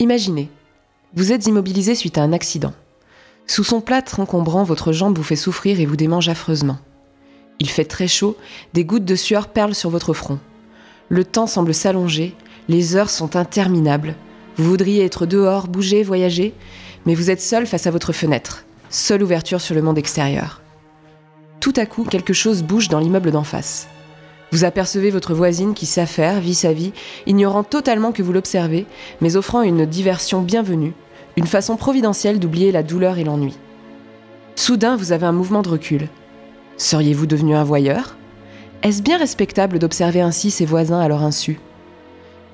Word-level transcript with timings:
Imaginez, 0.00 0.48
vous 1.12 1.30
êtes 1.30 1.46
immobilisé 1.46 1.94
suite 1.94 2.16
à 2.16 2.22
un 2.22 2.32
accident. 2.32 2.72
Sous 3.46 3.64
son 3.64 3.82
plâtre 3.82 4.18
encombrant, 4.18 4.64
votre 4.64 4.92
jambe 4.92 5.18
vous 5.18 5.22
fait 5.22 5.36
souffrir 5.36 5.78
et 5.78 5.84
vous 5.84 5.96
démange 5.96 6.30
affreusement. 6.30 6.78
Il 7.58 7.68
fait 7.68 7.84
très 7.84 8.08
chaud, 8.08 8.38
des 8.72 8.86
gouttes 8.86 9.04
de 9.04 9.14
sueur 9.14 9.48
perlent 9.48 9.74
sur 9.74 9.90
votre 9.90 10.14
front. 10.14 10.38
Le 11.10 11.22
temps 11.22 11.46
semble 11.46 11.74
s'allonger, 11.74 12.34
les 12.70 12.96
heures 12.96 13.10
sont 13.10 13.36
interminables. 13.36 14.14
Vous 14.56 14.64
voudriez 14.64 15.04
être 15.04 15.26
dehors, 15.26 15.68
bouger, 15.68 16.02
voyager, 16.02 16.54
mais 17.04 17.14
vous 17.14 17.30
êtes 17.30 17.42
seul 17.42 17.66
face 17.66 17.86
à 17.86 17.90
votre 17.90 18.14
fenêtre, 18.14 18.64
seule 18.88 19.22
ouverture 19.22 19.60
sur 19.60 19.74
le 19.74 19.82
monde 19.82 19.98
extérieur. 19.98 20.62
Tout 21.60 21.74
à 21.76 21.84
coup, 21.84 22.04
quelque 22.04 22.32
chose 22.32 22.62
bouge 22.62 22.88
dans 22.88 23.00
l'immeuble 23.00 23.32
d'en 23.32 23.44
face. 23.44 23.86
Vous 24.52 24.64
apercevez 24.64 25.10
votre 25.10 25.34
voisine 25.34 25.74
qui 25.74 25.86
s'affaire, 25.86 26.40
vit 26.40 26.54
sa 26.54 26.72
vie, 26.72 26.92
ignorant 27.26 27.62
totalement 27.62 28.12
que 28.12 28.22
vous 28.22 28.32
l'observez, 28.32 28.86
mais 29.20 29.36
offrant 29.36 29.62
une 29.62 29.86
diversion 29.86 30.42
bienvenue, 30.42 30.92
une 31.36 31.46
façon 31.46 31.76
providentielle 31.76 32.40
d'oublier 32.40 32.72
la 32.72 32.82
douleur 32.82 33.18
et 33.18 33.24
l'ennui. 33.24 33.56
Soudain, 34.56 34.96
vous 34.96 35.12
avez 35.12 35.26
un 35.26 35.32
mouvement 35.32 35.62
de 35.62 35.68
recul. 35.68 36.08
Seriez-vous 36.76 37.26
devenu 37.26 37.54
un 37.54 37.64
voyeur? 37.64 38.16
Est-ce 38.82 39.02
bien 39.02 39.18
respectable 39.18 39.78
d'observer 39.78 40.20
ainsi 40.20 40.50
ses 40.50 40.66
voisins 40.66 41.00
à 41.00 41.08
leur 41.08 41.22
insu? 41.22 41.60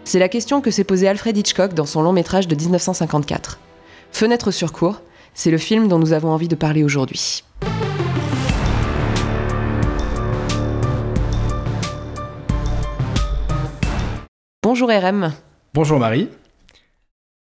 C'est 0.05 0.19
la 0.19 0.29
question 0.29 0.61
que 0.61 0.71
s'est 0.71 0.85
posée 0.85 1.09
Alfred 1.09 1.37
Hitchcock 1.37 1.75
dans 1.75 1.87
son 1.87 2.03
long 2.03 2.13
métrage 2.13 2.47
de 2.47 2.55
1954. 2.55 3.59
Fenêtre 4.13 4.51
sur 4.51 4.73
cour, 4.73 5.01
c'est 5.35 5.51
le 5.51 5.59
film 5.59 5.89
dont 5.89 5.99
nous 5.99 6.13
avons 6.13 6.31
envie 6.31 6.49
de 6.49 6.55
parler 6.55 6.85
aujourd'hui. 6.85 7.43
Bonjour 14.69 14.89
RM. 14.89 15.33
Bonjour 15.75 16.01
Marie. 16.01 16.29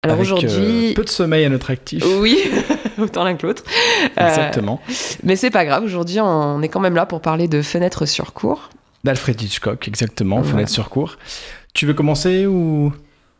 Alors 0.03 0.15
Avec, 0.15 0.31
aujourd'hui. 0.31 0.91
euh, 0.91 0.93
peu 0.93 1.03
de 1.03 1.09
sommeil 1.09 1.43
à 1.43 1.49
notre 1.49 1.69
actif. 1.69 2.01
Oui, 2.21 2.39
autant 2.97 3.25
l'un 3.25 3.35
que 3.35 3.45
l'autre. 3.45 3.65
Euh, 4.17 4.25
Exactement. 4.25 4.79
mais 5.23 5.35
c'est 5.35 5.49
pas 5.49 5.65
grave, 5.65 5.83
aujourd'hui 5.83 6.21
on 6.21 6.61
est 6.61 6.69
quand 6.69 6.79
même 6.79 6.95
là 6.95 7.05
pour 7.05 7.19
parler 7.19 7.49
de 7.49 7.61
fenêtre 7.61 8.05
sur 8.05 8.31
cour. 8.31 8.69
D'Alfred 9.03 9.41
Hitchcock, 9.41 9.85
exactement. 9.89 10.37
Voilà. 10.37 10.49
Fenêtre 10.49 10.71
sur 10.71 10.89
cour. 10.89 11.17
Tu 11.73 11.85
veux 11.85 11.93
commencer 11.93 12.45
ou? 12.45 12.93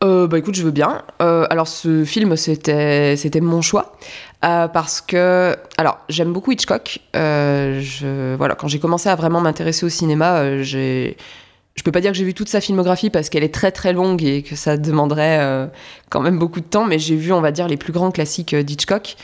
Euh, 0.03 0.27
bah 0.27 0.39
écoute, 0.39 0.55
je 0.55 0.63
veux 0.63 0.71
bien. 0.71 1.03
Euh, 1.21 1.47
alors 1.49 1.69
ce 1.69 2.03
film, 2.03 2.35
c'était 2.35 3.15
c'était 3.15 3.39
mon 3.39 3.61
choix 3.61 3.95
euh, 4.43 4.67
parce 4.67 4.99
que 4.99 5.55
alors 5.77 5.99
j'aime 6.09 6.33
beaucoup 6.33 6.51
Hitchcock. 6.51 6.99
Euh, 7.15 7.79
je 7.79 8.35
voilà, 8.35 8.55
quand 8.55 8.67
j'ai 8.67 8.79
commencé 8.79 9.07
à 9.07 9.15
vraiment 9.15 9.39
m'intéresser 9.39 9.85
au 9.85 9.89
cinéma, 9.89 10.39
euh, 10.39 10.63
j'ai 10.63 11.15
je 11.79 11.83
peux 11.85 11.93
pas 11.93 12.01
dire 12.01 12.11
que 12.11 12.17
j'ai 12.17 12.25
vu 12.25 12.33
toute 12.33 12.49
sa 12.49 12.59
filmographie 12.59 13.09
parce 13.09 13.29
qu'elle 13.29 13.45
est 13.45 13.53
très 13.53 13.71
très 13.71 13.93
longue 13.93 14.21
et 14.21 14.43
que 14.43 14.57
ça 14.57 14.75
demanderait 14.75 15.39
euh, 15.39 15.65
quand 16.09 16.19
même 16.19 16.37
beaucoup 16.37 16.59
de 16.59 16.65
temps, 16.65 16.83
mais 16.83 16.99
j'ai 16.99 17.15
vu, 17.15 17.31
on 17.31 17.39
va 17.39 17.53
dire, 17.53 17.69
les 17.69 17.77
plus 17.77 17.93
grands 17.93 18.11
classiques 18.11 18.53
euh, 18.53 18.63
d'Hitchcock. 18.63 19.15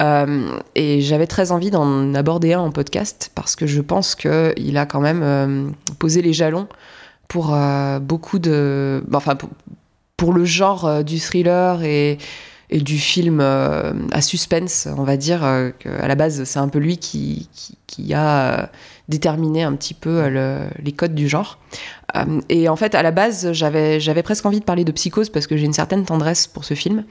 Euh, 0.00 0.48
et 0.76 1.00
j'avais 1.00 1.26
très 1.26 1.50
envie 1.50 1.72
d'en 1.72 2.14
aborder 2.14 2.52
un 2.52 2.60
en 2.60 2.70
podcast 2.70 3.32
parce 3.34 3.56
que 3.56 3.66
je 3.66 3.80
pense 3.80 4.14
qu'il 4.14 4.76
a 4.76 4.86
quand 4.86 5.00
même 5.00 5.74
posé 5.98 6.22
les 6.22 6.32
jalons 6.32 6.68
pour 7.26 7.56
beaucoup 8.00 8.38
de. 8.38 9.02
Enfin, 9.12 9.36
pour, 10.16 10.32
le 10.32 10.44
genre 10.44 11.02
du 11.02 11.18
thriller 11.18 11.82
et, 11.82 12.18
du 12.70 12.98
film 12.98 13.40
à 13.40 14.20
suspense, 14.20 14.88
on 14.96 15.04
va 15.04 15.16
dire 15.16 15.40
qu'à 15.78 16.06
la 16.06 16.14
base, 16.14 16.44
c'est 16.44 16.58
un 16.58 16.68
peu 16.68 16.78
lui 16.78 16.98
qui 16.98 17.48
a 18.14 18.70
déterminé 19.08 19.62
un 19.62 19.74
petit 19.74 19.94
peu 19.94 20.10
euh, 20.24 20.28
le- 20.30 20.82
les 20.82 20.92
codes 20.92 21.14
du 21.14 21.28
genre. 21.28 21.58
Euh, 22.16 22.40
et 22.48 22.68
en 22.68 22.76
fait, 22.76 22.94
à 22.94 23.02
la 23.02 23.10
base, 23.10 23.52
j'avais 23.52 24.00
j'avais 24.00 24.22
presque 24.22 24.46
envie 24.46 24.60
de 24.60 24.64
parler 24.64 24.84
de 24.84 24.92
psychose 24.92 25.28
parce 25.28 25.46
que 25.46 25.56
j'ai 25.56 25.66
une 25.66 25.72
certaine 25.72 26.04
tendresse 26.04 26.46
pour 26.46 26.64
ce 26.64 26.74
film. 26.74 27.04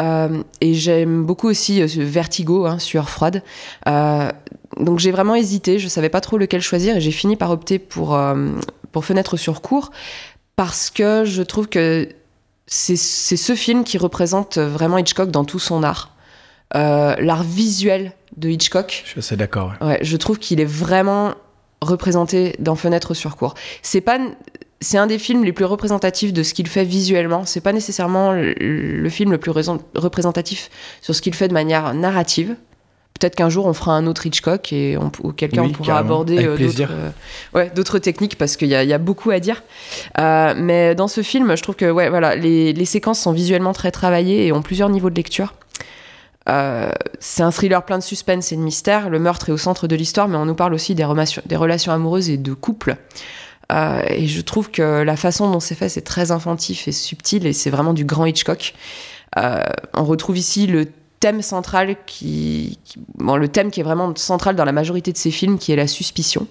Euh, 0.00 0.42
et 0.60 0.74
j'aime 0.74 1.24
beaucoup 1.24 1.48
aussi 1.48 1.82
Vertigo, 1.84 2.64
hein, 2.66 2.78
Sueur 2.78 3.08
froide. 3.10 3.42
Donc 3.86 4.98
j'ai 4.98 5.10
vraiment 5.10 5.34
hésité, 5.34 5.78
je 5.78 5.86
savais 5.86 6.08
pas 6.08 6.22
trop 6.22 6.38
lequel 6.38 6.62
choisir 6.62 6.96
et 6.96 7.00
j'ai 7.00 7.10
fini 7.10 7.36
par 7.36 7.50
opter 7.50 7.78
pour, 7.78 8.18
pour 8.90 9.04
Fenêtre 9.04 9.36
sur 9.36 9.60
cour 9.60 9.90
parce 10.56 10.88
que 10.88 11.24
je 11.26 11.42
trouve 11.42 11.68
que 11.68 12.08
c'est 12.66 12.96
c'est 12.96 13.36
ce 13.36 13.54
film 13.54 13.84
qui 13.84 13.98
représente 13.98 14.56
vraiment 14.56 14.96
Hitchcock 14.96 15.30
dans 15.30 15.44
tout 15.44 15.58
son 15.58 15.82
art. 15.82 16.14
L'art 16.74 17.42
visuel 17.42 18.12
de 18.36 18.48
Hitchcock, 18.48 19.02
Je 19.04 19.10
suis 19.10 19.18
assez 19.18 19.36
d'accord. 19.36 19.72
ouais. 19.80 19.86
Ouais, 19.86 19.98
je 20.02 20.16
trouve 20.16 20.38
qu'il 20.38 20.60
est 20.60 20.64
vraiment 20.64 21.34
représenté 21.80 22.54
dans 22.58 22.76
Fenêtre 22.76 23.14
sur 23.14 23.36
cour. 23.36 23.54
C'est 23.82 24.00
pas 24.00 24.18
c'est 24.80 24.98
un 24.98 25.06
des 25.06 25.18
films 25.18 25.44
les 25.44 25.52
plus 25.52 25.64
représentatifs 25.64 26.32
de 26.32 26.42
ce 26.42 26.54
qu'il 26.54 26.66
fait 26.66 26.84
visuellement. 26.84 27.44
C'est 27.46 27.60
pas 27.60 27.72
nécessairement 27.72 28.32
le, 28.32 28.52
le 28.58 29.08
film 29.08 29.30
le 29.30 29.38
plus 29.38 29.52
représentatif 29.94 30.70
sur 31.00 31.14
ce 31.14 31.22
qu'il 31.22 31.34
fait 31.34 31.48
de 31.48 31.52
manière 31.52 31.94
narrative. 31.94 32.56
Peut-être 33.20 33.36
qu'un 33.36 33.48
jour 33.48 33.66
on 33.66 33.72
fera 33.72 33.92
un 33.92 34.08
autre 34.08 34.26
Hitchcock 34.26 34.72
et 34.72 34.96
on, 34.96 35.12
Oui, 35.22 35.72
pourra 35.72 35.98
aborder 35.98 36.44
euh, 36.44 36.56
d'autres, 36.56 36.88
euh, 36.90 37.10
ouais, 37.54 37.70
d'autres 37.72 38.00
techniques 38.00 38.36
parce 38.36 38.56
qu'il 38.56 38.66
y 38.68 38.74
a, 38.74 38.82
il 38.82 38.88
y 38.88 38.92
a 38.92 38.98
beaucoup 38.98 39.30
à 39.30 39.38
dire. 39.38 39.62
Euh, 40.18 40.54
mais 40.56 40.96
dans 40.96 41.06
ce 41.06 41.22
film, 41.22 41.56
je 41.56 41.62
trouve 41.62 41.76
que 41.76 41.88
ouais, 41.88 42.08
voilà, 42.08 42.34
les, 42.34 42.72
les 42.72 42.84
séquences 42.84 43.20
sont 43.20 43.30
visuellement 43.30 43.72
très 43.72 43.92
travaillées 43.92 44.46
et 44.46 44.52
ont 44.52 44.62
plusieurs 44.62 44.88
niveaux 44.88 45.10
de 45.10 45.14
lecture. 45.14 45.54
Euh, 46.48 46.90
c'est 47.20 47.42
un 47.42 47.50
thriller 47.50 47.84
plein 47.84 47.98
de 47.98 48.02
suspense 48.02 48.52
et 48.52 48.56
de 48.56 48.60
mystère. 48.62 49.10
Le 49.10 49.18
meurtre 49.18 49.48
est 49.48 49.52
au 49.52 49.56
centre 49.58 49.86
de 49.86 49.94
l'histoire, 49.96 50.28
mais 50.28 50.36
on 50.36 50.44
nous 50.46 50.54
parle 50.54 50.74
aussi 50.74 50.94
des, 50.94 51.04
relations- 51.04 51.92
amoureuses 51.92 52.30
et 52.30 52.36
de 52.36 52.52
couple. 52.52 52.96
Euh, 53.70 54.02
et 54.08 54.26
je 54.26 54.40
trouve 54.40 54.70
que 54.70 55.02
la 55.02 55.16
façon 55.16 55.50
dont 55.50 55.60
c'est 55.60 55.74
fait, 55.74 55.88
c'est 55.88 56.02
très 56.02 56.30
infantif 56.30 56.88
et 56.88 56.92
subtil, 56.92 57.46
et 57.46 57.52
c'est 57.52 57.70
vraiment 57.70 57.94
du 57.94 58.04
grand 58.04 58.26
Hitchcock. 58.26 58.74
Euh, 59.38 59.62
on 59.94 60.04
retrouve 60.04 60.36
ici 60.36 60.66
le 60.66 60.86
thème 61.20 61.40
central 61.42 61.96
qui, 62.06 62.78
qui- 62.84 62.98
bon, 63.16 63.36
le 63.36 63.48
thème 63.48 63.70
qui 63.70 63.80
est 63.80 63.84
vraiment 63.84 64.12
central 64.16 64.56
dans 64.56 64.64
la 64.64 64.72
majorité 64.72 65.12
de 65.12 65.16
ses 65.16 65.30
films, 65.30 65.58
qui 65.58 65.72
est 65.72 65.76
la 65.76 65.86
suspicion. 65.86 66.46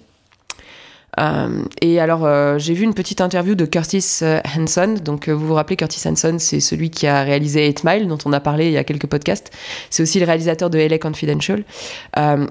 Euh, 1.20 1.64
et 1.82 2.00
alors, 2.00 2.26
euh, 2.26 2.58
j'ai 2.58 2.74
vu 2.74 2.84
une 2.84 2.94
petite 2.94 3.22
interview 3.22 3.56
de 3.56 3.66
Curtis 3.66 4.20
euh, 4.22 4.40
Hanson. 4.58 4.96
Donc, 5.04 5.30
vous 5.30 5.48
vous 5.48 5.54
rappelez, 5.54 5.76
Curtis 5.76 6.08
Hanson, 6.08 6.38
c'est 6.40 6.60
celui 6.60 6.90
qui 6.90 7.08
a 7.08 7.24
réalisé 7.24 7.68
8 7.68 7.84
Mile, 7.84 8.08
dont 8.08 8.18
on 8.26 8.34
a 8.34 8.40
parlé 8.40 8.68
il 8.68 8.72
y 8.74 8.78
a 8.78 8.84
quelques 8.84 9.08
podcasts. 9.08 9.52
C'est 9.90 10.04
aussi 10.04 10.20
le 10.20 10.26
réalisateur 10.26 10.70
de 10.70 10.80
LA 10.80 10.98
Confidential. 10.98 11.64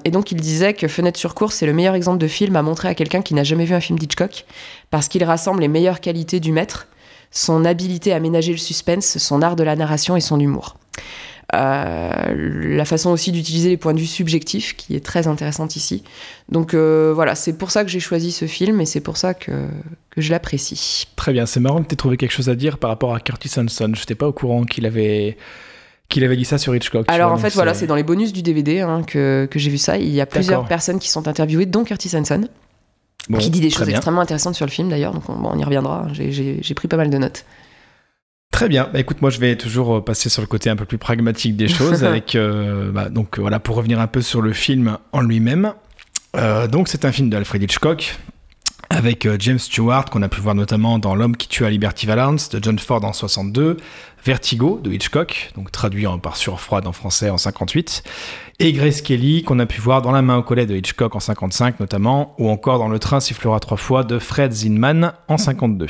Et 0.05 0.11
donc, 0.11 0.33
il 0.33 0.41
disait 0.41 0.75
que 0.75 0.89
Fenêtre 0.89 1.19
sur 1.19 1.35
cour, 1.35 1.53
c'est 1.53 1.67
le 1.67 1.73
meilleur 1.73 1.95
exemple 1.95 2.19
de 2.19 2.29
film 2.29 2.57
à 2.57 2.63
montrer 2.63 2.89
à 2.89 2.95
quelqu'un 2.95 3.23
qui 3.23 3.35
n'a 3.35 3.45
jamais 3.45 3.65
vu 3.65 3.75
un 3.75 3.81
film 3.81 3.99
d'Hitchcock, 3.99 4.45
parce 4.91 5.09
qu'il 5.09 5.25
rassemble 5.25 5.61
les 5.61 5.69
meilleures 5.69 6.01
qualités 6.01 6.41
du 6.41 6.53
maître, 6.53 6.89
son 7.31 7.65
habileté 7.65 8.13
à 8.13 8.21
ménager 8.21 8.53
le 8.53 8.59
suspense, 8.59 9.19
son 9.19 9.43
art 9.43 9.57
de 9.57 9.63
la 9.63 9.77
narration 9.77 10.17
et 10.17 10.21
son 10.21 10.41
humour. 10.41 10.80
Euh, 11.53 12.77
la 12.77 12.85
façon 12.85 13.11
aussi 13.11 13.33
d'utiliser 13.33 13.71
les 13.71 13.77
points 13.77 13.93
de 13.93 13.99
vue 13.99 14.07
subjectifs, 14.07 14.77
qui 14.77 14.95
est 14.95 15.05
très 15.05 15.27
intéressante 15.27 15.75
ici. 15.75 16.05
Donc 16.49 16.75
euh, 16.75 17.13
voilà, 17.15 17.35
c'est 17.35 17.55
pour 17.55 17.73
ça 17.73 17.83
que 17.83 17.91
j'ai 17.91 17.99
choisi 17.99 18.31
ce 18.31 18.47
film 18.47 18.81
et 18.81 18.87
c'est 18.87 19.01
pour 19.01 19.17
ça 19.17 19.35
que, 19.35 19.67
que 20.11 20.21
je 20.21 20.31
l'apprécie. 20.31 21.09
Très 21.17 21.33
bien. 21.33 21.47
C'est 21.47 21.59
marrant 21.59 21.83
que 21.83 21.89
tu 21.89 21.95
aies 21.95 21.97
trouvé 21.97 22.17
quelque 22.17 22.33
chose 22.33 22.49
à 22.49 22.55
dire 22.55 22.79
par 22.79 22.89
rapport 22.91 23.15
à 23.15 23.21
Curtis 23.21 23.51
Hanson. 23.57 23.91
Je 23.95 24.01
n'étais 24.01 24.15
pas 24.15 24.29
au 24.29 24.33
courant 24.33 24.63
qu'il 24.65 24.87
avait 24.87 25.37
qu'il 26.09 26.25
avait 26.25 26.37
dit 26.37 26.45
ça 26.45 26.59
sur 26.59 26.75
Hitchcock. 26.75 27.07
Alors 27.09 27.31
vois, 27.31 27.39
en 27.39 27.41
fait, 27.41 27.55
voilà, 27.55 27.73
c'est 27.75 27.87
dans 27.87 27.95
les 27.95 28.03
bonus 28.03 28.33
du 28.33 28.43
DVD 28.43 28.81
hein, 28.81 29.03
que, 29.05 29.49
que 29.51 29.59
j'ai 29.59 29.71
vu 29.71 29.79
ça. 29.79 29.97
Il 29.97 30.09
y 30.11 30.21
a 30.21 30.27
plusieurs 30.27 30.67
personnes 30.67 30.99
qui 30.99 31.09
sont 31.09 31.27
interviewées, 31.29 31.67
dont 31.67 31.85
Curtis 31.85 32.17
Hanson, 32.17 32.49
Bon, 33.29 33.39
qui 33.39 33.51
dit 33.51 33.61
des 33.61 33.71
choses 33.71 33.87
bien. 33.87 33.97
extrêmement 33.97 34.21
intéressantes 34.21 34.57
sur 34.57 34.67
le 34.67 34.71
film 34.73 34.89
d'ailleurs. 34.89 35.15
Donc 35.15 35.29
on, 35.29 35.35
bon, 35.35 35.51
on 35.53 35.59
y 35.59 35.65
reviendra. 35.65 36.09
J'ai 36.13 36.75
pris 36.75 36.89
pas 36.89 36.97
mal 36.97 37.11
de 37.11 37.19
notes. 37.19 37.45
Très 38.51 38.69
bien. 38.69 38.89
Bah, 38.93 39.01
écoute, 39.01 39.23
moi, 39.23 39.31
je 39.31 39.39
vais 39.39 39.57
toujours 39.57 39.97
euh, 39.97 40.05
passer 40.05 40.29
sur 40.29 40.43
le 40.43 40.47
côté 40.47 40.71
un 40.71 40.77
peu 40.77 40.85
plus 40.85 40.99
pragmatique 40.99 41.57
des 41.57 41.69
choses. 41.69 42.05
avec, 42.05 42.35
euh, 42.35 42.91
bah, 42.93 43.09
donc, 43.09 43.39
voilà, 43.39 43.59
pour 43.61 43.77
revenir 43.77 44.01
un 44.01 44.07
peu 44.07 44.23
sur 44.23 44.43
le 44.43 44.53
film 44.53 44.99
en 45.13 45.21
lui-même. 45.21 45.73
Euh, 46.37 46.67
donc, 46.67 46.89
c'est 46.89 47.05
un 47.05 47.13
film 47.13 47.31
d'Alfred 47.31 47.63
Hitchcock 47.63 48.17
avec 48.91 49.25
euh, 49.25 49.37
James 49.39 49.59
Stewart, 49.59 50.05
qu'on 50.07 50.23
a 50.23 50.29
pu 50.29 50.41
voir 50.41 50.57
notamment 50.57 50.99
dans 50.99 51.15
L'homme 51.15 51.37
qui 51.37 51.49
tue 51.49 51.65
à 51.65 51.71
Liberty 51.71 52.07
Valance 52.07 52.49
de 52.51 52.63
John 52.63 52.79
Ford 52.79 53.05
en 53.05 53.13
62, 53.13 53.77
Vertigo 54.25 54.81
de 54.83 54.91
Hitchcock, 54.91 55.53
donc 55.55 55.71
traduit 55.71 56.07
en, 56.07 56.19
par 56.19 56.37
Surfroide 56.37 56.87
en 56.87 56.93
français 56.93 57.31
en 57.31 57.39
58, 57.39 58.03
et 58.59 58.73
Grace 58.73 59.01
Kelly, 59.01 59.45
qu'on 59.45 59.61
a 59.61 59.67
pu 59.67 59.81
voir 59.81 60.03
dans 60.03 60.11
La 60.11 60.23
main 60.23 60.37
au 60.37 60.43
collet 60.43 60.67
de 60.67 60.77
Hitchcock 60.77 61.15
en 61.15 61.21
55 61.21 61.79
notamment, 61.79 62.35
ou 62.39 62.51
encore 62.51 62.79
dans 62.79 62.89
Le 62.89 62.99
train 62.99 63.21
sifflera 63.21 63.61
trois 63.61 63.77
fois 63.77 64.03
de 64.03 64.19
Fred 64.19 64.53
Zinman 64.53 65.13
en 65.29 65.39
52. 65.39 65.87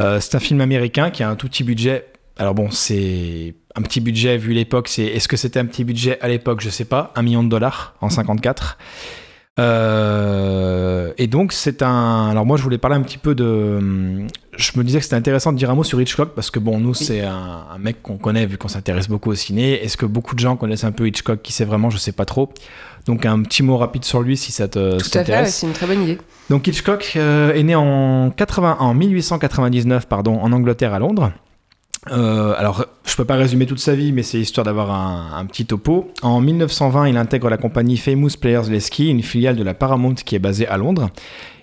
Euh, 0.00 0.20
c'est 0.20 0.34
un 0.36 0.40
film 0.40 0.60
américain 0.60 1.10
qui 1.10 1.22
a 1.22 1.28
un 1.28 1.36
tout 1.36 1.48
petit 1.48 1.64
budget. 1.64 2.06
Alors 2.36 2.54
bon, 2.54 2.70
c'est 2.70 3.54
un 3.74 3.82
petit 3.82 4.00
budget 4.00 4.36
vu 4.36 4.52
l'époque. 4.52 4.88
C'est 4.88 5.04
est-ce 5.04 5.28
que 5.28 5.36
c'était 5.36 5.58
un 5.58 5.66
petit 5.66 5.84
budget 5.84 6.20
à 6.20 6.28
l'époque? 6.28 6.60
Je 6.60 6.70
sais 6.70 6.84
pas. 6.84 7.12
Un 7.16 7.22
million 7.22 7.42
de 7.42 7.48
dollars 7.48 7.94
en 8.00 8.08
54. 8.08 8.78
Euh, 9.58 11.12
et 11.18 11.26
donc 11.26 11.52
c'est 11.52 11.82
un. 11.82 12.28
Alors 12.30 12.46
moi 12.46 12.56
je 12.56 12.62
voulais 12.62 12.78
parler 12.78 12.96
un 12.96 13.02
petit 13.02 13.18
peu 13.18 13.34
de. 13.34 14.26
Je 14.58 14.72
me 14.76 14.82
disais 14.82 14.98
que 14.98 15.04
c'était 15.04 15.16
intéressant 15.16 15.52
de 15.52 15.56
dire 15.56 15.70
un 15.70 15.76
mot 15.76 15.84
sur 15.84 16.00
Hitchcock 16.00 16.34
parce 16.34 16.50
que 16.50 16.58
bon 16.58 16.80
nous 16.80 16.92
c'est 16.92 17.20
un, 17.20 17.64
un 17.72 17.78
mec 17.78 18.02
qu'on 18.02 18.18
connaît 18.18 18.44
vu 18.44 18.58
qu'on 18.58 18.66
s'intéresse 18.66 19.08
beaucoup 19.08 19.30
au 19.30 19.36
ciné. 19.36 19.84
Est-ce 19.84 19.96
que 19.96 20.04
beaucoup 20.04 20.34
de 20.34 20.40
gens 20.40 20.56
connaissent 20.56 20.82
un 20.82 20.90
peu 20.90 21.06
Hitchcock 21.06 21.42
Qui 21.42 21.52
sait 21.52 21.64
vraiment? 21.64 21.90
Je 21.90 21.96
sais 21.96 22.10
pas 22.10 22.24
trop. 22.24 22.52
Donc 23.06 23.24
un 23.24 23.40
petit 23.42 23.62
mot 23.62 23.76
rapide 23.76 24.04
sur 24.04 24.20
lui 24.20 24.36
si 24.36 24.50
ça 24.50 24.66
te 24.66 24.98
Tout 24.98 25.18
à 25.18 25.24
fait, 25.24 25.46
c'est 25.46 25.66
une 25.66 25.72
très 25.72 25.86
bonne 25.86 26.02
idée. 26.02 26.18
Donc 26.50 26.66
Hitchcock 26.66 27.12
euh, 27.14 27.54
est 27.54 27.62
né 27.62 27.76
en, 27.76 28.30
80, 28.30 28.78
en 28.80 28.94
1899 28.94 30.06
pardon, 30.08 30.40
en 30.40 30.50
Angleterre 30.50 30.92
à 30.92 30.98
Londres. 30.98 31.30
Euh, 32.10 32.54
alors, 32.56 32.86
je 33.04 33.16
peux 33.16 33.24
pas 33.24 33.34
résumer 33.34 33.66
toute 33.66 33.80
sa 33.80 33.94
vie, 33.94 34.12
mais 34.12 34.22
c'est 34.22 34.40
histoire 34.40 34.64
d'avoir 34.64 34.90
un, 34.90 35.36
un, 35.36 35.44
petit 35.46 35.66
topo. 35.66 36.10
En 36.22 36.40
1920, 36.40 37.08
il 37.08 37.16
intègre 37.16 37.50
la 37.50 37.58
compagnie 37.58 37.96
Famous 37.96 38.30
Players 38.40 38.70
Lesky, 38.70 39.10
une 39.10 39.22
filiale 39.22 39.56
de 39.56 39.62
la 39.62 39.74
Paramount 39.74 40.14
qui 40.14 40.34
est 40.34 40.38
basée 40.38 40.66
à 40.66 40.78
Londres 40.78 41.10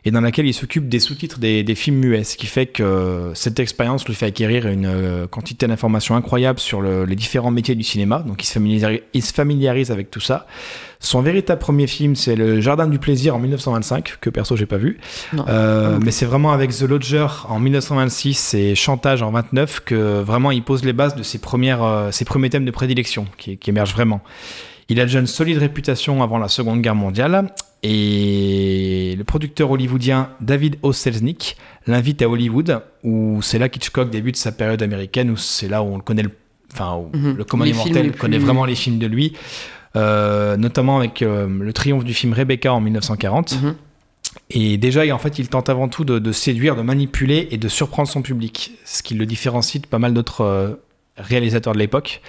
et 0.06 0.12
dans 0.12 0.22
laquelle 0.22 0.46
il 0.46 0.54
s'occupe 0.54 0.88
des 0.88 1.00
sous-titres 1.00 1.40
des, 1.40 1.64
des, 1.64 1.76
films 1.76 1.98
muets, 1.98 2.24
ce 2.24 2.38
qui 2.38 2.46
fait 2.46 2.68
que 2.68 3.32
cette 3.34 3.60
expérience 3.60 4.08
lui 4.08 4.14
fait 4.14 4.28
acquérir 4.28 4.68
une 4.68 4.86
euh, 4.86 5.28
quantité 5.28 5.68
d'informations 5.68 6.16
incroyables 6.16 6.60
sur 6.60 6.80
le, 6.80 7.06
les 7.06 7.16
différents 7.16 7.50
métiers 7.50 7.74
du 7.74 7.84
cinéma, 7.84 8.20
donc 8.20 8.44
il 8.44 8.46
se, 8.46 8.54
familiarise, 8.54 9.02
il 9.14 9.24
se 9.24 9.34
familiarise 9.34 9.90
avec 9.90 10.12
tout 10.12 10.20
ça. 10.20 10.46
Son 11.00 11.22
véritable 11.22 11.60
premier 11.60 11.88
film, 11.88 12.16
c'est 12.16 12.36
Le 12.36 12.62
Jardin 12.62 12.88
du 12.88 13.00
Plaisir 13.00 13.36
en 13.36 13.40
1925, 13.40 14.18
que 14.22 14.30
perso 14.30 14.56
j'ai 14.56 14.66
pas 14.66 14.78
vu. 14.78 15.00
Euh, 15.48 16.00
mais 16.02 16.12
c'est 16.12 16.26
vraiment 16.26 16.52
avec 16.52 16.72
The 16.72 16.84
Lodger 16.84 17.28
en 17.50 17.60
1926 17.60 18.54
et 18.54 18.76
Chantage 18.76 19.22
en 19.22 19.32
29 19.32 19.82
que 19.86 20.22
vraiment 20.22 20.52
il 20.52 20.64
pose 20.64 20.84
les 20.84 20.94
bases 20.94 21.16
de 21.16 21.24
ses, 21.24 21.40
premières, 21.40 21.84
euh, 21.84 22.12
ses 22.12 22.26
premiers 22.26 22.50
thèmes 22.50 22.66
de 22.66 22.72
prédilection 22.72 23.26
qui, 23.38 23.58
qui 23.58 23.70
émergent 23.72 23.94
vraiment. 23.94 24.22
Il 24.90 25.00
a 25.00 25.06
déjà 25.06 25.20
une 25.20 25.28
solide 25.28 25.58
réputation 25.58 26.22
avant 26.22 26.38
la 26.38 26.48
Seconde 26.48 26.82
Guerre 26.82 26.96
mondiale 26.96 27.52
et 27.82 29.16
le 29.18 29.24
producteur 29.24 29.72
hollywoodien 29.72 30.30
David 30.42 30.78
O. 30.82 30.94
Selznick 30.94 31.58
l'invite 31.88 32.22
à 32.22 32.30
Hollywood, 32.30 32.82
où 33.04 33.42
c'est 33.42 33.60
là 33.60 33.70
qu'Hitchcock 33.70 34.10
débute 34.10 34.38
sa 34.38 34.52
période 34.52 34.82
américaine, 34.82 35.30
où 35.30 35.38
c'est 35.38 35.68
là 35.68 35.84
où 35.84 35.88
on 35.88 35.98
le 35.98 36.02
connaît, 36.02 36.24
le, 36.24 36.32
enfin, 36.74 36.96
où 36.96 37.16
mm 37.16 37.22
-hmm. 37.22 37.36
le 37.36 37.44
commun 37.44 37.74
mortel 37.74 38.12
connaît 38.12 38.40
vraiment 38.40 38.66
les 38.66 38.76
films 38.76 39.00
de 39.00 39.08
lui, 39.08 39.34
euh, 39.96 40.58
notamment 40.58 40.98
avec 40.98 41.22
euh, 41.22 41.48
le 41.48 41.74
triomphe 41.74 42.04
du 42.04 42.14
film 42.14 42.34
Rebecca 42.34 42.74
en 42.74 42.82
1940. 42.82 43.52
Mm 43.52 43.68
-hmm. 43.68 43.74
Et 44.50 44.78
déjà, 44.78 45.02
en 45.16 45.20
fait, 45.20 45.40
il 45.40 45.48
tente 45.48 45.70
avant 45.70 45.88
tout 45.88 46.06
de, 46.06 46.20
de, 46.20 46.32
séduire, 46.32 46.76
de 46.76 46.82
manipuler 46.82 47.48
et 47.52 47.58
de 47.58 47.68
surprendre 47.68 48.10
son 48.10 48.22
public, 48.22 48.72
ce 48.84 49.02
qui 49.02 49.14
le 49.16 49.26
différencie 49.26 49.82
de 49.82 49.88
pas 49.88 50.00
mal 50.00 50.14
d'autres 50.14 50.42
euh, 50.42 50.74
réalisateurs 51.18 51.74
de 51.74 51.80
l'époque. 51.80 52.22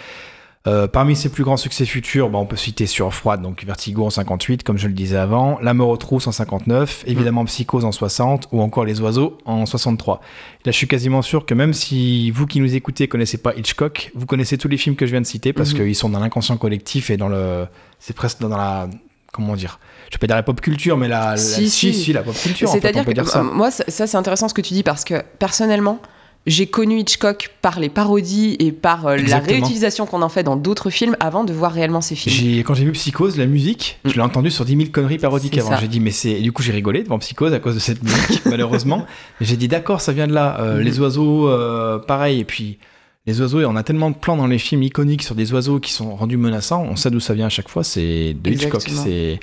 Euh, 0.67 0.89
parmi 0.89 1.15
ses 1.15 1.29
plus 1.29 1.45
grands 1.45 1.57
succès 1.57 1.85
futurs, 1.85 2.29
bah, 2.29 2.39
on 2.39 2.47
peut 2.47 2.57
citer 2.57 2.87
Sur 2.87 3.15
Froide, 3.15 3.41
donc 3.41 3.65
Vertigo 3.65 4.05
en 4.05 4.11
58, 4.11 4.65
comme 4.65 4.79
je 4.79 4.89
le 4.89 4.95
disais 4.95 5.17
avant, 5.17 5.59
La 5.63 5.75
mort 5.75 5.89
aux 5.89 5.97
trousses 5.97 6.27
en 6.27 6.33
59, 6.33 7.05
évidemment 7.07 7.45
mmh. 7.45 7.47
Psychose 7.47 7.85
en 7.85 7.93
60, 7.93 8.49
ou 8.51 8.61
encore 8.61 8.85
Les 8.85 9.01
oiseaux 9.01 9.39
en 9.45 9.65
63. 9.65 10.21
Là, 10.65 10.73
je 10.73 10.77
suis 10.77 10.89
quasiment 10.89 11.23
sûr 11.23 11.47
que 11.47 11.55
même 11.55 11.73
si 11.73 12.31
vous 12.33 12.47
qui 12.47 12.61
nous 12.61 12.75
écoutez 12.75 13.07
connaissez 13.07 13.39
pas 13.39 13.55
Hitchcock, 13.55 14.11
vous 14.15 14.27
connaissez 14.27 14.59
tous 14.59 14.69
les 14.69 14.77
films 14.77 14.97
que 14.97 15.07
je 15.07 15.13
viens 15.13 15.21
de 15.21 15.27
citer 15.27 15.53
parce 15.53 15.73
mmh. 15.73 15.77
qu'ils 15.77 15.95
sont 15.95 16.09
dans 16.09 16.21
l'inconscient 16.21 16.57
collectif 16.57 17.11
et 17.11 17.17
dans 17.17 17.29
le, 17.29 17.67
c'est 18.01 18.17
presque 18.17 18.41
dans 18.41 18.49
la, 18.49 18.89
comment 19.33 19.55
dire, 19.55 19.79
je 20.11 20.17
vais 20.17 20.19
pas 20.19 20.27
dire 20.27 20.37
la 20.37 20.43
pop 20.43 20.61
culture, 20.61 20.97
mais 20.97 21.07
la, 21.07 21.37
si, 21.37 21.65
la, 21.65 21.69
si. 21.69 21.95
si 21.95 22.13
la 22.13 22.23
pop 22.23 22.35
culture. 22.35 22.69
C'est-à-dire 22.69 23.03
en 23.03 23.05
fait, 23.05 23.15
que 23.15 23.39
moi, 23.55 23.71
ça, 23.71 23.85
ça 23.87 24.09
c'est 24.09 24.17
intéressant 24.17 24.49
ce 24.49 24.55
que 24.55 24.63
tu 24.63 24.75
dis 24.75 24.83
parce 24.83 25.05
que 25.05 25.23
personnellement, 25.39 26.01
j'ai 26.47 26.67
connu 26.67 27.01
Hitchcock 27.01 27.51
par 27.61 27.81
les 27.81 27.89
parodies 27.89 28.57
et 28.61 28.71
par 28.71 29.07
euh, 29.07 29.17
la 29.17 29.41
réutilisation 29.41 30.07
qu'on 30.07 30.23
en 30.23 30.29
fait 30.29 30.45
dans 30.45 30.57
d'autres 30.57 30.91
films 30.91 31.17
avant 31.19 31.43
de 31.43 31.53
voir 31.53 31.73
réellement 31.73 32.01
ces 32.01 32.15
films. 32.15 32.63
Quand 32.63 32.75
j'ai 32.75 32.85
vu 32.85 32.93
Psychose, 32.93 33.37
la 33.37 33.47
musique, 33.47 33.99
mm. 34.05 34.11
je 34.11 34.15
l'ai 34.15 34.21
entendu 34.21 34.51
sur 34.51 34.65
10 34.65 34.77
000 34.77 34.91
conneries 34.93 35.19
parodiques 35.19 35.59
avant. 35.59 35.77
J'ai 35.77 35.89
dit, 35.89 35.99
mais 35.99 36.13
c'est. 36.13 36.41
Du 36.41 36.53
coup, 36.53 36.63
j'ai 36.63 36.73
rigolé 36.73 37.03
devant 37.03 37.19
Psychose 37.19 37.53
à 37.53 37.59
cause 37.59 37.75
de 37.75 37.81
cette 37.81 38.03
musique, 38.03 38.43
malheureusement. 38.47 39.07
J'ai 39.41 39.57
dit, 39.57 39.67
d'accord, 39.67 40.01
ça 40.01 40.13
vient 40.13 40.29
de 40.29 40.33
là. 40.33 40.61
Euh, 40.61 40.79
mm. 40.79 40.83
Les 40.83 41.01
oiseaux, 41.01 41.49
euh, 41.49 41.99
pareil. 41.99 42.41
Et 42.41 42.45
puis, 42.45 42.79
les 43.27 43.41
oiseaux, 43.41 43.65
on 43.65 43.75
a 43.75 43.83
tellement 43.83 44.11
de 44.11 44.17
plans 44.17 44.37
dans 44.37 44.47
les 44.47 44.59
films 44.59 44.85
iconiques 44.85 45.25
sur 45.25 45.35
des 45.35 45.53
oiseaux 45.53 45.81
qui 45.81 45.91
sont 45.91 46.15
rendus 46.15 46.37
menaçants. 46.37 46.87
On 46.89 46.95
sait 46.95 47.11
d'où 47.11 47.19
ça 47.19 47.35
vient 47.35 47.47
à 47.47 47.51
chaque 47.51 47.69
fois. 47.69 47.83
C'est 47.83 48.37
de 48.41 48.51
Hitchcock. 48.51 48.83
C'est. 48.83 49.41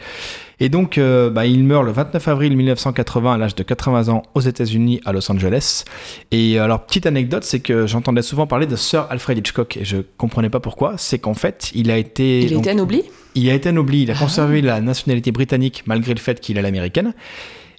Et 0.59 0.69
donc, 0.69 0.97
euh, 0.97 1.29
bah, 1.29 1.45
il 1.45 1.63
meurt 1.63 1.83
le 1.83 1.91
29 1.91 2.27
avril 2.27 2.55
1980 2.55 3.33
à 3.33 3.37
l'âge 3.37 3.55
de 3.55 3.63
80 3.63 4.09
ans 4.09 4.23
aux 4.33 4.41
États-Unis, 4.41 5.01
à 5.05 5.11
Los 5.11 5.31
Angeles. 5.31 5.83
Et 6.31 6.59
euh, 6.59 6.63
alors, 6.63 6.85
petite 6.85 7.05
anecdote, 7.05 7.43
c'est 7.43 7.59
que 7.59 7.87
j'entendais 7.87 8.21
souvent 8.21 8.47
parler 8.47 8.65
de 8.65 8.75
Sir 8.75 9.07
Alfred 9.09 9.37
Hitchcock 9.37 9.77
et 9.77 9.85
je 9.85 9.97
comprenais 10.17 10.49
pas 10.49 10.59
pourquoi. 10.59 10.93
C'est 10.97 11.19
qu'en 11.19 11.33
fait, 11.33 11.71
il 11.73 11.91
a 11.91 11.97
été. 11.97 12.41
Il 12.43 12.55
a 12.55 12.57
été 12.57 12.69
anobli 12.69 13.03
Il 13.35 13.49
a 13.49 13.53
été 13.53 13.69
anobli. 13.69 14.03
Il 14.03 14.11
a 14.11 14.15
ah. 14.15 14.19
conservé 14.19 14.61
la 14.61 14.81
nationalité 14.81 15.31
britannique 15.31 15.83
malgré 15.85 16.13
le 16.13 16.19
fait 16.19 16.39
qu'il 16.39 16.57
est 16.57 16.61
l'américaine. 16.61 17.13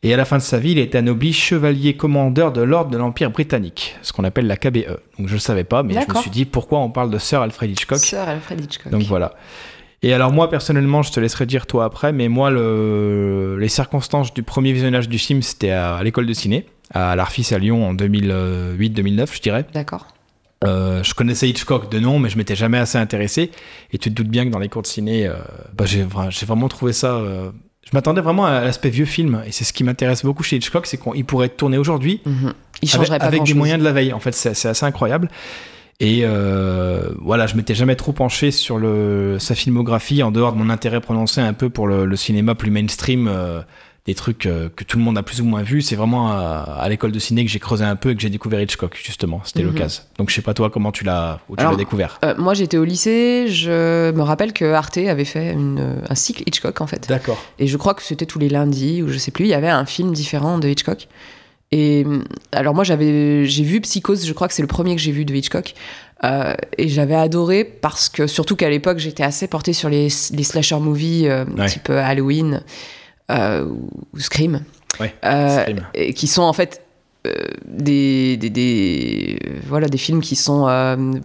Et 0.04 0.12
à 0.12 0.18
la 0.18 0.26
fin 0.26 0.36
de 0.36 0.42
sa 0.42 0.58
vie, 0.58 0.72
il 0.72 0.78
a 0.78 0.82
été 0.82 0.98
anobli 0.98 1.32
chevalier 1.32 1.96
commandeur 1.96 2.52
de 2.52 2.60
l'ordre 2.60 2.90
de 2.90 2.98
l'Empire 2.98 3.30
britannique, 3.30 3.96
ce 4.02 4.12
qu'on 4.12 4.24
appelle 4.24 4.46
la 4.46 4.58
KBE. 4.58 4.98
Donc 5.18 5.28
je 5.28 5.34
ne 5.34 5.38
savais 5.38 5.64
pas, 5.64 5.82
mais 5.82 5.94
je 5.94 6.14
me 6.14 6.20
suis 6.20 6.30
dit 6.30 6.44
pourquoi 6.44 6.80
on 6.80 6.90
parle 6.90 7.08
de 7.08 7.16
Sir 7.16 7.40
Alfred 7.40 7.70
Hitchcock. 7.70 7.96
Sir 7.96 8.20
Alfred 8.20 8.60
Hitchcock. 8.62 8.92
Donc 8.92 9.02
voilà. 9.04 9.32
Et 10.04 10.12
alors 10.12 10.32
moi 10.32 10.50
personnellement, 10.50 11.02
je 11.02 11.10
te 11.12 11.18
laisserai 11.18 11.46
dire 11.46 11.66
toi 11.66 11.86
après, 11.86 12.12
mais 12.12 12.28
moi 12.28 12.50
le... 12.50 13.56
les 13.58 13.70
circonstances 13.70 14.34
du 14.34 14.42
premier 14.42 14.72
visionnage 14.72 15.08
du 15.08 15.18
film, 15.18 15.40
c'était 15.40 15.70
à, 15.70 15.96
à 15.96 16.02
l'école 16.02 16.26
de 16.26 16.34
ciné, 16.34 16.66
à 16.92 17.16
l'Arfis 17.16 17.54
à 17.54 17.58
Lyon 17.58 17.88
en 17.88 17.94
2008-2009, 17.94 19.34
je 19.34 19.40
dirais. 19.40 19.64
D'accord. 19.72 20.06
Euh, 20.64 21.02
je 21.02 21.14
connaissais 21.14 21.48
Hitchcock 21.48 21.90
de 21.90 21.98
nom, 21.98 22.18
mais 22.18 22.28
je 22.28 22.36
m'étais 22.36 22.54
jamais 22.54 22.78
assez 22.78 22.98
intéressé. 22.98 23.50
Et 23.92 23.98
tu 23.98 24.10
te 24.10 24.14
doutes 24.14 24.28
bien 24.28 24.44
que 24.44 24.50
dans 24.50 24.58
les 24.58 24.68
cours 24.68 24.82
de 24.82 24.86
ciné, 24.86 25.26
euh, 25.26 25.34
bah, 25.76 25.84
j'ai 25.86 26.04
vraiment 26.04 26.68
trouvé 26.68 26.92
ça. 26.92 27.14
Euh, 27.14 27.50
je 27.82 27.90
m'attendais 27.92 28.20
vraiment 28.22 28.46
à 28.46 28.62
l'aspect 28.62 28.88
vieux 28.90 29.04
film, 29.04 29.42
et 29.46 29.52
c'est 29.52 29.64
ce 29.64 29.72
qui 29.72 29.84
m'intéresse 29.84 30.22
beaucoup 30.24 30.42
chez 30.42 30.56
Hitchcock, 30.56 30.86
c'est 30.86 30.96
qu'il 30.96 31.24
pourrait 31.24 31.50
tourner 31.50 31.78
aujourd'hui 31.78 32.20
mm 32.24 32.30
-hmm. 32.30 32.52
Il 32.82 32.88
changerait 32.88 33.10
avec, 33.10 33.20
pas 33.20 33.26
avec 33.26 33.42
des 33.44 33.54
moyens 33.54 33.78
de 33.78 33.84
la 33.84 33.92
veille. 33.92 34.12
En 34.12 34.20
fait, 34.20 34.34
c'est 34.34 34.68
assez 34.68 34.86
incroyable. 34.86 35.28
Et 36.00 36.22
euh, 36.24 37.10
voilà, 37.20 37.46
je 37.46 37.54
m'étais 37.56 37.74
jamais 37.74 37.94
trop 37.96 38.12
penché 38.12 38.50
sur 38.50 38.78
le, 38.78 39.36
sa 39.38 39.54
filmographie 39.54 40.22
en 40.22 40.32
dehors 40.32 40.52
de 40.52 40.58
mon 40.58 40.68
intérêt 40.70 41.00
prononcé 41.00 41.40
un 41.40 41.52
peu 41.52 41.70
pour 41.70 41.86
le, 41.86 42.04
le 42.04 42.16
cinéma 42.16 42.54
plus 42.56 42.70
mainstream, 42.70 43.28
euh, 43.28 43.60
des 44.04 44.14
trucs 44.14 44.44
euh, 44.44 44.68
que 44.74 44.84
tout 44.84 44.98
le 44.98 45.04
monde 45.04 45.16
a 45.16 45.22
plus 45.22 45.40
ou 45.40 45.44
moins 45.44 45.62
vu. 45.62 45.82
C'est 45.82 45.94
vraiment 45.94 46.32
à, 46.32 46.78
à 46.80 46.88
l'école 46.88 47.12
de 47.12 47.18
ciné 47.20 47.44
que 47.44 47.50
j'ai 47.50 47.60
creusé 47.60 47.84
un 47.84 47.96
peu 47.96 48.10
et 48.10 48.16
que 48.16 48.20
j'ai 48.20 48.28
découvert 48.28 48.60
Hitchcock, 48.60 49.00
justement. 49.02 49.40
C'était 49.44 49.62
mm 49.62 49.62
-hmm. 49.62 49.72
l'occasion. 49.72 50.02
Donc 50.18 50.30
je 50.30 50.34
sais 50.34 50.42
pas 50.42 50.52
toi 50.52 50.68
comment 50.68 50.92
tu 50.92 51.04
l'as 51.04 51.38
découvert? 51.78 52.18
Moi 52.38 52.54
j'étais 52.54 52.76
au 52.76 52.84
lycée, 52.84 53.46
je 53.48 54.10
me 54.10 54.22
rappelle 54.22 54.52
que 54.52 54.66
Arte 54.72 54.98
avait 54.98 55.24
fait 55.24 55.52
une, 55.52 56.02
un 56.08 56.14
cycle 56.16 56.42
Hitchcock 56.46 56.80
en 56.80 56.88
fait. 56.88 57.08
D'accord. 57.08 57.38
Et 57.60 57.66
je 57.68 57.76
crois 57.78 57.94
que 57.94 58.02
c'était 58.02 58.26
tous 58.26 58.40
les 58.40 58.50
lundis 58.50 59.02
ou 59.02 59.08
je 59.08 59.18
sais 59.18 59.30
plus, 59.30 59.44
il 59.44 59.50
y 59.50 59.54
avait 59.54 59.70
un 59.82 59.86
film 59.86 60.12
différent 60.12 60.58
de 60.58 60.68
Hitchcock. 60.68 61.06
Et 61.76 62.06
alors 62.52 62.72
moi 62.72 62.84
j'avais 62.84 63.46
j'ai 63.46 63.64
vu 63.64 63.80
Psychose, 63.80 64.24
je 64.24 64.32
crois 64.32 64.46
que 64.46 64.54
c'est 64.54 64.62
le 64.62 64.68
premier 64.68 64.94
que 64.94 65.02
j'ai 65.02 65.10
vu 65.10 65.24
de 65.24 65.34
Hitchcock. 65.34 65.74
Euh, 66.22 66.54
et 66.78 66.88
j'avais 66.88 67.16
adoré 67.16 67.64
parce 67.64 68.08
que 68.08 68.28
surtout 68.28 68.54
qu'à 68.54 68.70
l'époque 68.70 68.98
j'étais 68.98 69.24
assez 69.24 69.48
portée 69.48 69.72
sur 69.72 69.88
les, 69.88 70.06
les 70.30 70.44
slasher 70.44 70.78
movies 70.78 71.26
euh, 71.26 71.44
ouais. 71.58 71.66
type 71.66 71.90
Halloween 71.90 72.62
euh, 73.32 73.64
ou 73.64 74.20
Scream, 74.20 74.62
ouais, 75.00 75.12
Scream. 75.20 75.84
Et 75.94 76.14
qui 76.14 76.28
sont 76.28 76.42
en 76.42 76.52
fait 76.52 76.80
des, 77.66 78.36
des, 78.36 78.50
des, 78.50 79.38
voilà 79.66 79.88
des 79.88 79.98
films 79.98 80.20
qui 80.20 80.36
sont 80.36 80.68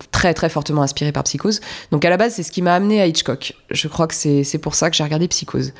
très 0.09 0.33
très 0.33 0.49
fortement 0.49 0.81
inspirés 0.81 1.11
par 1.11 1.25
Psychose. 1.25 1.61
Donc 1.91 2.03
à 2.05 2.09
la 2.09 2.17
base 2.17 2.33
c'est 2.33 2.43
ce 2.43 2.51
qui 2.51 2.63
m'a 2.63 2.73
amené 2.73 2.99
à 2.99 3.05
Hitchcock. 3.05 3.53
Je 3.69 3.87
crois 3.87 4.07
que 4.07 4.15
c'est 4.15 4.57
pour 4.59 4.73
ça 4.73 4.89
que 4.89 4.95
j'ai 4.95 5.03
regardé 5.03 5.27
Psychose. 5.27 5.73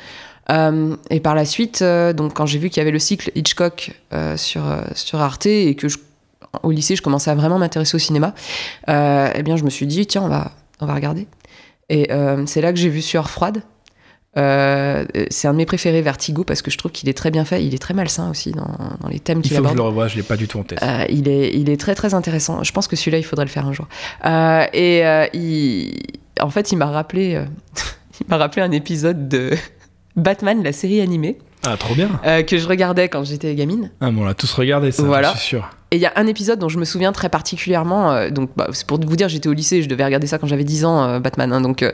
Euh, 0.50 0.96
et 1.10 1.20
par 1.20 1.34
la 1.34 1.44
suite, 1.44 1.82
euh, 1.82 2.12
donc 2.12 2.34
quand 2.34 2.46
j'ai 2.46 2.58
vu 2.58 2.70
qu'il 2.70 2.78
y 2.78 2.82
avait 2.82 2.90
le 2.90 2.98
cycle 2.98 3.30
Hitchcock 3.34 3.92
euh, 4.12 4.36
sur, 4.36 4.62
sur 4.94 5.20
Arte 5.20 5.46
et 5.46 5.74
que 5.74 5.88
je, 5.88 5.98
au 6.62 6.70
lycée 6.70 6.96
je 6.96 7.02
commençais 7.02 7.30
à 7.30 7.34
vraiment 7.34 7.58
m'intéresser 7.58 7.94
au 7.94 7.98
cinéma, 7.98 8.34
eh 8.88 9.42
bien 9.42 9.56
je 9.56 9.64
me 9.64 9.70
suis 9.70 9.86
dit 9.86 10.06
tiens 10.06 10.22
on 10.22 10.28
va, 10.28 10.52
on 10.80 10.86
va 10.86 10.94
regarder. 10.94 11.26
Et 11.88 12.08
c'est 12.46 12.60
là 12.60 12.72
que 12.72 12.78
j'ai 12.78 12.88
vu 12.88 13.02
Sueur 13.02 13.30
froide. 13.30 13.62
c'est 14.36 14.40
un 14.40 15.52
de 15.52 15.56
mes 15.56 15.66
préférés, 15.66 16.02
Vertigo, 16.02 16.44
parce 16.44 16.62
que 16.62 16.70
je 16.70 16.78
trouve 16.78 16.92
qu'il 16.92 17.08
est 17.08 17.16
très 17.16 17.30
bien 17.30 17.44
fait. 17.44 17.64
Il 17.64 17.74
est 17.74 17.78
très 17.78 17.94
malsain 17.94 18.30
aussi 18.30 18.52
dans, 18.52 18.70
dans 19.00 19.08
les 19.08 19.18
thèmes 19.18 19.42
qu'il 19.42 19.56
aborde. 19.56 19.64
Il 19.64 19.68
faut 19.68 19.74
que 19.74 19.78
je 19.78 19.82
le 19.82 19.88
revoie, 19.88 20.08
je 20.08 20.16
l'ai 20.16 20.22
pas 20.22 20.36
du 20.36 20.46
tout 20.46 20.58
en 20.58 20.62
tête. 20.62 20.80
il, 21.08 21.28
est, 21.28 21.52
il 21.54 21.68
est 21.68 21.80
très 21.80 21.94
très 21.94 22.14
intéressant. 22.14 22.62
Je 22.62 22.72
pense 22.72 22.86
que 22.86 22.96
celui-là, 22.96 23.18
il 23.18 23.24
faudrait 23.24 23.44
le 23.44 23.50
faire 23.50 23.66
un 23.66 23.72
jour. 23.72 23.88
et 24.24 25.28
il, 25.34 25.96
en 26.40 26.50
fait, 26.50 26.72
il 26.72 26.76
m'a 26.76 26.90
rappelé, 26.90 27.42
il 28.20 28.26
m'a 28.28 28.36
rappelé 28.36 28.62
un 28.62 28.72
épisode 28.72 29.28
de 29.28 29.56
Batman, 30.16 30.62
la 30.62 30.72
série 30.72 31.00
animée. 31.00 31.38
Ah, 31.64 31.76
trop 31.76 31.94
bien. 31.94 32.08
Euh, 32.26 32.42
que 32.42 32.56
je 32.56 32.66
regardais 32.66 33.08
quand 33.08 33.24
j'étais 33.24 33.54
gamine. 33.54 33.90
Ah, 34.00 34.10
bon, 34.10 34.22
on 34.22 34.24
l'a 34.24 34.34
tous 34.34 34.52
regardé, 34.52 34.92
ça, 34.92 35.02
voilà. 35.02 35.32
je 35.32 35.38
suis 35.38 35.48
sûr. 35.48 35.68
Et 35.90 35.96
il 35.96 36.02
y 36.02 36.06
a 36.06 36.12
un 36.16 36.26
épisode 36.26 36.58
dont 36.58 36.68
je 36.68 36.78
me 36.78 36.84
souviens 36.84 37.12
très 37.12 37.28
particulièrement. 37.28 38.12
Euh, 38.12 38.30
donc, 38.30 38.50
bah, 38.56 38.68
c'est 38.72 38.86
pour 38.86 38.98
vous 38.98 39.16
dire, 39.16 39.28
j'étais 39.28 39.48
au 39.48 39.52
lycée, 39.52 39.82
je 39.82 39.88
devais 39.88 40.04
regarder 40.04 40.26
ça 40.26 40.38
quand 40.38 40.46
j'avais 40.46 40.64
10 40.64 40.84
ans, 40.84 41.02
euh, 41.02 41.18
Batman. 41.20 41.52
Hein, 41.52 41.60
donc, 41.60 41.84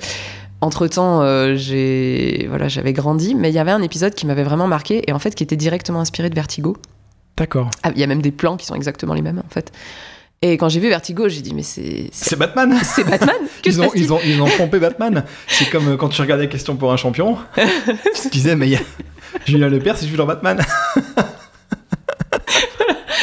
entre 0.61 0.87
temps, 0.87 1.23
j'ai 1.57 2.47
voilà, 2.49 2.69
j'avais 2.69 2.93
grandi. 2.93 3.35
Mais 3.35 3.51
il 3.51 3.55
y 3.55 3.59
avait 3.59 3.73
un 3.73 3.83
épisode 3.83 4.15
qui 4.15 4.27
m'avait 4.27 4.45
vraiment 4.45 4.67
marqué 4.67 5.03
et 5.07 5.13
en 5.13 5.19
fait 5.19 5.35
qui 5.35 5.43
était 5.43 5.57
directement 5.57 6.01
inspiré 6.01 6.31
de 6.31 6.35
Vertigo. 6.35 6.77
D'accord. 7.37 7.71
Ah, 7.83 7.91
il 7.95 8.01
y 8.01 8.05
a 8.05 8.07
même 8.07 8.23
des 8.23 8.33
plans 8.33 8.57
qui 8.57 8.65
sont 8.65 8.75
exactement 8.75 9.15
les 9.15 9.23
mêmes, 9.23 9.43
en 9.45 9.51
fait. 9.51 9.73
Et 10.43 10.59
quand 10.59 10.69
j'ai 10.69 10.81
vu 10.81 10.89
Vertigo, 10.89 11.29
j'ai 11.29 11.41
dit 11.41 11.55
mais 11.55 11.63
c'est 11.63 12.09
c'est 12.13 12.37
Batman. 12.37 12.79
C'est 12.83 13.05
Batman. 13.05 13.37
Que 13.63 13.71
ils, 13.71 13.81
ont, 13.81 13.91
ils 13.95 14.13
ont 14.13 14.21
ils 14.25 14.41
ont 14.41 14.49
pompé 14.57 14.79
Batman. 14.79 15.25
C'est 15.49 15.71
comme 15.71 15.89
euh, 15.89 15.97
quand 15.97 16.09
tu 16.09 16.21
regardais 16.21 16.49
Question 16.49 16.77
pour 16.77 16.93
un 16.93 16.97
champion. 16.97 17.39
tu 18.23 18.29
disais 18.31 18.55
mais 18.55 18.79
Julien 19.47 19.69
Lepers 19.69 19.97
c'est 19.97 20.07
dans 20.15 20.27
Batman. 20.27 20.61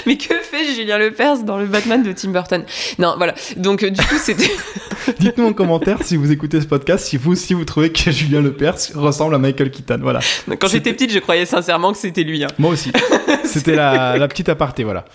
Mais 0.05 0.17
que 0.17 0.33
fait 0.35 0.73
Julien 0.73 0.97
Lepers 0.97 1.43
dans 1.43 1.57
le 1.57 1.65
Batman 1.65 2.03
de 2.03 2.11
Tim 2.11 2.29
Burton? 2.31 2.63
Non, 2.99 3.15
voilà. 3.17 3.33
Donc, 3.57 3.83
euh, 3.83 3.89
du 3.89 4.01
coup, 4.01 4.15
c'était. 4.17 4.51
Dites-nous 5.19 5.45
en 5.47 5.53
commentaire 5.53 5.99
si 6.03 6.15
vous 6.17 6.31
écoutez 6.31 6.61
ce 6.61 6.65
podcast, 6.65 7.05
si 7.05 7.17
vous 7.17 7.31
aussi 7.33 7.53
vous 7.53 7.65
trouvez 7.65 7.91
que 7.91 8.11
Julien 8.11 8.41
Lepers 8.41 8.75
ressemble 8.95 9.35
à 9.35 9.37
Michael 9.37 9.71
Keaton. 9.71 9.99
Voilà. 10.01 10.19
Quand 10.59 10.67
j'étais 10.67 10.93
petite, 10.93 11.11
je 11.11 11.19
croyais 11.19 11.45
sincèrement 11.45 11.91
que 11.91 11.97
c'était 11.97 12.23
lui. 12.23 12.43
hein. 12.43 12.47
Moi 12.57 12.71
aussi. 12.71 12.91
C'était 13.45 13.75
la, 13.75 14.17
la 14.17 14.27
petite 14.27 14.49
aparté, 14.49 14.83
voilà. 14.83 15.05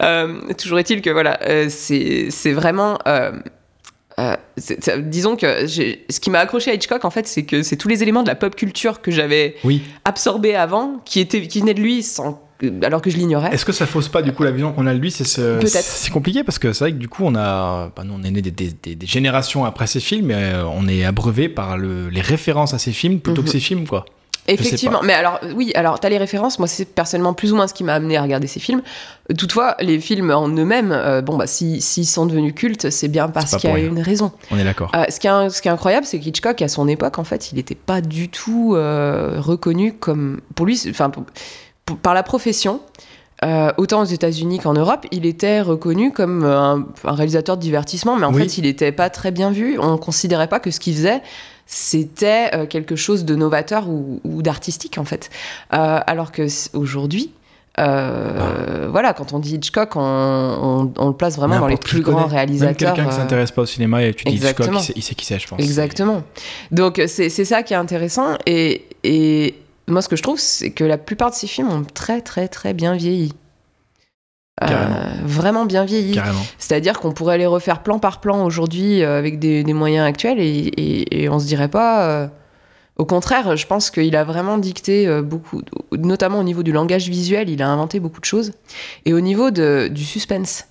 Euh, 0.00 0.52
toujours 0.56 0.78
est-il 0.78 1.02
que 1.02 1.10
voilà, 1.10 1.38
euh, 1.42 1.66
c'est 1.68 2.52
vraiment. 2.52 2.98
euh, 3.06 3.32
euh, 4.20 4.36
disons 4.98 5.36
que 5.36 5.66
ce 5.66 6.20
qui 6.20 6.30
m'a 6.30 6.38
accroché 6.38 6.70
à 6.70 6.74
Hitchcock, 6.74 7.04
en 7.04 7.10
fait, 7.10 7.26
c'est 7.26 7.44
que 7.44 7.62
c'est 7.62 7.76
tous 7.76 7.88
les 7.88 8.02
éléments 8.02 8.22
de 8.22 8.28
la 8.28 8.36
pop 8.36 8.54
culture 8.54 9.02
que 9.02 9.10
j'avais 9.10 9.56
Oui. 9.64 9.82
absorbés 10.04 10.54
avant, 10.54 11.02
qui, 11.04 11.18
étaient, 11.20 11.42
qui 11.48 11.60
venaient 11.60 11.74
de 11.74 11.80
lui 11.82 12.02
sans, 12.04 12.43
alors 12.82 13.00
que 13.02 13.10
je 13.10 13.16
l'ignorais. 13.16 13.50
Est-ce 13.52 13.64
que 13.64 13.72
ça 13.72 13.86
fausse 13.86 14.08
pas 14.08 14.22
du 14.22 14.32
coup 14.32 14.42
la 14.42 14.50
vision 14.50 14.72
qu'on 14.72 14.86
a 14.86 14.94
de 14.94 14.98
lui 14.98 15.10
C'est 15.10 15.24
ce- 15.24 15.58
Peut-être. 15.58 15.82
C'est 15.82 16.10
compliqué 16.10 16.44
parce 16.44 16.58
que 16.58 16.72
c'est 16.72 16.84
vrai 16.84 16.92
que 16.92 16.98
du 16.98 17.08
coup 17.08 17.22
on 17.24 17.34
a, 17.34 17.90
bah, 17.96 18.02
nous 18.04 18.14
on 18.18 18.22
est 18.22 18.30
né 18.30 18.42
des, 18.42 18.50
des- 18.50 18.74
des- 18.82 18.94
des 18.94 19.06
générations 19.06 19.64
après 19.64 19.86
ces 19.86 20.00
films, 20.00 20.30
et 20.30 20.34
euh, 20.34 20.64
on 20.66 20.86
est 20.88 21.04
abreuvé 21.04 21.48
par 21.48 21.76
le- 21.78 22.08
les 22.08 22.20
références 22.20 22.74
à 22.74 22.78
ces 22.78 22.92
films 22.92 23.20
plutôt 23.20 23.40
Mhm. 23.42 23.46
que 23.46 23.52
ces 23.52 23.60
films 23.60 23.86
quoi. 23.86 24.04
Effectivement, 24.46 25.00
mais 25.02 25.14
alors 25.14 25.40
oui, 25.56 25.72
alors 25.74 25.98
t'as 25.98 26.10
les 26.10 26.18
références. 26.18 26.58
Moi, 26.58 26.68
c'est 26.68 26.84
personnellement 26.84 27.32
plus 27.32 27.54
ou 27.54 27.56
moins 27.56 27.66
ce 27.66 27.72
qui 27.72 27.82
m'a 27.82 27.94
amené 27.94 28.18
à 28.18 28.22
regarder 28.22 28.46
ces 28.46 28.60
films. 28.60 28.82
Euh, 29.30 29.34
Toutefois, 29.34 29.74
les 29.80 29.98
films 29.98 30.30
en 30.30 30.48
eux-mêmes, 30.50 30.92
euh, 30.92 31.22
bon 31.22 31.38
bah 31.38 31.46
si 31.46 31.80
s'ils 31.80 32.04
sont 32.04 32.26
devenus 32.26 32.52
cultes, 32.54 32.90
c'est 32.90 33.08
bien 33.08 33.28
parce 33.28 33.56
qu'il 33.56 33.70
y 33.70 33.72
a 33.72 33.76
rien. 33.76 33.86
une 33.88 34.00
raison. 34.02 34.32
On 34.50 34.58
est 34.58 34.64
d'accord. 34.64 34.92
Euh, 34.94 35.04
ce, 35.08 35.18
qui 35.18 35.28
est, 35.28 35.48
ce 35.48 35.62
qui 35.62 35.68
est 35.68 35.70
incroyable, 35.70 36.04
c'est 36.04 36.18
qu'Hitchcock, 36.18 36.60
à 36.60 36.68
son 36.68 36.88
époque, 36.88 37.18
en 37.18 37.24
fait, 37.24 37.52
il 37.52 37.54
n'était 37.54 37.74
pas 37.74 38.02
du 38.02 38.28
tout 38.28 38.74
euh, 38.76 39.36
reconnu 39.38 39.94
comme. 39.94 40.42
Pour 40.54 40.66
lui, 40.66 40.78
enfin, 40.90 41.08
pour- 41.08 41.24
par 42.02 42.14
la 42.14 42.22
profession, 42.22 42.80
euh, 43.44 43.70
autant 43.76 44.00
aux 44.00 44.04
États-Unis 44.06 44.58
qu'en 44.58 44.72
Europe, 44.74 45.06
il 45.10 45.26
était 45.26 45.60
reconnu 45.60 46.12
comme 46.12 46.44
un, 46.44 46.86
un 47.04 47.12
réalisateur 47.14 47.56
de 47.56 47.62
divertissement, 47.62 48.16
mais 48.16 48.24
en 48.26 48.32
Oui. 48.32 48.42
fait, 48.42 48.58
il 48.58 48.62
n'était 48.64 48.92
pas 48.92 49.10
très 49.10 49.30
bien 49.32 49.50
vu. 49.50 49.78
On 49.78 49.92
ne 49.92 49.96
considérait 49.96 50.48
pas 50.48 50.60
que 50.60 50.70
ce 50.70 50.80
qu'il 50.80 50.94
faisait, 50.94 51.20
c'était 51.66 52.50
euh, 52.54 52.66
quelque 52.66 52.96
chose 52.96 53.24
de 53.24 53.34
novateur 53.34 53.88
ou, 53.88 54.20
ou 54.24 54.42
d'artistique, 54.42 54.96
en 54.98 55.04
fait. 55.04 55.30
Euh, 55.74 56.00
alors 56.06 56.32
que 56.32 56.46
aujourd'hui. 56.76 57.32
euh, 57.78 58.88
Voilà, 58.90 59.12
quand 59.12 59.32
on 59.32 59.38
dit 59.38 59.56
Hitchcock, 59.56 59.96
on, 59.96 60.00
on- 60.00 60.92
on 60.96 61.08
le 61.08 61.14
place 61.14 61.36
vraiment 61.36 61.58
dans 61.58 61.66
les 61.66 61.76
plus 61.76 62.00
grands 62.02 62.22
connaît. 62.22 62.36
Réalisateurs. 62.36 62.94
quelqu'un 62.94 63.08
qui 63.10 63.14
euh, 63.14 63.18
s'intéresse 63.18 63.50
pas 63.50 63.62
au 63.62 63.66
cinéma 63.66 64.02
et 64.04 64.14
tu 64.14 64.24
dis 64.24 64.36
Hitchcock, 64.36 64.68
il 64.72 64.80
sait, 64.80 64.92
il 64.96 65.02
sait 65.02 65.14
qui 65.14 65.26
c'est, 65.26 65.38
je 65.38 65.48
pense. 65.48 65.60
Exactement. 65.60 66.22
Donc 66.70 67.02
c'est 67.08 67.28
c'est 67.28 67.44
ça 67.44 67.62
qui 67.62 67.72
est 67.74 67.76
intéressant. 67.76 68.38
Et, 68.46 68.86
et 69.02 69.54
moi, 69.88 70.02
ce 70.02 70.08
que 70.08 70.16
je 70.16 70.22
trouve, 70.22 70.38
c'est 70.38 70.70
que 70.70 70.84
la 70.84 70.98
plupart 70.98 71.30
de 71.30 71.34
ces 71.36 71.46
films 71.46 71.70
ont 71.70 71.84
très, 71.84 72.20
très, 72.20 72.48
très 72.48 72.74
bien 72.74 72.94
vieilli. 72.94 73.32
Euh, 74.62 74.86
vraiment 75.24 75.66
bien 75.66 75.84
vieilli. 75.84 76.18
C'est-à-dire 76.58 77.00
qu'on 77.00 77.12
pourrait 77.12 77.38
les 77.38 77.46
refaire 77.46 77.82
plan 77.82 77.98
par 77.98 78.20
plan 78.20 78.44
aujourd'hui 78.44 79.02
euh, 79.02 79.18
avec 79.18 79.40
des, 79.40 79.64
des 79.64 79.72
moyens 79.72 80.06
actuels 80.06 80.38
et, 80.38 80.44
et, 80.44 81.22
et 81.22 81.28
on 81.28 81.40
se 81.40 81.46
dirait 81.46 81.68
pas. 81.68 82.08
euh, 82.08 82.28
Au 82.96 83.04
contraire, 83.04 83.56
je 83.56 83.66
pense 83.66 83.90
qu'il 83.90 84.14
a 84.14 84.22
vraiment 84.22 84.56
dicté 84.56 85.08
beaucoup, 85.22 85.62
notamment 85.92 86.38
au 86.38 86.44
niveau 86.44 86.62
du 86.62 86.70
langage 86.70 87.08
visuel, 87.08 87.50
il 87.50 87.60
a 87.62 87.68
inventé 87.68 87.98
beaucoup 87.98 88.20
de 88.20 88.24
choses. 88.24 88.52
Et 89.04 89.12
au 89.12 89.20
niveau 89.20 89.50
de, 89.50 89.88
du 89.90 90.04
suspense, 90.04 90.66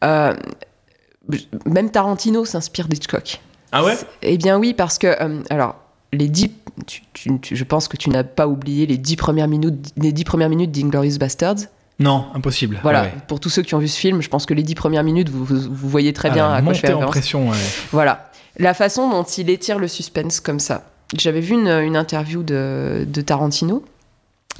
même 0.00 1.90
Tarantino 1.92 2.46
s'inspire 2.46 2.88
d'Hitchcock. 2.88 3.40
Ah 3.72 3.84
ouais? 3.84 3.98
Eh 4.22 4.38
bien 4.38 4.58
oui, 4.58 4.72
parce 4.72 4.96
que 4.96 5.14
alors 5.52 5.76
les 6.12 6.28
dix, 6.28 6.50
tu- 6.86 7.02
tu- 7.12 7.38
tu- 7.40 7.56
je 7.56 7.64
pense 7.64 7.88
que 7.88 7.96
tu 7.96 8.10
n'as 8.10 8.24
pas 8.24 8.46
oublié 8.48 8.86
les 8.86 8.96
dix 8.98 9.16
premières 9.16 9.48
minutes, 9.48 9.92
les 9.96 10.12
dix 10.12 10.24
premières 10.24 10.48
minutes 10.48 10.70
d'Inglorious 10.70 11.18
Bastards. 11.18 11.56
Non, 12.00 12.26
impossible. 12.34 12.78
Voilà, 12.82 13.02
Ouais, 13.02 13.14
pour 13.26 13.40
tous 13.40 13.48
ceux 13.50 13.62
qui 13.62 13.74
ont 13.74 13.78
vu 13.78 13.88
ce 13.88 13.98
film, 13.98 14.22
je 14.22 14.28
pense 14.28 14.46
que 14.46 14.54
les 14.54 14.62
dix 14.62 14.76
premières 14.76 15.02
minutes, 15.02 15.28
vous, 15.28 15.44
vous, 15.44 15.60
vous 15.60 15.88
voyez 15.88 16.12
très 16.12 16.28
Ah, 16.30 16.34
bien 16.34 16.52
à 16.52 16.62
quoi 16.62 16.72
je 16.72 16.80
fais 16.80 16.88
en 16.92 16.98
référence. 16.98 17.10
pression. 17.10 17.48
ouais. 17.50 17.56
Voilà, 17.90 18.30
la 18.58 18.72
façon 18.74 19.10
dont 19.10 19.24
il 19.24 19.50
étire 19.50 19.78
le 19.78 19.88
suspense 19.88 20.38
comme 20.40 20.60
ça. 20.60 20.84
J'avais 21.16 21.40
vu 21.40 21.54
une, 21.54 21.68
une 21.68 21.96
interview 21.96 22.42
de, 22.42 23.04
de 23.08 23.20
Tarantino 23.20 23.82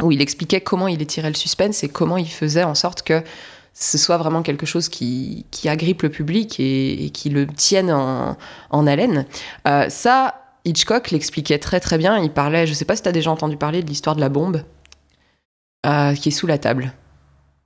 où 0.02 0.10
il 0.12 0.20
expliquait 0.20 0.60
comment 0.60 0.88
il 0.88 1.00
étirait 1.02 1.28
le 1.28 1.34
suspense 1.36 1.84
et 1.84 1.88
comment 1.88 2.16
il 2.16 2.28
faisait 2.28 2.64
en 2.64 2.74
sorte 2.74 3.02
que 3.02 3.22
ce 3.74 3.98
soit 3.98 4.16
vraiment 4.16 4.42
quelque 4.42 4.66
chose 4.66 4.88
qui, 4.88 5.44
qui 5.52 5.68
agrippe 5.68 6.02
le 6.02 6.08
public 6.08 6.58
et, 6.58 7.04
et 7.04 7.10
qui 7.10 7.30
le 7.30 7.46
tienne 7.46 7.92
en, 7.92 8.36
en 8.70 8.86
haleine. 8.88 9.26
Euh, 9.68 9.88
ça, 9.88 10.34
Hitchcock 10.64 11.10
l'expliquait 11.10 11.58
très 11.58 11.80
très 11.80 11.98
bien. 11.98 12.18
Il 12.18 12.30
parlait, 12.30 12.66
je 12.66 12.74
sais 12.74 12.84
pas 12.84 12.96
si 12.96 13.02
tu 13.02 13.08
as 13.08 13.12
déjà 13.12 13.30
entendu 13.30 13.56
parler 13.56 13.82
de 13.82 13.88
l'histoire 13.88 14.16
de 14.16 14.20
la 14.20 14.28
bombe 14.28 14.62
euh, 15.86 16.14
qui 16.14 16.28
est 16.28 16.32
sous 16.32 16.46
la 16.46 16.58
table. 16.58 16.92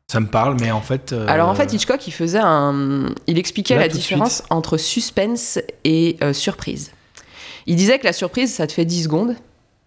Ça 0.09 0.21
me 0.21 0.27
parle, 0.27 0.57
mais 0.61 0.71
en 0.71 0.83
fait. 0.83 1.13
euh, 1.13 1.27
Alors 1.29 1.49
en 1.49 1.55
fait, 1.55 1.73
Hitchcock, 1.73 2.07
il 2.07 2.13
faisait 2.13 2.41
un, 2.43 3.07
il 3.27 3.39
expliquait 3.39 3.75
Là, 3.75 3.83
la 3.83 3.89
différence 3.89 4.43
entre 4.51 4.77
suspense 4.77 5.59
et 5.85 6.17
euh, 6.23 6.33
surprise. 6.33 6.93
Il 7.67 7.77
disait 7.77 7.99
que 7.99 8.05
la 8.05 8.13
surprise, 8.13 8.53
ça 8.53 8.67
te 8.67 8.73
fait 8.73 8.85
10 8.85 9.05
secondes. 9.05 9.37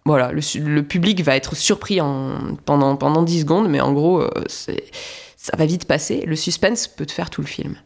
Voilà, 0.04 0.30
le, 0.32 0.82
public 0.82 1.22
va 1.22 1.36
être 1.36 1.56
surpris 1.56 2.00
en, 2.00 2.56
pendant, 2.64 2.96
pendant 2.96 3.22
10 3.22 3.40
secondes, 3.40 3.68
mais 3.68 3.80
en 3.80 3.92
gros, 3.92 4.24
ça 4.46 5.56
va 5.56 5.66
vite 5.66 5.84
passer. 5.84 6.22
Le 6.26 6.36
suspense 6.36 6.86
peut 6.86 7.06
te 7.06 7.12
faire 7.12 7.28
tout 7.28 7.40
le 7.40 7.46
film. 7.48 7.76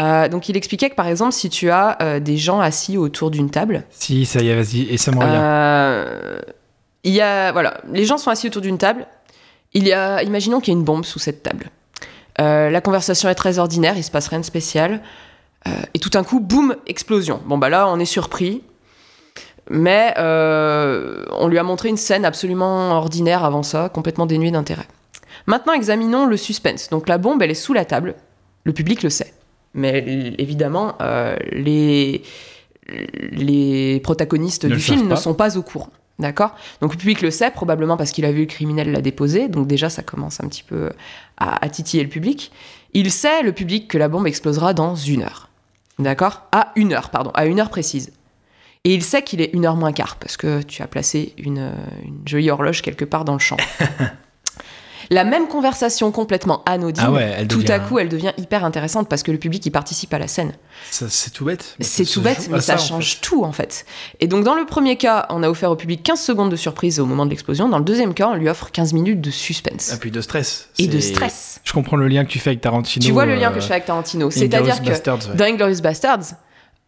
Euh, 0.00 0.28
donc 0.28 0.48
il 0.48 0.56
expliquait 0.56 0.90
que 0.90 0.94
par 0.94 1.06
exemple, 1.06 1.32
si 1.32 1.48
tu 1.48 1.70
as 1.70 1.96
euh, 2.02 2.20
des 2.20 2.36
gens 2.36 2.60
assis 2.60 2.98
autour 2.98 3.30
d'une 3.30 3.50
table, 3.50 3.84
Si, 3.90 4.26
ça 4.26 4.40
y 4.40 4.48
est, 4.48 4.54
vas-y, 4.54 4.82
et 4.90 4.96
ça 4.96 5.12
me 5.12 5.18
revient. 5.18 5.30
euh, 5.34 6.40
il 7.04 7.12
y 7.12 7.20
a, 7.20 7.52
voilà, 7.52 7.80
les 7.92 8.04
gens 8.04 8.18
sont 8.18 8.30
assis 8.30 8.46
autour 8.48 8.62
d'une 8.62 8.78
table. 8.78 9.06
Il 9.72 9.86
y 9.86 9.92
a, 9.92 10.22
imaginons 10.22 10.60
qu'il 10.60 10.72
y 10.72 10.76
a 10.76 10.78
une 10.78 10.84
bombe 10.84 11.04
sous 11.04 11.18
cette 11.18 11.42
table. 11.42 11.70
La 12.38 12.80
conversation 12.80 13.28
est 13.28 13.34
très 13.34 13.58
ordinaire, 13.58 13.96
il 13.96 14.02
se 14.04 14.10
passe 14.10 14.28
rien 14.28 14.40
de 14.40 14.44
spécial. 14.44 15.00
Et 15.94 15.98
tout 15.98 16.10
d'un 16.10 16.24
coup, 16.24 16.40
boum, 16.40 16.76
explosion. 16.86 17.40
Bon, 17.46 17.58
bah 17.58 17.68
là, 17.68 17.88
on 17.88 17.98
est 17.98 18.04
surpris. 18.06 18.62
Mais 19.68 20.14
on 20.16 21.48
lui 21.48 21.58
a 21.58 21.62
montré 21.62 21.88
une 21.90 21.96
scène 21.96 22.24
absolument 22.24 22.92
ordinaire 22.92 23.44
avant 23.44 23.62
ça, 23.62 23.88
complètement 23.88 24.26
dénuée 24.26 24.50
d'intérêt. 24.50 24.86
Maintenant, 25.46 25.74
examinons 25.74 26.26
le 26.26 26.36
suspense. 26.36 26.88
Donc 26.88 27.08
la 27.08 27.18
bombe, 27.18 27.42
elle 27.42 27.50
est 27.50 27.54
sous 27.54 27.74
la 27.74 27.84
table. 27.84 28.14
Le 28.64 28.72
public 28.72 29.02
le 29.02 29.10
sait. 29.10 29.34
Mais 29.74 30.34
évidemment, 30.38 30.94
euh, 31.00 31.36
les, 31.52 32.22
les 33.32 34.00
protagonistes 34.00 34.64
Ne 34.64 34.74
du 34.74 34.80
film 34.80 35.08
ne 35.08 35.16
sont 35.16 35.34
pas 35.34 35.58
au 35.58 35.62
courant. 35.62 35.90
D'accord? 36.20 36.54
Donc 36.80 36.92
le 36.92 36.98
public 36.98 37.22
le 37.22 37.32
sait, 37.32 37.50
probablement 37.50 37.96
parce 37.96 38.12
qu'il 38.12 38.24
a 38.24 38.30
vu 38.30 38.42
le 38.42 38.46
criminel 38.46 38.92
la 38.92 39.00
déposer. 39.00 39.48
Donc 39.48 39.66
déjà, 39.66 39.90
ça 39.90 40.02
commence 40.02 40.40
un 40.42 40.48
petit 40.48 40.62
peu 40.62 40.90
à, 41.36 41.64
à 41.64 41.68
titiller 41.68 42.04
le 42.04 42.08
public. 42.08 42.52
Il 42.92 43.10
sait, 43.10 43.42
le 43.42 43.52
public, 43.52 43.88
que 43.88 43.98
la 43.98 44.08
bombe 44.08 44.26
explosera 44.28 44.74
dans 44.74 44.94
une 44.94 45.22
heure. 45.22 45.48
D'accord? 45.98 46.42
À 46.52 46.72
une 46.76 46.92
heure, 46.92 47.10
pardon, 47.10 47.30
à 47.34 47.46
une 47.46 47.58
heure 47.58 47.70
précise. 47.70 48.12
Et 48.84 48.94
il 48.94 49.02
sait 49.02 49.22
qu'il 49.22 49.40
est 49.40 49.52
une 49.54 49.66
heure 49.66 49.76
moins 49.76 49.92
quart, 49.92 50.16
parce 50.16 50.36
que 50.36 50.62
tu 50.62 50.82
as 50.82 50.86
placé 50.86 51.32
une, 51.38 51.72
une 52.04 52.20
jolie 52.26 52.50
horloge 52.50 52.82
quelque 52.82 53.04
part 53.04 53.24
dans 53.24 53.32
le 53.32 53.38
champ. 53.38 53.56
La 55.10 55.24
même 55.24 55.48
conversation 55.48 56.10
complètement 56.12 56.62
anodine, 56.66 57.04
Ah 57.06 57.12
ouais, 57.12 57.34
elle 57.38 57.48
tout 57.48 57.58
devient- 57.58 57.72
à 57.72 57.78
coup, 57.80 57.98
elle 57.98 58.08
devient 58.08 58.32
hyper 58.38 58.64
intéressante 58.64 59.08
parce 59.08 59.22
que 59.22 59.30
le 59.32 59.38
public 59.38 59.64
y 59.66 59.70
participe 59.70 60.12
à 60.14 60.18
la 60.18 60.28
scène. 60.28 60.52
Ça, 60.90 61.06
C'est 61.08 61.30
tout 61.30 61.44
bête. 61.44 61.76
C'est 61.80 62.04
tout 62.04 62.20
bête, 62.20 62.48
mais 62.50 62.60
ça 62.60 62.74
en 62.74 62.78
change 62.78 63.14
fait. 63.14 63.20
tout 63.20 63.44
en 63.44 63.52
fait. 63.52 63.84
Et 64.20 64.26
donc 64.26 64.44
dans 64.44 64.54
le 64.54 64.64
premier 64.66 64.96
cas, 64.96 65.26
on 65.30 65.42
a 65.42 65.48
offert 65.48 65.70
au 65.70 65.76
public 65.76 66.02
15 66.02 66.20
secondes 66.20 66.50
de 66.50 66.56
surprise 66.56 67.00
au 67.00 67.06
moment 67.06 67.24
de 67.24 67.30
l'explosion. 67.30 67.68
Dans 67.68 67.78
le 67.78 67.84
deuxième 67.84 68.14
cas, 68.14 68.28
on 68.28 68.34
lui 68.34 68.48
offre 68.48 68.70
15 68.70 68.92
minutes 68.92 69.20
de 69.20 69.30
suspense 69.30 69.92
Et 69.92 69.98
puis 69.98 70.10
de 70.10 70.20
stress. 70.20 70.68
et 70.78 70.86
de 70.86 71.00
stress. 71.00 71.60
Je 71.64 71.72
comprends 71.72 71.96
le 71.96 72.08
lien 72.08 72.24
que 72.24 72.30
tu 72.30 72.38
fais 72.38 72.50
avec 72.50 72.60
Tarantino. 72.60 73.04
Tu 73.04 73.12
vois 73.12 73.26
le 73.26 73.34
lien 73.34 73.50
que 73.50 73.56
euh, 73.58 73.60
je 73.60 73.66
fais 73.66 73.74
avec 73.74 73.84
Tarantino. 73.86 74.30
C'est-à-dire 74.30 74.82
que 74.82 74.88
ouais. 74.90 75.34
dans 75.36 75.44
Inglourious 75.44 75.80
Bastards, 75.80 76.34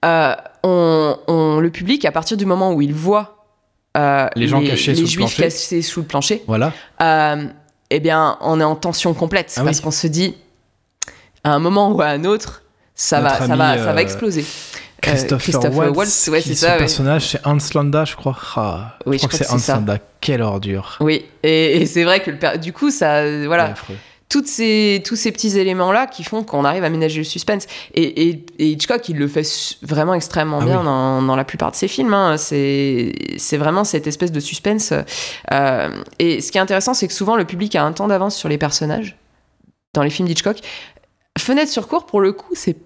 euh, 0.05 0.35
on, 0.63 1.17
on- 1.29 1.61
le 1.61 1.71
public, 1.71 2.05
à 2.05 2.13
partir 2.13 2.37
du 2.37 2.45
moment 2.47 2.73
où 2.73 2.83
il 2.83 2.93
voit 2.95 3.47
euh, 3.97 4.29
Les 4.37 4.47
gens 4.47 4.61
cachés 4.63 4.93
les 4.93 4.97
sous 4.97 5.03
le 5.03 5.07
juifs 5.09 5.17
plancher. 5.37 5.43
cachés 5.43 5.83
sous 5.83 6.01
le 6.01 6.07
plancher, 6.07 6.43
Voilà. 6.47 6.73
euh, 7.03 7.47
eh 7.91 8.01
bien, 8.01 8.37
on 8.41 8.61
est 8.61 8.65
en 8.65 8.77
tension 8.77 9.15
complète 9.15 9.55
Ah 9.57 9.63
parce 9.65 9.79
oui. 9.79 9.83
qu'on 9.85 9.91
se 9.91 10.07
dit, 10.07 10.35
à 11.45 11.53
un 11.53 11.59
moment 11.59 11.93
ou 11.93 12.01
à 12.03 12.07
un 12.07 12.25
autre, 12.25 12.63
ça, 12.95 13.21
va, 13.21 13.39
ça, 13.39 13.47
va, 13.57 13.79
ça 13.79 13.85
va 13.93 13.93
euh, 13.93 13.97
exploser. 13.97 14.41
Euh, 14.43 14.79
Christopher, 15.03 15.39
Christopher 15.39 15.77
Waltz, 15.77 15.97
Waltz, 15.97 16.29
ouais, 16.29 16.41
c'est 16.41 16.55
son 16.55 16.67
ça, 16.67 16.73
ouais. 16.73 16.79
personnage, 16.79 17.29
c'est 17.29 17.47
Hans 17.47 17.59
Landa, 17.75 18.05
je 18.05 18.17
crois. 18.17 18.37
Ah, 18.57 18.99
Oui, 19.07 19.19
je 19.19 19.27
crois 19.27 19.39
que 19.39 19.45
c'est 19.45 19.53
Hans 19.53 19.59
ça. 19.59 19.75
Landa. 19.75 19.99
Quelle 20.21 20.43
ordure. 20.43 20.97
Oui, 21.01 21.27
et, 21.43 21.83
et 21.83 21.87
c'est 21.87 22.03
vrai 22.05 22.21
que 22.21 22.31
le 22.33 22.59
du 22.59 22.73
coup, 22.73 22.91
ça, 22.91 23.23
C'est 23.23 23.47
voilà, 23.47 23.67
affreux. 23.67 23.95
Toutes 24.29 24.49
ces, 24.49 25.03
tous 25.07 25.15
ces 25.17 25.31
petits 25.31 25.57
éléments-là 25.59 26.07
qui 26.09 26.25
font 26.25 26.43
qu'on 26.43 26.65
arrive 26.65 26.83
à 26.85 26.91
ménager 26.91 27.19
le 27.19 27.25
suspense. 27.25 27.67
Et, 27.95 28.29
et- 28.29 28.47
et 28.59 28.67
Hitchcock, 28.71 29.09
il 29.09 29.17
le 29.17 29.29
fait 29.29 29.47
vraiment 29.83 30.15
extrêmement 30.15 30.59
Ah 30.61 30.65
bien 30.65 30.79
oui. 30.81 30.85
dans, 30.85 31.23
dans 31.23 31.37
la 31.37 31.45
plupart 31.45 31.71
de 31.71 31.77
ses 31.77 31.87
films. 31.89 32.13
hein. 32.13 32.37
C'est 32.37 33.13
c'est 33.39 33.57
vraiment 33.57 33.85
cette 33.85 34.07
espèce 34.07 34.33
de 34.33 34.41
suspense. 34.41 34.93
Euh, 35.53 36.03
et 36.19 36.41
ce 36.41 36.51
qui 36.51 36.59
est 36.59 36.61
intéressant, 36.61 36.93
c'est 36.95 37.07
que 37.07 37.15
souvent, 37.15 37.37
le 37.37 37.45
public 37.45 37.77
a 37.77 37.85
un 37.85 37.93
temps 37.93 38.09
d'avance 38.09 38.35
sur 38.35 38.49
les 38.49 38.59
personnages 38.59 39.17
dans 39.95 40.03
les 40.03 40.11
films 40.11 40.27
d'Hitchcock. 40.29 40.59
Fenêtre 41.39 41.71
sur 41.71 41.87
cours, 41.87 42.07
pour 42.07 42.21
le 42.21 42.33
coup, 42.33 42.53
c'est 42.55 42.77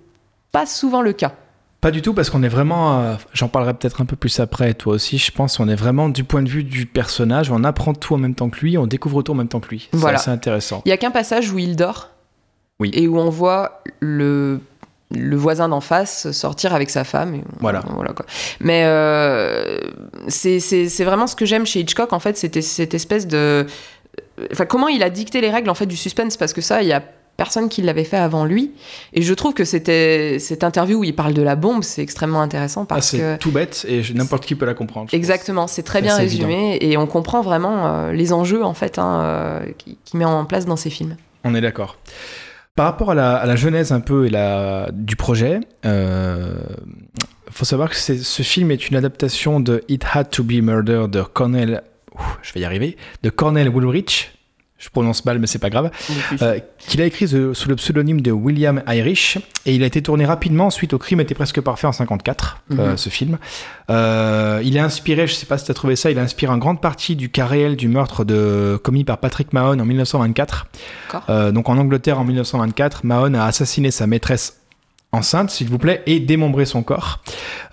pas 0.53 0.67
souvent 0.67 1.01
le 1.03 1.13
cas. 1.13 1.35
Pas 1.81 1.91
du 1.91 2.03
tout, 2.03 2.13
parce 2.13 2.29
qu'on 2.29 2.43
est 2.43 2.49
vraiment, 2.49 3.01
euh, 3.01 3.15
j'en 3.33 3.49
parlerai 3.49 3.73
peut-être 3.73 4.03
un 4.03 4.05
peu 4.05 4.17
plus 4.17 4.39
après, 4.41 4.75
toi 4.75 4.95
aussi, 4.95 5.17
je 5.17 5.31
pense, 5.33 5.59
on 5.61 5.69
est 5.69 5.75
vraiment 5.75 6.11
du 6.11 6.25
point 6.25 6.43
de 6.43 6.49
vue 6.49 6.63
du 6.65 6.85
personnage, 6.85 7.51
on 7.51 7.65
apprend 7.65 7.95
tout 7.95 8.15
en 8.15 8.19
même 8.19 8.35
temps 8.35 8.51
que 8.51 8.61
lui, 8.61 8.77
on 8.77 8.87
découvre 8.87 9.23
tout 9.23 9.33
en 9.33 9.37
même 9.37 9.49
temps 9.49 9.61
que 9.61 9.69
lui. 9.71 9.89
C'est 9.91 9.97
Voilà. 9.99 10.19
assez 10.19 10.31
intéressant. 10.31 10.83
Il 10.85 10.91
y 10.91 10.93
a 10.93 10.99
qu'un 10.99 11.11
passage 11.11 11.51
où 11.51 11.59
il 11.59 11.77
dort. 11.77 12.11
Oui. 12.81 12.91
Et 12.93 13.09
où 13.09 13.19
on 13.19 13.31
voit 13.31 13.83
le, 14.01 14.61
le 15.11 15.37
voisin 15.37 15.69
d'en 15.71 15.81
face 15.81 16.31
sortir 16.33 16.75
avec 16.75 16.91
sa 16.91 17.05
femme. 17.05 17.35
et 17.35 17.39
on- 17.39 17.57
Voilà. 17.61 17.81
quoi. 18.15 18.27
Mais 18.61 18.83
euh, 18.85 19.79
c'est 20.29 20.61
c'est- 20.61 20.89
c'est 20.89 21.05
vraiment 21.05 21.27
ce 21.27 21.35
que 21.37 21.47
j'aime 21.47 21.65
chez 21.67 21.81
Hitchcock, 21.81 22.13
en 22.13 22.21
fait, 22.21 22.37
c'était 22.37 22.63
cette 22.63 22.93
espèce 22.95 23.27
de. 23.27 23.67
Enfin, 24.53 24.67
comment 24.67 24.89
il 24.89 25.03
a 25.03 25.09
dicté 25.11 25.41
les 25.41 25.51
règles 25.51 25.71
en 25.71 25.75
fait 25.75 25.87
du 25.87 25.97
suspense, 25.97 26.37
parce 26.37 26.53
que 26.53 26.61
ça, 26.61 26.83
il 26.83 26.89
y 26.89 26.93
a 26.93 27.03
personne 27.41 27.71
qui 27.71 27.81
l'avait 27.81 28.05
fait 28.05 28.19
avant 28.19 28.45
lui. 28.45 28.73
Et 29.15 29.23
je 29.23 29.33
trouve 29.33 29.55
que 29.55 29.65
c'était 29.65 30.39
cette 30.39 30.63
interview 30.63 30.99
où 30.99 31.05
il 31.05 31.15
parle 31.15 31.33
de 31.33 31.41
la 31.41 31.57
bombe, 31.57 31.83
c'est 31.83 32.03
extrêmement 32.03 32.43
intéressant 32.43 32.83
Ah, 32.83 32.87
parce 32.97 33.07
c'est 33.07 33.19
que. 33.19 33.37
tout 33.39 33.51
bête 33.51 33.87
et 33.89 34.03
n'importe 34.13 34.45
qui 34.45 34.55
peut 34.55 34.67
la 34.67 34.75
comprendre. 34.75 35.09
Exactement, 35.15 35.67
c'est 35.67 35.83
très 35.83 36.03
bien 36.03 36.17
résumé 36.17 36.77
et 36.83 36.99
on 36.99 37.07
comprend 37.07 37.41
vraiment 37.41 37.87
euh, 37.87 38.13
les 38.13 38.35
enjeux 38.35 38.63
en 38.63 38.75
fait 38.75 38.99
hein, 38.99 39.23
euh, 39.23 39.61
qui, 39.79 39.97
qui 40.05 40.19
met 40.19 40.27
en 40.27 40.45
place 40.45 40.67
dans 40.67 40.77
ses 40.77 40.91
films. 40.91 41.17
On 41.43 41.55
est 41.55 41.63
d'accord. 41.63 41.97
Par 42.77 42.85
rapport 42.85 43.13
à 43.13 43.15
la, 43.15 43.37
à 43.37 43.47
la 43.47 43.57
genèse 43.57 43.91
un 43.91 44.01
peu 44.01 44.27
et 44.27 44.31
la, 44.31 44.91
du 44.93 45.17
projet, 45.17 45.61
il 45.83 45.91
faut 47.51 47.65
savoir 47.65 47.89
que 47.89 47.97
ce 47.97 48.43
film 48.43 48.71
est 48.71 48.91
une 48.91 48.97
adaptation 48.97 49.61
de 49.61 49.83
It 49.89 50.05
Had 50.13 50.29
to 50.29 50.45
Be 50.45 50.61
Murder 50.61 51.07
de 51.09 51.23
Cornell, 51.23 51.83
je 52.43 52.53
vais 52.53 52.61
y 52.61 52.65
arriver, 52.67 52.99
de 53.23 53.31
Cornell 53.31 53.71
Woolrich. 53.71 54.31
Je 54.81 54.89
prononce 54.89 55.25
mal, 55.27 55.39
mais 55.39 55.47
c'est 55.47 55.59
pas 55.59 55.69
grave. 55.71 55.91
Euh, 56.41 56.59
qu'il 56.79 57.01
a 57.03 57.05
écrit 57.05 57.29
sous 57.29 57.69
le 57.69 57.77
pseudonyme 57.77 58.23
de 58.23 58.33
William 58.33 58.83
Irish 58.89 59.37
et 59.67 59.75
il 59.75 59.83
a 59.83 59.87
été 59.87 60.01
tourné 60.03 60.25
rapidement 60.25 60.71
suite 60.71 60.95
au 60.95 60.99
crime 60.99 61.21
était 61.21 61.35
presque 61.35 61.61
parfait 61.61 61.87
en 61.87 61.93
54 61.93 62.63
euh, 62.73 62.91
Mhm. 62.91 62.97
ce 62.97 63.09
film 63.11 63.39
Euh, 63.91 64.61
il 64.65 64.77
est 64.77 64.81
inspiré 64.81 65.27
je 65.27 65.35
sais 65.35 65.47
pas 65.47 65.59
si 65.59 65.65
tu 65.67 65.71
as 65.71 65.75
trouvé 65.75 65.97
ça 65.97 66.11
il 66.11 66.19
inspire 66.19 66.51
en 66.51 66.59
grande 66.59 66.81
partie 66.81 67.15
du 67.17 67.29
cas 67.29 67.45
réel 67.47 67.77
du 67.77 67.89
meurtre 67.89 68.25
de 68.25 68.81
commis 68.83 69.05
par 69.05 69.19
Patrick 69.19 69.53
Mahon 69.53 69.79
en 69.79 69.85
1924 69.85 70.67
D'accord. 71.13 71.25
Euh, 71.29 71.53
donc 71.53 71.69
en 71.69 71.77
Angleterre 71.77 72.19
en 72.19 72.25
1924 72.25 73.05
Mahon 73.05 73.35
a 73.35 73.45
assassiné 73.45 73.91
sa 73.91 74.07
maîtresse 74.07 74.60
enceinte, 75.13 75.51
s'il 75.51 75.69
vous 75.69 75.79
plaît, 75.79 76.03
et 76.07 76.21
démembré 76.21 76.65
son 76.65 76.83
corps. 76.83 77.21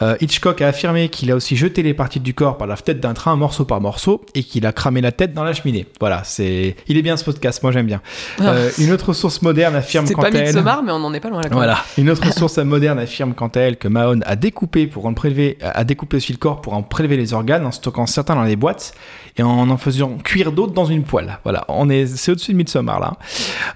Euh, 0.01 0.15
Hitchcock 0.21 0.61
a 0.61 0.67
affirmé 0.67 1.09
qu'il 1.09 1.31
a 1.31 1.35
aussi 1.35 1.55
jeté 1.55 1.83
les 1.83 1.93
parties 1.93 2.19
du 2.19 2.33
corps 2.33 2.57
par 2.57 2.67
la 2.67 2.75
fenêtre 2.75 2.99
d'un 2.99 3.13
train, 3.13 3.35
morceau 3.35 3.65
par 3.65 3.79
morceau, 3.81 4.25
et 4.33 4.43
qu'il 4.43 4.65
a 4.65 4.71
cramé 4.71 5.01
la 5.01 5.11
tête 5.11 5.33
dans 5.33 5.43
la 5.43 5.53
cheminée. 5.53 5.85
Voilà, 5.99 6.23
c'est, 6.23 6.75
il 6.87 6.97
est 6.97 7.01
bien 7.01 7.17
ce 7.17 7.23
podcast, 7.23 7.61
moi 7.63 7.71
j'aime 7.71 7.85
bien. 7.85 8.01
Euh, 8.41 8.69
une 8.79 8.91
autre 8.91 9.13
source 9.13 9.41
moderne 9.41 9.75
affirme 9.75 10.09
quant 10.09 10.21
pas 10.21 10.27
à 10.29 10.39
elle. 10.39 10.55
Mais 10.55 10.91
on 10.91 10.99
n'en 10.99 11.13
est 11.13 11.19
pas 11.19 11.29
loin 11.29 11.41
là. 11.41 11.49
Voilà. 11.51 11.77
Une 11.97 12.09
autre 12.09 12.31
source 12.33 12.57
moderne 12.57 12.99
affirme 12.99 13.33
quant 13.33 13.47
à 13.47 13.59
elle 13.59 13.77
que 13.77 13.87
Mahon 13.87 14.19
a 14.25 14.35
découpé 14.35 14.87
pour 14.87 15.05
en 15.05 15.13
prélever, 15.13 15.57
a 15.61 15.83
découpé 15.83 16.17
aussi 16.17 16.31
le 16.31 16.37
corps 16.37 16.61
pour 16.61 16.73
en 16.73 16.83
prélever 16.83 17.17
les 17.17 17.33
organes 17.33 17.65
en 17.65 17.71
stockant 17.71 18.05
certains 18.05 18.35
dans 18.35 18.43
les 18.43 18.55
boîtes 18.55 18.93
et 19.37 19.43
en 19.43 19.69
en 19.69 19.77
faisant 19.77 20.17
cuire 20.23 20.51
d'autres 20.51 20.73
dans 20.73 20.85
une 20.85 21.03
poêle. 21.03 21.39
Voilà. 21.43 21.65
On 21.67 21.89
est, 21.89 22.05
c'est 22.07 22.31
au-dessus 22.31 22.53
de 22.53 22.57
Midsommar 22.57 22.99
là. 22.99 23.13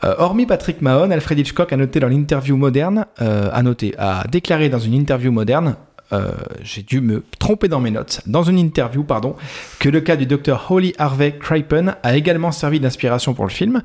Euh, 0.04 0.16
hormis 0.18 0.46
Patrick 0.46 0.82
Mahon, 0.82 1.12
Alfred 1.12 1.40
Hitchcock 1.40 1.72
a 1.72 1.78
noté 1.78 2.00
dans 2.00 2.08
l'interview 2.08 2.58
moderne, 2.58 3.06
euh, 3.22 3.50
a 3.54 3.64
noté, 3.64 3.94
a 3.98 4.26
déclaré 4.28 4.70
dans 4.70 4.80
une 4.80 4.94
interview 4.94 5.32
moderne. 5.32 5.76
Euh, 6.14 6.32
j'ai 6.64 6.82
dû 6.82 7.02
me 7.02 7.24
tromper 7.40 7.68
dans 7.68 7.80
mes 7.80 7.92
notes. 7.92 8.22
Dans 8.26 8.44
une 8.44 8.58
interview, 8.58 9.04
pardon, 9.04 9.36
que 9.80 9.90
le 9.90 10.02
cas 10.02 10.16
du 10.16 10.26
docteur 10.26 10.66
Holly 10.70 10.94
Harvey 10.98 11.34
Cripen 11.40 11.96
a 12.04 12.16
également 12.16 12.52
servi 12.52 12.80
d'inspiration 12.80 13.34
pour 13.34 13.46
le 13.46 13.52
film. 13.52 13.82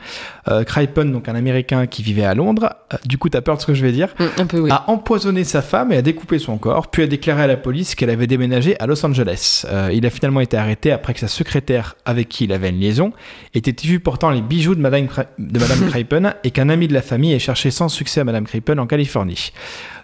Euh, 0.48 0.64
Cripen, 0.64 1.12
donc 1.12 1.28
un 1.28 1.34
Américain 1.34 1.86
qui 1.86 2.02
vivait 2.02 2.24
à 2.24 2.34
Londres. 2.34 2.74
Euh, 2.92 2.96
du 3.04 3.18
coup, 3.18 3.28
t'as 3.28 3.40
peur 3.40 3.56
de 3.56 3.60
ce 3.60 3.66
que 3.66 3.74
je 3.74 3.82
vais 3.84 3.92
dire 3.92 4.06
Mm, 4.18 4.24
un 4.38 4.46
peu, 4.46 4.58
oui. 4.60 4.70
a 4.70 4.84
empoisonné 4.90 5.44
sa 5.44 5.62
femme 5.62 5.92
et 5.92 5.96
a 5.96 6.02
découpé 6.02 6.38
son 6.38 6.58
corps, 6.58 6.88
puis 6.90 7.02
a 7.02 7.06
déclaré 7.06 7.42
à 7.42 7.46
la 7.46 7.56
police 7.56 7.94
qu'elle 7.94 8.10
avait 8.10 8.26
déménagé 8.26 8.78
à 8.80 8.86
Los 8.86 9.04
Angeles. 9.04 9.64
Euh, 9.70 9.90
il 9.92 10.06
a 10.06 10.10
finalement 10.10 10.40
été 10.40 10.56
arrêté 10.56 10.90
après 10.92 11.14
que 11.14 11.20
sa 11.20 11.28
secrétaire, 11.28 11.96
avec 12.04 12.28
qui 12.28 12.44
il 12.44 12.52
avait 12.52 12.70
une 12.70 12.80
liaison, 12.80 13.12
ait 13.54 13.58
été 13.58 13.86
vu 13.86 14.00
portant 14.00 14.30
les 14.30 14.40
bijoux 14.42 14.74
de 14.74 14.80
Madame, 14.80 15.06
de 15.38 15.58
Madame 15.58 15.86
Cripen 15.90 16.34
et 16.44 16.50
qu'un 16.50 16.68
ami 16.68 16.88
de 16.88 16.94
la 16.94 17.02
famille 17.02 17.32
ait 17.32 17.38
cherché 17.38 17.70
sans 17.70 17.88
succès 17.88 18.20
à 18.20 18.24
Madame 18.24 18.44
Cripen 18.46 18.78
en 18.78 18.86
Californie. 18.86 19.52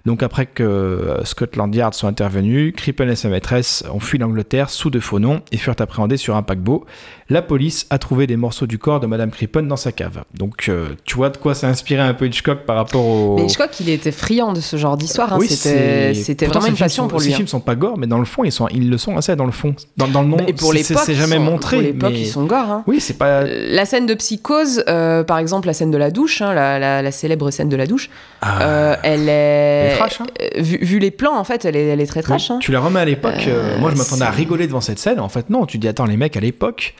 Donc 0.04 0.22
après 0.22 0.46
que 0.46 0.62
euh, 0.64 1.24
Scotland 1.24 1.72
Yard 1.74 1.94
soit 1.94 2.08
intervenu, 2.08 2.72
Crippen 2.72 3.08
et 3.08 3.14
sa 3.16 3.28
maîtresse 3.28 3.84
ont 3.92 4.00
fui 4.00 4.18
l'Angleterre 4.18 4.68
sous 4.70 4.90
de 4.90 4.98
faux 4.98 5.18
noms 5.20 5.42
et 5.52 5.56
furent 5.56 5.76
appréhendés 5.78 6.16
sur 6.16 6.34
un 6.36 6.42
paquebot. 6.42 6.84
La 7.28 7.40
police 7.40 7.86
a 7.88 7.98
trouvé 7.98 8.26
des 8.26 8.36
morceaux 8.36 8.66
du 8.66 8.78
corps 8.78 9.00
de 9.00 9.06
Madame 9.06 9.30
Crippen 9.30 9.62
dans 9.62 9.76
sa 9.76 9.92
cave. 9.92 10.24
Donc 10.34 10.68
euh, 10.68 10.88
tu 11.04 11.14
vois 11.16 11.30
de 11.30 11.36
quoi 11.36 11.52
a 11.62 11.66
inspiré 11.66 12.00
un 12.02 12.14
peu 12.14 12.26
Hitchcock 12.26 12.66
par 12.66 12.76
rapport 12.76 13.04
au... 13.06 13.36
Mais 13.36 13.44
Hitchcock, 13.44 13.70
il 13.80 13.88
était 13.90 14.10
friand 14.12 14.52
de 14.52 14.60
ce 14.60 14.76
genre 14.76 14.96
d'histoire. 14.96 15.32
hein. 15.34 15.38
Oui, 15.38 15.48
c'était 15.48 16.12
vraiment 16.46 16.60
ces 16.62 16.68
une 16.70 16.76
films 16.76 16.84
passion 16.84 17.04
sont- 17.04 17.08
pour 17.08 17.20
Ces 17.20 17.26
lui. 17.28 17.32
hein. 17.34 17.36
films 17.36 17.48
sont 17.48 17.60
pas 17.60 17.74
gore, 17.76 17.96
mais 17.96 18.06
dans 18.08 18.18
le 18.18 18.24
fond, 18.24 18.44
ils, 18.44 18.52
sont, 18.52 18.66
ils 18.68 18.90
le 18.90 18.98
sont 18.98 19.16
assez 19.16 19.34
dans 19.36 19.46
le 19.46 19.52
fond. 19.52 19.74
Dans, 19.96 20.08
dans 20.08 20.22
le 20.22 20.28
nom, 20.28 20.36
Et 20.46 20.52
pour 20.52 20.72
c'est- 20.74 21.14
jamais 21.14 21.36
sont- 21.36 21.42
montré. 21.42 21.76
Pour 21.76 21.82
l'époque, 21.86 22.10
mais- 22.12 22.20
ils 22.20 22.26
sont 22.26 22.44
gore. 22.44 22.58
hein. 22.70 22.84
Oui, 22.86 23.00
c'est 23.00 23.16
pas. 23.16 23.44
La 23.44 23.84
scène 23.86 24.06
de 24.06 24.14
psychose, 24.14 24.82
euh, 24.88 25.22
par 25.24 25.38
exemple, 25.38 25.68
la 25.68 25.72
scène 25.74 25.90
de 25.92 25.96
la 25.98 26.10
douche, 26.10 26.40
la, 26.40 26.78
la- 26.78 27.02
la 27.02 27.12
célèbre 27.12 27.50
scène 27.50 27.68
de 27.68 27.76
la 27.76 27.86
douche, 27.86 28.10
Ah, 28.42 28.62
euh, 28.62 28.96
elle 29.04 29.28
est. 29.28 29.91
est 29.92 29.96
trash, 29.98 30.20
hein. 30.20 30.26
euh, 30.40 30.48
vu, 30.62 30.78
vu 30.82 30.98
les 30.98 31.10
plans, 31.10 31.36
en 31.36 31.44
fait, 31.44 31.64
elle 31.64 31.76
est, 31.76 31.86
elle 31.86 32.00
est 32.00 32.06
très 32.06 32.22
trash. 32.22 32.50
Oui, 32.50 32.56
hein. 32.56 32.58
Tu 32.60 32.72
la 32.72 32.80
remets 32.80 33.00
à 33.00 33.04
l'époque. 33.04 33.44
euh, 33.46 33.76
Euh, 33.76 33.78
moi, 33.78 33.90
je 33.90 33.96
m'attendais 33.96 34.24
à 34.24 34.30
rigoler 34.30 34.66
devant 34.66 34.80
cette 34.80 34.98
scène. 34.98 35.20
En 35.20 35.28
fait, 35.28 35.50
non. 35.50 35.66
Tu 35.66 35.78
dis, 35.78 35.88
attends, 35.88 36.06
les 36.06 36.16
mecs, 36.16 36.36
à 36.36 36.40
l'époque. 36.40 36.94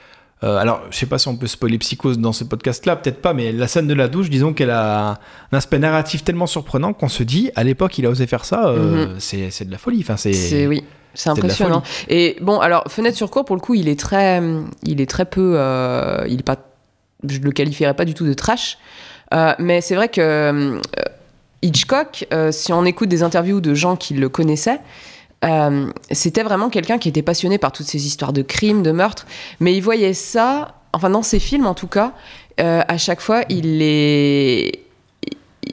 euh, 0.45 0.57
alors, 0.57 0.83
je 0.91 0.97
sais 0.99 1.07
pas 1.07 1.19
si 1.19 1.29
on 1.29 1.37
peut 1.37 1.47
spoiler 1.47 1.79
Psychose 1.79 2.19
dans 2.19 2.33
ce 2.33 2.43
podcast-là, 2.45 2.97
peut-être 2.97 3.21
pas, 3.23 3.33
mais 3.33 3.53
la 3.53 3.69
scène 3.69 3.87
de 3.87 3.95
la 3.95 4.09
douche, 4.09 4.29
disons 4.29 4.53
qu'elle 4.53 4.71
a 4.71 5.21
un 5.53 5.57
aspect 5.57 5.79
narratif 5.79 6.25
tellement 6.25 6.47
surprenant 6.49 6.93
qu'on 6.93 7.09
se 7.09 7.23
dit, 7.23 7.51
à 7.55 7.63
l'époque, 7.65 7.97
il 7.99 8.07
a 8.07 8.11
osé 8.11 8.27
faire 8.27 8.45
ça, 8.45 8.67
euh, 8.69 9.15
c'est 9.19 9.51
c'est 9.51 9.65
de 9.65 9.71
la 9.71 9.79
folie. 9.79 10.01
Enfin, 10.01 10.17
c'est. 10.17 10.67
Oui, 10.67 10.83
impressionnant. 11.27 11.83
Et 12.09 12.37
bon, 12.41 12.59
alors 12.59 12.85
fenêtre 12.89 13.17
sur 13.17 13.31
cours 13.31 13.45
pour 13.45 13.55
le 13.55 13.61
coup, 13.61 13.75
il 13.75 13.89
est 13.89 13.99
très, 14.01 14.43
il 14.83 15.01
est 15.01 15.09
très 15.11 15.27
peu, 15.27 15.55
euh, 15.57 16.25
il 16.29 16.41
est 16.41 16.43
pas, 16.43 16.57
je 17.29 17.39
le 17.39 17.53
qualifierais 17.53 17.95
pas 17.95 18.05
du 18.05 18.15
tout 18.15 18.27
de 18.27 18.35
trash, 18.35 18.79
Euh, 19.33 19.55
mais 19.59 19.81
c'est 19.81 19.95
vrai 19.95 20.09
que 20.09 20.21
euh, 20.21 20.79
Hitchcock, 21.63 22.27
euh, 22.33 22.53
si 22.53 22.73
on 22.73 22.85
écoute 22.85 23.09
des 23.09 23.23
interviews 23.23 23.61
de 23.61 23.75
gens 23.75 23.97
qui 23.97 24.15
le 24.15 24.29
connaissaient. 24.29 24.81
euh, 25.45 25.91
c'était 26.11 26.43
vraiment 26.43 26.71
quelqu'un 26.71 26.99
qui 26.99 27.09
était 27.09 27.23
passionné 27.23 27.59
par 27.59 27.73
toutes 27.73 27.87
ces 27.87 28.07
histoires 28.07 28.33
de 28.33 28.43
crimes, 28.43 28.83
de 28.83 28.93
meurtres, 28.93 29.27
mais 29.61 29.75
il 29.75 29.81
voyait 29.81 30.15
ça, 30.15 30.77
enfin 30.93 31.11
dans 31.11 31.23
ses 31.23 31.41
films 31.41 31.67
en 31.67 31.75
tout 31.75 31.89
cas, 31.89 32.13
euh, 32.61 32.83
à 32.87 32.99
chaque 32.99 33.21
fois 33.21 33.43
il 33.49 33.79
les, 33.79 34.85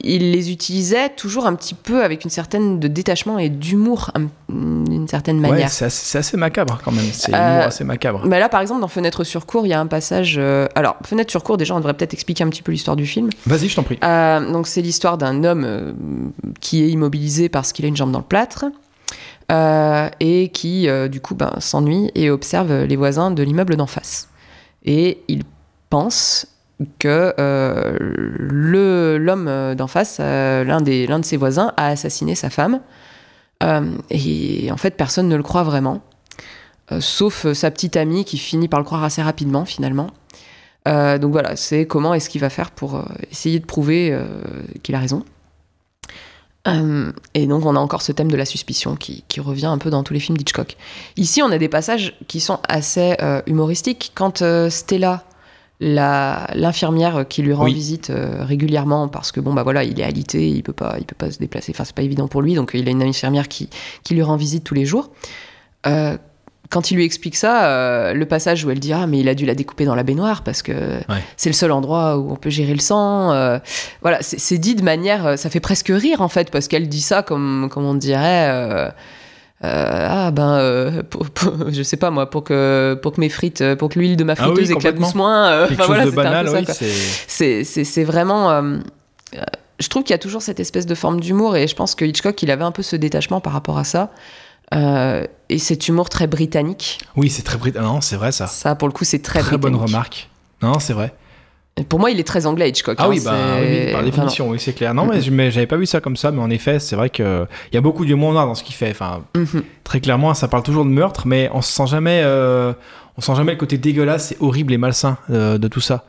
il 0.04 0.30
les 0.30 0.52
utilisait 0.52 1.08
toujours 1.10 1.46
un 1.46 1.54
petit 1.54 1.74
peu 1.74 2.04
avec 2.04 2.22
une 2.24 2.30
certaine 2.30 2.78
de 2.78 2.86
détachement 2.88 3.38
et 3.40 3.48
d'humour 3.48 4.10
un- 4.14 4.28
d'une 4.48 5.08
certaine 5.08 5.40
Ouais, 5.40 5.50
manière. 5.50 5.68
c'est 5.68 5.86
assez, 5.86 6.04
c'est 6.06 6.18
assez 6.18 6.36
macabre 6.36 6.80
quand 6.84 6.92
même. 6.92 7.04
C'est 7.12 7.34
Euh, 7.34 7.66
assez 7.66 7.82
macabre. 7.84 8.22
Mais 8.24 8.38
là, 8.38 8.48
par 8.48 8.60
exemple, 8.60 8.80
dans 8.80 8.88
Fenêtre 8.88 9.24
sur 9.24 9.46
cour, 9.46 9.66
il 9.66 9.70
y 9.70 9.72
a 9.72 9.80
un 9.80 9.88
passage. 9.88 10.36
euh, 10.38 10.66
Alors, 10.76 10.96
Fenêtre 11.04 11.30
sur 11.30 11.42
cour, 11.42 11.56
déjà, 11.56 11.74
on 11.74 11.78
devrait 11.78 11.94
peut-être 11.94 12.14
expliquer 12.14 12.44
un 12.44 12.48
petit 12.50 12.62
peu 12.62 12.70
l'histoire 12.72 12.96
du 12.96 13.04
film. 13.06 13.30
Vas-y, 13.46 13.68
je 13.68 13.74
t'en 13.76 13.82
prie. 13.82 13.98
Euh, 14.04 14.52
donc, 14.52 14.68
c'est 14.68 14.80
l'histoire 14.82 15.18
d'un 15.18 15.42
homme 15.44 15.64
euh, 15.64 15.92
qui 16.60 16.82
est 16.84 16.88
immobilisé 16.88 17.48
parce 17.48 17.72
qu'il 17.72 17.84
a 17.84 17.88
une 17.88 17.96
jambe 17.96 18.12
dans 18.12 18.20
le 18.20 18.24
plâtre. 18.24 18.66
et 20.20 20.50
qui, 20.52 20.86
du 21.10 21.20
coup, 21.20 21.34
ben, 21.34 21.52
s'ennuie 21.58 22.12
et 22.14 22.30
observe 22.30 22.84
les 22.84 22.94
voisins 22.96 23.32
de 23.32 23.42
l'immeuble 23.42 23.74
d'en 23.76 23.86
face. 23.88 24.28
Et 24.84 25.22
il 25.26 25.42
pense 25.90 26.46
que 26.98 27.34
euh, 27.38 27.96
le- 28.00 29.18
l'homme 29.18 29.74
d'en 29.74 29.86
face, 29.86 30.18
euh, 30.20 30.64
l'un 30.64 30.80
des- 30.80 31.06
l'un 31.06 31.18
de 31.18 31.24
ses 31.24 31.36
voisins, 31.36 31.72
a 31.76 31.88
assassiné 31.88 32.34
sa 32.34 32.50
femme. 32.50 32.80
Euh, 33.62 33.90
et 34.10 34.70
en 34.72 34.76
fait, 34.76 34.96
personne 34.96 35.28
ne 35.28 35.36
le 35.36 35.42
croit 35.42 35.62
vraiment. 35.64 36.02
Sauf 36.98 37.52
sa 37.52 37.70
petite 37.70 37.96
amie 37.96 38.24
qui 38.24 38.36
finit 38.36 38.66
par 38.66 38.80
le 38.80 38.84
croire 38.84 39.04
assez 39.04 39.22
rapidement 39.22 39.64
finalement. 39.64 40.08
Donc 40.86 41.30
voilà, 41.30 41.54
c'est 41.54 41.86
comment 41.86 42.14
est-ce 42.14 42.28
qu'il 42.28 42.40
va 42.40 42.50
faire 42.50 42.72
pour 42.72 43.04
essayer 43.30 43.60
de 43.60 43.64
prouver 43.64 44.18
qu'il 44.82 44.96
a 44.96 44.98
raison. 44.98 45.24
Et 46.66 47.46
donc 47.46 47.64
on 47.64 47.76
a 47.76 47.78
encore 47.78 48.02
ce 48.02 48.10
thème 48.10 48.28
de 48.30 48.36
la 48.36 48.44
suspicion 48.44 48.96
qui, 48.96 49.22
qui 49.28 49.38
revient 49.40 49.66
un 49.66 49.78
peu 49.78 49.88
dans 49.90 50.02
tous 50.02 50.14
les 50.14 50.18
films 50.20 50.36
d'Hitchcock. 50.36 50.76
Ici 51.16 51.42
on 51.42 51.52
a 51.52 51.58
des 51.58 51.68
passages 51.68 52.16
qui 52.26 52.40
sont 52.40 52.58
assez 52.68 53.16
humoristiques. 53.46 54.10
Quand 54.16 54.42
Stella, 54.68 55.08
la- 55.10 55.24
l'infirmière 55.80 57.26
qui 57.28 57.42
lui 57.42 57.52
rend 57.52 57.64
Oui. 57.64 57.72
visite 57.74 58.10
euh, 58.10 58.44
régulièrement 58.44 59.08
parce 59.08 59.32
que 59.32 59.40
bon 59.40 59.54
bah 59.54 59.62
voilà 59.62 59.82
il 59.84 59.98
est 59.98 60.04
alité, 60.04 60.48
il 60.48 60.62
peut 60.62 60.72
pas, 60.72 60.96
il 60.98 61.04
peut 61.06 61.16
pas 61.16 61.30
se 61.30 61.38
déplacer, 61.38 61.72
enfin 61.74 61.84
c'est 61.84 61.94
pas 61.94 62.02
évident 62.02 62.28
pour 62.28 62.42
lui, 62.42 62.54
donc 62.54 62.72
il 62.74 62.86
a 62.86 62.90
une 62.90 63.02
infirmière 63.02 63.48
qui, 63.48 63.68
qui 64.02 64.14
lui 64.14 64.22
rend 64.22 64.36
visite 64.36 64.62
tous 64.64 64.74
les 64.74 64.84
jours. 64.84 65.10
Euh, 65.86 66.16
quand 66.68 66.92
il 66.92 66.96
lui 66.98 67.04
explique 67.04 67.34
ça, 67.34 67.64
euh, 67.64 68.12
le 68.14 68.26
passage 68.26 68.64
où 68.64 68.70
elle 68.70 68.78
dit 68.78 68.92
ah 68.92 69.06
mais 69.08 69.18
il 69.20 69.28
a 69.28 69.34
dû 69.34 69.44
la 69.46 69.54
découper 69.56 69.84
dans 69.86 69.94
la 69.96 70.04
baignoire 70.04 70.42
parce 70.44 70.62
que 70.62 71.00
c'est 71.36 71.48
le 71.48 71.54
seul 71.54 71.72
endroit 71.72 72.16
où 72.18 72.30
on 72.30 72.36
peut 72.36 72.50
gérer 72.50 72.74
le 72.74 72.78
sang. 72.80 73.32
euh, 73.32 73.58
voilà, 74.02 74.18
c'est 74.20 74.58
dit 74.58 74.74
de 74.76 74.82
manière, 74.82 75.36
ça 75.38 75.50
fait 75.50 75.58
presque 75.60 75.88
rire 75.90 76.20
en 76.20 76.28
fait 76.28 76.50
parce 76.50 76.68
qu'elle 76.68 76.88
dit 76.88 77.00
ça 77.00 77.22
comme 77.22 77.68
comme 77.72 77.84
on 77.86 77.94
dirait. 77.94 78.48
euh, 78.50 78.88
euh, 79.64 80.06
ah 80.08 80.30
ben, 80.30 80.54
euh, 80.58 81.02
pour- 81.02 81.28
pour- 81.30 81.54
je 81.70 81.82
sais 81.82 81.96
pas 81.96 82.10
moi, 82.10 82.30
pour 82.30 82.44
que 82.44 82.98
pour 83.02 83.12
que 83.12 83.20
mes 83.20 83.28
frites, 83.28 83.60
euh, 83.60 83.76
pour 83.76 83.88
que 83.90 83.98
l'huile 83.98 84.16
de 84.16 84.24
ma 84.24 84.32
Ah 84.38 84.48
oui, 84.48 84.54
friteuse 84.56 84.70
éclabousse 84.70 85.14
moins. 85.14 85.48
euh, 85.50 85.68
Quelque 85.68 85.82
enfin, 85.82 85.94
chose 86.02 86.12
voilà, 86.14 86.34
de 86.34 86.44
banal, 86.44 86.48
oui. 86.48 86.64
c'est- 87.26 87.64
c'est 87.64 88.04
vraiment. 88.04 88.62
je 89.78 89.88
trouve 89.88 90.02
qu'il 90.02 90.12
y 90.12 90.14
a 90.14 90.18
toujours 90.18 90.42
cette 90.42 90.60
espèce 90.60 90.86
de 90.86 90.94
forme 90.94 91.20
d'humour 91.20 91.56
et 91.56 91.66
je 91.68 91.74
pense 91.74 91.94
que 91.94 92.04
Hitchcock, 92.04 92.42
il 92.42 92.50
avait 92.50 92.64
un 92.64 92.72
peu 92.72 92.82
ce 92.82 92.96
détachement 92.96 93.40
par 93.40 93.52
rapport 93.52 93.78
à 93.78 93.84
ça. 93.84 94.10
Et 94.72 95.58
cet 95.58 95.88
humour 95.88 96.08
très 96.08 96.26
britannique. 96.26 96.98
Oui, 97.16 97.28
c'est 97.28 97.42
très 97.42 97.58
britannique. 97.58 97.88
Non, 97.88 98.00
c'est 98.00 98.16
vrai 98.16 98.30
ça. 98.32 98.46
Ça, 98.46 98.74
pour 98.76 98.88
le 98.88 98.92
coup, 98.92 99.04
c'est 99.04 99.20
très, 99.22 99.40
Très 99.40 99.58
bonne 99.58 99.74
remarque. 99.76 100.28
Non, 100.62 100.78
c'est 100.78 100.92
vrai. 100.92 101.12
Et 101.80 101.84
Pour 101.84 101.98
moi, 101.98 102.10
il 102.10 102.20
est 102.20 102.24
très 102.24 102.46
anglais, 102.46 102.68
Hitchcock. 102.68 102.96
Ah 102.98 103.04
hein, 103.04 103.08
oui, 103.08 103.20
bah, 103.24 103.32
oui, 103.60 103.66
oui, 103.86 103.92
par 103.92 104.02
définition, 104.02 104.48
oui, 104.50 104.58
c'est 104.60 104.72
clair. 104.74 104.92
Non, 104.94 105.06
mais, 105.06 105.20
je- 105.20 105.30
mais 105.30 105.50
j'avais 105.50 105.66
pas 105.66 105.76
vu 105.76 105.86
ça 105.86 106.00
comme 106.00 106.16
ça, 106.16 106.30
mais 106.30 106.40
en 106.42 106.50
effet, 106.50 106.78
c'est 106.78 106.96
vrai 106.96 107.10
que 107.10 107.46
il 107.72 107.74
y 107.74 107.78
a 107.78 107.80
beaucoup 107.80 108.04
d'humour 108.04 108.32
noir 108.32 108.46
dans 108.46 108.54
ce 108.54 108.62
qu'il 108.62 108.74
fait. 108.74 108.90
Enfin, 108.90 109.22
Mhm. 109.36 109.62
très 109.84 110.00
clairement, 110.00 110.34
ça 110.34 110.46
parle 110.48 110.62
toujours 110.62 110.84
de 110.84 110.90
meurtre, 110.90 111.26
mais 111.26 111.50
on 111.54 111.62
se 111.62 111.72
sent 111.72 111.86
jamais, 111.86 112.20
euh, 112.24 112.72
on 113.16 113.20
sent 113.20 113.34
jamais 113.34 113.52
le 113.52 113.58
côté 113.58 113.78
dégueulasse 113.78 114.32
et 114.32 114.36
horrible 114.40 114.72
et 114.72 114.78
malsain 114.78 115.16
euh, 115.30 115.58
de 115.58 115.68
tout 115.68 115.80
ça. 115.80 116.04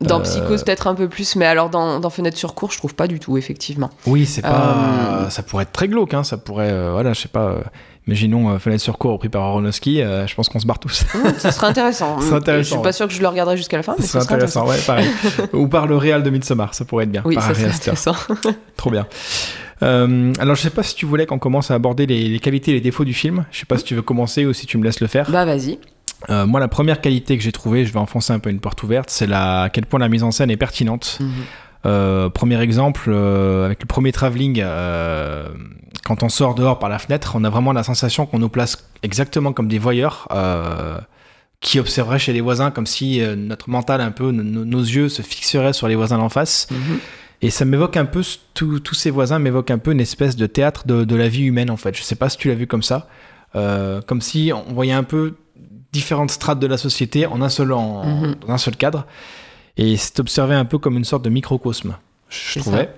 Dans 0.00 0.18
Euh, 0.18 0.22
Psychose, 0.24 0.64
peut-être 0.64 0.88
un 0.88 0.94
peu 0.96 1.08
plus, 1.08 1.36
mais 1.36 1.46
alors 1.46 1.70
dans, 1.70 2.00
dans 2.00 2.10
Fenêtre 2.10 2.36
sur 2.36 2.54
cour, 2.54 2.72
je 2.72 2.78
trouve 2.78 2.94
pas 2.96 3.06
du 3.06 3.20
tout, 3.20 3.38
effectivement. 3.38 3.90
Oui, 4.06 4.26
c'est 4.26 4.42
pas, 4.42 4.48
Euh, 5.26 5.30
ça 5.30 5.42
pourrait 5.44 5.62
être 5.62 5.72
très 5.72 5.86
glauque, 5.86 6.12
hein, 6.14 6.24
ça 6.24 6.36
pourrait, 6.36 6.90
voilà, 6.90 7.12
je 7.12 7.20
sais 7.20 7.28
pas. 7.28 7.58
Imaginons 8.06 8.50
euh, 8.50 8.58
Fenêtre 8.58 8.82
sur 8.82 8.98
cour 8.98 9.12
repris 9.12 9.30
par 9.30 9.42
Aronofsky, 9.42 10.02
euh, 10.02 10.26
je 10.26 10.34
pense 10.34 10.48
qu'on 10.48 10.58
se 10.60 10.66
barre 10.66 10.78
tous. 10.78 11.04
Mmh, 11.14 11.38
ça 11.38 11.52
serait 11.52 11.68
intéressant. 11.68 12.18
Ce 12.20 12.26
serait 12.26 12.36
intéressant, 12.36 12.62
Je 12.62 12.74
suis 12.74 12.82
pas 12.82 12.92
sûr 12.92 13.08
que 13.08 13.14
je 13.14 13.20
le 13.22 13.28
regarderai 13.28 13.56
jusqu'à 13.56 13.76
la 13.78 13.82
fin, 13.82 13.94
mais 13.98 14.04
ça 14.04 14.20
serait 14.20 14.34
intéressant. 14.34 14.62
intéressant, 14.68 14.92
ouais, 14.94 15.04
pareil. 15.04 15.48
Ou 15.54 15.68
par 15.68 15.86
le 15.86 15.96
réal 15.96 16.22
de 16.22 16.30
Midsommar, 16.30 16.74
ça 16.74 16.84
pourrait 16.84 17.04
être 17.04 17.12
bien. 17.12 17.22
Oui, 17.24 17.36
par 17.36 17.44
ça 17.44 17.54
serait 17.54 17.70
intéressant. 17.70 18.14
Trop 18.76 18.90
bien. 18.90 19.06
Euh, 19.82 20.32
alors, 20.38 20.54
je 20.54 20.62
sais 20.62 20.70
pas 20.70 20.82
si 20.82 20.94
tu 20.94 21.06
voulais 21.06 21.26
qu'on 21.26 21.38
commence 21.38 21.70
à 21.70 21.74
aborder 21.74 22.06
les, 22.06 22.28
les 22.28 22.38
qualités 22.40 22.72
et 22.72 22.74
les 22.74 22.80
défauts 22.80 23.04
du 23.04 23.14
film. 23.14 23.44
Je 23.50 23.60
sais 23.60 23.66
pas 23.66 23.78
si 23.78 23.84
tu 23.84 23.94
veux 23.94 24.02
commencer 24.02 24.44
ou 24.46 24.52
si 24.52 24.66
tu 24.66 24.76
me 24.78 24.84
laisses 24.84 25.00
le 25.00 25.06
faire. 25.06 25.30
bah 25.30 25.44
vas-y. 25.44 25.78
Euh, 26.30 26.46
moi, 26.46 26.60
la 26.60 26.68
première 26.68 27.00
qualité 27.00 27.36
que 27.36 27.42
j'ai 27.42 27.52
trouvée, 27.52 27.84
je 27.84 27.92
vais 27.92 27.98
enfoncer 27.98 28.32
un 28.32 28.38
peu 28.38 28.48
une 28.50 28.60
porte 28.60 28.82
ouverte, 28.82 29.10
c'est 29.10 29.26
la, 29.26 29.62
à 29.62 29.68
quel 29.68 29.84
point 29.84 30.00
la 30.00 30.08
mise 30.08 30.22
en 30.22 30.30
scène 30.30 30.50
est 30.50 30.56
pertinente. 30.56 31.18
Mhm. 31.20 31.28
Euh, 31.86 32.28
premier 32.30 32.60
exemple, 32.60 33.10
euh, 33.12 33.66
avec 33.66 33.80
le 33.82 33.86
premier 33.86 34.12
travelling, 34.12 34.60
euh, 34.64 35.48
quand 36.04 36.22
on 36.22 36.28
sort 36.28 36.54
dehors 36.54 36.78
par 36.78 36.88
la 36.88 36.98
fenêtre, 36.98 37.32
on 37.36 37.44
a 37.44 37.50
vraiment 37.50 37.72
la 37.72 37.82
sensation 37.82 38.26
qu'on 38.26 38.38
nous 38.38 38.48
place 38.48 38.88
exactement 39.02 39.52
comme 39.52 39.68
des 39.68 39.78
voyeurs 39.78 40.26
qui 41.60 41.78
observeraient 41.80 42.18
chez 42.18 42.32
les 42.34 42.42
voisins, 42.42 42.70
comme 42.70 42.86
si 42.86 43.22
euh, 43.22 43.36
notre 43.36 43.70
mental, 43.70 44.00
un 44.02 44.10
peu, 44.10 44.30
nos- 44.32 44.64
nos 44.66 44.80
yeux 44.82 45.08
se 45.08 45.22
fixeraient 45.22 45.72
sur 45.72 45.88
les 45.88 45.94
voisins 45.94 46.18
d'en 46.18 46.28
face. 46.28 46.66
Mhm. 46.70 46.98
Et 47.42 47.50
ça 47.50 47.64
m'évoque 47.64 47.96
un 47.96 48.04
peu, 48.04 48.22
tous 48.54 48.94
ces 48.94 49.10
voisins 49.10 49.38
m'évoquent 49.38 49.70
un 49.70 49.78
peu 49.78 49.92
une 49.92 50.00
espèce 50.00 50.36
de 50.36 50.46
théâtre 50.46 50.86
de, 50.86 51.04
de 51.04 51.16
la 51.16 51.28
vie 51.28 51.44
humaine 51.44 51.70
en 51.70 51.76
fait. 51.78 51.96
Je 51.96 52.02
sais 52.02 52.16
pas 52.16 52.28
si 52.28 52.36
tu 52.36 52.48
l'as 52.48 52.54
vu 52.54 52.66
comme 52.66 52.82
ça. 52.82 53.08
Euh, 53.56 54.00
comme 54.02 54.20
si 54.20 54.52
on 54.54 54.72
voyait 54.74 54.92
un 54.92 55.04
peu 55.04 55.34
différentes 55.92 56.30
strates 56.32 56.58
de 56.58 56.66
la 56.66 56.76
société 56.76 57.24
en 57.26 57.40
un 57.40 57.48
seul, 57.48 57.72
en, 57.72 58.04
Mhm. 58.04 58.34
dans 58.46 58.52
un 58.54 58.58
seul 58.58 58.76
cadre. 58.76 59.06
Et 59.76 59.96
c'est 59.96 60.20
observé 60.20 60.54
un 60.54 60.64
peu 60.64 60.78
comme 60.78 60.96
une 60.96 61.04
sorte 61.04 61.24
de 61.24 61.30
microcosme, 61.30 61.96
je 62.28 62.60
trouvais. 62.60 62.90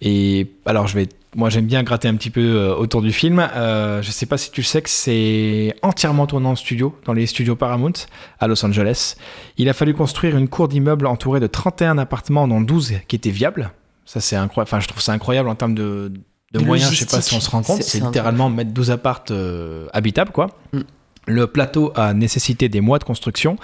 Et 0.00 0.52
alors, 0.66 0.86
je 0.86 0.94
vais, 0.94 1.08
moi 1.34 1.50
j'aime 1.50 1.66
bien 1.66 1.82
gratter 1.82 2.06
un 2.06 2.14
petit 2.14 2.30
peu 2.30 2.40
euh, 2.40 2.74
autour 2.74 3.02
du 3.02 3.12
film. 3.12 3.40
Euh, 3.40 4.00
je 4.02 4.10
sais 4.10 4.26
pas 4.26 4.38
si 4.38 4.50
tu 4.50 4.60
le 4.60 4.66
sais 4.66 4.82
que 4.82 4.90
c'est 4.90 5.74
entièrement 5.82 6.26
tourné 6.26 6.46
en 6.46 6.54
studio, 6.54 6.94
dans 7.04 7.12
les 7.12 7.26
studios 7.26 7.56
Paramount 7.56 7.92
à 8.38 8.46
Los 8.46 8.64
Angeles. 8.64 9.16
Il 9.56 9.68
a 9.68 9.72
fallu 9.72 9.94
construire 9.94 10.36
une 10.36 10.48
cour 10.48 10.68
d'immeubles 10.68 11.06
entourée 11.06 11.40
de 11.40 11.46
31 11.46 11.98
appartements, 11.98 12.46
dont 12.46 12.60
12 12.60 12.94
qui 13.08 13.16
étaient 13.16 13.30
viables. 13.30 13.72
Ça, 14.04 14.20
c'est 14.20 14.36
incroyable. 14.36 14.68
Enfin, 14.68 14.80
je 14.80 14.88
trouve 14.88 15.02
ça 15.02 15.12
incroyable 15.12 15.48
en 15.48 15.54
termes 15.54 15.74
de, 15.74 16.12
de 16.52 16.58
moyens. 16.60 16.90
Je 16.92 16.96
sais 16.96 17.06
pas 17.06 17.20
si 17.20 17.34
on 17.34 17.40
se 17.40 17.50
rend 17.50 17.62
compte. 17.62 17.82
C'est 17.82 18.00
littéralement 18.00 18.48
mettre 18.50 18.70
12 18.70 18.90
appartes 18.90 19.30
euh, 19.30 19.86
habitables, 19.92 20.32
quoi. 20.32 20.48
Mm. 20.72 20.80
Le 21.26 21.46
plateau 21.46 21.92
a 21.94 22.14
nécessité 22.14 22.70
des 22.70 22.80
mois 22.80 22.98
de 22.98 23.04
construction. 23.04 23.56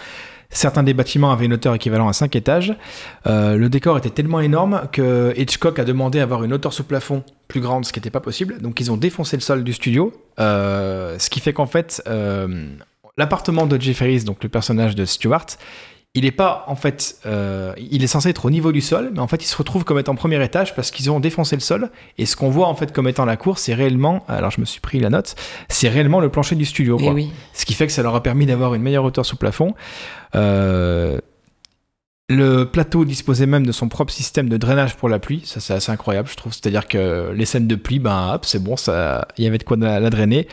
Certains 0.55 0.85
des 0.85 0.95
bâtiments 0.95 1.33
avaient 1.33 1.47
une 1.47 1.55
hauteur 1.55 1.75
équivalente 1.75 2.09
à 2.09 2.13
5 2.13 2.37
étages. 2.37 2.75
Euh, 3.27 3.57
le 3.57 3.69
décor 3.69 3.99
était 3.99 4.11
tellement 4.11 4.41
énorme 4.41 4.83
que 4.93 5.35
Hitchcock 5.37 5.81
a 5.81 5.85
demandé 5.85 6.21
à 6.21 6.23
avoir 6.23 6.45
une 6.45 6.53
hauteur 6.53 6.73
sous 6.73 6.85
plafond 6.85 7.25
plus 7.49 7.61
grande, 7.61 7.85
ce 7.85 7.93
qui 7.93 7.99
n'était 7.99 8.11
pas 8.11 8.21
possible. 8.21 8.59
Donc 8.63 8.79
ils 8.79 8.93
ont 8.93 8.97
défoncé 8.97 9.37
le 9.37 9.41
sol 9.41 9.65
du 9.65 9.73
studio, 9.73 10.13
euh, 10.39 11.19
ce 11.19 11.29
qui 11.29 11.41
fait 11.41 11.53
qu'en 11.53 11.67
fait, 11.67 12.01
euh, 12.07 12.69
l'appartement 13.19 13.67
de 13.67 13.81
Jeff 13.81 14.01
Harris, 14.01 14.23
donc 14.23 14.45
le 14.45 14.49
personnage 14.49 14.95
de 14.95 15.05
Stewart, 15.05 15.47
il 16.15 16.25
est 16.25 16.31
pas 16.33 16.65
en 16.69 16.77
fait, 16.77 17.17
euh, 17.27 17.75
il 17.77 18.05
est 18.05 18.09
censé 18.09 18.29
être 18.29 18.45
au 18.45 18.51
niveau 18.51 18.71
du 18.71 18.81
sol, 18.81 19.11
mais 19.13 19.19
en 19.19 19.27
fait 19.27 19.43
il 19.43 19.47
se 19.47 19.57
retrouve 19.57 19.85
comme 19.85 19.99
étant 19.99 20.15
premier 20.15 20.43
étage 20.43 20.75
parce 20.75 20.93
qu'ils 20.93 21.11
ont 21.11 21.19
défoncé 21.19 21.57
le 21.57 21.61
sol. 21.61 21.91
Et 22.19 22.27
ce 22.27 22.37
qu'on 22.37 22.51
voit 22.51 22.69
en 22.69 22.75
fait 22.77 22.93
comme 22.93 23.09
étant 23.09 23.25
la 23.25 23.37
cour, 23.37 23.59
c'est 23.59 23.75
réellement, 23.75 24.25
alors 24.29 24.53
je 24.53 24.61
me 24.61 24.65
suis 24.65 24.81
pris 24.81 25.01
la 25.01 25.11
note, 25.11 25.35
c'est 25.69 25.89
réellement 25.89 26.21
le 26.21 26.29
plancher 26.29 26.55
du 26.55 26.65
studio. 26.65 26.99
Quoi. 26.99 27.13
oui. 27.13 27.33
Ce 27.53 27.65
qui 27.65 27.75
fait 27.75 27.87
que 27.87 27.93
ça 27.93 28.03
leur 28.03 28.15
a 28.15 28.23
permis 28.23 28.47
d'avoir 28.47 28.75
une 28.75 28.83
meilleure 28.83 29.05
hauteur 29.05 29.27
sous 29.27 29.37
plafond. 29.37 29.75
Euh, 30.37 31.19
le 32.31 32.65
plateau 32.65 33.05
disposait 33.05 33.47
même 33.47 33.67
de 33.67 33.73
son 33.73 33.89
propre 33.89 34.13
système 34.13 34.49
de 34.49 34.57
drainage 34.57 34.97
pour 34.97 35.09
la 35.09 35.19
pluie. 35.19 35.43
Ça, 35.45 35.61
c'est 35.61 35.75
assez 35.75 35.93
incroyable, 35.93 36.29
je 36.31 36.37
trouve. 36.37 36.53
C'est-à-dire 36.53 36.89
que 36.89 37.33
les 37.35 37.45
scènes 37.45 37.67
de 37.67 37.75
pluie, 37.75 37.99
ben, 37.99 38.33
hop, 38.35 38.47
c'est 38.47 38.63
bon, 38.63 38.77
ça, 38.77 39.29
il 39.37 39.45
y 39.45 39.47
avait 39.47 39.59
de 39.59 39.65
quoi 39.65 39.77
la, 39.77 40.01
la 40.01 40.09
drainer. 40.09 40.49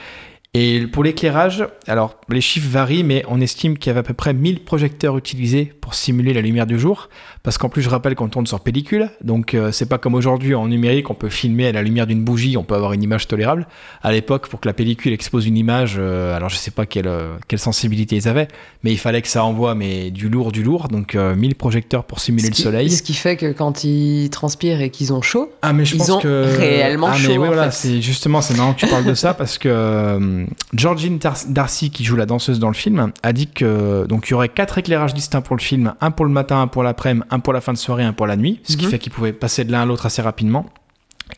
Et 0.53 0.85
pour 0.87 1.05
l'éclairage, 1.05 1.65
alors 1.87 2.19
les 2.27 2.41
chiffres 2.41 2.69
varient, 2.69 3.05
mais 3.05 3.23
on 3.29 3.39
estime 3.39 3.77
qu'il 3.77 3.89
y 3.89 3.91
avait 3.91 4.01
à 4.01 4.03
peu 4.03 4.13
près 4.13 4.33
1000 4.33 4.65
projecteurs 4.65 5.17
utilisés 5.17 5.71
pour 5.79 5.93
simuler 5.93 6.33
la 6.33 6.41
lumière 6.41 6.67
du 6.67 6.77
jour. 6.77 7.07
Parce 7.43 7.57
qu'en 7.57 7.69
plus, 7.69 7.81
je 7.81 7.89
rappelle 7.89 8.13
qu'on 8.13 8.29
tourne 8.29 8.45
sur 8.45 8.59
pellicule, 8.59 9.09
donc 9.23 9.55
euh, 9.55 9.71
c'est 9.71 9.87
pas 9.89 9.97
comme 9.97 10.13
aujourd'hui 10.13 10.53
en 10.53 10.67
numérique, 10.67 11.09
on 11.09 11.15
peut 11.15 11.29
filmer 11.29 11.65
à 11.67 11.71
la 11.71 11.81
lumière 11.81 12.05
d'une 12.05 12.23
bougie, 12.23 12.55
on 12.55 12.63
peut 12.63 12.75
avoir 12.75 12.93
une 12.93 13.01
image 13.01 13.27
tolérable. 13.27 13.65
À 14.03 14.11
l'époque, 14.11 14.47
pour 14.47 14.59
que 14.59 14.67
la 14.67 14.73
pellicule 14.73 15.11
expose 15.11 15.47
une 15.47 15.57
image, 15.57 15.95
euh, 15.97 16.35
alors 16.35 16.49
je 16.49 16.55
sais 16.55 16.69
pas 16.69 16.85
quelle, 16.85 17.07
euh, 17.07 17.33
quelle 17.47 17.57
sensibilité 17.57 18.15
ils 18.15 18.27
avaient, 18.27 18.47
mais 18.83 18.91
il 18.91 18.97
fallait 18.99 19.23
que 19.23 19.27
ça 19.27 19.43
envoie 19.43 19.73
mais 19.73 20.11
du 20.11 20.29
lourd, 20.29 20.51
du 20.51 20.61
lourd. 20.61 20.87
Donc 20.87 21.15
euh, 21.15 21.33
1000 21.35 21.55
projecteurs 21.55 22.03
pour 22.03 22.19
simuler 22.19 22.43
Ce 22.45 22.49
le 22.51 22.55
qui- 22.55 22.61
soleil. 22.61 22.89
Ce 22.91 23.01
qui 23.01 23.15
fait 23.15 23.37
que 23.37 23.51
quand 23.53 23.83
ils 23.83 24.29
transpirent 24.29 24.81
et 24.81 24.91
qu'ils 24.91 25.11
ont 25.11 25.23
chaud, 25.23 25.51
Ah 25.63 25.73
mais 25.73 25.83
je 25.83 25.95
Ils 25.95 25.97
pense 25.97 26.09
ont 26.11 26.19
que 26.19 26.45
réellement 26.57 27.07
ah, 27.11 27.15
mais 27.27 27.37
oui, 27.39 27.47
voilà, 27.47 27.71
c'est 27.71 28.01
justement 28.03 28.41
c'est 28.41 28.55
marrant 28.55 28.73
que 28.73 28.81
tu 28.81 28.87
parles 28.87 29.05
de 29.05 29.15
ça 29.15 29.33
parce 29.37 29.57
que 29.57 29.67
euh, 29.67 30.45
Georgine 30.75 31.17
Dar- 31.17 31.37
Darcy 31.47 31.89
qui 31.89 32.03
joue 32.03 32.15
la 32.17 32.27
danseuse 32.27 32.59
dans 32.59 32.67
le 32.67 32.75
film 32.75 33.11
a 33.23 33.33
dit 33.33 33.47
que 33.47 34.05
donc 34.07 34.27
il 34.27 34.31
y 34.31 34.33
aurait 34.35 34.49
quatre 34.49 34.77
éclairages 34.77 35.15
distincts 35.15 35.41
pour 35.41 35.55
le 35.55 35.61
film, 35.61 35.95
un 36.01 36.11
pour 36.11 36.25
le 36.25 36.31
matin, 36.31 36.61
un 36.61 36.67
pour 36.67 36.83
l'après-midi, 36.83 37.25
un 37.31 37.39
pour 37.39 37.53
la 37.53 37.61
fin 37.61 37.73
de 37.73 37.77
soirée, 37.77 38.03
un 38.03 38.13
pour 38.13 38.27
la 38.27 38.35
nuit, 38.35 38.59
ce 38.63 38.77
qui 38.77 38.85
Mhm. 38.85 38.91
fait 38.91 38.99
qu'ils 38.99 39.11
pouvaient 39.11 39.33
passer 39.33 39.63
de 39.63 39.71
l'un 39.71 39.81
à 39.81 39.85
l'autre 39.85 40.05
assez 40.05 40.21
rapidement. 40.21 40.65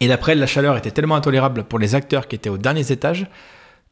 Et 0.01 0.07
d'après 0.07 0.35
la 0.35 0.47
chaleur 0.47 0.75
était 0.77 0.91
tellement 0.91 1.15
intolérable 1.15 1.63
pour 1.63 1.77
les 1.79 1.93
acteurs 1.95 2.27
qui 2.27 2.35
étaient 2.35 2.49
aux 2.49 2.57
derniers 2.57 2.91
étages 2.91 3.27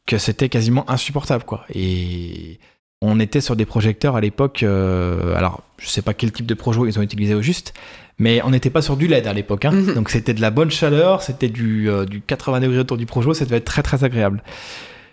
que 0.06 0.18
c'était 0.18 0.48
quasiment 0.48 0.88
insupportable 0.90 1.44
quoi. 1.44 1.64
Et 1.74 2.58
on 3.00 3.18
était 3.20 3.40
sur 3.40 3.54
des 3.56 3.64
projecteurs 3.66 4.16
à 4.16 4.20
l'époque. 4.20 4.62
euh, 4.64 5.34
alors, 5.36 5.62
je 5.78 5.88
sais 5.88 6.02
pas 6.02 6.12
quel 6.14 6.32
type 6.32 6.46
de 6.46 6.54
projo 6.54 6.86
ils 6.86 6.98
ont 6.98 7.02
utilisé 7.02 7.34
au 7.34 7.42
juste, 7.42 7.72
mais 8.18 8.40
on 8.44 8.50
n'était 8.50 8.70
pas 8.70 8.82
sur 8.82 8.96
du 8.96 9.06
LED 9.06 9.26
à 9.28 9.32
l'époque. 9.32 9.64
hein. 9.64 9.70
Mhm. 9.72 9.94
Donc 9.94 10.10
c'était 10.10 10.34
de 10.34 10.40
la 10.40 10.50
bonne 10.50 10.70
chaleur, 10.70 11.22
c'était 11.22 11.48
du, 11.48 11.88
euh, 11.88 12.04
du 12.04 12.20
80 12.20 12.60
degrés 12.60 12.78
autour 12.80 12.96
du 12.96 13.06
projo, 13.06 13.32
ça 13.34 13.44
devait 13.44 13.58
être 13.58 13.64
très 13.64 13.82
très 13.82 14.02
agréable. 14.04 14.42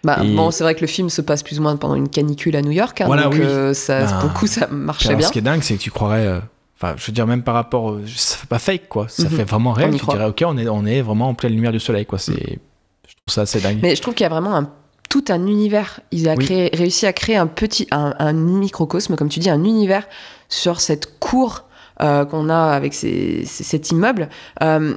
bah, 0.04 0.20
Et- 0.24 0.34
bon, 0.36 0.50
c'est 0.50 0.64
vrai 0.64 0.76
que 0.76 0.82
le 0.82 0.88
film 0.88 1.10
se 1.10 1.22
passe 1.22 1.44
plus 1.44 1.60
ou 1.60 1.62
moins 1.64 1.76
pendant 1.76 1.96
une 1.96 2.10
canicule 2.10 2.56
à 2.56 2.62
New 2.62 2.72
York, 2.72 3.02
hein, 3.02 3.06
Voilà, 3.06 3.24
donc 3.24 3.34
oui. 3.34 3.42
euh, 3.44 3.74
ça, 3.74 4.06
Ben, 4.06 4.20
pour 4.22 4.30
le 4.30 4.34
coup, 4.36 4.48
ça 4.48 4.68
marchait 4.68 5.10
alors, 5.10 5.18
bien. 5.20 5.28
ce 5.28 5.34
qui 5.34 5.40
est 5.40 5.44
dingue, 5.44 5.62
c'est 5.62 5.76
que 5.76 5.82
tu 5.82 5.92
croirais. 5.92 6.40
Enfin, 6.82 6.94
je 6.98 7.06
veux 7.08 7.12
dire, 7.14 7.28
même 7.28 7.44
par 7.44 7.56
rapport. 7.56 7.98
Ça 8.08 8.38
fait 8.38 8.48
pas 8.48 8.60
fake, 8.60 8.88
quoi. 8.88 9.08
Ça 9.10 9.24
Mhm. 9.24 9.30
fait 9.30 9.44
vraiment 9.44 9.74
réel. 9.74 9.92
Tu 9.94 10.00
croit. 10.00 10.14
dirais, 10.16 10.28
ok, 10.30 10.44
on 10.48 10.58
est, 10.58 10.68
on 10.70 10.86
est 10.86 11.02
vraiment 11.02 11.28
en 11.30 11.34
pleine 11.34 11.52
lumière 11.54 11.72
du 11.74 11.80
soleil, 11.80 12.06
quoi. 12.06 12.18
C'est. 12.20 12.32
Je 12.34 13.14
trouve 13.16 13.34
ça 13.34 13.42
assez 13.42 13.60
dingue. 13.60 13.80
Mais 13.82 13.96
je 13.96 14.02
trouve 14.02 14.14
qu'il 14.14 14.24
y 14.24 14.28
a 14.28 14.30
vraiment 14.30 14.56
un- 14.56 14.70
tout 15.10 15.26
un 15.30 15.46
univers. 15.48 16.00
Ils 16.12 16.30
ont 16.30 16.36
Oui. 16.38 16.46
créé- 16.46 16.70
réussi 16.74 17.06
à 17.06 17.12
créer 17.14 17.36
un 17.36 17.48
petit, 17.48 17.88
un, 17.92 18.14
un 18.20 18.32
microcosme, 18.34 19.16
comme 19.16 19.28
tu 19.28 19.40
dis, 19.40 19.50
un 19.50 19.64
univers 19.64 20.08
sur 20.48 20.80
cette 20.82 21.20
cour 21.20 21.66
euh, 22.02 22.24
qu'on 22.24 22.48
a 22.48 22.56
avec 22.72 22.94
ces- 22.94 23.44
ces- 23.46 23.66
cet 23.66 23.92
immeuble. 23.92 24.30
Euh, 24.64 24.96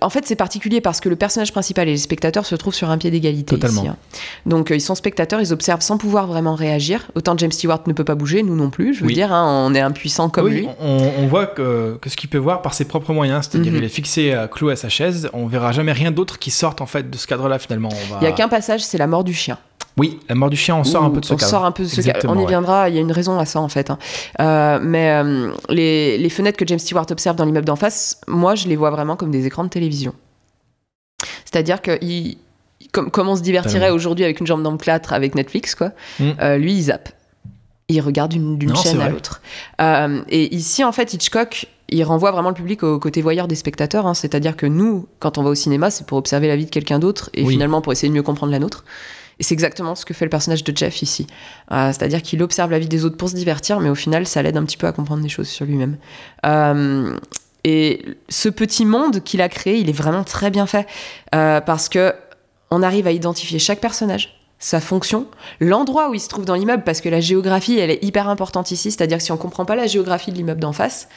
en 0.00 0.10
fait, 0.10 0.26
c'est 0.26 0.36
particulier 0.36 0.80
parce 0.80 1.00
que 1.00 1.08
le 1.08 1.16
personnage 1.16 1.52
principal 1.52 1.88
et 1.88 1.92
les 1.92 1.96
spectateurs 1.98 2.46
se 2.46 2.54
trouvent 2.54 2.74
sur 2.74 2.90
un 2.90 2.98
pied 2.98 3.10
d'égalité 3.10 3.54
Totalement. 3.56 3.82
ici. 3.82 3.88
hein. 3.90 3.96
Donc, 4.46 4.70
euh, 4.70 4.76
ils 4.76 4.80
sont 4.80 4.94
spectateurs, 4.94 5.40
ils 5.40 5.52
observent 5.52 5.80
sans 5.80 5.98
pouvoir 5.98 6.26
vraiment 6.26 6.54
réagir. 6.54 7.10
Autant 7.14 7.36
James 7.38 7.52
Stewart 7.52 7.80
ne 7.86 7.92
peut 7.92 8.04
pas 8.04 8.14
bouger, 8.14 8.42
nous 8.42 8.56
non 8.56 8.70
plus. 8.70 8.94
Je 8.94 9.00
veux 9.00 9.06
Oui. 9.06 9.14
dire, 9.14 9.32
hein, 9.32 9.64
on 9.66 9.74
est 9.74 9.80
impuissant 9.80 10.28
comme 10.30 10.46
oui, 10.46 10.52
lui. 10.60 10.68
On, 10.80 11.10
on 11.18 11.26
voit 11.26 11.46
que, 11.46 11.98
que 12.00 12.08
ce 12.10 12.16
qu'il 12.16 12.28
peut 12.30 12.38
voir 12.38 12.62
par 12.62 12.74
ses 12.74 12.84
propres 12.86 13.12
moyens, 13.12 13.48
c'est-à-dire 13.50 13.74
il 13.74 13.84
est 13.84 13.88
fixé 13.88 14.32
à 14.32 14.48
clou 14.48 14.68
à 14.70 14.76
sa 14.76 14.88
chaise, 14.88 15.28
on 15.32 15.46
verra 15.46 15.72
jamais 15.72 15.92
rien 15.92 16.10
d'autre 16.10 16.38
qui 16.38 16.50
sorte 16.50 16.80
en 16.80 16.86
fait 16.86 17.08
de 17.10 17.16
ce 17.16 17.26
cadre-là 17.26 17.58
finalement. 17.58 17.90
Va... 18.10 18.18
Il 18.20 18.24
y 18.24 18.26
a 18.28 18.32
qu'un 18.32 18.48
passage, 18.48 18.84
c'est 18.84 18.98
la 18.98 19.06
mort 19.06 19.24
du 19.24 19.34
chien. 19.34 19.58
Oui, 19.98 20.18
la 20.28 20.34
mort 20.34 20.48
du 20.50 20.56
chien, 20.56 20.76
on 20.76 20.84
sort 20.84 21.04
un 21.04 21.10
peu 21.10 21.20
de 21.20 21.24
ce 21.24 21.34
on 21.34 21.36
cadre. 21.36 21.50
sort 21.50 21.64
un 21.64 21.72
peu 21.72 21.82
de 21.82 21.88
ce 21.88 22.00
cadre. 22.00 22.20
On 22.28 22.34
y 22.36 22.42
ouais. 22.42 22.46
viendra, 22.46 22.88
il 22.88 22.94
y 22.94 22.98
a 22.98 23.00
une 23.00 23.12
raison 23.12 23.38
à 23.38 23.44
ça 23.44 23.60
en 23.60 23.68
fait. 23.68 23.90
hein. 23.90 23.98
Euh, 24.40 24.78
mais 24.82 25.10
euh, 25.10 25.50
les, 25.68 26.16
les 26.18 26.28
fenêtres 26.30 26.56
que 26.56 26.66
James 26.66 26.78
Stewart 26.78 27.06
observe 27.10 27.36
dans 27.36 27.44
l'immeuble 27.44 27.66
d'en 27.66 27.76
face, 27.76 28.20
moi 28.28 28.54
je 28.54 28.68
les 28.68 28.76
vois 28.76 28.90
vraiment 28.90 29.16
comme 29.16 29.30
des 29.30 29.46
écrans 29.46 29.64
de 29.64 29.68
télévision. 29.68 30.14
C'est-à-dire 31.44 31.82
que 31.82 31.98
il- 32.02 32.38
comme, 32.92 33.10
comme 33.10 33.28
on 33.28 33.36
se 33.36 33.42
divertirait 33.42 33.90
aujourd'hui 33.90 34.24
avec 34.24 34.40
une 34.40 34.46
jambe 34.46 34.62
dans 34.62 34.70
le 34.70 35.12
avec 35.12 35.34
Netflix, 35.34 35.74
quoi, 35.74 35.90
Mm. 36.20 36.30
euh, 36.40 36.56
lui 36.56 36.72
il 36.74 36.82
zappe. 36.84 37.10
Il 37.88 38.00
regarde 38.00 38.32
une- 38.34 38.56
d'une 38.58 38.76
chaîne 38.76 39.00
à 39.00 39.08
l'autre. 39.08 39.40
Et 40.28 40.54
ici 40.54 40.84
en 40.84 40.92
fait 40.92 41.12
Hitchcock, 41.14 41.66
il 41.90 42.04
renvoie 42.04 42.30
vraiment 42.32 42.50
le 42.50 42.54
public 42.54 42.82
au 42.82 42.98
côté 42.98 43.22
voyeur 43.22 43.48
des 43.48 43.54
spectateurs. 43.54 44.06
hein. 44.06 44.12
C'est-à-dire 44.14 44.56
que 44.56 44.66
nous, 44.66 45.06
quand 45.20 45.38
on 45.38 45.42
va 45.42 45.48
au 45.50 45.54
cinéma, 45.54 45.90
c'est 45.90 46.06
pour 46.06 46.18
observer 46.18 46.46
la 46.46 46.56
vie 46.56 46.66
de 46.66 46.70
quelqu'un 46.70 46.98
d'autre 46.98 47.30
et 47.32 47.44
Oui. 47.44 47.54
finalement 47.54 47.80
pour 47.80 47.92
essayer 47.92 48.08
de 48.10 48.14
mieux 48.14 48.22
comprendre 48.22 48.52
la 48.52 48.58
nôtre. 48.58 48.84
Et 49.40 49.44
c'est 49.44 49.54
exactement 49.54 49.94
ce 49.94 50.04
que 50.04 50.14
fait 50.14 50.24
le 50.24 50.30
personnage 50.30 50.64
de 50.64 50.76
Jeff 50.76 51.02
ici. 51.02 51.26
Euh, 51.70 51.88
C'est-à-dire 51.88 52.22
qu'il 52.22 52.42
observe 52.42 52.70
la 52.70 52.78
vie 52.78 52.88
des 52.88 53.04
autres 53.04 53.16
pour 53.16 53.28
se 53.28 53.34
divertir, 53.34 53.80
mais 53.80 53.88
au 53.88 53.94
final, 53.94 54.26
ça 54.26 54.42
l'aide 54.42 54.56
un 54.56 54.64
petit 54.64 54.76
peu 54.76 54.86
à 54.86 54.92
comprendre 54.92 55.22
des 55.22 55.28
choses 55.28 55.48
sur 55.48 55.64
lui-même. 55.64 55.96
Euh, 56.44 57.16
Et 57.64 58.04
ce 58.28 58.48
petit 58.48 58.84
monde 58.84 59.22
qu'il 59.22 59.40
a 59.42 59.48
créé, 59.48 59.78
il 59.78 59.88
est 59.88 59.92
vraiment 59.96 60.24
très 60.24 60.50
bien 60.50 60.66
fait 60.66 60.86
euh, 61.34 61.60
parce 61.60 61.88
que 61.88 62.14
on 62.70 62.82
arrive 62.82 63.06
à 63.06 63.12
identifier 63.12 63.58
chaque 63.58 63.80
personnage, 63.80 64.40
sa 64.58 64.80
fonction, 64.80 65.26
l'endroit 65.60 66.10
où 66.10 66.14
il 66.14 66.20
se 66.20 66.28
trouve 66.28 66.44
dans 66.44 66.54
l'immeuble, 66.54 66.82
parce 66.84 67.00
que 67.00 67.08
la 67.08 67.20
géographie, 67.20 67.78
elle 67.78 67.90
est 67.90 68.02
hyper 68.04 68.28
importante 68.28 68.70
ici. 68.70 68.90
C'est-à-dire 68.90 69.18
que 69.18 69.24
si 69.24 69.32
on 69.32 69.36
comprend 69.36 69.64
pas 69.64 69.76
la 69.76 69.86
géographie 69.86 70.32
de 70.32 70.36
l'immeuble 70.36 70.60
d'en 70.60 70.72
face, 70.72 71.08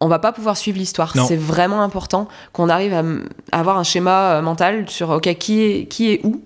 on 0.00 0.08
va 0.08 0.18
pas 0.18 0.32
pouvoir 0.32 0.56
suivre 0.56 0.78
l'histoire. 0.78 1.12
C'est 1.26 1.36
vraiment 1.36 1.82
important 1.82 2.28
qu'on 2.52 2.68
arrive 2.68 2.92
à, 2.94 3.02
avoir 3.56 3.78
un 3.78 3.84
schéma 3.84 4.42
mental 4.42 4.88
sur 4.88 5.10
ok 5.10 5.34
qui 5.38 5.62
est 5.62 5.86
qui 5.86 6.12
est 6.12 6.20
où. 6.24 6.42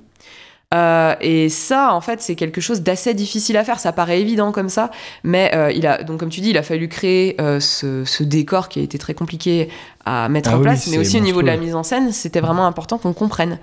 Euh, 0.77 1.15
et 1.21 1.49
ça, 1.49 1.93
en 1.95 2.01
fait, 2.01 2.21
c'est 2.21 2.35
quelque 2.35 2.61
chose 2.61 2.83
d'assez 2.83 3.15
difficile 3.15 3.57
à 3.57 3.65
faire. 3.65 3.79
Ça 3.81 3.93
paraît 3.93 4.21
évident 4.21 4.53
comme 4.53 4.69
ça, 4.69 4.91
mais 5.25 5.51
euh, 5.55 5.73
il 5.73 5.87
a 5.87 6.03
donc 6.03 6.21
comme 6.21 6.29
tu 6.29 6.41
dis, 6.41 6.51
il 6.51 6.59
a 6.59 6.63
fallu 6.63 6.89
créer 6.89 7.41
euh, 7.41 7.61
ce, 7.61 8.05
ce 8.05 8.23
décor 8.23 8.69
qui 8.69 8.81
a 8.81 8.83
été 8.83 8.99
très 8.99 9.15
compliqué 9.15 9.69
à 10.05 10.29
mettre 10.29 10.51
Ah 10.53 10.55
en 10.55 10.59
oui, 10.59 10.65
place, 10.65 10.87
mais 10.89 10.99
aussi 10.99 11.17
au 11.17 11.21
niveau 11.21 11.41
de 11.43 11.47
la 11.47 11.57
mise 11.57 11.75
en 11.75 11.83
scène, 11.83 12.13
c'était 12.13 12.41
vraiment 12.41 12.67
important 12.67 12.99
qu'on 12.99 13.13
comprenne. 13.15 13.59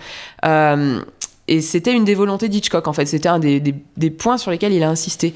Et 1.49 1.60
c'était 1.62 1.91
une 1.91 2.06
des 2.06 2.15
volontés 2.15 2.47
d'Hitchcock, 2.47 2.88
en 2.88 2.93
fait. 2.93 3.06
C'était 3.06 3.28
un 3.28 3.38
des, 3.39 3.60
des- 3.60 3.76
des 3.97 4.10
points 4.10 4.38
sur 4.38 4.49
lesquels 4.49 4.71
il 4.71 4.82
a 4.82 4.89
insisté. 4.89 5.34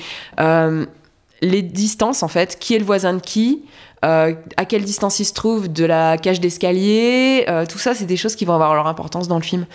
Les 1.41 1.61
distances, 1.61 2.23
en 2.23 2.27
fait, 2.27 2.57
qui 2.59 2.75
est 2.75 2.79
le 2.79 2.85
voisin 2.85 3.13
de 3.13 3.21
qui, 3.21 3.63
euh, 4.05 4.35
à 4.57 4.65
quelle 4.65 4.83
distance 4.83 5.19
il 5.19 5.25
se 5.25 5.33
trouve 5.33 5.71
de 5.71 5.83
la 5.83 6.17
cage 6.17 6.39
d'escalier, 6.39 7.45
euh, 7.47 7.65
tout 7.65 7.79
ça, 7.79 7.95
c'est 7.95 8.05
des 8.05 8.17
choses 8.17 8.35
qui 8.35 8.45
vont 8.45 8.53
avoir 8.53 8.75
leur 8.75 8.87
importance 8.87 9.27
dans 9.27 9.37
le 9.37 9.43
film. 9.43 9.65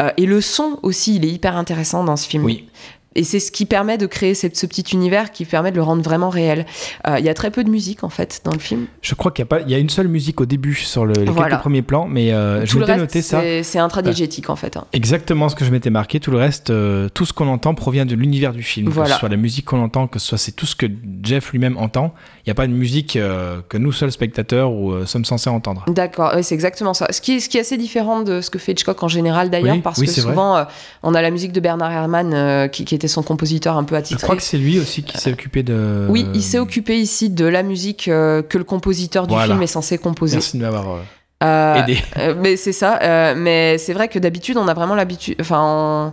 Euh, 0.00 0.10
et 0.16 0.24
le 0.24 0.40
son 0.40 0.78
aussi, 0.82 1.16
il 1.16 1.24
est 1.24 1.30
hyper 1.30 1.56
intéressant 1.56 2.02
dans 2.02 2.16
ce 2.16 2.26
film. 2.26 2.44
Oui. 2.44 2.68
Et 3.16 3.24
c'est 3.24 3.40
ce 3.40 3.50
qui 3.50 3.64
permet 3.66 3.98
de 3.98 4.06
créer 4.06 4.34
ce, 4.34 4.46
ce 4.52 4.66
petit 4.66 4.82
univers 4.92 5.30
qui 5.32 5.44
permet 5.44 5.70
de 5.70 5.76
le 5.76 5.82
rendre 5.82 6.02
vraiment 6.02 6.28
réel. 6.30 6.66
Euh, 7.08 7.18
Il 7.18 7.24
y 7.24 7.28
a 7.28 7.34
très 7.34 7.50
peu 7.50 7.64
de 7.64 7.70
musique, 7.70 8.04
en 8.04 8.08
fait, 8.10 8.42
dans 8.44 8.52
le 8.52 8.58
film. 8.58 8.86
Je 9.00 9.14
crois 9.14 9.32
qu'il 9.32 9.42
y 9.42 9.44
a 9.44 9.46
pas, 9.46 9.60
il 9.62 9.70
y 9.70 9.74
a 9.74 9.78
une 9.78 9.88
seule 9.90 10.08
musique 10.08 10.40
au 10.40 10.46
début 10.46 10.74
sur 10.74 11.06
le- 11.06 11.14
les 11.14 11.24
Voilà. 11.24 11.48
quelques 11.50 11.60
premiers 11.62 11.82
plans, 11.82 12.06
mais 12.06 12.32
euh, 12.32 12.64
je 12.66 12.70
tout 12.72 12.78
le 12.78 12.86
m'étais 12.86 12.98
noté 12.98 13.22
ça. 13.22 13.40
c'est- 13.62 13.78
intradiégétique, 13.78 14.50
en 14.50 14.56
fait. 14.56 14.76
hein. 14.76 14.84
Exactement 14.92 15.48
ce 15.48 15.54
que 15.56 15.64
je 15.64 15.70
m'étais 15.70 15.90
marqué. 15.90 16.20
Tout 16.20 16.30
le 16.30 16.38
reste, 16.38 16.70
euh, 16.70 17.08
tout 17.08 17.24
ce 17.26 17.32
qu'on 17.32 17.48
entend 17.48 17.74
provient 17.74 18.04
de 18.06 18.14
l'univers 18.14 18.52
du 18.52 18.62
film. 18.62 18.92
Que 18.92 19.06
ce 19.06 19.12
soit 19.14 19.28
la 19.28 19.36
musique 19.36 19.64
qu'on 19.66 19.82
entend, 19.82 20.06
que 20.06 20.18
ce 20.18 20.26
soit 20.28 20.38
c'est 20.38 20.52
tout 20.52 20.66
ce 20.66 20.76
que 20.76 20.86
Jeff 21.22 21.52
lui-même 21.52 21.76
entend. 21.78 22.14
Il 22.46 22.50
n'y 22.50 22.52
a 22.52 22.54
pas 22.54 22.68
de 22.68 22.72
musique 22.72 23.16
euh, 23.16 23.56
que 23.68 23.76
nous 23.76 23.90
seuls 23.90 24.12
spectateurs 24.12 24.70
ou 24.70 24.92
euh, 24.92 25.04
sommes 25.04 25.24
censés 25.24 25.50
entendre. 25.50 25.84
D'accord, 25.88 26.32
c'est 26.42 26.54
exactement 26.54 26.94
ça. 26.94 27.08
Ce 27.10 27.20
qui, 27.20 27.32
est, 27.36 27.40
ce 27.40 27.48
qui 27.48 27.56
est 27.58 27.62
assez 27.62 27.76
différent 27.76 28.20
de 28.20 28.40
ce 28.40 28.50
que 28.50 28.60
fait 28.60 28.70
Hitchcock 28.70 29.02
en 29.02 29.08
général 29.08 29.50
d'ailleurs, 29.50 29.74
Oui, 29.74 29.80
parce 29.80 29.98
oui, 29.98 30.06
que 30.06 30.12
souvent 30.12 30.56
euh, 30.56 30.64
on 31.02 31.12
a 31.16 31.22
la 31.22 31.32
musique 31.32 31.50
de 31.50 31.58
Bernard 31.58 31.90
Herrmann 31.90 32.70
qui, 32.70 32.84
qui 32.84 32.94
était 32.94 33.08
son 33.08 33.24
compositeur 33.24 33.76
un 33.76 33.82
peu 33.82 33.96
Je 33.96 33.98
attitré. 34.00 34.22
crois 34.22 34.36
que 34.36 34.42
c'est 34.44 34.58
lui 34.58 34.78
aussi 34.78 35.02
qui 35.02 35.18
s'est 35.18 35.32
occupé 35.32 35.64
de. 35.64 36.06
Oui, 36.08 36.24
il 36.34 36.42
s'est 36.42 36.60
occupé 36.60 36.96
ici 37.00 37.30
de 37.30 37.46
la 37.46 37.64
musique 37.64 38.04
que 38.04 38.44
le 38.58 38.64
compositeur 38.64 39.26
du 39.26 39.34
Voilà. 39.34 39.48
film 39.54 39.62
est 39.62 39.66
censé 39.66 39.98
composer. 39.98 40.36
Merci 40.36 40.56
de 40.56 40.62
m'avoir 40.62 40.98
aidé. 41.42 41.98
mais 42.40 42.56
c'est 42.56 42.72
ça. 42.72 43.34
mais 43.34 43.76
c'est 43.78 43.92
vrai 43.92 44.06
que 44.06 44.20
d'habitude, 44.20 44.56
on 44.56 44.68
a 44.68 44.74
vraiment 44.74 44.94
l'habitude. 44.94 45.34
Enfin, 45.40 45.60
on- 45.64 46.12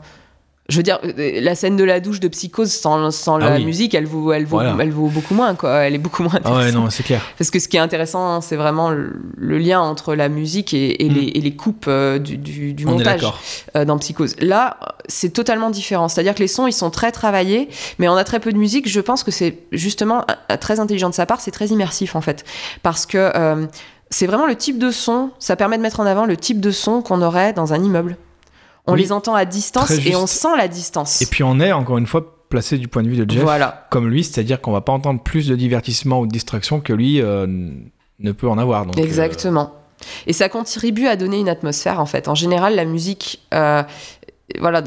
je 0.69 0.78
veux 0.78 0.84
dire, 0.84 0.99
euh, 1.04 1.39
la 1.41 1.56
scène 1.56 1.76
de 1.76 1.84
la 1.84 1.99
douche 1.99 2.21
de 2.21 2.30
Psychose 2.30 2.71
sans, 2.71 3.12
sans 3.12 3.36
Ah 3.36 3.49
la 3.49 3.56
oui. 3.58 3.65
musique, 3.65 3.93
elle 3.93 4.06
vaut, 4.06 4.32
elle, 4.32 4.45
vaut, 4.45 4.58
Voilà. 4.58 4.76
elle 4.80 4.91
vaut 4.91 5.08
beaucoup 5.10 5.34
moins, 5.34 5.56
quoi. 5.56 5.71
Elle 5.80 5.93
est 5.95 5.97
beaucoup 5.97 6.23
moins 6.23 6.39
Ah 6.45 6.56
ouais, 6.56 6.71
non, 6.71 6.89
c'est 6.89 7.04
clair. 7.04 7.21
Parce 7.38 7.52
que 7.52 7.60
ce 7.60 7.67
qui 7.67 7.76
est 7.76 7.82
intéressant, 7.82 8.39
c'est 8.39 8.56
vraiment 8.56 8.89
le, 8.89 9.13
le 9.38 9.58
lien 9.58 9.82
entre 9.82 10.15
la 10.15 10.30
musique 10.30 10.73
et, 10.73 11.04
et 11.04 11.10
Mm. 11.10 11.13
les, 11.13 11.21
et 11.36 11.41
les 11.41 11.56
coupes 11.56 11.86
euh, 11.89 12.17
du, 12.17 12.38
du- 12.38 12.73
du 12.73 12.86
montage 12.86 13.26
euh, 13.76 13.84
dans 13.84 13.97
Psychose. 13.97 14.36
Là, 14.39 14.78
c'est 15.10 15.32
totalement 15.34 15.69
différent. 15.69 16.08
C'est-à-dire 16.08 16.34
que 16.34 16.39
les 16.39 16.47
sons, 16.47 16.65
ils 16.65 16.71
sont 16.73 16.89
très 16.91 17.12
travaillés, 17.12 17.67
mais 17.99 18.08
on 18.08 18.15
a 18.15 18.23
très 18.23 18.39
peu 18.39 18.54
de 18.54 18.58
musique. 18.58 18.88
Je 18.88 19.02
pense 19.02 19.23
que 19.23 19.32
c'est 19.32 19.58
justement 19.73 20.26
euh, 20.49 20.56
très 20.58 20.80
intelligent 20.80 21.10
de 21.10 21.15
sa 21.15 21.26
part, 21.26 21.41
c'est 21.41 21.52
très 21.52 21.67
immersif 21.67 22.15
en 22.15 22.21
fait. 22.21 22.45
Parce 22.84 23.06
que 23.06 23.17
euh, 23.36 23.65
c'est 24.10 24.28
vraiment 24.28 24.45
le 24.47 24.56
type 24.56 24.78
de 24.80 24.91
son, 24.91 25.32
ça 25.39 25.56
permet 25.58 25.76
de 25.78 25.82
mettre 25.82 25.99
en 25.99 26.06
avant 26.06 26.26
le 26.26 26.38
type 26.38 26.62
de 26.62 26.71
son 26.71 27.02
qu'on 27.02 27.21
aurait 27.21 27.52
dans 27.52 27.73
un 27.73 27.84
immeuble. 27.84 28.15
On 28.86 28.93
Oui, 28.93 29.00
les 29.00 29.12
entend 29.12 29.34
à 29.34 29.46
distance 29.46 29.91
et 29.91 30.15
on 30.15 30.28
sent 30.28 30.56
la 30.58 30.67
distance. 30.67 31.22
Et 31.22 31.26
puis 31.26 31.43
on 31.43 31.60
est 31.60 31.72
encore 31.72 31.98
une 31.98 32.08
fois 32.08 32.46
placé 32.50 32.78
du 32.78 32.88
point 32.88 33.02
de 33.02 33.10
vue 33.10 33.26
de 33.26 33.30
Jeff 33.30 33.41
voilà. 33.41 33.88
comme 33.89 34.10
lui, 34.10 34.24
c'est-à-dire 34.24 34.62
qu'on 34.62 34.72
va 34.72 34.82
pas 34.82 34.91
entendre 34.91 35.22
plus 35.22 35.48
de 35.48 35.56
divertissement 35.56 36.19
ou 36.19 36.28
de 36.28 36.32
distraction 36.32 36.82
que 36.82 36.93
lui 36.93 37.22
euh, 37.22 37.48
ne 38.19 38.32
peut 38.32 38.48
en 38.48 38.58
avoir. 38.58 38.86
Donc, 38.86 38.98
euh, 38.98 39.02
Exactement. 39.02 39.74
Et 40.28 40.34
ça 40.34 40.50
contribue 40.50 41.08
à 41.08 41.15
donner 41.15 41.39
une 41.39 41.50
atmosphère, 41.50 42.00
en 42.00 42.06
fait. 42.06 42.28
En 42.28 42.36
général, 42.36 42.76
la 42.76 42.86
musique, 42.86 43.41
euh, 43.54 43.84
voilà, 44.60 44.84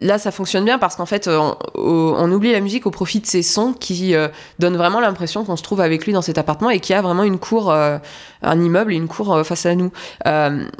là, 0.00 0.18
ça 0.18 0.30
fonctionne 0.30 0.64
bien 0.64 0.78
parce 0.78 0.96
qu'en 0.96 1.06
fait, 1.06 1.28
on, 1.28 2.32
oublie 2.32 2.52
la 2.52 2.60
musique 2.60 2.86
au 2.86 2.90
profit 2.90 3.20
de 3.20 3.26
ces 3.26 3.42
sons 3.42 3.72
qui 3.72 4.14
euh, 4.14 4.28
donnent 4.58 4.76
vraiment 4.76 5.00
l'impression 5.00 5.44
qu'on 5.44 5.56
se 5.56 5.62
trouve 5.62 5.80
avec 5.80 6.04
lui 6.06 6.12
dans 6.12 6.22
cet 6.22 6.38
appartement 6.38 6.70
et 6.70 6.80
qu'il 6.80 6.94
y 6.94 6.98
a 6.98 7.02
vraiment 7.02 7.22
une 7.22 7.38
cour, 7.38 7.70
euh, 7.70 7.98
un 8.42 8.60
immeuble 8.60 8.92
et 8.92 8.96
une 8.96 9.08
cour 9.08 9.34
euh, 9.34 9.44
face 9.44 9.66
à 9.66 9.74
nous. 9.74 9.90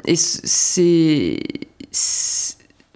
Et 0.05 0.15
c'est. 0.15 1.39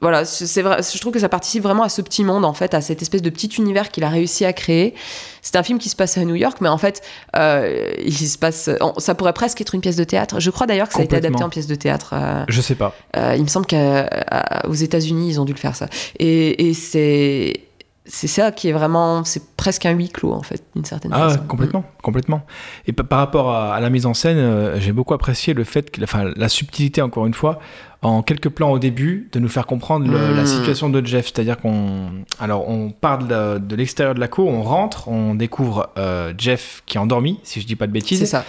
Voilà, 0.03 0.25
c'est 0.25 0.63
vrai, 0.63 0.79
je 0.81 0.97
trouve 0.99 1.13
que 1.13 1.19
ça 1.19 1.29
participe 1.29 1.61
vraiment 1.61 1.83
à 1.83 1.89
ce 1.89 2.01
petit 2.01 2.23
monde, 2.23 2.43
en 2.43 2.53
fait, 2.53 2.73
à 2.73 2.81
cette 2.81 3.03
espèce 3.03 3.21
de 3.21 3.29
petit 3.29 3.49
univers 3.59 3.91
qu'il 3.91 4.03
a 4.03 4.09
réussi 4.09 4.45
à 4.45 4.51
créer. 4.51 4.95
C'est 5.43 5.57
un 5.57 5.61
film 5.63 5.77
qui 5.77 5.89
se 5.89 5.95
passe 5.95 6.17
à 6.17 6.25
New 6.25 6.33
York, 6.33 6.57
mais 6.59 6.69
en 6.69 6.79
fait, 6.79 7.03
euh, 7.35 7.87
il 8.03 8.11
se 8.11 8.39
passe. 8.39 8.67
ça 8.97 9.13
pourrait 9.13 9.33
presque 9.33 9.61
être 9.61 9.75
une 9.75 9.81
pièce 9.81 9.97
de 9.97 10.03
théâtre. 10.03 10.39
Je 10.39 10.49
crois 10.49 10.65
d'ailleurs 10.65 10.87
que 10.87 10.93
ça 10.93 11.01
a 11.01 11.03
été 11.03 11.15
adapté 11.27 11.43
en 11.45 11.49
pièce 11.49 11.67
de 11.67 11.75
théâtre. 11.75 12.13
euh, 12.15 12.43
Je 12.47 12.61
sais 12.61 12.73
pas. 12.73 12.95
euh, 13.15 13.35
il 13.37 13.43
me 13.43 13.47
semble 13.47 13.67
qu'aux 13.67 14.73
États-Unis, 14.73 15.29
ils 15.29 15.39
ont 15.39 15.45
dû 15.45 15.53
le 15.53 15.59
faire 15.59 15.75
ça. 15.75 15.85
Et, 16.17 16.69
et 16.69 16.73
c'est. 16.73 17.59
C'est 18.05 18.27
ça 18.27 18.51
qui 18.51 18.67
est 18.67 18.71
vraiment. 18.71 19.23
C'est 19.23 19.55
presque 19.55 19.85
un 19.85 19.91
huis 19.91 20.09
clos, 20.09 20.33
en 20.33 20.41
fait, 20.41 20.63
d'une 20.75 20.83
certaine 20.85 21.11
Ah, 21.13 21.29
façon. 21.29 21.43
complètement, 21.47 21.83
complètement. 22.01 22.41
Et 22.87 22.93
pa- 22.93 23.03
par 23.03 23.19
rapport 23.19 23.51
à, 23.51 23.75
à 23.75 23.79
la 23.79 23.91
mise 23.91 24.07
en 24.07 24.15
scène, 24.15 24.37
euh, 24.39 24.79
j'ai 24.79 24.91
beaucoup 24.91 25.13
apprécié 25.13 25.53
le 25.53 25.63
fait, 25.63 25.91
que, 25.91 26.03
enfin, 26.03 26.31
la 26.35 26.49
subtilité 26.49 27.03
encore 27.03 27.27
une 27.27 27.35
fois, 27.35 27.59
en 28.01 28.23
quelques 28.23 28.49
plans 28.49 28.71
au 28.71 28.79
début, 28.79 29.29
de 29.31 29.39
nous 29.39 29.49
faire 29.49 29.67
comprendre 29.67 30.07
le- 30.09 30.33
Mm. 30.33 30.35
la 30.35 30.45
situation 30.47 30.89
de 30.89 31.05
Jeff. 31.05 31.25
C'est-à-dire 31.27 31.57
qu'on, 31.59 32.09
alors, 32.39 32.67
on 32.67 32.89
part 32.89 33.19
de, 33.19 33.75
l'extérieur 33.75 34.15
de 34.15 34.19
la 34.19 34.27
cour, 34.27 34.47
on 34.49 34.63
rentre, 34.63 35.07
on 35.07 35.35
découvre 35.35 35.91
euh, 35.99 36.33
Jeff 36.37 36.81
qui 36.87 36.97
est 36.97 36.99
endormi, 36.99 37.39
si 37.43 37.61
je 37.61 37.67
dis 37.67 37.75
pas 37.75 37.85
de 37.85 37.91
C'est 37.91 37.93
bêtises. 37.93 38.25
ça. 38.29 38.43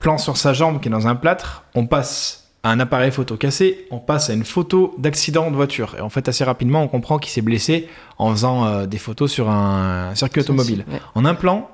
Plan 0.00 0.18
sur 0.18 0.36
sa 0.36 0.52
jambe 0.52 0.80
qui 0.80 0.88
est 0.88 0.92
dans 0.92 1.08
un 1.08 1.14
plâtre. 1.16 1.64
On 1.74 1.86
passe 1.86 2.47
un 2.64 2.80
appareil 2.80 3.10
photo 3.12 3.36
cassé, 3.36 3.86
on 3.90 3.98
passe 3.98 4.30
à 4.30 4.32
une 4.34 4.44
photo 4.44 4.94
d'accident 4.98 5.50
de 5.50 5.56
voiture. 5.56 5.94
Et 5.96 6.00
en 6.00 6.08
fait, 6.10 6.28
assez 6.28 6.44
rapidement, 6.44 6.82
on 6.82 6.88
comprend 6.88 7.18
qu'il 7.18 7.30
s'est 7.30 7.40
blessé 7.42 7.88
en 8.18 8.30
faisant 8.32 8.66
euh, 8.66 8.86
des 8.86 8.98
photos 8.98 9.30
sur 9.30 9.48
un 9.48 10.14
circuit 10.14 10.40
automobile. 10.40 10.84
Ouais. 10.90 10.98
En 11.14 11.24
un 11.24 11.34
plan, 11.34 11.70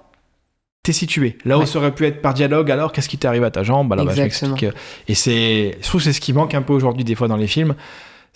t'es 0.83 0.93
situé. 0.93 1.39
Là 1.47 1.57
où 1.57 1.61
Ouais. 1.61 1.67
ça 1.67 1.79
aurait 1.79 1.95
pu 1.95 2.05
être 2.07 2.21
par 2.21 2.35
dialogue, 2.35 2.71
alors 2.71 2.93
qu'est-ce 2.93 3.09
qui 3.09 3.17
t'est 3.17 3.27
arrivé 3.27 3.47
à 3.47 3.51
ta 3.51 3.63
jambe? 3.63 3.89
Bah, 3.89 3.97
je 3.99 4.03
Exactement. 4.21 4.51
m'explique. 4.53 4.75
Et 5.09 5.15
c'est, 5.15 5.79
je 5.81 5.87
trouve 5.89 6.01
que 6.03 6.05
c'est 6.05 6.13
ce 6.13 6.21
qui 6.21 6.35
manque 6.35 6.53
un 6.55 6.63
peu 6.63 6.75
aujourd'hui 6.75 7.05
des 7.05 7.15
fois 7.15 7.29
dans 7.29 7.37
les 7.39 7.47
films, 7.47 7.75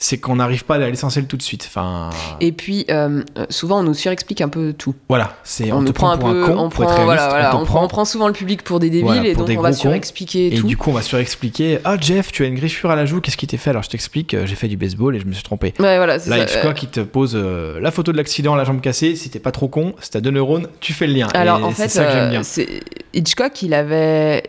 c'est 0.01 0.17
qu'on 0.19 0.37
n'arrive 0.37 0.65
pas 0.65 0.77
à 0.77 0.79
l'essentiel 0.79 1.27
tout 1.27 1.37
de 1.37 1.43
suite. 1.43 1.65
Enfin, 1.67 2.11
Et 2.41 2.53
puis, 2.53 2.85
euh, 2.89 3.25
souvent, 3.51 3.81
on 3.81 3.83
nous 3.83 3.95
surexplique 3.95 4.41
un 4.41 4.49
peu 4.49 4.73
tout. 4.73 4.95
voilà, 5.09 5.37
c'est 5.43 5.73
on, 5.73 5.79
on, 5.79 5.85
te 5.85 5.91
prend 5.91 6.11
un 6.11 6.19
pour 6.19 6.31
peu. 6.31 6.45
un 6.45 6.47
con, 6.47 6.57
on, 6.57 6.69
pour 6.69 6.85
être 6.85 6.91
prend, 6.95 7.05
réaliste, 7.07 7.27
voilà, 7.27 7.29
voilà, 7.29 7.57
on 7.57 7.65
prend- 7.65 7.85
on 7.85 7.89
prend 7.89 8.05
souvent 8.05 8.29
le 8.29 8.33
public 8.33 8.63
pour 8.63 8.79
des 8.79 8.91
débiles 8.91 9.05
Voilà, 9.07 9.27
et 9.27 9.35
donc 9.35 9.51
on 9.51 9.61
va 9.61 9.73
surexpliquer 9.73 10.47
et, 10.47 10.55
Et 10.55 10.59
tout. 10.61 10.69
du 10.69 10.77
coup, 10.77 10.91
on 10.91 10.93
va 10.93 11.03
surexpliquer. 11.03 11.81
Ah, 11.85 11.97
Jeff, 12.01 12.31
tu 12.31 12.45
as 12.45 12.47
une 12.47 12.55
griffure 12.55 12.91
à 12.93 12.97
la 12.97 13.07
joue, 13.07 13.21
qu'est-ce 13.21 13.37
qui 13.37 13.49
t'est 13.49 13.57
fait? 13.57 13.71
Alors, 13.71 13.83
je 13.83 13.91
t'explique, 13.91 14.35
euh, 14.35 14.47
j'ai 14.47 14.55
fait 14.55 14.69
du 14.69 14.77
baseball 14.77 15.17
et 15.17 15.21
je 15.21 15.27
me 15.27 15.33
suis 15.33 15.43
trompé. 15.43 15.75
Ouais, 15.81 15.97
voilà, 15.97 16.21
c'est 16.21 16.31
Là. 16.31 16.45
Hitchcock, 16.45 16.81
il 16.85 16.89
te 16.91 17.01
pose 17.01 17.33
euh, 17.35 17.81
la 17.81 17.91
photo 17.91 18.13
de 18.13 18.17
l'accident, 18.19 18.55
la 18.55 18.63
jambe 18.63 18.81
cassée. 18.81 19.17
Si 19.17 19.31
t'es 19.31 19.41
pas 19.41 19.51
trop 19.51 19.67
con, 19.67 19.95
si 20.01 20.11
t'as 20.11 20.21
deux 20.21 20.31
neurones, 20.31 20.69
tu 20.79 20.93
fais 20.93 21.09
le 21.09 21.15
lien. 21.15 21.27
Alors 21.35 21.59
Et 21.59 21.63
en 21.65 21.71
c'est 21.71 21.83
fait, 21.83 21.89
ça 21.89 22.05
que 22.05 22.13
j'aime 22.13 22.31
bien. 22.31 22.43
c'est- 22.45 22.85
Hitchcock, 23.15 23.63
il 23.63 23.75
avait, 23.75 24.45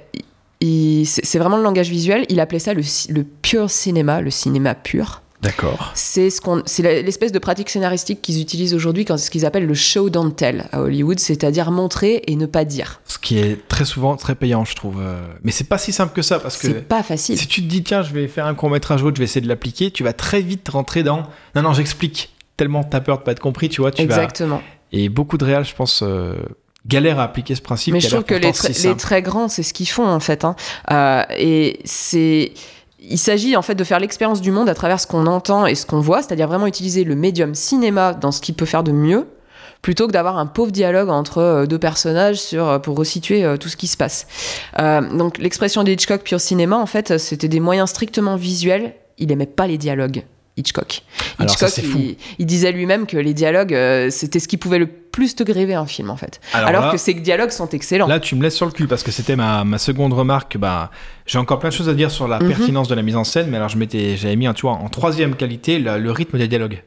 c'est 0.61 1.39
vraiment 1.39 1.57
le 1.57 1.63
langage 1.63 1.89
visuel. 1.89 2.25
Il 2.29 2.39
appelait 2.39 2.59
ça 2.59 2.75
le, 2.75 2.83
le 3.09 3.23
pure 3.23 3.69
cinéma, 3.71 4.21
le 4.21 4.29
cinéma 4.29 4.75
pur. 4.75 5.23
D'accord. 5.41 5.91
C'est 5.95 6.29
ce 6.29 6.41
qu'on, 6.41 6.61
c'est 6.65 6.83
la- 6.83 7.01
l'espèce 7.01 7.31
de 7.31 7.39
pratique 7.39 7.69
scénaristique 7.69 8.21
qu'ils 8.21 8.41
utilisent 8.41 8.73
aujourd'hui 8.73 9.05
quand 9.05 9.17
ce 9.17 9.29
qu'ils 9.29 9.45
appellent 9.45 9.65
le 9.67 9.73
show 9.73 10.09
don't 10.09 10.33
tell 10.35 10.65
à 10.73 10.81
Hollywood, 10.81 11.17
c'est-à-dire 11.19 11.71
montrer 11.71 12.23
et 12.27 12.35
ne 12.35 12.45
pas 12.45 12.65
dire. 12.65 12.99
Ce 13.05 13.17
qui 13.17 13.37
est 13.39 13.67
très 13.69 13.85
souvent 13.85 14.17
très 14.17 14.35
payant, 14.35 14.65
je 14.65 14.75
trouve. 14.75 14.97
euh. 14.99 15.21
Mais 15.43 15.51
c'est 15.51 15.63
pas 15.63 15.77
si 15.77 15.93
simple 15.93 16.13
que 16.13 16.21
ça 16.21 16.39
parce 16.39 16.57
que 16.57 16.67
C'est 16.67 16.87
pas 16.87 17.03
facile. 17.03 17.37
si 17.37 17.47
tu 17.47 17.61
te 17.63 17.67
dis 17.67 17.83
tiens, 17.83 18.01
je 18.03 18.13
vais 18.13 18.27
faire 18.27 18.47
un 18.47 18.53
court 18.53 18.69
métrage 18.69 19.01
autre, 19.03 19.15
je 19.15 19.19
vais 19.19 19.25
essayer 19.25 19.39
de 19.41 19.47
l'appliquer, 19.47 19.91
tu 19.91 20.03
vas 20.03 20.11
très 20.13 20.41
vite 20.41 20.67
rentrer 20.67 21.03
dans 21.03 21.23
non 21.55 21.61
non, 21.61 21.71
j'explique. 21.73 22.35
Tellement 22.57 22.83
t'as 22.83 22.99
peur 22.99 23.19
de 23.19 23.23
pas 23.23 23.31
être 23.31 23.39
compris, 23.39 23.69
tu 23.69 23.79
vois, 23.79 23.91
tu 23.91 24.05
vas 24.05 24.15
Exactement. 24.15 24.61
et 24.91 25.07
beaucoup 25.07 25.37
de 25.37 25.45
réals, 25.45 25.63
je 25.63 25.73
pense, 25.73 26.01
euh, 26.03 26.35
galèrent 26.85 27.19
à 27.19 27.23
appliquer 27.23 27.55
ce 27.55 27.61
principe. 27.61 27.93
Mais 27.93 28.01
je 28.01 28.09
trouve 28.09 28.23
que 28.23 28.35
les, 28.35 28.51
si 28.53 28.93
très 28.97 29.21
grands, 29.21 29.47
c'est 29.47 29.63
ce 29.63 29.73
qu'ils 29.73 29.87
font 29.87 30.05
en 30.05 30.19
fait. 30.19 30.43
hein. 30.43 30.57
Euh, 30.91 31.23
et 31.37 31.79
c'est. 31.85 32.51
Il 33.09 33.17
s'agit 33.17 33.57
en 33.57 33.63
fait 33.63 33.73
de 33.73 33.83
faire 33.83 33.99
l'expérience 33.99 34.39
du 34.39 34.51
monde 34.51 34.69
à 34.69 34.75
travers 34.75 34.99
ce 34.99 35.07
qu'on 35.07 35.25
entend 35.25 35.65
et 35.65 35.73
ce 35.73 35.85
qu'on 35.87 35.99
voit, 35.99 36.21
c'est-à-dire 36.21 36.47
vraiment 36.47 36.67
utiliser 36.67 37.03
le 37.03 37.15
médium 37.15 37.55
cinéma 37.55 38.13
dans 38.13 38.31
ce 38.31 38.39
qu'il 38.39 38.53
peut 38.53 38.67
faire 38.67 38.83
de 38.83 38.91
mieux, 38.91 39.25
plutôt 39.81 40.05
que 40.05 40.11
d'avoir 40.11 40.37
un 40.37 40.45
pauvre 40.45 40.71
dialogue 40.71 41.09
entre 41.09 41.39
euh, 41.39 41.65
deux 41.65 41.79
personnages 41.79 42.41
euh, 42.53 42.77
pour 42.77 42.95
resituer 42.95 43.43
euh, 43.43 43.57
tout 43.57 43.67
ce 43.67 43.77
qui 43.77 43.87
se 43.87 43.97
passe. 43.97 44.27
Donc 44.77 45.39
l'expression 45.39 45.83
de 45.83 45.91
Hitchcock 45.91 46.21
pure 46.21 46.39
cinéma, 46.39 46.77
en 46.77 46.85
fait, 46.85 47.17
c'était 47.17 47.47
des 47.47 47.59
moyens 47.59 47.89
strictement 47.89 48.35
visuels. 48.35 48.93
Il 49.17 49.31
aimait 49.31 49.47
pas 49.47 49.65
les 49.65 49.79
dialogues. 49.79 50.23
Hitchcock. 50.59 51.01
Alors 51.39 51.49
ça, 51.49 51.67
Hitchcock, 51.67 51.69
c'est 51.69 51.81
fou. 51.81 51.97
il, 51.99 52.15
il 52.39 52.45
disait 52.45 52.71
lui-même 52.71 53.05
que 53.07 53.17
les 53.17 53.33
dialogues, 53.33 53.73
euh, 53.73 54.09
c'était 54.11 54.39
ce 54.39 54.47
qui 54.47 54.57
pouvait 54.57 54.77
le 54.79 54.87
plus 54.87 55.35
te 55.35 55.43
gréver 55.43 55.73
un 55.73 55.85
film 55.85 56.09
en 56.09 56.15
fait. 56.17 56.39
Alors 56.53 56.69
Alors, 56.69 56.85
là- 56.85 56.91
que 56.91 56.97
ces 56.97 57.13
dialogues 57.13 57.49
sont 57.49 57.69
excellents. 57.69 58.07
Là, 58.07 58.19
tu 58.19 58.35
me 58.35 58.43
laisses 58.43 58.55
sur 58.55 58.65
le 58.65 58.71
cul 58.71 58.87
parce 58.87 59.03
que 59.03 59.11
c'était 59.11 59.35
ma, 59.35 59.63
ma 59.63 59.77
seconde 59.77 60.13
remarque. 60.13 60.57
Bah, 60.57 60.91
j'ai 61.25 61.37
encore 61.39 61.59
plein 61.59 61.69
de 61.69 61.73
choses 61.73 61.89
à 61.89 61.93
dire 61.93 62.11
sur 62.11 62.27
la 62.27 62.39
Mhm. 62.39 62.47
pertinence 62.49 62.87
de 62.87 62.95
la 62.95 63.01
mise 63.01 63.15
en 63.15 63.23
scène, 63.23 63.47
mais 63.49 63.57
alors 63.57 63.69
je 63.69 63.77
m'étais, 63.77 64.15
j'avais 64.17 64.35
mis, 64.35 64.47
tu 64.53 64.61
vois, 64.63 64.73
en 64.73 64.87
troisième 64.89 65.35
qualité 65.35 65.79
le, 65.79 65.97
le 65.97 66.11
rythme 66.11 66.37
des 66.37 66.47
dialogues. 66.47 66.83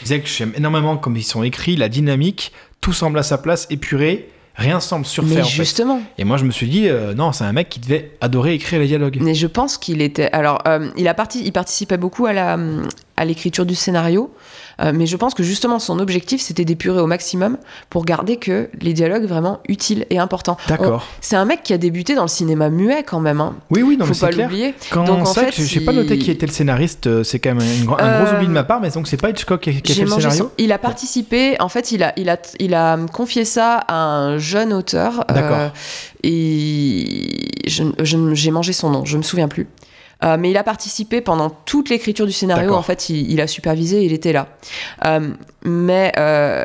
Je 0.00 0.04
disais 0.04 0.20
que 0.20 0.28
j'aime 0.28 0.52
énormément 0.56 0.96
comme 0.96 1.16
ils 1.16 1.22
sont 1.22 1.42
écrits, 1.42 1.76
la 1.76 1.88
dynamique, 1.88 2.52
tout 2.80 2.92
semble 2.92 3.18
à 3.18 3.22
sa 3.22 3.38
place, 3.38 3.66
épuré, 3.70 4.28
rien 4.56 4.80
semble 4.80 5.06
surfait 5.06 5.36
mais 5.36 5.40
en 5.40 5.44
fait. 5.44 5.50
justement. 5.50 6.02
Et 6.18 6.24
moi, 6.24 6.36
je 6.36 6.44
me 6.44 6.50
suis 6.50 6.68
dit, 6.68 6.88
euh, 6.88 7.14
non, 7.14 7.32
c'est 7.32 7.44
un 7.44 7.52
mec 7.52 7.68
qui 7.68 7.78
devait 7.80 8.10
adorer 8.20 8.52
écrire 8.54 8.80
les 8.80 8.86
dialogues. 8.86 9.18
Mais 9.20 9.34
je 9.34 9.46
pense 9.46 9.78
qu'il 9.78 10.02
était. 10.02 10.30
Alors, 10.32 10.60
euh, 10.66 10.90
il, 10.96 11.08
a 11.08 11.14
parti... 11.14 11.42
il 11.44 11.52
participait 11.52 11.96
beaucoup 11.96 12.26
à 12.26 12.32
la 12.32 12.58
à 13.22 13.24
l'écriture 13.24 13.64
du 13.64 13.74
scénario, 13.74 14.30
euh, 14.80 14.92
mais 14.94 15.06
je 15.06 15.16
pense 15.16 15.32
que 15.34 15.42
justement 15.42 15.78
son 15.78 15.98
objectif 15.98 16.40
c'était 16.42 16.64
d'épurer 16.64 17.00
au 17.00 17.06
maximum 17.06 17.56
pour 17.88 18.04
garder 18.04 18.36
que 18.36 18.68
les 18.80 18.92
dialogues 18.92 19.24
vraiment 19.26 19.60
utiles 19.68 20.06
et 20.10 20.18
importants. 20.18 20.56
D'accord. 20.68 21.06
C'est 21.20 21.36
un 21.36 21.44
mec 21.44 21.62
qui 21.62 21.72
a 21.72 21.78
débuté 21.78 22.14
dans 22.14 22.22
le 22.22 22.28
cinéma 22.28 22.68
muet 22.68 23.02
quand 23.04 23.20
même. 23.20 23.40
Hein. 23.40 23.54
Oui, 23.70 23.82
oui, 23.82 23.96
non, 23.96 24.06
mais 24.06 24.14
Faut 24.14 24.20
pas 24.20 24.26
c'est 24.28 24.32
clair. 24.34 24.48
l'oublier. 24.48 24.74
Quand 24.90 25.04
Donc, 25.04 25.20
en 25.20 25.24
vrai 25.32 25.50
fait, 25.52 25.62
j'ai 25.64 25.80
pas 25.80 25.92
il- 25.92 25.96
noté 25.98 26.18
qui 26.18 26.30
était 26.30 26.46
le 26.46 26.52
scénariste, 26.52 27.06
euh, 27.06 27.22
c'est 27.22 27.38
quand 27.38 27.54
même 27.54 27.60
un, 27.66 27.84
gros- 27.84 27.96
un 27.98 28.22
gros 28.22 28.32
Euh, 28.32 28.36
oubli 28.36 28.46
de 28.48 28.52
ma 28.52 28.64
part, 28.64 28.80
mais 28.80 28.90
donc 28.90 29.06
c'est 29.08 29.16
pas 29.16 29.30
Hitchcock 29.30 29.60
qui 29.60 29.70
a, 29.70 29.72
qui 29.74 29.92
a 29.92 29.94
fait 29.94 30.00
le 30.02 30.08
scénario. 30.08 30.30
son- 30.44 30.50
Il 30.58 30.72
a 30.72 30.78
participé, 30.78 31.56
en 31.60 31.68
fait, 31.68 31.92
il 31.92 32.02
a, 32.02 32.12
il 32.16 32.28
a, 32.28 32.36
il 32.58 32.74
a 32.74 32.98
confié 33.12 33.44
ça 33.44 33.76
à 33.86 33.94
un 33.94 34.38
jeune 34.38 34.72
auteur. 34.72 35.24
euh, 35.30 35.34
D'accord. 35.34 35.70
et 36.24 37.48
je, 37.66 37.84
je- 38.02 38.34
j'ai 38.34 38.50
mangé 38.50 38.72
son 38.72 38.90
nom, 38.90 39.04
je 39.04 39.16
me 39.16 39.22
souviens 39.22 39.48
plus. 39.48 39.66
Euh, 40.24 40.36
mais 40.38 40.50
il 40.50 40.56
a 40.56 40.62
participé 40.64 41.20
pendant 41.20 41.50
toute 41.50 41.88
l'écriture 41.90 42.26
du 42.26 42.32
scénario. 42.32 42.74
En 42.74 42.82
fait, 42.82 43.08
il, 43.08 43.30
il 43.30 43.40
a 43.40 43.46
supervisé, 43.46 44.04
il 44.04 44.12
était 44.12 44.32
là. 44.32 44.48
Euh, 45.04 45.30
mais 45.64 46.12
euh, 46.18 46.64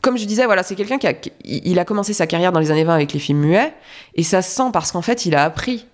comme 0.00 0.16
je 0.16 0.24
disais, 0.24 0.46
voilà, 0.46 0.62
c'est 0.62 0.74
quelqu'un 0.76 0.98
qui 0.98 1.06
a, 1.06 1.12
il 1.44 1.78
a 1.78 1.84
commencé 1.84 2.12
sa 2.14 2.26
carrière 2.26 2.52
dans 2.52 2.60
les 2.60 2.70
années 2.70 2.84
20 2.84 2.94
avec 2.94 3.12
les 3.12 3.18
films 3.18 3.40
muets, 3.40 3.74
et 4.14 4.22
ça 4.22 4.40
se 4.42 4.50
sent 4.54 4.70
parce 4.72 4.92
qu'en 4.92 5.02
fait, 5.02 5.26
il 5.26 5.34
a 5.34 5.44
appris 5.44 5.86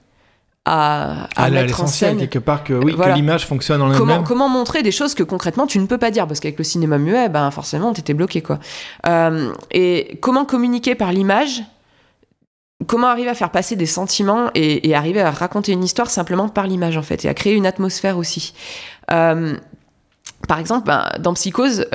à, 0.64 1.28
à 1.36 1.44
À 1.44 1.50
mettre 1.50 1.80
en 1.80 1.84
l'essentiel, 1.84 2.10
scène 2.10 2.18
quelque 2.18 2.38
part, 2.40 2.64
que 2.64 2.72
oui, 2.74 2.92
Voilà. 2.96 3.12
que 3.12 3.16
l'image 3.18 3.46
fonctionne 3.46 3.80
en 3.82 3.92
comment, 3.96 4.14
elle-même. 4.14 4.26
comment 4.26 4.48
montrer 4.48 4.82
des 4.82 4.90
choses 4.90 5.14
que 5.14 5.22
concrètement 5.22 5.66
tu 5.68 5.78
ne 5.78 5.86
peux 5.86 5.98
pas 5.98 6.10
dire 6.10 6.26
parce 6.26 6.40
qu'avec 6.40 6.58
le 6.58 6.64
cinéma 6.64 6.98
muet 6.98 7.28
ben 7.28 7.52
forcément 7.52 7.92
t'étais 7.92 8.14
bloqué 8.14 8.42
quoi 8.42 8.58
Euh, 9.06 9.52
et 9.70 10.18
comment 10.20 10.44
communiquer 10.44 10.96
par 10.96 11.12
l'image 11.12 11.62
comment 12.86 13.08
arriver 13.08 13.28
à 13.28 13.34
faire 13.34 13.50
passer 13.50 13.76
des 13.76 13.86
sentiments 13.86 14.50
et, 14.54 14.94
arriver 14.94 15.20
à 15.20 15.30
raconter 15.30 15.72
une 15.72 15.84
histoire 15.84 16.10
simplement 16.10 16.48
par 16.48 16.66
l'image 16.66 16.96
en 16.96 17.02
fait 17.02 17.24
et 17.24 17.28
à 17.28 17.34
créer 17.34 17.54
une 17.54 17.66
atmosphère 17.66 18.18
aussi 18.18 18.54
Euh, 19.12 19.56
par 20.48 20.58
exemple 20.58 20.88
ben, 20.88 21.08
dans 21.20 21.32
Psychose 21.34 21.86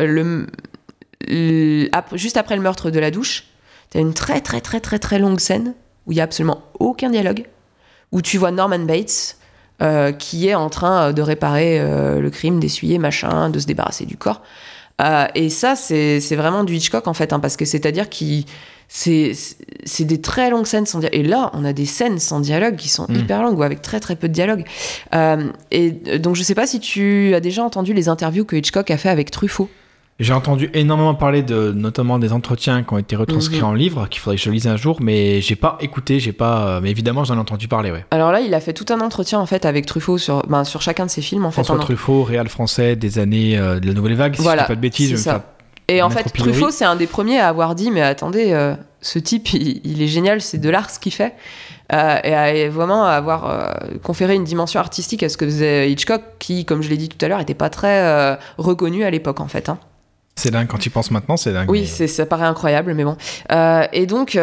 juste 2.14 2.38
après 2.38 2.56
le 2.56 2.62
meurtre 2.62 2.90
de 2.90 3.00
la 3.00 3.12
douche 3.12 3.48
t'as 3.90 4.00
une 4.00 4.14
très 4.14 4.40
très 4.40 4.62
très 4.62 4.80
très 4.80 4.98
très 4.98 5.20
longue 5.20 5.42
scène 5.42 5.74
où 6.06 6.14
il 6.14 6.18
y 6.18 6.22
a 6.22 6.24
absolument 6.24 6.64
aucun 6.80 7.10
dialogue 7.10 7.48
où 8.14 8.22
tu 8.22 8.38
vois 8.38 8.52
Norman 8.52 8.80
Bates 8.80 9.36
euh, 9.82 10.14
qui 10.14 10.48
est 10.48 10.56
en 10.56 10.70
train 10.70 11.10
euh, 11.10 11.12
de 11.12 11.22
réparer 11.22 11.80
le 11.80 12.30
crime, 12.30 12.60
d'essuyer, 12.60 12.98
machin, 12.98 13.50
de 13.50 13.60
se 13.60 13.66
débarrasser 13.66 14.06
du 14.06 14.16
corps. 14.16 14.42
Et 15.34 15.50
ça, 15.50 15.76
c'est 15.76 16.20
c'est 16.20 16.36
vraiment 16.36 16.64
du 16.64 16.76
Hitchcock, 16.76 17.08
en 17.08 17.16
fait, 17.16 17.34
hein, 17.34 17.40
parce 17.40 17.58
que 17.58 17.66
c'est-à-dire 17.66 18.08
qu'il... 18.08 18.46
C'est 18.94 20.04
des 20.04 20.20
très 20.22 20.50
longues 20.50 20.66
scènes 20.66 20.86
sans 20.86 21.00
dialogue. 21.00 21.18
Et 21.20 21.24
là, 21.24 21.50
on 21.54 21.64
a 21.64 21.72
des 21.74 21.86
scènes 21.86 22.20
sans 22.20 22.42
dialogue 22.42 22.76
qui 22.76 22.90
sont 22.90 23.06
Mm. 23.10 23.16
hyper 23.16 23.42
longues 23.42 23.58
ou 23.58 23.64
avec 23.64 23.82
très 23.82 24.00
très 24.02 24.16
peu 24.18 24.28
de 24.28 24.34
dialogue. 24.34 24.64
Euh, 25.16 25.50
et 25.72 25.92
donc, 25.92 26.36
je 26.36 26.44
sais 26.44 26.56
pas 26.56 26.68
si 26.68 26.80
tu 26.80 27.34
as 27.34 27.40
déjà 27.40 27.64
entendu 27.64 27.94
les 27.94 28.10
interviews 28.10 28.44
que 28.46 28.56
Hitchcock 28.58 28.92
a 28.92 28.98
fait 28.98 29.10
avec 29.10 29.32
Truffaut. 29.32 29.70
J'ai 30.20 30.34
entendu 30.34 30.70
énormément 30.76 31.16
parler 31.16 31.42
de, 31.42 31.72
notamment 31.72 32.20
des 32.20 32.32
entretiens 32.32 32.84
qui 32.84 32.94
ont 32.94 33.00
été 33.00 33.16
retranscrits 33.16 33.58
Mhm. 33.58 33.64
en 33.64 33.74
livre, 33.74 34.08
qu'il 34.08 34.20
faudrait 34.22 34.36
que 34.38 34.44
je 34.44 34.52
lise 34.52 34.68
un 34.68 34.76
jour, 34.76 34.98
mais 35.02 35.42
j'ai 35.42 35.56
pas 35.56 35.80
écouté, 35.82 36.20
j'ai 36.20 36.32
pas, 36.34 36.68
euh, 36.68 36.80
mais 36.84 36.92
évidemment 36.92 37.24
j'en 37.24 37.38
ai 37.38 37.40
entendu 37.40 37.68
parler, 37.68 37.90
ouais. 37.92 38.06
Alors 38.12 38.32
là, 38.32 38.40
il 38.42 38.54
a 38.54 38.60
fait 38.60 38.74
tout 38.74 38.86
un 38.94 39.00
entretien 39.00 39.40
en 39.40 39.48
fait 39.48 39.66
avec 39.66 39.88
Truffaut 39.88 40.20
sur, 40.20 40.44
ben, 40.48 40.64
sur 40.64 40.84
chacun 40.84 41.08
de 41.08 41.10
ses 41.10 41.24
films. 41.24 41.44
En 41.46 41.50
fait, 41.50 41.64
François 41.64 41.80
Truffaut, 41.84 42.22
réal 42.22 42.50
français 42.50 42.96
des 42.96 43.18
années 43.18 43.58
euh, 43.58 43.80
de 43.80 43.88
la 43.88 43.94
Nouvelle 43.94 44.14
Vague, 44.14 44.36
si 44.36 44.44
Voilà, 44.44 44.62
je 44.64 44.66
dis 44.66 44.68
pas 44.68 44.76
de 44.76 44.82
bêtises, 44.82 45.10
je 45.10 45.16
vais 45.16 45.18
me 45.18 45.24
faire- 45.24 45.42
Et 45.96 46.02
en 46.02 46.10
fait. 46.10 46.24
Truffaut, 46.34 46.72
c'est 46.72 46.86
un 46.86 46.96
des 46.96 47.08
premiers 47.08 47.40
à 47.40 47.48
avoir 47.48 47.76
dit 47.76 47.92
Mais 47.92 48.02
attendez, 48.02 48.52
euh, 48.52 48.76
ce 49.02 49.20
type, 49.20 49.54
il, 49.54 49.82
il 49.84 50.02
est 50.02 50.08
génial, 50.08 50.42
c'est 50.42 50.58
de 50.58 50.70
l'art 50.70 50.90
ce 50.90 51.00
qu'il 51.00 51.14
fait. 51.14 51.34
Euh, 51.94 52.18
et 52.24 52.34
à 52.34 52.70
vraiment 52.70 53.04
avoir 53.06 53.50
euh, 53.50 53.74
conféré 54.02 54.36
une 54.36 54.46
dimension 54.46 54.80
artistique 54.80 55.24
à 55.24 55.30
ce 55.30 55.36
que 55.36 55.46
faisait 55.46 55.92
Hitchcock, 55.92 56.22
qui, 56.40 56.64
comme 56.64 56.82
je 56.82 56.90
l'ai 56.90 56.96
dit 56.98 57.10
tout 57.10 57.24
à 57.26 57.28
l'heure, 57.28 57.42
était 57.42 57.54
pas 57.54 57.70
très 57.70 58.02
euh, 58.04 58.36
reconnu 58.58 59.04
à 59.04 59.10
l'époque, 59.10 59.42
en 59.42 59.48
fait. 59.50 59.68
hein. 59.68 59.78
C'est 60.38 60.52
dingue, 60.52 60.68
quand 60.68 60.78
tu 60.78 60.90
penses 60.90 61.12
maintenant, 61.12 61.36
c'est 61.36 61.52
dingue. 61.52 61.70
Oui, 61.70 61.90
mais- 62.00 62.08
ça 62.08 62.26
paraît 62.26 62.46
incroyable, 62.46 62.94
mais 62.94 63.04
bon. 63.04 63.18
Et 63.92 64.06
donc, 64.06 64.40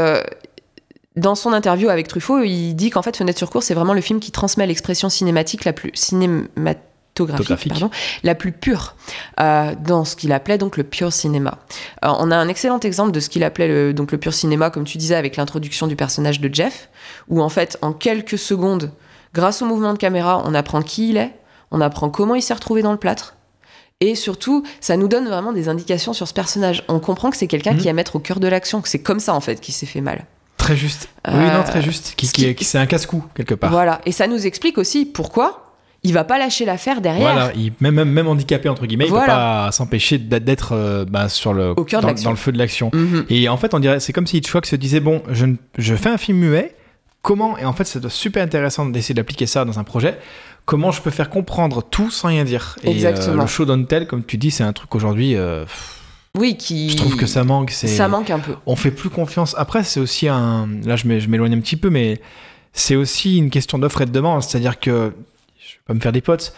dans 1.16 1.34
son 1.34 1.54
interview 1.54 1.88
avec 1.88 2.06
Truffaut, 2.06 2.42
il 2.42 2.74
dit 2.74 2.90
qu'en 2.90 3.00
fait, 3.02 3.16
Fenêtre 3.16 3.38
sur 3.38 3.48
cour, 3.50 3.62
c'est 3.62 3.74
vraiment 3.74 3.94
le 3.94 4.02
film 4.02 4.20
qui 4.20 4.30
transmet 4.30 4.66
l'expression 4.66 5.08
cinématique 5.08 5.64
la 5.64 5.72
plus 5.72 5.90
cinématographique, 7.26 7.72
Photographique. 7.72 7.72
pardon, 7.72 7.90
la 8.22 8.34
plus 8.34 8.52
pure, 8.52 8.94
euh, 9.40 9.74
dans 9.84 10.04
ce 10.04 10.16
qu'il 10.16 10.32
appelait 10.32 10.58
donc 10.58 10.76
le 10.76 10.84
pure 10.84 11.12
cinéma. 11.12 11.58
Euh, 12.04 12.08
on 12.18 12.30
a 12.30 12.36
un 12.36 12.48
excellent 12.48 12.80
exemple 12.80 13.12
de 13.12 13.20
ce 13.20 13.28
qu'il 13.28 13.44
appelait 13.44 13.68
le, 13.68 13.92
donc 13.94 14.12
le 14.12 14.18
pure 14.18 14.34
cinéma, 14.34 14.70
comme 14.70 14.84
tu 14.84 14.98
disais, 14.98 15.14
avec 15.16 15.36
l'introduction 15.36 15.86
du 15.86 15.96
personnage 15.96 16.40
de 16.40 16.52
Jeff, 16.54 16.88
où 17.28 17.42
en 17.42 17.48
fait, 17.48 17.78
en 17.82 17.92
quelques 17.92 18.38
secondes, 18.38 18.92
grâce 19.34 19.62
au 19.62 19.66
mouvement 19.66 19.92
de 19.92 19.98
caméra, 19.98 20.42
on 20.46 20.54
apprend 20.54 20.82
qui 20.82 21.10
il 21.10 21.16
est, 21.16 21.32
on 21.70 21.80
apprend 21.80 22.08
comment 22.10 22.34
il 22.34 22.42
s'est 22.42 22.54
retrouvé 22.54 22.82
dans 22.82 22.92
le 22.92 22.98
plâtre. 22.98 23.34
Et 24.00 24.14
surtout, 24.14 24.62
ça 24.80 24.96
nous 24.96 25.08
donne 25.08 25.26
vraiment 25.26 25.52
des 25.52 25.68
indications 25.68 26.12
sur 26.12 26.28
ce 26.28 26.32
personnage. 26.32 26.84
On 26.88 27.00
comprend 27.00 27.30
que 27.30 27.36
c'est 27.36 27.48
quelqu'un 27.48 27.72
Mhm. 27.72 27.78
qui 27.78 27.88
aime 27.88 27.98
être 27.98 28.14
au 28.16 28.20
cœur 28.20 28.38
de 28.38 28.46
l'action, 28.46 28.80
que 28.80 28.88
c'est 28.88 29.00
comme 29.02 29.18
ça 29.18 29.34
en 29.34 29.40
fait 29.40 29.60
qu'il 29.60 29.74
s'est 29.74 29.86
fait 29.86 30.00
mal. 30.00 30.24
Très 30.56 30.76
juste. 30.76 31.08
Oui, 31.26 31.34
Euh, 31.34 31.56
non, 31.58 31.64
très 31.64 31.82
juste. 31.82 32.14
Qui, 32.16 32.26
ce 32.28 32.32
qui- 32.32 32.44
qui- 32.44 32.54
qui- 32.54 32.64
c'est 32.64 32.78
un 32.78 32.86
casse-cou, 32.86 33.24
quelque 33.34 33.54
part. 33.54 33.70
Voilà. 33.70 34.00
Et 34.06 34.12
ça 34.12 34.26
nous 34.28 34.46
explique 34.46 34.78
aussi 34.78 35.04
pourquoi 35.04 35.67
il 36.08 36.14
va 36.14 36.24
pas 36.24 36.38
lâcher 36.38 36.64
l'affaire 36.64 37.00
derrière. 37.00 37.32
Voilà, 37.32 37.52
il, 37.54 37.72
même, 37.80 38.26
handicapé, 38.26 38.68
entre 38.68 38.86
guillemets, 38.86 39.04
il 39.06 39.10
Voilà. 39.10 39.26
peut 39.26 39.30
pas 39.32 39.72
s'empêcher 39.72 40.18
d'être 40.18 40.72
euh, 40.72 41.04
bah, 41.04 41.28
sur 41.28 41.52
le, 41.52 41.70
Au 41.70 41.84
cœur 41.84 42.00
dans, 42.00 42.30
le 42.30 42.36
feu 42.36 42.50
de 42.52 42.58
l'action. 42.58 42.90
Mhm. 42.92 43.26
Et 43.28 43.48
en 43.48 43.56
fait, 43.56 43.74
on 43.74 43.78
dirait, 43.78 44.00
c'est 44.00 44.12
comme 44.12 44.26
si 44.26 44.38
Hitchcock 44.38 44.66
se 44.66 44.76
disait 44.76 45.00
bon, 45.00 45.22
je, 45.30 45.94
fais 45.94 46.08
un 46.08 46.18
film 46.18 46.38
muet. 46.38 46.74
Comment 47.22 47.58
Et 47.58 47.64
en 47.64 47.72
fait, 47.72 47.84
c'est 47.84 48.08
super 48.08 48.42
intéressant 48.42 48.86
d'essayer 48.86 49.14
d'appliquer 49.14 49.46
ça 49.46 49.64
dans 49.64 49.78
un 49.78 49.84
projet. 49.84 50.18
Comment 50.64 50.92
je 50.92 51.02
peux 51.02 51.10
faire 51.10 51.30
comprendre 51.30 51.82
tout 51.82 52.10
sans 52.10 52.28
rien 52.28 52.44
dire? 52.44 52.76
Et 52.84 52.88
euh, 52.88 52.92
Exactement. 52.92 53.42
le 53.42 53.46
show 53.48 53.64
don't 53.64 53.86
tell, 53.86 54.06
comme 54.06 54.24
tu 54.24 54.36
dis, 54.38 54.50
c'est 54.50 54.64
un 54.64 54.72
truc 54.72 54.94
aujourd'hui. 54.94 55.34
euh, 55.34 55.64
Oui, 56.36 56.56
qui. 56.56 56.90
je 56.90 56.96
trouve 56.96 57.16
que 57.16 57.26
ça 57.26 57.42
manque. 57.44 57.70
Ça 57.72 58.08
manque 58.08 58.30
un 58.30 58.38
peu. 58.38 58.54
on 58.66 58.76
fait 58.76 58.90
plus 58.90 59.10
confiance. 59.10 59.54
Après, 59.58 59.82
c'est 59.82 60.00
aussi 60.00 60.28
un. 60.28 60.68
Là, 60.84 60.96
je 60.96 61.06
m'é- 61.08 61.20
je 61.20 61.28
m'éloigne 61.28 61.54
un 61.54 61.60
petit 61.60 61.76
peu, 61.76 61.90
mais 61.90 62.20
c'est 62.72 62.96
aussi 62.96 63.38
une 63.38 63.50
question 63.50 63.78
d'offre 63.78 64.02
et 64.02 64.06
de 64.06 64.12
demande. 64.12 64.42
C'est-à-dire 64.42 64.78
que, 64.78 65.12
pas 65.88 65.94
me 65.94 66.00
faire 66.00 66.12
des 66.12 66.20
potes, 66.20 66.52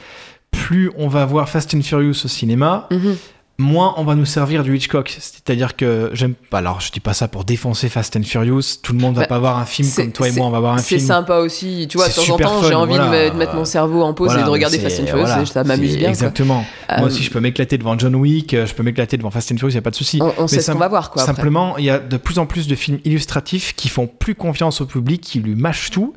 plus 0.50 0.90
on 0.98 1.08
va 1.08 1.24
voir 1.24 1.48
Fast 1.48 1.74
and 1.74 1.82
Furious 1.82 2.24
au 2.24 2.28
cinéma, 2.28 2.88
Mhm. 2.90 3.16
moins 3.58 3.94
on 3.98 4.04
va 4.04 4.14
nous 4.16 4.24
servir 4.24 4.64
du 4.64 4.74
Hitchcock. 4.76 5.14
C'est-à-dire 5.20 5.76
que 5.76 6.10
j'aime 6.14 6.34
pas. 6.34 6.58
Alors, 6.58 6.80
je 6.80 6.90
dis 6.90 6.98
pas 6.98 7.12
ça 7.12 7.28
pour 7.28 7.44
défoncer 7.44 7.88
Fast 7.90 8.16
and 8.16 8.22
Furious. 8.24 8.62
Tout 8.82 8.92
le 8.94 8.98
monde 8.98 9.14
va 9.14 9.22
Bah, 9.22 9.26
pas 9.28 9.38
voir 9.38 9.58
un 9.58 9.66
film 9.66 9.86
c'est- 9.86 10.02
comme 10.04 10.12
toi 10.12 10.26
et 10.28 10.30
c'est- 10.32 10.38
moi, 10.40 10.48
on 10.48 10.50
va 10.50 10.60
voir 10.60 10.74
un 10.74 10.78
C'est 10.78 10.96
film. 10.96 11.06
sympa 11.06 11.36
aussi. 11.36 11.86
Tu 11.88 11.96
vois, 11.98 12.08
de 12.08 12.12
C'est 12.12 12.26
temps 12.26 12.34
en 12.34 12.38
temps, 12.38 12.62
j'ai 12.66 12.74
envie 12.74 12.94
de, 12.94 12.98
voilà. 12.98 13.26
me- 13.26 13.30
de 13.30 13.36
mettre 13.36 13.54
mon 13.54 13.64
cerveau 13.66 14.02
en 14.02 14.14
pause 14.14 14.28
Voilà, 14.28 14.40
et 14.40 14.44
de 14.44 14.48
regarder 14.50 14.78
Fast 14.78 14.98
and 14.98 15.02
c'est- 15.04 15.10
Furious. 15.10 15.26
voilà, 15.26 15.44
ça 15.46 15.62
m'amuse 15.62 15.90
c'est- 15.90 15.96
bien. 15.98 16.04
quoi. 16.06 16.10
Exactement. 16.10 16.64
Euh, 16.90 16.98
Moi 16.98 17.06
aussi, 17.08 17.22
je 17.22 17.30
peux 17.30 17.40
m'éclater 17.40 17.76
devant 17.78 17.96
John 17.98 18.16
Wick, 18.16 18.54
euh, 18.54 18.66
je 18.66 18.74
peux 18.74 18.82
m'éclater 18.82 19.16
devant 19.18 19.30
Fast 19.30 19.52
and 19.52 19.58
Furious, 19.58 19.74
y 19.74 19.78
a 19.78 19.82
pas 19.82 19.90
de 19.90 19.94
souci. 19.96 20.18
On, 20.22 20.32
on 20.38 20.46
sait 20.48 20.60
ce 20.62 20.72
qu'on 20.72 20.78
va 20.78 20.88
voir, 20.88 21.10
quoi. 21.10 21.22
Simplement, 21.22 21.76
il 21.78 21.84
y 21.84 21.90
a 21.90 21.98
de 21.98 22.16
plus 22.16 22.38
en 22.38 22.46
plus 22.46 22.66
de 22.66 22.74
films 22.74 22.98
illustratifs 23.04 23.74
qui 23.76 23.88
font 23.90 24.06
plus 24.08 24.34
confiance 24.34 24.80
au 24.80 24.86
public, 24.86 25.20
qui 25.20 25.38
lui 25.38 25.54
mâchent 25.54 25.90
tout. 25.90 26.14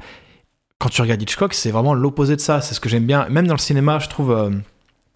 Quand 0.83 0.89
tu 0.89 1.01
regardes 1.01 1.21
Hitchcock, 1.21 1.53
c'est 1.53 1.71
vraiment 1.71 1.93
l'opposé 1.93 2.35
de 2.35 2.41
ça. 2.41 2.59
C'est 2.59 2.73
ce 2.73 2.81
que 2.81 2.89
j'aime 2.89 3.05
bien. 3.05 3.25
Même 3.29 3.47
dans 3.47 3.53
le 3.53 3.59
cinéma, 3.59 3.99
je 3.99 4.09
trouve 4.09 4.31
euh, 4.31 4.49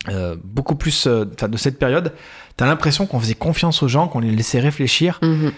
euh, 0.08 0.38
beaucoup 0.42 0.76
plus 0.76 1.08
euh, 1.08 1.26
de 1.26 1.58
cette 1.58 1.78
période. 1.78 2.14
T'as 2.56 2.66
l'impression 2.68 3.06
qu'on 3.06 3.20
faisait 3.20 3.34
confiance 3.34 3.84
aux 3.84 3.90
gens, 3.90 4.08
qu'on 4.08 4.22
les 4.22 4.32
laissait 4.32 4.62
réfléchir. 4.62 5.20
Mhm. 5.22 5.52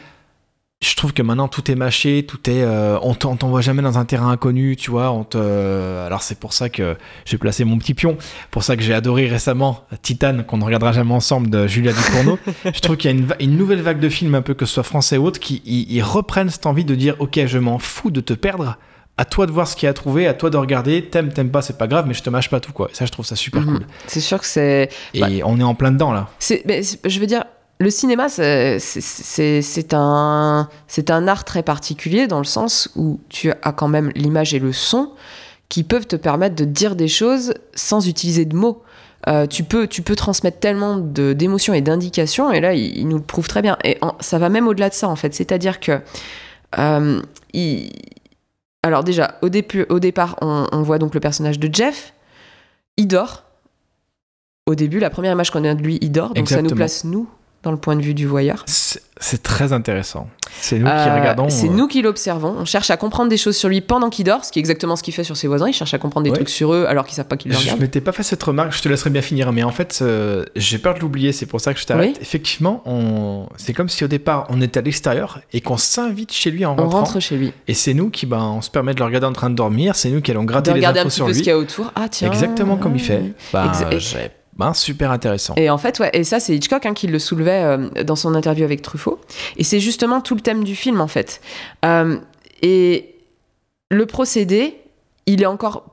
Je 0.82 0.96
trouve 0.96 1.14
que 1.14 1.22
maintenant 1.22 1.48
tout 1.48 1.70
est 1.70 1.76
mâché, 1.76 2.26
tout 2.26 2.50
est, 2.50 2.66
on 3.04 3.14
t'en- 3.14 3.34
on 3.34 3.36
t'envoie 3.36 3.62
jamais 3.62 3.84
dans 3.84 4.00
un 4.00 4.06
terrain 4.06 4.32
inconnu, 4.32 4.78
tu 4.78 4.90
vois. 4.90 5.12
On 5.12 5.26
te, 5.26 5.38
alors 5.38 6.24
c'est 6.24 6.40
pour 6.40 6.54
ça 6.54 6.70
que 6.70 6.96
j'ai 7.26 7.38
placé 7.38 7.64
mon 7.66 7.78
petit 7.78 7.94
pion, 7.94 8.18
pour 8.50 8.64
ça 8.64 8.78
que 8.78 8.82
j'ai 8.82 8.94
adoré 8.96 9.28
récemment 9.28 9.86
Titan, 10.02 10.42
qu'on 10.48 10.58
ne 10.58 10.64
regardera 10.64 10.94
jamais 10.94 11.14
ensemble 11.14 11.50
de 11.50 11.68
Julia 11.68 11.92
Ducournau. 11.92 12.40
je 12.66 12.80
trouve 12.80 12.96
qu'il 12.96 13.12
y 13.12 13.14
a 13.14 13.36
une, 13.42 13.58
nouvelle 13.58 13.82
vague 13.82 14.00
de 14.00 14.10
films, 14.10 14.36
un 14.36 14.42
peu 14.42 14.54
que 14.54 14.66
ce 14.66 14.76
soit 14.76 14.84
français 14.84 15.18
ou 15.18 15.26
autre, 15.26 15.40
qui 15.42 15.62
ils 15.66 16.02
reprennent 16.02 16.50
cette 16.50 16.66
envie 16.66 16.86
de 16.86 16.96
dire, 16.96 17.16
ok, 17.20 17.46
je 17.46 17.60
m'en 17.60 17.78
fous 17.78 18.10
de 18.10 18.22
te 18.22 18.34
perdre. 18.34 18.78
À 19.22 19.26
toi 19.26 19.46
de 19.46 19.52
voir 19.52 19.68
ce 19.68 19.76
qu'il 19.76 19.86
y 19.86 19.88
a 19.88 19.92
à 19.92 19.94
trouver, 19.94 20.28
à 20.28 20.34
toi 20.34 20.50
de 20.50 20.56
regarder. 20.58 21.04
T'aimes, 21.10 21.34
t'aimes 21.34 21.50
pas, 21.52 21.62
c'est 21.62 21.78
pas 21.78 21.88
grave, 21.88 22.06
mais 22.08 22.14
je 22.14 22.24
te 22.24 22.30
mâche 22.30 22.50
pas 22.50 22.60
tout 22.62 22.72
quoi. 22.72 22.88
Et 22.92 22.96
ça, 22.96 23.06
je 23.06 23.12
trouve 23.12 23.26
ça 23.26 23.36
super 23.36 23.62
Mhm. 23.62 23.78
cool. 23.80 23.88
C'est 24.08 24.22
sûr 24.22 24.40
que 24.40 24.46
c'est. 24.46 24.90
Et 25.14 25.20
Bah. 25.20 25.28
on 25.46 25.60
est 25.60 25.64
en 25.64 25.76
plein 25.76 25.92
dedans 25.92 26.14
là. 26.14 26.30
C'est, 26.40 26.64
mais 26.66 26.82
je 27.04 27.20
veux 27.20 27.26
dire, 27.28 27.44
le 27.82 27.90
cinéma, 27.90 28.30
c'est, 28.30 28.78
un, 29.94 30.70
c'est 30.88 31.10
un 31.12 31.28
art 31.28 31.44
très 31.44 31.64
particulier 31.64 32.28
dans 32.28 32.40
le 32.40 32.44
sens 32.46 32.90
où 32.96 33.20
tu 33.30 33.52
as 33.52 33.72
quand 33.74 33.88
même 33.88 34.12
l'image 34.16 34.54
et 34.54 34.60
le 34.60 34.72
son 34.74 35.12
qui 35.70 35.84
peuvent 35.84 36.08
te 36.08 36.16
permettre 36.16 36.56
de 36.56 36.66
dire 36.66 36.96
des 36.96 37.08
choses 37.08 37.54
sans 37.76 38.08
utiliser 38.08 38.46
de 38.46 38.56
mots. 38.56 38.82
euh, 39.28 39.46
tu, 39.48 39.64
peux, 39.64 39.86
tu 39.86 40.02
peux 40.02 40.16
transmettre 40.16 40.60
tellement 40.60 40.96
d'émotions 40.98 41.74
et 41.74 41.82
d'indications, 41.82 42.52
et 42.54 42.62
là, 42.62 42.74
il, 42.74 42.98
il 42.98 43.08
nous 43.10 43.18
le 43.18 43.24
prouve 43.24 43.50
très 43.50 43.62
bien. 43.62 43.78
Et 43.84 43.98
en- 44.02 44.16
ça 44.22 44.38
va 44.40 44.48
même 44.48 44.66
au-delà 44.66 44.88
de 44.88 44.94
ça, 44.94 45.10
en 45.10 45.18
fait. 45.18 45.34
C'est-à-dire 45.36 45.82
que. 45.82 46.00
euh, 46.78 47.22
il- 47.54 47.92
Alors, 48.84 49.04
déjà, 49.04 49.38
au, 49.42 49.50
début, 49.50 49.86
au 49.90 50.00
départ, 50.00 50.38
on, 50.42 50.68
on 50.72 50.82
voit 50.82 51.00
donc 51.00 51.14
le 51.14 51.20
personnage 51.20 51.60
de 51.60 51.74
Jeff. 51.74 52.14
Il 52.98 53.08
dort. 53.08 53.44
Au 54.66 54.76
début, 54.76 55.00
la 55.00 55.10
première 55.10 55.34
image 55.34 55.52
qu'on 55.52 55.64
a 55.64 55.74
de 55.74 55.82
lui, 55.82 55.98
il 56.02 56.12
dort. 56.12 56.34
Donc, 56.34 56.50
ça 56.50 56.62
nous 56.62 56.70
place, 56.70 57.04
nous, 57.04 57.28
dans 57.64 57.72
le 57.72 57.78
point 57.78 57.96
de 57.96 58.02
vue 58.02 58.14
du 58.14 58.26
voyeur. 58.26 58.64
C'est 59.22 59.44
très 59.44 59.74
intéressant. 59.74 60.30
C'est 60.62 60.80
nous 60.80 60.86
qui 60.86 60.92
Euh, 60.92 61.16
regardons. 61.20 61.50
C'est 61.50 61.68
euh, 61.68 61.72
nous 61.72 61.88
qui 61.88 62.02
l'observons. 62.02 62.56
On 62.58 62.64
cherche 62.64 62.90
à 62.90 62.96
comprendre 62.96 63.30
des 63.30 63.36
choses 63.36 63.58
sur 63.58 63.68
lui 63.68 63.82
pendant 63.82 64.10
qu'il 64.10 64.24
dort, 64.26 64.46
ce 64.46 64.52
qui 64.54 64.60
est 64.60 64.62
exactement 64.62 64.96
ce 64.96 65.04
qu'il 65.04 65.14
fait 65.14 65.26
sur 65.26 65.36
ses 65.36 65.48
voisins. 65.50 65.68
Il 65.68 65.74
cherche 65.74 65.94
à 65.94 65.98
comprendre 65.98 66.24
des 66.24 66.30
Ouais. 66.30 66.38
trucs 66.38 66.48
sur 66.50 66.74
eux 66.74 66.86
alors 66.88 67.06
qu'ils 67.06 67.16
savent 67.16 67.26
pas 67.28 67.36
qu'ils 67.36 67.52
le 67.52 67.58
Je 67.58 67.64
regardent. 67.64 67.82
m'étais 67.82 68.00
pas 68.00 68.14
fait 68.14 68.24
cette 68.24 68.42
remarque, 68.42 68.72
je 68.72 68.82
te 68.82 68.88
laisserai 68.88 69.10
bien 69.10 69.22
finir, 69.22 69.52
mais 69.52 69.64
en 69.64 69.72
fait, 69.72 70.00
euh, 70.02 70.46
j'ai 70.56 70.78
peur 70.78 70.94
de 70.94 71.00
l'oublier, 71.00 71.34
c'est 71.34 71.46
pour 71.48 71.60
ça 71.60 71.74
que 71.74 71.82
je 71.82 71.86
t'arrête. 71.86 72.12
Oui. 72.16 72.22
Effectivement, 72.22 72.82
on... 72.86 73.48
c'est 73.58 73.74
comme 73.74 73.90
si 73.90 74.06
au 74.06 74.08
départ 74.08 74.46
on 74.50 74.62
était 74.62 74.80
à 74.80 74.82
l'extérieur 74.82 75.42
et 75.52 75.60
qu'on 75.60 75.76
s'invite 75.78 76.32
chez 76.32 76.52
lui 76.52 76.66
en 76.66 76.74
On 76.74 76.84
rentrant. 76.84 77.00
rentre 77.04 77.20
chez 77.20 77.36
lui. 77.36 77.52
Et 77.68 77.74
c'est 77.74 77.94
nous 77.94 78.10
qui, 78.10 78.26
ben, 78.26 78.40
on 78.42 78.62
se 78.62 78.70
permet 78.70 78.94
de 78.94 79.00
le 79.00 79.06
regarder 79.06 79.28
en 79.28 79.34
train 79.34 79.50
de 79.50 79.56
dormir, 79.56 79.96
c'est 79.96 80.10
nous 80.10 80.22
qui 80.22 80.32
allons 80.32 80.44
De 80.44 80.48
gratter 80.48 80.72
les 80.72 80.76
regarder 80.78 81.00
un 81.00 81.04
infos 81.04 81.10
petit 81.10 81.16
sur 81.18 81.26
peu 81.26 81.34
ce 81.34 81.38
lui. 81.40 81.44
qu'il 81.44 81.50
y 81.52 81.54
a 81.54 81.58
autour. 81.58 81.92
Ah 81.96 82.08
tiens. 82.10 82.30
Exactement 82.32 82.78
comme 82.78 82.96
il 82.96 83.02
fait. 83.02 83.22
Ben, 83.52 83.70
Exa- 83.70 84.30
ben, 84.60 84.74
super 84.74 85.10
intéressant. 85.12 85.56
Et 85.58 85.70
en 85.72 85.78
fait, 85.80 86.00
ouais, 86.00 86.10
et 86.14 86.24
ça, 86.24 86.40
c'est 86.40 86.54
Hitchcock 86.56 86.86
hein, 86.86 86.94
qui 86.94 87.08
le 87.08 87.18
soulevait 87.18 87.64
euh, 87.64 88.04
dans 88.04 88.16
son 88.16 88.36
interview 88.36 88.64
avec 88.66 88.82
Truffaut. 88.84 89.20
Et 89.58 89.64
c'est 89.64 89.80
justement 89.80 90.22
tout 90.22 90.36
le 90.36 90.42
thème 90.42 90.64
du 90.64 90.76
film, 90.76 91.02
en 91.02 91.08
fait. 91.08 91.42
Euh, 91.86 92.18
et 92.62 93.16
le 93.90 94.06
procédé, 94.06 94.78
il 95.26 95.42
est 95.42 95.46
encore, 95.48 95.86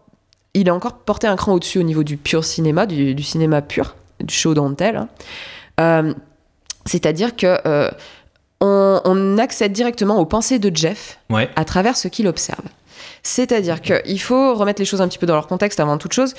il 0.53 0.69
est 0.69 0.73
encore 0.73 0.95
porté 0.99 1.27
un 1.27 1.37
cran 1.37 1.53
au-dessus 1.55 1.79
au 1.79 1.85
niveau 1.85 2.03
du 2.03 2.17
pur 2.17 2.45
cinéma, 2.45 2.87
du, 2.87 3.15
du 3.15 3.23
cinéma 3.23 3.63
pur, 3.63 3.95
du 4.21 4.35
show 4.35 4.53
don't 4.53 4.75
tell. 4.77 4.97
hein. 4.97 5.09
Euh, 5.81 6.13
C'est-à-dire 6.85 7.37
que 7.37 7.91
on, 8.61 9.01
on 9.05 9.39
accède 9.39 9.73
directement 9.73 10.19
aux 10.19 10.25
pensées 10.27 10.59
de 10.59 10.75
Jeff 10.75 11.19
Ouais. 11.31 11.49
à 11.57 11.65
travers 11.65 11.97
ce 11.97 12.09
qu'il 12.09 12.27
observe. 12.27 12.65
C'est-à-dire 13.23 13.81
qu'il 13.83 14.21
faut 14.21 14.55
remettre 14.55 14.81
les 14.81 14.87
choses 14.87 15.03
un 15.03 15.09
petit 15.09 15.19
peu 15.19 15.27
dans 15.27 15.35
leur 15.35 15.47
contexte 15.47 15.79
avant 15.81 15.99
toute 15.99 16.13
chose. 16.15 16.35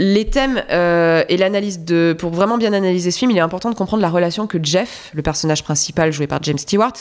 Euh, 0.00 0.04
les 0.14 0.24
thèmes 0.26 0.62
euh, 0.70 1.22
et 1.28 1.36
l'analyse 1.36 1.80
de. 1.84 2.14
Pour 2.18 2.30
vraiment 2.32 2.58
bien 2.58 2.72
analyser 2.72 3.10
ce 3.10 3.18
film, 3.18 3.30
il 3.30 3.36
est 3.36 3.40
important 3.40 3.70
de 3.70 3.74
comprendre 3.74 4.02
la 4.02 4.08
relation 4.10 4.46
que 4.46 4.58
Jeff, 4.62 5.10
le 5.14 5.22
personnage 5.22 5.62
principal 5.62 6.12
joué 6.12 6.26
par 6.26 6.42
James 6.42 6.58
Stewart, 6.58 6.92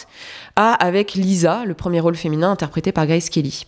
a 0.56 0.74
avec 0.74 1.14
Lisa, 1.16 1.64
le 1.66 1.74
premier 1.74 2.00
rôle 2.00 2.16
féminin 2.16 2.52
interprété 2.52 2.92
par 2.92 3.08
Grace 3.08 3.30
Kelly. 3.30 3.66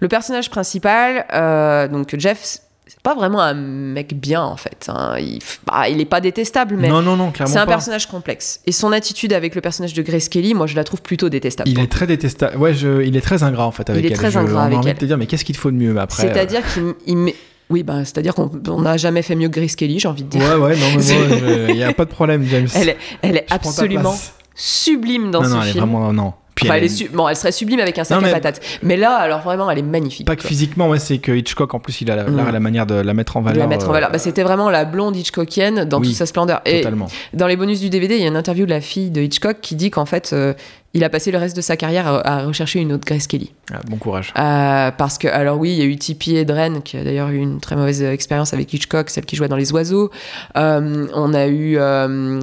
Le 0.00 0.08
personnage 0.08 0.50
principal, 0.50 1.26
euh, 1.32 1.88
donc 1.88 2.14
Jeff, 2.18 2.58
c'est 2.86 3.00
pas 3.02 3.14
vraiment 3.14 3.40
un 3.40 3.54
mec 3.54 4.18
bien 4.18 4.42
en 4.42 4.56
fait. 4.56 4.86
hein. 4.88 5.16
Il, 5.18 5.40
bah, 5.66 5.88
il 5.88 6.00
est 6.00 6.04
pas 6.06 6.20
détestable, 6.20 6.76
mais 6.78 6.88
non, 6.88 7.00
non, 7.02 7.16
non, 7.16 7.30
clairement 7.32 7.52
c'est 7.52 7.58
un 7.60 7.64
pas. 7.66 7.72
personnage 7.72 8.06
complexe. 8.06 8.60
Et 8.66 8.72
son 8.72 8.92
attitude 8.92 9.32
avec 9.32 9.54
le 9.54 9.60
personnage 9.62 9.94
de 9.94 10.02
Grace 10.02 10.28
Kelly, 10.28 10.54
moi 10.54 10.66
je 10.66 10.76
la 10.76 10.84
trouve 10.84 11.00
plutôt 11.02 11.28
détestable. 11.30 11.68
Il 11.70 11.80
est 11.80 11.90
très 11.90 12.06
détestable. 12.06 12.56
Ouais, 12.58 12.74
je... 12.74 13.02
il 13.02 13.16
est 13.16 13.20
très 13.22 13.42
ingrat 13.42 13.66
en 13.66 13.72
fait 13.72 13.88
avec 13.90 14.02
Il 14.02 14.06
est 14.06 14.10
elle. 14.12 14.16
très 14.18 14.30
Je- 14.30 14.38
ingrat 14.38 14.64
avec 14.64 14.78
envie 14.78 14.88
elle. 14.88 14.94
de 14.94 15.00
te 15.00 15.04
dire, 15.06 15.16
mais 15.18 15.26
qu'est-ce 15.26 15.44
qu'il 15.44 15.54
te 15.54 15.60
faut 15.60 15.70
de 15.70 15.76
mieux 15.76 15.98
après 15.98 16.22
C'est-à-dire 16.22 16.60
qu'il 16.72 16.94
il 17.06 17.16
met- 17.16 17.36
Oui, 17.74 17.82
bah, 17.82 18.04
c'est-à-dire 18.04 18.34
qu'on 18.36 18.48
on 18.68 18.82
n'a 18.82 18.96
jamais 18.96 19.22
fait 19.22 19.34
mieux 19.34 19.48
que 19.48 19.58
Grace 19.58 19.74
Kelly, 19.74 19.98
j'ai 19.98 20.06
envie 20.06 20.22
de 20.22 20.28
dire. 20.28 20.42
euh, 20.42 20.58
Ouais, 20.58 20.68
ouais, 20.68 20.76
non, 20.76 20.86
mais 20.96 21.66
il 21.70 21.76
y 21.76 21.82
a 21.82 21.92
pas 21.92 22.04
de 22.04 22.10
problème, 22.10 22.44
James. 22.48 22.68
Elle 22.76 22.90
est, 22.90 22.96
elle 23.20 23.44
absolument 23.50 24.14
sublime 24.54 25.30
dans 25.32 25.42
non, 25.42 25.48
ce 25.48 25.54
non, 25.54 25.62
elle 25.62 25.68
est 25.68 25.72
film. 25.72 25.84
vraiment 25.84 26.12
non. 26.12 26.32
Puis 26.54 26.68
Enfin, 26.68 26.76
elle 26.78 26.84
est- 26.84 27.12
bon, 27.12 27.28
elle 27.28 27.34
serait 27.34 27.50
sublime 27.50 27.80
avec 27.80 27.98
un 27.98 28.04
sac 28.04 28.16
Non, 28.20 28.22
à 28.24 28.26
mais- 28.28 28.32
patates. 28.32 28.60
Mais 28.84 28.96
là, 28.96 29.16
alors 29.16 29.40
vraiment, 29.40 29.68
elle 29.68 29.78
est 29.80 29.82
magnifique. 29.82 30.24
Pas 30.24 30.36
que 30.36 30.42
quoi. 30.42 30.48
physiquement, 30.48 30.88
ouais, 30.88 31.00
c'est 31.00 31.18
que 31.18 31.32
Hitchcock 31.32 31.74
en 31.74 31.80
plus 31.80 32.00
il 32.00 32.10
a 32.12 32.14
la- 32.14 32.24
Mm. 32.30 32.52
la 32.52 32.60
manière 32.60 32.86
de 32.86 32.94
la 32.94 33.12
mettre 33.12 33.36
en 33.36 33.40
De 33.40 33.46
valeur. 33.46 33.64
la 33.64 33.66
mettre 33.68 33.86
en 33.86 33.90
euh, 33.90 33.94
valeur. 33.94 34.12
Bah, 34.12 34.18
C'était 34.20 34.44
vraiment 34.44 34.70
la 34.70 34.84
blonde 34.84 35.16
Hitchcockienne 35.16 35.84
dans 35.84 35.98
oui, 35.98 36.06
toute 36.06 36.16
sa 36.16 36.26
splendeur. 36.26 36.60
Et 36.64 36.82
Totalement. 36.82 37.08
dans 37.32 37.48
les 37.48 37.56
bonus 37.56 37.80
du 37.80 37.90
DVD, 37.90 38.14
il 38.14 38.20
y 38.22 38.24
a 38.24 38.28
une 38.28 38.36
interview 38.36 38.66
de 38.66 38.70
la 38.70 38.80
fille 38.80 39.10
de 39.10 39.20
Hitchcock 39.22 39.56
qui 39.60 39.74
dit 39.74 39.90
qu'en 39.90 40.06
fait, 40.06 40.30
euh, 40.32 40.54
il 40.94 41.04
a 41.04 41.10
passé 41.10 41.30
le 41.30 41.38
reste 41.38 41.56
de 41.56 41.60
sa 41.60 41.76
carrière 41.76 42.06
à, 42.06 42.26
à 42.26 42.44
rechercher 42.44 42.80
une 42.80 42.92
autre 42.92 43.04
Grace 43.04 43.26
Kelly. 43.26 43.52
Ah, 43.72 43.80
bon 43.88 43.96
courage. 43.96 44.32
Euh, 44.38 44.90
parce 44.92 45.18
que, 45.18 45.28
alors 45.28 45.58
oui, 45.58 45.72
il 45.72 45.78
y 45.78 45.82
a 45.82 45.84
eu 45.84 45.96
Tippi 45.96 46.36
Hedren, 46.36 46.82
qui 46.82 46.96
a 46.96 47.04
d'ailleurs 47.04 47.28
eu 47.30 47.36
une 47.36 47.60
très 47.60 47.76
mauvaise 47.76 48.02
expérience 48.02 48.54
avec 48.54 48.72
Hitchcock, 48.72 49.10
celle 49.10 49.26
qui 49.26 49.36
jouait 49.36 49.48
dans 49.48 49.56
Les 49.56 49.72
Oiseaux. 49.72 50.10
Euh, 50.56 51.06
on 51.12 51.34
a 51.34 51.46
eu 51.46 51.76
euh, 51.78 52.40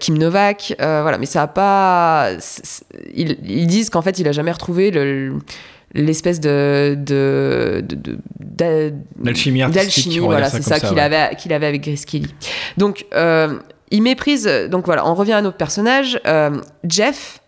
Kim 0.00 0.16
Novak, 0.16 0.74
voilà, 0.78 1.18
mais 1.18 1.26
ça 1.26 1.42
a 1.42 1.46
pas. 1.48 2.30
Ils, 3.14 3.36
ils 3.44 3.66
disent 3.66 3.90
qu'en 3.90 4.02
fait, 4.02 4.18
il 4.18 4.28
a 4.28 4.32
jamais 4.32 4.52
retrouvé 4.52 4.90
le- 4.90 5.38
l'espèce 5.94 6.40
de. 6.40 6.96
de, 6.98 7.84
d'alchimie, 9.20 9.60
va 9.60 9.68
voilà, 10.24 10.48
c'est 10.50 10.62
ça 10.62 10.80
qu'il 10.80 10.94
ouais. 10.94 11.00
avait, 11.00 11.34
qu'il 11.36 11.52
avait 11.52 11.66
avec 11.66 11.82
Grace 11.82 12.04
Kelly. 12.04 12.32
Donc, 12.76 13.06
euh, 13.14 13.58
il 13.90 14.02
méprise. 14.02 14.48
Donc 14.70 14.86
voilà, 14.86 15.06
on 15.06 15.14
revient 15.14 15.32
à 15.34 15.42
notre 15.42 15.56
personnage. 15.56 16.18
Euh, 16.26 16.50
Jeff, 16.88 17.40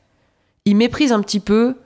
il 0.64 0.76
méprise 0.76 1.12
un 1.12 1.20
petit 1.20 1.40
peu 1.40 1.76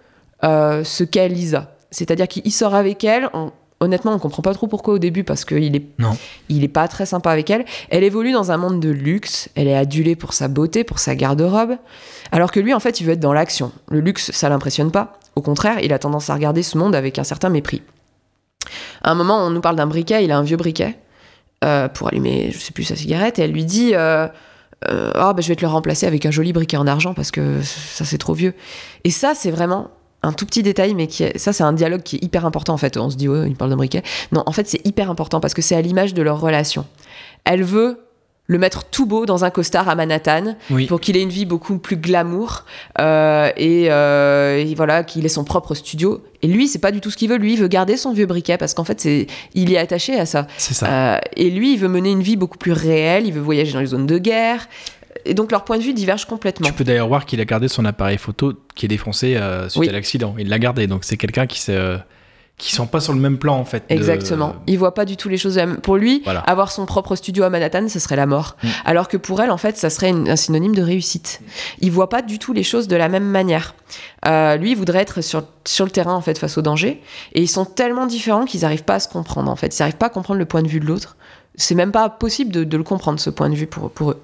euh, 0.44 0.84
ce 0.84 1.04
qu'est 1.04 1.28
Lisa. 1.28 1.74
C'est-à-dire 1.90 2.28
qu'il 2.28 2.50
sort 2.52 2.74
avec 2.74 3.02
elle. 3.04 3.28
on- 3.32 3.50
honnêtement, 3.80 4.12
on 4.12 4.18
comprend 4.18 4.42
pas 4.42 4.54
trop 4.54 4.66
pourquoi 4.66 4.94
au 4.94 4.98
début, 4.98 5.22
parce 5.24 5.44
qu'il 5.44 5.76
est, 5.76 5.84
Non. 5.98 6.16
il 6.48 6.64
est 6.64 6.68
pas 6.68 6.88
très 6.88 7.06
sympa 7.06 7.30
avec 7.30 7.48
elle. 7.50 7.64
Elle 7.90 8.02
évolue 8.04 8.32
dans 8.32 8.50
un 8.50 8.56
monde 8.56 8.80
de 8.80 8.90
luxe. 8.90 9.48
Elle 9.54 9.68
est 9.68 9.76
adulée 9.76 10.16
pour 10.16 10.32
sa 10.32 10.48
beauté, 10.48 10.82
pour 10.84 10.98
sa 10.98 11.14
garde-robe. 11.14 11.76
Alors 12.32 12.50
que 12.50 12.58
lui, 12.60 12.74
en 12.74 12.80
fait, 12.80 13.00
il 13.00 13.04
veut 13.06 13.12
être 13.12 13.20
dans 13.20 13.32
l'action. 13.32 13.72
Le 13.88 14.00
luxe, 14.00 14.30
ça 14.32 14.48
l'impressionne 14.48 14.90
pas. 14.90 15.18
Au 15.36 15.42
contraire, 15.42 15.78
il 15.80 15.92
a 15.92 15.98
tendance 16.00 16.28
à 16.30 16.34
regarder 16.34 16.62
ce 16.64 16.76
monde 16.76 16.94
avec 16.96 17.18
un 17.20 17.24
certain 17.24 17.48
mépris. 17.50 17.82
À 19.02 19.12
un 19.12 19.14
moment, 19.14 19.38
on 19.46 19.50
nous 19.50 19.60
parle 19.60 19.76
d'un 19.76 19.86
briquet. 19.86 20.24
Il 20.24 20.32
a 20.32 20.38
un 20.38 20.42
vieux 20.42 20.56
briquet 20.56 20.98
euh, 21.64 21.88
pour 21.88 22.08
allumer, 22.08 22.50
je 22.52 22.58
sais 22.58 22.72
plus, 22.72 22.82
sa 22.84 22.96
cigarette. 22.96 23.38
Et 23.38 23.42
elle 23.42 23.52
lui 23.52 23.64
dit 23.64 23.92
euh, 23.94 24.26
euh, 24.88 25.12
bah, 25.12 25.34
je 25.38 25.48
vais 25.48 25.56
te 25.56 25.62
le 25.62 25.68
remplacer 25.68 26.06
avec 26.06 26.24
un 26.26 26.30
joli 26.30 26.52
briquet 26.52 26.76
en 26.76 26.86
argent 26.86 27.14
parce 27.14 27.30
que 27.30 27.60
ça, 27.62 28.04
c'est 28.04 28.18
trop 28.18 28.34
vieux. 28.34 28.54
Et 29.04 29.10
ça, 29.10 29.34
c'est 29.34 29.50
vraiment 29.50 29.90
un 30.22 30.32
tout 30.32 30.46
petit 30.46 30.62
détail, 30.62 30.94
mais 30.94 31.06
qui 31.06 31.24
est, 31.24 31.38
ça, 31.38 31.52
c'est 31.52 31.64
un 31.64 31.72
dialogue 31.72 32.02
qui 32.02 32.16
est 32.16 32.24
hyper 32.24 32.46
important 32.46 32.74
en 32.74 32.78
fait. 32.78 32.96
On 32.96 33.10
se 33.10 33.16
dit, 33.16 33.28
ouais, 33.28 33.48
il 33.48 33.56
parle 33.56 33.70
d'un 33.70 33.76
briquet. 33.76 34.02
Non, 34.32 34.42
en 34.46 34.52
fait, 34.52 34.66
c'est 34.68 34.84
hyper 34.86 35.10
important 35.10 35.40
parce 35.40 35.54
que 35.54 35.62
c'est 35.62 35.76
à 35.76 35.80
l'image 35.80 36.14
de 36.14 36.22
leur 36.22 36.40
relation. 36.40 36.86
Elle 37.44 37.62
veut 37.62 38.00
le 38.50 38.58
mettre 38.58 38.84
tout 38.84 39.04
beau 39.04 39.26
dans 39.26 39.44
un 39.44 39.50
costard 39.50 39.90
à 39.90 39.94
Manhattan 39.94 40.56
Oui. 40.70 40.86
pour 40.86 41.00
qu'il 41.00 41.18
ait 41.18 41.22
une 41.22 41.28
vie 41.28 41.44
beaucoup 41.44 41.76
plus 41.78 41.98
glamour 41.98 42.64
euh, 42.98 43.50
et, 43.58 43.88
euh, 43.90 44.56
et 44.56 44.74
voilà 44.74 45.04
qu'il 45.04 45.26
ait 45.26 45.28
son 45.28 45.44
propre 45.44 45.74
studio. 45.74 46.22
Et 46.40 46.46
lui, 46.46 46.66
c'est 46.66 46.78
pas 46.78 46.90
du 46.90 47.00
tout 47.02 47.10
ce 47.10 47.18
qu'il 47.18 47.28
veut. 47.28 47.36
Lui, 47.36 47.52
il 47.52 47.58
veut 47.60 47.68
garder 47.68 47.98
son 47.98 48.14
vieux 48.14 48.24
briquet 48.24 48.56
parce 48.56 48.72
qu'en 48.72 48.84
fait, 48.84 49.00
c'est 49.02 49.26
il 49.54 49.70
est 49.72 49.76
attaché 49.76 50.18
à 50.18 50.24
ça. 50.24 50.46
Ça. 50.56 50.86
Euh, 51.16 51.18
et 51.36 51.50
lui, 51.50 51.74
il 51.74 51.78
veut 51.78 51.88
mener 51.88 52.10
une 52.10 52.22
vie 52.22 52.36
beaucoup 52.36 52.56
plus 52.56 52.72
réelle. 52.72 53.26
Il 53.26 53.34
veut 53.34 53.40
voyager 53.42 53.74
dans 53.74 53.80
les 53.80 53.86
zones 53.86 54.06
de 54.06 54.16
guerre. 54.16 54.66
Et 55.26 55.34
donc, 55.34 55.50
leurs 55.52 55.64
points 55.64 55.76
de 55.76 55.82
vue 55.82 55.92
divergent 55.92 56.24
complètement. 56.26 56.66
Tu 56.66 56.72
peux 56.72 56.84
d'ailleurs 56.84 57.08
voir 57.08 57.26
qu'il 57.26 57.40
a 57.42 57.44
gardé 57.44 57.68
son 57.68 57.84
appareil 57.84 58.16
photo 58.16 58.54
qui 58.74 58.86
est 58.86 58.88
défoncé 58.88 59.38
suite 59.68 59.80
Oui. 59.80 59.88
à 59.90 59.92
l'accident. 59.92 60.34
Il 60.38 60.48
l'a 60.48 60.58
gardé, 60.58 60.86
donc 60.86 61.04
c'est 61.04 61.18
quelqu'un 61.18 61.46
qui 61.46 61.60
se, 61.60 61.98
qui 62.58 62.74
sont 62.74 62.86
pas 62.86 62.98
sur 63.00 63.12
le 63.12 63.20
même 63.20 63.38
plan 63.38 63.56
en 63.56 63.64
fait. 63.64 63.84
de- 63.88 63.94
Exactement. 63.94 64.56
Il 64.66 64.78
voit 64.78 64.92
pas 64.92 65.04
du 65.04 65.16
tout 65.16 65.28
les 65.28 65.38
choses. 65.38 65.54
de 65.54 65.60
la 65.60 65.66
même- 65.66 65.76
Pour 65.80 65.96
lui, 65.96 66.20
Voilà. 66.24 66.40
avoir 66.40 66.70
son 66.72 66.84
propre 66.86 67.14
studio 67.16 67.44
à 67.44 67.50
Manhattan, 67.50 67.88
ce 67.88 67.98
serait 68.00 68.16
la 68.16 68.26
mort. 68.26 68.56
Mm. 68.62 68.68
Alors 68.84 69.06
que 69.08 69.16
pour 69.16 69.40
elle, 69.40 69.50
en 69.52 69.56
fait, 69.58 69.76
ça 69.78 69.88
serait 69.90 70.10
une- 70.10 70.28
un 70.28 70.36
synonyme 70.36 70.74
de 70.74 70.82
réussite. 70.82 71.40
Il 71.80 71.92
voit 71.92 72.08
pas 72.08 72.20
du 72.20 72.38
tout 72.40 72.52
les 72.52 72.64
choses 72.64 72.88
de 72.88 72.96
la 72.96 73.08
même 73.08 73.24
manière. 73.24 73.74
Euh, 74.26 74.56
lui, 74.56 74.72
il 74.72 74.76
voudrait 74.76 74.98
être 75.00 75.20
sur, 75.22 75.44
sur 75.64 75.84
le 75.84 75.90
terrain, 75.92 76.14
en 76.14 76.20
fait, 76.20 76.36
face 76.36 76.58
au 76.58 76.62
danger. 76.62 77.00
Et 77.32 77.40
ils 77.42 77.48
sont 77.48 77.64
tellement 77.64 78.06
différents 78.06 78.44
qu'ils 78.44 78.62
n'arrivent 78.62 78.84
pas 78.84 78.96
à 78.96 79.00
se 79.00 79.08
comprendre, 79.08 79.50
en 79.50 79.56
fait. 79.56 79.76
Ils 79.78 79.80
n'arrivent 79.82 79.96
pas 79.96 80.06
à 80.06 80.10
comprendre 80.10 80.40
le 80.40 80.44
point 80.46 80.62
de 80.62 80.68
vue 80.68 80.80
de 80.80 80.86
l'autre. 80.86 81.16
C'est 81.54 81.74
même 81.74 81.92
pas 81.92 82.08
possible 82.08 82.52
de, 82.52 82.64
de 82.64 82.76
le 82.76 82.82
comprendre, 82.84 83.18
ce 83.20 83.30
point 83.30 83.48
de 83.48 83.54
vue, 83.54 83.66
pour, 83.66 83.90
pour 83.90 84.10
eux. 84.12 84.20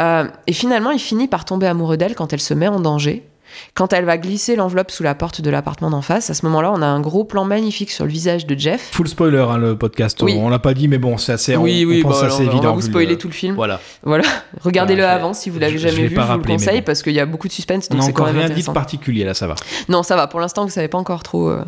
Euh, 0.00 0.24
et 0.46 0.52
finalement, 0.52 0.90
il 0.90 0.98
finit 0.98 1.28
par 1.28 1.44
tomber 1.44 1.66
amoureux 1.66 1.96
d'elle 1.96 2.14
quand 2.14 2.32
elle 2.32 2.40
se 2.40 2.52
met 2.54 2.68
en 2.68 2.80
danger. 2.80 3.26
Quand 3.74 3.92
elle 3.92 4.04
va 4.04 4.18
glisser 4.18 4.56
l'enveloppe 4.56 4.90
sous 4.90 5.02
la 5.02 5.14
porte 5.14 5.40
de 5.40 5.50
l'appartement 5.50 5.90
d'en 5.90 6.02
face, 6.02 6.30
à 6.30 6.34
ce 6.34 6.44
moment-là, 6.46 6.72
on 6.72 6.82
a 6.82 6.86
un 6.86 7.00
gros 7.00 7.24
plan 7.24 7.44
magnifique 7.44 7.90
sur 7.90 8.04
le 8.04 8.10
visage 8.10 8.46
de 8.46 8.58
Jeff. 8.58 8.90
Full 8.92 9.08
spoiler 9.08 9.38
hein, 9.48 9.58
le 9.58 9.76
podcast. 9.76 10.22
Oui. 10.22 10.34
On 10.36 10.48
l'a 10.48 10.58
pas 10.58 10.74
dit, 10.74 10.88
mais 10.88 10.98
bon, 10.98 11.16
c'est 11.18 11.32
assez. 11.32 11.56
oui, 11.56 11.84
on, 11.86 11.90
oui, 11.90 12.02
on 12.04 12.08
pense 12.08 12.20
bah, 12.20 12.26
assez 12.28 12.42
évident. 12.42 12.58
on 12.58 12.62
va 12.62 12.72
vous 12.72 12.80
spoiler 12.82 13.12
le- 13.12 13.18
tout 13.18 13.28
le 13.28 13.34
film. 13.34 13.54
Voilà. 13.54 13.80
Voilà, 14.02 14.24
regardez-le 14.62 15.00
Voilà, 15.02 15.14
je 15.18 15.20
avant 15.24 15.34
si 15.34 15.50
vous 15.50 15.58
l'avez 15.58 15.78
jamais 15.78 16.06
vu. 16.08 16.14
pas 16.14 16.22
je 16.22 16.26
vous 16.26 16.32
rappelé, 16.32 16.52
le 16.54 16.58
conseille 16.58 16.78
bon. 16.80 16.84
parce 16.84 17.02
qu'il 17.02 17.12
y 17.14 17.20
a 17.20 17.26
beaucoup 17.26 17.48
de 17.48 17.52
suspense, 17.52 17.88
On 17.90 17.94
donc 17.94 18.02
a 18.02 18.06
c'est 18.06 18.12
quand 18.12 18.22
encore 18.24 18.34
même 18.34 18.46
rien 18.46 18.54
dit 18.54 18.62
de 18.62 18.70
particulier 18.72 19.24
là, 19.24 19.34
ça 19.34 19.46
va. 19.46 19.54
Non, 19.88 20.02
ça 20.02 20.16
va. 20.16 20.26
Pour 20.26 20.40
l'instant, 20.40 20.64
vous 20.64 20.70
savez 20.70 20.88
pas 20.88 20.98
encore 20.98 21.22
trop. 21.22 21.48
euh. 21.48 21.64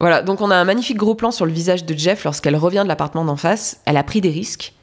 Voilà, 0.00 0.20
donc 0.22 0.40
on 0.42 0.50
a 0.50 0.56
un 0.56 0.64
magnifique 0.64 0.98
gros 0.98 1.14
plan 1.14 1.30
sur 1.30 1.46
le 1.46 1.52
visage 1.52 1.84
de 1.86 1.96
Jeff 1.96 2.24
lorsqu'elle 2.24 2.56
revient 2.56 2.80
de 2.82 2.88
l'appartement 2.88 3.24
d'en 3.24 3.36
face. 3.36 3.80
Elle 3.86 3.96
a 3.96 4.02
pris 4.02 4.20
des 4.20 4.30
risques. 4.30 4.74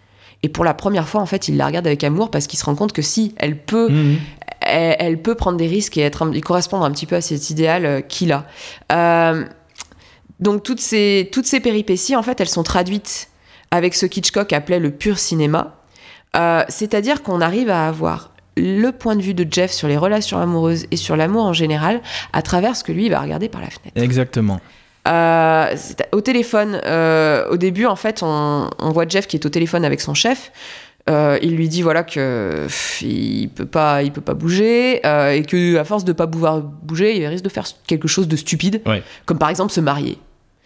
Et 0.41 0.49
pour 0.49 0.65
la 0.65 0.73
première 0.73 1.07
fois, 1.07 1.21
en 1.21 1.25
fait, 1.25 1.47
il 1.47 1.55
la 1.55 1.67
regarde 1.67 1.87
avec 1.87 2.03
amour 2.03 2.29
parce 2.31 2.47
qu'il 2.47 2.59
se 2.59 2.65
rend 2.65 2.75
compte 2.75 2.91
que 2.91 3.01
si 3.01 3.33
elle 3.37 3.57
peut, 3.57 3.89
Mhm. 3.89 4.17
Elle, 4.65 4.95
elle 4.99 5.21
peut 5.21 5.35
prendre 5.35 5.57
des 5.57 5.67
risques 5.67 5.97
et, 5.97 6.01
être, 6.01 6.29
et 6.33 6.41
correspondre 6.41 6.85
un 6.85 6.91
petit 6.91 7.05
peu 7.05 7.15
à 7.15 7.21
cet 7.21 7.49
idéal 7.49 7.85
euh, 7.85 8.01
qu'il 8.01 8.31
a. 8.31 8.45
Euh, 8.91 9.45
donc 10.39 10.63
toutes 10.63 10.81
ces, 10.81 11.29
toutes 11.31 11.45
ces 11.45 11.59
péripéties, 11.59 12.15
en 12.15 12.23
fait, 12.23 12.41
elles 12.41 12.49
sont 12.49 12.63
traduites 12.63 13.29
avec 13.71 13.93
ce 13.93 14.05
qu'Hitchcock 14.05 14.53
appelait 14.53 14.79
le 14.79 14.91
pur 14.91 15.17
cinéma. 15.17 15.77
Euh, 16.35 16.63
C'est-à-dire 16.67 17.23
qu'on 17.23 17.41
arrive 17.41 17.69
à 17.69 17.87
avoir 17.87 18.31
le 18.55 18.91
point 18.91 19.15
de 19.15 19.21
vue 19.21 19.33
de 19.33 19.47
Jeff 19.49 19.71
sur 19.71 19.87
les 19.87 19.97
relations 19.97 20.39
amoureuses 20.39 20.85
et 20.91 20.95
sur 20.97 21.15
l'amour 21.15 21.45
en 21.45 21.53
général 21.53 22.01
à 22.33 22.41
travers 22.41 22.75
ce 22.75 22.83
que 22.83 22.91
lui 22.91 23.09
va 23.09 23.19
regarder 23.19 23.49
par 23.49 23.61
la 23.61 23.67
fenêtre. 23.67 23.93
Exactement. 23.95 24.59
Euh, 25.07 25.75
au 26.11 26.21
téléphone, 26.21 26.79
euh, 26.85 27.49
au 27.49 27.57
début, 27.57 27.85
en 27.85 27.95
fait, 27.95 28.21
on, 28.21 28.69
on 28.79 28.91
voit 28.91 29.07
Jeff 29.07 29.27
qui 29.27 29.37
est 29.37 29.45
au 29.45 29.49
téléphone 29.49 29.85
avec 29.85 30.01
son 30.01 30.13
chef. 30.13 30.51
Euh, 31.09 31.37
il 31.41 31.55
lui 31.57 31.67
dit 31.67 31.81
voilà 31.81 32.03
que 32.03 32.63
pff, 32.63 33.01
il 33.01 33.49
peut 33.49 33.65
pas, 33.65 34.03
il 34.03 34.11
peut 34.13 34.21
pas 34.21 34.33
bouger 34.35 35.05
euh, 35.05 35.31
et 35.31 35.43
que 35.43 35.75
à 35.75 35.83
force 35.83 36.05
de 36.05 36.13
pas 36.13 36.27
pouvoir 36.27 36.61
bouger, 36.61 37.17
il 37.17 37.25
risque 37.27 37.43
de 37.43 37.49
faire 37.49 37.65
quelque 37.87 38.07
chose 38.07 38.27
de 38.29 38.37
stupide, 38.37 38.81
Ouais. 38.85 39.03
comme 39.25 39.37
par 39.37 39.49
exemple 39.49 39.73
se 39.73 39.81
marier. 39.81 40.17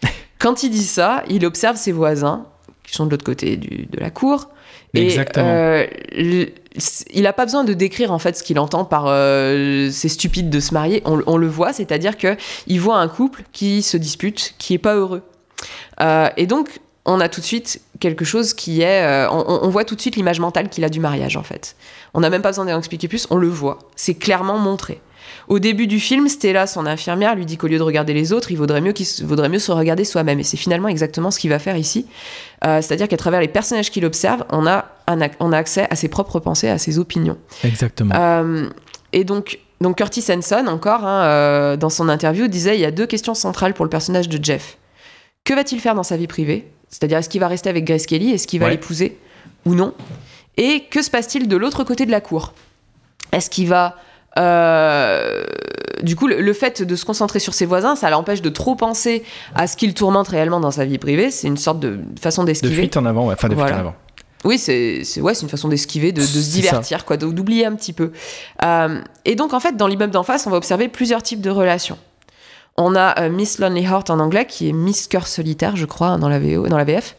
Quand 0.38 0.62
il 0.62 0.70
dit 0.70 0.84
ça, 0.84 1.24
il 1.28 1.44
observe 1.44 1.76
ses 1.76 1.90
voisins 1.90 2.46
qui 2.84 2.94
sont 2.94 3.06
de 3.06 3.10
l'autre 3.10 3.24
côté 3.24 3.56
du- 3.56 3.86
de 3.86 3.98
la 3.98 4.10
cour. 4.10 4.48
Et, 4.94 5.04
Exactement. 5.06 5.48
euh, 5.48 5.86
le- 6.12 6.46
il 7.12 7.22
n'a 7.24 7.32
pas 7.32 7.44
besoin 7.44 7.64
de 7.64 7.74
décrire 7.74 8.12
en 8.12 8.20
fait 8.20 8.36
ce 8.36 8.44
qu'il 8.44 8.60
entend 8.60 8.84
par 8.84 9.06
euh, 9.08 9.90
c'est 9.90 10.08
stupide 10.08 10.48
de 10.50 10.60
se 10.60 10.72
marier. 10.72 11.02
On, 11.04 11.20
on 11.26 11.36
le 11.36 11.48
voit, 11.48 11.72
c'est-à-dire 11.72 12.16
que 12.16 12.36
il 12.68 12.80
voit 12.80 12.98
un 12.98 13.08
couple 13.08 13.42
qui 13.52 13.82
se 13.82 13.96
dispute, 13.96 14.54
qui 14.58 14.74
est 14.74 14.78
pas 14.78 14.94
heureux. 14.94 15.22
Euh, 16.00 16.28
et 16.36 16.46
donc 16.46 16.78
on 17.04 17.20
a 17.20 17.28
tout 17.28 17.40
de 17.40 17.46
suite 17.46 17.80
quelque 18.00 18.24
chose 18.24 18.54
qui 18.54 18.82
est, 18.82 19.02
euh, 19.04 19.28
on, 19.30 19.60
on 19.62 19.68
voit 19.68 19.84
tout 19.84 19.94
de 19.94 20.00
suite 20.00 20.16
l'image 20.16 20.40
mentale 20.40 20.68
qu'il 20.68 20.84
a 20.84 20.88
du 20.88 21.00
mariage 21.00 21.36
en 21.36 21.42
fait. 21.42 21.76
On 22.14 22.20
n'a 22.20 22.30
même 22.30 22.42
pas 22.42 22.50
besoin 22.50 22.64
d'en 22.64 22.78
expliquer 22.78 23.08
plus, 23.08 23.26
on 23.30 23.36
le 23.36 23.48
voit. 23.48 23.78
C'est 23.96 24.14
clairement 24.14 24.58
montré. 24.58 25.00
Au 25.48 25.58
début 25.58 25.86
du 25.86 25.98
film, 25.98 26.28
Stella, 26.28 26.66
son 26.66 26.84
infirmière, 26.86 27.34
lui 27.34 27.44
dit 27.46 27.56
qu'au 27.56 27.66
lieu 27.68 27.78
de 27.78 27.82
regarder 27.82 28.12
les 28.14 28.32
autres, 28.32 28.50
il 28.50 28.56
vaudrait 28.56 28.80
mieux, 28.80 28.92
qu'il 28.92 29.06
se- 29.06 29.24
vaudrait 29.24 29.48
mieux 29.48 29.58
se 29.58 29.72
regarder 29.72 30.04
soi-même. 30.04 30.38
Et 30.40 30.42
c'est 30.42 30.56
finalement 30.58 30.88
exactement 30.88 31.30
ce 31.30 31.38
qu'il 31.38 31.50
va 31.50 31.58
faire 31.58 31.76
ici. 31.76 32.06
Euh, 32.66 32.80
C'est-à-dire 32.82 33.08
qu'à 33.08 33.16
travers 33.16 33.40
les 33.40 33.48
personnages 33.48 33.90
qu'il 33.90 34.04
observe, 34.04 34.44
on 34.50 34.66
a, 34.66 34.86
un 35.06 35.18
on 35.40 35.52
a 35.52 35.56
accès 35.58 35.86
à 35.90 35.96
ses 35.96 36.08
propres 36.08 36.38
pensées, 36.40 36.68
à 36.68 36.78
ses 36.78 36.98
opinions. 36.98 37.38
Exactement. 37.64 38.14
Euh, 38.14 38.68
et 39.12 39.24
donc, 39.24 39.58
donc 39.80 39.96
Curtis 39.98 40.24
Hanson, 40.30 40.66
encore, 40.66 41.04
hein, 41.06 41.76
dans 41.76 41.90
son 41.90 42.08
interview, 42.10 42.46
disait 42.48 42.76
il 42.76 42.80
y 42.80 42.86
a 42.86 42.90
deux 42.90 43.06
questions 43.06 43.34
centrales 43.34 43.74
pour 43.74 43.84
le 43.86 43.90
personnage 43.90 44.28
de 44.28 44.42
Jeff. 44.42 44.76
Que 45.44 45.54
va-t-il 45.54 45.80
faire 45.80 45.94
dans 45.94 46.02
sa 46.02 46.16
vie 46.18 46.26
privée? 46.26 46.70
C'est-à-dire, 46.90 47.18
est-ce 47.18 47.28
qu'il 47.28 47.40
va 47.40 47.48
rester 47.48 47.68
avec 47.70 47.84
Grace 47.84 48.06
Kelly? 48.06 48.32
Est-ce 48.32 48.46
qu'il 48.46 48.60
va 48.60 48.66
Ouais. 48.66 48.72
l'épouser 48.72 49.18
ou 49.66 49.74
non? 49.74 49.92
Et 50.56 50.84
que 50.90 51.02
se 51.02 51.10
passe-t-il 51.10 51.46
de 51.48 51.56
l'autre 51.56 51.84
côté 51.84 52.06
de 52.06 52.10
la 52.10 52.20
cour? 52.20 52.52
Est-ce 53.32 53.50
qu'il 53.50 53.68
va... 53.68 53.96
euh, 54.38 55.44
du 56.02 56.16
coup, 56.16 56.26
le, 56.28 56.40
le 56.40 56.52
fait 56.52 56.82
de 56.82 56.96
se 56.96 57.04
concentrer 57.04 57.38
sur 57.40 57.54
ses 57.54 57.66
voisins, 57.66 57.96
ça 57.96 58.08
l'empêche 58.10 58.40
de 58.42 58.48
trop 58.48 58.74
penser 58.76 59.22
à 59.54 59.66
ce 59.66 59.76
qu'il 59.76 59.94
tourmente 59.94 60.28
réellement 60.28 60.60
dans 60.60 60.70
sa 60.70 60.84
vie 60.84 60.98
privée? 60.98 61.30
C'est 61.30 61.46
une 61.48 61.56
sorte 61.56 61.80
de 61.80 62.00
façon 62.20 62.42
de 62.42 62.46
d'esquiver. 62.48 62.74
fuite 62.74 62.96
en 62.96 63.04
avant, 63.04 63.26
ouais. 63.26 63.34
enfin 63.34 63.48
de 63.48 63.54
fuite 63.54 63.60
Voilà. 63.62 63.76
en 63.76 63.80
avant. 63.80 63.94
Oui, 64.44 64.56
c'est 64.58 65.02
ouais, 65.20 65.34
une 65.34 65.48
façon 65.48 65.66
d'esquiver, 65.68 66.12
de, 66.12 66.20
de 66.20 66.26
se 66.26 66.52
divertir, 66.52 67.04
quoi, 67.04 67.16
de- 67.16 67.26
d'oublier 67.26 67.66
un 67.66 67.74
petit 67.74 67.92
peu. 67.92 68.12
Euh, 68.64 69.00
et 69.24 69.34
donc, 69.34 69.52
en 69.52 69.58
fait, 69.60 69.76
dans 69.76 69.88
l'immeuble 69.88 70.12
d'en 70.12 70.22
face, 70.22 70.46
on 70.46 70.50
va 70.50 70.56
observer 70.56 70.86
plusieurs 70.88 71.22
types 71.24 71.40
de 71.40 71.50
relations. 71.50 71.98
On 72.80 72.94
a 72.94 73.20
euh, 73.20 73.28
Miss 73.28 73.58
Lonely 73.58 73.82
Heart 73.84 74.08
en 74.10 74.20
anglais, 74.20 74.46
qui 74.46 74.68
est 74.68 74.72
Miss 74.72 75.08
Cœur 75.08 75.26
Solitaire, 75.26 75.74
je 75.76 75.84
crois, 75.84 76.16
dans 76.16 76.28
la, 76.28 76.38
VO, 76.38 76.68
dans 76.68 76.78
la 76.78 76.84
VF. 76.84 77.16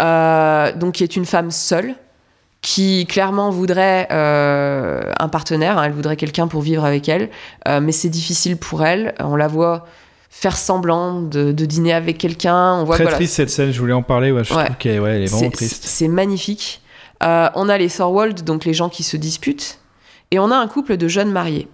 Euh, 0.00 0.72
donc, 0.76 0.94
qui 0.94 1.04
est 1.04 1.14
une 1.16 1.24
femme 1.24 1.50
seule, 1.52 1.94
qui 2.62 3.06
clairement 3.06 3.50
voudrait 3.50 4.08
euh, 4.10 5.02
un 5.20 5.28
partenaire, 5.28 5.78
hein, 5.78 5.84
elle 5.84 5.92
voudrait 5.92 6.16
quelqu'un 6.16 6.48
pour 6.48 6.62
vivre 6.62 6.84
avec 6.84 7.08
elle, 7.08 7.30
mais 7.80 7.92
c'est 7.92 8.08
difficile 8.08 8.56
pour 8.56 8.84
elle. 8.84 9.14
On 9.20 9.36
la 9.36 9.48
voit 9.48 9.86
faire 10.30 10.56
semblant 10.56 11.20
de, 11.20 11.52
de 11.52 11.64
dîner 11.66 11.92
avec 11.92 12.18
quelqu'un. 12.18 12.74
On 12.74 12.84
voit 12.84 12.96
Très 12.96 13.04
voilà, 13.04 13.16
triste 13.18 13.34
cette 13.34 13.50
scène, 13.50 13.70
je 13.72 13.78
voulais 13.80 13.92
en 13.92 14.02
parler, 14.02 14.32
ouais, 14.32 14.42
je 14.44 14.52
Ouais. 14.54 14.64
trouve 14.64 14.76
qu'elle 14.78 15.00
ouais, 15.00 15.22
est 15.22 15.26
vraiment 15.26 15.38
c'est- 15.44 15.50
triste. 15.50 15.84
C'est 15.86 16.08
magnifique. 16.08 16.80
On 17.20 17.68
a 17.68 17.78
les 17.78 17.88
Thorwald, 17.88 18.42
donc 18.42 18.64
les 18.64 18.74
gens 18.74 18.88
qui 18.88 19.02
se 19.04 19.16
disputent, 19.16 19.78
et 20.32 20.38
on 20.40 20.50
a 20.50 20.56
un 20.56 20.66
couple 20.66 20.96
de 20.96 21.06
jeunes 21.08 21.30
mariés. 21.30 21.68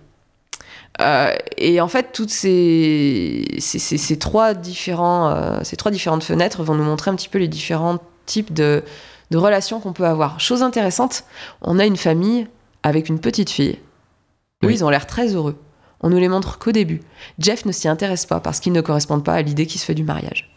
Euh, 1.00 1.32
et 1.56 1.80
en 1.80 1.88
fait, 1.88 2.10
toutes 2.12 2.30
ces, 2.30 3.44
ces, 3.58 3.78
ces- 3.78 3.98
ces 3.98 4.18
trois 4.18 4.54
différents, 4.54 5.30
euh, 5.30 5.60
ces 5.62 5.76
trois 5.76 5.92
différentes 5.92 6.24
fenêtres 6.24 6.62
vont 6.64 6.74
nous 6.74 6.84
montrer 6.84 7.10
un 7.10 7.14
petit 7.14 7.28
peu 7.28 7.38
les 7.38 7.48
différents 7.48 7.98
types 8.26 8.52
de, 8.52 8.82
de 9.30 9.36
relations 9.38 9.78
qu'on 9.80 9.92
peut 9.92 10.06
avoir. 10.06 10.40
Chose 10.40 10.62
intéressante, 10.62 11.24
on 11.62 11.78
a 11.78 11.86
une 11.86 11.96
famille 11.96 12.48
avec 12.82 13.08
une 13.08 13.20
petite 13.20 13.50
fille. 13.50 13.78
Eux, 14.64 14.66
Oui. 14.68 14.74
ils 14.74 14.84
ont 14.84 14.90
l'air 14.90 15.06
très 15.06 15.34
heureux. 15.34 15.56
On 16.00 16.10
ne 16.10 16.18
les 16.18 16.28
montre 16.28 16.58
qu'au 16.58 16.72
début. 16.72 17.00
Jeff 17.38 17.64
ne 17.64 17.72
s'y 17.72 17.88
intéresse 17.88 18.26
pas 18.26 18.40
parce 18.40 18.60
qu'ils 18.60 18.72
ne 18.72 18.80
correspondent 18.80 19.24
pas 19.24 19.34
à 19.34 19.42
l'idée 19.42 19.66
qui 19.66 19.78
se 19.78 19.84
fait 19.84 19.94
du 19.94 20.04
mariage. 20.04 20.50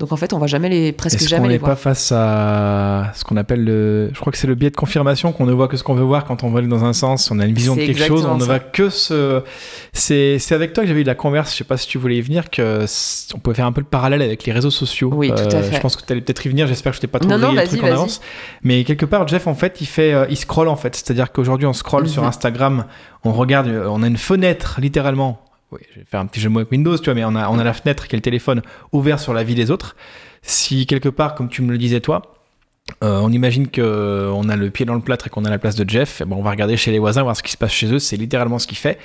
Donc 0.00 0.10
en 0.10 0.16
fait, 0.16 0.32
on 0.32 0.38
va 0.38 0.48
jamais 0.48 0.68
les, 0.68 0.90
presque 0.92 1.20
jamais 1.20 1.46
les 1.46 1.54
n'est 1.54 1.58
voir. 1.58 1.70
pas 1.70 1.76
face 1.76 2.10
à 2.10 3.12
ce 3.14 3.22
qu'on 3.22 3.36
appelle 3.36 3.62
le. 3.64 4.10
Je 4.12 4.18
crois 4.18 4.32
que 4.32 4.38
c'est 4.38 4.48
le 4.48 4.56
biais 4.56 4.70
de 4.70 4.76
confirmation 4.76 5.30
qu'on 5.32 5.46
ne 5.46 5.52
voit 5.52 5.68
que 5.68 5.76
ce 5.76 5.84
qu'on 5.84 5.94
veut 5.94 6.02
voir 6.02 6.24
quand 6.24 6.42
on 6.42 6.54
aller 6.56 6.66
dans 6.66 6.84
un 6.84 6.92
sens. 6.92 7.30
On 7.30 7.38
a 7.38 7.46
une 7.46 7.54
vision 7.54 7.76
de 7.76 7.80
quelque 7.80 8.04
chose, 8.04 8.26
on 8.26 8.36
ne 8.36 8.44
va 8.44 8.58
que 8.58 8.88
ce. 8.90 9.42
C'est 9.92 10.40
c'est 10.40 10.54
avec 10.56 10.72
toi 10.72 10.82
que 10.82 10.88
j'avais 10.88 11.02
eu 11.02 11.04
la 11.04 11.14
converse. 11.14 11.52
Je 11.52 11.58
sais 11.58 11.64
pas 11.64 11.76
si 11.76 11.86
tu 11.86 11.98
voulais 11.98 12.16
y 12.16 12.22
venir, 12.22 12.50
que 12.50 12.84
on 13.34 13.38
pouvait 13.38 13.54
faire 13.54 13.66
un 13.66 13.72
peu 13.72 13.82
le 13.82 13.86
parallèle 13.86 14.20
avec 14.22 14.44
les 14.44 14.52
réseaux 14.52 14.72
sociaux. 14.72 15.10
Euh, 15.12 15.16
Oui, 15.16 15.28
tout 15.28 15.56
à 15.56 15.62
fait. 15.62 15.76
Je 15.76 15.80
pense 15.80 15.94
que 15.94 16.04
tu 16.04 16.12
allais 16.12 16.22
peut-être 16.22 16.44
y 16.44 16.48
venir. 16.48 16.66
J'espère 16.66 16.90
que 16.90 16.96
je 16.96 17.00
t'ai 17.00 17.06
pas 17.06 17.20
trop 17.20 17.30
Non, 17.30 17.38
non, 17.38 17.52
le 17.52 17.64
truc 17.64 17.82
en 17.84 17.86
avance. 17.86 18.20
Mais 18.64 18.82
quelque 18.82 19.06
part, 19.06 19.28
Jeff, 19.28 19.46
en 19.46 19.54
fait, 19.54 19.80
il 19.80 19.86
fait, 19.86 20.12
euh, 20.12 20.26
il 20.28 20.36
scrolle 20.36 20.68
en 20.68 20.76
fait. 20.76 20.96
C'est-à-dire 20.96 21.30
qu'aujourd'hui, 21.30 21.66
on 21.68 21.72
scrolle 21.72 22.08
sur 22.08 22.22
Mhm. 22.22 22.28
Instagram, 22.30 22.84
on 23.22 23.32
regarde, 23.32 23.68
euh, 23.68 23.86
on 23.88 24.02
a 24.02 24.08
une 24.08 24.16
fenêtre 24.16 24.78
littéralement. 24.80 25.40
Oui, 25.74 25.80
je 25.92 25.98
vais 26.00 26.06
faire 26.08 26.20
un 26.20 26.26
petit 26.26 26.40
jeu 26.40 26.48
de 26.48 26.52
mots 26.52 26.60
avec 26.60 26.70
Windows, 26.70 26.96
tu 26.96 27.04
vois, 27.04 27.14
mais 27.14 27.24
on 27.24 27.34
a, 27.34 27.48
on 27.48 27.58
a 27.58 27.64
la 27.64 27.72
fenêtre 27.72 28.06
qui 28.06 28.14
est 28.14 28.18
le 28.18 28.22
téléphone 28.22 28.62
ouvert 28.92 29.18
sur 29.18 29.34
la 29.34 29.42
vie 29.42 29.56
des 29.56 29.70
autres. 29.72 29.96
Si 30.42 30.86
quelque 30.86 31.08
part, 31.08 31.34
comme 31.34 31.48
tu 31.48 31.62
me 31.62 31.72
le 31.72 31.78
disais 31.78 32.00
toi, 32.00 32.22
euh, 33.02 33.18
on 33.22 33.32
imagine 33.32 33.68
que 33.68 34.30
on 34.32 34.48
a 34.48 34.56
le 34.56 34.70
pied 34.70 34.84
dans 34.86 34.94
le 34.94 35.00
plâtre 35.00 35.26
et 35.26 35.30
qu'on 35.30 35.44
a 35.44 35.50
la 35.50 35.58
place 35.58 35.74
de 35.74 35.88
Jeff, 35.88 36.20
eh 36.20 36.24
ben, 36.26 36.36
on 36.36 36.42
va 36.42 36.50
regarder 36.50 36.76
chez 36.76 36.92
les 36.92 36.98
voisins, 36.98 37.22
voir 37.22 37.36
ce 37.36 37.42
qui 37.42 37.50
se 37.50 37.56
passe 37.56 37.72
chez 37.72 37.92
eux. 37.92 37.98
C'est 37.98 38.16
littéralement 38.16 38.58
ce 38.58 38.66
qu'il 38.66 38.78
fait. 38.78 38.98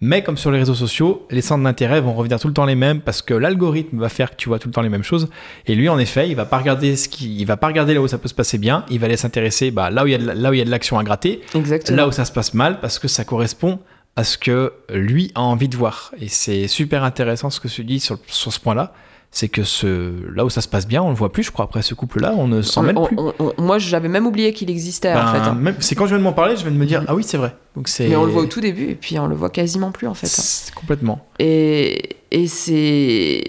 Mais 0.00 0.22
comme 0.22 0.36
sur 0.36 0.50
les 0.50 0.58
réseaux 0.58 0.74
sociaux, 0.74 1.26
les 1.30 1.40
centres 1.40 1.64
d'intérêt 1.64 2.02
vont 2.02 2.12
revenir 2.12 2.38
tout 2.38 2.48
le 2.48 2.54
temps 2.54 2.66
les 2.66 2.74
mêmes 2.74 3.00
parce 3.00 3.22
que 3.22 3.32
l'algorithme 3.32 3.98
va 3.98 4.10
faire 4.10 4.30
que 4.30 4.36
tu 4.36 4.50
vois 4.50 4.58
tout 4.58 4.68
le 4.68 4.74
temps 4.74 4.82
les 4.82 4.90
mêmes 4.90 5.02
choses. 5.02 5.30
Et 5.66 5.74
lui, 5.74 5.88
en 5.88 5.98
effet, 5.98 6.28
il 6.28 6.34
va 6.36 6.44
pas 6.44 6.58
regarder 6.58 6.96
ce 6.96 7.08
qui, 7.08 7.34
il 7.38 7.46
va 7.46 7.56
pas 7.56 7.68
regarder 7.68 7.94
là 7.94 8.02
où 8.02 8.08
ça 8.08 8.18
peut 8.18 8.28
se 8.28 8.34
passer 8.34 8.58
bien. 8.58 8.84
Il 8.90 9.00
va 9.00 9.06
aller 9.06 9.16
s'intéresser 9.16 9.70
bah, 9.70 9.90
là 9.90 10.04
où 10.04 10.06
il 10.06 10.10
y 10.10 10.14
a 10.14 10.18
de 10.18 10.26
là 10.26 10.50
où 10.50 10.52
il 10.52 10.58
y 10.58 10.62
a 10.62 10.66
de 10.66 10.70
l'action 10.70 10.98
à 10.98 11.04
gratter, 11.04 11.40
Exactement. 11.54 11.96
là 11.96 12.08
où 12.08 12.12
ça 12.12 12.26
se 12.26 12.32
passe 12.32 12.52
mal 12.52 12.80
parce 12.80 12.98
que 12.98 13.08
ça 13.08 13.24
correspond 13.24 13.78
à 14.16 14.24
ce 14.24 14.38
que 14.38 14.72
lui 14.90 15.30
a 15.34 15.42
envie 15.42 15.68
de 15.68 15.76
voir. 15.76 16.12
Et 16.18 16.28
c'est 16.28 16.68
super 16.68 17.04
intéressant 17.04 17.50
ce 17.50 17.60
que 17.60 17.68
tu 17.68 17.84
dis 17.84 18.00
sur, 18.00 18.18
sur 18.26 18.52
ce 18.52 18.58
point-là. 18.60 18.92
C'est 19.32 19.48
que 19.48 19.64
ce, 19.64 20.12
là 20.34 20.46
où 20.46 20.50
ça 20.50 20.62
se 20.62 20.68
passe 20.68 20.86
bien, 20.86 21.02
on 21.02 21.10
le 21.10 21.14
voit 21.14 21.30
plus, 21.30 21.42
je 21.42 21.50
crois, 21.50 21.66
après 21.66 21.82
ce 21.82 21.92
couple-là, 21.92 22.32
on 22.38 22.48
ne 22.48 22.62
s'en 22.62 22.82
mêle 22.82 22.96
on- 22.96 23.06
plus. 23.06 23.16
on- 23.18 23.34
on- 23.38 23.52
moi, 23.62 23.78
j'avais 23.78 24.08
même 24.08 24.24
oublié 24.26 24.54
qu'il 24.54 24.70
existait 24.70 25.12
en 25.12 25.16
Ben, 25.16 25.32
fait. 25.32 25.38
hein. 25.70 25.74
c'est 25.80 25.94
quand 25.94 26.04
je 26.06 26.10
viens 26.10 26.18
de 26.18 26.22
m'en 26.22 26.32
parler, 26.32 26.56
je 26.56 26.62
viens 26.62 26.70
de 26.70 26.76
me 26.76 26.86
dire, 26.86 27.04
ah 27.06 27.14
oui, 27.14 27.22
c'est 27.22 27.36
vrai. 27.36 27.54
Donc. 27.74 27.90
Mais 27.98 28.16
on 28.16 28.24
le 28.24 28.30
voit 28.32 28.42
au 28.42 28.46
tout 28.46 28.60
début 28.62 28.88
et 28.88 28.94
puis 28.94 29.18
on 29.18 29.26
le 29.26 29.34
voit 29.34 29.50
quasiment 29.50 29.90
plus 29.90 30.06
en 30.06 30.14
fait. 30.14 30.28
hein. 30.28 30.72
Complètement. 30.74 31.26
Et, 31.38 32.16
et 32.30 32.46
c'est. 32.46 33.44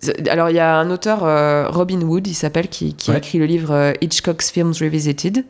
C'est- 0.00 0.28
Alors, 0.28 0.50
il 0.50 0.56
y 0.56 0.60
a 0.60 0.76
un 0.76 0.90
auteur, 0.90 1.24
euh, 1.24 1.68
Robin 1.68 2.00
Wood, 2.00 2.26
il 2.26 2.34
s'appelle, 2.34 2.68
qui, 2.68 2.94
qui 2.94 3.10
a 3.10 3.18
écrit 3.18 3.38
le 3.38 3.46
livre 3.46 3.72
euh, 3.72 3.92
Hitchcock's 4.00 4.50
Films 4.50 4.72
Revisited, 4.80 5.44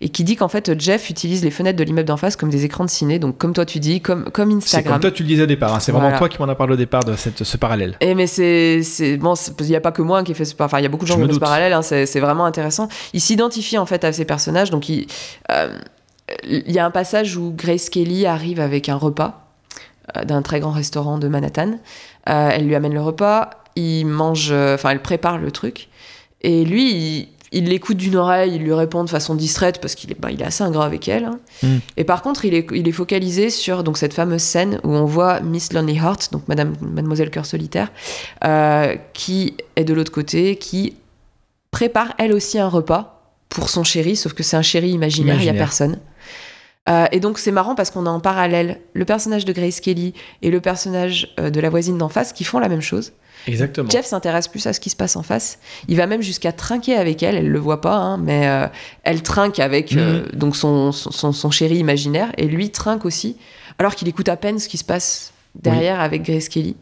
et 0.00 0.08
qui 0.10 0.24
dit 0.24 0.36
qu'en 0.36 0.48
fait, 0.48 0.78
Jeff 0.80 1.08
utilise 1.10 1.42
les 1.44 1.50
fenêtres 1.50 1.78
de 1.78 1.84
l'immeuble 1.84 2.06
d'en 2.08 2.16
face 2.16 2.36
comme 2.36 2.50
des 2.50 2.64
écrans 2.64 2.84
de 2.84 2.90
ciné, 2.90 3.18
donc 3.18 3.38
comme 3.38 3.52
toi 3.54 3.64
tu 3.64 3.78
dis, 3.80 4.00
comme, 4.00 4.30
comme 4.30 4.50
C'est 4.60 4.76
Instagram. 4.78 4.92
comme 4.94 5.00
toi 5.02 5.10
tu 5.10 5.22
le 5.22 5.28
disais 5.28 5.42
au 5.44 5.46
départ. 5.46 5.74
hein. 5.74 5.80
C'est 5.80 5.92
vraiment 5.92 6.06
Voilà. 6.08 6.18
toi 6.18 6.28
qui 6.28 6.38
m'en 6.40 6.48
as 6.48 6.54
parlé 6.54 6.74
au 6.74 6.76
départ 6.76 7.04
de 7.04 7.14
cette, 7.16 7.42
ce 7.44 7.56
parallèle. 7.56 7.96
Et 8.00 8.14
mais 8.14 8.26
c'est 8.26 8.82
c'est- 8.82 9.16
bon, 9.16 9.34
c'est- 9.34 9.52
il 9.60 9.66
n'y 9.68 9.76
a 9.76 9.80
pas 9.80 9.92
que 9.92 10.02
moi 10.02 10.22
qui 10.22 10.32
ai 10.32 10.34
fait 10.34 10.44
ce 10.44 10.54
par- 10.54 10.66
enfin 10.66 10.78
il 10.78 10.82
y 10.82 10.86
a 10.86 10.88
beaucoup 10.90 11.04
de 11.04 11.08
gens 11.08 11.14
qui 11.14 11.20
me 11.20 11.24
ont 11.24 11.28
fait 11.28 11.34
ce 11.34 11.40
parallèle. 11.40 11.72
hein, 11.72 11.82
c'est 11.82 12.04
c'est 12.06 12.20
vraiment 12.20 12.44
intéressant. 12.44 12.88
Il 13.14 13.20
s'identifie 13.22 13.78
en 13.78 13.86
fait 13.86 14.04
à 14.04 14.12
ces 14.12 14.24
personnages. 14.26 14.70
Donc 14.70 14.88
il 14.90 15.06
euh, 15.50 15.78
il 16.44 16.70
y 16.72 16.78
a 16.78 16.84
un 16.84 16.90
passage 16.90 17.36
où 17.36 17.52
Grace 17.56 17.88
Kelly 17.88 18.26
arrive 18.26 18.60
avec 18.60 18.88
un 18.88 18.96
repas 18.96 19.48
d'un 20.24 20.42
très 20.42 20.60
grand 20.60 20.72
restaurant 20.72 21.18
de 21.18 21.26
Manhattan. 21.28 21.78
Elle 22.26 22.66
lui 22.66 22.74
amène 22.74 22.92
le 22.94 23.00
repas. 23.00 23.50
Il 23.76 24.06
mange, 24.06 24.48
euh, 24.50 24.74
enfin 24.74 24.90
elle 24.90 25.02
prépare 25.02 25.38
le 25.38 25.50
truc. 25.50 25.88
Et 26.42 26.64
lui, 26.64 27.28
il, 27.52 27.64
l'écoute 27.64 27.96
d'une 27.96 28.16
oreille, 28.16 28.54
il 28.54 28.62
lui 28.62 28.72
répond 28.72 29.04
de 29.04 29.10
façon 29.10 29.34
distraite 29.34 29.80
parce 29.80 29.94
qu'il 29.94 30.10
est, 30.10 30.20
bah, 30.20 30.30
il 30.30 30.40
est 30.40 30.44
assez 30.44 30.62
ingrat 30.62 30.84
avec 30.84 31.08
elle. 31.08 31.24
hein. 31.24 31.38
Mm. 31.62 31.76
Et 31.96 32.04
par 32.04 32.22
contre, 32.22 32.44
il 32.44 32.54
est, 32.54 32.66
il 32.72 32.86
est 32.86 32.92
focalisé 32.92 33.50
sur 33.50 33.82
donc, 33.82 33.98
cette 33.98 34.14
fameuse 34.14 34.42
scène 34.42 34.80
où 34.84 34.90
on 34.90 35.04
voit 35.04 35.40
Miss 35.40 35.72
Lonely 35.72 35.96
Heart, 35.96 36.32
donc 36.32 36.46
Madame, 36.48 36.74
Mademoiselle 36.80 37.30
Cœur 37.30 37.46
Solitaire, 37.46 37.90
euh, 38.44 38.96
qui 39.12 39.56
est 39.76 39.84
de 39.84 39.94
l'autre 39.94 40.12
côté, 40.12 40.56
qui 40.56 40.96
prépare 41.70 42.14
elle 42.18 42.32
aussi 42.32 42.58
un 42.58 42.68
repas 42.68 43.34
pour 43.48 43.70
son 43.70 43.84
chéri, 43.84 44.16
sauf 44.16 44.32
que 44.32 44.42
c'est 44.42 44.56
un 44.56 44.62
chéri 44.62 44.90
imaginaire, 44.90 45.36
il 45.36 45.44
n'y 45.44 45.48
a 45.50 45.54
personne. 45.54 45.98
Euh, 46.88 47.06
et 47.10 47.18
donc 47.18 47.38
c'est 47.38 47.50
marrant 47.50 47.74
parce 47.74 47.90
qu'on 47.90 48.06
a 48.06 48.10
en 48.10 48.20
parallèle 48.20 48.80
le 48.92 49.04
personnage 49.04 49.44
de 49.44 49.52
Grace 49.52 49.80
Kelly 49.80 50.14
et 50.42 50.50
le 50.50 50.60
personnage 50.60 51.34
de 51.36 51.60
la 51.60 51.68
voisine 51.68 51.98
d'en 51.98 52.08
face 52.08 52.32
qui 52.32 52.44
font 52.44 52.60
la 52.60 52.68
même 52.68 52.80
chose. 52.80 53.12
Exactement. 53.46 53.88
Jeff 53.90 54.06
s'intéresse 54.06 54.48
plus 54.48 54.66
à 54.66 54.72
ce 54.72 54.80
qui 54.80 54.90
se 54.90 54.96
passe 54.96 55.16
en 55.16 55.22
face. 55.22 55.58
Il 55.88 55.96
va 55.96 56.06
même 56.06 56.22
jusqu'à 56.22 56.52
trinquer 56.52 56.96
avec 56.96 57.22
elle. 57.22 57.36
Elle 57.36 57.48
le 57.48 57.58
voit 57.58 57.80
pas, 57.80 57.94
hein, 57.96 58.18
mais 58.18 58.48
euh, 58.48 58.66
elle 59.04 59.22
trinque 59.22 59.58
avec 59.60 59.92
euh, 59.92 60.22
Mhm. 60.32 60.38
donc 60.38 60.56
son, 60.56 60.92
son, 60.92 61.32
son 61.32 61.50
chéri 61.50 61.76
imaginaire 61.76 62.32
et 62.38 62.46
lui 62.46 62.70
trinque 62.70 63.04
aussi, 63.04 63.36
alors 63.78 63.94
qu'il 63.94 64.08
écoute 64.08 64.28
à 64.28 64.36
peine 64.36 64.58
ce 64.58 64.68
qui 64.68 64.78
se 64.78 64.84
passe 64.84 65.32
derrière 65.54 66.00
avec 66.00 66.22
Grace 66.22 66.48
Kelly. 66.48 66.76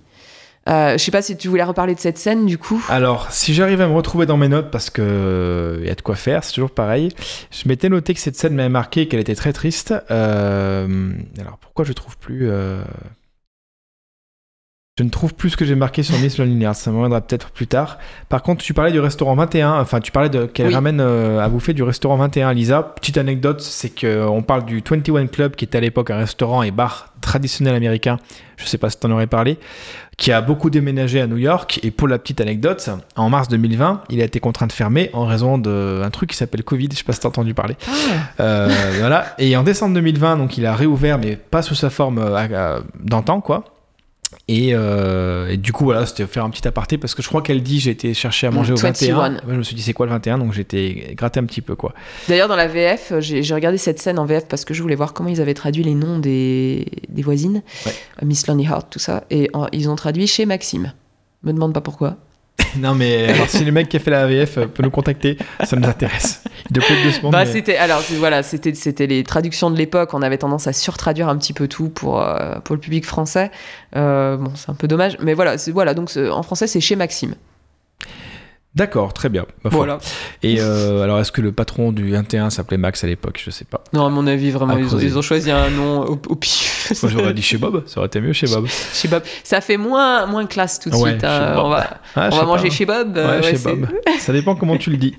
Euh, 0.67 0.93
je 0.93 0.97
sais 1.05 1.11
pas 1.11 1.21
si 1.21 1.37
tu 1.37 1.49
voulais 1.49 1.63
reparler 1.63 1.95
de 1.95 2.01
cette 2.01 2.17
scène 2.17 2.47
du 2.47 2.57
coup. 2.57 2.83
Alors, 2.89 3.31
si 3.31 3.53
j'arrive 3.53 3.83
à 3.83 3.87
me 3.87 3.93
retrouver 3.93 4.25
dans 4.25 4.39
mes 4.39 4.49
notes, 4.49 4.71
parce 4.71 4.89
que 4.89 5.77
il 5.83 5.87
y 5.87 5.91
a 5.91 5.95
de 5.95 6.01
quoi 6.01 6.17
faire, 6.17 6.43
c'est 6.43 6.55
toujours 6.55 6.71
pareil. 6.71 7.11
Je 7.51 7.69
m'étais 7.69 7.91
noté 7.91 8.15
que 8.15 8.21
cette 8.21 8.37
scène 8.37 8.55
m'avait 8.55 8.71
marqué 8.71 9.03
et 9.03 9.09
qu'elle 9.09 9.21
était 9.21 9.35
très 9.35 9.53
triste. 9.53 9.93
Euh, 10.11 11.13
alors, 11.39 11.59
pourquoi 11.59 11.85
je 11.85 11.93
trouve 11.93 12.17
plus 12.17 12.49
euh, 12.51 12.83
Je 14.97 15.03
ne 15.03 15.09
trouve 15.11 15.35
plus 15.35 15.51
ce 15.51 15.57
que 15.57 15.65
j'ai 15.65 15.75
marqué 15.75 16.05
sur 16.05 16.17
Miss 16.21 16.39
Lonely 16.39 16.63
Hearts, 16.63 16.77
ça 16.77 16.93
me 16.93 16.97
reviendra 16.99 17.21
peut-être 17.21 17.51
plus 17.51 17.67
tard. 17.67 17.99
Par 18.29 18.45
contre, 18.45 18.63
tu 18.63 18.75
parlais 18.75 18.93
du 18.93 19.01
restaurant 19.01 19.35
21, 19.35 19.81
enfin 19.81 19.99
tu 19.99 20.13
parlais 20.13 20.29
de 20.29 20.47
qu'elle 20.47 20.69
Oui. 20.69 20.75
ramène 20.75 21.01
euh, 21.01 21.41
à 21.41 21.49
bouffer 21.49 21.73
du 21.73 21.83
restaurant 21.83 22.15
21, 22.17 22.53
Lisa. 22.53 22.81
Petite 22.95 23.19
anecdote, 23.19 23.61
c'est 23.61 23.91
qu'on 23.91 24.43
parle 24.43 24.65
du 24.65 24.85
21 24.89 25.27
Club 25.27 25.57
qui 25.57 25.65
était 25.65 25.79
à 25.79 25.81
l'époque 25.81 26.11
un 26.13 26.19
restaurant 26.19 26.63
et 26.63 26.71
bar 26.71 27.09
traditionnel 27.21 27.75
américain, 27.75 28.19
je 28.57 28.67
sais 28.67 28.79
pas 28.79 28.89
si 28.89 29.01
tu 29.01 29.09
en 29.09 29.11
aurais 29.11 29.27
parlé, 29.27 29.59
qui 30.17 30.31
a 30.31 30.41
beaucoup 30.41 30.71
déménagé 30.71 31.21
à 31.21 31.27
New 31.27 31.39
York. 31.39 31.81
Et 31.83 31.91
pour 31.91 32.07
la 32.07 32.21
petite 32.21 32.41
anecdote, 32.41 32.89
en 33.17 33.29
mars 33.31 33.49
2020, 33.49 34.03
il 34.11 34.21
a 34.21 34.25
été 34.25 34.39
contraint 34.39 34.69
de 34.69 34.73
fermer 34.73 35.11
en 35.13 35.25
raison 35.27 35.59
d'un 35.59 36.09
truc 36.13 36.31
qui 36.31 36.37
s'appelle 36.37 36.63
Covid, 36.63 36.91
je 36.93 36.99
sais 36.99 37.03
pas 37.03 37.13
si 37.15 37.19
tu 37.19 37.27
as 37.27 37.31
entendu 37.31 37.53
parler. 37.53 37.75
Euh, 38.39 38.69
voilà. 39.01 39.35
Et 39.39 39.57
en 39.57 39.65
décembre 39.65 39.95
2020, 39.95 40.37
donc 40.37 40.57
il 40.57 40.65
a 40.67 40.77
réouvert, 40.77 41.19
mais 41.19 41.35
pas 41.35 41.63
sous 41.63 41.75
sa 41.75 41.91
forme 41.91 42.19
euh, 42.21 42.79
d'antan, 43.01 43.41
quoi. 43.41 43.65
Et, 44.49 44.71
euh, 44.75 45.49
et 45.51 45.57
du 45.57 45.73
coup, 45.73 45.85
voilà, 45.85 46.05
c'était 46.07 46.27
faire 46.27 46.45
un 46.45 46.51
petit 46.51 46.67
aparté 46.69 46.99
parce 46.99 47.15
que 47.15 47.23
je 47.23 47.29
crois 47.29 47.41
qu'elle 47.43 47.63
dit 47.63 47.81
j'ai 47.81 47.91
été 47.91 48.13
chercher 48.15 48.47
à 48.47 48.51
manger 48.51 48.73
Mm, 48.73 48.75
au 48.75 48.79
21. 48.79 49.15
21. 49.17 49.31
Moi, 49.31 49.41
je 49.49 49.55
me 49.57 49.63
suis 49.63 49.75
dit 49.77 49.83
c'est 49.83 49.93
quoi 49.93 50.07
le 50.07 50.13
21, 50.13 50.39
donc 50.39 50.57
été 50.59 51.15
gratté 51.17 51.41
un 51.41 51.45
petit 51.45 51.61
peu, 51.63 51.75
quoi. 51.77 51.95
D'ailleurs, 52.29 52.49
dans 52.49 52.57
la 52.57 52.67
VF, 52.69 53.15
j'ai 53.21 53.43
j'ai 53.43 53.55
regardé 53.55 53.79
cette 53.79 53.99
scène 54.01 54.19
en 54.19 54.27
VF 54.27 54.47
parce 54.49 54.65
que 54.65 54.75
je 54.75 54.83
voulais 54.83 54.95
voir 54.95 55.13
comment 55.13 55.29
ils 55.31 55.41
avaient 55.41 55.55
traduit 55.55 55.83
les 55.83 55.95
noms 55.95 56.19
des, 56.19 56.87
des 57.09 57.23
voisines, 57.23 57.63
Ouais. 57.87 57.93
Euh, 58.23 58.27
Miss 58.27 58.47
Lonely 58.47 58.65
Heart, 58.65 58.89
tout 58.91 58.99
ça, 58.99 59.25
et 59.31 59.51
en- 59.55 59.67
ils 59.73 59.89
ont 59.89 59.97
traduit 59.97 60.27
chez 60.27 60.47
Maxime. 60.47 60.93
Me 61.43 61.53
demande 61.53 61.73
pas 61.75 61.81
pourquoi. 61.81 62.17
Non, 62.79 62.95
mais 62.95 63.29
alors, 63.33 63.49
si 63.49 63.65
le 63.65 63.73
mec 63.73 63.89
qui 63.89 63.97
a 63.97 64.01
fait 64.01 64.11
la 64.11 64.23
AVF 64.23 64.59
euh, 64.59 64.67
peut 64.67 64.83
nous 64.83 64.91
contacter, 64.91 65.37
ça 65.65 65.77
nous 65.77 65.89
intéresse. 65.89 66.43
Doit 66.71 66.85
être 66.85 67.03
doucement. 67.05 67.31
Bah, 67.31 67.45
mais- 67.45 67.51
c'était 67.53 67.77
alors 67.77 68.03
voilà, 68.19 68.43
c'était 68.43 68.75
c'était 68.75 69.07
les 69.07 69.23
traductions 69.25 69.71
de 69.71 69.77
l'époque. 69.77 70.15
On 70.15 70.23
avait 70.23 70.39
tendance 70.39 70.67
à 70.67 70.73
surtraduire 70.73 71.29
un 71.29 71.37
petit 71.37 71.53
peu 71.53 71.69
tout 71.69 71.89
pour 71.89 72.21
euh, 72.21 72.55
pour 72.65 72.75
le 72.75 72.81
public 72.81 73.05
français. 73.05 73.51
Euh, 73.97 74.37
bon, 74.37 74.53
c'est 74.55 74.71
un 74.71 74.75
peu 74.75 74.89
dommage, 74.89 75.17
mais 75.21 75.35
voilà, 75.35 75.59
c'est 75.59 75.71
voilà. 75.71 75.95
Donc 75.95 76.11
en 76.17 76.43
français, 76.43 76.67
c'est 76.67 76.81
chez 76.81 76.97
Maxime. 76.97 77.35
D'accord, 78.75 79.13
très 79.13 79.29
bien. 79.29 79.47
Voilà. 79.63 79.99
Et 80.43 80.57
euh, 80.59 81.03
alors, 81.03 81.21
est-ce 81.21 81.31
que 81.31 81.41
le 81.41 81.53
patron 81.53 81.93
du 81.93 82.11
21 82.11 82.51
s'appelait 82.51 82.77
Max 82.77 83.05
à 83.05 83.07
l'époque? 83.07 83.41
Je 83.45 83.51
sais 83.51 83.65
pas. 83.65 83.85
Non, 83.93 84.05
à 84.05 84.11
mon 84.11 84.27
avis, 84.27 84.51
vraiment, 84.51 84.77
ils 84.77 84.85
ont, 84.87 84.89
creuser. 84.89 85.07
ils 85.07 85.17
ont 85.19 85.23
choisi 85.23 85.51
un 85.53 85.71
nom 85.71 86.01
au, 86.05 86.21
au 86.29 86.35
pif. 86.35 86.93
Moi, 87.03 87.13
j'aurais 87.13 87.35
dit 87.35 87.43
chez 87.43 87.57
Bob. 87.57 87.85
Ça 87.87 87.99
aurait 87.99 88.09
été 88.09 88.21
mieux 88.21 88.33
chez 88.33 88.49
Bob. 88.49 88.67
chez 88.93 89.07
Bob. 89.07 89.23
Ça 89.45 89.61
fait 89.61 89.77
moins 89.77 90.27
moins 90.27 90.45
classe 90.47 90.81
tout 90.81 90.91
de 90.91 90.97
Ouais, 90.97 91.11
suite. 91.13 91.23
hein. 91.25 91.55
On 91.59 91.69
va 91.69 91.87
Ah, 92.17 92.31
on 92.33 92.37
va 92.37 92.45
manger 92.47 92.69
pas. 92.69 92.75
chez 92.75 92.85
Bob. 92.85 93.15
Ouais, 93.15 93.23
euh, 93.23 93.43
chez 93.43 93.59
Bob. 93.59 93.87
Ça 94.19 94.33
dépend 94.33 94.57
comment 94.57 94.77
tu 94.77 94.91
le 94.91 94.97
dis. 94.97 95.15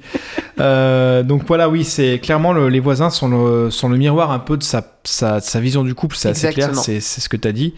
Euh, 0.60 1.24
donc 1.24 1.44
voilà, 1.48 1.70
oui, 1.70 1.84
c'est 1.86 2.20
clairement 2.20 2.52
le- 2.54 2.68
les 2.70 2.80
voisins 2.82 3.10
sont 3.10 3.30
le, 3.30 3.72
sont 3.72 3.88
le 3.90 3.98
miroir 3.98 4.32
un 4.32 4.40
peu 4.40 4.58
de 4.58 4.64
sa, 4.64 4.86
sa, 5.08 5.40
sa 5.42 5.60
vision 5.60 5.84
du 5.84 5.94
couple, 5.96 6.16
c'est 6.16 6.30
assez 6.30 6.48
clair, 6.54 6.70
c'est 6.84 7.00
ce 7.00 7.30
que 7.30 7.38
tu 7.38 7.48
as 7.48 7.52
dit. 7.52 7.74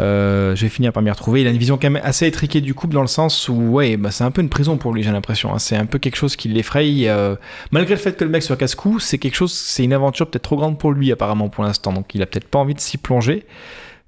Euh, 0.00 0.54
je 0.54 0.62
vais 0.62 0.68
finir 0.68 0.92
par 0.92 1.02
m'y 1.02 1.10
retrouver. 1.10 1.40
Il 1.40 1.46
a 1.46 1.50
une 1.50 1.58
vision 1.58 1.76
quand 1.76 1.90
même 1.90 2.02
assez 2.04 2.26
étriquée 2.26 2.60
du 2.60 2.74
couple 2.74 2.94
dans 2.94 3.00
le 3.00 3.06
sens 3.08 3.48
où, 3.48 3.54
ouais, 3.54 3.96
bah, 3.96 4.10
c'est 4.10 4.24
un 4.24 4.30
peu 4.30 4.40
une 4.42 4.48
prison 4.48 4.76
pour 4.76 4.92
lui, 4.92 5.02
j'ai 5.02 5.10
l'impression. 5.10 5.52
hein. 5.52 5.58
C'est 5.58 5.76
un 5.76 5.86
peu 5.86 5.98
quelque 5.98 6.16
chose 6.16 6.36
qui 6.36 6.48
l'effraie. 6.48 6.88
euh, 7.08 7.34
malgré 7.72 7.94
le 7.94 8.00
fait 8.00 8.16
que 8.16 8.24
le 8.24 8.30
mec 8.30 8.42
soit 8.42 8.56
casse-cou, 8.56 8.98
c'est 9.00 9.18
quelque 9.18 9.34
chose, 9.36 9.52
c'est 9.52 9.84
une 9.84 9.92
aventure 9.92 10.28
peut-être 10.30 10.42
trop 10.44 10.56
grande 10.56 10.78
pour 10.78 10.92
lui 10.92 11.10
apparemment 11.12 11.48
pour 11.48 11.64
l'instant. 11.64 11.92
Donc 11.92 12.14
il 12.14 12.22
a 12.22 12.26
peut-être 12.26 12.48
pas 12.48 12.58
envie 12.58 12.74
de 12.74 12.80
s'y 12.80 12.96
plonger. 12.98 13.44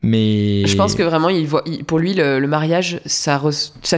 Mais 0.02 0.64
Je 0.66 0.76
pense 0.76 0.94
que 0.94 1.02
vraiment, 1.02 1.28
il 1.28 1.46
voit, 1.46 1.62
il- 1.66 1.84
pour 1.84 1.98
lui, 1.98 2.14
le, 2.14 2.38
le 2.38 2.46
mariage, 2.46 3.00
ça, 3.04 3.38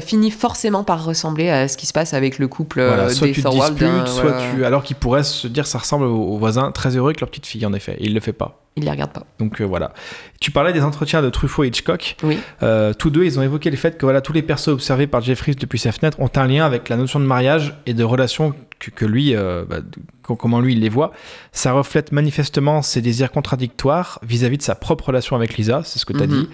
finit 0.00 0.30
forcément 0.32 0.82
par 0.82 1.04
ressembler 1.04 1.48
à 1.48 1.68
ce 1.68 1.76
qui 1.76 1.86
se 1.86 1.92
passe 1.92 2.12
avec 2.12 2.38
le 2.40 2.48
couple 2.48 2.80
euh, 2.80 2.88
Voilà, 2.88 3.08
soit 3.10 3.28
des 3.28 3.32
tu 3.34 3.42
Thorwald, 3.42 3.74
disputes, 3.76 4.08
soit 4.08 4.22
voilà. 4.32 4.42
tu. 4.56 4.64
Alors 4.64 4.82
qu'il 4.82 4.96
pourrait 4.96 5.22
se 5.22 5.46
dire 5.46 5.66
ça 5.66 5.78
ressemble 5.78 6.06
aux, 6.06 6.16
aux 6.34 6.38
voisins 6.38 6.72
très 6.72 6.96
heureux 6.96 7.10
avec 7.10 7.20
leur 7.20 7.28
petite 7.30 7.46
fille, 7.46 7.64
en 7.66 7.72
effet. 7.72 7.96
Et 8.00 8.06
il 8.06 8.14
le 8.14 8.20
fait 8.20 8.32
pas. 8.32 8.58
Il 8.74 8.84
les 8.84 8.90
regarde 8.90 9.12
pas. 9.12 9.24
Donc 9.38 9.60
euh, 9.60 9.64
voilà. 9.64 9.92
Tu 10.40 10.50
parlais 10.50 10.72
des 10.72 10.80
entretiens 10.82 11.22
de 11.22 11.28
Truffaut 11.28 11.62
et 11.62 11.68
Hitchcock. 11.68 12.16
Oui. 12.22 12.38
Euh, 12.62 12.92
tous 12.94 13.10
deux, 13.10 13.24
ils 13.24 13.38
ont 13.38 13.42
évoqué 13.42 13.70
le 13.70 13.76
fait 13.76 13.96
que 13.98 14.06
voilà, 14.06 14.20
tous 14.22 14.32
les 14.32 14.42
persos 14.42 14.68
observés 14.68 15.06
par 15.06 15.20
Jeffries 15.20 15.54
depuis 15.54 15.78
sa 15.78 15.92
fenêtre 15.92 16.18
ont 16.20 16.30
un 16.34 16.46
lien 16.48 16.64
avec 16.64 16.88
la 16.88 16.96
notion 16.96 17.20
de 17.20 17.26
mariage 17.26 17.74
et 17.86 17.92
de 17.94 18.02
relation 18.02 18.54
que, 18.82 18.90
que 18.90 19.04
lui, 19.04 19.34
euh, 19.36 19.64
bah, 19.68 19.76
comment 20.22 20.60
lui 20.60 20.72
il 20.72 20.80
les 20.80 20.88
voit. 20.88 21.12
Ça 21.52 21.72
reflète 21.72 22.10
manifestement 22.12 22.82
ses 22.82 23.00
désirs 23.00 23.30
contradictoires 23.30 24.18
vis-à-vis 24.22 24.58
de 24.58 24.62
sa 24.62 24.74
propre 24.74 25.06
relation 25.08 25.36
avec 25.36 25.56
Lisa, 25.56 25.82
c'est 25.84 25.98
ce 25.98 26.04
que 26.06 26.12
tu 26.12 26.22
as 26.22 26.26
Mhm. 26.26 26.32
dit. 26.42 26.48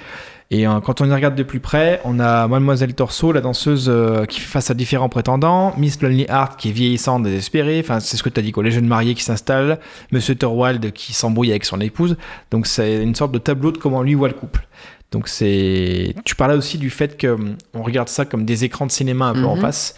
Et 0.50 0.66
euh, 0.66 0.80
quand 0.80 1.02
on 1.02 1.04
y 1.06 1.12
regarde 1.12 1.34
de 1.34 1.42
plus 1.42 1.60
près, 1.60 2.00
on 2.04 2.18
a 2.20 2.48
Mademoiselle 2.48 2.94
Torso, 2.94 3.32
la 3.32 3.40
danseuse 3.42 3.86
euh, 3.88 4.24
qui 4.24 4.40
fait 4.40 4.46
face 4.48 4.70
à 4.70 4.74
différents 4.74 5.10
prétendants, 5.10 5.74
Miss 5.76 6.00
Lonely 6.00 6.24
Heart 6.28 6.58
qui 6.58 6.70
est 6.70 6.72
vieillissante, 6.72 7.22
désespérée, 7.22 7.80
enfin 7.84 8.00
c'est 8.00 8.16
ce 8.16 8.22
que 8.22 8.30
tu 8.30 8.40
as 8.40 8.42
dit, 8.42 8.52
quoi. 8.52 8.62
les 8.62 8.70
jeunes 8.70 8.86
mariés 8.86 9.14
qui 9.14 9.22
s'installent, 9.22 9.78
Monsieur 10.10 10.34
Thorwald 10.34 10.92
qui 10.92 11.12
s'embrouille 11.12 11.50
avec 11.50 11.64
son 11.66 11.80
épouse. 11.80 12.16
Donc 12.50 12.66
c'est 12.66 13.02
une 13.02 13.14
sorte 13.14 13.32
de 13.32 13.38
tableau 13.38 13.72
de 13.72 13.78
comment 13.78 14.02
lui 14.02 14.14
voit 14.14 14.28
le 14.28 14.34
couple. 14.34 14.66
Donc 15.12 15.28
c'est. 15.28 16.14
Tu 16.24 16.34
parlais 16.34 16.54
aussi 16.54 16.76
du 16.78 16.90
fait 16.90 17.16
que 17.18 17.28
hum, 17.28 17.56
on 17.74 17.82
regarde 17.82 18.08
ça 18.08 18.24
comme 18.26 18.44
des 18.46 18.64
écrans 18.64 18.86
de 18.86 18.90
cinéma 18.90 19.26
un 19.26 19.34
peu 19.34 19.44
en 19.44 19.56
Mhm. 19.56 19.60
face. 19.62 19.94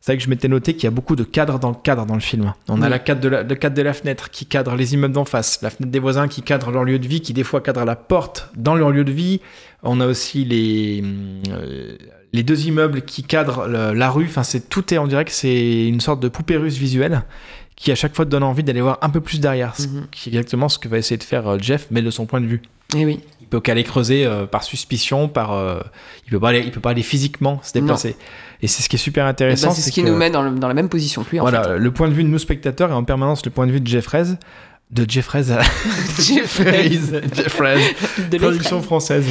C'est 0.00 0.12
vrai 0.12 0.16
que 0.18 0.24
je 0.24 0.30
m'étais 0.30 0.48
noté 0.48 0.72
qu'il 0.74 0.84
y 0.84 0.86
a 0.86 0.90
beaucoup 0.90 1.14
de 1.14 1.24
cadres 1.24 1.58
dans 1.58 1.68
le 1.68 1.74
cadre 1.74 2.06
dans 2.06 2.14
le 2.14 2.20
film. 2.20 2.54
On 2.68 2.80
a 2.80 2.84
Oui. 2.86 2.90
la 2.90 2.98
cadre 2.98 3.20
de 3.20 3.28
la, 3.28 3.42
le 3.42 3.54
cadre 3.54 3.76
de 3.76 3.82
la 3.82 3.92
fenêtre 3.92 4.30
qui 4.30 4.46
cadre 4.46 4.74
les 4.74 4.94
immeubles 4.94 5.12
d'en 5.12 5.26
face, 5.26 5.60
la 5.60 5.68
fenêtre 5.68 5.92
des 5.92 5.98
voisins 5.98 6.26
qui 6.26 6.40
cadre 6.42 6.70
leur 6.70 6.84
lieu 6.84 6.98
de 6.98 7.06
vie, 7.06 7.20
qui 7.20 7.34
des 7.34 7.44
fois 7.44 7.60
cadre 7.60 7.84
la 7.84 7.96
porte 7.96 8.50
dans 8.56 8.74
leur 8.74 8.90
lieu 8.90 9.04
de 9.04 9.12
vie. 9.12 9.40
On 9.82 10.00
a 10.00 10.06
aussi 10.06 10.44
les, 10.46 11.04
euh, 11.50 11.96
les 12.32 12.42
deux 12.42 12.66
immeubles 12.66 13.02
qui 13.02 13.24
cadrent 13.24 13.66
le- 13.68 13.92
la 13.92 14.10
rue. 14.10 14.24
Enfin, 14.24 14.42
c'est 14.42 14.70
tout 14.70 14.92
est, 14.94 15.06
dirait 15.06 15.24
que 15.26 15.30
c'est 15.32 15.86
une 15.86 16.00
sorte 16.00 16.20
de 16.20 16.28
poupée 16.28 16.56
russe 16.56 16.76
visuelle 16.78 17.22
qui 17.76 17.92
à 17.92 17.94
chaque 17.94 18.14
fois 18.14 18.24
te 18.24 18.30
donne 18.30 18.42
envie 18.42 18.62
d'aller 18.62 18.80
voir 18.82 18.98
un 19.02 19.10
peu 19.10 19.20
plus 19.20 19.38
derrière. 19.40 19.74
Mhm. 19.78 20.06
qui 20.10 20.28
est 20.28 20.32
exactement 20.32 20.68
ce 20.70 20.78
que 20.78 20.88
va 20.88 20.96
essayer 20.98 21.16
de 21.18 21.22
faire 21.24 21.46
euh, 21.46 21.58
Jeff, 21.60 21.88
mais 21.90 22.00
de 22.02 22.10
son 22.10 22.24
point 22.26 22.40
de 22.40 22.46
vue. 22.46 22.62
Et 22.96 23.04
oui. 23.04 23.20
Il 23.42 23.46
peut 23.46 23.60
qu'aller 23.60 23.84
creuser 23.84 24.24
euh, 24.26 24.46
par 24.46 24.62
suspicion, 24.62 25.28
par 25.28 25.52
euh, 25.52 25.80
il 26.26 26.30
peut 26.30 26.40
pas 26.40 26.50
aller, 26.50 26.60
il 26.60 26.70
peut 26.70 26.80
pas 26.80 26.90
aller 26.90 27.02
physiquement 27.02 27.58
se 27.62 27.72
déplacer. 27.72 28.16
Et 28.62 28.66
c'est 28.66 28.82
ce 28.82 28.88
qui 28.88 28.96
est 28.96 28.98
super 28.98 29.24
Eh 29.24 29.26
ben, 29.26 29.30
intéressant. 29.30 29.70
c'est 29.72 29.82
ce 29.82 29.90
qui 29.90 30.02
que- 30.02 30.08
nous 30.08 30.16
met 30.16 30.30
dans, 30.30 30.42
le- 30.42 30.50
dans 30.58 30.68
la 30.68 30.74
même 30.74 30.88
position 30.88 31.24
que 31.24 31.30
lui, 31.30 31.40
en 31.40 31.44
voilà, 31.44 31.62
fait. 31.64 31.78
le 31.78 31.90
point 31.90 32.08
de 32.08 32.14
vue 32.14 32.24
de 32.24 32.28
nous 32.28 32.38
spectateurs 32.38 32.90
et 32.90 32.94
en 32.94 33.04
permanence 33.04 33.44
le 33.44 33.50
point 33.50 33.66
de 33.66 33.72
vue 33.72 33.80
de 33.80 33.86
Jeffreys, 33.86 34.36
de 34.90 35.06
Jeffreys 35.08 35.50
à 35.52 35.60
Jeffreys. 36.20 37.00
Jeffreys, 37.34 37.94
De 38.30 38.38
production 38.38 38.76
l'Effraie. 38.76 38.82
française. 38.86 39.24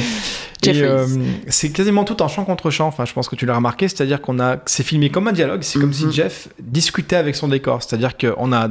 Euh, 0.66 1.06
c'est 1.48 1.70
quasiment 1.70 2.04
tout 2.04 2.20
en 2.22 2.28
chant 2.28 2.44
contre 2.44 2.70
chant. 2.70 2.86
Enfin, 2.88 3.04
je 3.04 3.12
pense 3.12 3.28
que 3.28 3.36
tu 3.36 3.46
l'as 3.46 3.54
remarqué, 3.56 3.88
c'est-à-dire 3.88 4.20
qu'on 4.20 4.40
a, 4.40 4.58
c'est 4.66 4.82
filmé 4.82 5.10
comme 5.10 5.28
un 5.28 5.32
dialogue. 5.32 5.62
C'est 5.62 5.78
comme 5.78 5.92
si 5.92 6.04
Mhm. 6.06 6.12
Jeff 6.12 6.48
discutait 6.60 7.16
avec 7.16 7.34
son 7.36 7.48
décor. 7.48 7.82
C'est-à-dire 7.82 8.16
qu'on 8.18 8.52
a 8.52 8.68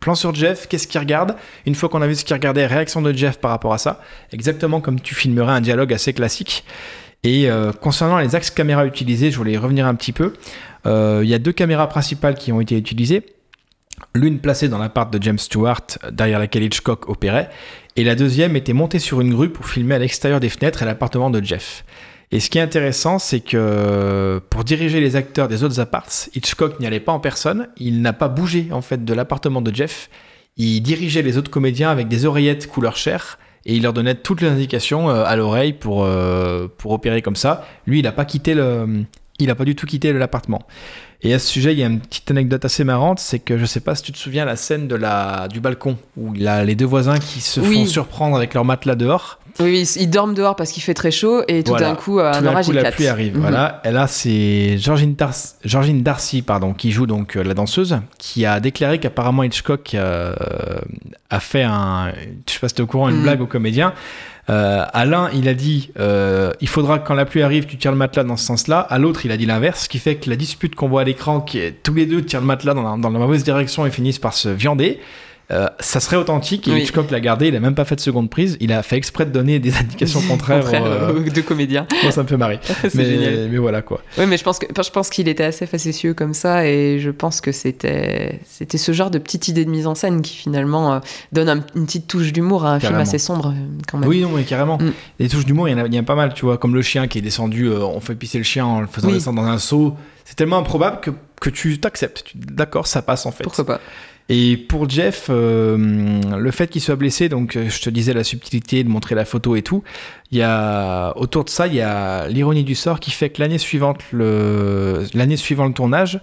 plan 0.00 0.14
sur 0.14 0.34
Jeff, 0.34 0.66
qu'est-ce 0.68 0.86
qu'il 0.88 1.00
regarde 1.00 1.34
Une 1.66 1.74
fois 1.74 1.88
qu'on 1.88 2.02
a 2.02 2.06
vu 2.06 2.14
ce 2.14 2.24
qu'il 2.24 2.34
regardait, 2.34 2.66
réaction 2.66 3.02
de 3.02 3.12
Jeff 3.12 3.38
par 3.38 3.50
rapport 3.50 3.72
à 3.72 3.78
ça, 3.78 4.00
exactement 4.32 4.80
comme 4.80 5.00
tu 5.00 5.14
filmerais 5.14 5.52
un 5.52 5.60
dialogue 5.60 5.92
assez 5.92 6.12
classique. 6.12 6.64
Et 7.24 7.50
euh, 7.50 7.72
concernant 7.72 8.18
les 8.18 8.34
axes 8.34 8.50
caméra 8.50 8.86
utilisés, 8.86 9.30
je 9.30 9.36
voulais 9.36 9.52
y 9.52 9.56
revenir 9.56 9.86
un 9.86 9.94
petit 9.94 10.12
peu. 10.12 10.34
Euh, 10.86 11.20
Il 11.24 11.28
y 11.28 11.34
a 11.34 11.38
deux 11.38 11.52
caméras 11.52 11.88
principales 11.88 12.34
qui 12.34 12.52
ont 12.52 12.60
été 12.60 12.76
utilisées. 12.76 13.22
L'une 14.14 14.38
placée 14.38 14.68
dans 14.68 14.78
l'appart 14.78 15.12
de 15.12 15.20
James 15.22 15.38
Stewart, 15.38 15.82
derrière 16.12 16.38
laquelle 16.38 16.62
Hitchcock 16.62 17.08
opérait, 17.08 17.50
et 17.96 18.04
la 18.04 18.14
deuxième 18.14 18.54
était 18.54 18.72
montée 18.72 19.00
sur 19.00 19.20
une 19.20 19.34
grue 19.34 19.50
pour 19.50 19.66
filmer 19.66 19.96
à 19.96 19.98
l'extérieur 19.98 20.38
des 20.38 20.48
fenêtres 20.48 20.82
et 20.82 20.86
l'appartement 20.86 21.30
de 21.30 21.44
Jeff. 21.44 21.84
Et 22.30 22.40
ce 22.40 22.48
qui 22.48 22.58
est 22.58 22.62
intéressant, 22.62 23.18
c'est 23.18 23.40
que 23.40 24.40
pour 24.50 24.62
diriger 24.62 25.00
les 25.00 25.16
acteurs 25.16 25.48
des 25.48 25.64
autres 25.64 25.80
apparts, 25.80 26.28
Hitchcock 26.34 26.78
n'y 26.78 26.86
allait 26.86 27.00
pas 27.00 27.12
en 27.12 27.20
personne, 27.20 27.68
il 27.76 28.02
n'a 28.02 28.12
pas 28.12 28.28
bougé 28.28 28.68
en 28.70 28.82
fait 28.82 29.04
de 29.04 29.14
l'appartement 29.14 29.62
de 29.62 29.74
Jeff, 29.74 30.10
il 30.56 30.80
dirigeait 30.80 31.22
les 31.22 31.38
autres 31.38 31.50
comédiens 31.50 31.90
avec 31.90 32.06
des 32.06 32.26
oreillettes 32.26 32.68
couleur 32.68 32.96
chair, 32.96 33.38
et 33.66 33.76
il 33.76 33.82
leur 33.82 33.92
donnait 33.92 34.14
toutes 34.14 34.40
les 34.40 34.48
indications 34.48 35.10
euh, 35.10 35.24
à 35.24 35.36
l'oreille 35.36 35.72
pour, 35.72 36.04
euh, 36.04 36.68
pour 36.78 36.92
opérer 36.92 37.22
comme 37.22 37.36
ça. 37.36 37.66
Lui, 37.86 38.00
il 38.00 38.02
n'a 38.02 38.12
pas 38.12 38.24
quitté 38.24 38.54
le... 38.54 39.04
Il 39.40 39.50
a 39.50 39.54
pas 39.54 39.64
du 39.64 39.76
tout 39.76 39.86
quitté 39.86 40.12
l'appartement. 40.12 40.62
Et 41.22 41.34
à 41.34 41.38
ce 41.40 41.48
sujet, 41.48 41.72
il 41.72 41.78
y 41.80 41.82
a 41.82 41.86
une 41.86 41.98
petite 41.98 42.30
anecdote 42.30 42.64
assez 42.64 42.84
marrante, 42.84 43.18
c'est 43.18 43.40
que 43.40 43.58
je 43.58 43.64
sais 43.66 43.80
pas 43.80 43.96
si 43.96 44.04
tu 44.04 44.12
te 44.12 44.18
souviens 44.18 44.44
la 44.44 44.54
scène 44.54 44.86
de 44.86 44.94
la, 44.94 45.48
du 45.48 45.58
balcon, 45.58 45.96
où 46.16 46.32
il 46.36 46.46
a 46.46 46.64
les 46.64 46.76
deux 46.76 46.84
voisins 46.86 47.18
qui 47.18 47.40
se 47.40 47.58
Oui. 47.60 47.74
font 47.80 47.86
surprendre 47.86 48.36
avec 48.36 48.54
leur 48.54 48.64
matelas 48.64 48.94
dehors. 48.94 49.40
Oui, 49.58 49.82
ils 49.96 50.08
dorment 50.08 50.34
dehors 50.34 50.54
parce 50.54 50.70
qu'il 50.70 50.84
fait 50.84 50.94
très 50.94 51.10
chaud 51.10 51.42
et 51.48 51.64
tout 51.64 51.72
Voilà. 51.72 51.88
d'un 51.88 51.94
coup, 51.96 52.20
euh, 52.20 52.30
Tout 52.30 52.38
un 52.38 52.42
d'un 52.42 52.50
orage 52.52 52.66
coup, 52.66 52.70
la 52.72 52.80
éclate. 52.82 52.94
pluie 52.94 53.08
arrive. 53.08 53.34
Mhm. 53.34 53.40
Voilà. 53.40 53.82
Et 53.84 53.90
là, 53.90 54.06
c'est 54.06 54.78
Georgine, 54.78 55.16
Dar- 55.16 55.34
Georgine 55.64 56.04
Darcy, 56.04 56.42
pardon, 56.42 56.72
qui 56.72 56.92
joue 56.92 57.06
donc 57.06 57.36
euh, 57.36 57.42
la 57.42 57.54
danseuse, 57.54 57.98
qui 58.18 58.46
a 58.46 58.60
déclaré 58.60 59.00
qu'apparemment 59.00 59.42
Hitchcock 59.42 59.94
euh, 59.94 60.36
a 61.30 61.40
fait 61.40 61.64
un, 61.64 62.12
je 62.46 62.52
sais 62.52 62.60
pas 62.60 62.68
si 62.68 62.76
t'es 62.76 62.82
au 62.82 62.86
courant, 62.86 63.08
une 63.08 63.16
Mhm. 63.16 63.22
blague 63.24 63.40
aux 63.40 63.46
comédiens. 63.46 63.92
Euh, 64.50 64.84
à 64.92 65.04
l'un, 65.04 65.30
il 65.32 65.46
a 65.48 65.54
dit 65.54 65.90
euh, 65.98 66.52
il 66.60 66.68
faudra 66.68 66.98
que 66.98 67.06
quand 67.06 67.14
la 67.14 67.26
pluie 67.26 67.42
arrive, 67.42 67.66
tu 67.66 67.76
tires 67.76 67.92
le 67.92 67.98
matelas 67.98 68.24
dans 68.24 68.36
ce 68.36 68.46
sens-là. 68.46 68.80
À 68.80 68.98
l'autre, 68.98 69.26
il 69.26 69.32
a 69.32 69.36
dit 69.36 69.46
l'inverse, 69.46 69.84
ce 69.84 69.88
qui 69.88 69.98
fait 69.98 70.16
que 70.16 70.30
la 70.30 70.36
dispute 70.36 70.74
qu'on 70.74 70.88
voit 70.88 71.02
à 71.02 71.04
l'écran, 71.04 71.40
qui 71.40 71.58
est 71.58 71.82
tous 71.82 71.94
les 71.94 72.06
deux 72.06 72.24
tirent 72.24 72.40
le 72.40 72.46
matelas 72.46 72.74
dans 72.74 72.82
la, 72.82 72.96
dans 72.96 73.10
la 73.10 73.18
mauvaise 73.18 73.44
direction 73.44 73.84
et 73.84 73.90
finissent 73.90 74.18
par 74.18 74.32
se 74.32 74.48
viander. 74.48 75.00
Euh, 75.50 75.66
ça 75.80 75.98
serait 76.00 76.16
authentique 76.16 76.68
et 76.68 76.72
Oui. 76.72 76.82
Hitchcock 76.82 77.10
l'a 77.10 77.20
gardé, 77.20 77.48
il 77.48 77.56
a 77.56 77.60
même 77.60 77.74
pas 77.74 77.84
fait 77.86 77.94
de 77.96 78.00
seconde 78.00 78.28
prise, 78.28 78.58
il 78.60 78.70
a 78.72 78.82
fait 78.82 78.96
exprès 78.96 79.24
de 79.24 79.30
donner 79.30 79.58
des 79.58 79.74
indications 79.80 80.20
contraires. 80.28 80.60
Contraire, 80.60 80.82
euh, 80.84 81.22
de 81.30 81.40
comédien. 81.40 81.86
moi, 82.02 82.12
ça 82.12 82.22
me 82.22 82.28
fait 82.28 82.36
marrer. 82.36 82.60
mais, 82.94 83.04
génial. 83.04 83.48
mais 83.50 83.56
voilà 83.58 83.80
quoi. 83.80 84.02
Oui, 84.18 84.26
mais 84.26 84.36
je 84.36 84.44
pense 84.44 84.58
que 84.58 84.66
je 84.82 84.90
pense 84.90 85.08
qu'il 85.08 85.26
était 85.28 85.44
assez 85.44 85.66
facétieux 85.66 86.12
comme 86.12 86.34
ça, 86.34 86.66
et 86.66 86.98
je 87.00 87.10
pense 87.10 87.40
que 87.40 87.52
c'était 87.52 88.40
c'était 88.46 88.78
ce 88.78 88.92
genre 88.92 89.10
de 89.10 89.18
petite 89.18 89.48
idée 89.48 89.64
de 89.64 89.70
mise 89.70 89.86
en 89.86 89.94
scène 89.94 90.20
qui 90.22 90.36
finalement 90.36 90.92
euh, 90.94 90.98
donne 91.32 91.48
un- 91.48 91.64
une 91.74 91.86
petite 91.86 92.06
touche 92.08 92.32
d'humour 92.32 92.66
à 92.66 92.74
un 92.74 92.80
film 92.80 92.96
assez 92.96 93.18
sombre 93.18 93.54
quand 93.90 93.98
même. 93.98 94.08
Oui, 94.08 94.20
non, 94.20 94.30
mais 94.34 94.42
carrément. 94.44 94.76
Mm. 94.78 94.92
Les 95.18 95.28
touches 95.28 95.46
d'humour, 95.46 95.68
il 95.68 95.72
y, 95.72 95.74
en 95.74 95.84
a- 95.84 95.86
il 95.86 95.94
y 95.94 95.98
en 95.98 96.02
a 96.02 96.04
pas 96.04 96.14
mal, 96.14 96.34
tu 96.34 96.44
vois, 96.44 96.58
comme 96.58 96.74
le 96.74 96.82
chien 96.82 97.06
qui 97.08 97.18
est 97.18 97.22
descendu, 97.22 97.66
euh, 97.68 97.80
on 97.80 98.00
fait 98.00 98.14
pisser 98.14 98.38
le 98.38 98.44
chien 98.44 98.66
en 98.66 98.80
le 98.80 98.86
faisant 98.86 99.08
Oui. 99.08 99.14
descendre 99.14 99.40
dans 99.42 99.48
un 99.48 99.58
seau. 99.58 99.94
C'est 100.26 100.34
tellement 100.34 100.58
improbable 100.58 101.00
que, 101.00 101.10
que 101.40 101.48
tu 101.48 101.78
t'acceptes. 101.80 102.24
D'accord, 102.34 102.86
ça 102.86 103.00
passe 103.00 103.24
en 103.24 103.30
fait. 103.32 103.44
Pourquoi 103.44 103.64
pas 103.64 103.80
Et 104.30 104.58
pour 104.58 104.88
Jeff, 104.90 105.28
euh, 105.30 105.76
le 106.36 106.50
fait 106.50 106.66
qu'il 106.68 106.82
soit 106.82 106.96
blessé, 106.96 107.30
donc 107.30 107.56
euh, 107.56 107.70
je 107.70 107.80
te 107.80 107.88
disais 107.88 108.12
la 108.12 108.24
subtilité 108.24 108.84
de 108.84 108.88
montrer 108.90 109.14
la 109.14 109.24
photo 109.24 109.56
et 109.56 109.62
tout, 109.62 109.82
il 110.30 110.36
y 110.38 110.42
a 110.42 111.14
autour 111.16 111.44
de 111.44 111.50
ça, 111.50 111.66
il 111.66 111.74
y 111.74 111.80
a 111.80 112.28
l'ironie 112.28 112.62
du 112.64 112.74
sort 112.74 113.00
qui 113.00 113.10
fait 113.10 113.30
que 113.30 113.40
l'année 113.40 113.56
suivante, 113.58 114.00
le 114.12 115.06
l'année 115.14 115.38
suivant 115.38 115.66
le 115.66 115.72
tournage, 115.72 116.20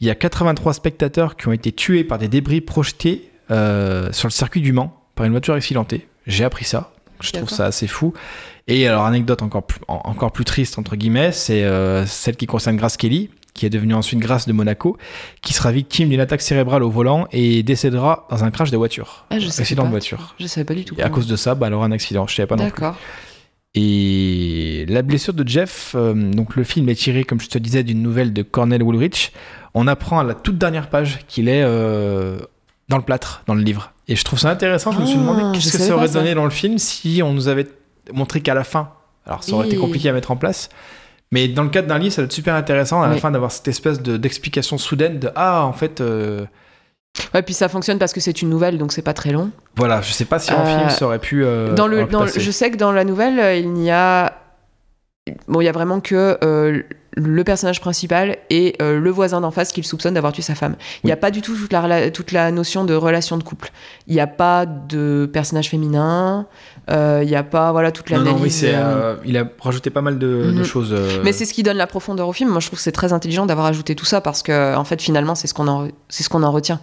il 0.00 0.06
y 0.06 0.10
a 0.10 0.14
83 0.14 0.74
spectateurs 0.74 1.36
qui 1.36 1.48
ont 1.48 1.52
été 1.52 1.72
tués 1.72 2.04
par 2.04 2.18
des 2.18 2.28
débris 2.28 2.60
projetés 2.60 3.30
euh, 3.50 4.12
sur 4.12 4.28
le 4.28 4.32
circuit 4.32 4.60
du 4.60 4.72
Mans 4.74 5.02
par 5.14 5.24
une 5.24 5.32
voiture 5.32 5.54
accidentée. 5.54 6.08
J'ai 6.26 6.44
appris 6.44 6.66
ça. 6.66 6.92
Je 7.20 7.30
trouve 7.32 7.48
ça 7.48 7.64
assez 7.64 7.86
fou. 7.86 8.12
Et 8.68 8.86
alors, 8.86 9.06
anecdote 9.06 9.40
encore 9.40 9.62
plus, 9.62 9.80
en- 9.88 10.02
encore 10.04 10.32
plus 10.32 10.44
triste, 10.44 10.78
entre 10.78 10.96
guillemets, 10.96 11.32
c'est 11.32 11.64
euh, 11.64 12.04
celle 12.04 12.36
qui 12.36 12.44
concerne 12.44 12.76
Grace 12.76 12.98
Kelly, 12.98 13.30
qui 13.56 13.66
est 13.66 13.70
devenue 13.70 13.94
ensuite 13.94 14.20
Grace 14.20 14.46
de 14.46 14.52
Monaco, 14.52 14.96
qui 15.42 15.52
sera 15.52 15.72
victime 15.72 16.08
d'une 16.10 16.20
attaque 16.20 16.42
cérébrale 16.42 16.82
au 16.84 16.90
volant 16.90 17.26
et 17.32 17.62
décédera 17.62 18.26
dans 18.30 18.44
un 18.44 18.50
crash 18.50 18.70
de 18.70 18.76
voiture. 18.76 19.24
Ah, 19.30 19.38
je 19.38 19.48
accident 19.48 19.82
pas. 19.82 19.86
de 19.88 19.90
voiture. 19.92 20.34
Je 20.38 20.46
savais 20.46 20.64
pas 20.64 20.74
du 20.74 20.84
tout. 20.84 20.94
Et 20.98 21.02
à 21.02 21.08
cause 21.08 21.26
de 21.26 21.34
ça, 21.36 21.54
bah, 21.54 21.66
elle 21.66 21.74
aura 21.74 21.86
un 21.86 21.92
accident. 21.92 22.26
Je 22.26 22.34
savais 22.36 22.46
pas 22.46 22.56
non 22.56 22.64
plus. 22.64 22.70
D'accord. 22.70 22.96
Et 23.74 24.86
la 24.88 25.02
blessure 25.02 25.34
de 25.34 25.46
Jeff, 25.46 25.92
euh, 25.94 26.14
donc 26.14 26.56
le 26.56 26.64
film 26.64 26.88
est 26.88 26.94
tiré, 26.94 27.24
comme 27.24 27.40
je 27.40 27.48
te 27.48 27.58
disais, 27.58 27.82
d'une 27.82 28.02
nouvelle 28.02 28.32
de 28.32 28.42
Cornell 28.42 28.82
Woolrich. 28.82 29.32
On 29.74 29.86
apprend 29.86 30.18
à 30.18 30.24
la 30.24 30.34
toute 30.34 30.56
dernière 30.56 30.88
page 30.88 31.18
qu'il 31.28 31.48
est 31.48 31.62
euh, 31.62 32.38
dans 32.88 32.96
le 32.96 33.02
plâtre, 33.02 33.42
dans 33.46 33.54
le 33.54 33.62
livre. 33.62 33.92
Et 34.08 34.16
je 34.16 34.24
trouve 34.24 34.38
ça 34.38 34.50
intéressant. 34.50 34.92
Je 34.92 35.00
me 35.00 35.04
suis 35.06 35.16
Ah, 35.18 35.20
demandé 35.20 35.58
qu'est-ce 35.58 35.72
que 35.72 35.78
ça 35.82 35.94
aurait 35.94 36.08
ça. 36.08 36.14
donné 36.20 36.34
dans 36.34 36.44
le 36.44 36.50
film 36.50 36.78
si 36.78 37.20
on 37.22 37.32
nous 37.34 37.48
avait 37.48 37.66
montré 38.14 38.40
qu'à 38.40 38.54
la 38.54 38.64
fin. 38.64 38.90
Alors 39.26 39.42
ça 39.42 39.52
aurait 39.54 39.66
été 39.66 39.76
compliqué 39.76 40.08
à 40.08 40.12
mettre 40.12 40.30
en 40.30 40.36
place. 40.36 40.68
Mais 41.32 41.48
dans 41.48 41.64
le 41.64 41.70
cadre 41.70 41.88
d'un 41.88 41.98
livre, 41.98 42.12
ça 42.14 42.22
doit 42.22 42.26
être 42.26 42.32
super 42.32 42.54
intéressant 42.54 43.02
à 43.02 43.08
la 43.08 43.14
Oui. 43.14 43.20
fin 43.20 43.30
d'avoir 43.30 43.50
cette 43.50 43.66
espèce 43.68 44.00
de- 44.00 44.16
d'explication 44.16 44.78
soudaine 44.78 45.18
de 45.18 45.30
Ah, 45.34 45.64
en 45.64 45.72
fait, 45.72 46.00
euh, 46.00 46.44
Ouais, 47.34 47.42
puis 47.42 47.54
ça 47.54 47.68
fonctionne 47.68 47.98
parce 47.98 48.12
que 48.12 48.20
c'est 48.20 48.42
une 48.42 48.50
nouvelle, 48.50 48.76
donc 48.78 48.92
c'est 48.92 49.02
pas 49.02 49.14
très 49.14 49.32
long. 49.32 49.50
voilà, 49.76 50.02
je 50.02 50.12
sais 50.12 50.26
pas 50.26 50.38
si 50.38 50.52
en 50.52 50.60
Euh, 50.60 50.78
film 50.78 50.90
ça 50.90 51.06
aurait 51.06 51.18
pu. 51.18 51.44
euh, 51.44 51.74
dans 51.74 51.86
le, 51.88 52.04
dans 52.04 52.26
je 52.26 52.50
sais 52.50 52.70
que 52.70 52.76
dans 52.76 52.92
la 52.92 53.04
nouvelle, 53.04 53.58
il 53.58 53.72
n'y 53.72 53.90
a. 53.90 54.34
Bon, 55.48 55.60
il 55.60 55.64
y 55.64 55.68
a 55.68 55.72
vraiment 55.72 56.00
que 56.00 56.38
le 57.18 57.44
personnage 57.44 57.80
principal 57.80 58.36
et 58.50 58.76
euh, 58.82 59.00
le 59.00 59.10
voisin 59.10 59.40
d'en 59.40 59.50
face 59.50 59.72
qu'il 59.72 59.84
soupçonne 59.86 60.12
d'avoir 60.14 60.32
tué 60.34 60.42
sa 60.42 60.54
femme. 60.54 60.76
Il 61.02 61.06
n'y 61.06 61.12
a 61.12 61.16
pas 61.16 61.30
du 61.30 61.40
tout 61.40 61.56
toute 61.56 61.72
la, 61.72 62.10
toute 62.10 62.30
la 62.30 62.50
notion 62.50 62.84
de 62.84 62.92
relation 62.94 63.38
de 63.38 63.42
couple. 63.42 63.70
Il 64.06 64.12
n'y 64.14 64.20
a 64.20 64.26
pas 64.26 64.66
de 64.66 65.28
personnage 65.32 65.70
féminin. 65.70 66.46
euh, 66.90 67.20
Il 67.22 67.28
n'y 67.28 67.34
a 67.36 67.42
pas 67.42 67.72
voilà 67.72 67.90
toute 67.90 68.10
Non, 68.10 68.18
l'analyse. 68.18 68.62
non, 68.64 68.68
oui, 68.68 68.74
euh, 68.76 69.16
il 69.24 69.38
a 69.38 69.44
rajouté 69.60 69.88
pas 69.88 70.02
mal 70.02 70.18
de, 70.18 70.26
de 70.26 70.58
Mhm. 70.58 70.64
choses. 70.64 70.94
Mais 71.24 71.32
c'est 71.32 71.46
ce 71.46 71.54
qui 71.54 71.62
donne 71.62 71.78
la 71.78 71.86
profondeur 71.86 72.28
au 72.28 72.32
film. 72.34 72.50
Moi, 72.50 72.60
je 72.60 72.66
trouve 72.66 72.78
que 72.78 72.82
c'est 72.82 72.92
très 72.92 73.14
intelligent 73.14 73.46
d'avoir 73.46 73.66
ajouté 73.66 73.94
tout 73.94 74.04
ça 74.04 74.20
parce 74.20 74.42
que, 74.42 74.76
en 74.76 74.84
fait, 74.84 75.00
finalement, 75.00 75.34
c'est 75.34 75.46
ce 75.46 75.54
qu'on 75.54 75.68
en, 75.68 75.88
c'est 76.10 76.22
ce 76.22 76.28
qu'on 76.28 76.42
en 76.42 76.52
retient 76.52 76.80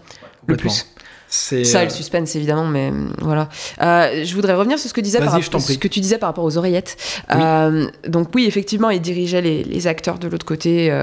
le 0.47 0.57
plus. 0.57 0.87
C'est, 1.35 1.63
Ça, 1.63 1.79
euh, 1.79 1.83
le 1.85 1.89
suspense, 1.89 2.35
évidemment, 2.35 2.67
mais 2.67 2.91
euh, 2.91 3.07
voilà. 3.19 3.49
Euh, 3.81 4.23
je 4.23 4.35
voudrais 4.35 4.53
revenir 4.53 4.77
sur 4.77 4.87
ce 4.87 4.93
que, 4.93 5.01
disait 5.01 5.17
Vas-y, 5.17 5.41
par, 5.49 5.61
ce 5.61 5.73
que 5.79 5.87
tu 5.87 5.99
disais 5.99 6.19
par 6.19 6.29
rapport 6.29 6.43
aux 6.43 6.57
oreillettes. 6.59 6.95
Oui. 7.33 7.41
Euh, 7.41 7.87
donc 8.07 8.29
oui, 8.35 8.45
effectivement, 8.45 8.91
il 8.91 9.01
dirigeait 9.01 9.41
les, 9.41 9.63
les 9.63 9.87
acteurs 9.87 10.19
de 10.19 10.27
l'autre 10.27 10.45
côté. 10.45 10.95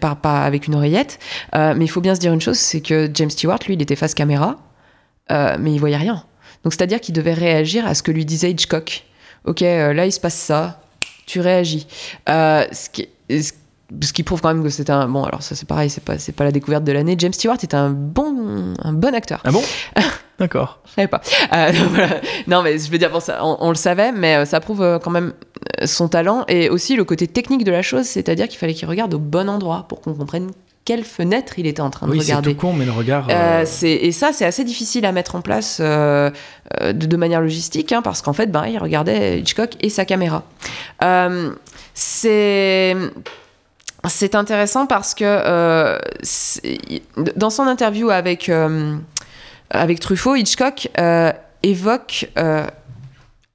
par, 0.00 0.16
pas 0.16 0.44
avec 0.44 0.66
une 0.66 0.76
oreillette, 0.76 1.18
mais 1.52 1.84
il 1.84 1.88
faut 1.90 2.00
bien 2.00 2.14
se 2.14 2.20
dire 2.20 2.32
une 2.32 2.40
chose, 2.40 2.56
c'est 2.58 2.80
que 2.80 3.10
James 3.12 3.28
Stewart, 3.28 3.58
lui, 3.66 3.74
il 3.74 3.82
était 3.82 3.96
face 3.96 4.14
caméra, 4.14 4.56
mais 5.28 5.72
il 5.72 5.78
voyait 5.78 5.98
rien. 5.98 6.24
Donc 6.64 6.72
c'est-à-dire 6.72 7.00
qu'il 7.00 7.14
devait 7.14 7.34
réagir 7.34 7.86
à 7.86 7.94
ce 7.94 8.02
que 8.02 8.12
lui 8.12 8.24
disait 8.24 8.50
Hitchcock. 8.52 9.04
Ok, 9.44 9.60
là 9.60 10.06
il 10.06 10.12
se 10.12 10.20
passe 10.20 10.36
ça, 10.36 10.80
tu 11.26 11.40
réagis. 11.40 11.86
Euh, 12.30 12.64
ce 12.72 12.88
qui, 12.88 13.08
ce- 13.28 13.52
ce 14.02 14.12
qui 14.12 14.22
prouve 14.22 14.40
quand 14.40 14.52
même 14.52 14.62
que 14.62 14.70
c'est 14.70 14.90
un 14.90 15.08
bon. 15.08 15.24
Alors 15.24 15.42
ça 15.42 15.54
c'est 15.54 15.66
pareil, 15.66 15.90
c'est 15.90 16.04
pas 16.04 16.18
c'est 16.18 16.32
pas 16.32 16.44
la 16.44 16.52
découverte 16.52 16.84
de 16.84 16.92
l'année. 16.92 17.14
James 17.18 17.32
Stewart 17.32 17.58
est 17.62 17.74
un 17.74 17.90
bon 17.90 18.74
un 18.82 18.92
bon 18.92 19.14
acteur. 19.14 19.40
Ah 19.44 19.50
bon? 19.52 19.62
D'accord. 20.38 20.78
Je 20.86 20.92
savais 20.94 21.06
pas. 21.08 21.20
Euh, 21.52 21.70
voilà. 21.90 22.20
Non, 22.46 22.62
mais 22.62 22.78
je 22.78 22.90
veux 22.90 22.96
dire, 22.96 23.10
bon, 23.10 23.20
ça, 23.20 23.44
on, 23.44 23.58
on 23.60 23.68
le 23.68 23.74
savait, 23.74 24.10
mais 24.10 24.36
euh, 24.36 24.44
ça 24.46 24.58
prouve 24.58 24.80
euh, 24.80 24.98
quand 24.98 25.10
même 25.10 25.34
euh, 25.82 25.86
son 25.86 26.08
talent 26.08 26.46
et 26.48 26.70
aussi 26.70 26.96
le 26.96 27.04
côté 27.04 27.26
technique 27.26 27.62
de 27.62 27.70
la 27.70 27.82
chose, 27.82 28.06
c'est-à-dire 28.06 28.48
qu'il 28.48 28.58
fallait 28.58 28.72
qu'il 28.72 28.88
regarde 28.88 29.12
au 29.12 29.18
bon 29.18 29.50
endroit 29.50 29.84
pour 29.86 30.00
qu'on 30.00 30.14
comprenne 30.14 30.50
quelle 30.86 31.04
fenêtre 31.04 31.58
il 31.58 31.66
était 31.66 31.82
en 31.82 31.90
train 31.90 32.06
de 32.06 32.12
Oui, 32.12 32.20
c'est 32.22 32.32
regarder. 32.32 32.54
tout 32.54 32.60
con, 32.60 32.72
mais 32.72 32.86
le 32.86 32.90
regard. 32.92 33.26
Euh, 33.28 33.64
euh, 33.66 33.86
et 33.86 34.12
ça, 34.12 34.30
c'est 34.32 34.46
assez 34.46 34.64
difficile 34.64 35.04
à 35.04 35.12
mettre 35.12 35.34
en 35.34 35.42
place 35.42 35.76
euh, 35.82 36.30
de, 36.82 36.92
de 36.92 37.16
manière 37.18 37.42
logistique, 37.42 37.92
hein, 37.92 38.00
parce 38.00 38.22
qu'en 38.22 38.32
fait, 38.32 38.50
ben, 38.50 38.64
il 38.66 38.78
regardait 38.78 39.40
Hitchcock 39.40 39.76
et 39.82 39.90
sa 39.90 40.06
caméra. 40.06 40.44
C'est 41.92 42.96
c'est 44.08 44.34
intéressant 44.34 44.86
parce 44.86 45.14
que 45.14 45.24
euh, 45.26 45.98
dans 47.36 47.50
son 47.50 47.64
interview 47.64 48.10
avec 48.10 48.50
avec 49.70 50.00
Truffaut, 50.00 50.34
Hitchcock 50.36 50.88
euh, 50.98 51.32
évoque 51.62 52.28
euh, 52.38 52.66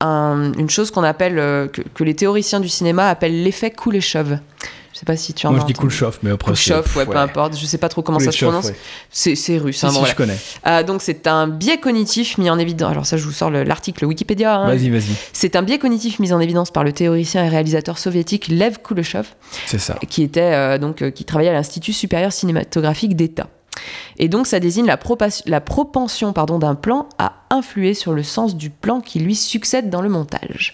un- 0.02 0.54
une 0.54 0.70
chose 0.70 0.92
euh, 1.40 1.68
que 1.68 2.04
les 2.04 2.16
théoriciens 2.16 2.60
du 2.60 2.70
cinéma 2.70 3.10
appellent 3.10 3.44
l'effet 3.44 3.72
Kuleshov. 3.72 4.38
Je 4.96 5.00
sais 5.02 5.06
pas 5.06 5.18
si 5.18 5.34
tu 5.34 5.46
en 5.46 5.52
Moi, 5.52 5.60
je 5.60 5.66
dis. 5.66 5.74
Kuleshov, 5.74 6.20
mais 6.24 6.32
après. 6.32 6.56
c'est- 6.56 6.72
Kuleshov, 6.72 6.96
ouais, 6.96 7.04
ouais. 7.06 7.12
peu 7.14 7.18
importe, 7.20 7.60
je 7.60 7.66
sais 7.66 7.78
pas 7.78 7.90
trop 7.90 8.02
comment 8.02 8.18
ça 8.18 8.32
se 8.32 8.46
prononce. 8.46 8.68
ouais. 8.68 8.76
C'est 9.12 9.58
russe, 9.58 9.84
hein, 9.84 9.90
si, 9.90 9.94
bon, 9.94 10.00
voilà. 10.00 10.12
je 10.14 10.16
connais. 10.16 10.38
Euh, 10.68 10.84
donc 10.84 11.02
c'est 11.02 11.28
un 11.28 11.50
biais 11.50 11.80
cognitif 11.82 12.38
mis 12.38 12.50
en 12.50 12.58
évidence. 12.58 12.92
Alors 12.92 13.06
ça, 13.06 13.18
je 13.18 13.26
vous 13.26 13.34
sors 13.34 13.50
le- 13.50 13.64
l'article 13.64 14.06
Wikipédia. 14.06 14.56
hein. 14.56 14.68
Vas-y, 14.70 14.90
vas-y. 14.90 15.12
C'est 15.34 15.58
un 15.58 15.64
biais 15.64 15.80
cognitif 15.80 16.20
mis 16.20 16.32
en 16.32 16.40
évidence 16.40 16.72
par 16.72 16.86
le 16.86 16.94
théoricien 16.94 17.44
et 17.44 17.50
réalisateur 17.50 17.98
soviétique 17.98 18.48
Lev 18.48 18.78
Kuleshov, 18.82 19.28
C'est 19.66 19.80
ça. 19.80 19.96
qui 20.10 20.24
était 20.24 20.40
euh, 20.54 20.78
donc 20.78 21.02
euh, 21.02 21.12
qui 21.12 21.26
travaillait 21.26 21.52
à 21.52 21.54
l'Institut 21.56 21.92
supérieur 21.92 22.32
cinématographique 22.32 23.18
d'État. 23.18 23.48
Et 24.18 24.30
donc 24.30 24.48
ça 24.48 24.62
désigne 24.62 24.86
la, 24.86 24.98
la 25.48 25.60
propension 25.62 26.32
pardon 26.32 26.58
d'un 26.58 26.76
plan 26.76 27.10
à 27.18 27.34
influer 27.50 27.94
sur 27.94 28.14
le 28.14 28.24
sens 28.24 28.56
du 28.56 28.70
plan 28.70 29.02
qui 29.02 29.20
lui 29.20 29.36
succède 29.36 29.90
dans 29.90 30.02
le 30.02 30.08
montage. 30.08 30.74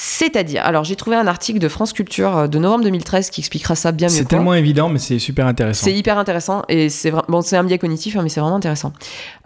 C'est-à-dire, 0.00 0.64
alors 0.64 0.84
j'ai 0.84 0.94
trouvé 0.94 1.16
un 1.16 1.26
article 1.26 1.58
de 1.58 1.68
France 1.68 1.92
Culture 1.92 2.36
euh, 2.36 2.46
de 2.46 2.60
novembre 2.60 2.84
2013 2.84 3.30
qui 3.30 3.40
expliquera 3.40 3.74
ça 3.74 3.90
bien 3.90 4.06
mieux. 4.06 4.12
C'est 4.14 4.24
tellement 4.26 4.54
évident, 4.54 4.88
mais 4.88 5.00
c'est 5.00 5.18
super 5.18 5.44
intéressant. 5.48 5.84
C'est 5.84 5.92
hyper 5.92 6.18
intéressant 6.18 6.62
et 6.68 6.88
c'est 6.88 7.10
bon, 7.28 7.40
c'est 7.42 7.56
un 7.56 7.64
biais 7.64 7.78
cognitif, 7.78 8.14
hein, 8.16 8.20
mais 8.22 8.28
c'est 8.28 8.38
vraiment 8.38 8.54
intéressant. 8.56 8.92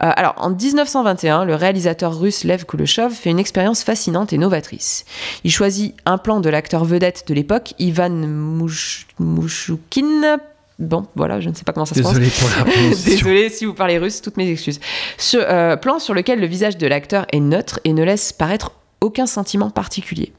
Euh, 0.03 0.11
alors, 0.15 0.35
en 0.37 0.51
1921, 0.51 1.45
le 1.45 1.55
réalisateur 1.55 2.19
russe 2.19 2.43
Lev 2.43 2.65
Kuleshov 2.65 3.13
fait 3.13 3.31
une 3.31 3.39
expérience 3.39 3.81
fascinante 3.83 4.31
et 4.31 4.37
novatrice. 4.37 5.05
Il 5.43 5.49
choisit 5.51 5.95
un 6.05 6.19
plan 6.19 6.39
de 6.39 6.49
l'acteur 6.49 6.85
vedette 6.85 7.23
de 7.27 7.33
l'époque, 7.33 7.73
Ivan 7.79 8.11
Mouch- 8.11 9.07
Mouchoukine. 9.17 10.37
Bon, 10.77 11.07
voilà, 11.15 11.39
je 11.39 11.49
ne 11.49 11.55
sais 11.55 11.63
pas 11.63 11.73
comment 11.73 11.85
ça 11.87 11.95
se 11.95 12.01
prononce. 12.01 12.19
Désolé 12.19 12.31
pour 12.39 12.65
la. 12.67 12.89
Désolé 13.05 13.49
si 13.49 13.65
vous 13.65 13.73
parlez 13.73 13.97
russe, 13.97 14.21
toutes 14.21 14.37
mes 14.37 14.47
excuses. 14.51 14.79
Ce 15.17 15.37
euh, 15.37 15.77
plan 15.77 15.97
sur 15.97 16.13
lequel 16.13 16.39
le 16.39 16.45
visage 16.45 16.77
de 16.77 16.85
l'acteur 16.85 17.25
est 17.31 17.39
neutre 17.39 17.79
et 17.85 17.93
ne 17.93 18.03
laisse 18.03 18.33
paraître 18.33 18.71
aucun 19.01 19.25
sentiment 19.25 19.71
particulier. 19.71 20.31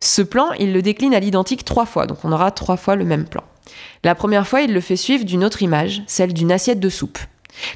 Ce 0.00 0.22
plan, 0.22 0.52
il 0.58 0.72
le 0.72 0.82
décline 0.82 1.14
à 1.14 1.20
l'identique 1.20 1.64
trois 1.64 1.86
fois, 1.86 2.06
donc 2.06 2.18
on 2.24 2.32
aura 2.32 2.50
trois 2.50 2.76
fois 2.76 2.96
le 2.96 3.04
même 3.04 3.26
plan. 3.26 3.42
La 4.04 4.14
première 4.14 4.46
fois, 4.46 4.60
il 4.60 4.72
le 4.72 4.80
fait 4.80 4.96
suivre 4.96 5.24
d'une 5.24 5.44
autre 5.44 5.62
image, 5.62 6.02
celle 6.06 6.32
d'une 6.32 6.52
assiette 6.52 6.80
de 6.80 6.88
soupe. 6.88 7.18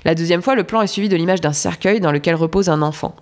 La 0.05 0.15
deuxième 0.15 0.43
fois, 0.43 0.55
le 0.55 0.65
plan 0.65 0.83
est 0.83 0.87
suivi 0.87 1.09
de 1.09 1.17
l'image 1.17 1.41
d'un 1.41 1.53
cercueil 1.53 2.01
dans 2.01 2.13
lequel 2.13 2.35
repose 2.35 2.69
un 2.69 2.83
enfant. 2.83 3.17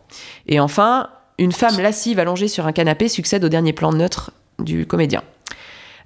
Et 0.46 0.60
enfin, 0.60 1.08
une 1.38 1.52
femme 1.52 1.78
lascive 1.78 2.18
allongée 2.18 2.48
sur 2.48 2.66
un 2.66 2.72
canapé 2.72 3.08
succède 3.08 3.44
au 3.44 3.48
dernier 3.48 3.72
plan 3.72 3.92
neutre 3.92 4.32
du 4.58 4.86
comédien. 4.86 5.22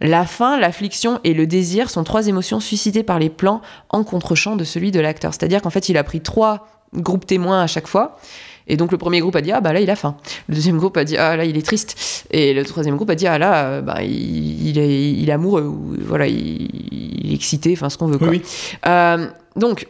La 0.00 0.26
faim, 0.26 0.58
l'affliction 0.58 1.20
et 1.24 1.32
le 1.32 1.46
désir 1.46 1.88
sont 1.88 2.04
trois 2.04 2.26
émotions 2.26 2.60
suscitées 2.60 3.04
par 3.04 3.18
les 3.18 3.30
plans 3.30 3.62
en 3.88 4.04
contre-champ 4.04 4.56
de 4.56 4.64
celui 4.64 4.90
de 4.90 5.00
l'acteur. 5.00 5.32
C'est-à-dire 5.32 5.62
qu'en 5.62 5.70
fait, 5.70 5.88
il 5.88 5.96
a 5.96 6.04
pris 6.04 6.20
trois 6.20 6.66
groupes 6.92 7.24
témoins 7.24 7.62
à 7.62 7.66
chaque 7.66 7.86
fois. 7.86 8.18
Et 8.68 8.76
donc 8.76 8.92
le 8.92 8.98
premier 8.98 9.20
groupe 9.20 9.36
a 9.36 9.40
dit 9.40 9.52
ah 9.52 9.60
bah 9.60 9.72
là 9.72 9.80
il 9.80 9.90
a 9.90 9.96
faim. 9.96 10.16
Le 10.48 10.54
deuxième 10.54 10.78
groupe 10.78 10.96
a 10.96 11.04
dit 11.04 11.16
ah 11.16 11.36
là 11.36 11.44
il 11.44 11.56
est 11.56 11.66
triste. 11.66 12.26
Et 12.30 12.54
le 12.54 12.64
troisième 12.64 12.96
groupe 12.96 13.10
a 13.10 13.14
dit 13.14 13.26
ah 13.26 13.38
là 13.38 13.64
euh, 13.64 13.80
bah, 13.82 14.02
il, 14.02 14.68
il 14.68 14.78
est, 14.78 15.12
il 15.12 15.28
est 15.28 15.32
amoureux 15.32 15.64
ou 15.64 15.96
voilà 16.06 16.26
il, 16.26 16.68
il 16.92 17.32
est 17.32 17.34
excité, 17.34 17.72
enfin 17.72 17.90
ce 17.90 17.98
qu'on 17.98 18.06
veut 18.06 18.18
quoi. 18.18 18.28
Oui, 18.28 18.42
oui. 18.42 18.78
Euh, 18.86 19.26
donc 19.56 19.86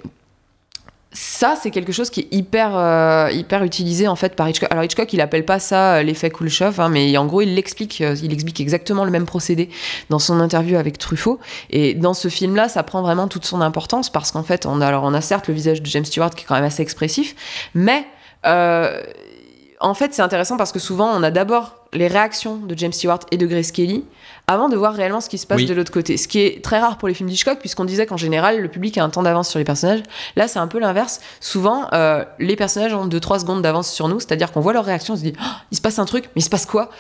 ça, 1.15 1.57
c'est 1.61 1.71
quelque 1.71 1.93
chose 1.93 2.09
qui 2.09 2.21
est 2.21 2.29
hyper, 2.31 2.75
euh, 2.75 3.29
hyper 3.31 3.63
utilisé 3.65 4.09
en 4.09 4.17
fait 4.17 4.35
par 4.35 4.49
Hitchcock. 4.49 4.73
Alors 4.73 4.83
Hitchcock, 4.83 5.13
il 5.13 5.21
appelle 5.21 5.45
pas 5.45 5.59
ça 5.59 6.03
l'effet 6.03 6.31
Kuleshov, 6.31 6.81
hein, 6.81 6.89
mais 6.89 7.15
en 7.19 7.27
gros, 7.27 7.43
il 7.43 7.55
l'explique. 7.55 8.01
il 8.01 8.33
explique 8.33 8.61
exactement 8.61 9.05
le 9.05 9.11
même 9.11 9.27
procédé 9.27 9.69
dans 10.09 10.19
son 10.19 10.41
interview 10.41 10.79
avec 10.79 10.97
Truffaut. 10.97 11.39
Et 11.69 11.93
dans 11.93 12.15
ce 12.15 12.29
film-là, 12.29 12.71
ça 12.71 12.83
prend 12.83 13.03
vraiment 13.03 13.29
toute 13.29 13.45
son 13.45 13.61
importance 13.61 14.09
parce 14.09 14.33
qu'en 14.33 14.43
fait, 14.43 14.65
on 14.65 14.81
a, 14.81 14.87
alors 14.87 15.05
on 15.05 15.13
a 15.13 15.21
certes 15.21 15.49
le 15.49 15.55
visage 15.55 15.83
de 15.83 15.87
James 15.87 16.07
Stewart 16.07 16.31
qui 16.31 16.45
est 16.45 16.47
quand 16.47 16.55
même 16.55 16.65
assez 16.65 16.83
expressif, 16.83 17.37
mais 17.75 18.07
en 18.45 19.95
fait, 19.95 20.15
c'est 20.15 20.23
intéressant 20.23 20.57
parce 20.57 20.73
que 20.73 20.79
souvent, 20.79 21.11
on 21.13 21.23
a 21.23 21.31
d'abord 21.31 21.77
les 21.93 22.07
réactions 22.07 22.57
de 22.57 22.77
James 22.79 22.93
Stewart 22.93 23.19
et 23.33 23.37
de 23.37 23.47
Grace 23.47 23.73
Kelly 23.73 24.05
avant 24.47 24.69
de 24.69 24.77
voir 24.77 24.95
réellement 24.95 25.21
ce 25.21 25.29
qui 25.29 25.39
se 25.39 25.47
passe 25.47 25.59
Oui. 25.59 25.67
de 25.67 25.75
l'autre 25.75 25.93
côté. 25.93 26.17
Ce 26.17 26.27
qui 26.29 26.41
est 26.41 26.65
très 26.65 26.79
rare 26.79 26.99
pour 26.99 27.09
les 27.09 27.15
films 27.15 27.29
d'Hitchcock, 27.29 27.59
puisqu'on 27.59 27.85
disait 27.85 28.07
qu'en 28.07 28.17
général, 28.17 28.61
le 28.61 28.69
public 28.69 28.97
a 28.99 29.05
un 29.05 29.11
temps 29.11 29.23
d'avance 29.23 29.49
sur 29.49 29.59
les 29.59 29.65
personnages. 29.65 30.03
Là, 30.37 30.49
c'est 30.49 30.59
un 30.59 30.69
peu 30.69 30.79
l'inverse. 30.79 31.21
Souvent, 31.41 31.89
euh, 31.93 32.25
les 32.39 32.57
personnages 32.57 32.95
ont 32.95 33.07
2-3 33.07 33.41
secondes 33.41 33.63
d'avance 33.63 33.91
sur 33.91 34.09
nous, 34.09 34.21
c'est-à-dire 34.21 34.53
qu'on 34.53 34.61
voit 34.61 34.73
leur 34.73 34.85
réaction, 34.85 35.15
on 35.15 35.17
se 35.17 35.23
dit 35.23 35.35
Oh, 35.41 35.45
il 35.71 35.77
se 35.77 35.83
passe 35.83 35.99
un 35.99 36.05
truc, 36.05 36.25
mais 36.35 36.41
il 36.41 36.45
se 36.45 36.51
passe 36.51 36.67
quoi? 36.67 36.91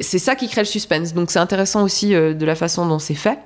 C'est 0.00 0.18
ça 0.18 0.34
qui 0.36 0.48
crée 0.48 0.60
le 0.62 0.66
suspense. 0.66 1.14
Donc, 1.14 1.30
c'est 1.30 1.38
intéressant 1.38 1.82
aussi 1.82 2.14
euh, 2.14 2.34
de 2.34 2.46
la 2.46 2.54
façon 2.54 2.86
dont 2.86 2.98
c'est 2.98 3.14
fait. 3.14 3.38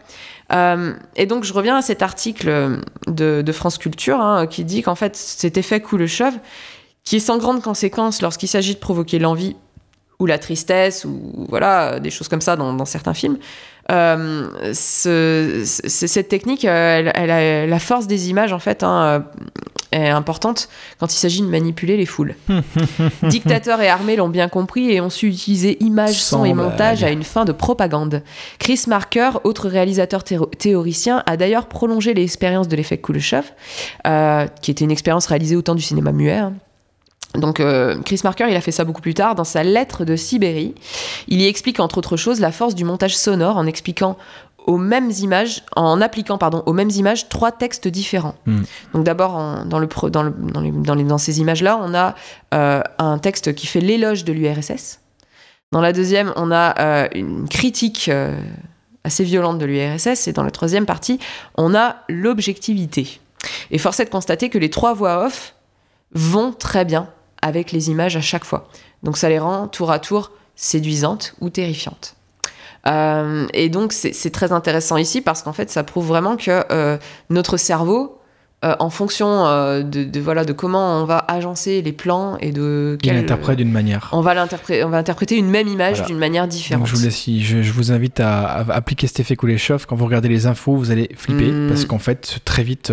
Euh, 0.53 0.93
et 1.17 1.27
donc, 1.27 1.45
je 1.45 1.53
reviens 1.53 1.77
à 1.77 1.83
cet 1.83 2.03
article 2.03 2.49
euh, 2.49 2.77
de, 3.07 3.43
de 3.45 3.53
France 3.53 3.79
Culture 3.79 4.21
hein, 4.21 4.47
qui 4.47 4.65
dit 4.65 4.83
qu'en 4.83 4.95
fait, 4.97 5.17
cet 5.17 5.57
effet 5.57 5.81
Kuleshov, 5.81 6.35
qui 7.05 7.17
est 7.17 7.21
sans 7.21 7.39
grande 7.39 7.63
conséquence 7.63 8.23
lorsqu'il 8.23 8.49
s'agit 8.49 8.75
de 8.75 8.79
provoquer 8.81 9.19
l'envie 9.19 9.57
ou 10.19 10.27
la 10.27 10.39
tristesse 10.39 11.05
ou 11.05 11.47
voilà 11.49 11.99
des 11.99 12.11
choses 12.11 12.29
comme 12.29 12.41
ça 12.41 12.55
dans, 12.57 12.73
dans 12.75 12.85
certains 12.85 13.15
films. 13.15 13.39
Euh, 13.91 14.49
ce- 14.73 15.65
ce- 15.67 16.07
cette 16.07 16.29
technique, 16.29 16.65
euh, 16.65 16.99
elle, 17.01 17.13
elle 17.17 17.31
a 17.33 17.67
la 17.67 17.79
force 17.81 18.07
des 18.07 18.31
images 18.31 18.53
en 18.53 18.61
fait 18.61 18.85
hein, 18.85 19.03
euh, 19.03 19.21
est 19.91 20.09
importante 20.11 20.69
quand 21.01 21.13
il 21.13 21.17
s'agit 21.17 21.43
de 21.43 21.49
manipuler 21.49 21.97
les 21.97 22.07
foules. 22.07 22.37
Dictateurs 23.25 23.81
et 23.81 23.89
armées 23.89 24.15
l'ont 24.15 24.29
bien 24.29 24.49
compris 24.49 24.93
et 24.93 25.01
ont 25.01 25.11
su 25.11 25.27
utiliser 25.29 25.83
images, 25.83 26.15
son 26.23 26.45
et 26.45 26.55
montage 26.55 27.03
à 27.03 27.11
une 27.11 27.25
fin 27.25 27.45
de 27.45 27.51
propagande. 27.53 28.23
Chris 28.61 28.83
Marker, 28.87 29.31
autre 29.43 29.69
réalisateur 29.69 30.23
théo- 30.23 30.47
théoricien, 30.57 31.25
a 31.27 31.37
d'ailleurs 31.37 31.67
prolongé 31.67 32.15
l'expérience 32.15 32.69
de 32.69 32.77
l'effet 32.77 32.99
Kuleshov, 32.99 33.51
euh, 34.07 34.47
qui 34.63 34.71
était 34.71 34.85
une 34.85 34.93
expérience 34.93 35.27
réalisée 35.27 35.57
au 35.57 35.63
temps 35.63 35.75
du 35.75 35.83
cinéma 35.83 36.13
muet. 36.13 36.33
hein. 36.39 36.53
Donc 37.35 37.61
euh, 37.61 37.99
Chris 38.05 38.21
Marker, 38.25 38.47
il 38.51 38.57
a 38.57 38.61
fait 38.61 38.73
ça 38.73 38.85
beaucoup 38.85 39.01
plus 39.01 39.15
tard 39.15 39.35
dans 39.35 39.45
sa 39.45 39.63
lettre 39.63 40.05
de 40.05 40.17
Sibérie. 40.17 40.75
Il 41.29 41.41
y 41.41 41.47
explique 41.47 41.81
entre 41.81 41.99
autres 41.99 42.17
choses 42.17 42.41
la 42.41 42.53
force 42.53 42.75
du 42.75 42.85
montage 42.85 43.17
sonore 43.17 43.57
en 43.57 43.67
expliquant 43.67 44.19
aux 44.67 44.77
mêmes 44.77 45.11
images, 45.11 45.65
en 45.75 46.01
appliquant 46.01 46.39
pardon 46.39 46.63
aux 46.67 46.73
mêmes 46.73 46.91
images 46.91 47.29
trois 47.29 47.51
textes 47.51 47.89
différents. 47.89 48.35
Mm. 48.47 48.63
Donc 48.95 49.05
d'abord 49.05 49.65
dans 49.65 49.79
le 49.79 49.87
pre- 49.87 50.11
dans, 50.11 50.23
le- 50.23 50.31
dans, 50.39 50.61
les- 50.61 50.71
dans, 50.71 50.95
les- 50.95 51.05
dans 51.05 51.19
ces 51.19 51.41
images 51.41 51.63
là, 51.63 51.81
on 51.83 51.95
a 51.95 52.15
euh, 52.55 52.83
un 52.99 53.19
texte 53.19 53.55
qui 53.55 53.67
fait 53.67 53.81
l'éloge 53.81 54.25
de 54.25 54.33
l'URSS. 54.33 55.01
Dans 55.73 55.81
la 55.81 55.93
deuxième, 55.95 56.33
on 56.37 56.51
a 56.53 56.79
euh, 56.81 57.09
une 57.15 57.49
critique 57.49 58.11
assez 59.05 59.25
violente 59.25 59.59
de 59.59 59.65
l'URSS 59.65 60.29
et 60.29 60.33
dans 60.33 60.45
la 60.45 60.51
troisième 60.51 60.85
partie, 60.87 61.19
on 61.57 61.75
a 61.75 61.97
l'objectivité. 62.09 63.21
Et 63.71 63.79
force 63.79 63.99
est 64.01 64.05
de 64.05 64.11
constater 64.11 64.49
que 64.51 64.59
les 64.59 64.71
trois 64.71 64.93
voix 64.95 65.25
off 65.27 65.55
vont 66.15 66.53
très 66.53 66.85
bien 66.85 67.09
avec 67.43 67.73
les 67.73 67.91
images 67.91 68.17
à 68.17 68.21
chaque 68.21 68.45
fois. 68.45 68.69
Donc 69.03 69.17
ça 69.17 69.29
les 69.29 69.39
rend 69.39 69.67
tour 69.69 69.91
à 69.91 69.99
tour 69.99 70.31
séduisantes 70.57 71.35
ou 71.41 71.51
terrifiantes. 71.51 72.15
Euh, 72.87 73.47
et 73.55 73.69
donc 73.69 73.93
c'est 73.93 74.31
très 74.31 74.51
intéressant 74.53 74.97
ici 74.97 75.21
parce 75.21 75.43
qu'en 75.43 75.53
fait 75.53 75.71
ça 75.71 75.85
prouve 75.85 76.07
vraiment 76.09 76.37
que 76.37 76.65
euh, 76.73 76.99
notre 77.31 77.57
cerveau, 77.57 78.19
euh, 78.65 78.75
en 78.81 78.91
fonction 78.91 79.45
de, 79.83 79.83
de, 80.05 80.21
voilà 80.21 80.45
de 80.45 80.53
comment 80.53 81.01
on 81.01 81.05
va 81.05 81.19
agencer 81.19 81.81
les 81.83 81.93
plans 81.93 82.37
et 82.39 82.51
de 82.53 82.97
Il 83.01 83.09
quel- 83.11 83.17
interprète 83.19 83.59
d'une 83.59 83.71
manière. 83.73 84.09
on 84.13 84.21
va 84.21 84.35
l'interpréter, 84.35 84.83
on 84.85 84.89
va 84.89 84.99
interpréter 84.99 85.37
une 85.37 85.49
même 85.51 85.69
image 85.69 85.95
Voilà. 85.99 86.07
d'une 86.09 86.19
manière 86.19 86.47
différente. 86.49 86.83
Donc 86.83 86.89
je 86.89 86.97
vous, 86.97 87.05
laisse, 87.05 87.25
je, 87.27 87.63
je 87.63 87.73
vous 87.73 87.91
invite 87.93 88.19
à, 88.21 88.43
à 88.47 88.73
appliquer 88.75 89.07
cet 89.09 89.21
effet 89.21 89.37
Kuleshov. 89.37 89.87
Quand 89.87 89.97
vous 89.97 90.05
regardez 90.05 90.29
les 90.29 90.47
infos, 90.47 90.75
vous 90.77 90.91
allez 90.91 91.09
flipper 91.17 91.51
Mm. 91.51 91.69
parce 91.69 91.85
qu'en 91.87 91.99
fait, 91.99 92.39
très 92.45 92.63
vite, 92.65 92.93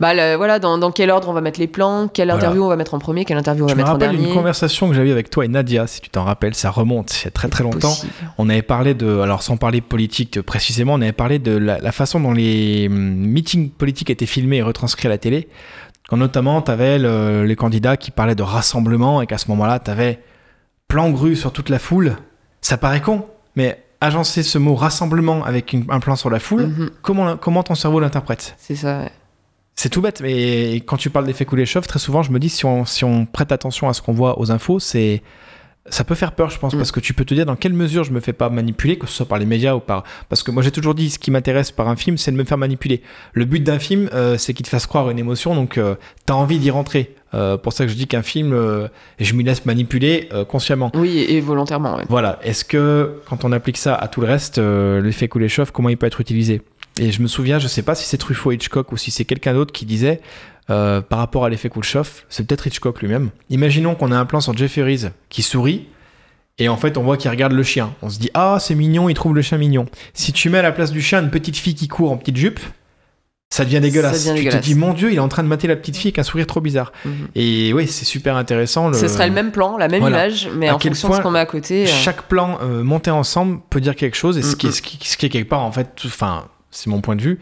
Bah 0.00 0.14
le- 0.14 0.36
voilà, 0.36 0.58
dans, 0.58 0.78
dans 0.78 0.90
quel 0.90 1.10
ordre 1.10 1.28
on 1.28 1.32
va 1.32 1.40
mettre 1.40 1.60
les 1.60 1.66
plans, 1.66 2.08
quelle 2.08 2.28
Voilà. 2.28 2.42
interview 2.44 2.64
on 2.64 2.68
va 2.68 2.76
mettre 2.76 2.94
en 2.94 2.98
premier, 2.98 3.24
quelle 3.24 3.36
interview 3.36 3.64
on 3.64 3.66
va 3.66 3.72
je 3.72 3.76
me 3.76 3.78
mettre 3.78 3.90
en 3.90 3.92
rappelle 3.94 4.10
dernier. 4.12 4.28
une 4.28 4.34
conversation 4.34 4.88
que 4.88 4.94
j'avais 4.94 5.10
avec 5.12 5.28
toi 5.28 5.44
et 5.44 5.48
Nadia, 5.48 5.86
si 5.86 6.00
tu 6.00 6.08
t'en 6.08 6.24
rappelles, 6.24 6.54
ça 6.54 6.70
remonte 6.70 7.20
il 7.20 7.24
y 7.24 7.28
a 7.28 7.30
très 7.30 7.48
très 7.48 7.62
longtemps. 7.64 7.88
Possible. 7.88 8.12
On 8.38 8.48
avait 8.48 8.62
parlé 8.62 8.94
de, 8.94 9.20
alors 9.20 9.42
sans 9.42 9.56
parler 9.56 9.80
politique 9.80 10.40
précisément, 10.42 10.94
on 10.94 11.00
avait 11.02 11.12
parlé 11.12 11.38
de 11.38 11.56
la, 11.56 11.78
la 11.78 11.92
façon 11.92 12.20
dont 12.20 12.32
les 12.32 12.86
hum, 12.88 12.94
meetings 12.96 13.70
politiques 13.70 14.10
étaient 14.10 14.26
filmés 14.26 14.56
et 14.58 14.62
retranscrits 14.62 15.06
à 15.08 15.10
la 15.10 15.18
télé. 15.18 15.48
Quand 16.08 16.16
notamment, 16.16 16.62
tu 16.62 16.70
avais 16.70 16.98
les 16.98 17.56
candidats 17.56 17.96
qui 17.96 18.12
parlaient 18.12 18.36
de 18.36 18.42
rassemblement 18.44 19.22
et 19.22 19.26
qu'à 19.26 19.38
ce 19.38 19.48
moment-là, 19.48 19.80
tu 19.80 19.90
avais 19.90 20.20
plan 20.88 21.10
grue 21.10 21.34
sur 21.34 21.52
toute 21.52 21.68
la 21.68 21.80
foule. 21.80 22.16
Ça 22.60 22.76
paraît 22.76 23.00
con, 23.00 23.26
mais 23.56 23.82
agencer 24.00 24.42
ce 24.44 24.56
mot 24.58 24.76
rassemblement 24.76 25.44
avec 25.44 25.72
une- 25.72 25.84
un 25.88 25.98
plan 25.98 26.14
sur 26.14 26.30
la 26.30 26.38
foule, 26.38 26.66
Mhm, 26.68 26.90
comment, 27.02 27.36
comment 27.36 27.62
ton 27.64 27.74
cerveau 27.74 27.98
l'interprète? 27.98 28.54
C'est 28.56 28.76
ça. 28.76 29.00
ouais. 29.00 29.10
C'est 29.78 29.90
tout 29.90 30.00
bête, 30.00 30.22
mais 30.22 30.76
quand 30.86 30.96
tu 30.96 31.10
parles 31.10 31.26
d'effet 31.26 31.44
Kuleshov, 31.44 31.86
très 31.86 31.98
souvent, 31.98 32.22
je 32.22 32.32
me 32.32 32.38
dis, 32.38 32.48
si 32.48 32.64
on, 32.64 32.86
si 32.86 33.04
on 33.04 33.26
prête 33.26 33.52
attention 33.52 33.88
à 33.90 33.92
ce 33.92 34.00
qu'on 34.00 34.14
voit 34.14 34.40
aux 34.40 34.50
infos, 34.50 34.78
c'est 34.80 35.22
ça 35.88 36.02
peut 36.02 36.16
faire 36.16 36.32
peur, 36.32 36.50
je 36.50 36.58
pense, 36.58 36.74
Mm. 36.74 36.78
parce 36.78 36.90
que 36.90 36.98
tu 36.98 37.14
peux 37.14 37.24
te 37.24 37.32
dire 37.34 37.46
dans 37.46 37.54
quelle 37.54 37.72
mesure 37.74 38.02
je 38.02 38.10
me 38.10 38.18
fais 38.18 38.32
pas 38.32 38.48
manipuler, 38.48 38.98
que 38.98 39.06
ce 39.06 39.12
soit 39.12 39.26
par 39.26 39.38
les 39.38 39.44
médias 39.46 39.74
ou 39.76 39.80
par... 39.80 40.02
Parce 40.28 40.42
que 40.42 40.50
moi, 40.50 40.62
j'ai 40.62 40.72
toujours 40.72 40.94
dit, 40.96 41.10
ce 41.10 41.18
qui 41.20 41.30
m'intéresse 41.30 41.70
par 41.70 41.88
un 41.88 41.94
film, 41.94 42.16
c'est 42.18 42.32
de 42.32 42.36
me 42.36 42.42
faire 42.44 42.58
manipuler. 42.58 43.02
Le 43.34 43.44
but 43.44 43.62
d'un 43.62 43.78
film, 43.78 44.08
euh, 44.12 44.36
c'est 44.38 44.52
qu'il 44.54 44.64
te 44.64 44.70
fasse 44.70 44.86
croire 44.86 45.10
une 45.10 45.18
émotion, 45.20 45.54
donc 45.54 45.78
euh, 45.78 45.94
t'as 46.24 46.34
envie 46.34 46.58
d'y 46.58 46.70
rentrer. 46.72 47.14
Euh, 47.34 47.56
pour 47.56 47.72
ça 47.72 47.84
que 47.84 47.90
je 47.90 47.96
dis 47.96 48.06
qu'un 48.08 48.22
film, 48.22 48.52
euh, 48.52 48.88
je 49.20 49.34
m'y 49.34 49.44
laisse 49.44 49.64
manipuler 49.66 50.28
euh, 50.32 50.44
consciemment. 50.44 50.90
Oui, 50.94 51.24
et, 51.28 51.40
volontairement. 51.40 51.96
ouais. 51.98 52.04
Voilà. 52.08 52.38
Est-ce 52.42 52.64
que 52.64 53.20
quand 53.28 53.44
on 53.44 53.52
applique 53.52 53.76
ça 53.76 53.94
à 53.94 54.08
tout 54.08 54.22
le 54.22 54.26
reste, 54.26 54.58
l'effet 54.58 55.28
Kuleshov, 55.28 55.70
comment 55.70 55.90
il 55.90 55.98
peut 55.98 56.06
être 56.06 56.20
utilisé? 56.20 56.62
Et 57.00 57.12
je 57.12 57.20
me 57.22 57.26
souviens, 57.28 57.58
je 57.58 57.68
sais 57.68 57.82
pas 57.82 57.94
si 57.94 58.06
c'est 58.06 58.16
Truffaut 58.18 58.52
Hitchcock 58.52 58.90
ou 58.92 58.96
si 58.96 59.10
c'est 59.10 59.24
quelqu'un 59.24 59.52
d'autre 59.54 59.72
qui 59.72 59.84
disait 59.84 60.20
euh, 60.70 61.00
par 61.00 61.18
rapport 61.18 61.44
à 61.44 61.48
l'effet 61.50 61.68
Kuleshov, 61.68 62.24
c'est 62.28 62.46
peut-être 62.46 62.66
Hitchcock 62.66 63.00
lui-même. 63.00 63.30
Imaginons 63.50 63.94
qu'on 63.94 64.10
a 64.12 64.16
un 64.18 64.24
plan 64.24 64.40
sur 64.40 64.56
Jeff 64.56 64.78
Harris 64.78 65.04
qui 65.28 65.42
sourit. 65.42 65.86
Et 66.58 66.70
en 66.70 66.78
fait, 66.78 66.96
on 66.96 67.02
voit 67.02 67.18
qu'il 67.18 67.30
regarde 67.30 67.52
le 67.52 67.62
chien. 67.62 67.92
On 68.00 68.08
se 68.08 68.18
dit, 68.18 68.30
ah, 68.32 68.56
c'est 68.60 68.74
mignon, 68.74 69.10
il 69.10 69.14
trouve 69.14 69.34
le 69.34 69.42
chien 69.42 69.58
mignon. 69.58 69.84
Si 70.14 70.32
tu 70.32 70.48
mets 70.48 70.56
à 70.58 70.62
la 70.62 70.72
place 70.72 70.90
du 70.90 71.02
chien 71.02 71.22
une 71.22 71.28
petite 71.30 71.56
fille 71.58 71.74
qui 71.74 71.86
court 71.86 72.10
en 72.10 72.16
petite 72.16 72.38
jupe, 72.38 72.58
ça 73.50 73.64
devient 73.66 73.78
dégueulasse. 73.80 74.26
devient 74.26 74.42
tu 74.42 74.48
te 74.48 74.56
dis, 74.56 74.74
mon 74.74 74.94
Dieu, 74.94 75.12
il 75.12 75.16
est 75.16 75.20
en 75.20 75.28
train 75.28 75.42
de 75.42 75.48
mater 75.48 75.68
la 75.68 75.76
petite 75.76 75.98
fille 75.98 76.08
avec 76.08 76.18
un 76.18 76.22
sourire 76.22 76.46
trop 76.46 76.62
bizarre. 76.62 76.92
Mhm. 77.04 77.28
Et 77.34 77.74
oui, 77.74 77.86
c'est 77.86 78.06
super 78.06 78.36
intéressant. 78.36 78.90
Ce 78.94 79.06
serait 79.06 79.28
le 79.28 79.34
même 79.34 79.52
plan, 79.52 79.76
la 79.76 79.88
même 79.88 80.00
Voilà. 80.00 80.26
image, 80.28 80.48
mais 80.56 80.68
À 80.68 80.76
en 80.76 80.78
quel 80.78 80.92
fonction 80.94 81.10
de 81.10 81.14
ce 81.16 81.20
qu'on 81.20 81.30
met 81.30 81.38
à 81.40 81.46
côté. 81.46 81.84
euh, 81.84 81.86
chaque 81.88 82.22
plan 82.22 82.58
euh, 82.62 82.82
monté 82.82 83.10
ensemble 83.10 83.60
peut 83.68 83.82
dire 83.82 83.94
quelque 83.94 84.16
chose 84.16 84.38
et 84.38 84.42
ce, 84.42 84.56
qui 84.56 84.68
est, 84.68 84.72
ce, 84.72 84.80
qui, 84.80 84.98
ce 85.06 85.18
qui 85.18 85.26
est 85.26 85.28
quelque 85.28 85.48
part 85.50 85.62
en 85.62 85.72
fait 85.72 85.90
tout- 85.94 86.06
enfin 86.08 86.46
c'est 86.70 86.88
mon 86.90 87.00
point 87.00 87.16
de 87.16 87.22
vue 87.22 87.38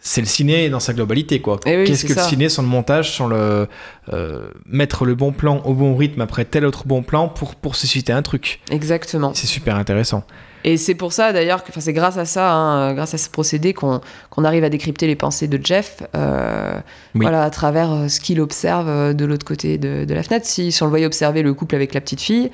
c'est 0.00 0.20
le 0.20 0.26
ciné 0.28 0.68
dans 0.70 0.78
sa 0.78 0.92
globalité 0.92 1.40
quoi 1.40 1.58
Eh 1.66 1.78
oui, 1.78 1.84
qu'est-ce 1.84 2.04
que 2.04 2.12
le 2.12 2.20
ciné 2.20 2.48
sans 2.48 2.62
le 2.62 2.68
montage 2.68 3.16
sans 3.16 3.26
le 3.26 3.66
euh, 4.12 4.48
mettre 4.66 5.04
le 5.04 5.16
bon 5.16 5.32
plan 5.32 5.60
au 5.64 5.74
bon 5.74 5.96
rythme 5.96 6.20
après 6.20 6.44
tel 6.44 6.64
autre 6.64 6.86
bon 6.86 7.02
plan 7.02 7.28
pour 7.28 7.56
pour 7.56 7.74
susciter 7.74 8.12
un 8.12 8.22
truc 8.22 8.60
Exactement. 8.70 9.32
c'est 9.34 9.48
super 9.48 9.74
intéressant 9.74 10.22
Et 10.62 10.76
c'est 10.76 10.94
pour 10.94 11.12
ça 11.12 11.32
d'ailleurs 11.32 11.64
que 11.64 11.72
c'est 11.80 11.92
grâce 11.92 12.18
à 12.18 12.24
ça, 12.24 12.52
hein, 12.52 12.94
grâce 12.94 13.14
à 13.14 13.18
ce 13.18 13.28
procédé, 13.28 13.72
qu'on 13.74 14.00
qu'on 14.30 14.44
arrive 14.44 14.62
à 14.62 14.68
décrypter 14.68 15.08
les 15.08 15.16
pensées 15.16 15.48
de 15.48 15.58
Jeff 15.64 16.02
euh, 16.14 16.78
Oui. 17.16 17.22
voilà, 17.22 17.42
à 17.42 17.50
travers 17.50 17.90
euh, 17.90 18.08
ce 18.08 18.20
qu'il 18.20 18.40
observe 18.40 19.12
de 19.12 19.24
l'autre 19.24 19.46
côté 19.46 19.76
de, 19.78 20.04
de 20.04 20.14
la 20.14 20.22
fenêtre. 20.22 20.46
Si, 20.46 20.70
si 20.70 20.82
on 20.82 20.86
le 20.86 20.90
voyait 20.90 21.06
observer 21.06 21.42
le 21.42 21.52
couple 21.52 21.74
avec 21.74 21.94
la 21.94 22.00
petite 22.00 22.20
fille, 22.20 22.50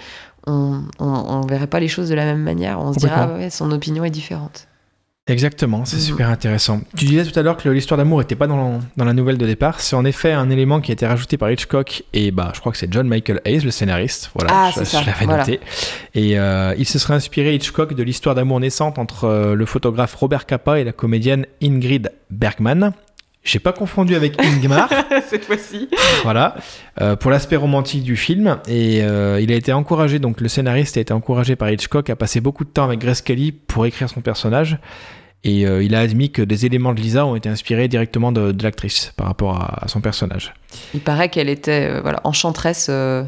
on, 0.46 0.82
on, 0.98 1.06
on 1.06 1.40
verrait 1.46 1.66
pas 1.66 1.80
les 1.80 1.88
choses 1.88 2.08
de 2.08 2.14
la 2.14 2.24
même 2.24 2.42
manière. 2.42 2.80
On 2.80 2.92
se 2.94 2.98
dirait, 2.98 3.12
ah 3.14 3.34
ouais, 3.34 3.50
son 3.50 3.70
opinion 3.72 4.04
est 4.04 4.10
différente. 4.10 4.68
Exactement, 5.28 5.84
c'est 5.84 5.98
Mhm. 5.98 6.02
super 6.02 6.28
intéressant. 6.30 6.80
Tu 6.96 7.04
disais 7.04 7.24
tout 7.24 7.38
à 7.38 7.42
l'heure 7.44 7.56
que 7.56 7.68
l'histoire 7.68 7.96
d'amour 7.96 8.18
n'était 8.18 8.34
pas 8.34 8.48
dans, 8.48 8.80
dans 8.96 9.04
la 9.04 9.12
nouvelle 9.12 9.38
de 9.38 9.46
départ. 9.46 9.78
C'est 9.80 9.94
en 9.94 10.04
effet 10.04 10.32
un 10.32 10.50
élément 10.50 10.80
qui 10.80 10.90
a 10.90 10.94
été 10.94 11.06
rajouté 11.06 11.36
par 11.36 11.48
Hitchcock 11.48 12.02
et 12.12 12.32
bah, 12.32 12.50
je 12.56 12.58
crois 12.58 12.72
que 12.72 12.78
c'est 12.78 12.92
John 12.92 13.06
Michael 13.06 13.40
Hayes, 13.44 13.60
le 13.60 13.70
scénariste. 13.70 14.32
Voilà, 14.34 14.50
Ah, 14.52 14.70
je, 14.74 14.80
l'avais 15.06 15.24
voilà. 15.24 15.38
noté. 15.44 15.60
Et 16.16 16.40
euh, 16.40 16.74
il 16.76 16.86
se 16.86 16.98
serait 16.98 17.14
inspiré 17.14 17.54
Hitchcock 17.54 17.94
de 17.94 18.02
l'histoire 18.02 18.34
d'amour 18.34 18.58
naissante 18.58 18.98
entre 18.98 19.24
euh, 19.26 19.54
le 19.54 19.64
photographe 19.64 20.12
Robert 20.16 20.44
Capa 20.44 20.80
et 20.80 20.84
la 20.84 20.92
comédienne 20.92 21.46
Ingrid 21.62 22.10
Bergman. 22.30 22.92
J'ai 23.44 23.58
pas 23.58 23.72
confondu 23.72 24.14
avec 24.14 24.40
Ingmar. 24.40 24.88
Cette 25.28 25.44
fois-ci. 25.44 25.88
voilà, 26.22 26.54
euh, 27.00 27.16
pour 27.16 27.30
l'aspect 27.30 27.56
romantique 27.56 28.02
du 28.04 28.16
film. 28.16 28.58
Et 28.68 29.02
euh, 29.02 29.40
il 29.40 29.50
a 29.50 29.56
été 29.56 29.72
encouragé, 29.72 30.18
donc 30.20 30.40
le 30.40 30.48
scénariste 30.48 30.96
a 30.96 31.00
été 31.00 31.12
encouragé 31.12 31.56
par 31.56 31.68
Hitchcock 31.70 32.08
à 32.10 32.16
passer 32.16 32.40
beaucoup 32.40 32.64
de 32.64 32.70
temps 32.70 32.84
avec 32.84 33.00
Grace 33.00 33.20
Kelly 33.20 33.50
pour 33.52 33.84
écrire 33.86 34.08
son 34.08 34.20
personnage. 34.20 34.78
Et 35.44 35.66
euh, 35.66 35.82
il 35.82 35.96
a 35.96 36.00
admis 36.00 36.30
que 36.30 36.40
des 36.40 36.66
éléments 36.66 36.92
de 36.94 37.00
Lisa 37.00 37.26
ont 37.26 37.34
été 37.34 37.48
inspirés 37.48 37.88
directement 37.88 38.30
de, 38.30 38.52
de 38.52 38.62
l'actrice 38.62 39.12
par 39.16 39.26
rapport 39.26 39.56
à, 39.60 39.84
à 39.84 39.88
son 39.88 40.00
personnage. 40.00 40.54
Il 40.94 41.00
paraît 41.00 41.28
qu'elle 41.30 41.48
était 41.48 41.88
euh, 41.90 42.00
voilà, 42.00 42.20
enchanteresse 42.22 42.86
euh, 42.90 43.24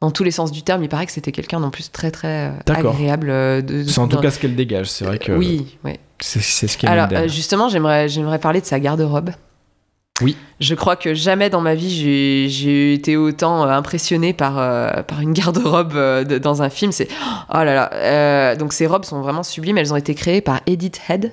dans 0.00 0.10
tous 0.10 0.24
les 0.24 0.32
sens 0.32 0.50
du 0.50 0.62
terme. 0.62 0.82
Il 0.82 0.88
paraît 0.88 1.06
que 1.06 1.12
c'était 1.12 1.30
quelqu'un 1.30 1.60
d'en 1.60 1.70
plus 1.70 1.92
très 1.92 2.10
très 2.10 2.52
D'accord. 2.66 2.94
agréable. 2.96 3.28
euh, 3.30 3.62
de, 3.62 3.84
C'est 3.84 4.00
en 4.00 4.08
tout 4.08 4.18
cas 4.18 4.32
ce 4.32 4.40
qu'elle 4.40 4.56
dégage. 4.56 4.86
C'est 4.90 5.04
vrai 5.04 5.20
que 5.20 5.30
Oui, 5.30 5.78
oui. 5.84 5.92
C'est 6.20 6.40
ce 6.40 6.76
qui 6.78 6.86
est 6.86 6.88
Alors 6.88 7.08
euh, 7.12 7.28
justement, 7.28 7.68
j'aimerais 7.68 8.08
j'aimerais 8.08 8.38
parler 8.38 8.60
de 8.60 8.66
sa 8.66 8.80
garde-robe. 8.80 9.30
Oui. 10.22 10.34
Je 10.60 10.74
crois 10.74 10.96
que 10.96 11.12
jamais 11.12 11.50
dans 11.50 11.60
ma 11.60 11.74
vie 11.74 11.90
j'ai- 12.48 12.94
été 12.94 13.18
autant 13.18 13.64
euh, 13.64 13.68
impressionné 13.68 14.32
par, 14.32 14.58
euh, 14.58 15.02
par 15.02 15.20
une 15.20 15.34
garde-robe 15.34 15.92
euh, 15.94 16.24
de- 16.24 16.38
dans 16.38 16.62
un 16.62 16.70
film. 16.70 16.90
C'est 16.90 17.08
oh 17.50 17.56
là 17.58 17.74
là. 17.74 17.90
Euh, 17.92 18.56
donc 18.56 18.72
ces 18.72 18.86
robes 18.86 19.04
sont 19.04 19.20
vraiment 19.20 19.42
sublimes. 19.42 19.76
Elles 19.76 19.92
ont 19.92 19.96
été 19.96 20.14
créées 20.14 20.40
par 20.40 20.60
Edith 20.66 21.00
Head, 21.10 21.32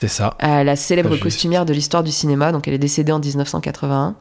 C'est 0.00 0.08
ça. 0.08 0.34
la 0.40 0.76
célèbre 0.76 1.14
costumière 1.18 1.66
de 1.66 1.74
l'histoire 1.74 2.02
du 2.02 2.10
cinéma. 2.10 2.52
Donc 2.52 2.66
elle 2.66 2.74
est 2.74 2.78
décédée 2.78 3.12
en 3.12 3.18
1981. 3.20 4.14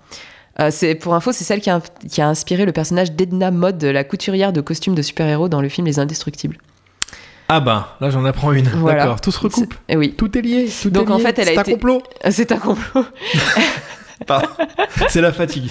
Euh, 0.59 0.67
c'est 0.69 0.95
pour 0.95 1.13
info, 1.15 1.31
c'est 1.31 1.45
celle 1.45 1.61
qui 1.61 1.69
a, 1.69 1.79
qui 2.09 2.21
a 2.21 2.27
inspiré 2.27 2.65
le 2.65 2.73
personnage 2.73 3.13
d'Edna 3.13 3.51
Mode, 3.51 3.81
la 3.85 4.03
couturière 4.03 4.51
de 4.51 4.59
costumes 4.59 4.93
de 4.95 5.01
super-héros 5.01 5.47
dans 5.47 5.61
le 5.61 5.69
film 5.69 5.87
Les 5.87 5.97
Indestructibles. 5.99 6.57
Ah 7.53 7.59
bah, 7.59 7.97
là 7.99 8.09
j'en 8.09 8.23
apprends 8.23 8.53
une. 8.53 8.69
Voilà. 8.69 8.99
D'accord, 9.03 9.19
tout 9.19 9.31
se 9.31 9.39
recoupe. 9.39 9.73
Et 9.89 9.97
oui. 9.97 10.13
Tout 10.17 10.37
est 10.37 10.41
lié. 10.41 10.69
tout 10.81 10.89
Donc, 10.89 11.09
est 11.09 11.11
en 11.11 11.19
fait, 11.19 11.37
elle 11.37 11.49
a 11.49 11.51
C'est 11.51 11.57
un 11.57 11.61
été- 11.63 11.71
complot. 11.73 12.01
C'est 12.29 12.51
un 12.53 12.57
complot. 12.57 13.03
Pardon. 14.25 14.47
C'est 15.09 15.19
la 15.19 15.33
fatigue. 15.33 15.69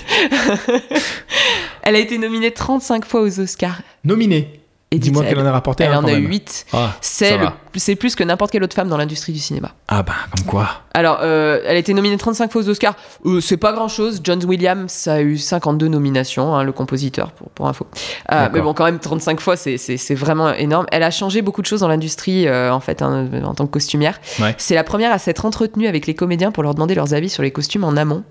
Elle 1.83 1.97
a 1.97 1.99
été 2.01 2.19
nominée 2.19 2.51
35 2.51 3.05
fois 3.07 3.23
aux 3.23 3.41
Oscars. 3.41 3.81
Nominée. 4.05 4.60
Edith 4.93 5.05
Dis-moi 5.13 5.25
qu'elle 5.25 5.39
en 5.39 5.47
a 5.47 5.53
rapporté 5.53 5.85
Elle 5.85 5.93
un 5.93 5.99
en 6.03 6.05
a 6.05 6.11
eu 6.13 6.23
même. 6.23 6.31
8. 6.31 6.67
Ah, 6.73 6.95
C'est 7.01 7.95
plus 7.95 8.17
que 8.17 8.25
n'importe 8.25 8.51
quelle 8.51 8.65
autre 8.65 8.75
femme 8.75 8.89
dans 8.89 8.97
l'industrie 8.97 9.33
du 9.33 9.39
cinéma. 9.39 9.71
Ah 9.87 10.03
bah, 10.03 10.15
comme 10.37 10.45
quoi. 10.47 10.69
Alors, 10.95 11.21
euh, 11.23 11.61
elle 11.65 11.77
a 11.77 11.79
été 11.79 11.95
nominée 11.95 12.17
35 12.17 12.51
fois 12.51 12.63
aux 12.63 12.69
Oscars. 12.69 12.97
Euh, 13.25 13.41
c'est 13.41 13.57
pas 13.57 13.73
grand 13.73 13.87
chose. 13.87 14.21
John 14.25 14.45
Williams 14.45 15.07
a 15.07 15.21
eu 15.23 15.39
52 15.39 15.87
nominations, 15.87 16.57
hein, 16.57 16.65
le 16.65 16.73
compositeur, 16.73 17.31
pour, 17.31 17.51
pour 17.51 17.69
info. 17.69 17.87
Euh, 18.33 18.49
mais 18.53 18.61
bon, 18.61 18.75
quand 18.75 18.85
même, 18.85 18.99
35 18.99 19.39
fois, 19.41 19.57
c'est- 19.57 19.79
c'est 19.79 19.97
c'est 19.97 20.17
vraiment 20.17 20.53
énorme. 20.55 20.87
Elle 20.91 21.05
a 21.05 21.13
changé 21.13 21.41
beaucoup 21.41 21.63
de 21.63 21.67
choses 21.67 21.81
dans 21.81 21.89
l'industrie, 21.89 22.49
euh, 22.49 22.73
en 22.73 22.81
fait, 22.81 23.01
hein, 23.01 23.29
en 23.45 23.55
tant 23.55 23.67
que 23.67 23.71
costumière. 23.73 24.19
Ouais. 24.41 24.57
C'est 24.59 24.75
la 24.75 24.83
première 24.83 25.13
à 25.13 25.19
s'être 25.19 25.45
entretenue 25.45 25.87
avec 25.87 26.09
les 26.09 26.15
comédiens 26.15 26.51
pour 26.51 26.65
leur 26.65 26.75
demander 26.75 26.97
leurs 26.97 27.15
avis 27.15 27.29
sur 27.31 27.45
les 27.45 27.53
costumes 27.53 27.85
en 27.85 27.97
amont. 27.97 28.25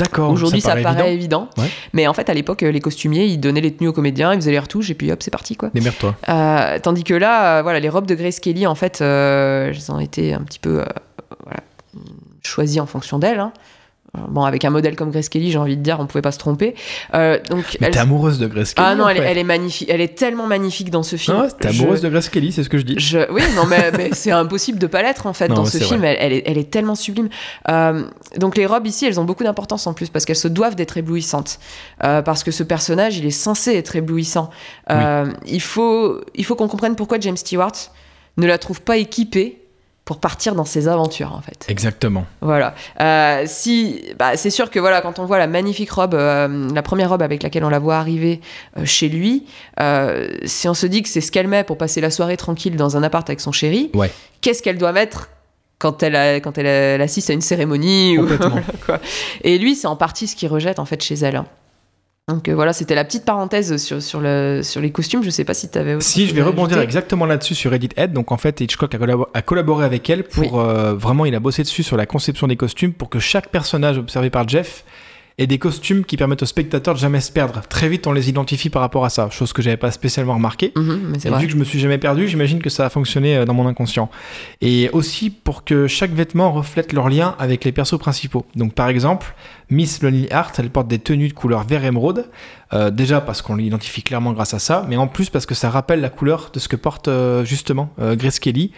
D'accord. 0.00 0.30
Aujourd'hui, 0.30 0.60
ça, 0.60 0.74
paraît, 0.76 1.12
évident. 1.12 1.46
évident. 1.46 1.48
Ouais. 1.58 1.70
Mais 1.92 2.06
en 2.06 2.14
fait, 2.14 2.28
à 2.30 2.34
l'époque, 2.34 2.62
les 2.62 2.80
costumiers, 2.80 3.26
ils 3.26 3.38
donnaient 3.38 3.60
les 3.60 3.72
tenues 3.74 3.88
aux 3.88 3.92
comédiens, 3.92 4.32
ils 4.32 4.40
faisaient 4.40 4.50
les 4.50 4.58
retouches, 4.58 4.90
et 4.90 4.94
puis 4.94 5.12
hop, 5.12 5.22
c'est 5.22 5.30
parti, 5.30 5.56
quoi. 5.56 5.70
Démerde-toi. 5.74 6.14
Euh, 6.28 6.78
tandis 6.82 7.04
que 7.04 7.14
là, 7.14 7.58
euh, 7.58 7.62
voilà, 7.62 7.80
les 7.80 7.88
robes 7.88 8.06
de 8.06 8.14
Grace 8.14 8.40
Kelly, 8.40 8.66
en 8.66 8.74
fait, 8.74 9.00
euh, 9.00 9.68
elles 9.68 9.92
ont 9.92 10.00
été 10.00 10.32
un 10.34 10.40
petit 10.40 10.58
peu 10.58 10.82
voilà, 11.44 11.60
choisies 12.42 12.80
en 12.80 12.86
fonction 12.86 13.18
d'elle. 13.18 13.40
hein. 13.40 13.52
Euh, 14.16 14.20
Bon, 14.28 14.42
avec 14.44 14.64
un 14.64 14.70
modèle 14.70 14.96
comme 14.96 15.10
Grace 15.10 15.28
Kelly, 15.28 15.50
j'ai 15.52 15.58
envie 15.58 15.76
de 15.76 15.82
dire, 15.82 15.98
on 16.00 16.06
pouvait 16.06 16.22
pas 16.22 16.32
se 16.32 16.38
tromper. 16.38 16.74
Euh, 17.14 17.38
donc, 17.48 17.76
Mais 17.80 17.86
elle- 17.88 17.92
t'es 17.92 17.98
amoureuse 18.00 18.38
de 18.38 18.46
Grace 18.48 18.74
Kelly 18.74 18.86
ah 18.90 18.94
non, 18.96 19.04
en 19.04 19.08
elle, 19.08 19.18
est- 19.18 19.20
fait. 19.20 19.26
elle 19.26 19.38
est 19.38 19.44
magnifique. 19.44 19.88
Elle 19.90 20.00
est 20.00 20.16
tellement 20.18 20.46
magnifique 20.46 20.90
dans 20.90 21.02
ce 21.02 21.16
film. 21.16 21.36
Ah 21.40 21.48
t'es 21.50 21.72
Je- 21.72 21.80
amoureuse 21.82 22.00
de 22.00 22.08
Grace 22.08 22.28
Kelly, 22.28 22.50
c'est 22.52 22.64
ce 22.64 22.68
que 22.68 22.78
je 22.78 22.82
dis. 22.84 22.94
je- 22.98 23.30
oui, 23.32 23.42
non, 23.54 23.66
mais, 23.66 23.92
mais 23.96 24.10
c'est 24.12 24.30
impossible 24.32 24.78
de 24.78 24.86
pas 24.88 25.02
l'être 25.02 25.26
en 25.26 25.32
fait 25.32 25.48
Non, 25.48 25.54
dans 25.56 25.64
ce 25.64 25.78
film. 25.78 26.04
Elle, 26.04 26.16
elle 26.20 26.32
est, 26.32 26.42
elle 26.46 26.58
est 26.58 26.70
tellement 26.70 26.94
sublime. 26.96 27.28
Euh, 27.68 28.02
donc 28.38 28.56
les 28.56 28.66
robes 28.66 28.86
ici, 28.86 29.06
elles 29.06 29.20
ont 29.20 29.24
beaucoup 29.24 29.44
d'importance 29.44 29.86
en 29.86 29.92
plus 29.94 30.08
parce 30.08 30.24
qu'elles 30.24 30.34
se 30.36 30.48
doivent 30.48 30.74
d'être 30.76 30.96
éblouissantes. 30.96 31.58
Euh, 32.04 32.20
parce 32.22 32.42
que 32.42 32.50
ce 32.50 32.62
personnage, 32.64 33.16
il 33.18 33.26
est 33.26 33.30
censé 33.30 33.74
être 33.76 33.94
éblouissant. 33.96 34.50
Il 35.46 35.60
faut, 35.60 36.20
il 36.34 36.44
faut 36.44 36.56
qu'on 36.56 36.68
comprenne 36.68 36.96
pourquoi 36.96 37.18
James 37.20 37.36
Stewart 37.36 37.72
ne 38.36 38.46
la 38.46 38.58
trouve 38.58 38.80
pas 38.82 38.96
équipée 38.96 39.58
pour 40.04 40.18
partir 40.18 40.54
dans 40.56 40.64
ses 40.64 40.88
aventures 40.88 41.32
en 41.32 41.40
fait. 41.40 41.66
Exactement. 41.68 42.26
Voilà. 42.40 42.74
Euh, 43.00 43.44
si, 43.46 44.02
bah, 44.18 44.36
c'est 44.36 44.50
sûr 44.50 44.70
que 44.70 44.80
voilà, 44.80 45.00
quand 45.02 45.18
on 45.20 45.24
voit 45.24 45.38
la 45.38 45.46
magnifique 45.46 45.90
robe, 45.92 46.14
euh, 46.14 46.68
la 46.74 46.82
première 46.82 47.10
robe 47.10 47.22
avec 47.22 47.42
laquelle 47.44 47.64
on 47.64 47.68
la 47.68 47.78
voit 47.78 47.96
arriver 47.96 48.40
euh, 48.76 48.84
chez 48.84 49.08
lui, 49.08 49.46
si 50.44 50.68
on 50.68 50.74
se 50.74 50.86
dit 50.86 51.02
que 51.02 51.08
c'est 51.08 51.20
ce 51.20 51.30
qu'elle 51.30 51.46
met 51.48 51.62
pour 51.64 51.78
passer 51.78 52.00
la 52.00 52.10
soirée 52.10 52.36
tranquille 52.36 52.74
dans 52.76 52.96
un 52.96 53.02
appart 53.04 53.28
avec 53.30 53.40
son 53.40 53.52
chéri, 53.52 53.90
Ouais. 53.94 54.10
qu'est-ce 54.40 54.62
qu'elle 54.62 54.78
doit 54.78 54.92
mettre 54.92 55.28
quand 55.78 56.02
elle, 56.02 56.16
a- 56.16 56.40
quand 56.40 56.58
elle, 56.58 56.66
a- 56.66 56.70
elle 56.94 57.02
assiste 57.02 57.30
à 57.30 57.32
une 57.32 57.40
cérémonie 57.40 58.18
ou- 58.18 58.22
Complètement. 58.22 58.48
voilà, 58.50 58.64
quoi. 58.86 58.98
Et 59.44 59.58
lui, 59.58 59.74
c'est 59.76 59.86
en 59.86 59.96
partie 59.96 60.26
ce 60.26 60.34
qu'il 60.36 60.48
rejette 60.48 60.78
en 60.78 60.84
fait 60.84 61.02
chez 61.02 61.14
elle. 61.14 61.36
hein. 61.36 61.46
Donc 62.30 62.48
euh, 62.48 62.54
voilà, 62.54 62.72
c'était 62.72 62.94
la 62.94 63.04
petite 63.04 63.24
parenthèse 63.24 63.76
sur, 63.76 64.00
sur, 64.02 64.20
le, 64.20 64.60
sur 64.62 64.80
les 64.80 64.90
costumes. 64.90 65.22
Je 65.22 65.30
sais 65.30 65.44
pas 65.44 65.54
si 65.54 65.68
tu 65.68 65.78
avais. 65.78 66.00
Si, 66.00 66.26
je 66.26 66.34
vais 66.34 66.42
rebondir 66.42 66.78
exactement 66.80 67.26
là-dessus 67.26 67.54
sur 67.54 67.74
Edith 67.74 67.92
Head. 67.96 68.12
Donc 68.12 68.32
en 68.32 68.36
fait, 68.36 68.60
Hitchcock 68.60 68.94
a 69.34 69.42
collaboré 69.42 69.84
avec 69.84 70.08
elle 70.08 70.24
pour 70.24 70.60
euh, 70.60 70.94
vraiment, 70.94 71.26
il 71.26 71.34
a 71.34 71.40
bossé 71.40 71.62
dessus 71.62 71.82
sur 71.82 71.96
la 71.96 72.06
conception 72.06 72.46
des 72.46 72.56
costumes 72.56 72.92
pour 72.92 73.08
que 73.08 73.18
chaque 73.18 73.48
personnage 73.48 73.98
observé 73.98 74.30
par 74.30 74.48
Jeff 74.48 74.84
ait 75.42 75.46
des 75.46 75.58
costumes 75.58 76.04
qui 76.04 76.16
permettent 76.16 76.42
aux 76.42 76.46
spectateurs 76.46 76.94
de 76.94 76.98
jamais 76.98 77.20
se 77.20 77.32
perdre. 77.32 77.62
Très 77.68 77.88
vite, 77.88 78.06
on 78.06 78.12
les 78.12 78.28
identifie 78.28 78.70
par 78.70 78.82
rapport 78.82 79.04
à 79.04 79.10
ça, 79.10 79.28
chose 79.30 79.52
que 79.52 79.62
j'avais 79.62 79.76
pas 79.76 79.90
spécialement 79.90 80.34
remarqué. 80.34 80.72
Mhm, 80.76 81.00
mais 81.12 81.18
Et 81.24 81.28
vrai. 81.30 81.40
vu 81.40 81.46
que 81.46 81.52
je 81.52 81.56
me 81.58 81.64
suis 81.64 81.78
jamais 81.80 81.98
perdu, 81.98 82.28
j'imagine 82.28 82.60
que 82.60 82.70
ça 82.70 82.86
a 82.86 82.90
fonctionné 82.90 83.36
euh, 83.36 83.44
dans 83.44 83.54
mon 83.54 83.66
inconscient. 83.66 84.10
Et 84.60 84.90
aussi 84.92 85.30
pour 85.30 85.64
que 85.64 85.86
chaque 85.86 86.12
vêtement 86.12 86.52
reflète 86.52 86.92
leur 86.92 87.08
lien 87.08 87.34
avec 87.38 87.64
les 87.64 87.72
persos 87.72 87.98
principaux. 87.98 88.44
Donc 88.54 88.74
par 88.74 88.88
exemple, 88.88 89.34
Miss 89.70 90.02
Lonely 90.02 90.26
Heart, 90.30 90.58
elle 90.58 90.70
porte 90.70 90.88
des 90.88 90.98
tenues 90.98 91.28
de 91.28 91.32
couleur 91.32 91.64
vert 91.64 91.84
émeraude. 91.84 92.26
Euh, 92.72 92.90
déjà 92.90 93.20
parce 93.20 93.42
qu'on 93.42 93.56
l'identifie 93.56 94.02
clairement 94.04 94.32
grâce 94.32 94.54
à 94.54 94.60
ça, 94.60 94.86
mais 94.88 94.96
en 94.96 95.08
plus 95.08 95.28
parce 95.28 95.44
que 95.44 95.56
ça 95.56 95.70
rappelle 95.70 96.00
la 96.00 96.08
couleur 96.08 96.50
de 96.54 96.60
ce 96.60 96.68
que 96.68 96.76
porte 96.76 97.08
euh, 97.08 97.44
justement 97.44 97.92
euh, 98.00 98.14
Grace 98.14 98.38
Kelly. 98.38 98.70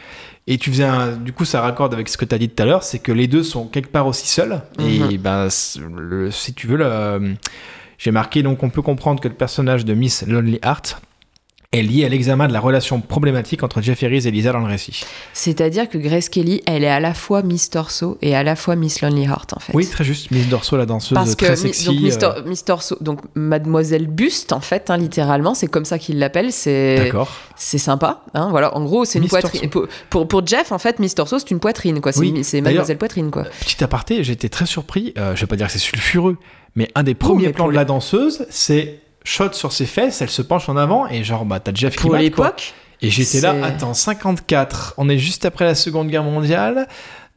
Et 0.46 0.56
tu 0.58 0.70
faisais 0.70 0.84
un, 0.84 1.12
du 1.12 1.32
coup, 1.32 1.44
ça 1.44 1.60
raccorde 1.60 1.92
avec 1.94 2.08
ce 2.08 2.16
que 2.16 2.24
tu 2.24 2.34
as 2.34 2.38
dit 2.38 2.48
tout 2.48 2.60
à 2.62 2.66
l'heure, 2.66 2.82
c'est 2.82 2.98
que 2.98 3.12
les 3.12 3.28
deux 3.28 3.42
sont 3.44 3.66
quelque 3.66 3.90
part 3.92 4.06
aussi 4.06 4.26
seuls. 4.26 4.60
Et 4.80 4.98
Mhm. 4.98 5.16
ben, 5.18 5.48
le- 5.94 6.30
si 6.52 6.54
tu 6.54 6.66
veux, 6.66 6.76
le- 6.76 7.34
j'ai 7.96 8.10
marqué 8.10 8.42
donc 8.42 8.62
on 8.62 8.68
peut 8.68 8.82
comprendre 8.82 9.20
que 9.20 9.28
le 9.28 9.34
personnage 9.34 9.86
de 9.86 9.94
Miss 9.94 10.26
Lonely 10.26 10.58
Heart 10.62 11.00
est 11.72 11.82
lié 11.82 12.04
à 12.04 12.08
l'examen 12.10 12.48
de 12.48 12.52
la 12.52 12.60
relation 12.60 13.00
problématique 13.00 13.62
entre 13.62 13.80
Jeff 13.80 14.02
Harris 14.02 14.28
et 14.28 14.30
Lisa 14.30 14.52
dans 14.52 14.58
le 14.60 14.66
récit. 14.66 15.04
C'est-à-dire 15.32 15.88
que 15.88 15.96
Grace 15.96 16.28
Kelly, 16.28 16.62
elle 16.66 16.84
est 16.84 16.88
à 16.88 17.00
la 17.00 17.14
fois 17.14 17.42
Miss 17.42 17.70
Torso 17.70 18.18
et 18.20 18.36
à 18.36 18.42
la 18.42 18.56
fois 18.56 18.76
Miss 18.76 19.00
Lonely 19.00 19.24
Heart 19.24 19.54
en 19.56 19.60
fait. 19.60 19.72
Oui, 19.74 19.86
très 19.88 20.04
juste. 20.04 20.30
Miss 20.30 20.48
Dorso, 20.48 20.76
la 20.76 20.84
danseuse 20.84 21.14
Parce 21.16 21.34
que 21.34 21.46
très 21.46 21.56
sexy. 21.56 21.86
donc 21.86 22.00
Miss, 22.00 22.16
euh, 22.16 22.18
Tor- 22.18 22.34
Miss 22.46 22.64
Torso, 22.64 22.96
donc 23.00 23.20
Mademoiselle 23.34 24.06
Buste 24.06 24.52
en 24.52 24.60
fait, 24.60 24.90
hein, 24.90 24.96
littéralement, 24.98 25.54
c'est 25.54 25.66
comme 25.66 25.84
ça 25.86 25.98
qu'il 25.98 26.18
l'appelle. 26.18 26.52
C'est 26.52 26.96
D'accord. 26.96 27.30
c'est 27.56 27.78
sympa. 27.78 28.22
Hein, 28.34 28.48
voilà, 28.50 28.76
en 28.76 28.84
gros, 28.84 29.04
c'est 29.06 29.18
une 29.18 29.28
poitrine. 29.28 29.70
Pour, 29.70 29.86
pour, 30.10 30.28
pour 30.28 30.46
Jeff, 30.46 30.72
en 30.72 30.78
fait, 30.78 30.98
Miss 30.98 31.14
Torso, 31.14 31.38
c'est 31.38 31.50
une 31.50 31.60
poitrine 31.60 32.00
quoi. 32.00 32.12
C'est 32.12 32.20
Oui, 32.20 32.44
Mademoiselle 32.60 32.98
Poitrine 32.98 33.30
quoi. 33.30 33.44
Petit 33.60 33.82
aparté, 33.82 34.22
j'ai 34.24 34.34
été 34.34 34.48
très 34.50 34.66
surpris. 34.66 35.14
euh, 35.16 35.34
je 35.34 35.40
vais 35.40 35.46
pas 35.46 35.56
dire 35.56 35.66
que 35.68 35.72
c'est 35.72 35.78
sulfureux, 35.78 36.36
mais 36.76 36.88
un 36.94 37.02
des 37.02 37.14
premiers 37.14 37.46
mais 37.46 37.52
plans 37.52 37.68
de 37.68 37.72
la 37.74 37.84
danseuse, 37.86 38.44
c'est 38.50 38.98
shot 39.24 39.52
sur 39.52 39.72
ses 39.72 39.86
fesses, 39.86 40.20
elle 40.22 40.30
se 40.30 40.42
penche 40.42 40.68
en 40.68 40.76
avant 40.76 41.06
et 41.08 41.22
genre 41.24 41.44
bah 41.44 41.60
t'as 41.60 41.72
Jeff 41.74 41.96
qui 41.96 42.02
Pour 42.02 42.16
l'époque, 42.16 42.74
Et 43.00 43.10
j'étais 43.10 43.40
là, 43.40 43.54
attends, 43.64 43.94
54, 43.94 44.94
on 44.98 45.08
est 45.08 45.18
juste 45.18 45.44
après 45.44 45.64
la 45.64 45.74
Seconde 45.74 46.08
Guerre 46.08 46.22
mondiale. 46.24 46.86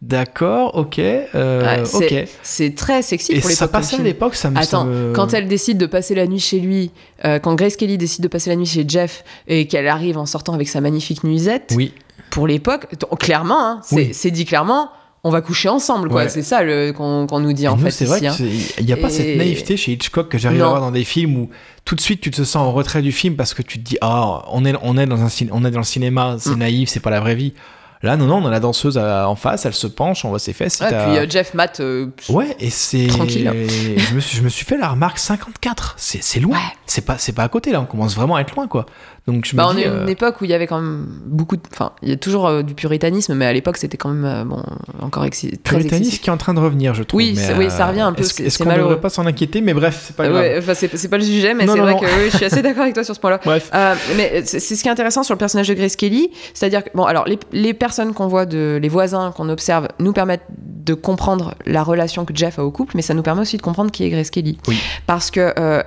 D'accord, 0.02 0.76
ok, 0.76 1.00
euh, 1.00 1.84
Ouais, 1.84 1.84
ok. 1.94 2.28
c'est 2.44 2.76
très 2.76 3.02
sexy 3.02 3.32
Et 3.32 3.40
pour 3.40 3.50
ça 3.50 3.66
l'époque. 3.66 3.72
comme 3.72 3.82
passait 3.82 3.96
à 3.96 4.04
l'époque, 4.04 4.36
ça 4.36 4.50
me. 4.52 4.56
ça 4.58 4.62
Attends, 4.62 4.86
me- 4.86 5.14
quand 5.14 5.34
elle 5.34 5.48
décide 5.48 5.78
de 5.78 5.86
passer 5.86 6.14
la 6.14 6.28
nuit 6.28 6.40
chez 6.40 6.60
lui, 6.60 6.92
euh, 7.24 7.40
quand 7.40 7.56
Grace 7.56 7.76
Kelly 7.76 7.98
décide 7.98 8.22
de 8.22 8.28
passer 8.28 8.50
la 8.50 8.56
nuit 8.58 8.66
chez 8.68 8.86
Jeff 8.88 9.24
et 9.48 9.68
qu'elle 9.68 9.88
arrive 9.88 10.18
en 10.18 10.26
sortant 10.26 10.54
avec 10.54 10.68
sa 10.68 10.82
magnifique 10.82 11.24
nuisette, 11.24 11.74
Oui, 11.76 11.94
pour 12.30 12.46
l'époque, 12.46 12.88
clairement, 13.20 13.60
hein, 13.66 13.80
c'est 13.84 13.96
Oui. 13.96 14.10
c'est 14.14 14.32
dit 14.32 14.46
clairement, 14.46 14.90
on 15.28 15.32
va 15.32 15.42
coucher 15.42 15.70
ensemble, 15.70 16.08
quoi. 16.10 16.22
Ouais. 16.24 16.30
C'est 16.30 16.44
ça 16.44 16.62
qu'on 16.94 17.40
nous 17.40 17.52
dit 17.54 17.66
Et 17.66 17.68
en 17.68 17.76
nous, 17.76 17.84
fait. 17.86 17.92
c'est 17.92 18.06
vrai 18.06 18.20
ici, 18.20 18.28
hein. 18.28 18.36
qu'il 18.78 18.86
n'y 18.86 18.94
a 18.94 18.98
pas 18.98 19.08
Et- 19.08 19.12
cette 19.12 19.38
naïveté 19.38 19.76
chez 19.76 19.94
Hitchcock 19.94 20.30
que 20.30 20.38
j'arrive 20.38 20.62
à 20.64 20.68
voir 20.70 20.82
dans 20.82 20.92
des 20.92 21.04
films 21.04 21.36
où 21.36 21.50
tout 21.84 21.96
de 21.96 22.02
suite 22.02 22.22
tu 22.22 22.30
te 22.32 22.44
sens 22.44 22.56
en 22.58 22.72
retrait 22.72 23.02
du 23.02 23.12
film 23.12 23.36
parce 23.36 23.54
que 23.56 23.62
tu 23.64 23.80
te 23.80 23.84
dis 23.84 23.98
ah 24.02 24.44
on 24.52 24.64
est 24.66 24.74
on 24.84 24.98
est 24.98 25.06
dans 25.08 25.22
un 25.24 25.28
on 25.52 25.66
est 25.66 25.72
dans 25.72 25.80
le 25.80 25.84
cinéma 25.84 26.36
c'est 26.40 26.52
Mm. 26.52 26.58
naïf 26.60 26.90
c'est 26.90 27.00
pas 27.00 27.10
la 27.10 27.20
vraie 27.20 27.36
vie 27.36 27.54
là 28.04 28.18
non 28.18 28.26
non 28.26 28.36
on 28.44 28.46
a 28.46 28.52
la 28.52 28.60
danseuse 28.60 28.98
à- 28.98 29.28
en 29.30 29.36
face 29.36 29.66
elle 29.66 29.74
se 29.74 29.88
penche 29.88 30.26
on 30.26 30.30
voit 30.30 30.40
ses 30.40 30.54
fesses 30.54 30.78
t'as- 30.80 31.06
puis 31.08 31.18
euh, 31.18 31.26
Jeff 31.30 31.54
Matt, 31.54 31.80
euh, 31.80 32.08
ouais 32.30 32.56
et 32.60 32.70
c'est 32.70 33.08
Tranquille. 33.08 33.52
je 33.98 34.14
me 34.16 34.20
suis 34.20 34.38
je 34.38 34.44
me 34.44 34.50
suis 34.50 34.66
fait 34.66 34.78
la 34.78 34.90
remarque 34.90 35.18
54 35.20 35.96
c'est 35.98 36.22
c'est 36.24 36.40
loin 36.40 36.56
Ouais. 36.58 36.64
c'est 36.86 37.06
pas 37.06 37.18
c'est 37.18 37.34
pas 37.34 37.44
à 37.44 37.50
côté 37.50 37.72
là 37.72 37.82
on 37.82 37.86
commence 37.86 38.16
vraiment 38.16 38.36
à 38.36 38.42
être 38.42 38.56
loin 38.56 38.68
quoi 38.68 38.86
donc 39.28 39.46
je 39.46 39.56
me 39.56 39.58
bah, 39.58 39.68
on 39.70 39.74
dis 39.74 39.82
est 39.82 39.88
euh, 39.88 40.04
une 40.04 40.10
époque 40.10 40.40
où 40.42 40.46
il 40.46 40.52
y 40.52 40.54
avait 40.54 40.68
quand 40.68 40.80
même 40.80 41.08
beaucoup 41.26 41.56
de. 41.58 41.62
Enfin, 41.74 41.94
il 42.04 42.10
y 42.10 42.12
a 42.12 42.16
toujours 42.16 42.46
euh, 42.46 42.62
du 42.62 42.76
puritanisme, 42.76 43.34
mais 43.34 43.48
à 43.48 43.54
l'époque, 43.54 43.78
c'était 43.78 43.98
quand 43.98 44.10
même 44.10 44.24
euh, 44.26 44.44
bon, 44.44 44.62
encore 45.02 45.24
très 45.24 45.50
puritanisme 45.64 45.96
excessif. 45.96 46.22
qui 46.22 46.30
est 46.30 46.34
en 46.34 46.38
train 46.38 46.54
de 46.54 46.60
revenir 46.60 46.94
je 46.94 47.02
trouve 47.02 47.18
Oui, 47.18 47.34
mais, 47.36 47.54
oui, 47.58 47.72
ça 47.72 47.88
revient 47.88 48.02
un 48.02 48.14
peu, 48.14 48.22
est-ce, 48.22 48.58
qu'on 48.60 48.66
malheureux. 48.66 48.90
devrait 48.90 49.02
pas 49.02 49.10
s'en 49.10 49.26
inquiéter 49.26 49.62
mais 49.62 49.74
bref 49.74 50.04
c'est 50.08 50.16
pas 50.16 50.28
grave 50.28 50.42
Ouais, 50.42 50.56
enfin, 50.60 50.74
c'est 50.76 51.08
pas 51.08 51.18
le 51.18 51.24
sujet, 51.24 51.56
mais 51.56 51.66
c'est 51.66 51.80
vrai 51.80 51.94
non. 51.94 52.00
que 52.00 52.06
oui, 52.06 52.30
je 52.32 52.38
suis 52.38 52.46
assez 52.46 52.62
d'accord 52.62 52.84
avec 52.84 52.94
toi 52.94 53.04
sur 53.04 53.16
ce 53.16 53.20
point-là. 53.20 53.40
bref 53.46 53.72
Euh, 53.74 53.96
mais 54.16 54.44
c'est 54.46 54.60
ce 54.60 54.82
qui 54.82 54.88
est 54.88 54.92
intéressant 54.92 55.24
sur 55.24 55.34
le 55.34 55.40
personnage 55.40 55.68
de 55.70 55.74
Grace 55.74 55.96
Kelly, 55.96 56.30
c'est-à-dire 56.54 56.84
que 56.84 56.90
bon, 56.94 57.06
alors 57.06 57.26
les, 57.26 57.40
les 57.52 57.74
personnes 57.74 58.14
qu'on 58.14 58.28
voit, 58.28 58.46
de, 58.46 58.78
les 58.80 58.90
voisins 58.90 59.32
qu'on 59.36 59.50
observe, 59.50 59.88
nous 60.00 60.14
permettent 60.14 60.46
de 60.86 60.94
comprendre 60.94 61.56
la 61.66 61.82
relation 61.82 62.26
que 62.26 62.36
Jeff 62.36 62.60
a 62.60 62.64
au 62.64 62.70
couple, 62.70 62.94
mais 62.96 63.02
ça 63.02 63.16
nous 63.16 63.24
permet 63.24 63.42
aussi 63.42 63.58
de 63.58 63.64
comprendre 63.64 63.90
qui 63.90 64.04
est 64.04 64.10
Grace 64.12 64.30
Kelly, 64.30 64.60
Oui. 64.68 64.78
parce 65.08 65.32
que 65.32 65.52
euh, 65.58 65.82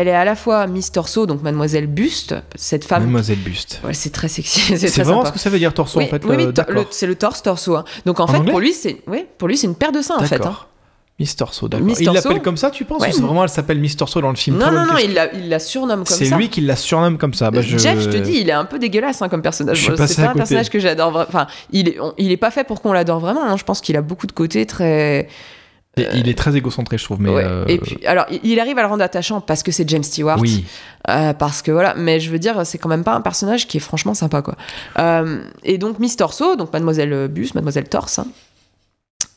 elle 0.00 0.08
est 0.08 0.12
à 0.14 0.24
la 0.24 0.34
fois 0.34 0.66
Miss 0.66 0.90
Torso, 0.92 1.26
donc 1.26 1.42
Mademoiselle 1.42 1.86
Buste, 1.86 2.34
cette 2.54 2.84
femme. 2.84 3.02
Mademoiselle 3.02 3.38
Buste 3.38 3.80
Ouais, 3.84 3.94
c'est 3.94 4.10
très 4.10 4.28
sexy, 4.28 4.60
c'est 4.76 4.88
vraiment 5.02 5.18
sympa. 5.20 5.28
ce 5.28 5.32
que 5.34 5.38
ça 5.38 5.50
veut 5.50 5.58
dire 5.58 5.72
torso 5.72 5.98
oui, 5.98 6.06
en 6.06 6.08
fait 6.08 6.24
oui, 6.24 6.36
oui, 6.36 6.52
le- 6.68 6.86
c'est 6.90 7.06
le 7.06 7.14
torse 7.14 7.42
torso. 7.42 7.76
hein. 7.76 7.84
Donc 8.04 8.18
en, 8.20 8.24
En 8.24 8.26
fait, 8.26 8.36
anglais 8.38 8.50
pour 8.50 8.60
lui, 8.60 8.72
c'est 8.72 9.02
ouais, 9.06 9.26
pour 9.38 9.48
lui, 9.48 9.56
c'est 9.56 9.66
une 9.66 9.74
paire 9.76 9.92
de 9.92 10.02
seins 10.02 10.16
en 10.18 10.24
fait. 10.24 10.44
hein. 10.44 10.56
Miss 11.20 11.36
Torso, 11.36 11.68
d'accord. 11.68 11.86
Il 12.00 12.06
l'appelle 12.12 12.42
comme 12.42 12.56
ça, 12.56 12.72
tu 12.72 12.84
penses 12.84 13.00
Ouais. 13.00 13.14
Ou 13.16 13.20
vraiment 13.22 13.44
elle 13.44 13.48
s'appelle 13.48 13.78
Miss 13.78 13.96
Torso 13.96 14.20
dans 14.20 14.30
le 14.30 14.34
film? 14.34 14.58
Non, 14.58 14.72
non, 14.72 14.84
non, 14.84 14.96
il 15.00 15.14
la, 15.14 15.32
il 15.32 15.48
la 15.48 15.60
surnomme 15.60 15.98
comme 16.02 16.06
ça. 16.06 16.24
C'est 16.24 16.34
lui 16.34 16.48
qui 16.48 16.60
la 16.60 16.74
surnomme 16.74 17.18
comme 17.18 17.34
ça. 17.34 17.52
Bah, 17.52 17.60
je... 17.62 17.78
Jeff, 17.78 18.00
je 18.00 18.10
te 18.10 18.16
dis, 18.16 18.32
il 18.40 18.48
est 18.48 18.52
un 18.52 18.64
peu 18.64 18.80
dégueulasse 18.80 19.22
hein, 19.22 19.28
comme 19.28 19.40
personnage. 19.40 19.78
C'est 19.80 19.94
pas 19.96 20.02
un 20.02 20.26
côté. 20.26 20.38
personnage 20.38 20.70
que 20.70 20.80
j'adore. 20.80 21.24
Enfin, 21.28 21.46
il 21.70 21.90
est, 21.90 22.00
on- 22.00 22.14
il 22.18 22.32
est 22.32 22.36
pas 22.36 22.50
fait 22.50 22.64
pour 22.64 22.82
qu'on 22.82 22.92
l'adore 22.92 23.20
vraiment. 23.20 23.44
hein. 23.44 23.56
Je 23.56 23.62
pense 23.62 23.80
qu'il 23.80 23.96
a 23.96 24.02
beaucoup 24.02 24.26
de 24.26 24.32
côtés 24.32 24.66
très. 24.66 25.28
Et 25.96 26.06
il 26.14 26.28
est 26.28 26.36
très 26.36 26.56
égocentré, 26.56 26.98
je 26.98 27.04
trouve. 27.04 27.20
Mais 27.20 27.30
Ouais. 27.30 27.44
euh, 27.44 27.64
Et 27.68 27.78
puis, 27.78 27.98
alors, 28.06 28.26
il- 28.42 28.58
arrive 28.60 28.76
à 28.78 28.82
le 28.82 28.88
rendre 28.88 29.02
attachant 29.04 29.40
parce 29.40 29.62
que 29.62 29.70
c'est 29.72 29.88
James 29.88 30.02
Stewart. 30.02 30.38
oui, 30.40 30.64
Euh, 31.08 31.32
parce 31.34 31.60
que 31.62 31.70
voilà, 31.70 31.94
mais 31.96 32.18
je 32.20 32.30
veux 32.30 32.38
dire, 32.38 32.64
c'est 32.66 32.78
quand 32.78 32.88
même 32.88 33.04
pas 33.04 33.12
un 33.14 33.20
personnage 33.20 33.68
qui 33.68 33.76
est 33.76 33.80
franchement 33.80 34.14
sympa, 34.14 34.40
quoi. 34.42 34.56
Euh, 34.98 35.42
et 35.62 35.78
donc, 35.78 35.98
Miss 35.98 36.16
Torso, 36.16 36.56
donc 36.56 36.72
Mademoiselle 36.72 37.28
Bus, 37.28 37.54
Mademoiselle 37.54 37.88
Torse, 37.88 38.18
hein, 38.18 38.26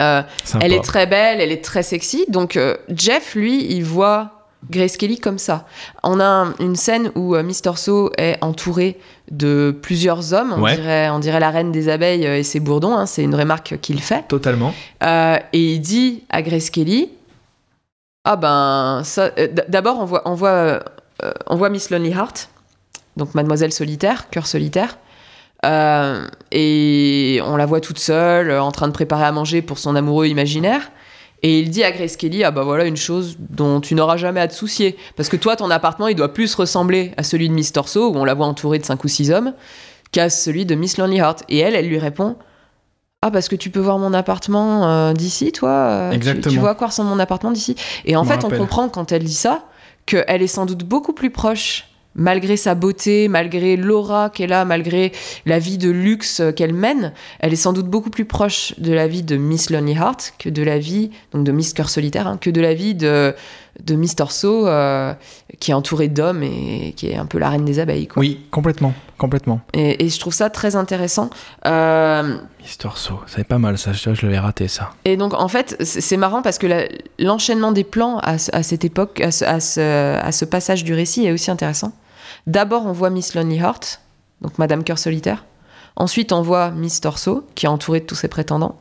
euh, 0.01 0.21
elle 0.61 0.73
est 0.73 0.83
très 0.83 1.05
belle, 1.07 1.41
elle 1.41 1.51
est 1.51 1.63
très 1.63 1.83
sexy. 1.83 2.25
Donc, 2.29 2.55
euh, 2.55 2.75
Jeff, 2.89 3.35
lui, 3.35 3.65
il 3.71 3.83
voit 3.83 4.36
Grace 4.71 4.97
Kelly 4.97 5.19
comme 5.19 5.37
ça. 5.37 5.65
On 6.03 6.19
a 6.19 6.25
un- 6.25 6.53
une 6.59 6.75
scène 6.75 7.11
où 7.15 7.35
euh, 7.35 7.43
Miss 7.43 7.61
Torso 7.61 8.11
est 8.17 8.37
entourée 8.41 8.99
de 9.31 9.75
plusieurs 9.81 10.33
hommes. 10.33 10.53
On, 10.57 10.61
Ouais. 10.63 10.75
dirait, 10.75 11.09
on 11.09 11.19
dirait 11.19 11.39
la 11.39 11.51
reine 11.51 11.71
des 11.71 11.89
abeilles 11.89 12.25
euh, 12.25 12.37
et 12.39 12.43
ses 12.43 12.59
bourdons. 12.59 12.95
hein, 12.97 13.05
c'est 13.05 13.23
une 13.23 13.35
remarque 13.35 13.77
qu'il 13.81 14.01
fait. 14.01 14.27
Totalement. 14.27 14.73
Euh, 15.03 15.37
et 15.53 15.73
il 15.73 15.79
dit 15.79 16.23
à 16.29 16.41
Grace 16.41 16.69
Kelly 16.69 17.09
Ah 18.25 18.35
ben, 18.35 19.01
ça. 19.03 19.29
euh, 19.37 19.47
D'abord, 19.69 19.99
on 19.99 20.05
voit, 20.05 20.21
on, 20.25 20.33
voit, 20.33 20.83
on 21.45 21.55
voit 21.55 21.69
Miss 21.69 21.89
Lonely 21.91 22.11
Heart, 22.11 22.49
donc 23.15 23.35
Mademoiselle 23.35 23.71
Solitaire, 23.71 24.29
cœur 24.31 24.47
solitaire. 24.47 24.97
Et 26.51 27.39
on 27.43 27.55
la 27.57 27.65
voit 27.65 27.81
toute 27.81 27.99
seule, 27.99 28.51
en 28.51 28.71
train 28.71 28.87
de 28.87 28.93
préparer 28.93 29.25
à 29.25 29.31
manger 29.31 29.61
pour 29.61 29.77
son 29.79 29.95
amoureux 29.95 30.27
imaginaire. 30.27 30.91
Et 31.43 31.59
il 31.59 31.69
dit 31.69 31.83
à 31.83 31.91
Grace 31.91 32.17
Kelly 32.17 32.43
Ah 32.43 32.51
bah 32.51 32.63
voilà 32.63 32.85
une 32.85 32.97
chose 32.97 33.37
dont 33.39 33.79
tu 33.79 33.95
n'auras 33.95 34.17
jamais 34.17 34.39
à 34.39 34.47
te 34.47 34.53
soucier. 34.53 34.97
Parce 35.15 35.29
que 35.29 35.37
toi, 35.37 35.55
ton 35.55 35.69
appartement, 35.69 36.07
il 36.07 36.15
doit 36.15 36.33
plus 36.33 36.53
ressembler 36.55 37.11
à 37.17 37.23
celui 37.23 37.47
de 37.49 37.53
Miss 37.53 37.73
Torso, 37.73 38.11
où 38.11 38.15
on 38.15 38.25
la 38.25 38.33
voit 38.33 38.47
entourée 38.47 38.79
de 38.79 38.85
cinq 38.85 39.03
ou 39.03 39.07
six 39.07 39.31
hommes, 39.31 39.53
qu'à 40.11 40.29
celui 40.29 40.65
de 40.65 40.75
Miss 40.75 40.97
Lonely 40.97 41.17
Heart. 41.17 41.43
Et 41.49 41.59
elle, 41.59 41.75
elle 41.75 41.87
lui 41.87 41.99
répond 41.99 42.37
ah 43.23 43.31
parce 43.31 43.49
que 43.49 43.55
tu 43.55 43.71
peux 43.71 43.79
voir 43.79 43.97
mon 43.97 44.13
appartement 44.13 44.87
euh, 44.87 45.13
d'ici, 45.13 45.51
toi 45.51 45.69
euh, 45.69 46.09
tu- 46.11 46.17
Exactement. 46.17 46.53
Tu, 46.53 46.59
vois 46.59 46.69
à 46.69 46.75
quoi 46.75 46.87
ressemble 46.87 47.09
mon 47.09 47.17
appartement 47.17 47.51
d'ici 47.51 47.75
Et 48.05 48.15
en 48.15 48.23
fait, 48.23 48.43
on 48.45 48.49
comprend 48.49 48.89
quand 48.89 49.11
elle 49.11 49.23
dit 49.23 49.33
ça 49.33 49.63
qu'elle 50.05 50.41
est 50.43 50.47
sans 50.47 50.67
doute 50.67 50.83
beaucoup 50.83 51.13
plus 51.13 51.31
proche, 51.31 51.87
malgré 52.17 52.57
sa 52.57 52.75
beauté, 52.75 53.29
malgré 53.29 53.77
l'aura 53.77 54.29
qu'elle 54.29 54.51
a, 54.51 54.65
malgré 54.65 55.13
la 55.45 55.59
vie 55.59 55.77
de 55.77 55.89
luxe 55.89 56.41
qu'elle 56.55 56.73
mène, 56.73 57.13
elle 57.39 57.53
est 57.53 57.55
sans 57.55 57.71
doute 57.71 57.87
beaucoup 57.87 58.09
plus 58.09 58.25
proche 58.25 58.73
de 58.79 58.91
la 58.91 59.07
vie 59.07 59.23
de 59.23 59.37
Miss 59.37 59.69
Lonely 59.69 59.93
Heart 59.93 60.33
que 60.37 60.49
de 60.49 60.63
la 60.63 60.79
vie, 60.79 61.11
donc 61.31 61.45
de 61.45 61.51
Miss 61.51 61.73
Cœur 61.73 61.89
Solitaire, 61.89 62.27
hein, 62.27 62.37
que 62.41 62.49
de 62.49 62.59
la 62.59 62.73
vie 62.73 62.95
de, 62.95 63.33
de 63.83 63.95
Miss 63.95 64.15
Torso, 64.15 64.67
euh, 64.67 65.13
qui 65.59 65.71
est 65.71 65.73
entourée 65.75 66.07
d'hommes 66.07 66.43
et 66.43 66.93
qui 66.97 67.07
est 67.07 67.15
un 67.15 67.25
peu 67.25 67.37
la 67.37 67.49
reine 67.49 67.65
des 67.65 67.79
abeilles. 67.79 68.07
Quoi. 68.07 68.19
Oui, 68.19 68.41
complètement, 68.51 68.93
complètement. 69.17 69.61
Et, 69.73 70.03
et 70.03 70.09
je 70.09 70.19
trouve 70.19 70.33
ça 70.33 70.49
très 70.49 70.75
intéressant. 70.75 71.29
Euh, 71.65 72.37
Mister 72.61 72.89
So, 72.95 73.19
c'est 73.27 73.47
pas 73.47 73.59
mal 73.59 73.77
ça. 73.77 73.93
Je, 73.93 74.13
je 74.13 74.25
l'avais 74.25 74.39
raté 74.39 74.67
ça. 74.67 74.89
Et 75.05 75.15
donc, 75.15 75.33
en 75.33 75.47
fait, 75.47 75.77
c'est 75.83 76.17
marrant 76.17 76.41
parce 76.41 76.57
que 76.57 76.87
l'enchaînement 77.19 77.71
des 77.71 77.83
plans 77.83 78.17
à, 78.17 78.37
ce- 78.39 78.53
à 78.53 78.63
cette 78.63 78.83
époque, 78.83 79.21
à 79.21 79.31
ce, 79.31 79.45
à, 79.45 79.59
ce, 79.59 80.15
à 80.17 80.31
ce 80.31 80.45
passage 80.45 80.83
du 80.83 80.93
récit 80.93 81.25
est 81.25 81.31
aussi 81.31 81.51
intéressant. 81.51 81.93
D'abord, 82.47 82.85
on 82.85 82.93
voit 82.93 83.09
Miss 83.09 83.35
Lonely 83.35 83.57
Heart, 83.57 83.99
donc 84.39 84.57
Madame 84.57 84.85
Cœur 84.85 84.97
Solitaire. 84.97 85.43
Ensuite, 85.97 86.31
on 86.31 86.41
voit 86.41 86.71
Miss 86.71 87.01
Torso, 87.01 87.45
qui 87.55 87.65
est 87.65 87.69
entourée 87.69 87.99
de 87.99 88.05
tous 88.05 88.15
ses 88.15 88.29
prétendants. 88.29 88.77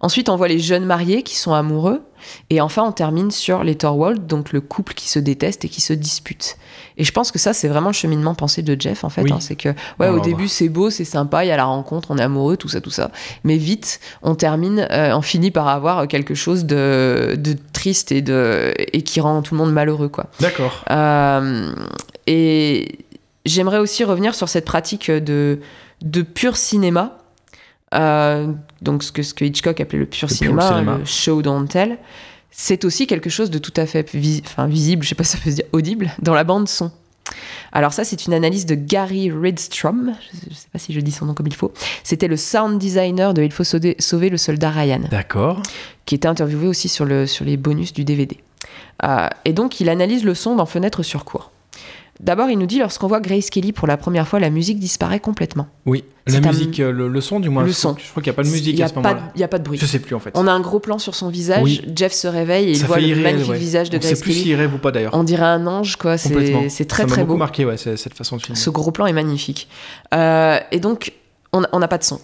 Ensuite, 0.00 0.28
on 0.28 0.36
voit 0.36 0.48
les 0.48 0.58
jeunes 0.58 0.84
mariés 0.84 1.22
qui 1.22 1.36
sont 1.36 1.52
amoureux. 1.52 2.02
Et 2.50 2.60
enfin, 2.60 2.82
on 2.82 2.92
termine 2.92 3.30
sur 3.30 3.64
les 3.64 3.74
Thorwald, 3.76 4.26
donc 4.26 4.52
le 4.52 4.60
couple 4.60 4.94
qui 4.94 5.08
se 5.08 5.18
déteste 5.18 5.64
et 5.64 5.68
qui 5.68 5.80
se 5.80 5.92
dispute. 5.92 6.56
Et 6.98 7.04
je 7.04 7.12
pense 7.12 7.30
que 7.32 7.38
ça, 7.38 7.52
c'est 7.52 7.68
vraiment 7.68 7.88
le 7.88 7.94
cheminement 7.94 8.34
pensé 8.34 8.62
de 8.62 8.78
Jeff, 8.78 9.04
en 9.04 9.08
fait. 9.08 9.22
Oui. 9.22 9.32
hein. 9.32 9.38
c'est 9.40 9.56
que, 9.56 9.70
ouais, 9.98 10.08
au 10.08 10.20
début, 10.20 10.42
voir. 10.42 10.50
c'est 10.50 10.68
beau, 10.68 10.90
c'est 10.90 11.04
sympa, 11.04 11.44
il 11.44 11.48
y 11.48 11.50
a 11.50 11.56
la 11.56 11.64
rencontre, 11.64 12.10
on 12.10 12.18
est 12.18 12.22
amoureux, 12.22 12.56
tout 12.56 12.68
ça, 12.68 12.80
tout 12.80 12.90
ça. 12.90 13.10
Mais 13.44 13.56
vite, 13.56 14.00
on 14.22 14.34
termine, 14.34 14.86
euh, 14.90 15.14
on 15.16 15.22
finit 15.22 15.50
par 15.50 15.68
avoir 15.68 16.08
quelque 16.08 16.34
chose 16.34 16.64
de, 16.66 17.36
de 17.38 17.56
triste 17.72 18.12
et, 18.12 18.20
de, 18.22 18.74
et 18.76 19.02
qui 19.02 19.20
rend 19.20 19.40
tout 19.42 19.54
le 19.54 19.58
monde 19.60 19.72
malheureux, 19.72 20.08
quoi. 20.08 20.26
D'accord. 20.40 20.84
Euh, 20.90 21.72
et 22.26 22.98
j'aimerais 23.46 23.78
aussi 23.78 24.04
revenir 24.04 24.34
sur 24.34 24.48
cette 24.48 24.66
pratique 24.66 25.10
de, 25.10 25.60
de 26.02 26.22
pur 26.22 26.56
cinéma. 26.56 27.18
Euh, 27.94 28.52
donc 28.82 29.02
ce 29.02 29.12
que, 29.12 29.22
ce 29.22 29.34
que 29.34 29.44
Hitchcock 29.44 29.80
appelait 29.80 29.98
le 29.98 30.06
pur 30.06 30.28
Le 30.28 30.34
cinéma, 30.34 30.68
cinéma. 30.68 30.98
le 30.98 31.04
show 31.04 31.42
don't 31.42 31.66
tell. 31.68 31.98
C'est 32.50 32.84
aussi 32.84 33.06
quelque 33.06 33.30
chose 33.30 33.50
de 33.50 33.58
tout 33.58 33.72
à 33.76 33.86
fait 33.86 34.12
vis- 34.14 34.42
enfin, 34.44 34.66
visible, 34.66 35.02
je 35.04 35.08
sais 35.10 35.14
pas 35.14 35.24
si 35.24 35.36
ça 35.36 35.38
peut 35.42 35.50
se 35.50 35.56
dire 35.56 35.66
audible, 35.72 36.10
dans 36.20 36.34
la 36.34 36.44
bande 36.44 36.68
son. 36.68 36.90
Alors 37.72 37.92
ça, 37.92 38.02
c'est 38.02 38.26
une 38.26 38.34
analyse 38.34 38.66
de 38.66 38.74
Gary 38.74 39.30
Ridstrom, 39.30 40.14
je 40.32 40.50
ne 40.50 40.54
sais 40.54 40.66
pas 40.72 40.80
si 40.80 40.92
je 40.92 40.98
dis 41.00 41.12
son 41.12 41.26
nom 41.26 41.34
comme 41.34 41.46
il 41.46 41.54
faut. 41.54 41.72
C'était 42.02 42.26
le 42.26 42.36
sound 42.36 42.78
designer 42.80 43.34
de 43.34 43.42
Il 43.42 43.52
faut 43.52 43.62
sauver, 43.62 43.94
sauver 44.00 44.28
le 44.30 44.36
soldat 44.36 44.70
Ryan 44.70 45.02
D'accord. 45.10 45.62
qui 46.06 46.16
était 46.16 46.26
interviewé 46.26 46.66
aussi 46.66 46.88
sur, 46.88 47.04
le, 47.04 47.26
sur 47.28 47.44
les 47.44 47.56
bonus 47.56 47.92
du 47.92 48.02
DVD. 48.04 48.36
Euh, 49.04 49.28
et 49.44 49.52
donc, 49.52 49.78
il 49.80 49.88
analyse 49.88 50.24
le 50.24 50.34
son 50.34 50.56
dans 50.56 50.66
Fenêtre 50.66 51.04
sur 51.04 51.24
cours. 51.24 51.52
D'abord, 52.22 52.50
il 52.50 52.58
nous 52.58 52.66
dit, 52.66 52.78
lorsqu'on 52.80 53.06
voit 53.06 53.20
Grace 53.20 53.48
Kelly 53.48 53.72
pour 53.72 53.88
la 53.88 53.96
première 53.96 54.28
fois, 54.28 54.40
la 54.40 54.50
musique 54.50 54.78
disparaît 54.78 55.20
complètement. 55.20 55.68
Oui. 55.86 56.04
La 56.26 56.38
musique, 56.40 56.78
euh, 56.78 56.92
le, 56.92 57.08
le 57.08 57.20
son 57.22 57.40
du 57.40 57.48
moins. 57.48 57.62
Le 57.64 57.70
je 57.72 57.78
crois- 57.78 57.92
son. 57.92 57.96
Je 57.98 58.10
crois 58.10 58.22
qu'il 58.22 58.30
n'y 58.30 58.34
a 58.34 58.36
pas 58.36 58.42
de 58.42 58.48
musique 58.50 58.76
n'y 58.76 58.82
à 58.82 58.88
ce 58.88 58.94
moment-là. 58.96 59.32
il 59.34 59.40
y 59.40 59.44
a 59.44 59.48
pas 59.48 59.58
de 59.58 59.64
bruit. 59.64 59.78
Je 59.78 59.86
sais 59.86 59.98
plus 60.00 60.14
en 60.14 60.20
fait. 60.20 60.30
On 60.34 60.46
a 60.46 60.52
un 60.52 60.60
gros 60.60 60.80
plan 60.80 60.98
sur 60.98 61.14
son 61.14 61.30
visage, 61.30 61.62
Oui. 61.62 61.80
Jeff 61.96 62.12
se 62.12 62.28
réveille 62.28 62.68
et 62.68 62.72
il 62.72 62.84
voit 62.84 63.00
le 63.00 63.16
magnifique 63.16 63.50
ouais. 63.52 63.56
visage 63.58 63.88
de 63.88 63.96
On 63.96 64.00
sait 64.02 64.08
Grace 64.08 64.20
plus 64.20 64.32
Kelly. 64.32 64.42
s'il 64.42 64.54
rêve 64.54 64.74
ou 64.74 64.78
pas 64.78 64.92
d'ailleurs. 64.92 65.14
On 65.14 65.24
dirait 65.24 65.46
un 65.46 65.66
ange, 65.66 65.96
quoi. 65.96 66.18
C'est 66.18 66.28
très 66.28 67.04
Ça 67.04 67.06
m'a 67.06 67.08
très 67.14 67.22
beaucoup 67.22 67.32
beau. 67.32 67.36
marqué, 67.38 67.64
ouais, 67.64 67.78
cette 67.78 68.14
façon 68.14 68.36
de 68.36 68.42
filmer. 68.42 68.58
Ce 68.58 68.68
gros 68.70 68.90
plan 68.92 69.06
est 69.06 69.12
magnifique. 69.14 69.66
Euh, 70.14 70.58
et 70.72 70.78
donc, 70.78 71.14
on 71.52 71.60
n'a 71.78 71.88
pas 71.88 71.98
de 71.98 72.04
son. 72.04 72.20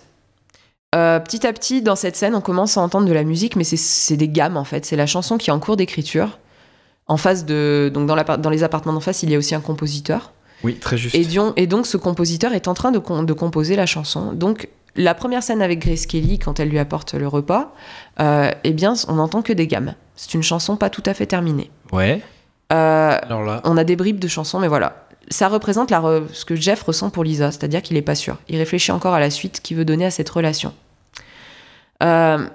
Euh, 0.95 1.19
petit 1.21 1.47
à 1.47 1.53
petit, 1.53 1.83
dans 1.83 1.97
cette 1.97 2.17
scène, 2.17 2.35
on 2.35 2.41
commence 2.41 2.77
à 2.77 2.81
entendre 2.83 3.07
de 3.09 3.13
la 3.13 3.25
musique, 3.25 3.57
mais 3.57 3.65
c'est- 3.65 3.77
c'est 3.77 4.17
des 4.17 4.29
gammes 4.29 4.57
en 4.57 4.65
fait. 4.65 4.85
C'est 4.85 4.97
la 4.97 5.07
chanson 5.07 5.37
qui 5.39 5.51
est 5.51 5.53
en 5.53 5.59
cours 5.59 5.77
d'écriture. 5.77 6.39
En 7.09 7.17
face 7.17 7.45
de, 7.45 7.91
donc 7.95 8.07
dans, 8.07 8.51
les 8.51 8.63
appartements 8.65 8.93
d'en 8.93 9.01
face, 9.01 9.23
il 9.23 9.31
y 9.31 9.35
a 9.35 9.39
aussi 9.39 9.55
un 9.55 9.61
compositeur. 9.61 10.33
Oui, 10.65 10.75
très 10.77 10.97
juste. 10.97 11.15
Et, 11.15 11.25
Dion- 11.25 11.53
et 11.57 11.67
donc, 11.67 11.87
ce 11.87 11.97
compositeur 11.97 12.53
est 12.53 12.67
en 12.67 12.75
train 12.75 12.91
de, 12.91 12.99
com- 12.99 13.25
de 13.27 13.33
composer 13.33 13.77
la 13.77 13.87
chanson. 13.87 14.33
Donc, 14.33 14.69
la 14.97 15.15
première 15.15 15.43
scène 15.43 15.63
avec 15.63 15.79
Grace 15.81 16.07
Kelly, 16.07 16.39
quand 16.39 16.59
elle 16.59 16.69
lui 16.71 16.79
apporte 16.79 17.15
le 17.15 17.29
repas, 17.29 17.75
euh, 18.19 18.51
eh 18.65 18.73
bien, 18.73 18.95
on 19.09 19.15
n'entend 19.15 19.43
que 19.43 19.53
des 19.53 19.67
gammes. 19.67 19.95
C'est 20.17 20.35
une 20.35 20.43
chanson 20.43 20.77
pas 20.77 20.91
tout 20.91 21.03
à 21.07 21.15
fait 21.15 21.27
terminée. 21.27 21.71
Ouais. 21.93 22.23
Euh, 22.73 23.19
Alors 23.23 23.45
là. 23.45 23.61
on 23.65 23.77
a 23.77 23.85
des 23.85 23.95
bribes 23.95 24.19
de 24.19 24.27
chansons, 24.29 24.59
mais 24.59 24.69
voilà. 24.69 25.07
Ça 25.29 25.49
représente 25.49 25.91
la 25.91 26.01
re- 26.01 26.25
ce 26.33 26.45
que 26.45 26.57
Jeff 26.57 26.83
ressent 26.83 27.11
pour 27.11 27.23
Lisa, 27.23 27.53
c'est-à-dire 27.53 27.83
qu'il 27.83 27.95
n'est 27.95 28.03
pas 28.03 28.15
sûr. 28.15 28.39
Il 28.49 28.57
réfléchit 28.57 28.91
encore 28.93 29.15
à 29.15 29.21
la 29.21 29.31
suite 29.31 29.61
qu'il 29.63 29.77
veut 29.77 29.85
donner 29.85 30.07
à 30.07 30.11
cette 30.11 30.31
relation. 30.31 30.73
Euh, 32.03 32.47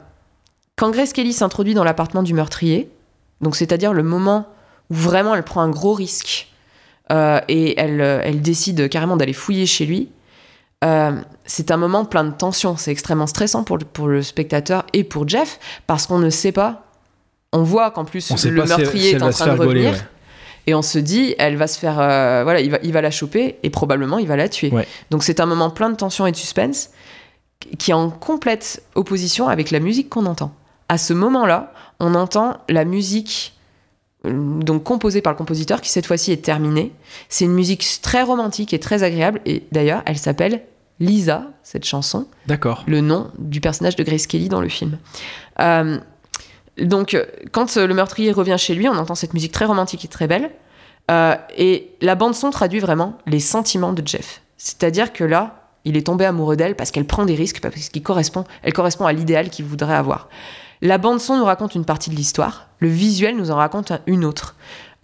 quand 0.75 0.89
Grace 0.91 1.13
Kelly 1.13 1.33
s'introduit 1.33 1.73
dans 1.73 1.83
l'appartement 1.83 2.23
du 2.23 2.33
meurtrier, 2.33 2.89
donc 3.41 3.55
c'est-à-dire 3.55 3.93
le 3.93 4.03
moment 4.03 4.47
où 4.89 4.93
vraiment 4.95 5.35
elle 5.35 5.43
prend 5.43 5.61
un 5.61 5.69
gros 5.69 5.93
risque 5.93 6.47
euh, 7.11 7.39
et 7.47 7.79
elle, 7.79 8.01
euh, 8.01 8.21
elle 8.23 8.41
décide 8.41 8.87
carrément 8.89 9.17
d'aller 9.17 9.33
fouiller 9.33 9.65
chez 9.65 9.85
lui, 9.85 10.09
euh, 10.83 11.11
c'est 11.45 11.71
un 11.71 11.77
moment 11.77 12.05
plein 12.05 12.23
de 12.23 12.31
tension. 12.31 12.75
C'est 12.77 12.91
extrêmement 12.91 13.27
stressant 13.27 13.63
pour 13.63 13.77
le, 13.77 13.85
pour 13.85 14.07
le 14.07 14.21
spectateur 14.23 14.85
et 14.93 15.03
pour 15.03 15.27
Jeff 15.27 15.59
parce 15.87 16.07
qu'on 16.07 16.19
ne 16.19 16.29
sait 16.29 16.51
pas. 16.51 16.85
On 17.53 17.63
voit 17.63 17.91
qu'en 17.91 18.05
plus 18.05 18.31
On 18.31 18.35
le 18.35 18.61
pas 18.61 18.65
si 18.67 18.71
elle- 18.73 18.77
meurtrier 18.79 19.11
est 19.15 19.21
en 19.21 19.29
train 19.29 19.47
de 19.53 19.57
gauler, 19.57 19.67
revenir. 19.87 19.91
ouais. 19.93 20.07
Et 20.67 20.73
on 20.75 20.81
se 20.81 20.99
dit, 20.99 21.35
elle 21.37 21.57
va 21.57 21.67
se 21.67 21.77
faire. 21.79 21.99
euh, 21.99 22.41
voilà, 22.43 22.61
il 22.61 22.71
va, 22.71 22.77
il 22.83 22.93
va 22.93 23.01
la 23.01 23.11
choper 23.11 23.57
et 23.63 23.69
probablement 23.69 24.17
il 24.19 24.27
va 24.27 24.35
la 24.37 24.47
tuer. 24.47 24.69
Ouais. 24.71 24.87
Donc 25.09 25.23
c'est 25.23 25.39
un 25.39 25.45
moment 25.45 25.69
plein 25.69 25.89
de 25.89 25.95
tension 25.95 26.25
et 26.27 26.31
de 26.31 26.37
suspense 26.37 26.91
qui 27.77 27.91
est 27.91 27.93
en 27.95 28.09
complète 28.09 28.81
opposition 28.95 29.49
avec 29.49 29.69
la 29.71 29.79
musique 29.79 30.09
qu'on 30.09 30.25
entend. 30.25 30.53
À 30.87 30.97
ce 30.97 31.13
moment-là, 31.13 31.73
on 32.01 32.15
entend 32.15 32.57
la 32.67 32.83
musique 32.83 33.53
euh, 34.25 34.59
donc 34.59 34.83
composée 34.83 35.21
par 35.21 35.31
le 35.31 35.37
compositeur 35.37 35.79
qui 35.79 35.89
cette 35.89 36.05
fois-ci 36.05 36.31
est 36.31 36.43
terminée. 36.43 36.91
C'est 37.29 37.45
une 37.45 37.53
musique 37.53 37.85
très 38.01 38.23
romantique 38.23 38.73
et 38.73 38.79
très 38.79 39.03
agréable 39.03 39.39
et 39.45 39.63
d'ailleurs, 39.71 40.01
elle 40.05 40.17
s'appelle 40.17 40.63
Lisa, 40.99 41.45
cette 41.63 41.85
chanson 41.85 42.27
D'accord. 42.47 42.83
le 42.87 43.01
nom 43.01 43.31
du 43.39 43.61
personnage 43.61 43.95
de 43.95 44.03
Grace 44.03 44.27
Kelly 44.27 44.49
dans 44.49 44.61
le 44.61 44.69
film. 44.69 44.97
Euh, 45.59 45.99
donc, 46.77 47.13
euh, 47.13 47.25
quand 47.51 47.75
le 47.75 47.93
meurtrier 47.93 48.31
revient 48.31 48.57
chez 48.57 48.75
lui, 48.75 48.87
on 48.87 48.95
entend 48.95 49.15
cette 49.15 49.33
musique 49.33 49.51
très 49.51 49.65
romantique 49.65 50.05
et 50.05 50.07
très 50.07 50.27
belle. 50.27 50.51
Euh, 51.09 51.35
et 51.57 51.91
la 52.01 52.15
bande-son 52.15 52.51
traduit 52.51 52.79
vraiment 52.79 53.17
les 53.25 53.39
sentiments 53.39 53.93
de 53.93 54.05
Jeff. 54.05 54.41
C'est-à-dire 54.57 55.11
que 55.11 55.23
là, 55.23 55.69
il 55.83 55.97
est 55.97 56.05
tombé 56.05 56.25
amoureux 56.25 56.55
d'elle 56.55 56.75
parce 56.75 56.91
qu'elle 56.91 57.05
prend 57.05 57.25
des 57.25 57.35
risques, 57.35 57.59
parce 57.59 57.89
qu'elle 57.89 58.03
correspond, 58.03 58.43
elle 58.63 58.73
correspond 58.73 59.05
à 59.05 59.13
l'idéal 59.13 59.49
qu'il 59.49 59.65
voudrait 59.65 59.95
avoir. 59.95 60.29
La 60.81 60.97
bande-son 60.97 61.37
nous 61.37 61.45
raconte 61.45 61.75
une 61.75 61.85
partie 61.85 62.09
de 62.09 62.15
l'histoire, 62.15 62.67
le 62.79 62.87
visuel 62.87 63.35
nous 63.37 63.51
en 63.51 63.55
raconte 63.55 63.91
un- 63.91 63.99
une 64.07 64.25
autre. 64.25 64.55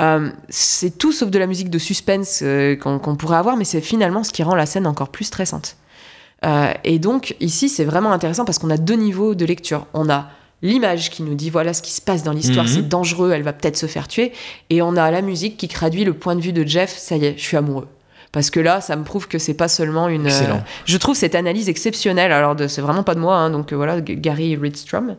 Euh, 0.01 0.29
c'est 0.49 0.97
tout 0.97 1.11
sauf 1.11 1.29
de 1.29 1.39
la 1.39 1.47
musique 1.47 1.69
de 1.69 1.77
suspense 1.79 2.39
euh, 2.43 2.75
qu'on 2.75 3.15
pourrait 3.15 3.37
avoir, 3.37 3.57
mais 3.57 3.63
c'est 3.65 3.81
finalement 3.81 4.23
ce 4.23 4.31
qui 4.31 4.43
rend 4.43 4.55
la 4.55 4.65
scène 4.65 4.87
encore 4.87 5.09
plus 5.09 5.25
stressante. 5.25 5.75
Euh, 6.45 6.71
et 6.83 6.99
donc, 6.99 7.35
ici, 7.39 7.67
c'est 7.69 7.83
vraiment 7.85 8.11
intéressant 8.11 8.45
parce 8.45 8.59
qu'on 8.59 8.69
a 8.69 8.77
deux 8.77 8.93
niveaux 8.95 9.33
de 9.35 9.45
lecture. 9.45 9.87
On 9.93 10.09
a 10.09 10.27
l'image 10.63 11.09
qui 11.11 11.21
nous 11.23 11.35
dit 11.35 11.49
voilà 11.51 11.73
ce 11.73 11.81
qui 11.83 11.91
se 11.91 12.01
passe 12.01 12.23
dans 12.23 12.31
l'histoire, 12.33 12.65
Mhm. 12.65 12.71
c'est 12.71 12.87
dangereux, 12.87 13.31
elle 13.31 13.43
va 13.43 13.53
peut-être 13.53 13.77
se 13.77 13.85
faire 13.87 14.07
tuer. 14.07 14.33
Et 14.71 14.81
on 14.81 14.95
a 14.97 15.09
la 15.11 15.21
musique 15.21 15.57
qui 15.57 15.67
traduit 15.67 16.03
le 16.03 16.13
point 16.13 16.35
de 16.35 16.41
vue 16.41 16.53
de 16.53 16.65
Jeff 16.65 16.95
ça 16.97 17.15
y 17.17 17.25
est, 17.25 17.35
je 17.37 17.43
suis 17.43 17.57
amoureux. 17.57 17.87
Parce 18.31 18.49
que 18.51 18.59
là, 18.59 18.81
ça 18.81 18.95
me 18.97 19.03
prouve 19.03 19.27
que 19.27 19.39
c'est 19.39 19.53
pas 19.53 19.67
seulement 19.69 20.09
une. 20.09 20.25
Excellent. 20.27 20.57
euh, 20.57 20.83
je 20.85 20.97
trouve 20.97 21.15
cette 21.15 21.33
analyse 21.33 21.69
exceptionnelle. 21.69 22.31
Alors, 22.31 22.55
c'est 22.67 22.81
vraiment 22.81 23.01
pas 23.03 23.15
de 23.15 23.19
moi, 23.19 23.37
hein, 23.37 23.49
donc 23.49 23.71
euh, 23.71 23.75
voilà, 23.75 24.01
Gary 24.01 24.55
Ridstrom. 24.55 25.15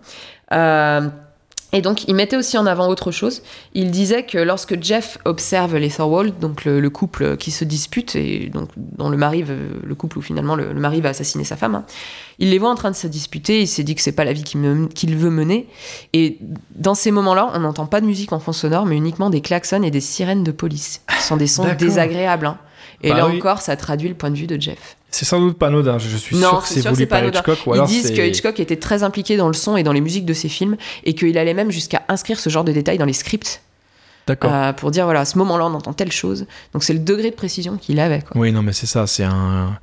Euh, 0.52 1.08
Et 1.74 1.82
donc, 1.82 2.08
il 2.08 2.14
mettait 2.14 2.36
aussi 2.38 2.56
en 2.56 2.64
avant 2.64 2.88
autre 2.88 3.10
chose. 3.10 3.42
Il 3.74 3.90
disait 3.90 4.22
que 4.22 4.38
lorsque 4.38 4.82
Jeff 4.82 5.18
observe 5.26 5.76
les 5.76 5.90
Thorwald, 5.90 6.38
donc 6.38 6.64
le, 6.64 6.80
le 6.80 6.88
couple 6.88 7.36
qui 7.36 7.50
se 7.50 7.62
dispute, 7.62 8.16
et 8.16 8.48
donc 8.48 8.70
dans 8.76 9.10
le 9.10 9.18
mari, 9.18 9.42
veut- 9.42 9.78
le 9.84 9.94
couple 9.94 10.16
où 10.16 10.22
finalement 10.22 10.56
le, 10.56 10.72
le 10.72 10.80
mari 10.80 11.02
va 11.02 11.10
assassiner 11.10 11.44
sa 11.44 11.56
femme, 11.56 11.74
hein, 11.74 11.84
il 12.38 12.48
les 12.48 12.58
voit 12.58 12.70
en 12.70 12.74
train 12.74 12.90
de 12.90 12.96
se 12.96 13.06
disputer. 13.06 13.60
Il 13.60 13.66
s'est 13.68 13.82
dit 13.82 13.94
que 13.94 14.00
c'est 14.00 14.12
pas 14.12 14.24
la 14.24 14.32
vie 14.32 14.44
qu'il 14.44 14.60
me- 14.60 14.86
qu'il 14.88 15.14
veut 15.14 15.28
mener. 15.28 15.68
Et 16.14 16.38
dans 16.74 16.94
ces 16.94 17.10
moments-là, 17.10 17.50
on 17.52 17.58
n'entend 17.60 17.84
pas 17.84 18.00
de 18.00 18.06
musique 18.06 18.32
en 18.32 18.38
fond 18.40 18.52
sonore, 18.52 18.86
mais 18.86 18.96
uniquement 18.96 19.28
des 19.28 19.42
klaxons 19.42 19.82
et 19.82 19.90
des 19.90 20.00
sirènes 20.00 20.44
de 20.44 20.52
police. 20.52 21.02
Ce 21.20 21.28
sont 21.28 21.36
des 21.36 21.46
sons 21.46 21.64
désagréables. 21.78 22.46
hein. 22.46 22.56
Et 23.02 23.10
Bah 23.10 23.16
là 23.18 23.28
oui. 23.28 23.36
encore, 23.38 23.60
ça 23.60 23.76
traduit 23.76 24.08
le 24.08 24.14
point 24.14 24.30
de 24.30 24.36
vue 24.36 24.46
de 24.46 24.60
Jeff. 24.60 24.96
C'est 25.10 25.24
sans 25.24 25.40
doute 25.40 25.56
pas 25.58 25.68
anodin, 25.68 25.98
je 25.98 26.16
suis 26.16 26.36
Non, 26.36 26.48
sûr 26.50 26.62
que 26.62 26.68
c'est 26.68 26.88
voulu 26.88 27.06
par. 27.06 27.24
Hitchcock. 27.24 27.58
Ou 27.66 27.74
Ils 27.76 27.84
disent 27.84 28.10
que 28.10 28.20
Hitchcock 28.26 28.58
était 28.60 28.76
très 28.76 29.02
impliqué 29.04 29.36
dans 29.36 29.46
le 29.48 29.54
son 29.54 29.76
et 29.76 29.82
dans 29.82 29.92
les 29.92 30.00
musiques 30.00 30.26
de 30.26 30.34
ses 30.34 30.48
films 30.48 30.76
et 31.04 31.14
qu'il 31.14 31.38
allait 31.38 31.54
même 31.54 31.70
jusqu'à 31.70 32.02
inscrire 32.08 32.38
ce 32.40 32.50
genre 32.50 32.64
de 32.64 32.72
détails 32.72 32.98
dans 32.98 33.04
les 33.06 33.12
scripts 33.12 33.62
D'accord. 34.26 34.52
euh, 34.52 34.72
pour 34.72 34.90
dire 34.90 35.04
voilà, 35.04 35.20
à 35.20 35.24
ce 35.24 35.38
moment-là, 35.38 35.66
on 35.66 35.74
entend 35.74 35.92
telle 35.94 36.12
chose. 36.12 36.46
Donc 36.72 36.82
c'est 36.84 36.92
le 36.92 36.98
degré 36.98 37.30
de 37.30 37.36
précision 37.36 37.76
qu'il 37.78 38.00
avait. 38.00 38.20
Quoi. 38.20 38.32
Oui, 38.40 38.52
non, 38.52 38.62
mais 38.62 38.72
c'est 38.72 38.86
ça, 38.86 39.06
c'est 39.06 39.24
un 39.24 39.78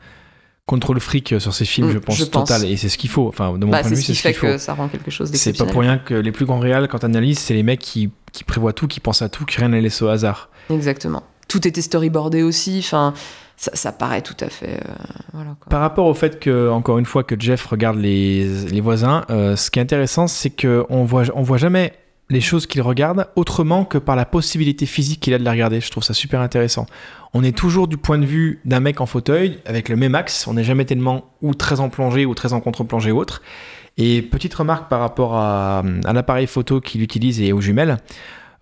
contrôle 0.68 1.00
fric 1.00 1.36
sur 1.40 1.54
ces 1.54 1.66
films, 1.66 1.88
Mm, 1.90 1.94
je 1.94 1.98
pense, 2.00 2.18
je 2.18 2.26
pense. 2.26 2.50
total. 2.50 2.66
Et 2.70 2.76
c'est 2.78 2.90
ce 2.90 2.98
qu'il 2.98 3.10
faut. 3.10 3.28
Enfin, 3.28 3.54
de 3.58 3.66
mon 3.66 3.72
Bah, 3.72 3.80
point 3.82 3.90
de 3.90 3.96
c'est 3.96 4.02
vue, 4.02 4.02
ce 4.02 4.06
qui 4.08 4.16
c'est 4.16 4.18
ce 4.18 4.22
fait 4.28 4.34
qu'il 4.34 4.40
faut. 4.42 4.48
que 4.48 4.58
ça 4.60 4.74
rend 4.74 4.88
quelque 4.90 5.10
chose 5.12 5.32
C'est 5.34 5.58
pas 5.58 5.66
pour 5.66 5.82
rien 5.82 5.98
que 5.98 6.14
les 6.14 6.32
plus 6.32 6.46
grands 6.46 6.60
réals, 6.60 6.88
quand 6.88 7.04
analysent, 7.04 7.40
c'est 7.40 7.54
les 7.54 7.64
mecs 7.64 7.80
qui, 7.80 8.10
qui 8.34 8.44
prévoient 8.44 8.74
tout, 8.74 8.88
qui 8.88 9.00
pensent 9.00 9.22
à 9.22 9.30
tout, 9.30 9.46
qui 9.46 9.58
rien 9.58 9.70
ne 9.70 9.80
laisse 9.80 10.02
au 10.02 10.08
hasard. 10.10 10.50
Exactement. 10.70 11.24
Tout 11.48 11.68
était 11.68 11.82
storyboardé 11.82 12.44
aussi. 12.44 12.80
Enfin, 12.80 13.14
ça, 13.58 13.72
ça 13.74 13.92
paraît 13.92 14.22
tout 14.22 14.38
à 14.40 14.50
fait. 14.50 14.80
euh, 14.86 14.94
voilà. 15.34 15.56
Par 15.70 15.82
rapport 15.82 16.08
au 16.08 16.14
fait 16.14 16.40
que, 16.40 16.70
encore 16.70 16.98
une 16.98 17.06
fois, 17.06 17.24
que 17.24 17.40
Jeff 17.40 17.66
regarde 17.66 17.98
les, 17.98 18.48
les 18.66 18.82
voisins, 18.82 19.24
euh, 19.30 19.56
ce 19.56 19.72
qui 19.72 19.80
est 19.80 19.82
intéressant, 19.82 20.28
c'est 20.28 20.50
qu'on 20.50 21.06
voit, 21.06 21.24
on 21.36 21.44
voit 21.44 21.58
jamais 21.58 21.94
les 22.30 22.42
choses 22.42 22.66
qu'il 22.66 22.82
regarde 22.82 23.28
autrement 23.36 23.86
que 23.86 24.00
par 24.00 24.16
la 24.16 24.26
possibilité 24.26 24.88
physique 24.88 25.20
qu'il 25.20 25.34
a 25.36 25.38
de 25.38 25.44
les 25.44 25.50
regarder. 25.50 25.80
Je 25.80 25.92
trouve 25.92 26.04
ça 26.04 26.16
super 26.16 26.42
intéressant. 26.42 26.88
On 27.34 27.44
est 27.44 27.56
toujours 27.56 27.88
du 27.88 27.98
point 27.98 28.18
de 28.18 28.26
vue 28.26 28.62
d'un 28.66 28.80
mec 28.80 29.00
en 29.00 29.06
fauteuil, 29.06 29.60
avec 29.66 29.90
le 29.90 29.96
même 29.96 30.16
axe. 30.16 30.48
On 30.48 30.56
n'est 30.56 30.64
jamais 30.64 30.86
tellement 30.86 31.26
ou 31.42 31.54
très 31.54 31.80
en 31.80 31.90
plongée 31.90 32.26
ou 32.26 32.34
très 32.34 32.54
en 32.54 32.62
contre-plongée 32.62 33.12
ou 33.12 33.20
autre. 33.20 33.44
Et 33.98 34.22
petite 34.24 34.54
remarque 34.56 34.90
par 34.90 35.00
rapport 35.00 35.36
à 35.36 35.84
l'appareil 36.12 36.48
photo 36.48 36.82
qu'il 36.82 37.02
utilise 37.02 37.40
et 37.42 37.54
aux 37.54 37.62
jumelles. 37.62 37.98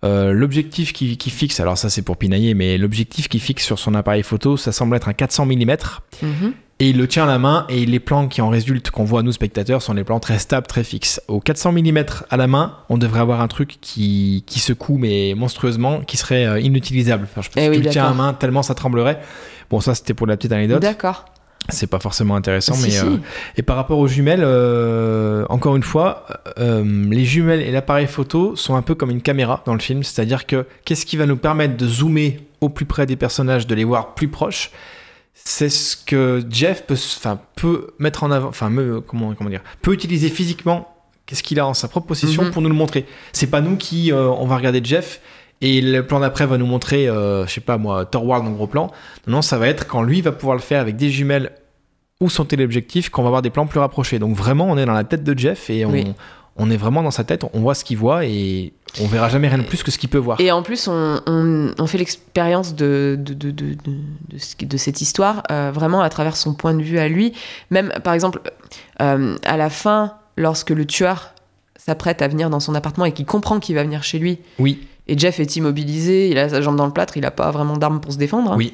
Euh, 0.04 0.32
l'objectif 0.32 0.92
qui, 0.92 1.16
qui 1.16 1.30
fixe, 1.30 1.60
alors 1.60 1.78
ça 1.78 1.88
c'est 1.88 2.02
pour 2.02 2.16
pinailler, 2.18 2.54
mais 2.54 2.76
l'objectif 2.76 3.28
qui 3.28 3.38
fixe 3.38 3.64
sur 3.64 3.78
son 3.78 3.94
appareil 3.94 4.22
photo, 4.22 4.56
ça 4.56 4.70
semble 4.70 4.96
être 4.96 5.08
un 5.08 5.14
400 5.14 5.46
mm. 5.46 5.76
Mhm. 6.22 6.52
Et 6.80 6.90
il 6.90 6.98
le 6.98 7.06
tient 7.06 7.22
à 7.22 7.26
la 7.28 7.38
main 7.38 7.66
et 7.68 7.86
les 7.86 8.00
plans 8.00 8.26
qui 8.26 8.42
en 8.42 8.48
résultent, 8.48 8.90
qu'on 8.90 9.04
voit 9.04 9.22
nous 9.22 9.30
spectateurs, 9.30 9.80
sont 9.80 9.94
des 9.94 10.02
plans 10.02 10.18
très 10.18 10.40
stables, 10.40 10.66
très 10.66 10.82
fixes. 10.82 11.22
Au 11.28 11.38
400 11.38 11.70
mm 11.72 12.04
à 12.30 12.36
la 12.36 12.48
main, 12.48 12.78
on 12.88 12.98
devrait 12.98 13.20
avoir 13.20 13.40
un 13.40 13.46
truc 13.48 13.78
qui, 13.80 14.42
qui 14.46 14.58
secoue, 14.58 14.98
mais 14.98 15.34
monstrueusement, 15.36 16.00
qui 16.00 16.16
serait 16.16 16.44
euh, 16.46 16.60
inutilisable. 16.60 17.28
Enfin, 17.30 17.42
je 17.42 17.48
pense 17.48 17.62
Eh 17.62 17.66
que 17.66 17.70
oui, 17.70 17.76
tu 17.78 17.84
le 17.84 17.90
tiens 17.90 18.06
à 18.06 18.08
la 18.08 18.14
main 18.14 18.32
tellement 18.34 18.64
ça 18.64 18.74
tremblerait. 18.74 19.20
Bon, 19.70 19.80
ça 19.80 19.94
c'était 19.94 20.14
pour 20.14 20.26
la 20.26 20.36
petite 20.36 20.50
anecdote. 20.52 20.82
D'accord. 20.82 21.26
C'est 21.70 21.86
pas 21.86 21.98
forcément 21.98 22.36
intéressant, 22.36 22.74
mais. 22.82 22.90
si. 22.90 22.98
euh, 22.98 23.16
Et 23.56 23.62
par 23.62 23.76
rapport 23.76 23.98
aux 23.98 24.06
jumelles, 24.06 24.42
euh, 24.44 25.46
encore 25.48 25.76
une 25.76 25.82
fois, 25.82 26.26
euh, 26.58 26.84
les 27.10 27.24
jumelles 27.24 27.62
et 27.62 27.70
l'appareil 27.70 28.06
photo 28.06 28.54
sont 28.56 28.74
un 28.76 28.82
peu 28.82 28.94
comme 28.94 29.10
une 29.10 29.22
caméra 29.22 29.62
dans 29.66 29.72
le 29.72 29.80
film. 29.80 30.02
C'est-à-dire 30.02 30.46
que 30.46 30.66
qu'est-ce 30.84 31.06
qui 31.06 31.16
va 31.16 31.26
nous 31.26 31.36
permettre 31.38 31.76
de 31.76 31.86
zoomer 31.86 32.40
au 32.60 32.68
plus 32.68 32.84
près 32.84 33.06
des 33.06 33.16
personnages, 33.16 33.66
de 33.66 33.74
les 33.74 33.84
voir 33.84 34.14
plus 34.14 34.28
proches? 34.28 34.70
C'est 35.34 35.68
ce 35.70 35.96
que 35.96 36.44
Jeff 36.50 36.84
peut, 36.86 36.94
enfin, 36.94 37.40
peut 37.56 37.88
mettre 37.98 38.24
en 38.24 38.30
avant, 38.30 38.48
enfin, 38.48 38.70
me- 38.70 39.00
comment, 39.00 39.34
comment 39.34 39.50
dire, 39.50 39.62
peut 39.82 39.92
utiliser 39.92 40.28
physiquement. 40.28 40.90
Qu'est-ce 41.26 41.42
qu'il 41.42 41.58
a 41.58 41.66
en 41.66 41.72
sa 41.74 41.88
propre 41.88 42.06
possession 42.08 42.44
Mhm. 42.44 42.50
pour 42.50 42.60
nous 42.60 42.68
le 42.68 42.74
montrer. 42.74 43.06
C'est 43.32 43.46
pas 43.46 43.62
nous 43.62 43.76
qui, 43.76 44.12
euh, 44.12 44.28
on 44.28 44.46
va 44.46 44.56
regarder 44.56 44.82
Jeff 44.84 45.20
et 45.66 45.80
le 45.80 46.06
plan 46.06 46.20
d'après 46.20 46.46
va 46.46 46.58
nous 46.58 46.66
montrer, 46.66 47.08
euh, 47.08 47.46
je 47.46 47.52
sais 47.52 47.60
pas 47.60 47.78
moi, 47.78 48.04
Thorwald 48.04 48.46
en 48.46 48.50
gros 48.50 48.66
plan. 48.66 48.90
Non, 49.26 49.40
ça 49.42 49.56
va 49.58 49.68
être 49.68 49.86
quand 49.86 50.02
lui 50.02 50.20
va 50.20 50.32
pouvoir 50.32 50.56
le 50.56 50.62
faire 50.62 50.80
avec 50.80 50.96
des 50.96 51.10
jumelles 51.10 51.52
ou 52.20 52.28
son 52.30 52.44
téléobjectif 52.44 53.08
qu'on 53.08 53.22
va 53.22 53.28
avoir 53.28 53.42
des 53.42 53.50
plans 53.50 53.66
plus 53.66 53.80
rapprochés. 53.80 54.18
Donc 54.18 54.36
vraiment, 54.36 54.66
on 54.66 54.76
est 54.76 54.86
dans 54.86 54.92
la 54.92 55.04
tête 55.04 55.24
de 55.24 55.38
Jeff 55.38 55.70
et 55.70 55.84
on, 55.86 55.90
Oui. 55.90 56.04
on 56.56 56.70
est 56.70 56.76
vraiment 56.76 57.02
dans 57.02 57.10
sa 57.10 57.24
tête, 57.24 57.44
on 57.52 57.60
voit 57.60 57.74
ce 57.74 57.84
qu'il 57.84 57.96
voit 57.98 58.24
et 58.24 58.72
on 59.00 59.06
verra 59.06 59.28
jamais 59.28 59.48
rien 59.48 59.58
de 59.58 59.64
plus 59.64 59.82
que 59.82 59.90
ce 59.90 59.98
qu'il 59.98 60.08
peut 60.08 60.18
voir. 60.18 60.40
Et 60.40 60.52
en 60.52 60.62
plus, 60.62 60.86
on, 60.86 61.20
on- 61.26 61.72
on 61.78 61.86
fait 61.86 61.98
l'expérience 61.98 62.74
de 62.76 63.18
cette 64.76 65.00
histoire 65.00 65.42
euh, 65.50 65.70
vraiment 65.74 66.00
à 66.02 66.08
travers 66.10 66.36
son 66.36 66.54
point 66.54 66.74
de 66.74 66.82
vue 66.82 66.98
à 66.98 67.08
lui. 67.08 67.32
Même, 67.70 67.92
par 68.02 68.14
exemple, 68.14 68.40
euh, 69.02 69.36
à 69.44 69.56
la 69.56 69.70
fin, 69.70 70.14
lorsque 70.36 70.70
le 70.70 70.84
tueur 70.86 71.34
s'apprête 71.76 72.22
à 72.22 72.28
venir 72.28 72.50
dans 72.50 72.60
son 72.60 72.74
appartement 72.74 73.04
et 73.06 73.12
qu'il 73.12 73.26
comprend 73.26 73.60
qu'il 73.60 73.74
va 73.74 73.82
venir 73.82 74.02
chez 74.04 74.18
lui, 74.18 74.38
Oui, 74.58 74.86
et 75.06 75.18
Jeff 75.18 75.40
est 75.40 75.56
immobilisé, 75.56 76.28
il 76.30 76.38
a 76.38 76.48
sa 76.48 76.60
jambe 76.62 76.76
dans 76.76 76.86
le 76.86 76.92
plâtre, 76.92 77.16
il 77.16 77.20
n'a 77.22 77.30
pas 77.30 77.50
vraiment 77.50 77.76
d'arme 77.76 78.00
pour 78.00 78.12
se 78.12 78.18
défendre. 78.18 78.54
oui, 78.56 78.72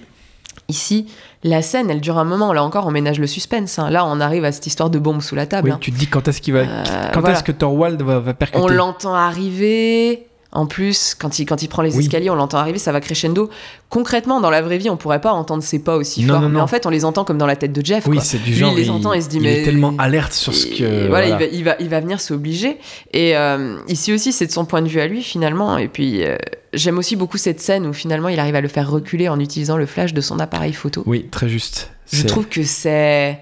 Ici, 0.69 1.07
la 1.43 1.63
scène, 1.63 1.91
elle 1.91 2.01
dure 2.01 2.17
un 2.19 2.25
moment. 2.25 2.53
Là 2.53 2.63
encore, 2.63 2.87
on 2.87 2.93
ménage 2.93 3.19
le 3.19 3.27
suspense. 3.27 3.79
hein. 3.81 3.91
Là, 3.91 4.05
on 4.07 4.21
arrive 4.21 4.45
à 4.45 4.53
cette 4.53 4.67
histoire 4.69 4.89
de 4.89 5.01
bombe 5.01 5.21
sous 5.21 5.35
la 5.35 5.47
table. 5.47 5.69
oui. 5.71 5.75
hein. 5.75 5.79
Tu 5.81 5.91
te 5.91 5.99
dis 5.99 6.07
quand 6.07 6.29
est-ce 6.29 6.41
qu'il 6.41 6.55
va, 6.55 6.61
Euh, 6.61 6.85
quand 7.13 7.21
voilà. 7.21 7.35
est-ce 7.37 7.43
que 7.45 7.51
Thorwald 7.51 8.01
va, 8.03 8.21
va 8.21 8.35
percuter 8.35 8.63
On 8.63 8.69
l'entend 8.69 9.15
arriver. 9.15 10.29
En 10.53 10.67
plus, 10.67 11.15
quand 11.17 11.39
il, 11.39 11.47
quand 11.47 11.63
il 11.63 11.69
prend 11.69 11.83
les 11.83 11.95
Oui. 11.95 12.03
escaliers, 12.03 12.29
on 12.29 12.35
l'entend 12.35 12.59
arriver, 12.59 12.79
ça 12.81 12.91
va 12.91 13.01
crescendo. 13.01 13.51
Concrètement, 13.89 14.41
dans 14.41 14.51
la 14.51 14.63
vraie 14.63 14.79
vie, 14.79 14.91
on 14.91 14.97
pourrait 14.97 15.21
pas 15.21 15.31
entendre 15.33 15.63
ses 15.63 15.79
pas 15.79 15.97
aussi 15.97 16.23
Non, 16.25 16.35
fort. 16.35 16.43
non, 16.43 16.49
Mais 16.49 16.59
non. 16.59 16.65
en 16.65 16.67
fait, 16.67 16.87
on 16.87 16.91
les 16.91 17.05
entend 17.05 17.23
comme 17.25 17.39
dans 17.39 17.47
la 17.47 17.55
tête 17.55 17.73
de 17.73 17.85
Jeff. 17.85 18.07
Oui, 18.09 18.19
c'est 18.21 18.43
du 18.43 18.51
Lui, 18.51 18.57
genre. 18.59 18.73
il 18.73 18.79
les 18.83 18.91
entend 18.91 19.13
et 19.13 19.21
se 19.21 19.29
dit, 19.29 19.37
il 19.37 19.43
mais- 19.43 19.61
est 19.61 19.65
tellement 19.65 19.95
alerte 19.99 20.33
sur 20.33 20.53
ce 20.53 20.67
Et 20.67 20.71
que. 20.71 21.07
voilà, 21.09 21.29
voilà. 21.29 21.29
Il, 21.29 21.39
va, 21.39 21.45
il, 21.59 21.65
va, 21.65 21.77
il 21.79 21.89
va 21.89 22.01
venir 22.01 22.21
s'obliger. 22.21 22.79
Et 23.13 23.37
euh, 23.37 23.77
ici 23.89 24.13
aussi, 24.13 24.33
c'est 24.33 24.47
de 24.47 24.53
son 24.53 24.65
point 24.65 24.83
de 24.83 24.89
vue 24.89 25.01
à 25.01 25.07
lui, 25.07 25.23
finalement. 25.23 25.79
Et 25.79 25.87
puis, 25.87 26.25
euh, 26.25 26.37
j'aime 26.73 26.99
aussi 26.99 27.15
beaucoup 27.15 27.39
cette 27.39 27.61
scène 27.61 27.87
où 27.87 27.93
finalement, 27.93 28.29
il 28.29 28.41
arrive 28.41 28.57
à 28.57 28.61
le 28.61 28.69
faire 28.69 28.91
reculer 28.91 29.29
en 29.29 29.39
utilisant 29.39 29.77
le 29.77 29.87
flash 29.87 30.15
de 30.15 30.21
son 30.21 30.41
appareil 30.41 30.73
photo. 30.73 31.05
Oui, 31.07 31.27
très 31.31 31.49
juste. 31.49 31.93
Je 32.13 32.25
trouve 32.27 32.49
que 32.49 32.65
c'est. 32.65 33.39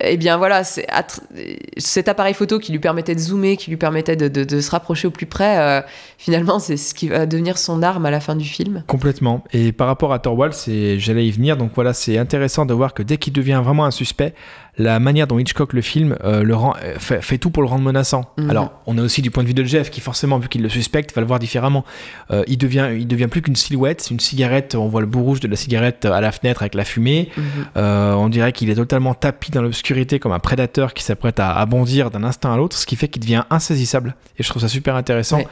Eh 0.00 0.16
bien 0.16 0.38
voilà, 0.38 0.62
cet 0.64 2.08
appareil 2.08 2.34
photo 2.34 2.58
qui 2.58 2.72
lui 2.72 2.80
permettait 2.80 3.14
de 3.14 3.20
zoomer, 3.20 3.56
qui 3.56 3.70
lui 3.70 3.76
permettait 3.76 4.16
de, 4.16 4.60
se 4.60 4.70
rapprocher 4.70 5.06
au 5.06 5.12
plus 5.12 5.26
près, 5.26 5.58
euh, 5.58 5.82
finalement 6.18 6.58
c'est 6.58 6.76
ce 6.76 6.94
qui 6.94 7.08
va 7.08 7.26
devenir 7.26 7.58
son 7.58 7.80
arme 7.80 8.04
à 8.04 8.10
la 8.10 8.18
fin 8.18 8.34
du 8.34 8.44
film. 8.44 8.82
Complètement. 8.88 9.44
Et 9.52 9.70
par 9.70 9.86
rapport 9.86 10.12
à 10.12 10.18
Thorwald, 10.18 10.52
c'est, 10.52 10.98
j'allais 10.98 11.26
y 11.26 11.30
venir. 11.30 11.56
Donc 11.56 11.70
voilà, 11.76 11.92
c'est 11.92 12.18
intéressant 12.18 12.66
de 12.66 12.74
voir 12.74 12.92
que 12.92 13.04
dès 13.04 13.18
qu'il 13.18 13.32
devient 13.32 13.62
vraiment 13.64 13.84
un 13.84 13.92
suspect, 13.92 14.34
la 14.76 14.98
manière 14.98 15.26
dont 15.26 15.38
Hitchcock 15.38 15.72
le 15.72 15.82
filme 15.82 16.16
euh, 16.24 16.42
le 16.42 16.54
rend, 16.54 16.74
euh, 16.82 16.94
fait, 16.98 17.22
fait 17.22 17.38
tout 17.38 17.50
pour 17.50 17.62
le 17.62 17.68
rendre 17.68 17.84
menaçant. 17.84 18.24
Mhm. 18.38 18.50
Alors, 18.50 18.72
on 18.86 18.98
a 18.98 19.02
aussi 19.02 19.22
du 19.22 19.30
point 19.30 19.42
de 19.42 19.48
vue 19.48 19.54
de 19.54 19.64
Jeff, 19.64 19.90
qui 19.90 20.00
forcément, 20.00 20.38
vu 20.38 20.48
qu'il 20.48 20.62
le 20.62 20.68
suspecte, 20.68 21.14
va 21.14 21.20
le 21.20 21.26
voir 21.26 21.38
différemment. 21.38 21.84
Euh, 22.30 22.42
il 22.48 22.58
devient, 22.58 22.88
il 22.92 23.06
devient 23.06 23.28
plus 23.28 23.40
qu'une 23.42 23.56
silhouette, 23.56 24.08
une 24.10 24.20
cigarette. 24.20 24.74
On 24.74 24.88
voit 24.88 25.00
le 25.00 25.06
bout 25.06 25.22
rouge 25.22 25.40
de 25.40 25.48
la 25.48 25.56
cigarette 25.56 26.04
à 26.04 26.20
la 26.20 26.32
fenêtre 26.32 26.62
avec 26.62 26.74
la 26.74 26.84
fumée. 26.84 27.30
Mhm. 27.36 27.44
Euh, 27.76 28.14
on 28.14 28.28
dirait 28.28 28.52
qu'il 28.52 28.68
est 28.70 28.74
totalement 28.74 29.14
tapi 29.14 29.52
dans 29.52 29.62
l'obscurité 29.62 30.18
comme 30.18 30.32
un 30.32 30.40
prédateur 30.40 30.92
qui 30.92 31.04
s'apprête 31.04 31.38
à, 31.38 31.52
à 31.52 31.66
bondir 31.66 32.10
d'un 32.10 32.24
instant 32.24 32.52
à 32.52 32.56
l'autre, 32.56 32.76
ce 32.76 32.86
qui 32.86 32.96
fait 32.96 33.08
qu'il 33.08 33.22
devient 33.22 33.44
insaisissable. 33.50 34.16
Et 34.38 34.42
je 34.42 34.48
trouve 34.48 34.62
ça 34.62 34.68
super 34.68 34.96
intéressant. 34.96 35.38
Ouais. 35.38 35.48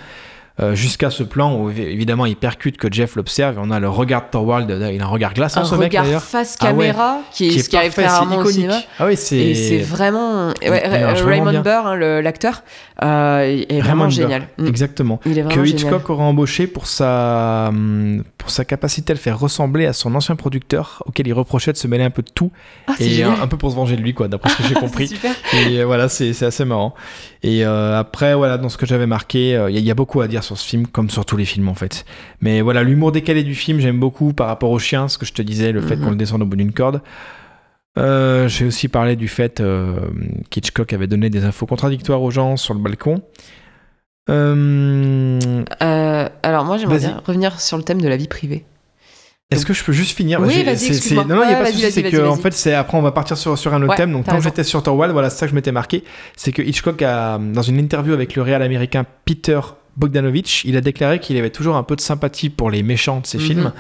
Euh, 0.60 0.74
Jusqu'à 0.74 1.08
ce 1.10 1.22
plan 1.22 1.56
où 1.56 1.70
évi- 1.70 1.80
évidemment 1.80 2.26
il 2.26 2.36
percute 2.36 2.76
que 2.76 2.92
Jeff 2.92 3.16
l'observe 3.16 3.56
et 3.56 3.60
on 3.64 3.70
a 3.70 3.80
le 3.80 3.88
regard 3.88 4.20
de 4.20 4.26
Thorwald, 4.30 4.68
il 4.92 5.00
a 5.00 5.04
un 5.04 5.08
regard 5.08 5.32
glaçant 5.32 5.62
Un 5.62 5.64
ce 5.64 5.74
mec 5.76 5.84
regard 5.90 6.04
d'ailleurs. 6.04 6.22
face 6.22 6.58
Ah 6.60 6.66
ouais. 6.74 6.88
caméra, 6.88 7.20
qui, 7.32 7.48
est, 7.48 7.58
ce 7.58 7.70
qui 7.70 7.76
arrive 7.78 7.88
parfait, 7.94 8.02
très 8.02 8.10
c'est 8.10 8.16
rarement 8.18 8.36
au 8.36 8.40
iconique. 8.40 8.54
cinéma. 8.56 8.76
Ah 8.98 9.06
oui, 9.06 9.16
c'est 9.16 9.36
Et 9.38 9.54
c'est 9.54 9.78
vraiment. 9.78 10.48
Ouais, 10.62 10.82
Raymond. 11.22 11.62
Burr, 11.62 11.86
hein, 11.86 11.94
le- 11.94 12.20
l'acteur, 12.20 12.62
euh, 13.02 13.62
est 13.66 13.80
vraiment 13.80 14.04
Raymond 14.04 14.04
Burr. 14.04 14.10
génial. 14.10 14.42
Mm. 14.58 14.66
exactement. 14.66 15.20
Il 15.24 15.32
est 15.32 15.34
Que 15.42 15.46
vraiment 15.46 15.64
génial. 15.64 15.80
Hitchcock 15.84 16.10
aura 16.10 16.24
embauché 16.24 16.66
pour 16.66 16.86
sa, 16.86 17.68
hum, 17.70 18.22
pour 18.36 18.50
sa 18.50 18.66
capacité 18.66 19.12
à 19.12 19.14
le 19.14 19.20
faire 19.20 19.38
ressembler 19.38 19.86
à 19.86 19.94
son 19.94 20.14
ancien 20.14 20.36
producteur, 20.36 21.02
auquel 21.06 21.26
il 21.28 21.32
reprochait 21.32 21.72
de 21.72 21.78
se 21.78 21.88
mêler 21.88 22.04
un 22.04 22.10
peu 22.10 22.20
de 22.22 22.30
tout, 22.30 22.50
Ah, 22.88 22.92
et 23.00 23.22
un, 23.22 23.46
peu 23.46 23.56
pour 23.56 23.70
se 23.70 23.76
venger 23.76 23.96
de 23.96 24.02
lui, 24.02 24.12
quoi, 24.12 24.28
d'après 24.28 24.50
ce 24.50 24.56
que 24.58 24.62
j'ai 24.64 24.68
C'est 24.74 24.80
compris. 24.80 25.08
super. 25.08 25.32
Et 25.54 25.82
voilà, 25.84 26.10
c'est 26.10 26.34
c'est 26.34 26.44
assez 26.46 26.66
marrant. 26.66 26.94
Et 27.44 27.64
euh, 27.66 27.98
après, 27.98 28.34
voilà, 28.34 28.56
dans 28.56 28.68
ce 28.68 28.76
que 28.76 28.86
j'avais 28.86 29.06
marqué, 29.06 29.56
euh, 29.56 29.68
il 29.68 29.74
y, 29.74 29.76
a- 29.76 29.80
il 29.80 29.86
y 29.86 29.90
a 29.90 29.94
beaucoup 29.94 30.20
à 30.20 30.28
dire 30.28 30.44
sur 30.44 30.56
ce 30.56 30.64
film, 30.66 30.86
comme 30.86 31.10
sur 31.10 31.24
tous 31.24 31.36
les 31.36 31.44
films 31.44 31.68
en 31.68 31.74
fait. 31.74 32.04
Mais 32.40 32.60
voilà, 32.60 32.82
l'humour 32.84 33.10
décalé 33.10 33.42
du 33.42 33.54
film, 33.56 33.80
j'aime 33.80 33.98
beaucoup 33.98 34.32
par 34.32 34.46
rapport 34.46 34.70
au 34.70 34.78
chien, 34.78 35.08
ce 35.08 35.18
que 35.18 35.26
je 35.26 35.32
te 35.32 35.42
disais, 35.42 35.72
le 35.72 35.80
fait 35.80 35.96
Mhm. 35.96 36.04
qu'on 36.04 36.10
le 36.10 36.16
descende 36.16 36.42
au 36.42 36.46
bout 36.46 36.56
d'une 36.56 36.72
corde. 36.72 37.00
Euh, 37.98 38.46
J'ai 38.48 38.64
aussi 38.66 38.86
parlé 38.88 39.16
du 39.16 39.26
fait 39.28 39.60
qu'Hitchcock 40.50 40.92
avait 40.92 41.08
donné 41.08 41.30
des 41.30 41.44
infos 41.44 41.66
contradictoires 41.66 42.22
aux 42.22 42.30
gens 42.30 42.56
sur 42.56 42.74
le 42.74 42.80
balcon. 42.80 43.22
Alors 45.80 46.64
moi 46.64 46.78
j'aimerais 46.78 47.14
revenir 47.26 47.60
sur 47.60 47.76
le 47.76 47.82
thème 47.82 48.00
de 48.00 48.08
la 48.08 48.16
vie 48.16 48.28
privée. 48.28 48.64
Est-ce 49.52 49.66
que 49.66 49.72
je 49.72 49.84
peux 49.84 49.92
juste 49.92 50.16
finir 50.16 50.40
Oui, 50.40 50.62
vas-y. 50.64 51.14
Non, 51.14 51.24
non, 51.26 51.42
il 51.44 51.48
n'y 51.48 51.54
a 51.54 51.58
pas 51.58 51.70
de 51.70 51.76
souci. 51.76 51.92
C'est 51.92 52.02
que, 52.04 52.26
en 52.26 52.36
fait, 52.36 52.52
c'est 52.52 52.74
après, 52.74 52.96
on 52.98 53.02
va 53.02 53.12
partir 53.12 53.36
sur, 53.36 53.56
sur 53.58 53.72
un 53.74 53.80
autre 53.82 53.90
Ouais, 53.90 53.96
thème. 53.96 54.12
Donc, 54.12 54.24
t'as 54.24 54.32
tant 54.32 54.38
que 54.38 54.42
raison. 54.42 54.50
j'étais 54.50 54.64
sur 54.64 54.82
Thorwald, 54.82 55.12
voilà, 55.12 55.30
c'est 55.30 55.38
ça 55.38 55.46
que 55.46 55.50
je 55.50 55.54
m'étais 55.54 55.72
marqué. 55.72 56.04
C'est 56.36 56.52
que 56.52 56.62
Hitchcock, 56.62 57.00
a, 57.02 57.38
dans 57.38 57.62
une 57.62 57.78
interview 57.78 58.12
avec 58.14 58.34
le 58.36 58.42
réal 58.42 58.62
américain 58.62 59.04
Peter 59.24 59.60
Bogdanovich, 59.96 60.64
il 60.64 60.76
a 60.76 60.80
déclaré 60.80 61.18
qu'il 61.20 61.36
avait 61.36 61.50
toujours 61.50 61.76
un 61.76 61.82
peu 61.82 61.96
de 61.96 62.00
sympathie 62.00 62.48
pour 62.50 62.70
les 62.70 62.82
méchants 62.82 63.20
de 63.20 63.26
ses 63.26 63.38
Mhm. 63.38 63.44
films. 63.44 63.72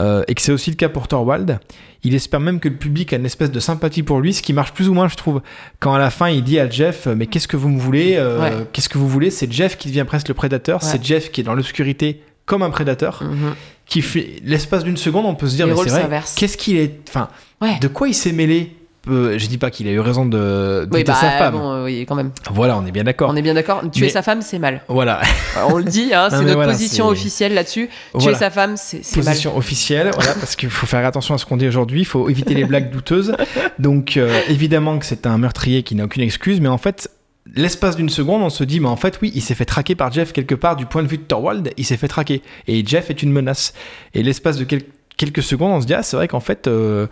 euh, 0.00 0.22
et 0.28 0.34
que 0.36 0.40
c'est 0.42 0.52
aussi 0.52 0.70
le 0.70 0.76
cas 0.76 0.88
pour 0.88 1.08
Thorwald. 1.08 1.58
Il 2.04 2.14
espère 2.14 2.38
même 2.38 2.60
que 2.60 2.68
le 2.68 2.76
public 2.76 3.12
a 3.12 3.16
une 3.16 3.26
espèce 3.26 3.50
de 3.50 3.58
sympathie 3.58 4.04
pour 4.04 4.20
lui, 4.20 4.32
ce 4.32 4.42
qui 4.42 4.52
marche 4.52 4.72
plus 4.72 4.88
ou 4.88 4.94
moins, 4.94 5.08
je 5.08 5.16
trouve. 5.16 5.42
Quand 5.80 5.92
à 5.92 5.98
la 5.98 6.10
fin, 6.10 6.28
il 6.28 6.44
dit 6.44 6.60
à 6.60 6.70
Jeff, 6.70 7.08
mais 7.08 7.26
qu'est-ce 7.26 7.48
que 7.48 7.56
vous 7.56 7.68
me 7.68 7.80
voulez 7.80 8.14
euh, 8.16 8.40
Ouais. 8.40 8.52
Qu'est-ce 8.72 8.88
que 8.88 8.96
vous 8.96 9.08
voulez 9.08 9.30
C'est 9.32 9.50
Jeff 9.52 9.76
qui 9.76 9.88
devient 9.88 10.04
presque 10.06 10.28
le 10.28 10.34
prédateur. 10.34 10.80
Ouais. 10.80 10.88
C'est 10.88 11.02
Jeff 11.04 11.32
qui 11.32 11.40
est 11.40 11.44
dans 11.44 11.54
l'obscurité 11.54 12.22
comme 12.48 12.62
un 12.64 12.70
prédateur, 12.70 13.22
Mhm. 13.22 13.54
qui 13.86 14.02
fait 14.02 14.40
l'espace 14.44 14.82
d'une 14.82 14.96
seconde, 14.96 15.26
on 15.26 15.34
peut 15.36 15.46
se 15.46 15.54
dire, 15.54 15.66
Les 15.68 15.74
mais 15.74 15.78
c'est 15.88 16.02
vrai. 16.02 16.20
Qu'est-ce 16.36 16.56
qu'il 16.56 16.76
est, 16.78 16.98
enfin, 17.08 17.28
Ouais. 17.60 17.78
de 17.80 17.86
quoi 17.88 18.08
il 18.08 18.14
s'est 18.14 18.32
mêlé 18.32 18.74
Euh, 19.10 19.38
Je 19.38 19.46
dis 19.46 19.56
pas 19.56 19.70
qu'il 19.70 19.88
a 19.88 19.90
eu 19.92 20.00
raison 20.00 20.26
de, 20.26 20.36
de 20.36 20.88
Oui, 20.92 20.98
tuer 21.02 21.04
bah, 21.04 21.14
sa 21.18 21.30
femme. 21.30 21.54
bon, 21.54 21.70
euh, 21.72 21.84
oui, 21.84 22.04
quand 22.06 22.14
même. 22.16 22.30
Voilà, 22.50 22.76
on 22.76 22.84
est 22.84 22.90
bien 22.90 23.04
d'accord. 23.04 23.30
On 23.32 23.36
est 23.36 23.40
bien 23.42 23.54
d'accord. 23.54 23.80
Tuer 23.90 24.06
Mais- 24.06 24.08
sa 24.12 24.20
femme, 24.20 24.42
c'est 24.42 24.58
mal. 24.58 24.82
Voilà, 24.88 25.22
On 25.70 25.78
le 25.78 25.84
dit, 25.84 26.10
hein, 26.12 26.26
c'est 26.30 26.42
notre 26.42 26.54
voilà, 26.56 26.72
position 26.72 27.06
officielle 27.08 27.54
là-dessus. 27.54 27.88
Tuer 28.18 28.34
sa 28.34 28.50
femme, 28.50 28.74
c'est 28.76 29.02
c'est 29.02 29.16
mal. 29.18 29.26
position 29.26 29.56
officielle, 29.56 30.10
voilà, 30.14 30.34
parce 30.34 30.56
qu'il 30.56 30.68
faut 30.68 30.84
faire 30.86 31.06
attention 31.06 31.34
à 31.34 31.38
ce 31.38 31.46
qu'on 31.46 31.56
dit 31.56 31.66
aujourd'hui, 31.68 32.00
il 32.00 32.04
faut 32.06 32.28
éviter 32.28 32.52
les 32.52 32.64
blagues 32.64 32.90
douteuses. 32.90 33.34
Donc 33.78 34.18
euh, 34.18 34.40
évidemment 34.50 34.98
que 34.98 35.06
c'est 35.06 35.26
un 35.26 35.38
meurtrier 35.38 35.82
qui 35.84 35.94
n'a 35.94 36.04
aucune 36.04 36.22
excuse, 36.22 36.60
mais 36.60 36.68
en 36.68 36.76
fait, 36.78 37.08
l'espace 37.56 37.96
d'une 37.96 38.08
seconde, 38.08 38.42
on 38.42 38.50
se 38.50 38.64
dit, 38.64 38.80
mais 38.80 38.88
en 38.88 38.96
fait 38.96 39.18
oui, 39.22 39.32
il 39.34 39.42
s'est 39.42 39.54
fait 39.54 39.64
traquer 39.64 39.94
par 39.94 40.12
Jeff 40.12 40.32
quelque 40.32 40.54
part 40.54 40.76
du 40.76 40.86
point 40.86 41.02
de 41.02 41.08
vue 41.08 41.18
de 41.18 41.22
Thorwald, 41.22 41.70
il 41.76 41.84
s'est 41.84 41.96
fait 41.96 42.08
traquer, 42.08 42.42
et 42.66 42.84
Jeff 42.86 43.10
est 43.10 43.22
une 43.22 43.32
menace. 43.32 43.72
Et 44.14 44.22
l'espace 44.22 44.56
de 44.58 44.64
quel- 44.64 44.82
quelques 45.16 45.42
secondes, 45.42 45.72
on 45.72 45.80
se 45.80 45.86
dit, 45.86 45.94
ah 45.94 46.02
c'est 46.02 46.16
vrai 46.16 46.28
qu'en 46.28 46.40
fait... 46.40 46.66
euh, 46.66 47.06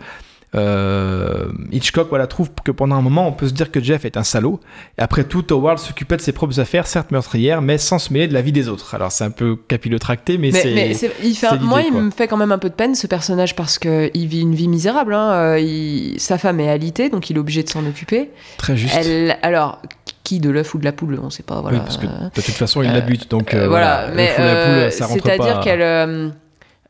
euh, 0.55 1.51
Hitchcock 1.73 2.07
voilà, 2.07 2.25
trouve 2.25 2.49
que 2.63 2.71
pendant 2.71 2.95
un 2.95 3.01
moment 3.01 3.27
on 3.27 3.33
peut 3.33 3.49
se 3.49 3.53
dire 3.53 3.69
que 3.69 3.81
Jeff 3.83 4.05
est 4.05 4.15
un 4.15 4.23
salaud 4.23 4.61
et 4.97 5.01
après 5.01 5.25
tout 5.25 5.41
Thorwald 5.41 5.77
s'occupait 5.77 6.15
de 6.15 6.21
ses 6.21 6.31
propres 6.31 6.59
affaires 6.61 6.87
certes 6.87 7.11
meurtrières 7.11 7.61
mais 7.61 7.77
sans 7.77 7.99
se 7.99 8.13
mêler 8.13 8.29
de 8.29 8.33
la 8.33 8.41
vie 8.41 8.53
des 8.53 8.69
autres 8.69 8.95
alors 8.95 9.11
c'est 9.11 9.25
un 9.25 9.29
peu 9.29 9.57
capillotracté 9.67 10.37
mais, 10.37 10.51
Mais, 10.53 10.93
c'est 10.93 11.11
il 11.21 11.35
fait 11.35 11.59
moi, 11.59 11.81
il 11.81 11.93
me 11.93 12.11
fait 12.11 12.29
quand 12.29 12.37
même 12.37 12.53
un 12.53 12.57
peu 12.59 12.69
de 12.69 12.75
peine 12.75 12.95
ce 12.95 13.07
personnage 13.07 13.57
parce 13.57 13.77
que 13.77 14.09
il 14.13 14.27
vit 14.27 14.41
une 14.41 14.55
vie 14.55 14.69
misérable. 14.69 15.13
hein. 15.13 15.31
Euh, 15.33 15.59
il- 15.59 16.17
sa 16.19 16.37
femme 16.37 16.61
est 16.61 16.69
alitée, 16.69 17.09
donc 17.09 17.29
il 17.29 17.35
est 17.35 17.39
obligé 17.39 17.61
de 17.63 17.69
s'en 17.69 17.85
occuper. 17.85 18.29
très 18.57 18.77
juste 18.77 18.95
Elle, 18.97 19.37
alors, 19.41 19.81
qui 20.27 20.39
de 20.41 20.49
l'œuf 20.49 20.73
ou 20.73 20.77
de 20.77 20.83
la 20.85 20.91
poule, 20.91 21.19
on 21.23 21.29
sait 21.29 21.43
pas. 21.43 21.61
Voilà. 21.61 21.77
Oui, 21.77 21.83
parce 21.85 21.97
que 21.97 22.05
Euh, 22.05 22.29
de 22.35 22.41
toute 22.41 22.55
façon, 22.55 22.81
il 22.83 22.91
la 22.91 23.01
bute, 23.01 23.31
donc 23.31 23.53
Euh, 23.53 23.63
euh, 23.63 23.67
voilà, 23.69 24.07
voilà. 24.07 24.13
mais 24.15 24.33
la 24.37 24.43
euh, 24.43 24.89
ça 24.91 25.05
rentre 25.05 25.23
pas. 25.23 25.29
c'est-à-dire 25.29 25.59
qu'elle, 25.61 25.81
euh, 25.81 26.29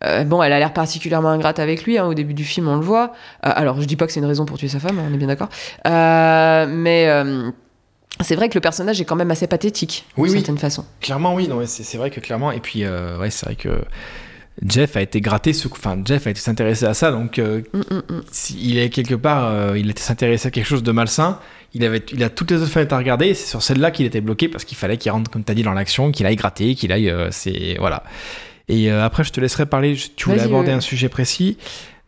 euh, 0.04 0.24
bon, 0.24 0.42
elle 0.42 0.54
a 0.54 0.60
l'air 0.60 0.74
particulièrement 0.74 1.30
ingrate 1.30 1.60
avec 1.60 1.84
lui. 1.84 1.98
hein, 1.98 2.06
au 2.06 2.14
début 2.16 2.34
du 2.34 2.44
film, 2.44 2.68
on 2.68 2.76
le 2.76 2.82
voit. 2.82 3.14
Euh, 3.46 3.52
alors, 3.56 3.80
je 3.80 3.86
dis 3.86 3.96
pas 3.96 4.08
que 4.08 4.12
c'est 4.12 4.20
une 4.20 4.26
raison 4.26 4.46
pour 4.46 4.58
tuer 4.58 4.68
sa 4.70 4.80
femme, 4.80 5.00
on 5.00 5.14
est 5.14 5.18
bien 5.18 5.28
d'accord. 5.28 5.50
Euh, 5.86 6.66
mais 6.68 7.08
euh, 7.10 7.52
c'est 8.22 8.36
vrai 8.36 8.50
que 8.50 8.56
le 8.56 8.62
personnage 8.62 9.00
est 9.00 9.06
quand 9.06 9.16
même 9.16 9.30
assez 9.32 9.46
pathétique, 9.48 10.06
Oui, 10.18 10.30
d'une 10.30 10.38
oui. 10.38 10.44
certaine 10.44 10.58
façon. 10.58 10.84
Clairement, 11.02 11.36
oui, 11.36 11.48
non, 11.48 11.58
mais 11.58 11.68
c'est 11.68 11.98
vrai 11.98 12.10
que 12.10 12.20
clairement. 12.20 12.52
Et 12.52 12.60
puis, 12.60 12.84
euh, 12.84 13.18
ouais, 13.20 13.30
c'est 13.30 13.46
vrai 13.46 13.56
que 13.56 13.70
Jeff 14.66 14.96
a 14.98 15.02
été 15.02 15.22
gratté, 15.22 15.54
sous- 15.54 15.70
enfin, 15.72 15.98
Jeff 16.06 16.26
a 16.28 16.32
été 16.32 16.40
s'intéresser 16.40 16.86
à 16.86 16.94
ça, 16.94 17.12
donc 17.12 17.38
euh, 17.40 17.62
Mm, 17.74 17.78
mm, 17.78 18.02
mm. 18.18 18.22
il 18.60 18.78
est 18.80 18.90
quelque 18.90 19.14
part, 19.16 19.52
euh, 19.52 19.78
il 19.78 19.90
était 19.90 20.02
s'intéresser 20.02 20.48
à 20.48 20.52
quelque 20.52 20.66
chose 20.66 20.84
de 20.84 20.92
malsain. 20.92 21.40
Il 21.74 21.84
avait, 21.86 22.02
il 22.12 22.24
a 22.24 22.30
toutes 22.30 22.50
les 22.52 22.58
autres 22.62 22.72
fenêtres 22.72 22.94
à 22.94 22.98
regarder. 22.98 23.34
C'est 23.34 23.48
sur 23.48 23.62
celle-là 23.62 23.92
qu'il 23.92 24.06
était 24.06 24.22
bloqué 24.22 24.48
parce 24.48 24.64
qu'il 24.66 24.78
fallait 24.78 24.98
qu'il 24.98 25.12
rentre, 25.12 25.30
comme 25.30 25.44
tu 25.44 25.52
as 25.52 25.56
dit, 25.56 25.64
dans 25.64 25.74
l'action, 25.74 26.12
qu'il 26.12 26.26
aille 26.26 26.36
gratter, 26.38 26.74
qu'il 26.76 26.92
aille, 26.92 27.10
euh, 27.10 27.28
c'est 27.32 27.76
voilà. 27.80 28.04
Et 28.70 28.92
euh, 28.92 29.04
après, 29.06 29.24
je 29.24 29.32
te 29.32 29.40
laisserai 29.40 29.66
parler. 29.66 29.96
Tu 30.16 30.30
voulais 30.30 30.42
aborder 30.42 30.70
ouais. 30.70 30.74
un 30.78 30.82
sujet 30.82 31.10
précis. 31.10 31.58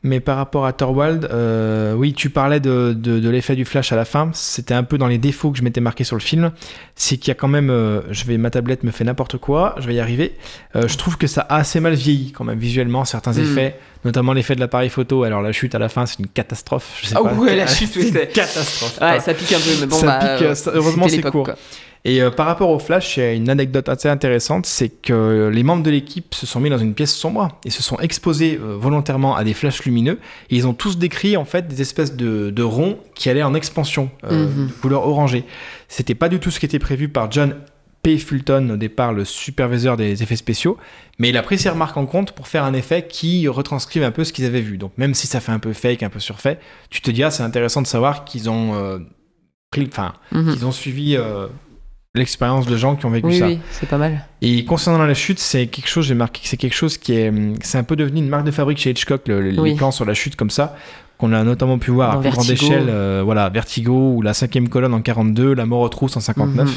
Mais 0.01 0.21
par 0.21 0.37
rapport 0.37 0.65
à 0.65 0.71
Thorwald, 0.71 1.25
euh, 1.29 1.93
oui, 1.93 2.13
tu 2.13 2.29
parlais 2.29 2.61
de, 2.61 2.93
de, 2.97 3.19
de 3.19 3.29
l'effet 3.29 3.57
du 3.57 3.65
flash 3.65 3.91
à 3.91 3.97
la 3.97 4.05
fin. 4.05 4.29
C'était 4.33 4.73
un 4.73 4.83
peu 4.83 4.97
dans 4.97 5.07
les 5.07 5.17
défauts 5.17 5.51
que 5.51 5.57
je 5.57 5.63
m'étais 5.63 5.81
marqué 5.81 6.05
sur 6.05 6.15
le 6.15 6.21
film. 6.21 6.51
C'est 6.95 7.17
qu'il 7.17 7.27
y 7.27 7.31
a 7.31 7.35
quand 7.35 7.49
même. 7.49 7.69
euh, 7.69 7.99
je 8.09 8.23
vais, 8.23 8.37
ma 8.37 8.49
tablette 8.49 8.83
me 8.83 8.91
fait 8.91 9.03
n'importe 9.03 9.37
quoi, 9.37 9.75
je 9.77 9.87
vais 9.87 9.95
y 9.95 9.99
arriver. 9.99 10.37
Euh, 10.77 10.87
je 10.87 10.97
trouve 10.97 11.17
que 11.17 11.27
ça 11.27 11.41
a 11.41 11.57
assez 11.57 11.81
mal 11.81 11.95
vieilli, 11.95 12.31
quand 12.31 12.45
même, 12.45 12.59
visuellement, 12.59 13.03
certains 13.03 13.33
Mm. 13.33 13.39
effets, 13.41 13.75
notamment 14.05 14.31
l'effet 14.31 14.55
de 14.55 14.61
l'appareil 14.61 14.87
photo. 14.89 15.23
Alors, 15.23 15.41
la 15.41 15.51
chute 15.51 15.75
à 15.75 15.79
la 15.79 15.89
fin, 15.89 16.05
c'est 16.05 16.19
une 16.19 16.27
catastrophe. 16.27 16.97
Je 17.01 17.07
sais 17.07 17.15
Ah 17.17 17.21
pas. 17.21 17.33
ouais, 17.33 17.57
la 17.57 17.67
chute, 17.75 17.91
c'est 17.91 18.07
une 18.07 18.27
catastrophe. 18.27 18.99
Ouais, 19.01 19.19
ça 19.19 19.33
pique 19.33 19.51
un 19.51 19.59
peu, 19.59 19.71
mais 19.81 19.85
bon, 19.87 19.97
Ça 19.97 20.05
bah, 20.05 20.37
pique, 20.37 20.47
heureusement, 20.73 21.09
c'est 21.09 21.21
court. 21.23 21.43
quoi. 21.43 21.55
Et 22.05 22.21
euh, 22.21 22.31
par 22.31 22.45
rapport 22.45 22.69
au 22.69 22.79
Flash, 22.79 23.17
il 23.17 23.19
y 23.19 23.23
a 23.23 23.33
une 23.33 23.49
anecdote 23.49 23.89
assez 23.89 24.07
intéressante, 24.07 24.65
c'est 24.65 24.87
que 24.89 25.49
les 25.53 25.63
membres 25.63 25.83
de 25.83 25.89
l'équipe 25.91 26.33
se 26.33 26.45
sont 26.45 26.59
mis 26.61 26.69
dans 26.69 26.77
une 26.77 26.93
pièce 26.93 27.13
sombre 27.13 27.49
et 27.65 27.69
se 27.69 27.83
sont 27.83 27.97
exposés 27.99 28.57
euh, 28.61 28.77
volontairement 28.77 29.35
à 29.35 29.43
des 29.43 29.53
flashs 29.53 29.83
lumineux. 29.83 30.17
Et 30.49 30.55
ils 30.55 30.65
ont 30.65 30.73
tous 30.73 30.97
décrit 30.97 31.35
en 31.35 31.43
fait 31.45 31.67
des 31.67 31.81
espèces 31.81 32.15
de, 32.15 32.51
de 32.51 32.63
ronds 32.63 32.97
qui 33.15 33.29
allaient 33.29 33.43
en 33.43 33.53
expansion, 33.53 34.09
euh, 34.23 34.47
Mhm. 34.47 34.67
de 34.67 34.71
couleur 34.73 35.05
orangée. 35.07 35.43
C'était 35.89 36.15
pas 36.15 36.29
du 36.29 36.39
tout 36.39 36.51
ce 36.51 36.59
qui 36.61 36.65
était 36.65 36.79
prévu 36.79 37.09
par 37.09 37.29
John 37.31 37.55
P. 38.01 38.17
Fulton, 38.17 38.69
au 38.69 38.77
départ 38.77 39.11
le 39.11 39.25
superviseur 39.25 39.97
des 39.97 40.23
effets 40.23 40.37
spéciaux, 40.37 40.77
mais 41.17 41.27
il 41.29 41.35
a 41.37 41.41
pris 41.43 41.57
ces 41.57 41.67
remarques 41.69 41.97
en 41.97 42.05
compte 42.05 42.31
pour 42.31 42.47
faire 42.47 42.63
un 42.63 42.73
effet 42.73 43.05
qui 43.09 43.45
retranscrive 43.49 44.03
un 44.03 44.11
peu 44.11 44.23
ce 44.23 44.31
qu'ils 44.31 44.45
avaient 44.45 44.61
vu. 44.61 44.77
Donc 44.77 44.93
même 44.97 45.13
si 45.13 45.27
ça 45.27 45.41
fait 45.41 45.51
un 45.51 45.59
peu 45.59 45.73
fake, 45.73 46.01
un 46.03 46.09
peu 46.09 46.19
surfait, 46.21 46.59
tu 46.89 47.01
te 47.01 47.11
dis 47.11 47.23
ah 47.25 47.29
c'est 47.31 47.43
intéressant 47.43 47.81
de 47.81 47.87
savoir 47.87 48.23
qu'ils 48.23 48.49
ont 48.49 49.01
pris, 49.69 49.85
enfin 49.91 50.13
Mhm. 50.31 50.53
qu'ils 50.53 50.65
ont 50.65 50.71
suivi 50.71 51.17
l'expérience 52.15 52.65
de 52.65 52.75
gens 52.75 52.95
qui 52.95 53.05
ont 53.05 53.09
vécu 53.11 53.27
Oui, 53.27 53.37
ça. 53.39 53.47
oui, 53.47 53.59
c'est 53.71 53.87
pas 53.87 53.97
mal. 53.97 54.25
Et 54.41 54.65
concernant 54.65 55.05
la 55.05 55.13
chute, 55.13 55.39
c'est 55.39 55.67
quelque 55.67 55.87
chose, 55.87 56.05
j'ai 56.07 56.15
marqué 56.15 56.41
que 56.41 56.47
c'est 56.47 56.57
quelque 56.57 56.75
chose 56.75 56.97
qui 56.97 57.13
est, 57.13 57.31
c'est 57.61 57.77
un 57.77 57.83
peu 57.83 57.95
devenu 57.95 58.19
une 58.19 58.29
marque 58.29 58.45
de 58.45 58.51
fabrique 58.51 58.79
chez 58.79 58.89
Hitchcock, 58.91 59.27
le- 59.27 59.59
Oui. 59.59 59.71
les 59.71 59.75
plans 59.75 59.91
sur 59.91 60.05
la 60.05 60.13
chute 60.15 60.35
comme 60.35 60.49
ça, 60.49 60.75
qu'on 61.19 61.33
a 61.33 61.43
notamment 61.43 61.77
pu 61.77 61.91
voir 61.91 62.13
Dans 62.13 62.19
à 62.19 62.21
plus 62.21 62.31
grande 62.31 62.49
échelle, 62.49 62.87
euh, 62.89 63.21
voilà, 63.23 63.49
Vertigo 63.49 64.13
ou 64.15 64.21
la 64.21 64.33
cinquième 64.33 64.69
colonne 64.69 64.93
en 64.93 65.01
42, 65.01 65.53
la 65.53 65.65
mort 65.65 65.81
aux 65.81 65.89
trousses 65.89 66.17
en 66.17 66.21
59. 66.21 66.67
Mhm. 66.67 66.75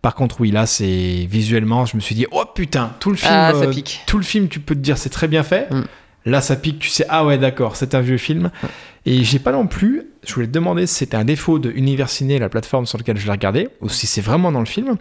Par 0.00 0.14
contre, 0.14 0.40
oui, 0.40 0.50
là, 0.50 0.66
c'est 0.66 1.26
visuellement, 1.30 1.84
je 1.86 1.94
me 1.96 2.00
suis 2.00 2.14
dit, 2.14 2.26
oh 2.32 2.44
putain, 2.54 2.92
tout 2.98 3.10
le 3.10 3.16
film, 3.16 3.30
Ah, 3.32 3.52
ça 3.54 3.66
euh, 3.66 3.72
tout 4.06 4.16
le 4.18 4.24
film, 4.24 4.48
tu 4.48 4.58
peux 4.58 4.74
te 4.74 4.80
dire, 4.80 4.96
c'est 4.98 5.10
très 5.10 5.28
bien 5.28 5.42
fait. 5.44 5.70
Mm. 5.70 5.82
Là, 6.24 6.40
ça 6.40 6.56
pique, 6.56 6.78
tu 6.80 6.88
sais, 6.88 7.04
ah 7.08 7.24
ouais, 7.24 7.36
d'accord, 7.38 7.76
c'est 7.76 7.94
un 7.94 8.00
vieux 8.00 8.16
film. 8.16 8.50
Et 9.04 9.24
j'ai 9.24 9.38
pas 9.38 9.52
non 9.52 9.66
plus, 9.66 10.06
je 10.26 10.32
voulais 10.34 10.46
te 10.46 10.52
demander 10.52 10.86
si 10.86 10.94
c'était 10.94 11.16
un 11.16 11.24
défaut 11.24 11.58
de 11.58 11.70
Univers 11.70 12.08
Ciné, 12.08 12.38
la 12.38 12.48
plateforme 12.48 12.86
sur 12.86 12.98
laquelle 12.98 13.16
je 13.16 13.24
l'ai 13.26 13.32
regardé, 13.32 13.68
ou 13.80 13.88
si 13.88 14.06
c'est 14.06 14.20
vraiment 14.20 14.52
dans 14.52 14.60
le 14.60 14.66
film. 14.66 14.96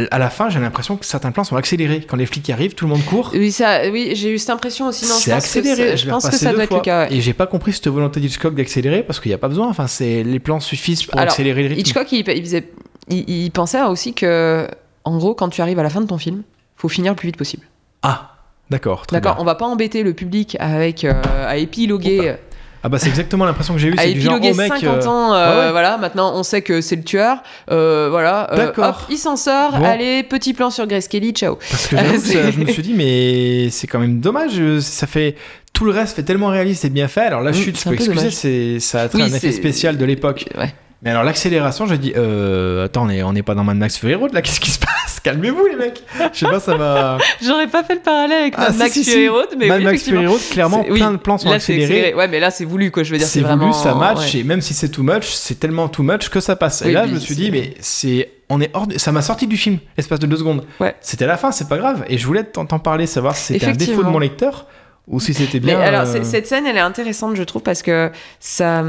Euh, 0.00 0.06
À 0.10 0.18
la 0.18 0.30
fin, 0.30 0.48
j'ai 0.48 0.58
l'impression 0.60 0.96
que 0.96 1.04
certains 1.04 1.30
plans 1.30 1.44
sont 1.44 1.56
accélérés. 1.56 2.00
Quand 2.08 2.16
les 2.16 2.24
flics 2.24 2.48
arrivent, 2.48 2.74
tout 2.74 2.86
le 2.86 2.90
monde 2.92 3.04
court. 3.04 3.30
Oui, 3.34 3.52
ça, 3.52 3.80
oui, 3.90 4.12
j'ai 4.14 4.32
eu 4.32 4.38
cette 4.38 4.48
impression 4.50 4.86
aussi. 4.86 5.04
C'est 5.04 5.32
accéléré. 5.32 5.96
Je 5.98 6.04
Je 6.04 6.08
pense 6.10 6.26
que 6.28 6.34
ça 6.36 6.52
doit 6.52 6.62
être 6.62 6.68
fois. 6.70 6.78
le 6.78 6.82
cas. 6.82 7.08
ouais. 7.08 7.14
Et 7.16 7.20
j'ai 7.20 7.34
pas 7.34 7.46
compris 7.46 7.74
cette 7.74 7.88
volonté 7.88 8.20
d'Hitchcock 8.20 8.54
d'accélérer 8.54 9.02
parce 9.02 9.20
qu'il 9.20 9.28
n'y 9.30 9.34
a 9.34 9.38
pas 9.38 9.48
besoin. 9.48 9.68
Enfin, 9.68 9.86
c'est 9.86 10.22
les 10.22 10.38
plans 10.40 10.60
suffisent 10.60 11.02
pour 11.02 11.18
Alors, 11.18 11.30
accélérer 11.30 11.62
le 11.64 11.68
rythme. 11.74 11.80
Hitchcock, 11.80 12.10
il, 12.12 12.26
il 12.26 12.42
faisait, 12.42 12.70
il, 13.10 13.28
il 13.28 13.50
pensait 13.50 13.82
aussi 13.82 14.14
que, 14.14 14.66
en 15.04 15.18
gros, 15.18 15.34
quand 15.34 15.50
tu 15.50 15.60
arrives 15.60 15.78
à 15.78 15.82
la 15.82 15.90
fin 15.90 16.00
de 16.00 16.06
ton 16.06 16.16
film, 16.16 16.42
faut 16.76 16.88
finir 16.88 17.12
le 17.12 17.16
plus 17.16 17.26
vite 17.26 17.36
possible. 17.36 17.66
Ah, 18.02 18.36
d'accord. 18.70 19.02
D'accord, 19.12 19.36
on 19.40 19.44
va 19.44 19.54
pas 19.56 19.66
embêter 19.66 20.02
le 20.02 20.14
public 20.14 20.56
avec 20.60 21.04
euh, 21.04 21.12
à 21.46 21.58
épiloguer, 21.58 22.36
Ah 22.82 22.88
bah 22.88 22.98
c'est 22.98 23.08
exactement 23.08 23.44
l'impression 23.44 23.74
que 23.74 23.80
j'ai 23.80 23.88
eue. 23.88 23.94
C'est 23.98 24.12
du 24.14 24.20
genre, 24.22 24.38
oh 24.40 24.54
mec. 24.54 24.68
50 24.72 24.84
euh, 24.84 25.06
ans. 25.06 25.34
euh, 25.34 25.52
ouais, 25.58 25.64
ouais. 25.66 25.70
Voilà, 25.70 25.98
maintenant 25.98 26.32
on 26.34 26.42
sait 26.42 26.62
que 26.62 26.80
c'est 26.80 26.96
le 26.96 27.02
tueur. 27.04 27.42
euh, 27.70 28.08
voilà, 28.10 28.50
euh, 28.52 28.56
D'accord. 28.56 28.88
hop, 28.88 28.96
il 29.10 29.18
s'en 29.18 29.36
sort. 29.36 29.72
Bon. 29.78 29.84
Allez, 29.84 30.22
petit 30.22 30.54
plan 30.54 30.70
sur 30.70 30.86
Grace 30.86 31.06
Kelly, 31.08 31.32
ciao. 31.32 31.56
Parce 31.56 31.88
que 31.88 31.96
ça- 31.96 32.50
je 32.50 32.58
me 32.58 32.66
suis 32.66 32.82
dit, 32.82 32.94
mais 32.94 33.68
c'est 33.70 33.86
quand 33.86 33.98
même 33.98 34.20
dommage. 34.20 34.60
Ça 34.80 35.06
fait 35.06 35.36
tout 35.74 35.84
le 35.84 35.90
reste 35.92 36.16
fait 36.16 36.22
tellement 36.22 36.48
réaliste 36.48 36.84
et 36.84 36.90
bien 36.90 37.06
fait. 37.08 37.20
Alors 37.22 37.42
la 37.42 37.50
Mm, 37.50 37.54
chute, 37.54 37.78
je 37.78 37.84
peux 37.84 37.90
peu 37.90 38.02
excuser, 38.02 38.30
c'est 38.30 38.80
ça 38.80 39.02
a 39.02 39.08
Oui, 39.14 39.22
un 39.22 39.26
effet 39.26 39.52
spécial 39.52 39.96
de 39.98 40.04
l'époque. 40.04 40.46
Ouais. 40.58 40.74
Mais 41.02 41.10
alors 41.10 41.22
l'accélération, 41.24 41.86
je 41.86 41.94
dis, 41.94 42.12
euh, 42.16 42.84
attends, 42.84 43.06
on 43.06 43.08
est, 43.08 43.22
on 43.22 43.34
est 43.34 43.42
pas 43.42 43.54
dans 43.54 43.64
Mad 43.64 43.76
Max 43.78 43.96
Fury 43.96 44.14
Road 44.14 44.34
là. 44.34 44.42
Qu'est-ce 44.42 44.60
qui 44.60 44.70
se 44.70 44.78
passe? 44.78 45.18
Calmez-vous 45.22 45.66
les 45.66 45.76
mecs. 45.76 46.02
Je 46.32 46.38
sais 46.40 46.46
pas, 46.46 46.60
ça 46.60 46.76
va. 46.76 47.16
J'aurais 47.42 47.68
pas 47.68 47.82
fait 47.84 47.94
le 47.94 48.00
parallèle 48.00 48.40
avec 48.42 48.54
Ah, 48.58 48.68
Mad 48.68 48.76
Max 48.76 48.92
si, 48.92 49.04
si. 49.04 49.10
Fury 49.10 49.28
Road, 49.28 49.48
mais 49.58 49.68
Mad 49.68 49.78
oui, 49.78 49.84
Max. 49.84 50.02
Fury 50.02 50.26
Road, 50.26 50.40
clairement, 50.50 50.84
oui, 50.88 50.98
plein 50.98 51.12
de 51.12 51.16
plans 51.16 51.38
sont 51.38 51.48
Là, 51.48 51.56
accélérés. 51.56 51.84
accéléré. 51.84 52.14
Ouais, 52.14 52.28
mais 52.28 52.38
là, 52.40 52.50
c'est 52.50 52.64
voulu, 52.66 52.90
quoi. 52.90 53.02
Je 53.02 53.12
veux 53.12 53.18
dire, 53.18 53.26
c'est 53.26 53.40
voulu, 53.40 53.72
ça 53.72 53.94
match, 53.94 54.34
ouais. 54.34 54.40
et 54.40 54.44
même 54.44 54.60
si 54.60 54.74
c'est 54.74 54.90
too 54.90 55.02
much, 55.02 55.24
c'est 55.26 55.58
tellement 55.58 55.88
too 55.88 56.02
much 56.02 56.28
que 56.28 56.40
ça 56.40 56.54
passe. 56.56 56.82
et 56.82 56.92
là, 56.92 57.06
je 57.06 57.12
me 57.14 57.18
suis 57.18 57.34
dit, 57.34 57.50
mais 57.50 57.74
c'est, 57.80 58.30
on 58.50 58.60
est 58.60 58.70
hors, 58.74 58.86
de- 58.86 58.98
ça 58.98 59.10
m'a 59.12 59.22
sorti 59.22 59.46
du 59.46 59.56
film, 59.56 59.78
l'espace 59.96 60.18
de 60.20 60.26
deux 60.26 60.36
secondes. 60.36 60.64
Ouais. 60.80 60.94
C'était 61.00 61.26
la 61.26 61.36
fin, 61.38 61.50
c'est 61.50 61.68
pas 61.68 61.78
grave. 61.78 62.04
Et 62.08 62.18
je 62.18 62.26
voulais 62.26 62.44
t'en 62.44 62.66
parler, 62.78 63.06
savoir 63.06 63.36
si 63.36 63.54
c'était 63.54 63.66
un 63.66 63.72
défaut 63.72 64.02
de 64.02 64.08
mon 64.08 64.18
lecteur 64.18 64.66
ou 65.08 65.18
si 65.18 65.32
c'était 65.34 65.60
Mais 65.60 65.74
bien. 65.74 65.80
alors, 65.80 66.06
euh, 66.14 66.20
cette 66.24 66.46
scène, 66.46 66.66
elle 66.66 66.76
est 66.76 66.80
intéressante, 66.80 67.36
je 67.36 67.42
trouve, 67.42 67.62
parce 67.62 67.80
que 67.82 68.10
ça. 68.38 68.84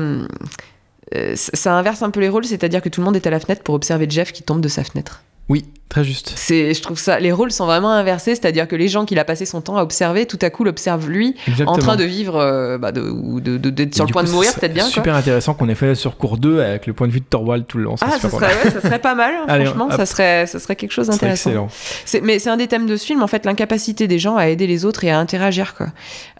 Euh, 1.16 1.34
ça 1.36 1.74
inverse 1.74 2.02
un 2.04 2.10
peu 2.10 2.20
les 2.20 2.30
rôles, 2.30 2.46
c'est-à-dire 2.46 2.82
que 2.82 2.90
tout 2.90 3.02
le 3.02 3.06
monde 3.06 3.16
est 3.16 3.28
à 3.28 3.30
la 3.32 3.40
fenêtre 3.40 3.64
pour 3.64 3.76
observer 3.76 4.08
Jeff 4.10 4.32
qui 4.32 4.44
tombe 4.44 4.62
de 4.62 4.68
sa 4.68 4.84
fenêtre. 4.84 5.22
Oui, 5.50 5.66
très 5.90 6.06
juste. 6.06 6.32
C'est, 6.38 6.74
je 6.74 6.82
trouve 6.82 6.98
ça, 6.98 7.20
les 7.20 7.34
rôles 7.34 7.52
sont 7.52 7.66
vraiment 7.66 7.92
inversés, 7.92 8.36
c'est-à-dire 8.36 8.70
que 8.70 8.76
les 8.78 8.88
gens 8.88 9.04
qu'il 9.04 9.20
a 9.20 9.26
passé 9.26 9.46
son 9.46 9.60
temps 9.60 9.76
à 9.76 9.82
observer, 9.84 10.26
tout 10.26 10.40
à 10.42 10.50
coup 10.50 10.64
l'observent 10.64 11.10
lui, 11.10 11.36
Exactement. 11.46 11.74
en 11.74 11.78
train 11.78 11.96
de 11.98 12.06
vivre, 12.06 12.38
euh, 12.38 12.78
bah, 12.78 12.94
de, 12.94 13.02
ou 13.02 13.42
de, 13.42 13.58
de- 13.58 13.70
d'être 13.70 13.94
sur 13.94 14.06
le 14.06 14.14
point 14.14 14.22
coup, 14.22 14.30
de 14.30 14.34
mourir, 14.34 14.54
peut-être 14.54 14.74
bien. 14.74 14.84
quoi. 14.84 14.92
Super 14.94 15.14
intéressant 15.16 15.54
qu'on 15.54 15.68
ait 15.68 15.76
fait 15.76 15.94
sur 15.96 16.16
cours 16.16 16.38
2 16.38 16.62
avec 16.62 16.88
le 16.88 16.94
point 16.94 17.08
de 17.08 17.12
vue 17.12 17.20
de 17.20 17.26
Thorwald 17.26 17.66
tout 17.68 17.80
le 17.80 17.84
long. 17.84 17.96
Ah, 18.00 18.12
ça 18.18 18.30
serait, 18.30 18.46
ouais, 18.64 18.72
ça 18.72 18.80
serait 18.82 19.00
pas 19.00 19.16
mal, 19.16 19.34
hein, 19.34 19.46
Allez, 19.50 19.66
franchement, 19.66 19.88
hop. 19.88 19.94
ça 19.98 20.06
serait, 20.06 20.46
ça 20.48 20.60
serait 20.60 20.78
quelque 20.78 20.94
chose 20.94 21.08
C'est 21.08 21.12
d'intéressant. 21.14 21.50
excellent. 21.50 21.68
C'est- 22.06 22.22
mais 22.22 22.40
c'est 22.40 22.50
un 22.52 22.58
des 22.58 22.68
thèmes 22.68 22.88
de 22.88 22.96
ce 22.96 23.06
film, 23.06 23.22
en 23.22 23.28
fait, 23.28 23.46
l'incapacité 23.46 24.08
des 24.08 24.20
gens 24.20 24.38
à 24.38 24.48
aider 24.48 24.68
les 24.68 24.86
autres 24.86 25.04
et 25.04 25.12
à 25.12 25.20
interagir. 25.20 25.76
Quoi. 25.76 25.88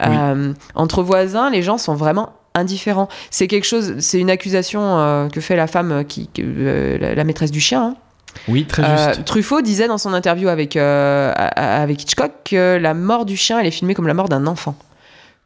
Euh, 0.06 0.54
entre 0.74 1.02
voisins, 1.02 1.50
les 1.50 1.62
gens 1.62 1.76
sont 1.76 1.94
vraiment 1.94 2.32
indifférents. 2.54 3.08
C'est 3.30 3.46
quelque 3.46 3.64
chose, 3.64 3.94
c'est 4.00 4.18
une 4.18 4.30
accusation 4.30 4.98
euh, 4.98 5.28
que 5.28 5.40
fait 5.40 5.56
la 5.56 5.66
femme 5.66 6.04
qui, 6.06 6.28
que, 6.28 6.42
euh, 6.44 6.98
la, 6.98 7.14
la 7.14 7.24
maîtresse 7.24 7.50
du 7.50 7.60
chien. 7.60 7.82
hein. 7.82 7.96
Oui, 8.48 8.64
très 8.64 8.82
Euh, 8.82 9.08
juste. 9.08 9.24
Truffaut 9.26 9.60
disait 9.60 9.88
dans 9.88 9.98
son 9.98 10.14
interview 10.14 10.48
avec, 10.48 10.76
euh, 10.76 11.32
avec 11.36 12.02
Hitchcock 12.02 12.32
que 12.44 12.78
la 12.80 12.94
mort 12.94 13.24
du 13.26 13.36
chien, 13.36 13.58
elle 13.58 13.66
est 13.66 13.70
filmée 13.70 13.94
comme 13.94 14.06
la 14.06 14.14
mort 14.14 14.28
d'un 14.30 14.46
enfant. 14.46 14.74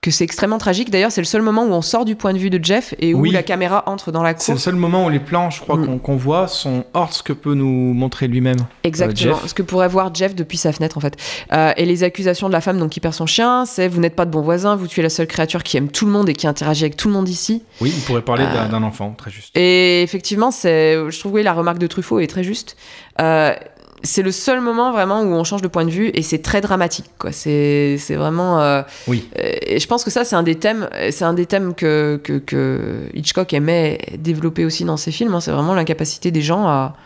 Que 0.03 0.11
c'est 0.13 0.23
extrêmement 0.23 0.59
tragique. 0.59 0.91
D'ailleurs, 0.91 1.11
c'est 1.11 1.21
le 1.21 1.27
seul 1.27 1.43
moment 1.43 1.65
où 1.65 1.73
on 1.73 1.83
sort 1.83 2.05
du 2.05 2.15
point 2.15 2.33
de 2.33 2.39
vue 2.39 2.49
de 2.51 2.63
Jeff 2.65 2.95
et 3.01 3.13
où 3.13 3.21
Oui. 3.23 3.33
la 3.33 3.43
caméra 3.43 3.83
entre 3.87 4.13
dans 4.13 4.23
la 4.23 4.35
C'est 4.37 4.45
cour. 4.47 4.55
le 4.55 4.61
seul 4.61 4.77
moment 4.77 5.05
où 5.07 5.09
les 5.11 5.19
plans, 5.19 5.51
je 5.51 5.61
crois, 5.61 5.77
Mm. 5.77 5.99
qu'on 5.99 6.15
voit 6.17 6.47
sont 6.47 6.85
hors 6.95 7.13
ce 7.13 7.25
que 7.25 7.33
peut 7.33 7.55
nous 7.55 7.67
montrer 7.93 8.29
lui-même. 8.29 8.59
Exactement, 8.85 9.35
Jeff. 9.35 9.47
ce 9.49 9.55
que 9.55 9.63
pourrait 9.63 9.89
voir 9.89 10.15
Jeff 10.15 10.37
depuis 10.37 10.59
sa 10.59 10.73
fenêtre 10.73 10.97
en 10.97 11.01
fait. 11.01 11.17
Euh, 11.53 11.73
et 11.77 11.85
les 11.87 12.05
accusations 12.05 12.47
de 12.47 12.53
la 12.53 12.61
femme 12.61 12.79
donc 12.79 12.91
qui 12.91 13.01
perd 13.01 13.15
son 13.15 13.27
chien, 13.27 13.65
c'est 13.67 13.89
vous 13.89 14.01
n'êtes 14.01 14.15
pas 14.15 14.27
de 14.27 14.31
bons 14.31 14.43
voisins, 14.43 14.77
vous 14.77 14.87
tuez 14.87 15.03
la 15.03 15.09
seule 15.11 15.27
créature 15.27 15.65
qui 15.65 15.77
aime 15.77 15.89
tout 15.89 16.07
le 16.07 16.13
monde 16.13 16.29
et 16.29 16.35
qui 16.35 16.47
interagit 16.47 16.85
avec 16.85 16.97
tout 16.97 17.09
le 17.09 17.15
monde 17.15 17.29
ici. 17.29 17.65
Oui, 17.81 17.93
il 17.97 18.03
pourrait 18.05 18.23
parler 18.23 18.45
Euh, 18.45 18.69
d'un 18.69 18.83
enfant, 18.85 19.13
très 19.19 19.33
juste. 19.33 19.57
Et 19.57 20.03
effectivement, 20.03 20.53
c'est, 20.53 20.95
je 21.11 21.19
trouve 21.19 21.33
oui, 21.33 21.43
la 21.43 21.53
remarque 21.53 21.79
de 21.79 21.87
Truffaut 21.89 22.21
est 22.21 22.29
très 22.29 22.45
juste. 22.45 22.77
Euh, 23.21 23.55
c'est 24.03 24.23
le 24.23 24.31
seul 24.31 24.61
moment 24.61 24.93
vraiment 24.93 25.23
où 25.23 25.27
on 25.33 25.43
change 25.45 25.63
de 25.63 25.69
point 25.69 25.85
de 25.85 25.91
vue 25.91 26.11
et 26.15 26.23
c'est 26.23 26.39
très 26.43 26.61
dramatique. 26.61 27.07
Quoi. 27.19 27.33
C'est, 27.33 27.97
c'est 27.99 28.15
vraiment. 28.15 28.61
euh, 28.61 28.83
Oui. 29.09 29.29
euh, 29.39 29.53
Et 29.63 29.81
je 29.81 29.87
pense 29.89 30.05
que 30.05 30.11
ça, 30.11 30.25
c'est 30.25 30.37
un 30.37 30.43
des 30.43 30.55
thèmes, 30.57 30.89
c'est 31.11 31.25
un 31.25 31.35
des 31.35 31.47
thèmes 31.47 31.75
que, 31.75 32.21
que, 32.23 32.39
que 32.39 33.09
Hitchcock 33.15 33.53
aimait 33.53 33.99
développer 34.19 34.65
aussi 34.65 34.85
dans 34.85 34.97
ses 34.97 35.11
films. 35.13 35.35
hein. 35.35 35.41
C'est 35.41 35.51
vraiment 35.51 35.75
l'incapacité 35.75 36.31
des 36.31 36.43
gens 36.43 36.67
à, 36.69 36.97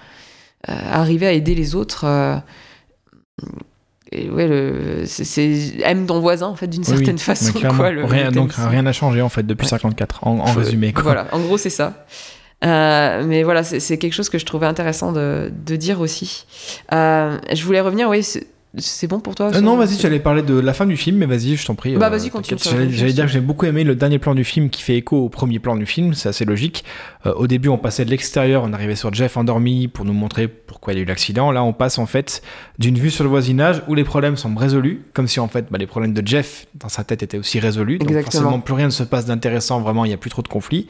à 0.67 1.01
arriver 1.01 1.27
à 1.27 1.33
aider 1.33 1.55
les 1.55 1.75
autres. 1.75 2.05
euh, 2.05 2.37
et 4.13 4.29
ouais, 4.29 4.49
le, 4.49 5.05
c'est, 5.07 5.25
c'est- 5.25 5.81
aime 5.85 6.05
ton 6.07 6.19
voisin 6.19 6.49
en 6.49 6.57
fait 6.57 6.67
d'une 6.67 6.81
Oui, 6.83 6.87
certaine 6.89 7.19
façon. 7.19 7.53
quoi, 7.77 7.91
le- 7.93 8.05
rien, 8.05 8.27
le 8.27 8.33
donc 8.33 8.53
rien 8.57 8.83
n'a 8.83 8.93
changé 8.93 9.23
en 9.23 9.29
fait 9.29 9.45
depuis 9.47 9.67
Ouais. 9.67 9.71
54, 9.71 10.27
en, 10.27 10.39
en 10.41 10.53
résumé. 10.53 10.93
Quoi. 10.93 11.05
Voilà, 11.05 11.29
en 11.33 11.39
gros, 11.39 11.57
c'est 11.57 11.71
ça. 11.71 12.05
Euh, 12.65 13.25
mais 13.27 13.43
voilà, 13.43 13.63
c'est 13.63 13.99
quelque 13.99 14.13
chose 14.13 14.29
que 14.29 14.39
je 14.39 14.45
trouvais 14.45 14.67
intéressant 14.67 15.13
de, 15.13 15.51
de 15.65 15.77
dire 15.77 16.01
aussi. 16.01 16.45
Euh, 16.93 17.39
je 17.53 17.65
voulais 17.65 17.81
revenir, 17.81 18.09
oui, 18.09 18.23
c'est 18.77 19.07
bon 19.09 19.19
pour 19.19 19.35
toi 19.35 19.51
Euh, 19.53 19.61
non, 19.61 19.77
vas-y, 19.77 19.99
j'allais 19.99 20.21
parler 20.21 20.43
de 20.43 20.59
la 20.59 20.75
fin 20.75 20.85
du 20.85 20.97
film, 20.97 21.17
mais 21.17 21.27
vas-y, 21.27 21.57
je 21.57 21.67
t'en 21.67 21.75
prie. 21.75 21.97
Bah, 21.97 22.11
vas-y, 22.11 22.29
continue 22.29 22.61
J'allais 22.63 23.13
dire 23.13 23.25
que 23.25 23.33
j'ai 23.33 23.41
beaucoup 23.41 23.65
aimé 23.65 23.83
le 23.83 23.97
dernier 23.97 24.19
plan 24.19 24.35
du 24.35 24.45
film 24.45 24.69
qui 24.69 24.83
fait 24.83 24.97
écho 24.97 25.25
au 25.25 25.29
premier 25.31 25.59
plan 25.59 25.75
du 25.75 25.87
film, 25.87 26.13
c'est 26.13 26.29
assez 26.29 26.45
logique. 26.45 26.85
Au 27.25 27.47
début, 27.47 27.69
on 27.69 27.79
passait 27.79 28.05
de 28.05 28.11
l'extérieur, 28.11 28.63
on 28.65 28.73
arrivait 28.75 28.95
sur 28.95 29.13
Jeff 29.13 29.39
endormi 29.39 29.89
pour 29.89 30.05
nous 30.05 30.13
montrer 30.13 30.47
pourquoi 30.47 30.93
il 30.93 30.97
y 30.97 30.99
a 31.01 31.03
eu 31.03 31.07
l'accident. 31.07 31.53
Là, 31.53 31.65
on 31.65 31.73
passe 31.73 31.99
en 31.99 32.07
fait 32.07 32.43
d'une 32.79 32.99
vue 32.99 33.11
sur 33.11 33.25
le 33.25 33.31
voisinage 33.31 33.83
où 33.89 33.95
les 33.95 34.05
problèmes 34.05 34.37
semblent 34.37 34.59
résolus, 34.59 35.03
comme 35.15 35.27
si 35.27 35.41
en 35.41 35.49
fait 35.49 35.67
bah, 35.71 35.79
les 35.79 35.87
problèmes 35.87 36.13
de 36.13 36.27
Jeff 36.27 36.67
dans 36.75 36.91
sa 36.91 37.05
tête 37.05 37.23
étaient 37.23 37.39
aussi 37.39 37.59
résolus. 37.59 37.99
Donc 37.99 38.11
Exactement. 38.11 38.43
forcément, 38.43 38.61
plus 38.61 38.75
rien 38.75 38.87
ne 38.87 38.91
se 38.91 39.03
passe 39.03 39.25
d'intéressant, 39.25 39.81
vraiment, 39.81 40.05
il 40.05 40.09
n'y 40.09 40.15
a 40.15 40.19
plus 40.19 40.31
trop 40.31 40.43
de 40.43 40.49
conflits. 40.49 40.87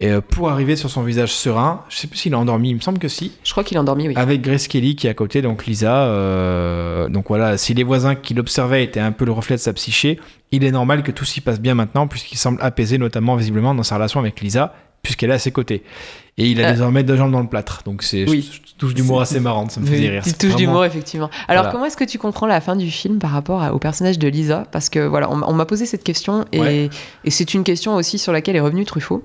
Et 0.00 0.10
euh, 0.12 0.20
pour 0.20 0.48
arriver 0.48 0.76
sur 0.76 0.88
son 0.90 1.02
visage 1.02 1.32
serein, 1.32 1.82
je 1.88 1.96
sais 1.96 2.06
plus 2.06 2.18
s'il 2.18 2.32
est 2.32 2.36
endormi, 2.36 2.70
il 2.70 2.76
me 2.76 2.80
semble 2.80 3.00
que 3.00 3.08
si. 3.08 3.32
Je 3.42 3.50
crois 3.50 3.64
qu'il 3.64 3.76
est 3.76 3.80
endormi, 3.80 4.06
oui. 4.06 4.14
Avec 4.16 4.42
Grace 4.42 4.68
Kelly 4.68 4.94
qui 4.94 5.08
est 5.08 5.10
à 5.10 5.14
côté, 5.14 5.42
donc 5.42 5.66
Lisa. 5.66 6.04
euh, 6.04 7.08
donc 7.08 7.26
voilà, 7.28 7.58
si 7.58 7.74
les 7.74 7.82
voisins 7.82 8.14
qui 8.14 8.32
l'observaient 8.34 8.84
étaient 8.84 9.00
un 9.00 9.10
peu 9.10 9.24
le 9.24 9.32
reflet 9.32 9.56
de 9.56 9.60
sa 9.60 9.72
psyché, 9.72 10.20
il 10.52 10.62
est 10.64 10.70
normal 10.70 11.02
que 11.02 11.10
tout 11.10 11.24
s'y 11.24 11.40
passe 11.40 11.58
bien 11.60 11.74
maintenant, 11.74 12.06
puisqu'il 12.06 12.36
semble 12.38 12.58
apaisé, 12.62 12.96
notamment 12.96 13.34
visiblement 13.34 13.74
dans 13.74 13.82
sa 13.82 13.96
relation 13.96 14.20
avec 14.20 14.40
Lisa, 14.40 14.72
puisqu'elle 15.02 15.30
est 15.30 15.34
à 15.34 15.38
ses 15.40 15.50
côtés. 15.50 15.82
Et 16.36 16.46
il 16.46 16.62
a 16.62 16.68
Euh. 16.68 16.72
désormais 16.74 17.02
deux 17.02 17.16
jambes 17.16 17.32
dans 17.32 17.40
le 17.40 17.48
plâtre. 17.48 17.82
Donc 17.84 18.04
c'est 18.04 18.24
Oui. 18.30 18.48
je- 18.52 18.68
je 18.68 18.74
touche 18.78 18.94
d'humour 18.94 19.20
assez 19.20 19.40
marrante, 19.40 19.72
ça 19.72 19.80
me 19.80 19.86
faisait 19.86 20.10
rire. 20.10 20.22
Petite 20.22 20.38
touche 20.38 20.50
vraiment- 20.52 20.70
d'humour, 20.74 20.84
effectivement. 20.84 21.28
Alors, 21.48 21.64
Voilà. 21.64 21.72
comment 21.72 21.84
est-ce 21.86 21.96
que 21.96 22.04
tu 22.04 22.18
comprends 22.18 22.46
la 22.46 22.60
fin 22.60 22.76
du 22.76 22.88
film 22.92 23.18
par 23.18 23.30
rapport 23.32 23.60
à- 23.64 23.74
au 23.74 23.80
personnage 23.80 24.20
de 24.20 24.28
Lisa? 24.28 24.64
Parce 24.70 24.90
que 24.90 25.00
voilà, 25.04 25.28
on, 25.28 25.42
on 25.42 25.54
m'a 25.54 25.66
posé 25.66 25.86
cette 25.86 26.04
question 26.04 26.44
et, 26.52 26.60
Ouais. 26.60 26.90
et 27.24 27.30
c'est 27.32 27.52
une 27.54 27.64
question 27.64 27.96
aussi 27.96 28.20
sur 28.20 28.30
laquelle 28.32 28.54
est 28.54 28.60
revenu 28.60 28.84
Truffaut. 28.84 29.24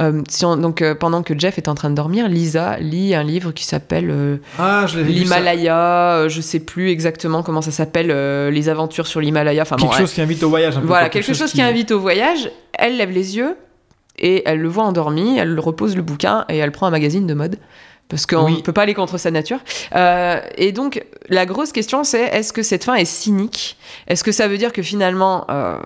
Euh, 0.00 0.22
si 0.28 0.44
on- 0.44 0.56
donc, 0.56 0.82
euh, 0.82 0.94
pendant 0.94 1.22
que 1.22 1.38
Jeff 1.38 1.56
est 1.56 1.68
en 1.68 1.74
train 1.74 1.88
de 1.90 1.94
dormir, 1.94 2.28
Lisa 2.28 2.78
lit 2.78 3.14
un 3.14 3.22
livre 3.22 3.52
qui 3.52 3.64
s'appelle 3.64 4.10
euh, 4.10 4.36
Ah. 4.58 4.86
L'Himalaya, 4.96 6.26
je 6.28 6.40
sais 6.40 6.60
plus 6.60 6.90
exactement 6.90 7.42
comment 7.42 7.62
ça 7.62 7.70
s'appelle, 7.70 8.08
les 8.50 8.68
aventures 8.68 9.06
sur 9.06 9.20
l'Himalaya. 9.20 9.62
Enfin, 9.62 9.76
bon, 9.76 9.86
Quelque 9.88 9.98
chose 10.00 10.12
qui 10.12 10.20
invite 10.22 10.42
au 10.42 10.48
voyage. 10.48 10.76
Un 10.76 10.80
peu, 10.80 10.86
voilà, 10.86 11.08
quelque 11.08 11.32
chose 11.32 11.52
qui 11.52 11.62
invite 11.62 11.90
au 11.90 12.00
voyage. 12.00 12.50
Elle 12.72 12.96
lève 12.96 13.10
les 13.10 13.36
yeux 13.36 13.56
et 14.18 14.42
elle 14.46 14.58
le 14.60 14.68
voit 14.68 14.84
endormi, 14.84 15.38
elle 15.38 15.58
repose 15.60 15.96
le 15.96 16.02
bouquin 16.02 16.44
et 16.48 16.56
elle 16.58 16.72
prend 16.72 16.86
un 16.86 16.90
magazine 16.90 17.26
de 17.26 17.34
mode. 17.34 17.56
Parce 18.08 18.26
qu'on 18.26 18.48
ne 18.50 18.56
Oui. 18.56 18.62
peut 18.62 18.72
pas 18.72 18.82
aller 18.82 18.92
contre 18.94 19.16
sa 19.16 19.30
nature. 19.30 19.58
Euh, 19.96 20.38
et 20.58 20.72
donc, 20.72 21.02
la 21.30 21.46
grosse 21.46 21.72
question, 21.72 22.04
c'est 22.04 22.20
est-ce 22.20 22.52
que 22.52 22.62
cette 22.62 22.84
fin 22.84 22.94
est 22.96 23.06
cynique? 23.06 23.78
Est-ce 24.08 24.22
que 24.22 24.30
ça 24.30 24.46
veut 24.46 24.58
dire 24.58 24.72
que 24.74 24.82
finalement, 24.82 25.46
euh, 25.50 25.78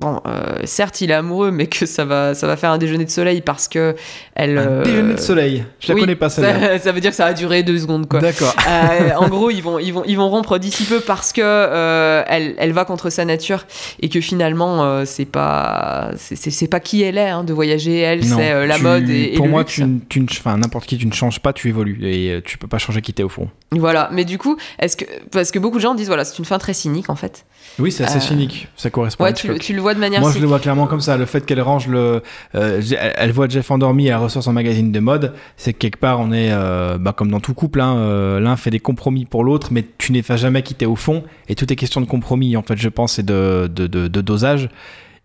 bon, 0.00 0.20
euh, 0.26 0.56
certes, 0.64 1.00
il 1.00 1.10
est 1.10 1.14
amoureux, 1.14 1.50
mais 1.50 1.66
que 1.66 1.86
ça 1.86 2.04
va, 2.04 2.34
ça 2.34 2.46
va 2.46 2.56
faire 2.56 2.70
un 2.70 2.78
déjeuner 2.78 3.04
de 3.04 3.10
soleil 3.10 3.40
parce 3.40 3.68
que 3.68 3.94
elle. 4.34 4.58
Un 4.58 4.62
euh, 4.66 4.82
déjeuner 4.84 5.14
de 5.14 5.18
soleil. 5.20 5.64
Je 5.80 5.88
la 5.88 5.94
oui, 5.94 6.00
connais 6.02 6.16
pas 6.16 6.28
celle-là. 6.28 6.78
ça, 6.78 6.78
ça 6.84 6.92
veut 6.92 7.00
dire 7.00 7.10
que 7.10 7.16
ça 7.16 7.26
a 7.26 7.32
duré 7.32 7.62
deux 7.62 7.78
secondes, 7.78 8.08
quoi. 8.08 8.20
D'accord. 8.20 8.54
Euh, 8.68 9.10
en 9.16 9.28
gros, 9.30 9.50
ils 9.50 9.62
vont, 9.62 9.78
ils 9.78 9.92
vont, 9.92 10.02
ils 10.06 10.16
vont 10.16 10.28
rompre 10.28 10.58
d'ici 10.58 10.84
peu 10.84 11.00
parce 11.00 11.32
que 11.32 12.22
elle, 12.28 12.54
elle 12.58 12.72
va 12.72 12.84
contre 12.84 13.10
sa 13.10 13.24
nature 13.24 13.64
et 14.00 14.08
que 14.08 14.20
finalement, 14.20 15.04
c'est 15.04 15.24
pas, 15.24 16.10
c'est- 16.16 16.66
pas 16.70 16.80
qui 16.80 17.02
elle 17.02 17.18
est 17.18 17.28
hein, 17.28 17.44
de 17.44 17.52
voyager. 17.52 18.00
Elle, 18.00 18.24
c'est 18.24 18.66
la 18.66 18.76
tu- 18.76 18.82
mode 18.82 19.08
et, 19.08 19.32
et 19.34 19.36
Pour 19.36 19.46
le 19.46 19.50
moi, 19.52 19.60
luxe. 19.62 19.80
tu, 20.08 20.24
tu 20.26 20.38
enfin, 20.38 20.56
n'importe 20.58 20.86
qui, 20.86 20.98
tu 20.98 21.06
ne 21.06 21.12
changes 21.12 21.40
pas, 21.40 21.52
tu 21.52 21.68
évolues. 21.68 21.98
Et 22.02 22.40
tu 22.44 22.58
peux 22.58 22.66
pas 22.68 22.78
changer 22.78 23.00
qui 23.00 23.12
t'es 23.12 23.22
au 23.22 23.28
fond. 23.28 23.48
Voilà. 23.72 24.08
Mais 24.12 24.24
du 24.24 24.38
coup, 24.38 24.56
est-ce 24.78 24.96
que, 24.96 25.04
parce 25.30 25.50
que 25.50 25.58
beaucoup 25.58 25.76
de 25.76 25.82
gens 25.82 25.94
disent 25.94 26.06
voilà, 26.08 26.24
c'est 26.24 26.38
une 26.38 26.44
fin 26.44 26.58
très 26.58 26.74
cynique 26.74 27.10
en 27.10 27.16
fait. 27.16 27.44
Oui, 27.78 27.92
c'est 27.92 28.04
assez 28.04 28.20
cynique. 28.20 28.68
Ça 28.76 28.90
correspond 28.90 29.24
à 29.24 29.28
Ouais, 29.28 29.32
tu, 29.34 29.46
Hitchcock. 29.48 29.60
tu 29.62 29.74
le 29.74 29.80
vois 29.82 29.85
de 29.94 30.00
manière. 30.00 30.20
Moi, 30.20 30.32
je 30.32 30.38
le 30.38 30.46
vois 30.46 30.58
clairement 30.58 30.86
comme 30.86 31.00
ça. 31.00 31.16
Le 31.16 31.26
fait 31.26 31.44
qu'elle 31.46 31.60
range 31.60 31.88
le. 31.88 32.22
euh, 32.54 32.80
elle, 33.16 33.32
voit 33.32 33.48
Jeff 33.48 33.70
endormi 33.70 34.06
et 34.06 34.10
elle 34.10 34.16
ressort 34.16 34.42
son 34.42 34.52
magazine 34.52 34.92
de 34.92 35.00
mode. 35.00 35.32
C'est 35.56 35.72
que 35.72 35.78
quelque 35.78 35.98
part, 35.98 36.20
on 36.20 36.32
est 36.32 36.50
euh, 36.50 36.98
bah, 36.98 37.12
comme 37.12 37.30
dans 37.30 37.40
tout 37.40 37.54
couple. 37.54 37.80
hein, 37.80 37.96
euh, 37.96 38.40
L'un 38.40 38.56
fait 38.56 38.70
des 38.70 38.80
compromis 38.80 39.24
pour 39.24 39.44
l'autre, 39.44 39.68
mais 39.70 39.84
tu 39.98 40.12
n'es 40.12 40.22
jamais 40.36 40.62
quitté 40.62 40.86
au 40.86 40.96
fond. 40.96 41.22
Et 41.48 41.54
tout 41.54 41.70
est 41.72 41.76
question 41.76 42.00
de 42.00 42.06
compromis, 42.06 42.56
en 42.56 42.62
fait, 42.62 42.76
je 42.76 42.88
pense, 42.88 43.18
et 43.18 43.22
de, 43.22 43.70
de, 43.74 43.86
de- 43.86 44.08
de 44.08 44.20
dosage. 44.20 44.68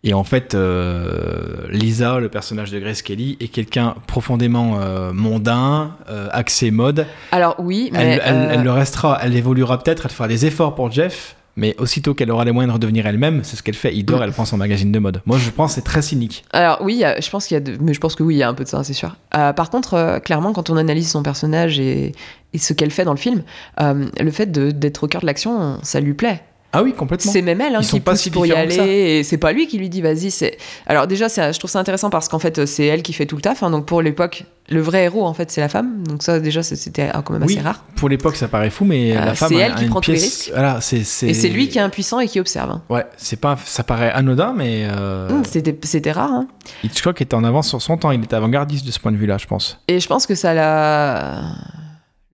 Et 0.03 0.15
en 0.15 0.23
fait, 0.23 0.55
euh, 0.55 1.67
Lisa, 1.69 2.19
le 2.19 2.27
personnage 2.29 2.71
de 2.71 2.79
Grace 2.79 3.01
Kelly, 3.03 3.37
est 3.39 3.49
quelqu'un 3.49 3.95
profondément 4.07 4.79
euh, 4.81 5.13
mondain, 5.13 5.95
euh, 6.09 6.27
axé 6.31 6.71
mode. 6.71 7.05
Alors 7.31 7.55
oui, 7.59 7.89
mais 7.93 7.99
Elle, 7.99 8.21
elle- 8.25 8.49
elle 8.53 8.63
le 8.63 8.71
restera, 8.71 9.19
elle 9.21 9.35
évoluera 9.35 9.77
peut-être, 9.77 10.05
elle 10.05 10.11
fera 10.11 10.27
des 10.27 10.45
efforts 10.47 10.73
pour 10.73 10.91
Jeff, 10.91 11.35
mais 11.55 11.75
aussitôt 11.79 12.13
qu'elle 12.13 12.31
aura 12.31 12.45
les 12.45 12.51
moyens 12.51 12.69
de 12.71 12.73
redevenir 12.75 13.05
elle-même, 13.07 13.41
c'est 13.43 13.55
ce 13.55 13.63
qu'elle 13.63 13.75
fait. 13.75 13.93
Il 13.95 14.03
dort, 14.05 14.19
Mm. 14.19 14.23
elle 14.23 14.31
prend 14.31 14.45
son 14.45 14.57
magazine 14.57 14.91
de 14.91 14.99
mode. 14.99 15.21
Moi, 15.25 15.37
je 15.37 15.49
pense 15.49 15.71
que 15.71 15.75
c'est 15.75 15.81
très 15.85 16.01
cynique. 16.01 16.43
Alors 16.51 16.79
oui, 16.81 17.03
je 17.21 17.29
pense 17.29 17.47
qu'il 17.47 17.55
y 17.55 17.57
a, 17.57 17.59
de- 17.61 17.77
mais 17.81 17.93
je 17.93 17.99
pense 17.99 18.15
que 18.15 18.23
oui, 18.23 18.35
il 18.35 18.37
y 18.39 18.43
a 18.43 18.49
un 18.49 18.53
peu 18.53 18.63
de 18.63 18.69
ça, 18.69 18.83
c'est 18.83 18.93
sûr. 18.93 19.15
Euh, 19.35 19.53
par 19.53 19.69
contre, 19.69 19.93
euh, 19.95 20.19
clairement, 20.19 20.53
quand 20.53 20.69
on 20.69 20.77
analyse 20.77 21.09
son 21.09 21.23
personnage 21.23 21.79
et, 21.79 22.13
et 22.53 22.57
ce 22.57 22.73
qu'elle 22.73 22.91
fait 22.91 23.03
dans 23.05 23.11
le 23.13 23.17
film, 23.17 23.43
euh, 23.79 24.05
le 24.19 24.31
fait 24.31 24.51
de- 24.51 24.71
d'être 24.71 25.03
au 25.03 25.07
cœur 25.07 25.21
de 25.21 25.25
l'action, 25.27 25.77
ça 25.83 25.99
lui 25.99 26.13
plaît. 26.13 26.41
Ah 26.73 26.83
oui, 26.83 26.93
complètement. 26.93 27.31
C'est 27.31 27.41
même 27.41 27.59
elle 27.59 27.75
hein, 27.75 27.81
qui 27.81 27.99
pas 27.99 28.11
pousse 28.11 28.21
si 28.21 28.31
pour 28.31 28.45
y 28.45 28.53
aller 28.53 28.75
et 28.77 29.23
c'est 29.23 29.37
pas 29.37 29.51
lui 29.51 29.67
qui 29.67 29.77
lui 29.77 29.89
dit 29.89 30.01
vas-y. 30.01 30.31
C'est 30.31 30.57
alors 30.87 31.05
déjà 31.07 31.27
c'est- 31.27 31.51
je 31.51 31.59
trouve 31.59 31.69
ça 31.71 31.79
intéressant 31.79 32.09
parce 32.09 32.29
qu'en 32.29 32.39
fait 32.39 32.65
c'est 32.65 32.85
elle 32.85 33.01
qui 33.03 33.11
fait 33.13 33.25
tout 33.25 33.35
le 33.35 33.41
taf. 33.41 33.61
hein. 33.63 33.69
donc 33.71 33.85
pour 33.85 34.01
l'époque 34.01 34.45
le 34.69 34.79
vrai 34.79 35.03
héros 35.03 35.25
en 35.25 35.33
fait 35.33 35.51
c'est 35.51 35.59
la 35.59 35.67
femme. 35.67 36.03
Donc 36.07 36.23
ça 36.23 36.39
déjà 36.39 36.63
c'était 36.63 37.09
euh, 37.13 37.21
quand 37.23 37.33
même 37.33 37.43
Oui, 37.43 37.55
assez 37.57 37.61
rare. 37.61 37.83
pour 37.97 38.07
l'époque, 38.07 38.37
ça 38.37 38.47
paraît 38.47 38.69
fou, 38.69 38.85
mais 38.85 39.11
Euh, 39.17 39.25
la 39.25 39.33
femme 39.33 39.49
c'est 39.49 39.55
elle 39.55 39.73
a 39.73 39.75
qui 39.75 39.83
une 39.83 39.89
prend 39.89 39.99
tous 39.99 40.11
les 40.11 40.17
pièce- 40.17 40.23
risques. 40.23 40.51
Voilà, 40.53 40.79
c'est, 40.79 41.03
c'est- 41.03 41.27
Et 41.27 41.33
c'est 41.33 41.49
lui 41.49 41.67
qui 41.67 41.77
est 41.77 41.81
impuissant 41.81 42.21
et 42.21 42.27
qui 42.27 42.39
observe. 42.39 42.69
hein. 42.71 42.81
Ouais, 42.89 43.05
c'est 43.17 43.39
pas, 43.39 43.57
ça 43.65 43.83
paraît 43.83 44.11
anodin, 44.11 44.53
mais 44.55 44.87
euh, 44.89 45.29
Hum, 45.29 45.43
C'était 45.43 45.77
c'était 45.83 46.11
rare. 46.13 46.43
Hitchcock 46.85 47.19
était 47.21 47.35
en 47.35 47.43
avance 47.43 47.67
sur 47.67 47.81
son 47.81 47.97
temps. 47.97 48.11
Il 48.11 48.23
était 48.23 48.35
avant-gardiste 48.35 48.85
de 48.85 48.91
ce 48.91 48.99
point 48.99 49.11
de 49.11 49.17
vue-là, 49.17 49.37
je 49.37 49.45
pense. 49.45 49.77
Et 49.89 49.99
je 49.99 50.07
pense 50.07 50.25
que 50.25 50.35
ça 50.35 50.53
l'a 50.53 51.41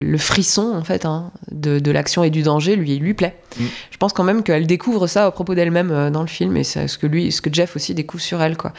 le 0.02 0.18
frisson 0.18 0.74
en 0.74 0.84
fait 0.84 1.06
hein, 1.06 1.30
de, 1.50 1.78
de 1.78 1.90
l'action 1.90 2.24
et 2.24 2.30
du 2.30 2.42
danger 2.42 2.76
lui 2.76 2.98
lui 2.98 3.14
plaît. 3.14 3.36
Mm. 3.58 3.64
Je 3.90 3.96
pense 3.96 4.12
quand 4.12 4.24
même 4.24 4.42
qu'elle 4.42 4.66
découvre 4.66 5.06
ça 5.06 5.26
à 5.26 5.30
propos 5.30 5.54
d'elle-même 5.54 5.90
euh, 5.90 6.10
dans 6.10 6.22
le 6.22 6.28
film 6.28 6.56
et 6.56 6.64
c'est 6.64 6.88
ce 6.88 6.98
que 6.98 7.06
lui 7.06 7.32
ce 7.32 7.40
que 7.40 7.52
Jeff 7.52 7.76
aussi 7.76 7.94
découvre 7.94 8.22
sur 8.22 8.42
elle 8.42 8.56
quoi. 8.56 8.72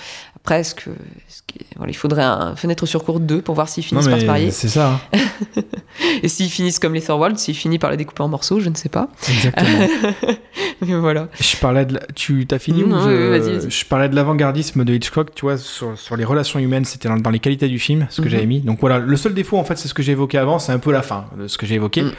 Après 0.45 0.59
est-ce 0.59 0.75
que, 0.75 0.89
est-ce 0.89 1.41
que- 1.47 1.63
voilà, 1.77 1.91
il 1.91 1.95
faudrait 1.95 2.23
un 2.23 2.55
fenêtre 2.57 2.85
sur 2.85 3.03
cours 3.05 3.21
2 3.21 3.41
pour 3.41 3.55
voir 3.55 3.69
s'ils 3.69 3.83
finissent 3.83 4.05
non, 4.05 4.11
par 4.11 4.19
se 4.19 4.25
marier 4.25 4.51
c'est 4.51 4.67
ça. 4.67 4.99
hein. 5.15 5.19
et 6.21 6.27
s'ils 6.27 6.49
finissent 6.49 6.79
comme 6.79 6.93
les 6.93 7.01
Thorwald, 7.01 7.37
s'ils 7.37 7.55
finissent 7.55 7.79
par 7.79 7.89
la 7.89 7.95
découper 7.95 8.23
en 8.23 8.27
morceaux, 8.27 8.59
je 8.59 8.67
ne 8.69 8.75
sais 8.75 8.89
pas. 8.89 9.07
Exactement. 9.29 9.87
Mais 10.81 10.95
voilà. 10.95 11.29
Je 11.39 11.55
parlais 11.57 11.85
de 11.85 11.93
la- 11.93 12.01
Tu 12.13 12.45
t'as 12.45 12.59
fini 12.59 12.83
Non, 12.83 12.97
ou 12.97 13.03
je... 13.03 13.09
oui, 13.09 13.29
vas-y, 13.39 13.57
vas-y. 13.57 13.71
je 13.71 13.85
parlais 13.85 14.09
de 14.09 14.15
l'avant-gardisme 14.17 14.83
de 14.83 14.93
Hitchcock, 14.93 15.33
tu 15.33 15.45
vois, 15.45 15.57
sur, 15.57 15.97
sur 15.97 16.17
les 16.17 16.25
relations 16.25 16.59
humaines, 16.59 16.83
c'était 16.83 17.07
dans, 17.07 17.15
dans 17.17 17.29
les 17.29 17.39
qualités 17.39 17.69
du 17.69 17.79
film, 17.79 18.07
ce 18.09 18.19
que 18.19 18.25
Mhm. 18.25 18.31
j'avais 18.31 18.45
mis. 18.45 18.59
Donc 18.59 18.79
voilà, 18.81 18.99
le 18.99 19.15
seul 19.15 19.33
défaut, 19.33 19.57
en 19.57 19.63
fait, 19.63 19.77
c'est 19.77 19.87
ce 19.87 19.93
que 19.93 20.03
j'ai 20.03 20.11
évoqué 20.11 20.37
avant, 20.37 20.59
c'est 20.59 20.73
un 20.73 20.79
peu 20.79 20.91
la 20.91 21.03
fin 21.03 21.25
de 21.39 21.47
ce 21.47 21.57
que 21.57 21.65
j'ai 21.65 21.75
évoqué. 21.75 22.01
Mm. 22.03 22.11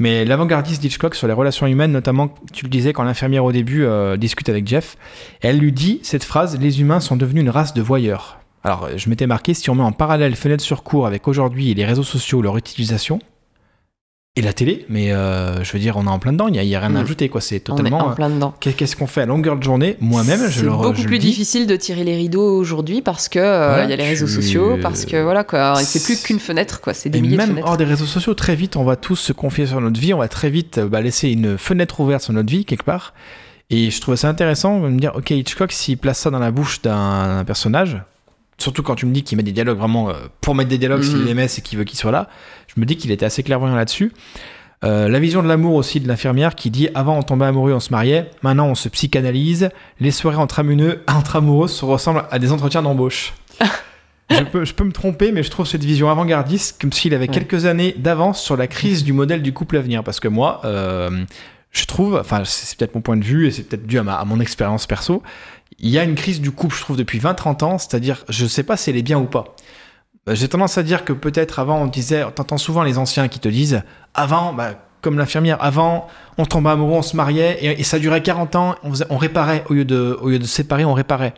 Mais 0.00 0.24
l'avant-gardiste 0.24 0.80
d'Hitchcock 0.80 1.14
sur 1.14 1.26
les 1.28 1.34
relations 1.34 1.66
humaines, 1.66 1.92
notamment, 1.92 2.34
tu 2.54 2.64
le 2.64 2.70
disais, 2.70 2.94
quand 2.94 3.02
l'infirmière 3.02 3.44
au 3.44 3.52
début 3.52 3.84
euh, 3.84 4.16
discute 4.16 4.48
avec 4.48 4.66
Jeff, 4.66 4.96
elle 5.42 5.58
lui 5.58 5.72
dit 5.72 6.00
cette 6.02 6.24
phrase 6.24 6.58
Les 6.58 6.80
humains 6.80 7.00
sont 7.00 7.16
devenus 7.16 7.42
une 7.42 7.50
race 7.50 7.74
de 7.74 7.82
voyeurs. 7.82 8.40
Alors, 8.64 8.88
je 8.96 9.10
m'étais 9.10 9.26
marqué, 9.26 9.52
si 9.52 9.68
on 9.68 9.74
met 9.74 9.82
en 9.82 9.92
parallèle 9.92 10.36
fenêtre 10.36 10.64
sur 10.64 10.82
cours 10.82 11.06
avec 11.06 11.28
aujourd'hui 11.28 11.70
et 11.70 11.74
les 11.74 11.84
réseaux 11.84 12.02
sociaux, 12.02 12.40
leur 12.40 12.56
utilisation, 12.56 13.18
et 14.36 14.42
la 14.42 14.52
télé, 14.52 14.86
mais 14.88 15.12
euh, 15.12 15.64
je 15.64 15.72
veux 15.72 15.80
dire, 15.80 15.96
on 15.96 16.04
est 16.06 16.08
en 16.10 16.20
plein 16.20 16.32
dedans, 16.32 16.46
il 16.46 16.52
n'y 16.52 16.60
a, 16.60 16.62
y 16.62 16.74
a 16.76 16.80
rien 16.80 16.94
à 16.94 17.00
Mm. 17.00 17.04
ajouter, 17.04 17.28
quoi. 17.28 17.40
C'est 17.40 17.68
On 17.68 17.74
est 17.74 17.78
totalement. 17.78 18.06
en 18.06 18.14
plein 18.14 18.30
dedans. 18.30 18.54
Qu'est- 18.60 18.74
Qu'est-ce 18.74 18.94
qu'on 18.94 19.08
fait? 19.08 19.22
À 19.22 19.26
longueur 19.26 19.56
de 19.56 19.62
journée 19.64 19.96
Moi-même, 20.00 20.40
je 20.46 20.58
C'est 20.60 20.62
le 20.62 20.70
beaucoup 20.70 20.94
je 20.94 21.02
le 21.02 21.06
plus 21.08 21.18
difficile 21.18 21.66
de 21.66 21.74
tirer 21.74 22.04
les 22.04 22.14
rideaux 22.14 22.56
aujourd'hui 22.56 23.02
parce 23.02 23.28
que 23.28 23.40
euh, 23.40 23.82
il 23.84 23.90
y 23.90 23.92
a 23.92 23.96
les 23.96 24.04
réseaux 24.06 24.26
tu- 24.26 24.32
sociaux, 24.34 24.78
parce 24.80 25.04
que 25.04 25.20
voilà 25.20 25.42
quoi, 25.42 25.74
c'est 25.82 26.02
plus 26.04 26.14
C'est- 26.14 26.26
qu'une 26.28 26.38
fenêtre 26.38 26.80
quoi, 26.80 26.94
c'est 26.94 27.08
des 27.10 27.18
Et 27.18 27.22
milliers 27.22 27.32
de 27.36 27.40
même 27.40 27.50
fenêtres. 27.50 27.66
hors 27.68 27.76
des 27.76 27.84
réseaux 27.84 28.04
sociaux, 28.06 28.34
très 28.34 28.54
vite, 28.54 28.76
on 28.76 28.84
va 28.84 28.94
tous 28.94 29.16
se 29.16 29.32
confier 29.32 29.66
sur 29.66 29.80
notre 29.80 29.98
vie, 30.00 30.14
on 30.14 30.18
va 30.18 30.28
très 30.28 30.48
vite 30.48 30.78
euh, 30.78 30.86
bah, 30.88 31.00
laisser 31.00 31.30
une 31.30 31.58
fenêtre 31.58 31.98
ouverte 31.98 32.22
sur 32.22 32.32
notre 32.32 32.50
vie, 32.50 32.64
quelque 32.64 32.84
part. 32.84 33.14
Et 33.68 33.90
je 33.90 34.00
trouve 34.00 34.14
ça 34.14 34.28
intéressant 34.28 34.80
de 34.80 34.88
me 34.88 34.98
dire, 35.00 35.12
ok, 35.16 35.30
Hitchcock, 35.30 35.72
s'il 35.72 35.98
place 35.98 36.18
ça 36.20 36.30
dans 36.30 36.38
la 36.40 36.50
bouche 36.52 36.82
d'un 36.82 37.42
personnage, 37.44 37.98
surtout 38.62 38.82
quand 38.82 38.94
tu 38.94 39.06
me 39.06 39.12
dis 39.12 39.22
qu'il 39.22 39.36
met 39.36 39.42
des 39.42 39.52
dialogues 39.52 39.78
vraiment 39.78 40.10
euh, 40.10 40.14
pour 40.40 40.54
mettre 40.54 40.68
des 40.70 40.78
dialogues 40.78 41.02
s'il 41.02 41.16
Mhm. 41.18 41.26
les 41.26 41.34
met, 41.34 41.48
c'est 41.48 41.60
qu'il 41.62 41.78
veut 41.78 41.84
qu'il 41.84 41.98
soit 41.98 42.10
là, 42.12 42.28
je 42.74 42.80
me 42.80 42.86
dis 42.86 42.96
qu'il 42.96 43.10
était 43.10 43.26
assez 43.26 43.42
clairvoyant 43.42 43.74
là-dessus. 43.74 44.12
Euh, 44.82 45.08
la 45.08 45.18
vision 45.18 45.42
de 45.42 45.48
l'amour 45.48 45.74
aussi 45.74 46.00
de 46.00 46.08
l'infirmière 46.08 46.54
qui 46.54 46.70
dit 46.70 46.88
avant 46.94 47.18
on 47.18 47.22
tombait 47.22 47.44
amoureux, 47.44 47.72
on 47.74 47.80
se 47.80 47.90
mariait, 47.90 48.30
maintenant 48.42 48.66
on 48.68 48.74
se 48.74 48.88
psychanalyse, 48.88 49.68
les 50.00 50.10
soirées 50.10 50.38
entre, 50.38 50.60
amoureux, 50.60 51.02
entre 51.06 51.36
amoureux 51.36 51.68
se 51.68 51.84
ressemblent 51.84 52.24
à 52.30 52.38
des 52.38 52.50
entretiens 52.50 52.80
d'embauche. 52.82 53.34
je, 54.30 54.42
peux, 54.44 54.64
je 54.64 54.72
peux 54.72 54.84
me 54.84 54.92
tromper, 54.92 55.32
mais 55.32 55.42
je 55.42 55.50
trouve 55.50 55.66
cette 55.66 55.84
vision 55.84 56.08
avant-gardiste 56.08 56.80
comme 56.80 56.92
s'il 56.92 57.12
avait 57.14 57.28
Ouais. 57.28 57.34
quelques 57.34 57.66
années 57.66 57.94
d'avance 57.98 58.42
sur 58.42 58.56
la 58.56 58.66
crise 58.68 59.04
du 59.04 59.12
modèle 59.12 59.42
du 59.42 59.52
couple 59.52 59.76
à 59.76 59.80
venir. 59.80 60.02
Parce 60.02 60.18
que 60.20 60.28
moi, 60.28 60.62
euh, 60.64 61.10
je 61.72 61.84
trouve, 61.84 62.16
enfin 62.16 62.42
c'est 62.46 62.64
c'est 62.66 62.78
peut-être 62.78 62.94
mon 62.94 63.02
point 63.02 63.16
de 63.18 63.24
vue 63.24 63.46
et 63.48 63.50
c'est 63.50 63.64
peut-être 63.64 63.86
dû 63.86 63.98
à, 63.98 64.02
ma- 64.02 64.14
à 64.14 64.24
mon 64.24 64.40
expérience 64.40 64.86
perso, 64.86 65.22
il 65.80 65.90
y 65.90 65.98
a 65.98 66.04
une 66.04 66.14
crise 66.14 66.40
du 66.40 66.50
couple, 66.50 66.76
je 66.76 66.80
trouve, 66.82 66.96
depuis 66.96 67.18
20-30 67.18 67.64
ans, 67.64 67.78
c'est-à-dire 67.78 68.24
je 68.28 68.46
sais 68.46 68.62
pas 68.62 68.76
si 68.76 68.90
elle 68.90 68.96
est 68.96 69.02
bien 69.02 69.18
ou 69.18 69.24
pas. 69.24 69.56
Euh, 70.28 70.34
J'ai 70.34 70.48
tendance 70.48 70.78
à 70.78 70.82
dire 70.82 71.04
que 71.04 71.12
peut-être 71.12 71.58
avant 71.58 71.80
on 71.80 71.86
disait, 71.86 72.24
t'entends 72.34 72.58
souvent 72.58 72.82
les 72.82 72.98
anciens 72.98 73.28
qui 73.28 73.40
te 73.40 73.48
disent, 73.48 73.82
avant, 74.14 74.52
bah, 74.52 74.74
comme 75.00 75.18
l'infirmière, 75.18 75.56
avant 75.60 76.06
on 76.36 76.44
tombait 76.44 76.70
amoureux, 76.70 76.98
on 76.98 77.02
se 77.02 77.16
mariait 77.16 77.58
et, 77.62 77.82
ça 77.84 77.98
durait 77.98 78.22
40 78.22 78.56
ans, 78.56 78.74
on 79.08 79.16
réparait 79.16 79.64
au 79.70 79.74
lieu, 79.74 79.84
de, 79.84 80.18
au 80.20 80.28
lieu 80.28 80.38
de 80.38 80.44
séparer, 80.44 80.84
on 80.84 80.94
réparait. 80.94 81.34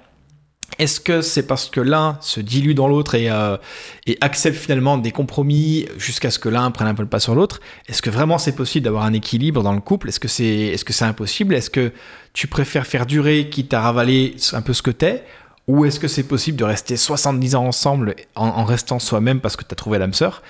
Est-ce 0.78 1.00
que 1.00 1.20
c'est 1.20 1.46
parce 1.46 1.68
que 1.68 1.80
l'un 1.80 2.16
se 2.20 2.40
dilue 2.40 2.72
dans 2.72 2.88
l'autre 2.88 3.14
et, 3.14 3.30
euh, 3.30 3.58
et 4.06 4.16
accepte 4.22 4.56
finalement 4.56 4.96
des 4.96 5.12
compromis 5.12 5.86
jusqu'à 5.98 6.30
ce 6.30 6.38
que 6.38 6.48
l'un 6.48 6.70
prenne 6.70 6.88
un 6.88 6.94
peu 6.94 7.02
le 7.02 7.08
pas 7.08 7.20
sur 7.20 7.34
l'autre? 7.34 7.60
Est-ce 7.88 8.00
que 8.00 8.08
vraiment 8.08 8.38
c'est 8.38 8.56
possible 8.56 8.84
d'avoir 8.84 9.04
un 9.04 9.12
équilibre 9.12 9.62
dans 9.62 9.74
le 9.74 9.80
couple? 9.80 10.08
Est-ce 10.08 10.18
que 10.18 10.28
c'est 10.28 10.44
est 10.44 10.82
-ce 10.82 10.92
c'est 10.92 11.04
impossible? 11.04 11.54
Est-ce 11.54 11.68
que 11.70 11.92
tu 12.32 12.46
préfères 12.46 12.86
faire 12.86 13.06
durer 13.06 13.48
quitte 13.50 13.74
à 13.74 13.80
ravaler 13.80 14.36
un 14.52 14.62
peu 14.62 14.72
ce 14.72 14.82
que 14.82 14.90
t'es 14.90 15.24
Ou 15.68 15.84
est-ce 15.84 16.00
que 16.00 16.08
c'est 16.08 16.22
possible 16.22 16.58
de 16.58 16.64
rester 16.64 16.96
70 16.96 17.54
ans 17.54 17.66
ensemble 17.66 18.14
en, 18.34 18.46
en 18.46 18.64
restant 18.64 18.98
soi-même 18.98 19.40
parce 19.40 19.56
que 19.56 19.64
t'as 19.64 19.76
trouvé 19.76 19.98
l'âme 19.98 20.14
sœur? 20.14 20.42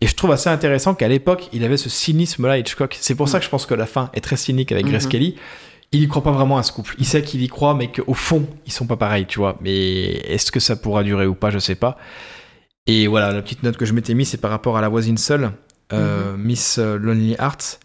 Et 0.00 0.06
je 0.08 0.14
trouve 0.16 0.32
assez 0.32 0.50
intéressant 0.50 0.94
qu'à 0.94 1.06
l'époque, 1.08 1.48
il 1.52 1.62
avait 1.64 1.76
ce 1.76 1.88
cynisme-là, 1.88 2.58
Hitchcock. 2.58 2.96
C'est 3.00 3.14
pour 3.14 3.28
ça 3.28 3.38
que 3.38 3.44
je 3.44 3.50
pense 3.50 3.66
que 3.66 3.74
la 3.74 3.86
fin 3.86 4.10
est 4.14 4.20
très 4.20 4.36
cynique 4.36 4.72
avec 4.72 4.86
Grace 4.86 5.04
Mhm. 5.04 5.10
Kelly. 5.10 5.36
Il 5.92 6.02
y 6.02 6.08
croit 6.08 6.22
pas 6.24 6.32
vraiment 6.32 6.58
à 6.58 6.62
ce 6.64 6.72
couple. 6.72 6.94
Il 6.98 7.04
sait 7.06 7.22
qu'il 7.22 7.42
y 7.42 7.48
croit, 7.48 7.74
mais 7.74 7.86
qu'au 7.92 8.14
fond, 8.14 8.46
ils 8.66 8.72
sont 8.72 8.86
pas 8.86 8.96
pareils, 8.96 9.26
tu 9.26 9.38
vois. 9.38 9.58
Mais 9.60 10.04
est-ce 10.26 10.50
que 10.50 10.58
ça 10.58 10.74
pourra 10.74 11.02
durer 11.04 11.26
ou 11.26 11.34
pas, 11.34 11.50
je 11.50 11.58
sais 11.58 11.74
pas. 11.76 11.98
Et 12.88 13.06
voilà, 13.06 13.30
la 13.32 13.42
petite 13.42 13.62
note 13.62 13.76
que 13.76 13.84
je 13.84 13.92
m'étais 13.92 14.14
mise, 14.14 14.30
c'est 14.30 14.40
par 14.40 14.50
rapport 14.50 14.76
à 14.76 14.80
la 14.80 14.88
voisine 14.88 15.18
seule, 15.18 15.52
euh, 15.92 16.36
Miss 16.36 16.78
euh, 16.78 16.98
Lonely 16.98 17.36
Hearts. 17.38 17.78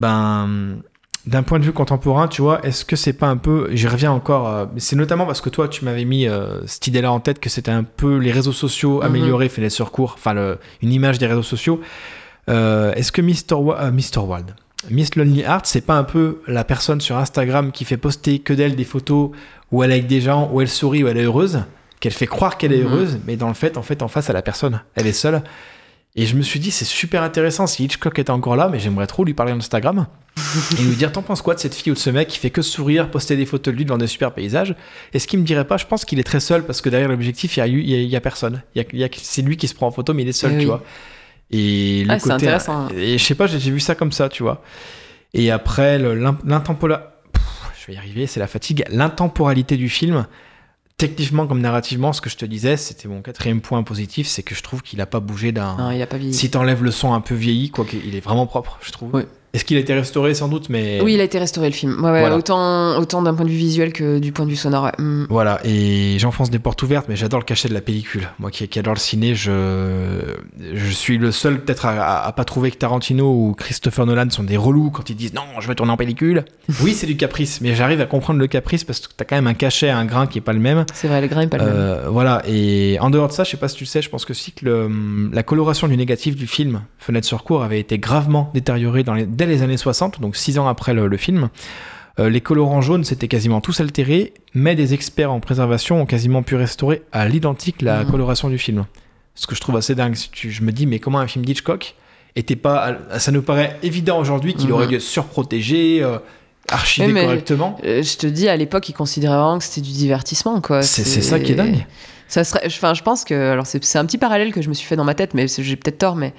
Ben, 0.00 0.78
d'un 1.26 1.42
point 1.42 1.58
de 1.58 1.64
vue 1.64 1.72
contemporain, 1.72 2.28
tu 2.28 2.40
vois, 2.42 2.64
est-ce 2.64 2.84
que 2.84 2.94
c'est 2.96 3.12
pas 3.12 3.26
un 3.26 3.36
peu. 3.36 3.68
J'y 3.72 3.88
reviens 3.88 4.12
encore. 4.12 4.48
euh, 4.48 4.66
c'est 4.76 4.96
notamment 4.96 5.26
parce 5.26 5.40
que 5.40 5.48
toi, 5.50 5.66
tu 5.68 5.84
m'avais 5.84 6.04
mis 6.04 6.28
euh, 6.28 6.64
cette 6.66 6.86
idée-là 6.86 7.10
en 7.10 7.18
tête 7.20 7.40
que 7.40 7.48
c'était 7.50 7.72
un 7.72 7.82
peu 7.82 8.18
les 8.18 8.30
réseaux 8.32 8.52
sociaux 8.52 8.98
Mhm. 8.98 9.02
améliorés, 9.06 9.48
fait 9.48 9.60
les 9.62 9.70
surcours, 9.70 10.14
enfin, 10.16 10.34
une 10.82 10.92
image 10.92 11.18
des 11.18 11.26
réseaux 11.26 11.42
sociaux. 11.42 11.80
Euh, 12.48 12.92
est-ce 12.94 13.10
que 13.10 13.22
Mr. 13.22 13.54
Wa- 13.60 13.90
Mr. 13.90 14.18
Wild, 14.20 14.54
Miss 14.90 15.16
Lonely 15.16 15.40
Heart, 15.40 15.66
c'est 15.66 15.80
pas 15.80 15.94
un 15.96 16.04
peu 16.04 16.42
la 16.46 16.62
personne 16.62 17.00
sur 17.00 17.16
Instagram 17.16 17.72
qui 17.72 17.84
fait 17.84 17.96
poster 17.96 18.38
que 18.38 18.52
d'elle 18.52 18.76
des 18.76 18.84
photos 18.84 19.30
où 19.72 19.82
elle 19.82 19.90
est 19.90 19.94
avec 19.94 20.06
des 20.06 20.20
gens, 20.20 20.48
où 20.52 20.60
elle 20.60 20.68
sourit, 20.68 21.02
où 21.02 21.08
elle 21.08 21.18
est 21.18 21.24
heureuse, 21.24 21.62
qu'elle 21.98 22.12
fait 22.12 22.26
croire 22.28 22.56
qu'elle 22.56 22.72
est 22.72 22.82
Mhm. 22.84 22.86
heureuse, 22.92 23.18
mais 23.26 23.36
dans 23.36 23.48
le 23.48 23.54
fait, 23.54 23.76
en 23.76 23.82
fait, 23.82 24.02
en 24.02 24.08
face 24.08 24.30
à 24.30 24.32
la 24.32 24.42
personne, 24.42 24.80
elle 24.94 25.08
est 25.08 25.12
seule. 25.12 25.42
Et 26.18 26.24
je 26.24 26.34
me 26.34 26.40
suis 26.42 26.58
dit, 26.58 26.70
c'est 26.70 26.86
super 26.86 27.22
intéressant 27.22 27.66
si 27.66 27.84
Hitchcock 27.84 28.18
était 28.18 28.30
encore 28.30 28.56
là, 28.56 28.68
mais 28.72 28.78
j'aimerais 28.78 29.06
trop 29.06 29.22
lui 29.24 29.34
parler 29.34 29.52
d'Instagram 29.52 30.06
et 30.78 30.82
lui 30.82 30.96
dire, 30.96 31.12
t'en 31.12 31.20
penses 31.22 31.42
quoi 31.42 31.54
de 31.54 31.60
cette 31.60 31.74
fille 31.74 31.90
ou 31.92 31.94
de 31.94 31.98
ce 32.00 32.08
mec 32.08 32.28
qui 32.28 32.38
fait 32.38 32.48
que 32.50 32.62
sourire, 32.62 33.10
poster 33.10 33.36
des 33.36 33.44
photos 33.44 33.72
de 33.74 33.76
lui 33.78 33.84
devant 33.84 33.98
des 33.98 34.06
super 34.06 34.32
paysages? 34.32 34.74
Est-ce 35.12 35.26
qu'il 35.28 35.38
me 35.38 35.44
dirait 35.44 35.66
pas, 35.66 35.76
je 35.76 35.84
pense 35.84 36.06
qu'il 36.06 36.18
est 36.18 36.22
très 36.24 36.40
seul 36.40 36.64
parce 36.64 36.80
que 36.80 36.88
derrière 36.88 37.08
l'objectif, 37.10 37.56
il 37.56 37.60
y 37.60 37.62
a, 37.62 37.68
eu- 37.68 37.80
il 37.82 37.90
y 37.90 37.94
a- 37.94 37.98
il 38.02 38.08
y 38.08 38.16
a 38.16 38.20
personne. 38.22 38.62
Il 38.74 38.78
y 38.82 38.84
a- 38.84 38.88
il 38.94 38.98
y 38.98 39.04
a- 39.04 39.08
c'est 39.20 39.42
lui 39.42 39.58
qui 39.58 39.68
se 39.68 39.74
prend 39.74 39.88
en 39.88 39.90
photo, 39.90 40.14
mais 40.14 40.22
il 40.22 40.28
est 40.28 40.32
seul, 40.32 40.52
Eh 40.52 40.54
tu 40.54 40.60
oui. 40.60 40.64
vois. 40.66 40.82
Et 41.50 42.04
le 42.04 42.10
Ah, 42.10 42.18
c'est 42.18 42.22
côté, 42.24 42.34
intéressant. 42.34 42.88
et 42.96 43.18
je 43.18 43.22
sais 43.24 43.34
pas, 43.34 43.46
j'ai 43.46 43.58
vu 43.70 43.78
ça 43.80 43.94
comme 43.94 44.10
ça, 44.12 44.28
tu 44.30 44.42
vois. 44.42 44.62
Et 45.34 45.50
après, 45.50 45.98
le- 45.98 46.14
l'in- 46.14 46.38
l'intempola- 46.46 47.20
Pff, 47.32 47.42
Je 47.78 47.86
vais 47.88 47.94
y 47.94 47.98
arriver, 47.98 48.26
c'est 48.26 48.40
la 48.40 48.46
fatigue. 48.48 48.84
L'intemporalité 48.90 49.76
du 49.76 49.88
film, 49.90 50.26
techniquement 50.96 51.46
comme 51.46 51.60
narrativement, 51.60 52.12
ce 52.12 52.20
que 52.20 52.30
je 52.30 52.36
te 52.36 52.44
disais, 52.44 52.76
c'était 52.76 53.08
mon 53.08 53.22
quatrième 53.22 53.60
point 53.60 53.82
positif, 53.82 54.26
c'est 54.26 54.42
que 54.42 54.54
je 54.54 54.62
trouve 54.62 54.82
qu'il 54.82 55.00
a 55.00 55.06
pas 55.06 55.20
bougé 55.20 55.52
d'un. 55.52 55.76
Non, 55.76 55.90
il 55.90 56.00
a 56.00 56.06
pas 56.06 56.16
vieilli. 56.16 56.34
Si 56.34 56.50
t'enlèves 56.50 56.82
le 56.82 56.90
son 56.90 57.12
un 57.12 57.20
peu 57.20 57.34
vieilli, 57.34 57.70
quoi 57.70 57.84
qu'il 57.84 58.14
est 58.14 58.20
vraiment 58.20 58.46
propre, 58.46 58.78
je 58.82 58.92
trouve. 58.92 59.10
Oui. 59.12 59.22
Est-ce 59.54 59.64
qu'il 59.64 59.76
a 59.76 59.80
été 59.80 59.94
restauré 59.94 60.34
sans 60.34 60.48
doute, 60.48 60.68
mais. 60.68 61.00
Oui, 61.02 61.14
il 61.14 61.20
a 61.20 61.24
été 61.24 61.38
restauré 61.38 61.68
le 61.68 61.74
film. 61.74 62.04
Ouais, 62.04 62.10
ouais, 62.10 62.20
Voilà. 62.20 62.36
autant, 62.36 62.98
autant 62.98 63.22
d'un 63.22 63.32
point 63.34 63.44
de 63.46 63.50
vue 63.50 63.56
visuel 63.56 63.92
que 63.92 64.18
du 64.18 64.32
point 64.32 64.44
de 64.44 64.50
vue 64.50 64.56
sonore. 64.56 64.84
ouais. 64.84 64.92
Mm. 64.98 65.26
Voilà, 65.30 65.60
et 65.64 66.16
j'enfonce 66.18 66.50
des 66.50 66.58
portes 66.58 66.82
ouvertes, 66.82 67.06
mais 67.08 67.16
j'adore 67.16 67.40
le 67.40 67.44
cachet 67.44 67.68
de 67.68 67.74
la 67.74 67.80
pellicule. 67.80 68.28
Moi 68.38 68.50
qui, 68.50 68.68
qui 68.68 68.78
adore 68.78 68.94
le 68.94 68.98
ciné, 69.00 69.34
je, 69.34 70.34
je 70.74 70.90
suis 70.90 71.18
le 71.18 71.32
seul 71.32 71.60
peut-être 71.62 71.86
à, 71.86 71.90
à- 71.92 72.26
à 72.26 72.32
pas 72.32 72.44
trouver 72.44 72.70
que 72.70 72.76
Tarantino 72.76 73.24
ou 73.32 73.54
Christopher 73.54 74.04
Nolan 74.06 74.28
sont 74.30 74.42
des 74.42 74.56
relous 74.56 74.90
quand 74.90 75.08
ils 75.10 75.16
disent 75.16 75.32
non, 75.34 75.42
je 75.60 75.68
vais 75.68 75.74
tourner 75.74 75.92
en 75.92 75.96
pellicule. 75.96 76.44
oui, 76.82 76.92
c'est 76.94 77.06
du 77.06 77.16
caprice, 77.16 77.60
mais 77.60 77.74
j'arrive 77.74 78.00
à 78.00 78.06
comprendre 78.06 78.38
le 78.40 78.46
caprice 78.46 78.84
parce 78.84 79.00
que 79.00 79.06
t'as 79.16 79.24
quand 79.24 79.36
même 79.36 79.46
un 79.46 79.54
cachet, 79.54 79.88
un 79.88 80.04
grain 80.04 80.26
qui 80.26 80.38
est 80.38 80.42
pas 80.42 80.52
le 80.52 80.58
même. 80.60 80.84
C'est 80.92 81.08
vrai, 81.08 81.20
le 81.20 81.28
grain 81.28 81.42
est 81.42 81.46
pas 81.46 81.58
le 81.58 81.64
même. 81.64 81.72
Euh, 81.74 82.08
voilà, 82.10 82.42
et 82.46 82.98
en 83.00 83.10
dehors 83.10 83.28
de 83.28 83.32
ça, 83.32 83.44
je 83.44 83.50
sais 83.50 83.56
pas 83.56 83.68
si 83.68 83.76
tu 83.76 83.84
le 83.84 83.88
sais, 83.88 84.02
je 84.02 84.10
pense 84.10 84.24
que 84.24 84.34
si 84.34 84.52
que 84.52 84.64
le- 84.64 85.30
la 85.32 85.42
coloration 85.42 85.88
du 85.88 85.96
négatif 85.96 86.36
du 86.36 86.46
film 86.46 86.82
Fenêtre 86.98 87.26
sur 87.26 87.44
cour 87.44 87.62
avait 87.62 87.78
été 87.80 87.98
gravement 87.98 88.50
détériorée 88.54 89.02
dans 89.02 89.14
les- 89.14 89.26
dès 89.36 89.46
les 89.46 89.62
années 89.62 89.76
60, 89.76 90.20
donc 90.20 90.34
six 90.36 90.58
ans 90.58 90.66
après 90.66 90.94
le, 90.94 91.06
le 91.06 91.16
film. 91.16 91.48
Euh, 92.18 92.30
les 92.30 92.40
colorants 92.40 92.80
jaunes 92.80 93.04
s'étaient 93.04 93.28
quasiment 93.28 93.60
tous 93.60 93.78
altérés, 93.80 94.32
mais 94.54 94.74
des 94.74 94.94
experts 94.94 95.30
en 95.30 95.38
préservation 95.40 96.00
ont 96.00 96.06
quasiment 96.06 96.42
pu 96.42 96.56
restaurer 96.56 97.02
à 97.12 97.28
l'identique 97.28 97.82
la 97.82 98.04
Mhm. 98.04 98.10
coloration 98.10 98.48
du 98.48 98.56
film. 98.58 98.86
Ce 99.34 99.46
que 99.46 99.54
je 99.54 99.60
trouve 99.60 99.76
assez 99.76 99.94
dingue. 99.94 100.14
Si 100.14 100.30
tu- 100.30 100.50
je 100.50 100.62
me 100.62 100.72
dis, 100.72 100.86
mais 100.86 100.98
comment 100.98 101.18
un 101.18 101.26
film 101.26 101.44
d'Hitchcock 101.44 101.94
était 102.34 102.56
pas. 102.56 102.96
Ça 103.18 103.32
nous 103.32 103.42
paraît 103.42 103.76
évident 103.82 104.18
aujourd'hui 104.18 104.54
qu'il 104.54 104.68
Mhm. 104.68 104.72
aurait 104.74 104.86
dû 104.86 104.98
surprotégé, 104.98 106.02
euh, 106.02 106.18
archivé 106.70 107.08
mais- 107.08 107.24
correctement. 107.24 107.76
Euh, 107.84 108.02
je 108.02 108.16
te 108.16 108.26
dis, 108.26 108.48
à 108.48 108.56
l'époque, 108.56 108.88
ils 108.88 108.94
considéraient 108.94 109.36
vraiment 109.36 109.58
que 109.58 109.64
c'était 109.64 109.82
du 109.82 109.92
divertissement, 109.92 110.60
quoi. 110.62 110.82
C'est 110.82 111.04
ça 111.22 111.38
qui 111.38 111.52
est 111.52 111.56
dingue. 111.56 111.84
Ça 112.28 112.42
serait, 112.44 112.62
enfin, 112.66 112.92
je 112.94 113.02
pense 113.02 113.24
que, 113.24 113.34
alors 113.52 113.66
c'est 113.66 113.98
un 113.98 114.04
petit 114.06 114.18
parallèle 114.18 114.52
que 114.52 114.60
je 114.62 114.68
me 114.68 114.74
suis 114.74 114.86
fait 114.86 114.96
dans 114.96 115.04
ma 115.04 115.14
tête, 115.14 115.32
mais 115.34 115.46
j'ai 115.48 115.76
peut-être 115.76 115.98
tort, 115.98 116.16
mais 116.16 116.32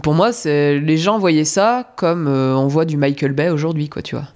pour 0.00 0.14
moi, 0.14 0.30
les 0.44 0.96
gens 0.96 1.18
voyaient 1.18 1.44
ça 1.44 1.92
comme 1.96 2.26
euh, 2.26 2.54
on 2.56 2.66
voit 2.66 2.84
du 2.84 2.96
Michael 2.96 3.32
Bay 3.32 3.50
aujourd'hui, 3.50 3.88
quoi, 3.88 4.02
tu 4.02 4.14
vois. 4.14 4.28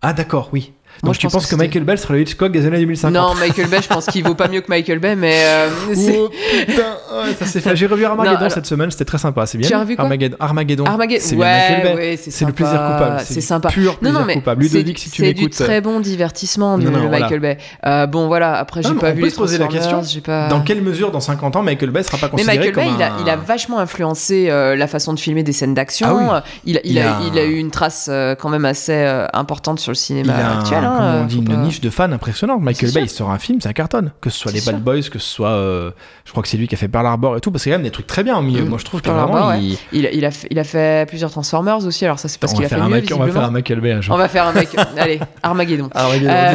Ah, 0.00 0.12
d'accord, 0.12 0.50
oui. 0.52 0.72
Moi, 1.04 1.08
Donc 1.08 1.14
je 1.16 1.20
tu 1.20 1.26
pense 1.26 1.32
penses 1.32 1.46
que 1.50 1.56
Michael 1.56 1.82
Bell 1.82 1.98
sera 1.98 2.14
le 2.14 2.20
Hitchcock 2.20 2.52
des 2.52 2.64
années 2.64 2.78
2050 2.78 3.12
Non, 3.12 3.34
Michael 3.34 3.66
Bay, 3.66 3.78
je 3.82 3.88
pense 3.88 4.06
qu'il 4.06 4.22
vaut 4.22 4.36
pas 4.36 4.46
mieux 4.46 4.60
que 4.60 4.68
Michael 4.68 5.00
Bay, 5.00 5.16
mais 5.16 5.42
euh, 5.44 5.68
Oh 5.90 6.28
putain, 6.66 6.82
ouais, 6.82 7.34
ça 7.36 7.44
s'est 7.46 7.60
fait. 7.60 7.74
J'ai 7.74 7.86
revu 7.86 8.04
Armageddon 8.04 8.34
Non, 8.34 8.38
alors- 8.38 8.52
cette 8.52 8.66
semaine, 8.66 8.88
c'était 8.92 9.04
très 9.04 9.18
sympa, 9.18 9.44
c'est 9.46 9.58
bien. 9.58 9.66
Tu 9.68 9.74
as 9.74 9.80
revu 9.80 9.96
quoi 9.96 10.04
Armageddon. 10.04 10.36
Armageddon. 10.38 10.84
Armageddon. 10.84 11.20
C'est 11.24 11.34
Michael 11.34 11.76
Ouais, 11.78 11.82
Bay. 11.82 11.94
ouais, 11.96 12.16
c'est 12.22 12.44
le 12.44 12.52
plaisir 12.52 12.74
coupable. 12.74 13.20
C'est 13.24 13.40
sympa. 13.40 13.68
Pur 13.70 13.92
Non, 13.94 13.98
plaisir 13.98 14.20
non, 14.20 14.26
mais 14.26 14.34
coupable. 14.34 14.62
Ludovic, 14.62 14.98
si 15.00 15.10
tu 15.10 15.22
c'est 15.22 15.32
du 15.32 15.40
m'écoutes. 15.42 15.60
euh, 15.60 15.64
très 15.64 15.80
bon 15.80 15.98
divertissement 15.98 16.78
voilà. 16.78 17.08
Michael 17.08 17.40
Bay. 17.40 17.58
Euh, 17.84 18.06
bon, 18.06 18.28
voilà, 18.28 18.54
après, 18.58 18.82
j'ai 18.84 18.90
mais 18.90 19.00
pas 19.00 19.08
on 19.10 19.14
vu 19.14 19.20
peut 19.22 19.26
les 19.26 19.30
se 19.32 19.36
poser 19.36 19.58
la 19.58 19.66
question. 19.66 20.02
Dans 20.50 20.60
quelle 20.60 20.82
mesure, 20.82 21.10
dans 21.10 21.18
50 21.18 21.56
ans, 21.56 21.62
Michael 21.62 21.90
Bay 21.90 22.04
sera 22.04 22.16
pas 22.18 22.26
Mais 22.26 22.44
considéré 22.44 22.58
Michael 22.58 22.74
Bay, 22.74 22.84
comme 22.84 22.94
il, 22.96 23.02
a, 23.02 23.14
un- 23.14 23.20
il 23.24 23.28
a 23.28 23.34
vachement 23.36 23.80
influencé 23.80 24.46
euh, 24.50 24.76
la 24.76 24.86
façon 24.86 25.12
de 25.14 25.18
filmer 25.18 25.42
des 25.42 25.52
scènes 25.52 25.74
d'action. 25.74 26.30
Ah 26.30 26.44
il, 26.64 26.78
a, 26.78 27.44
eu 27.44 27.56
une 27.56 27.72
trace 27.72 28.08
quand 28.38 28.48
même 28.50 28.64
assez 28.66 29.04
importante 29.32 29.80
sur 29.80 29.90
le 29.90 29.96
cinéma 29.96 30.32
actuel. 30.60 30.84
Hein, 30.92 30.96
comment 30.98 31.08
euh, 31.10 31.22
on 31.22 31.26
dit, 31.26 31.36
une 31.38 31.44
pas- 31.48 31.56
niche 31.56 31.80
de 31.80 31.90
fans 31.90 32.10
impressionnante. 32.12 32.60
Michael 32.62 32.92
Bay, 32.92 33.02
il 33.02 33.08
sort 33.10 33.30
un 33.30 33.38
film, 33.38 33.60
c'est 33.60 33.68
un 33.68 33.72
carton. 33.72 34.10
Que 34.20 34.30
ce 34.30 34.38
soit 34.38 34.52
les 34.52 34.60
Bad. 34.60 34.82
Boys, 34.82 35.02
que 35.10 35.18
ce 35.18 35.28
soit. 35.28 35.48
euh, 35.50 35.90
je 36.24 36.30
crois 36.30 36.42
que 36.42 36.48
c'est 36.48 36.56
lui 36.56 36.68
qui 36.68 36.74
a 36.74 36.78
fait 36.78 36.88
Pearl 36.88 37.06
Harbor 37.06 37.36
et 37.36 37.40
tout, 37.40 37.50
parce 37.50 37.62
qu'il 37.64 37.70
y 37.70 37.74
a 37.74 37.76
quand 37.76 37.80
même 37.80 37.86
des 37.88 37.92
trucs 37.92 38.06
très 38.06 38.22
bien 38.24 38.36
au 38.38 38.42
milieu. 38.42 38.64
Mm. 38.64 38.68
Moi, 38.68 38.78
je 38.78 38.84
trouve 38.84 39.02
que 39.02 39.10
vraiment, 39.10 39.48
ouais. 39.48 39.60
il. 39.62 39.78
Il, 39.92 40.08
il 40.12 40.24
a 40.24 40.30
fait, 40.30 40.48
il 40.50 40.58
a 40.58 40.64
fait 40.64 41.06
plusieurs 41.08 41.30
Transformers 41.30 41.84
aussi, 41.84 42.04
alors 42.04 42.18
ça 42.18 42.28
c'est 42.28 42.40
parce 42.40 42.52
qu'il 42.54 42.64
a 42.64 42.68
fait 42.68 42.76
mieux, 42.80 42.88
Mike- 42.88 43.12
on 43.14 43.18
va 43.18 43.28
faire 43.30 43.44
un 43.44 43.50
Michael 43.50 43.80
Bay 43.80 43.92
un 43.92 44.00
jour. 44.00 44.14
On 44.14 44.18
va 44.18 44.28
faire 44.28 44.46
un 44.46 44.52
mec. 44.52 44.68
Allez, 44.96 45.20
Armageddon. 45.42 45.88
Armageddon, 45.94 46.30
Euh. 46.30 46.54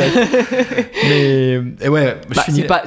Mais. 1.10 1.62
Et 1.82 1.90
ouais, 1.90 2.18
je 2.30 2.36
bah, 2.36 2.42
finis- 2.44 2.62
c'est 2.62 2.68
pas, 2.68 2.84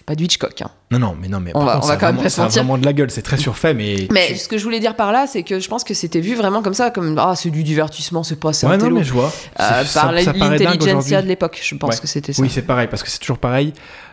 c'est, 0.00 0.04
pas 0.06 0.14
du 0.14 0.24
Hitchcock. 0.24 0.60
hein. 0.62 0.70
Non, 0.90 0.98
non, 0.98 1.16
mais 1.20 1.28
non, 1.28 1.40
mais 1.40 1.50
On 1.54 1.60
par 1.60 1.64
va- 1.66 1.72
contre, 1.74 1.84
on 1.84 1.88
va 1.88 1.94
ça 1.94 2.00
quand 2.00 2.12
même 2.12 2.22
pas 2.22 2.28
ça 2.30 2.44
a 2.44 2.48
vraiment 2.48 2.78
de 2.78 2.84
la 2.84 2.92
gueule, 2.92 3.10
c'est 3.10 3.22
très 3.22 3.36
surfait, 3.36 3.74
mais. 3.74 4.08
Mais 4.12 4.28
tu- 4.28 4.36
ce 4.36 4.48
que 4.48 4.58
je 4.58 4.64
voulais 4.64 4.80
dire 4.80 4.96
par 4.96 5.12
là, 5.12 5.26
c'est 5.26 5.42
que 5.42 5.60
je 5.60 5.68
pense 5.68 5.84
que 5.84 5.94
c'était 5.94 6.20
vu 6.20 6.34
vraiment 6.34 6.62
comme 6.62 6.74
ça, 6.74 6.90
comme 6.90 7.16
ah 7.18 7.34
c'est 7.36 7.50
du 7.50 7.62
divertissement, 7.62 8.22
c'est 8.22 8.40
pas 8.40 8.48
un 8.64 8.68
Ouais, 8.70 8.76
non, 8.78 8.90
mais 8.90 9.04
je 9.04 9.12
vois. 9.12 9.26
Euh, 9.26 9.30
par 9.58 9.86
ça- 9.86 10.12
ça 10.24 10.32
l'intelligentsia 10.32 11.22
de 11.22 11.26
l'époque, 11.28 11.60
je 11.62 11.74
pense 11.76 11.94
Ouais. 11.94 12.00
que 12.00 12.06
c'était 12.08 12.32
ça. 12.32 12.42
Oui, 12.42 12.50
c'est 12.50 12.62
pareil, 12.62 12.88
parce 12.88 13.02
que 13.02 13.08
c'est 13.10 13.18
toujours 13.18 13.38
pareil. 13.38 13.72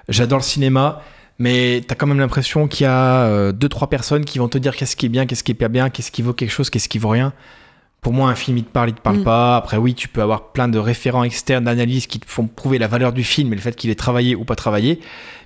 J'adore 0.10 0.40
le 0.40 0.44
cinéma, 0.44 1.02
mais 1.40 1.84
t'as 1.88 1.96
quand 1.96 2.08
même 2.08 2.20
l'impression 2.20 2.68
qu'il 2.68 2.84
y 2.86 2.88
a 2.88 3.24
euh, 3.26 3.52
deux, 3.52 3.70
trois 3.70 3.90
personnes 3.90 4.26
qui 4.26 4.40
vont 4.40 4.48
te 4.48 4.58
dire 4.58 4.76
qu'est-ce 4.76 4.96
qui 4.96 5.06
est 5.06 5.10
bien, 5.10 5.26
qu'est-ce 5.26 5.44
qui 5.44 5.52
est 5.52 5.56
pas 5.56 5.68
bien, 5.68 5.90
qu'est-ce 5.90 6.12
qui 6.12 6.22
vaut 6.22 6.34
quelque 6.34 6.52
chose, 6.52 6.70
qu'est-ce 6.70 6.90
qui 6.90 6.98
vaut 7.00 7.10
rien. 7.10 7.34
Pour 8.08 8.14
moi, 8.14 8.30
un 8.30 8.36
film, 8.36 8.58
il 8.58 8.64
te 8.64 8.72
parle, 8.72 8.88
il 8.88 8.96
te 8.96 9.02
parle 9.02 9.18
Mm. 9.18 9.24
pas. 9.26 9.58
Après, 9.58 9.76
oui, 9.76 9.94
tu 9.94 10.08
peux 10.08 10.22
avoir 10.22 10.54
plein 10.54 10.70
de 10.70 10.80
référents 10.80 11.26
externes 11.26 11.66
d'analyse 11.66 12.08
qui 12.08 12.22
te 12.22 12.26
font 12.26 12.48
prouver 12.48 12.78
la 12.80 12.88
valeur 12.88 13.12
du 13.12 13.26
film 13.26 13.52
et 13.52 13.56
le 13.58 13.62
fait 13.62 13.76
qu'il 13.76 13.90
est 13.90 13.96
travaillé 14.00 14.34
ou 14.34 14.46
pas 14.46 14.56
travaillé. 14.56 15.02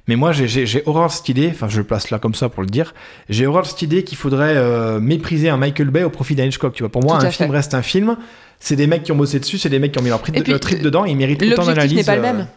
Mais 0.07 0.15
moi, 0.15 0.31
j'ai- 0.31 0.83
horreur 0.85 1.07
de 1.07 1.11
cette 1.11 1.27
idée, 1.27 1.49
enfin, 1.51 1.67
je 1.69 1.77
le 1.79 1.83
place 1.85 2.11
là 2.11 2.19
comme 2.19 2.35
ça 2.35 2.49
pour 2.49 2.61
le 2.61 2.69
dire. 2.69 2.93
J'ai 3.29 3.47
horreur 3.47 3.63
de 3.63 3.67
cette 3.67 3.81
idée 3.81 4.03
qu'il 4.03 4.15
faudrait 4.19 4.53
euh, 4.55 4.99
mépriser 4.99 5.49
un 5.49 5.57
Michael 5.57 5.89
Bay 5.89 6.03
au 6.03 6.11
profit 6.11 6.35
d'un 6.35 6.45
Hitchcock. 6.45 6.73
Tu 6.75 6.83
vois, 6.83 6.91
pour 6.91 7.01
moi, 7.01 7.17
Tout 7.17 7.25
un 7.25 7.31
film 7.31 7.49
fait. 7.49 7.55
reste 7.55 7.73
un 7.73 7.81
film. 7.81 8.15
c'est 8.59 8.75
des 8.75 8.85
mecs 8.85 9.01
qui 9.01 9.11
ont 9.11 9.15
bossé 9.15 9.39
dessus, 9.39 9.57
c'est 9.57 9.69
des 9.69 9.79
mecs 9.79 9.91
qui 9.93 9.97
ont 9.97 10.03
mis 10.03 10.09
leur, 10.09 10.19
prix 10.19 10.31
Et 10.35 10.37
de- 10.37 10.43
puis, 10.43 10.51
leur 10.51 10.59
trip 10.59 10.83
dedans, 10.83 11.03
ils 11.05 11.17
méritent 11.17 11.41
autant 11.41 11.65
L'objectif 11.65 11.75
d'analyse. 11.75 11.95
n'est 11.97 12.03
pas 12.03 12.15
le 12.15 12.19
euh, 12.19 12.33
même. 12.33 12.47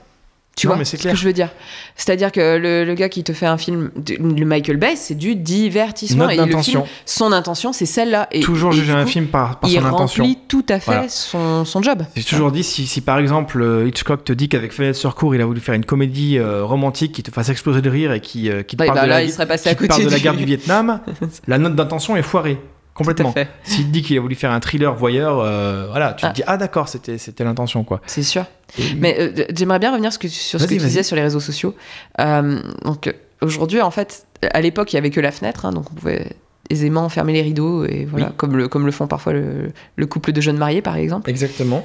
Tu 0.56 0.66
non, 0.66 0.72
vois 0.74 0.78
mais 0.78 0.85
c'est 0.85 0.97
ce 0.97 1.02
clair. 1.02 1.14
que 1.14 1.18
je 1.18 1.24
veux 1.24 1.32
dire? 1.32 1.51
C'est-à-dire 1.97 2.31
que 2.31 2.56
le, 2.59 2.85
le 2.85 2.94
gars 2.94 3.09
qui 3.09 3.24
te 3.24 3.32
fait 3.32 3.47
un 3.47 3.59
film, 3.59 3.90
le 4.20 4.44
Michael 4.44 4.76
Bay, 4.76 4.94
c'est 4.97 5.14
du 5.16 5.35
divertissement. 5.35 6.28
Et 6.31 6.36
le 6.36 6.44
d'intention. 6.47 6.85
film, 6.85 6.93
son 7.06 7.32
intention, 7.32 7.72
c'est 7.72 7.86
celle-là. 7.86 8.28
Et, 8.31 8.40
Toujours 8.40 8.70
juger 8.72 8.93
un 8.93 9.05
film 9.06 9.26
par, 9.26 9.59
par 9.59 9.68
il 9.68 9.78
son 9.81 9.85
intention. 9.85 10.22
remplit 10.24 10.39
tout 10.48 10.64
à 10.68 10.78
fait 10.78 10.93
Voilà. 10.93 11.09
son, 11.09 11.64
son 11.64 11.82
job. 11.82 12.02
J'ai 12.16 12.22
toujours 12.24 12.52
dit, 12.52 12.62
si, 12.62 12.86
si 12.86 13.01
par 13.01 13.18
exemple 13.18 13.60
euh, 13.60 13.89
Hitchcock 13.89 14.22
te 14.24 14.32
dit 14.32 14.48
qu'avec 14.48 14.72
Fenêtre 14.72 14.97
sur 14.98 15.14
cour, 15.16 15.35
il 15.35 15.40
a 15.40 15.47
voulu 15.47 15.60
faire 15.60 15.74
une 15.74 15.85
comédie 15.85 16.39
euh, 16.39 16.64
romantique 16.64 17.12
qui 17.12 17.22
te 17.22 17.31
fasse 17.32 17.48
exploser 17.48 17.82
de 17.82 17.90
rire 17.90 18.12
et 18.12 18.20
qui, 18.20 18.48
euh, 18.51 18.62
qui 18.62 18.76
te 18.76 18.82
Ouais, 18.82 18.86
parle, 18.86 18.98
bah 19.01 19.05
de, 19.05 19.09
là, 19.10 19.16
la, 19.18 19.24
il 19.24 19.32
serait 19.32 19.47
passé 19.48 19.64
qui 19.64 19.68
à 19.70 19.74
te 19.74 19.78
côté 19.78 19.89
parle 19.89 20.05
de 20.05 20.10
la 20.10 20.16
du- 20.18 20.22
guerre 20.22 20.35
du 20.36 20.44
Vietnam, 20.47 21.01
la 21.48 21.59
note 21.59 21.74
d'intention 21.74 22.16
est 22.16 22.22
foirée. 22.22 22.59
Tout 22.97 23.03
à 23.03 23.07
Complètement. 23.07 23.33
fait. 23.33 23.49
S'il 23.65 23.87
te 23.87 23.91
dit 23.91 24.03
qu'il 24.03 24.16
a 24.16 24.21
voulu 24.21 24.37
faire 24.37 24.53
un 24.53 24.61
thriller 24.61 24.95
voyeur, 24.95 25.41
euh, 25.41 25.87
voilà, 25.91 26.12
tu 26.12 26.25
Ah. 26.27 26.31
te 26.31 26.37
dis, 26.37 26.43
ah 26.47 26.57
d'accord, 26.57 26.89
c'était 26.89 27.19
c'était 27.19 27.43
l'intention, 27.43 27.83
quoi. 27.83 28.01
C'est 28.07 28.23
sûr. 28.23 28.45
Et- 28.79 28.95
Mais 28.97 29.16
euh, 29.19 29.45
j'aimerais 29.57 29.81
bien 29.81 29.91
revenir 29.91 30.12
sur 30.12 30.21
ce 30.61 30.65
que 30.65 30.69
tu 30.75 30.77
disais 30.79 31.03
sur 31.03 31.16
les 31.16 31.23
réseaux 31.23 31.41
sociaux. 31.41 31.75
Euh, 32.21 32.61
donc 32.85 33.12
aujourd'hui, 33.43 33.81
en 33.81 33.91
fait, 33.91 34.27
à 34.53 34.61
l'époque, 34.61 34.93
il 34.93 34.97
y 34.97 34.99
avait 34.99 35.11
que 35.11 35.21
la 35.21 35.33
fenêtre, 35.33 35.65
hein, 35.66 35.73
donc 35.73 35.91
on 35.91 35.95
pouvait 35.95 36.37
aisément 36.71 37.09
fermer 37.09 37.33
les 37.33 37.43
rideaux 37.43 37.85
et 37.85 38.05
voilà, 38.09 38.27
Oui. 38.29 38.33
comme, 38.37 38.57
le, 38.57 38.69
comme 38.69 38.87
le 38.87 38.93
font 38.93 39.07
parfois 39.09 39.33
le, 39.35 39.73
le 39.97 40.07
couple 40.07 40.31
de 40.33 40.41
jeunes 40.41 40.57
mariés, 40.57 40.81
par 40.81 40.97
exemple. 40.97 41.29
Exactement. 41.29 41.85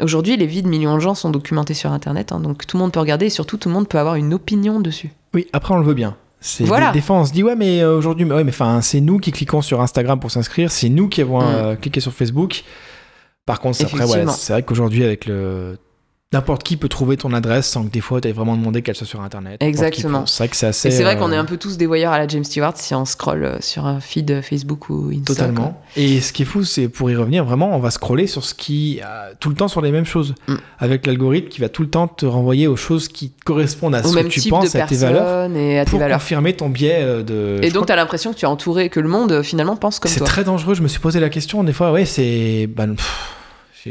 Aujourd'hui, 0.00 0.36
les 0.36 0.46
vies 0.46 0.62
de 0.62 0.68
millions 0.68 0.94
de 0.94 1.00
gens 1.00 1.14
sont 1.16 1.30
documentées 1.30 1.74
sur 1.74 1.90
Internet, 1.92 2.30
hein, 2.32 2.38
donc 2.40 2.64
tout 2.66 2.76
le 2.76 2.82
monde 2.82 2.92
peut 2.92 3.00
regarder 3.00 3.26
et 3.26 3.30
surtout 3.30 3.56
tout 3.58 3.68
le 3.68 3.74
monde 3.74 3.88
peut 3.88 3.98
avoir 3.98 4.14
une 4.14 4.32
opinion 4.32 4.78
dessus. 4.80 5.10
Oui, 5.34 5.48
après 5.52 5.74
on 5.74 5.78
le 5.78 5.84
veut 5.84 5.94
bien. 5.94 6.16
C'est 6.46 6.64
Voilà. 6.64 6.88
des, 6.92 6.98
des 6.98 7.00
fois 7.00 7.16
on 7.16 7.24
se 7.24 7.32
dit 7.32 7.42
ouais 7.42 7.56
mais 7.56 7.80
euh, 7.80 7.96
aujourd'hui 7.96 8.26
mais 8.26 8.34
ouais 8.34 8.44
mais 8.44 8.50
enfin 8.52 8.82
c'est 8.82 9.00
nous 9.00 9.18
qui 9.18 9.32
cliquons 9.32 9.62
sur 9.62 9.80
Instagram 9.80 10.20
pour 10.20 10.30
s'inscrire, 10.30 10.70
c'est 10.70 10.90
nous 10.90 11.08
qui 11.08 11.22
avons 11.22 11.40
Mm. 11.40 11.44
euh, 11.54 11.74
cliqué 11.76 12.00
sur 12.00 12.12
Facebook. 12.12 12.64
Par 13.46 13.60
contre 13.60 13.78
après 13.86 14.06
c'est 14.36 14.52
vrai 14.52 14.62
qu'aujourd'hui 14.62 15.04
avec 15.04 15.24
le 15.24 15.78
n'importe 16.32 16.64
qui 16.64 16.76
peut 16.76 16.88
trouver 16.88 17.16
ton 17.16 17.32
adresse 17.32 17.68
sans 17.68 17.84
que 17.84 17.90
des 17.92 18.00
fois 18.00 18.20
tu 18.20 18.26
aies 18.26 18.32
vraiment 18.32 18.56
demandé 18.56 18.82
qu'elle 18.82 18.96
soit 18.96 19.06
sur 19.06 19.20
internet. 19.20 19.62
Exactement. 19.62 20.26
C'est 20.26 20.38
vrai 20.38 20.48
que 20.48 20.56
c'est 20.56 20.66
assez 20.66 20.88
Et 20.88 20.90
c'est 20.90 21.04
vrai 21.04 21.14
euh, 21.14 21.18
qu'on 21.18 21.30
est 21.30 21.36
un 21.36 21.44
peu 21.44 21.56
tous 21.58 21.76
des 21.76 21.86
voyeurs 21.86 22.12
à 22.12 22.18
la 22.18 22.26
James 22.26 22.42
Stewart 22.42 22.72
si 22.76 22.92
on 22.92 23.04
scrolle 23.04 23.44
euh, 23.44 23.56
sur 23.60 23.86
un 23.86 24.00
feed 24.00 24.40
Facebook 24.42 24.88
ou 24.90 25.10
Insta. 25.10 25.22
quoi. 25.26 25.34
Totalement. 25.36 25.82
Et 25.94 26.20
ce 26.20 26.32
qui 26.32 26.42
est 26.42 26.44
fou, 26.44 26.64
c'est 26.64 26.88
pour 26.88 27.08
y 27.08 27.14
revenir, 27.14 27.44
vraiment, 27.44 27.76
on 27.76 27.78
va 27.78 27.90
scroller 27.92 28.26
sur 28.26 28.44
ce 28.44 28.52
qui. 28.54 29.00
euh, 29.04 29.32
tout 29.38 29.48
le 29.48 29.54
temps 29.54 29.68
sur 29.68 29.80
les 29.80 29.92
mêmes 29.92 30.06
choses. 30.06 30.34
Mm. 30.48 30.54
Avec 30.80 31.06
l'algorithme 31.06 31.48
qui 31.48 31.60
va 31.60 31.68
tout 31.68 31.82
le 31.82 31.88
temps 31.90 32.08
te 32.08 32.26
renvoyer 32.26 32.66
aux 32.66 32.76
choses 32.76 33.06
qui 33.06 33.32
correspondent 33.44 33.94
à 33.94 34.00
Au 34.04 34.08
ce 34.08 34.18
que 34.18 34.26
tu 34.28 34.48
penses, 34.48 34.74
à 34.74 34.86
tes 34.86 34.96
valeurs, 34.96 35.48
et 35.54 35.78
à 35.78 35.84
tes 35.84 35.90
pour 35.92 36.00
valeurs. 36.00 36.18
confirmer 36.18 36.54
ton 36.56 36.68
biais 36.68 36.98
euh, 37.00 37.22
de. 37.22 37.60
Et 37.62 37.68
je 37.68 37.74
donc, 37.74 37.86
tu 37.86 37.92
as 37.92 37.96
l'impression 37.96 38.32
que 38.32 38.38
tu 38.38 38.44
es 38.44 38.48
entouré, 38.48 38.88
que 38.88 38.98
le 38.98 39.08
monde 39.08 39.30
euh, 39.30 39.42
finalement 39.44 39.76
pense 39.76 40.00
comme 40.00 40.10
C'est 40.10 40.18
toi. 40.18 40.26
très 40.26 40.42
dangereux, 40.42 40.74
je 40.74 40.82
me 40.82 40.88
suis 40.88 40.98
posé 41.00 41.20
la 41.20 41.28
question, 41.28 41.62
des 41.62 41.72
fois, 41.72 41.92
ouais, 41.92 42.06
c'est. 42.06 42.66
ben, 42.66 42.96
pff, 42.96 43.33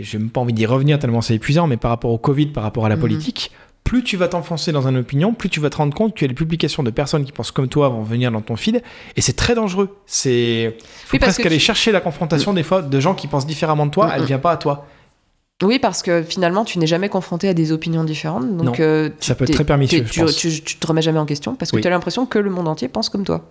j'ai- 0.02 0.18
même 0.18 0.30
pas 0.30 0.42
envie 0.42 0.54
d'y 0.54 0.66
revenir 0.66 0.98
tellement 1.00 1.22
c'est 1.22 1.36
épuisant, 1.36 1.68
mais 1.68 1.78
par 1.78 1.92
rapport 1.92 2.12
au 2.12 2.18
Covid, 2.18 2.48
par 2.48 2.64
rapport 2.64 2.86
à 2.86 2.90
la 2.90 2.96
Mhm. 2.96 3.02
politique, 3.02 3.52
plus 3.84 4.02
tu 4.04 4.16
vas 4.18 4.30
t'enfoncer 4.30 4.72
dans 4.72 4.88
une 4.88 4.98
opinion, 4.98 5.34
plus 5.34 5.50
tu 5.50 5.60
vas 5.60 5.70
te 5.70 5.76
rendre 5.78 5.94
compte 5.94 6.16
que 6.16 6.26
les 6.26 6.34
publications 6.34 6.84
de 6.84 6.90
personnes 6.90 7.26
qui 7.26 7.32
pensent 7.34 7.52
comme 7.52 7.68
toi 7.68 7.90
vont 7.90 8.02
venir 8.02 8.32
dans 8.32 8.42
ton 8.42 8.56
feed, 8.56 8.82
et 9.16 9.22
c'est 9.22 9.34
très 9.34 9.56
dangereux. 9.56 9.90
C'est. 10.06 10.78
Faut 10.80 11.14
Oui, 11.14 11.20
parce 11.20 11.34
presque 11.34 11.44
que 11.44 11.48
aller 11.48 11.58
tu- 11.58 11.64
chercher 11.66 11.92
la 11.92 12.00
confrontation 12.00 12.54
des 12.54 12.64
fois 12.64 12.82
de 12.82 13.00
gens 13.00 13.14
qui 13.14 13.28
pensent 13.28 13.46
différemment 13.46 13.86
de 13.86 13.92
toi, 13.92 14.10
elle 14.16 14.24
vient 14.24 14.40
pas 14.40 14.52
à 14.52 14.58
toi. 14.58 14.88
Oui, 15.64 15.80
parce 15.80 16.02
que 16.02 16.24
finalement, 16.24 16.66
tu 16.66 16.80
n'es 16.80 16.88
jamais 16.88 17.08
confronté 17.10 17.48
à 17.48 17.54
des 17.54 17.72
opinions 17.72 18.04
différentes. 18.04 18.58
Donc, 18.58 18.66
Non. 18.66 18.74
euh, 18.86 19.10
tu 19.20 19.28
Ça 19.28 19.36
peut 19.36 19.44
être 19.46 19.54
très 19.54 19.64
pernicieux, 19.64 20.00
t'es- 20.02 20.08
je 20.08 20.12
tu, 20.12 20.20
pense. 20.22 20.36
tu, 20.36 20.62
tu 20.62 20.76
te 20.78 20.88
remets 20.88 21.02
jamais 21.02 21.20
en 21.20 21.26
question 21.26 21.56
parce 21.56 21.72
que 21.72 21.78
Oui. 21.78 21.82
tu 21.82 21.88
as 21.88 21.92
l'impression 21.92 22.26
que 22.26 22.40
le 22.40 22.50
monde 22.50 22.68
entier 22.68 22.88
pense 22.90 23.08
comme 23.10 23.24
toi. 23.24 23.46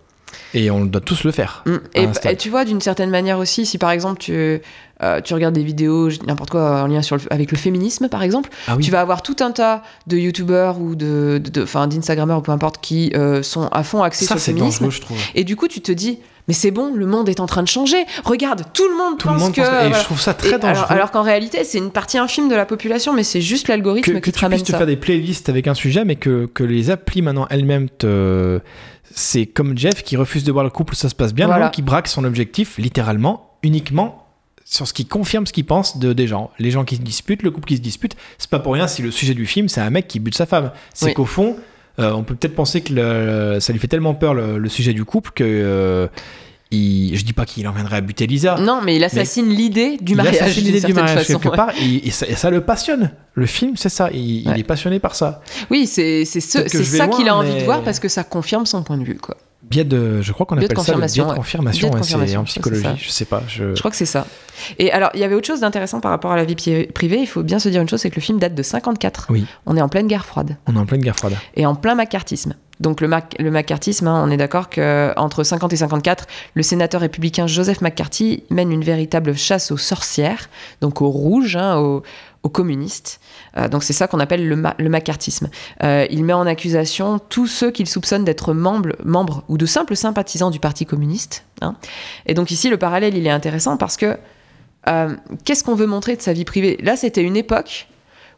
Et 0.54 0.70
on 0.70 0.84
doit 0.84 1.00
tous 1.00 1.24
le 1.24 1.32
faire. 1.32 1.62
Mm. 1.66 1.76
Et, 1.94 2.06
et 2.30 2.36
tu 2.36 2.50
vois, 2.50 2.64
d'une 2.64 2.80
certaine 2.80 3.10
manière 3.10 3.38
aussi, 3.38 3.66
si 3.66 3.78
par 3.78 3.90
exemple 3.90 4.18
tu, 4.20 4.60
euh, 5.02 5.20
tu 5.20 5.34
regardes 5.34 5.54
des 5.54 5.62
vidéos, 5.64 6.10
n'importe 6.26 6.50
quoi 6.50 6.82
en 6.82 6.86
lien 6.86 7.02
sur 7.02 7.16
le- 7.16 7.22
avec 7.30 7.50
le 7.50 7.56
féminisme, 7.58 8.08
par 8.08 8.22
exemple, 8.22 8.50
Ah 8.68 8.74
oui. 8.76 8.84
tu 8.84 8.90
vas 8.90 9.00
avoir 9.00 9.22
tout 9.22 9.36
un 9.40 9.50
tas 9.50 9.82
de 10.06 10.16
youtubeurs 10.16 10.80
ou 10.80 10.94
de, 10.94 11.40
d'instagrammeurs 11.42 12.38
ou 12.38 12.42
peu 12.42 12.52
importe 12.52 12.80
qui 12.80 13.12
euh, 13.14 13.42
sont 13.42 13.66
à 13.68 13.82
fond 13.82 14.02
axés 14.02 14.24
Ça, 14.24 14.34
sur 14.34 14.40
c'est 14.40 14.52
le 14.52 14.58
féminisme. 14.58 14.84
dangereux, 14.84 14.90
je 14.96 15.00
trouve. 15.00 15.18
Et 15.34 15.44
du 15.44 15.56
coup, 15.56 15.68
tu 15.68 15.80
te 15.80 15.92
dis, 15.92 16.18
mais 16.48 16.54
c'est 16.54 16.72
bon, 16.72 16.92
le 16.94 17.06
monde 17.06 17.28
est 17.28 17.38
en 17.38 17.46
train 17.46 17.62
de 17.62 17.68
changer. 17.68 18.04
Regarde, 18.24 18.64
tout 18.74 18.88
le 18.88 18.96
monde 18.96 19.16
Tout 19.18 19.28
le 19.28 19.34
pense 19.34 19.42
monde 19.44 19.52
que. 19.54 19.60
pense. 19.60 19.68
Et 19.70 19.72
voilà. 19.88 19.98
je 19.98 20.04
trouve 20.04 20.20
ça 20.20 20.34
très 20.34 20.48
Et 20.48 20.58
dangereux. 20.58 20.68
alors 20.70 20.90
alors 20.90 21.10
qu'en 21.12 21.22
réalité, 21.22 21.62
c'est 21.64 21.78
une 21.78 21.92
partie 21.92 22.18
infime 22.18 22.48
de 22.48 22.56
la 22.56 22.66
population, 22.66 23.12
mais 23.12 23.22
c'est 23.22 23.40
juste 23.40 23.68
l'algorithme 23.68 24.10
que, 24.12 24.16
qui 24.16 24.20
que 24.22 24.30
te 24.32 24.38
tu 24.38 24.44
ramène 24.44 24.58
puisses 24.58 24.72
te 24.72 24.76
faire 24.76 24.86
des 24.86 24.96
playlists 24.96 25.48
avec 25.48 25.68
un 25.68 25.74
sujet, 25.74 26.04
mais 26.04 26.16
que, 26.16 26.46
que 26.52 26.64
les 26.64 26.90
applis 26.90 27.22
maintenant 27.22 27.46
elles-mêmes 27.50 27.88
te. 27.90 28.60
C'est 29.14 29.46
comme 29.46 29.76
Jeff 29.76 30.02
qui 30.02 30.16
refuse 30.16 30.44
de 30.44 30.52
voir 30.52 30.64
le 30.64 30.70
couple, 30.70 30.94
ça 30.96 31.08
se 31.08 31.14
passe 31.14 31.34
bien, 31.34 31.46
Voilà. 31.46 31.68
qui 31.70 31.82
braque 31.82 32.08
son 32.08 32.24
objectif 32.24 32.78
littéralement, 32.78 33.50
uniquement 33.62 34.26
sur 34.64 34.86
ce 34.86 34.92
qui 34.94 35.04
confirme 35.06 35.46
ce 35.46 35.52
qu'il 35.52 35.66
pense 35.66 35.98
de, 35.98 36.12
des 36.12 36.26
gens. 36.26 36.50
Les 36.58 36.70
gens 36.70 36.84
qui 36.84 36.96
se 36.96 37.02
disputent, 37.02 37.42
le 37.42 37.50
couple 37.50 37.68
qui 37.68 37.76
se 37.76 37.82
dispute, 37.82 38.16
c'est 38.38 38.48
pas 38.50 38.58
pour 38.58 38.72
rien 38.72 38.86
si 38.88 39.02
le 39.02 39.10
sujet 39.10 39.34
du 39.34 39.44
film 39.46 39.68
c'est 39.68 39.80
un 39.80 39.90
mec 39.90 40.08
qui 40.08 40.18
bute 40.20 40.34
sa 40.36 40.46
femme. 40.46 40.70
C'est 40.94 41.06
Oui. 41.06 41.14
qu'au 41.14 41.24
fond, 41.26 41.56
euh, 41.98 42.12
on 42.12 42.22
peut 42.22 42.34
peut-être 42.34 42.54
penser 42.54 42.80
que 42.80 42.92
le- 42.94 43.60
ça 43.60 43.72
lui 43.72 43.78
fait 43.80 43.88
tellement 43.88 44.14
peur 44.14 44.32
le, 44.34 44.56
le 44.58 44.68
sujet 44.68 44.92
du 44.94 45.04
couple 45.04 45.30
que. 45.34 45.44
euh, 45.44 46.06
il- 46.72 47.16
je 47.16 47.24
dis 47.24 47.32
pas 47.32 47.44
qu'il 47.44 47.66
en 47.68 47.72
viendrait 47.72 47.96
à 47.98 48.00
buter 48.00 48.26
Lisa. 48.26 48.56
Non, 48.60 48.80
mais 48.82 48.96
il 48.96 49.04
assassine 49.04 49.48
l'idée 49.48 49.98
du 50.00 50.12
Il 50.12 50.16
mariage. 50.16 50.36
assassine 50.42 50.64
d'une 50.64 50.74
l'idée 50.74 50.86
du 50.86 50.94
mariage 50.94 51.18
façon, 51.18 51.38
quelque 51.38 51.50
ouais. 51.50 51.56
part 51.56 51.70
et, 51.80 52.08
et 52.08 52.10
ça, 52.10 52.26
et 52.26 52.34
ça 52.34 52.50
le 52.50 52.60
passionne. 52.62 53.10
Le 53.34 53.46
film, 53.46 53.76
c'est 53.76 53.88
ça. 53.88 54.10
Il, 54.12 54.48
il 54.48 54.58
est 54.58 54.64
passionné 54.64 54.98
par 54.98 55.14
ça. 55.14 55.40
Oui, 55.70 55.86
c'est 55.86 56.24
c'est 56.24 56.40
ce- 56.40 56.66
ça 56.84 57.08
qu'il 57.08 57.28
a 57.28 57.36
envie 57.36 57.52
mais- 57.52 57.60
de 57.60 57.64
voir 57.64 57.82
parce 57.82 57.98
que 58.00 58.08
ça 58.08 58.24
confirme 58.24 58.66
son 58.66 58.82
point 58.82 58.96
de 58.98 59.04
vue. 59.04 59.16
Quoi. 59.18 59.36
Biais 59.62 59.84
de, 59.84 60.20
je 60.20 60.32
crois 60.32 60.44
qu'on 60.44 60.56
de 60.56 60.64
appelle 60.64 60.76
ça 60.78 60.92
le 60.92 60.98
biais 60.98 61.08
confirmation, 61.08 61.24
de 61.24 61.30
ouais. 61.30 61.36
confirmation. 61.36 61.80
Biais 61.80 61.90
de 61.90 61.94
ouais, 61.94 62.00
confirmation, 62.00 62.40
en 62.40 62.44
psychologie. 62.44 62.86
Je 62.98 63.10
sais 63.10 63.24
pas. 63.24 63.42
Je... 63.48 63.74
Je 63.74 63.78
crois 63.78 63.90
que 63.90 63.96
c'est 63.96 64.04
ça. 64.06 64.26
Et 64.78 64.92
alors, 64.92 65.10
il 65.14 65.20
y 65.20 65.24
avait 65.24 65.34
autre 65.34 65.46
chose 65.46 65.60
d'intéressant 65.60 66.00
par 66.00 66.10
rapport 66.10 66.32
à 66.32 66.36
la 66.36 66.44
vie 66.44 66.54
privée. 66.54 67.18
Il 67.20 67.26
faut 67.26 67.42
bien 67.42 67.58
se 67.58 67.68
dire 67.68 67.80
une 67.80 67.88
chose, 67.88 68.00
c'est 68.00 68.10
que 68.10 68.16
le 68.16 68.20
film 68.22 68.38
date 68.38 68.54
de 68.54 68.62
54. 68.62 69.28
Oui. 69.30 69.46
On 69.66 69.76
est 69.76 69.80
en 69.82 69.88
pleine 69.88 70.08
guerre 70.08 70.26
froide 70.26 70.56
On 70.66 70.76
est 70.76 70.78
en 70.78 70.86
pleine 70.86 71.00
guerre 71.00 71.16
froide. 71.16 71.34
et 71.54 71.64
en 71.64 71.74
plein 71.74 71.94
macartisme. 71.94 72.54
Donc 72.80 73.00
le, 73.00 73.06
mac- 73.06 73.36
le 73.38 73.50
macartisme, 73.52 74.08
hein, 74.08 74.24
on 74.26 74.30
est 74.30 74.36
d'accord 74.36 74.68
que 74.68 75.12
entre 75.16 75.44
50 75.44 75.72
et 75.72 75.76
54, 75.76 76.26
le 76.54 76.62
sénateur 76.64 77.00
républicain 77.00 77.46
Joseph 77.46 77.80
McCarthy 77.80 78.42
mène 78.50 78.72
une 78.72 78.82
véritable 78.82 79.36
chasse 79.36 79.70
aux 79.70 79.76
sorcières, 79.76 80.48
donc 80.80 81.00
aux 81.00 81.10
rouges, 81.10 81.54
hein, 81.54 81.76
aux, 81.76 82.02
aux 82.42 82.48
communistes. 82.48 83.20
Euh, 83.56 83.68
donc 83.68 83.82
c'est 83.82 83.92
ça 83.92 84.08
qu'on 84.08 84.20
appelle 84.20 84.48
le, 84.48 84.56
ma- 84.56 84.74
le 84.78 84.88
macartisme. 84.88 85.48
Euh, 85.82 86.06
il 86.10 86.24
met 86.24 86.32
en 86.32 86.46
accusation 86.46 87.18
tous 87.18 87.46
ceux 87.46 87.70
qu'il 87.70 87.88
soupçonne 87.88 88.24
d'être 88.24 88.52
membres, 88.52 88.96
membres 89.04 89.44
ou 89.48 89.58
de 89.58 89.66
simples 89.66 89.96
sympathisants 89.96 90.50
du 90.50 90.58
Parti 90.58 90.84
communiste. 90.84 91.44
hein. 91.60 91.76
Et 92.26 92.34
donc 92.34 92.50
ici, 92.50 92.68
le 92.68 92.76
parallèle, 92.76 93.16
il 93.16 93.26
est 93.26 93.30
intéressant 93.30 93.76
parce 93.76 93.96
que 93.96 94.16
euh, 94.88 95.14
qu'est-ce 95.44 95.62
qu'on 95.62 95.76
veut 95.76 95.86
montrer 95.86 96.16
de 96.16 96.22
sa 96.22 96.32
vie 96.32 96.44
privée? 96.44 96.78
Là, 96.82 96.96
c'était 96.96 97.22
une 97.22 97.36
époque 97.36 97.86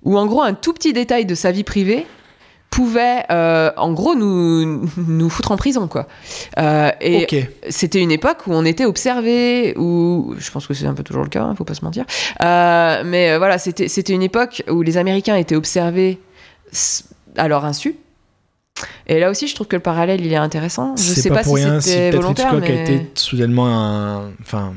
où, 0.02 0.18
en 0.18 0.26
gros, 0.26 0.42
un 0.42 0.52
tout 0.52 0.74
petit 0.74 0.92
détail 0.92 1.24
de 1.24 1.34
sa 1.34 1.50
vie 1.50 1.64
privée 1.64 2.06
pouvait, 2.74 3.22
euh, 3.30 3.70
en 3.76 3.92
gros, 3.92 4.16
nous, 4.16 4.90
nous 4.96 5.30
foutre 5.30 5.52
en 5.52 5.56
prison, 5.56 5.86
quoi. 5.86 6.08
Euh, 6.58 6.90
et 7.00 7.28
c'était 7.68 8.00
une 8.00 8.10
époque 8.10 8.38
où 8.48 8.52
on 8.52 8.64
était 8.64 8.84
observé, 8.84 9.74
où 9.78 10.34
je 10.38 10.50
pense 10.50 10.66
que 10.66 10.74
c'est 10.74 10.86
un 10.86 10.94
peu 10.94 11.04
toujours 11.04 11.22
le 11.22 11.28
cas, 11.28 11.44
hein, 11.44 11.54
faut 11.56 11.62
pas 11.62 11.74
se 11.74 11.84
mentir. 11.84 12.04
Euh, 12.42 13.02
mais 13.06 13.38
voilà, 13.38 13.58
c'était 13.58 13.86
c'était 13.86 14.12
une 14.12 14.24
époque 14.24 14.64
où 14.68 14.82
les 14.82 14.96
Américains 14.96 15.36
étaient 15.36 15.54
observés 15.54 16.18
à 17.36 17.46
leur 17.46 17.64
insu. 17.64 17.94
Et 19.06 19.20
là 19.20 19.30
aussi, 19.30 19.46
je 19.46 19.54
trouve 19.54 19.68
que 19.68 19.76
le 19.76 19.82
parallèle, 19.82 20.20
il 20.26 20.32
est 20.32 20.36
intéressant. 20.36 20.96
Je 20.96 21.02
sais 21.02 21.28
pas, 21.28 21.36
pas, 21.36 21.42
pour 21.44 21.56
si 21.56 21.64
rien 21.64 21.80
si 21.80 21.90
c'était 21.90 22.10
peut-être 22.10 22.22
volontaire, 22.22 22.54
Hitchcock 22.54 22.68
mais... 22.68 22.78
a 22.78 22.82
été 22.82 23.10
soudainement 23.14 23.68
un, 23.68 24.32
enfin, 24.40 24.74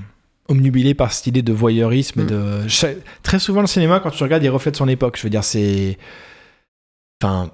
omnubilé 0.50 0.94
par 0.94 1.12
cette 1.12 1.26
idée 1.26 1.42
de 1.42 1.54
voyeurisme. 1.54 2.20
et 2.20 2.24
Mm. 2.24 2.28
de... 2.28 2.96
Très 3.24 3.40
souvent, 3.40 3.62
le 3.62 3.68
cinéma, 3.68 4.00
quand 4.00 4.12
tu 4.12 4.22
regardes, 4.22 4.44
il 4.44 4.50
reflète 4.50 4.76
son 4.76 4.88
époque. 4.88 5.18
Je 5.18 5.24
veux 5.24 5.32
dire, 5.32 5.44
c'est. 5.44 5.98
Enfin. 7.24 7.50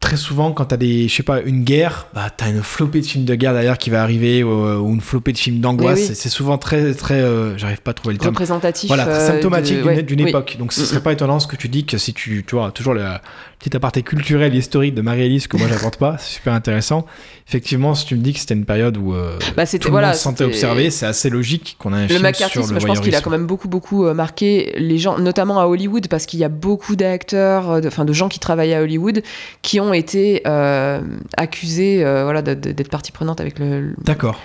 Très 0.00 0.16
souvent, 0.16 0.52
quand 0.52 0.66
t'as 0.66 0.76
des, 0.76 1.08
je 1.08 1.14
sais 1.14 1.22
pas, 1.24 1.40
une 1.40 1.64
guerre, 1.64 2.06
bah 2.14 2.30
t'as 2.34 2.48
une 2.50 2.62
flopée 2.62 3.00
de 3.00 3.06
films 3.06 3.24
de 3.24 3.34
guerre 3.34 3.52
derrière 3.52 3.76
qui 3.78 3.90
va 3.90 4.00
arriver, 4.00 4.44
ou, 4.44 4.50
ou 4.50 4.94
une 4.94 5.00
flopée 5.00 5.32
de 5.32 5.38
films 5.38 5.58
d'angoisse. 5.60 5.98
Oui. 6.08 6.14
C'est- 6.14 6.28
souvent 6.28 6.56
très, 6.56 6.94
très, 6.94 7.20
euh, 7.20 7.58
j'arrive 7.58 7.80
pas 7.80 7.90
à 7.90 7.94
trouver 7.94 8.12
le 8.14 8.18
terme. 8.20 8.30
représentatif. 8.30 8.86
Voilà, 8.86 9.04
très 9.04 9.14
euh, 9.14 9.26
symptomatique 9.26 9.78
d'une 10.06 10.20
ouais, 10.20 10.24
oui. 10.24 10.28
époque. 10.30 10.56
Donc 10.58 10.72
ce 10.72 10.84
serait 10.84 11.02
pas 11.02 11.12
étonnant 11.12 11.40
ce 11.40 11.48
que 11.48 11.56
tu 11.56 11.68
dis 11.68 11.84
que 11.84 11.98
si 11.98 12.14
tu, 12.14 12.44
tu 12.46 12.54
vois, 12.54 12.70
toujours 12.70 12.94
la 12.94 13.20
petite 13.58 13.74
aparté 13.74 14.02
culturelle 14.02 14.54
et 14.54 14.58
historique 14.58 14.94
de 14.94 15.02
Marie-Élise 15.02 15.48
que 15.48 15.56
moi 15.56 15.66
j'apporte 15.68 15.96
pas, 15.96 16.16
c'est 16.20 16.34
super 16.36 16.52
intéressant. 16.52 17.04
Effectivement, 17.48 17.94
si 17.94 18.06
tu 18.06 18.14
me 18.14 18.20
dis 18.20 18.32
que 18.34 18.38
c'était 18.38 18.54
une 18.54 18.66
période 18.66 18.96
où 18.98 19.14
euh, 19.14 19.36
Bah, 19.56 19.66
tout 19.66 19.78
le 19.84 19.90
voilà, 19.90 20.08
monde 20.08 20.16
se 20.16 20.22
sentait 20.22 20.44
observé, 20.44 20.90
c'est 20.90 21.06
assez 21.06 21.28
logique 21.30 21.76
qu'on 21.78 21.92
a 21.92 21.96
un 21.96 22.02
Le 22.02 22.08
film 22.08 22.34
sur 22.34 22.66
le 22.66 22.78
je 22.78 22.86
pense 22.86 23.00
qu'il 23.00 23.14
a 23.16 23.20
quand 23.20 23.30
même 23.30 23.46
beaucoup, 23.46 23.68
beaucoup 23.68 24.06
euh, 24.06 24.14
marqué 24.14 24.74
les 24.76 24.98
gens, 24.98 25.18
notamment 25.18 25.58
à 25.58 25.66
Hollywood, 25.66 26.06
parce 26.08 26.26
qu'il 26.26 26.38
y 26.38 26.44
a 26.44 26.48
beaucoup 26.50 26.94
d'acteurs, 26.94 27.70
euh, 27.70 27.80
de- 27.80 27.88
enfin 27.88 28.04
de, 28.04 28.12
gens 28.12 28.28
qui 28.28 28.38
travaillaient 28.38 28.74
à 28.76 28.82
Hollywood, 28.82 29.22
qui 29.62 29.80
ont 29.80 29.87
été 29.92 30.42
euh, 30.46 31.00
accusés 31.36 32.04
euh, 32.04 32.24
voilà, 32.24 32.42
d'être 32.42 32.90
partie 32.90 33.12
prenante 33.12 33.40
avec 33.40 33.58
le, 33.58 33.94
D'accord. 34.04 34.38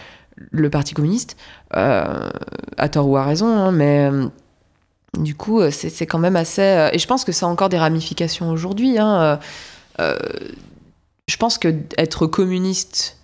le 0.51 0.69
Parti 0.69 0.93
communiste, 0.93 1.35
euh, 1.75 2.29
à 2.77 2.89
tort 2.89 3.07
ou 3.07 3.17
à 3.17 3.23
raison, 3.25 3.47
hein, 3.47 3.71
mais 3.71 4.09
du 5.19 5.35
coup, 5.35 5.61
c'est 5.71 6.07
quand 6.07 6.19
même 6.19 6.35
assez. 6.35 6.89
et 6.91 6.97
je 6.99 7.07
pense 7.07 7.23
que 7.23 7.31
ça 7.31 7.45
a 7.45 7.49
encore 7.49 7.69
des 7.69 7.77
ramifications 7.77 8.49
aujourd'hui. 8.49 8.97
hein, 8.97 9.39
euh, 9.99 10.17
je 11.27 11.37
pense 11.37 11.57
que 11.57 11.73
être 11.97 12.25
communiste 12.27 13.17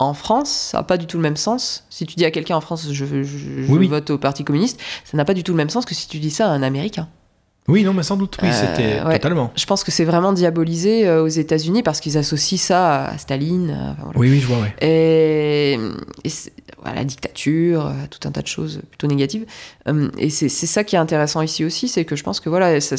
en 0.00 0.12
France, 0.14 0.50
ça 0.72 0.78
n'a 0.78 0.84
pas 0.84 0.96
du 0.96 1.06
tout 1.06 1.18
le 1.18 1.22
même 1.22 1.36
sens. 1.36 1.84
Si 1.90 2.04
tu 2.06 2.16
dis 2.16 2.24
à 2.24 2.30
quelqu'un 2.30 2.56
en 2.56 2.60
France, 2.60 2.88
je, 2.90 3.04
je- 3.04 3.22
je 3.22 3.70
Oui, 3.70 3.78
oui. 3.78 3.88
vote 3.88 4.10
au 4.10 4.18
Parti 4.18 4.42
communiste, 4.42 4.80
ça 5.04 5.16
n'a 5.16 5.24
pas 5.24 5.34
du 5.34 5.44
tout 5.44 5.52
le 5.52 5.56
même 5.58 5.70
sens 5.70 5.84
que 5.84 5.94
si 5.94 6.08
tu 6.08 6.18
dis 6.18 6.30
ça 6.30 6.46
à 6.46 6.50
un 6.50 6.62
Américain. 6.62 7.08
Oui, 7.66 7.82
non, 7.82 7.94
mais 7.94 8.02
sans 8.02 8.16
doute, 8.18 8.36
oui, 8.42 8.48
Euh, 8.48 8.52
c'était 8.52 9.00
ouais. 9.06 9.14
totalement. 9.14 9.50
Je 9.56 9.64
pense 9.64 9.84
que 9.84 9.90
c'est 9.90 10.04
vraiment 10.04 10.34
diabolisé 10.34 11.08
euh, 11.08 11.22
aux 11.22 11.28
États-Unis 11.28 11.82
parce 11.82 11.98
qu'ils 12.00 12.18
associent 12.18 12.58
ça 12.58 13.06
à 13.06 13.16
Staline. 13.18 13.70
euh, 13.70 13.92
enfin, 13.92 14.02
voilà. 14.04 14.18
Oui, 14.18 14.30
oui, 14.30 14.40
je 14.40 14.46
vois, 14.46 14.58
ouais. 14.58 14.74
Et, 14.86 15.78
voilà, 16.82 16.96
la 16.96 17.04
dictature, 17.04 17.86
euh, 17.86 17.92
tout 18.10 18.28
un 18.28 18.32
tas 18.32 18.42
de 18.42 18.46
choses 18.46 18.82
plutôt 18.90 19.06
négatives. 19.06 19.46
Et 20.18 20.28
c'est 20.28 20.48
ça 20.50 20.84
qui 20.84 20.96
est 20.96 20.98
intéressant 20.98 21.40
ici 21.40 21.64
aussi, 21.64 21.88
c'est 21.88 22.04
que 22.04 22.16
je 22.16 22.22
pense 22.22 22.38
que 22.40 22.50
voilà, 22.50 22.78
ça- 22.82 22.96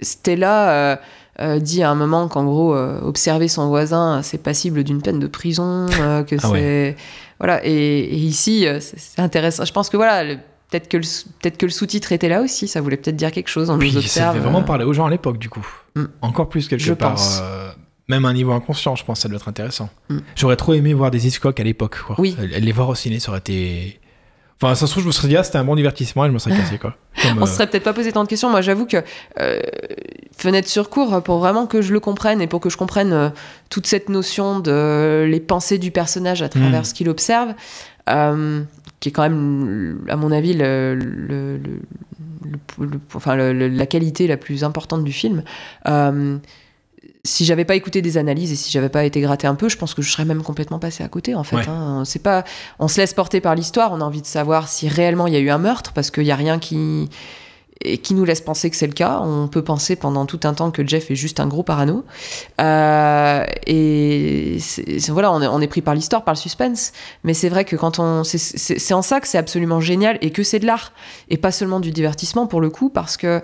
Stella 0.00 0.70
euh, 0.70 0.96
euh, 1.40 1.58
dit 1.58 1.82
à 1.82 1.90
un 1.90 1.94
moment 1.94 2.28
qu'en 2.28 2.44
gros, 2.44 2.74
observer 2.74 3.48
son 3.48 3.68
voisin, 3.68 4.22
c'est 4.22 4.42
passible 4.42 4.84
d'une 4.84 5.02
peine 5.02 5.18
de 5.18 5.26
prison, 5.26 5.86
que 5.90 6.36
Ah 6.36 6.40
c'est 6.40 6.48
ouais. 6.48 6.96
voilà. 7.38 7.60
Et, 7.66 7.70
et 8.00 8.16
ici, 8.16 8.66
c'est 8.80 8.98
c'est 8.98 9.20
intéressant. 9.20 9.66
Je 9.66 9.72
pense 9.72 9.90
que 9.90 9.96
voilà. 9.98 10.24
le- 10.24 10.38
Peut-être 10.70 10.88
que, 10.88 10.96
le, 10.98 11.02
peut-être 11.40 11.56
que 11.56 11.66
le 11.66 11.72
sous-titre 11.72 12.12
était 12.12 12.28
là 12.28 12.42
aussi, 12.42 12.68
ça 12.68 12.80
voulait 12.82 12.96
peut-être 12.98 13.16
dire 13.16 13.32
quelque 13.32 13.48
chose. 13.48 13.70
On 13.70 13.78
Puis 13.78 13.88
nous 13.88 13.94
ça 13.94 13.98
observe. 14.00 14.34
devait 14.34 14.44
vraiment 14.44 14.60
euh, 14.60 14.64
parler 14.64 14.84
aux 14.84 14.92
gens 14.92 15.06
à 15.06 15.10
l'époque, 15.10 15.38
du 15.38 15.48
coup. 15.48 15.66
Mm. 15.94 16.04
Encore 16.20 16.48
plus 16.50 16.68
quelque 16.68 16.80
Je 16.82 16.92
part. 16.92 17.12
pense. 17.14 17.40
euh, 17.42 17.70
même 18.08 18.24
à 18.24 18.28
un 18.28 18.32
niveau 18.34 18.52
inconscient, 18.52 18.94
je 18.96 19.04
pense 19.04 19.18
que 19.18 19.22
ça 19.22 19.28
doit 19.28 19.36
être 19.36 19.48
intéressant. 19.48 19.88
Mm. 20.10 20.18
J'aurais 20.36 20.56
trop 20.56 20.74
aimé 20.74 20.92
voir 20.94 21.10
des 21.10 21.26
Hitchcock 21.26 21.58
à 21.58 21.62
l'époque, 21.64 21.98
quoi. 22.06 22.16
Oui. 22.18 22.36
Les 22.38 22.72
voir 22.72 22.88
au 22.90 22.94
ciné, 22.94 23.18
ça 23.18 23.30
aurait 23.30 23.38
été. 23.38 23.98
Enfin, 24.60 24.74
ça 24.74 24.86
se 24.86 24.90
trouve, 24.90 25.04
je 25.04 25.06
me 25.06 25.12
serais 25.12 25.28
dit, 25.28 25.36
ah, 25.36 25.44
c'était 25.44 25.58
un 25.58 25.64
bon 25.64 25.76
divertissement 25.76 26.24
et 26.24 26.28
je 26.28 26.32
me 26.34 26.38
serais 26.40 26.56
cassé, 26.56 26.78
quoi. 26.78 26.96
Comme, 27.22 27.38
On 27.38 27.42
euh, 27.42 27.46
se 27.46 27.54
serait 27.54 27.66
peut-être 27.68 27.84
pas 27.84 27.92
posé 27.94 28.10
tant 28.12 28.24
de 28.24 28.28
questions. 28.28 28.50
Moi, 28.50 28.60
j'avoue 28.60 28.86
que 28.86 28.96
euh, 29.40 29.60
fenêtre 30.36 30.68
sur 30.68 30.90
cours, 30.90 31.22
pour 31.22 31.38
vraiment 31.38 31.66
que 31.66 31.80
je 31.80 31.92
le 31.92 32.00
comprenne 32.00 32.40
et 32.42 32.46
pour 32.48 32.60
que 32.60 32.68
je 32.68 32.76
comprenne 32.76 33.12
euh, 33.12 33.30
toute 33.70 33.86
cette 33.86 34.08
notion 34.08 34.58
de 34.60 35.24
les 35.30 35.40
pensées 35.40 35.78
du 35.78 35.90
personnage 35.92 36.42
à 36.42 36.48
travers 36.48 36.80
Mm. 36.80 36.84
ce 36.84 36.94
qu'il 36.94 37.08
observe, 37.08 37.54
euh, 38.08 38.62
qui 39.00 39.08
est 39.10 39.12
quand 39.12 39.22
même, 39.22 40.04
à 40.08 40.16
mon 40.16 40.32
avis, 40.32 40.54
le, 40.54 40.94
le- 40.94 41.56
le- 41.58 41.80
le- 42.78 42.86
le- 42.86 43.00
enfin, 43.14 43.36
le- 43.36 43.52
le- 43.52 43.68
la 43.68 43.86
qualité 43.86 44.26
la 44.26 44.36
plus 44.36 44.64
importante 44.64 45.04
du 45.04 45.12
film. 45.12 45.42
Euh, 45.86 46.38
si 47.24 47.44
j'avais 47.44 47.64
pas 47.64 47.74
écouté 47.74 48.00
des 48.00 48.16
analyses 48.16 48.52
et 48.52 48.56
si 48.56 48.70
j'avais 48.70 48.88
pas 48.88 49.04
été 49.04 49.20
gratté 49.20 49.46
un 49.46 49.54
peu, 49.54 49.68
je 49.68 49.76
pense 49.76 49.92
que 49.94 50.02
je 50.02 50.10
serais 50.10 50.24
même 50.24 50.42
complètement 50.42 50.78
passé 50.78 51.04
à 51.04 51.08
côté 51.08 51.34
en 51.34 51.44
fait. 51.44 51.56
Ouais. 51.56 51.68
hein. 51.68 52.02
C'est 52.04 52.22
pas, 52.22 52.44
on 52.78 52.88
se 52.88 53.00
laisse 53.00 53.12
porter 53.12 53.40
par 53.40 53.54
l'histoire, 53.54 53.92
on 53.92 54.00
a 54.00 54.04
envie 54.04 54.22
de 54.22 54.26
savoir 54.26 54.68
si 54.68 54.88
réellement 54.88 55.26
il 55.26 55.34
y 55.34 55.36
a 55.36 55.40
eu 55.40 55.50
un 55.50 55.58
meurtre 55.58 55.92
parce 55.92 56.10
qu'il 56.10 56.24
y 56.24 56.30
a 56.30 56.36
rien 56.36 56.58
qui 56.58 57.08
et 57.80 57.98
qui 57.98 58.14
nous 58.14 58.24
laisse 58.24 58.40
penser 58.40 58.70
que 58.70 58.76
c'est 58.76 58.86
le 58.86 58.92
cas. 58.92 59.20
On 59.22 59.46
peut 59.48 59.62
penser 59.62 59.94
pendant 59.96 60.26
tout 60.26 60.40
un 60.44 60.54
temps 60.54 60.70
que 60.70 60.86
Jeff 60.86 61.10
est 61.10 61.14
juste 61.16 61.38
un 61.40 61.46
gros 61.46 61.62
parano. 61.62 62.04
Euh, 62.60 63.44
et 63.66 64.58
voilà, 65.08 65.32
on 65.32 65.40
est, 65.42 65.46
on 65.46 65.60
est 65.60 65.68
pris 65.68 65.80
par 65.82 65.94
l'histoire, 65.94 66.24
par 66.24 66.34
le 66.34 66.38
suspense. 66.38 66.92
Mais 67.24 67.34
c'est 67.34 67.48
vrai 67.48 67.64
que 67.64 67.76
quand 67.76 67.98
on, 67.98 68.24
c'est- 68.24 68.92
en 68.92 69.02
ça 69.02 69.20
que 69.20 69.28
c'est 69.28 69.38
absolument 69.38 69.80
génial 69.80 70.18
et 70.22 70.30
que 70.30 70.42
c'est 70.42 70.58
de 70.58 70.66
l'art 70.66 70.92
et 71.28 71.36
pas 71.36 71.52
seulement 71.52 71.80
du 71.80 71.90
divertissement 71.90 72.46
pour 72.46 72.60
le 72.60 72.70
coup, 72.70 72.90
parce 72.90 73.16
que 73.16 73.42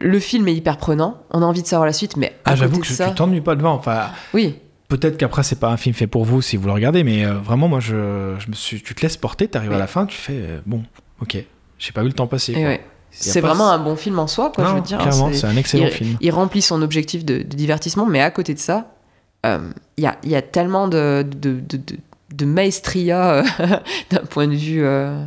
le 0.00 0.20
film 0.20 0.46
est 0.48 0.54
hyper 0.54 0.76
prenant. 0.76 1.18
On 1.30 1.42
a 1.42 1.44
envie 1.46 1.62
de 1.62 1.66
savoir 1.66 1.86
la 1.86 1.92
suite, 1.92 2.16
mais 2.16 2.36
Ah, 2.44 2.54
j'avoue 2.54 2.78
que 2.80 2.86
ça, 2.86 3.08
tu 3.08 3.14
t'ennuies 3.14 3.40
pas 3.40 3.56
devant. 3.56 3.72
Enfin, 3.74 4.10
oui, 4.34 4.56
peut-être 4.88 5.16
qu'après, 5.16 5.42
c'est 5.42 5.58
pas 5.58 5.70
un 5.70 5.76
film 5.76 5.94
fait 5.94 6.06
pour 6.06 6.24
vous 6.24 6.42
si 6.42 6.56
vous 6.56 6.66
le 6.66 6.72
regardez, 6.72 7.02
mais 7.02 7.24
euh, 7.24 7.32
vraiment, 7.34 7.66
moi, 7.66 7.80
je, 7.80 8.34
je 8.38 8.48
me 8.48 8.54
suis, 8.54 8.80
tu 8.82 8.94
te 8.94 9.00
laisses 9.02 9.16
porter, 9.16 9.48
t'arrives 9.48 9.70
Oui. 9.70 9.76
à 9.76 9.80
la 9.80 9.86
fin, 9.86 10.06
tu 10.06 10.16
fais, 10.16 10.34
euh, 10.36 10.60
bon, 10.66 10.82
ok, 11.22 11.36
j'ai 11.78 11.92
pas 11.92 12.02
vu 12.02 12.08
le 12.08 12.12
temps 12.12 12.26
passer. 12.26 12.52
et 12.52 12.56
quoi. 12.56 12.64
ouais. 12.64 12.80
C'est 13.18 13.40
vraiment 13.40 13.70
un 13.70 13.78
bon 13.78 13.96
film 13.96 14.18
en 14.18 14.26
soi, 14.26 14.52
quoi. 14.54 14.64
Non, 14.64 14.70
je 14.70 14.74
veux 14.76 14.80
dire, 14.82 14.98
clairement, 14.98 15.30
c'est- 15.32 15.46
un 15.46 15.56
excellent 15.56 15.86
il, 15.86 15.90
film. 15.90 16.16
il 16.20 16.30
remplit 16.30 16.62
son 16.62 16.82
objectif 16.82 17.24
de, 17.24 17.38
de 17.38 17.42
divertissement, 17.56 18.06
mais 18.06 18.20
à 18.20 18.30
côté 18.30 18.54
de 18.54 18.58
ça, 18.58 18.92
euh, 19.44 19.58
il 19.96 20.04
y, 20.04 20.06
a, 20.06 20.16
y 20.24 20.34
a 20.34 20.42
tellement 20.42 20.88
de, 20.88 21.24
de, 21.40 22.44
maestria 22.44 23.36
euh, 23.36 23.44
d'un 24.10 24.24
point 24.28 24.46
de 24.46 24.54
vue, 24.54 24.84
euh, 24.84 25.24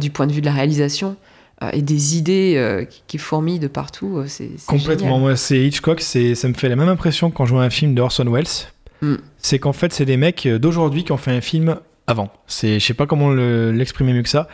du 0.00 0.10
point 0.10 0.26
de 0.26 0.32
vue 0.32 0.40
de 0.40 0.46
la 0.46 0.52
réalisation 0.52 1.16
et 1.72 1.80
des 1.80 2.18
idées 2.18 2.54
euh, 2.56 2.84
qui, 3.06 3.16
fourmillent 3.18 3.58
de 3.58 3.66
partout. 3.66 4.22
C'est 4.26 4.50
Complètement. 4.66 5.18
Moi, 5.18 5.36
c'est 5.36 5.58
Hitchcock, 5.58 6.02
ça 6.02 6.18
me 6.18 6.52
fait 6.54 6.68
la 6.68 6.76
même 6.76 6.88
impression 6.90 7.30
quand 7.30 7.46
je 7.46 7.54
vois 7.54 7.62
un 7.62 7.70
film 7.70 7.94
de 7.94 8.02
Orson 8.02 8.26
Welles. 8.30 8.44
Mm. 9.00 9.14
C'est 9.38 9.58
qu'en 9.58 9.72
fait, 9.72 9.92
c'est 9.92 10.04
des 10.04 10.18
mecs 10.18 10.46
d'aujourd'hui 10.46 11.02
qui 11.04 11.12
ont 11.12 11.16
fait 11.16 11.30
un 11.32 11.40
film 11.40 11.76
avant. 12.06 12.28
Je 12.46 12.78
sais 12.78 12.94
pas 12.94 13.06
comment 13.06 13.30
le- 13.30 13.72
l'exprimer 13.72 14.12
mieux 14.12 14.22
que 14.22 14.28
ça. 14.28 14.48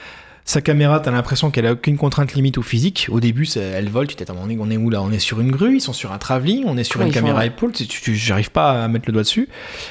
Sa 0.44 0.60
caméra, 0.60 0.98
t'as 0.98 1.12
l'impression 1.12 1.51
qu'elle 1.52 1.66
a 1.66 1.73
aucune 1.73 1.97
contrainte 1.97 2.35
limite 2.35 2.56
ou 2.56 2.62
physique. 2.62 3.06
Au 3.10 3.20
début, 3.20 3.47
elle 3.56 3.89
vole, 3.89 4.09
tu 4.09 4.16
t'es 4.16 4.24
on 4.31 4.48
est, 4.70 4.77
où 4.77 4.90
là? 4.90 5.01
On 5.02 5.12
est 5.12 5.19
sur 5.20 5.40
une 5.40 5.51
grue, 5.52 5.77
ils 5.77 5.81
sont 5.81 5.93
sur 5.93 6.12
un 6.12 6.19
travelling, 6.19 6.64
on 6.66 6.77
est 6.77 6.85
sur 6.85 7.01
Ouais, 7.01 7.06
une 7.06 7.12
caméra 7.12 7.47
épaule, 7.47 7.70
tu, 7.73 7.86
tu- 7.86 8.16
j'arrive 8.16 8.51
pas 8.51 8.82
à 8.85 8.89
mettre 8.89 9.05
le 9.06 9.12
doigt 9.12 9.23
dessus. 9.23 9.48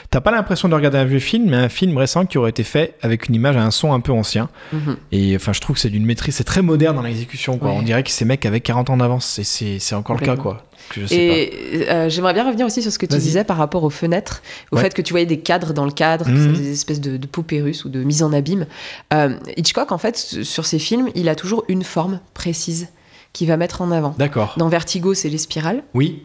T'as 0.09 0.19
pas 0.19 0.31
l'impression 0.31 0.67
de 0.67 0.75
regarder 0.75 0.97
un 0.97 1.05
vieux 1.05 1.19
film, 1.19 1.49
mais 1.49 1.57
un 1.57 1.69
film 1.69 1.97
récent 1.97 2.25
qui 2.25 2.37
aurait 2.37 2.49
été 2.49 2.63
fait 2.63 2.95
avec 3.01 3.29
une 3.29 3.35
image 3.35 3.55
à 3.55 3.63
un 3.63 3.71
son 3.71 3.93
un 3.93 4.01
peu 4.01 4.11
ancien. 4.11 4.49
Mhm. 4.73 4.97
Et 5.13 5.35
enfin, 5.37 5.53
je 5.53 5.61
trouve 5.61 5.75
que 5.77 5.81
c'est 5.81 5.89
d'une 5.89 6.05
maîtrise, 6.05 6.35
c'est 6.35 6.43
très 6.43 6.61
moderne 6.61 6.95
dans 6.97 7.01
l'exécution. 7.01 7.57
quoi. 7.57 7.69
Ouais. 7.69 7.77
On 7.77 7.81
dirait 7.81 8.03
que 8.03 8.11
ces 8.11 8.25
mecs 8.25 8.45
avaient 8.45 8.61
40 8.61 8.89
ans 8.89 8.97
d'avance. 8.97 9.39
Et 9.39 9.43
c'est, 9.45 9.79
c'est 9.79 9.95
encore 9.95 10.17
le 10.17 10.25
cas, 10.25 10.35
quoi. 10.35 10.65
Que 10.93 11.01
je 11.01 11.05
sais 11.07 11.15
Et 11.15 11.89
euh, 11.89 12.09
j'aimerais 12.09 12.33
bien 12.33 12.45
revenir 12.45 12.65
aussi 12.65 12.81
sur 12.81 12.91
ce 12.91 12.99
que 12.99 13.05
tu 13.05 13.17
disais 13.17 13.43
par 13.43 13.57
rapport 13.57 13.83
aux 13.83 13.89
fenêtres, 13.89 14.41
au 14.71 14.75
Ouais. 14.75 14.81
fait 14.83 14.93
que 14.93 15.01
tu 15.01 15.13
voyais 15.13 15.25
des 15.25 15.39
cadres 15.39 15.73
dans 15.73 15.85
le 15.85 15.91
cadre, 15.91 16.27
Mhm. 16.29 16.53
des 16.53 16.71
espèces 16.71 17.01
de, 17.01 17.17
de 17.17 17.27
poupées 17.27 17.61
russes 17.61 17.85
ou 17.85 17.89
de 17.89 18.03
mise 18.03 18.23
en 18.23 18.33
abîme. 18.33 18.65
Euh, 19.13 19.35
Hitchcock, 19.57 19.91
en 19.91 19.97
fait, 19.97 20.17
sur 20.17 20.65
ses 20.65 20.79
films, 20.79 21.09
il 21.15 21.29
a 21.29 21.35
toujours 21.35 21.63
une 21.67 21.83
forme 21.83 22.19
précise 22.33 22.87
qu'il 23.33 23.47
va 23.47 23.57
mettre 23.57 23.81
en 23.81 23.91
avant. 23.91 24.13
D'accord. 24.17 24.53
Dans 24.57 24.67
Vertigo, 24.69 25.13
c'est 25.13 25.29
les 25.29 25.37
spirales. 25.37 25.83
Oui. 25.93 26.23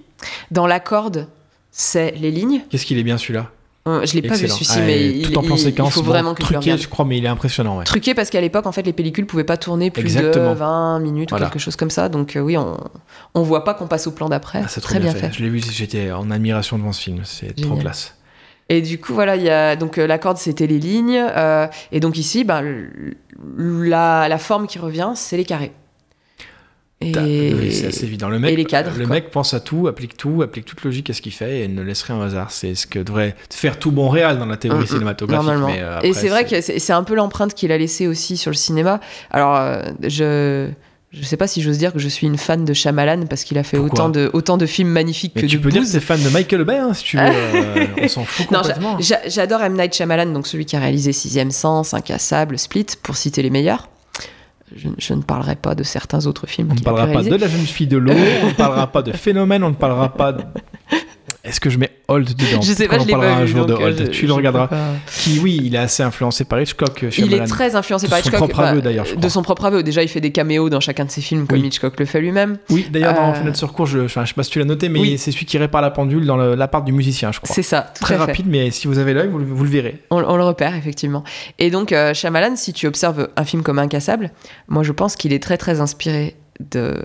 Dans 0.51 0.67
La 0.67 0.81
Corde, 0.81 1.29
c'est 1.71 2.13
les 2.13 2.31
lignes. 2.31 2.63
Qu'est-ce 2.71 2.87
qu'il 2.87 2.99
est 2.99 3.03
bien 3.05 3.19
celui-là? 3.19 3.41
Euh, 3.41 3.56
Je 3.87 4.15
l'ai 4.15 4.23
pas 4.29 4.35
vu 4.35 4.49
celui-ci, 4.49 4.73
Ah, 4.79 4.81
mais 4.85 5.01
et 5.01 5.17
il, 5.19 5.31
tout 5.31 5.39
en 5.39 5.43
plan 5.43 5.55
il- 5.55 5.61
séquence. 5.61 5.89
il 5.91 5.93
faut 5.93 6.03
bon, 6.03 6.09
vraiment 6.11 6.35
que 6.35 6.43
tu 6.43 6.43
le 6.43 6.55
truqué, 6.55 6.71
regardes. 6.73 6.81
je 6.83 6.89
crois, 6.89 7.05
mais 7.05 7.19
il 7.19 7.25
est 7.25 7.29
impressionnant. 7.29 7.79
Ouais. 7.79 7.85
Truqué 7.85 8.15
parce 8.15 8.31
qu'à 8.31 8.41
l'époque, 8.41 8.67
en 8.67 8.73
fait, 8.73 8.83
les 8.83 8.93
pellicules 8.93 9.27
pouvaient 9.27 9.45
pas 9.45 9.57
tourner 9.57 9.91
plus 9.91 10.03
Exactement. 10.03 10.51
de 10.53 10.59
20 10.59 10.99
minutes 11.01 11.31
Voilà. 11.31 11.47
ou 11.47 11.51
quelque 11.51 11.61
chose 11.63 11.77
comme 11.77 11.91
ça. 11.91 12.09
Donc 12.09 12.35
euh, 12.37 12.41
oui, 12.41 12.57
on, 12.57 12.77
on 13.35 13.43
voit 13.43 13.65
pas 13.65 13.75
qu'on 13.75 13.87
passe 13.87 14.07
au 14.07 14.11
plan 14.11 14.29
d'après. 14.29 14.61
Ah, 14.65 14.69
c'est 14.69 14.81
Très 14.81 14.99
bien 14.99 15.13
fait. 15.15 15.31
Je 15.33 15.43
l'ai 15.43 15.49
vu, 15.49 15.61
j'étais 15.71 16.11
en 16.11 16.31
admiration 16.31 16.79
devant 16.79 16.93
ce 16.93 17.01
film. 17.03 17.21
C'est 17.25 17.55
trop 17.55 17.77
classe. 17.77 18.15
Et 18.69 18.83
du 18.83 18.99
coup, 18.99 19.15
voilà, 19.15 19.37
il 19.37 19.43
y 19.45 19.51
a 19.51 19.77
donc 19.77 19.97
euh, 19.99 20.09
la 20.09 20.19
corde, 20.19 20.39
c'était 20.39 20.67
les 20.67 20.81
lignes, 20.81 21.23
euh, 21.37 21.69
et 21.93 22.01
donc 22.01 22.19
ici, 22.19 22.43
ben, 22.43 22.65
la 23.57 24.39
forme 24.39 24.67
qui 24.67 24.79
revient, 24.81 25.13
c'est 25.15 25.37
les 25.37 25.45
carrés. 25.45 25.73
Et 27.03 27.53
oui, 27.55 27.73
c'est 27.73 27.89
assez 27.89 28.05
évident. 28.05 28.29
Le 28.31 28.39
mec, 28.39 28.53
et 28.53 28.57
les 28.57 28.65
cadres, 28.65 28.91
le 28.97 29.05
quoi. 29.07 29.17
mec 29.17 29.31
pense 29.31 29.53
à 29.53 29.61
tout, 29.61 29.87
applique 29.87 30.17
tout, 30.17 30.41
applique 30.43 30.65
toute 30.65 30.83
logique 30.83 31.11
à 31.11 31.13
ce 31.13 31.21
qu'il 31.21 31.33
fait 31.33 31.61
et 31.61 31.69
ne 31.69 31.83
laisse 31.83 32.03
rien 32.03 32.19
au 32.19 32.23
hasard. 32.23 32.51
C'est 32.51 32.75
ce 32.75 32.87
que 32.87 32.99
devrait 32.99 33.37
faire 33.51 33.79
tout 33.79 33.91
bon 33.93 34.09
réel 34.09 34.39
dans 34.39 34.47
la 34.47 34.57
théorie 34.57 34.79
Mm, 34.81 34.83
mm, 34.83 34.87
cinématographique. 34.87 35.45
normalement. 35.47 35.69
mais, 35.69 35.81
euh, 35.83 36.01
et 36.03 36.15
c'est 36.15 36.29
vrai 36.29 36.47
que 36.47 36.61
c'est 36.63 36.93
un 36.95 37.05
peu 37.05 37.15
l'empreinte 37.15 37.53
qu'il 37.55 37.71
a 37.71 37.77
laissée 37.79 38.07
aussi 38.07 38.39
sur 38.39 38.51
le 38.51 38.57
cinéma. 38.57 39.01
Alors, 39.31 39.57
euh, 39.57 39.83
je 40.03 40.69
je 41.13 41.23
sais 41.23 41.37
pas 41.37 41.47
si 41.47 41.63
j'ose 41.63 41.79
dire 41.79 41.93
que 41.93 41.99
je 41.99 42.09
suis 42.09 42.27
une 42.27 42.37
fan 42.37 42.65
de 42.65 42.73
Shyamalan 42.75 43.27
parce 43.27 43.45
qu'il 43.45 43.57
a 43.59 43.63
fait 43.63 43.77
Pourquoi 43.79 44.01
autant 44.07 44.09
de 44.09 44.31
autant 44.35 44.57
de 44.57 44.67
films 44.67 44.89
magnifiques 44.91 45.33
Mais 45.37 45.43
que 45.43 45.47
tu 45.47 45.57
de 45.59 45.63
peux 45.63 45.71
dire 45.71 45.83
que 45.83 45.87
c'est 45.89 46.01
fan 46.01 46.23
de 46.23 46.29
Michael 46.31 46.65
Bay, 46.65 46.79
hein, 46.79 46.93
si 46.95 47.05
tu 47.05 47.17
veux. 47.19 47.23
euh, 47.25 47.87
on 48.03 48.09
s'en 48.09 48.25
fout 48.25 48.47
complètement. 48.47 48.97
j'a- 49.01 49.27
j'adore 49.29 49.63
M. 49.63 49.75
Night 49.79 49.95
Shyamalan, 49.95 50.33
donc 50.33 50.47
celui 50.47 50.65
qui 50.67 50.77
a 50.77 50.81
réalisé 50.81 51.13
Sixième 51.13 51.51
Sens, 51.53 51.95
Incassable, 51.95 52.59
Split, 52.59 52.87
pour 53.03 53.17
citer 53.17 53.43
les 53.43 53.51
meilleurs. 53.51 53.89
Je, 54.75 54.89
je 54.99 55.15
ne 55.15 55.23
parlerai 55.23 55.55
pas 55.55 55.75
de 55.75 55.85
certains 55.85 56.27
autres 56.27 56.47
films 56.47 56.69
On 56.73 56.75
ne 56.75 56.81
parlera 56.81 57.07
pas 57.07 57.23
de 57.23 57.35
la 57.37 57.49
jeune 57.49 57.61
fille 57.67 57.87
de 57.87 57.99
l'eau, 57.99 58.13
on 58.43 58.47
ne 58.49 58.53
parlera 58.53 58.89
pas 58.91 59.03
de 59.03 59.13
phénomène, 59.17 59.63
on 59.63 59.71
ne 59.71 59.75
parlera 59.75 60.13
pas. 60.13 60.37
Est-ce 61.47 61.61
que 61.61 61.71
je 61.71 61.79
mets 61.79 61.91
Holt 62.09 62.29
dedans 62.37 62.61
Je 62.61 62.73
sais 62.73 62.89
pas, 62.89 62.97
qu'on 62.99 63.05
je 63.05 63.09
l'ai 63.09 63.15
un 63.15 63.47
jour 63.47 63.67
de 63.67 63.73
donc, 63.73 63.81
euh, 63.81 63.87
Holt, 63.87 63.99
je- 63.99 64.05
tu 64.11 64.23
je 64.23 64.27
le 64.27 64.33
regarderas. 64.33 64.69
Qui, 65.07 65.39
oui, 65.41 65.61
il 65.65 65.75
est 65.75 65.79
assez 65.79 66.03
influencé 66.03 66.45
par 66.45 66.61
Hitchcock, 66.61 67.05
Il 67.19 67.33
est 67.35 67.45
très 67.47 67.75
influencé 67.77 68.07
De 68.07 68.11
par 68.11 68.19
son 68.21 68.25
Hitchcock. 68.29 68.39
propre 68.51 68.61
aveu, 68.61 68.83
d'ailleurs, 68.83 69.05
je 69.05 69.15
de 69.15 69.29
son 69.29 69.43
propre 69.43 69.65
aveu. 69.67 69.83
Déjà, 69.83 70.03
il 70.03 70.09
fait 70.09 70.21
des 70.21 70.33
caméos 70.33 70.69
dans 70.69 70.81
chacun 70.81 71.05
de 71.05 71.11
ses 71.11 71.21
films, 71.21 71.47
comme 71.47 71.61
Oui. 71.61 71.67
Hitchcock 71.69 71.99
le 71.99 72.07
fait 72.07 72.21
lui-même. 72.21 72.59
Oui, 72.71 72.87
d'ailleurs, 72.91 73.15
dans 73.15 73.31
Euh, 73.31 73.35
Fenêtre 73.35 73.57
sur 73.59 73.73
cours, 73.73 73.87
je 73.87 73.99
ne 74.01 74.09
sais 74.09 74.21
pas 74.35 74.43
si 74.43 74.51
tu 74.51 74.59
l'as 74.59 74.65
noté, 74.65 74.89
mais 74.89 74.99
Oui. 75.01 75.19
c'est 75.19 75.31
celui 75.31 75.47
qui 75.47 75.57
répare 75.59 75.83
la 75.83 75.91
pendule 75.91 76.27
dans 76.27 76.37
l'appart 76.37 76.85
du 76.85 76.93
musicien, 76.93 77.33
je 77.33 77.41
crois. 77.41 77.55
C'est 77.55 77.63
ça, 77.63 77.93
tout 77.95 78.03
Très 78.03 78.15
fait. 78.15 78.21
rapide, 78.21 78.47
mais 78.49 78.71
si 78.71 78.89
vous 78.89 78.99
avez 78.99 79.15
l'œil, 79.15 79.29
vous, 79.29 79.39
le- 79.39 79.45
vous 79.47 79.65
le 79.65 79.71
verrez. 79.71 80.01
On, 80.11 80.23
on 80.23 80.37
le 80.37 80.45
repère, 80.45 80.75
effectivement. 80.75 81.23
Et 81.59 81.71
donc, 81.71 81.93
euh, 81.93 82.13
Shyamalan, 82.15 82.57
si 82.57 82.73
tu 82.73 82.87
observes 82.87 83.29
un 83.37 83.45
film 83.45 83.63
comme 83.63 83.79
Incassable, 83.79 84.31
moi, 84.69 84.83
je 84.83 84.93
pense 84.93 85.17
qu'il 85.17 85.33
est 85.33 85.43
très, 85.43 85.57
très 85.59 85.81
inspiré 85.81 86.35
de, 86.61 86.97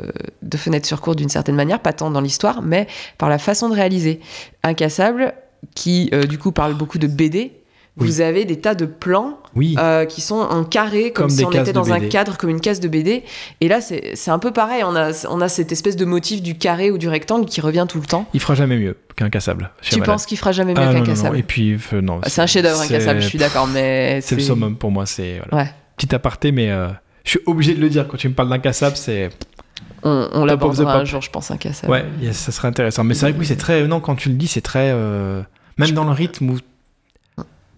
de 0.42 0.58
Fenêtre 0.58 0.88
sur 0.88 1.02
cour 1.02 1.16
d'une 1.16 1.30
certaine 1.30 1.56
manière, 1.56 1.80
pas 1.80 1.94
tant 1.94 2.12
dans 2.12 2.22
l'histoire, 2.22 2.62
mais 2.62 2.88
par 3.18 3.30
la 3.30 3.38
façon 3.38 3.70
de 3.70 3.76
réaliser. 3.76 4.20
Incassable, 4.64 5.34
qui, 5.76 6.10
euh, 6.14 6.24
du 6.24 6.38
coup, 6.38 6.52
parle 6.52 6.74
beaucoup 6.74 6.98
de 6.98 7.08
BD, 7.08 7.52
Oui. 7.98 8.08
vous 8.08 8.22
avez 8.22 8.46
des 8.46 8.60
tas 8.60 8.74
de 8.76 8.86
plans 8.86 9.38
Oui, 9.56 9.76
euh, 9.78 10.06
qui 10.06 10.22
sont 10.22 10.40
en 10.40 10.64
carré, 10.64 11.12
comme, 11.12 11.28
Comme 11.28 11.30
si 11.30 11.46
on 11.46 11.52
était 11.52 11.74
dans 11.74 11.92
un 11.92 12.00
cadre, 12.00 12.38
comme 12.38 12.50
une 12.50 12.62
case 12.62 12.80
de 12.80 12.88
BD. 12.88 13.24
Et 13.60 13.68
là, 13.68 13.80
c'est 13.82 14.32
un 14.32 14.40
peu 14.40 14.52
pareil. 14.52 14.84
On 14.84 14.96
a, 14.96 15.12
on 15.30 15.42
a 15.42 15.50
cette 15.50 15.72
espèce 15.72 15.96
de 15.96 16.06
motif 16.06 16.42
du 16.42 16.58
carré 16.58 16.90
ou 16.90 16.98
du 16.98 17.10
rectangle 17.10 17.46
qui 17.46 17.62
revient 17.62 17.86
tout 17.88 18.00
le 18.00 18.06
temps. 18.06 18.26
il 18.34 18.40
fera 18.40 18.56
jamais 18.56 18.78
mieux 18.78 18.98
qu'un 19.16 19.30
cassable. 19.30 19.72
Tu 19.82 20.00
penses 20.02 20.26
qu'il 20.26 20.38
fera 20.38 20.52
jamais 20.52 20.74
mieux 20.74 20.82
ah, 20.82 20.94
qu'Incassable 20.94 21.38
Et 21.38 21.44
puis, 21.44 21.78
euh, 21.94 22.02
non. 22.02 22.22
C'est 22.26 22.42
un 22.42 22.48
chef-d'œuvre, 22.48 22.82
Incassable, 22.82 23.22
je 23.22 23.28
suis 23.28 23.40
d'accord, 23.40 23.68
mais 23.68 24.22
C'est 24.24 24.36
le 24.36 24.42
summum 24.42 24.76
pour 24.78 24.92
moi. 24.92 25.06
C'est 25.06 25.42
voilà. 25.50 25.66
Ouais. 25.66 25.72
petit 25.98 26.14
aparté, 26.16 26.52
mais 26.52 26.72
euh, 26.72 26.88
je 27.24 27.30
suis 27.32 27.40
obligé 27.46 27.74
de 27.76 27.82
le 27.82 27.90
dire 27.90 28.08
quand 28.08 28.18
tu 28.18 28.28
me 28.30 28.34
parles 28.34 28.50
d'incassable. 28.50 28.96
C'est 28.96 29.30
On, 30.04 30.28
on 30.34 30.46
l'abordera 30.46 30.96
un 30.98 31.06
jour, 31.06 31.22
je 31.22 31.30
pense, 31.30 31.52
Incassable. 31.52 31.92
ouais, 31.92 32.06
yes, 32.22 32.38
ça 32.38 32.52
serait 32.52 32.68
intéressant. 32.68 33.04
Mais 33.04 33.14
c'est 33.14 33.26
vrai 33.28 33.34
que 33.34 33.40
oui, 33.40 33.46
c'est 33.46 33.56
très 33.58 33.88
non 33.88 34.00
quand 34.00 34.16
tu 34.16 34.30
le 34.30 34.36
dis, 34.36 34.48
c'est 34.48 34.62
très 34.62 34.92
euh, 34.94 35.42
même 35.78 35.92
dans 35.92 36.04
le 36.06 36.12
rythme 36.12 36.50
où 36.50 36.58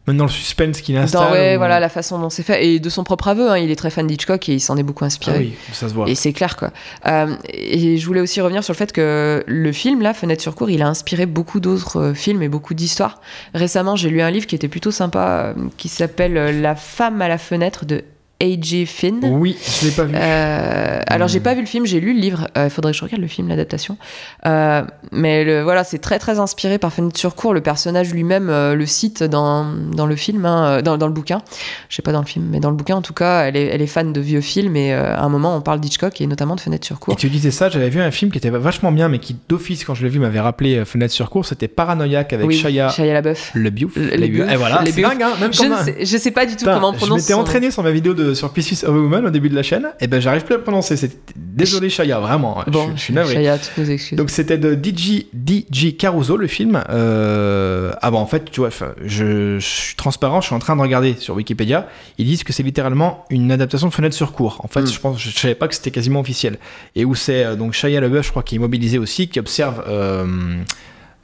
Même 0.07 0.17
dans 0.17 0.25
le 0.25 0.29
suspense 0.29 0.81
qu'il 0.81 0.95
Dans, 0.95 1.01
installe. 1.01 1.31
ouais, 1.31 1.55
ou- 1.55 1.59
voilà, 1.59 1.79
la 1.79 1.87
façon 1.87 2.19
dont 2.19 2.29
c'est 2.29 2.43
fait. 2.43 2.65
Et 2.65 2.79
de 2.81 2.89
son 2.89 3.03
propre 3.05 3.29
aveu, 3.29 3.49
hein, 3.49 3.57
il 3.57 3.71
est 3.71 3.75
très 3.77 3.89
fan 3.89 4.05
d'Hitchcock 4.05 4.49
et 4.49 4.53
il 4.55 4.59
s'en 4.59 4.75
est 4.77 4.83
beaucoup 4.83 5.05
Ah 5.05 5.07
inspiré. 5.07 5.37
oui, 5.39 5.53
ça 5.71 5.87
se 5.87 5.93
voit. 5.93 6.09
Et 6.09 6.15
c'est 6.15 6.33
clair, 6.33 6.57
quoi. 6.57 6.71
Euh, 7.07 7.35
et 7.49 7.97
je 7.97 8.05
voulais 8.05 8.19
aussi 8.19 8.41
revenir 8.41 8.63
sur 8.65 8.73
le 8.73 8.77
fait 8.77 8.91
que 8.91 9.43
le 9.47 9.71
film, 9.71 10.01
là, 10.01 10.13
Fenêtre 10.13 10.41
sur 10.41 10.55
cour, 10.55 10.69
il 10.69 10.81
a 10.81 10.87
inspiré 10.89 11.25
beaucoup 11.25 11.61
d'autres 11.61 11.99
euh, 12.01 12.13
films 12.13 12.41
et 12.41 12.49
beaucoup 12.49 12.73
d'histoires. 12.73 13.21
Récemment, 13.53 13.95
j'ai 13.95 14.09
lu 14.09 14.21
un 14.21 14.29
livre 14.31 14.45
qui 14.45 14.55
était 14.55 14.67
plutôt 14.67 14.91
sympa, 14.91 15.53
euh, 15.57 15.69
qui 15.77 15.87
s'appelle 15.87 16.61
La 16.61 16.75
femme 16.75 17.21
à 17.21 17.29
la 17.29 17.37
fenêtre 17.37 17.85
de 17.85 18.03
A.J. 18.41 18.85
Finn. 18.85 19.19
Oui, 19.23 19.55
je 19.81 19.85
l'ai 19.85 19.91
pas 19.91 20.03
vu. 20.03 20.15
Euh, 20.15 20.99
alors 21.07 21.29
j'ai 21.29 21.39
pas 21.39 21.53
vu 21.53 21.61
le 21.61 21.65
film, 21.67 21.85
j'ai 21.85 22.01
lu 22.01 22.13
le 22.13 22.19
livre. 22.19 22.47
Il 22.57 22.69
faudrait 22.69 22.91
que 22.91 22.97
je 22.97 23.03
regarde 23.03 23.21
le 23.21 23.27
film, 23.27 23.47
l'adaptation. 23.47 23.97
Euh, 24.45 24.81
mais 25.13 25.45
le, 25.45 25.61
voilà, 25.63 25.83
c'est 25.85 25.99
très 25.99 26.19
très 26.19 26.39
inspiré 26.39 26.77
par 26.77 26.91
Fenêtre 26.91 27.17
sur 27.17 27.35
cour. 27.35 27.53
Le 27.53 27.61
personnage 27.61 28.11
lui-même 28.13 28.49
euh, 28.49 28.75
le 28.75 28.85
cite 28.85 29.23
dans, 29.23 29.65
dans 29.65 30.05
le 30.05 30.15
film, 30.17 30.45
hein, 30.45 30.65
euh, 30.65 30.81
dans, 30.81 30.97
dans 30.97 31.07
le 31.07 31.13
bouquin. 31.13 31.41
Je 31.87 31.95
sais 31.95 32.01
pas 32.01 32.11
dans 32.11 32.19
le 32.19 32.25
film, 32.25 32.45
mais 32.49 32.59
dans 32.59 32.69
le 32.69 32.75
bouquin 32.75 32.95
en 32.97 33.01
tout 33.01 33.13
cas, 33.13 33.43
elle 33.43 33.55
est, 33.55 33.67
elle 33.67 33.81
est 33.81 33.87
fan 33.87 34.11
de 34.11 34.19
vieux 34.19 34.41
films 34.41 34.75
et 34.75 34.93
euh, 34.93 35.15
à 35.15 35.21
un 35.23 35.29
moment 35.29 35.55
on 35.55 35.61
parle 35.61 35.79
d'Hitchcock 35.79 36.19
et 36.19 36.27
notamment 36.27 36.55
de 36.55 36.61
Fenêtre 36.61 36.85
sur 36.85 36.97
Et 36.97 36.99
cour. 36.99 37.15
tu 37.15 37.29
disais 37.29 37.51
ça, 37.51 37.69
j'avais 37.69 37.89
vu 37.89 38.01
un 38.01 38.11
film 38.11 38.29
qui 38.29 38.39
était 38.39 38.49
vachement 38.49 38.91
bien, 38.91 39.07
mais 39.07 39.19
qui 39.19 39.37
d'office, 39.47 39.85
quand 39.85 39.93
je 39.95 40.03
l'ai 40.03 40.09
vu, 40.09 40.19
m'avait 40.19 40.41
rappelé 40.41 40.77
euh, 40.79 40.85
Fenêtre 40.85 41.13
sur 41.13 41.29
cours. 41.29 41.45
C'était 41.45 41.69
Paranoïaque 41.69 42.33
avec 42.33 42.47
oui, 42.47 42.55
Shia 42.57 42.89
Shia 42.89 43.13
LaBeouf. 43.13 43.51
Le 43.53 43.69
Biouf. 43.69 43.95
Le- 43.95 44.17
Biouf. 44.17 44.29
Biouf, 44.33 44.51
Et 44.51 44.55
voilà, 44.57 44.81
les 44.83 44.91
c'est 44.91 45.01
dingue, 45.01 45.21
hein, 45.23 45.33
même 45.39 45.53
Je 45.53 45.63
ne 45.63 45.75
sais, 45.77 45.95
je 46.05 46.17
sais 46.17 46.31
pas 46.31 46.45
du 46.45 46.57
tout 46.57 46.65
comment 46.65 46.89
on 46.89 46.93
je 46.93 46.97
prononce. 46.97 47.17
m'étais 47.21 47.33
son- 47.33 47.39
entraîné 47.39 47.71
sur 47.71 47.83
ma 47.83 47.91
vidéo 47.91 48.13
de, 48.13 48.22
sur 48.33 48.53
Pieces 48.53 48.83
of 48.83 48.89
a 48.89 48.91
Woman 48.91 49.25
au 49.25 49.29
début 49.29 49.49
de 49.49 49.55
la 49.55 49.63
chaîne, 49.63 49.87
et 49.99 50.07
ben 50.07 50.21
j'arrive 50.21 50.43
plus 50.43 50.53
à 50.53 50.57
le 50.57 50.63
prononcer. 50.63 50.95
C'est 50.97 51.11
désolé 51.35 51.89
Shia, 51.89 52.19
vraiment. 52.19 52.63
Bon, 52.67 52.89
je, 52.91 52.97
je 52.97 53.01
suis 53.01 53.13
navré. 53.13 53.49
Toutes 53.75 53.89
excuses. 53.89 54.17
Donc 54.17 54.29
c'était 54.29 54.57
de 54.57 54.73
DJ, 54.75 55.25
DJ 55.33 55.97
Caruso 55.97 56.37
le 56.37 56.47
film. 56.47 56.83
Euh, 56.89 57.91
Ah 58.01 58.11
bon 58.11 58.19
en 58.19 58.27
fait 58.27 58.51
tu 58.51 58.59
vois, 58.59 58.69
je, 59.03 59.57
je 59.59 59.65
suis 59.65 59.95
transparent, 59.95 60.41
je 60.41 60.47
suis 60.47 60.55
en 60.55 60.59
train 60.59 60.75
de 60.75 60.81
regarder 60.81 61.15
sur 61.17 61.35
Wikipédia. 61.35 61.87
Ils 62.19 62.25
disent 62.25 62.43
que 62.43 62.53
c'est 62.53 62.63
littéralement 62.63 63.25
une 63.31 63.51
adaptation 63.51 63.87
de 63.87 63.93
Fenêtre 63.93 64.15
sur 64.15 64.33
cour. 64.33 64.61
En 64.63 64.67
fait 64.67 64.83
Mm. 64.83 64.87
je 64.87 64.99
pense, 64.99 65.19
je, 65.19 65.29
savais 65.29 65.55
pas 65.55 65.67
que 65.67 65.75
c'était 65.75 65.91
quasiment 65.91 66.19
officiel. 66.19 66.57
Et 66.95 67.05
où 67.05 67.15
c'est 67.15 67.43
euh, 67.43 67.55
donc 67.55 67.73
Shia 67.73 67.99
LaBeouf, 67.99 68.25
je 68.25 68.31
crois, 68.31 68.43
qui 68.43 68.55
est 68.55 68.59
mobilisé 68.59 68.97
aussi, 68.97 69.27
qui 69.27 69.39
observe 69.39 69.83
euh, 69.87 70.25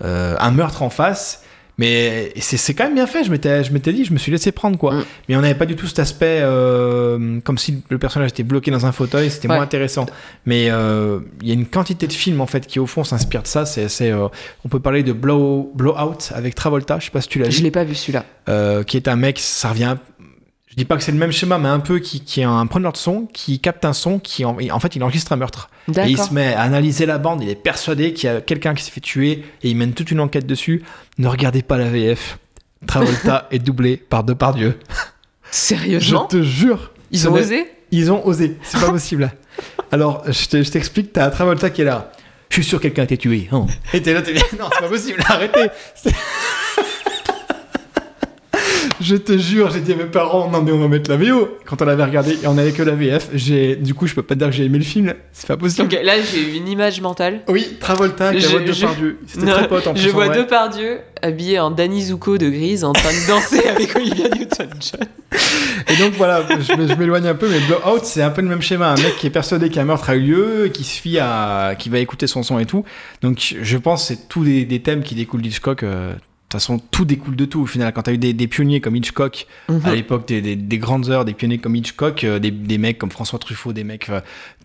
euh, 0.04 0.36
un 0.40 0.52
meurtre 0.52 0.82
en 0.82 0.90
face. 0.90 1.44
Mais 1.80 2.34
c'est 2.42 2.74
quand 2.74 2.84
même 2.84 2.96
bien 2.96 3.08
fait, 3.08 3.24
je 3.24 3.32
m'étais 3.32 3.64
je 3.64 3.72
m'étais 3.72 3.94
dit, 3.94 4.04
je 4.04 4.12
me 4.12 4.18
suis 4.18 4.34
laissé 4.34 4.52
prendre 4.52 4.78
quoi. 4.78 4.96
Mm. 4.96 5.04
Mais 5.30 5.36
on 5.38 5.42
n'avait 5.42 5.56
pas 5.56 5.66
du 5.66 5.78
tout 5.78 5.88
cet 5.88 6.00
aspect 6.00 6.40
euh, 6.42 7.40
comme 7.46 7.58
si 7.58 7.82
le 7.90 7.98
personnage 7.98 8.32
était 8.32 8.44
bloqué 8.44 8.70
dans 8.70 8.86
un 8.86 8.92
fauteuil, 8.92 9.32
c'était 9.32 9.48
Ouais. 9.48 9.56
moins 9.56 9.64
intéressant. 9.64 10.06
Mais 10.46 10.68
euh, 10.70 11.20
il 11.42 11.48
y 11.48 11.52
a 11.52 11.54
une 11.54 11.66
quantité 11.66 12.06
de 12.06 12.12
films 12.14 12.42
en 12.42 12.48
fait 12.48 12.68
qui 12.68 12.80
au 12.80 12.86
fond 12.86 13.06
s'inspirent 13.06 13.44
de 13.44 13.48
ça. 13.48 13.66
C'est 13.66 14.12
euh, 14.12 14.28
on 14.66 14.70
peut 14.70 14.82
parler 14.82 15.04
de 15.04 15.14
Blow, 15.14 15.72
Blowout 15.74 16.18
avec 16.36 16.54
Travolta, 16.54 17.00
je 17.00 17.06
sais 17.06 17.12
pas 17.12 17.22
si 17.22 17.30
tu 17.30 17.40
l'as 17.40 17.50
Je 17.50 17.58
vu, 17.58 17.64
l'ai 17.64 17.72
pas 17.72 17.86
vu 17.86 17.96
celui-là. 17.96 18.26
qui 18.84 18.98
est 18.98 19.08
un 19.08 19.16
mec, 19.16 19.40
ça 19.40 19.70
revient. 19.70 19.96
Je 20.70 20.76
dis 20.76 20.86
pas 20.86 20.98
que 20.98 21.04
c'est 21.04 21.12
le 21.12 21.18
même 21.18 21.32
schéma, 21.32 21.58
mais 21.58 21.68
un 21.68 21.80
peu 21.80 21.98
qui, 22.00 22.22
qui 22.22 22.42
est 22.42 22.46
un 22.46 22.66
preneur 22.68 22.92
de 22.92 22.98
son, 22.98 23.26
qui 23.34 23.60
capte 23.60 23.86
un 23.86 23.94
son, 23.94 24.20
qui 24.20 24.46
en, 24.46 24.56
en 24.72 24.80
fait 24.80 24.96
il 24.96 25.04
enregistre 25.04 25.32
un 25.34 25.36
meurtre. 25.36 25.70
Et 26.08 26.12
il 26.12 26.18
se 26.28 26.34
met 26.34 26.54
à 26.54 26.62
analyser 26.62 27.06
la 27.08 27.18
bande, 27.18 27.42
il 27.42 27.50
est 27.50 27.56
persuadé 27.56 28.14
qu'il 28.14 28.30
y 28.30 28.32
a 28.32 28.40
quelqu'un 28.42 28.76
qui 28.76 28.84
s'est 28.84 28.92
fait 28.92 29.02
tuer 29.02 29.44
et 29.64 29.70
il 29.70 29.76
mène 29.76 29.94
toute 29.94 30.12
une 30.12 30.20
enquête 30.20 30.46
dessus. 30.46 30.84
Ne 31.18 31.28
regardez 31.28 31.64
pas 31.64 31.78
la 31.78 31.90
VF. 31.90 32.38
Travolta 32.86 33.48
est 33.52 33.60
doublé 33.60 33.98
par 33.98 34.24
Depardieu. 34.24 34.78
Je 34.90 34.96
Sérieusement 35.52 36.26
te 36.26 36.42
jure. 36.44 36.92
Ils 37.12 37.28
ont 37.28 37.34
osé 37.34 37.66
Ils 37.92 38.12
ont 38.12 38.26
osé, 38.28 38.58
c'est 38.62 38.80
pas 38.80 38.92
possible. 38.92 39.32
Alors, 39.92 40.24
je 40.32 40.46
te- 40.46 40.62
je 40.64 40.70
t'explique, 40.70 41.12
t'as 41.14 41.30
Travolta 41.32 41.72
qui 41.72 41.82
est 41.82 41.86
là. 41.86 42.12
Je 42.50 42.56
suis 42.56 42.64
sûr 42.64 42.78
que 42.80 42.84
quelqu'un 42.84 43.02
a 43.02 43.06
été 43.06 43.18
tué. 43.18 43.48
hein. 43.52 43.66
Et 43.94 44.02
t'es 44.02 44.14
là, 44.14 44.22
t'es 44.22 44.34
non, 44.34 44.70
c'est 44.72 44.82
pas 44.82 44.88
possible, 44.88 45.20
arrêtez. 45.28 45.68
Je 49.02 49.16
te 49.16 49.38
jure, 49.38 49.72
j'ai 49.72 49.80
dit 49.82 49.94
à 49.94 49.96
mes 49.96 50.04
parents, 50.06 50.50
non 50.52 50.62
mais 50.62 50.72
on 50.72 50.80
va 50.80 50.88
mettre 50.88 51.10
la 51.10 51.18
VO. 51.18 51.58
Quand 51.66 51.82
on 51.82 51.88
avait 51.88 52.04
regardé 52.04 52.34
et 52.44 52.48
on 52.48 52.58
avait 52.58 52.72
que 52.74 52.84
la 52.84 52.94
VF, 52.96 53.30
j'ai, 53.34 53.76
du 53.76 53.94
coup, 53.94 54.08
je 54.08 54.16
peux 54.16 54.24
pas 54.24 54.36
te 54.36 54.40
dire 54.40 54.50
que 54.50 54.54
j'ai 54.56 54.66
aimé 54.66 54.78
le 54.78 54.84
film, 54.84 55.14
c'est 55.32 55.48
pas 55.48 55.58
possible. 55.58 55.88
Ok, 55.94 56.00
là 56.04 56.14
j'ai 56.22 56.58
une 56.58 56.68
image 56.68 57.00
mentale. 57.02 57.42
Oui, 57.48 57.78
Travolta, 57.80 58.38
Je- 58.38 58.46
Carotte 58.46 58.68
je- 58.68 58.72
Depardieu. 58.82 59.18
C'était 59.28 59.46
très 59.48 59.68
pote 59.68 59.88
en 59.88 59.94
plus. 59.94 60.02
Je 60.02 60.10
en 60.10 60.14
vois 60.14 60.26
vrai. 60.28 60.38
Depardieu 60.38 61.00
habillé 61.22 61.60
en 61.60 61.72
Danny 61.72 62.02
Zuko 62.04 62.38
de 62.38 62.50
Grise 62.50 62.84
en 62.84 62.94
train 62.94 63.10
de 63.12 63.28
danser 63.28 63.68
avec 63.68 63.96
Olivia 63.96 64.30
Newton-John. 64.30 65.08
Et 65.90 65.96
donc 65.98 66.14
voilà, 66.18 66.44
je, 66.48 66.74
m'é- 66.76 66.88
je 66.88 66.94
m'éloigne 66.96 67.28
un 67.28 67.36
peu, 67.36 67.48
mais 67.50 67.60
Blowout, 67.60 68.00
c'est 68.04 68.22
un 68.22 68.30
peu 68.30 68.42
le 68.42 68.48
même 68.48 68.62
schéma. 68.62 68.90
Un 68.92 68.96
mec 68.96 69.18
qui 69.18 69.28
est 69.28 69.32
persuadé 69.32 69.70
qu'un 69.70 69.86
meurtre 69.86 70.10
a 70.10 70.16
eu 70.16 70.22
lieu, 70.22 70.70
qui 70.74 70.84
se 70.84 71.00
fie 71.00 71.20
à. 71.20 71.76
qui 71.78 71.90
va 71.90 72.00
écouter 72.00 72.28
son 72.28 72.44
son 72.44 72.60
et 72.60 72.66
tout. 72.66 72.84
Donc 73.22 73.56
je 73.62 73.78
pense 73.78 74.02
que 74.02 74.08
c'est 74.16 74.28
tous 74.30 74.44
des, 74.44 74.66
des 74.66 74.82
thèmes 74.82 75.04
qui 75.04 75.16
découlent 75.16 75.42
d'Hitchcock. 75.42 75.84
euh, 75.84 76.14
de 76.50 76.54
toute 76.54 76.62
façon, 76.62 76.80
tout 76.90 77.06
découle 77.06 77.36
de 77.36 77.46
tout 77.46 77.62
au 77.62 77.68
final. 77.68 77.94
Quand 77.94 78.02
t'as 78.02 78.14
eu 78.14 78.18
des, 78.18 78.34
des 78.34 78.48
pionniers 78.48 78.82
comme 78.82 78.96
Hitchcock, 78.96 79.46
Mhm. 79.70 79.82
à 79.86 79.94
l'époque 79.94 80.28
des, 80.28 80.42
des- 80.42 80.56
des 80.56 80.78
grandes 80.80 81.08
heures, 81.12 81.24
des 81.24 81.34
pionniers 81.34 81.60
comme 81.60 81.76
Hitchcock, 81.76 82.24
euh, 82.24 82.40
des, 82.40 82.78
mecs 82.80 82.98
comme 82.98 83.12
François 83.12 83.38
Truffaut, 83.38 83.72
des 83.72 83.84
mecs. 83.84 84.10
euh, 84.10 84.20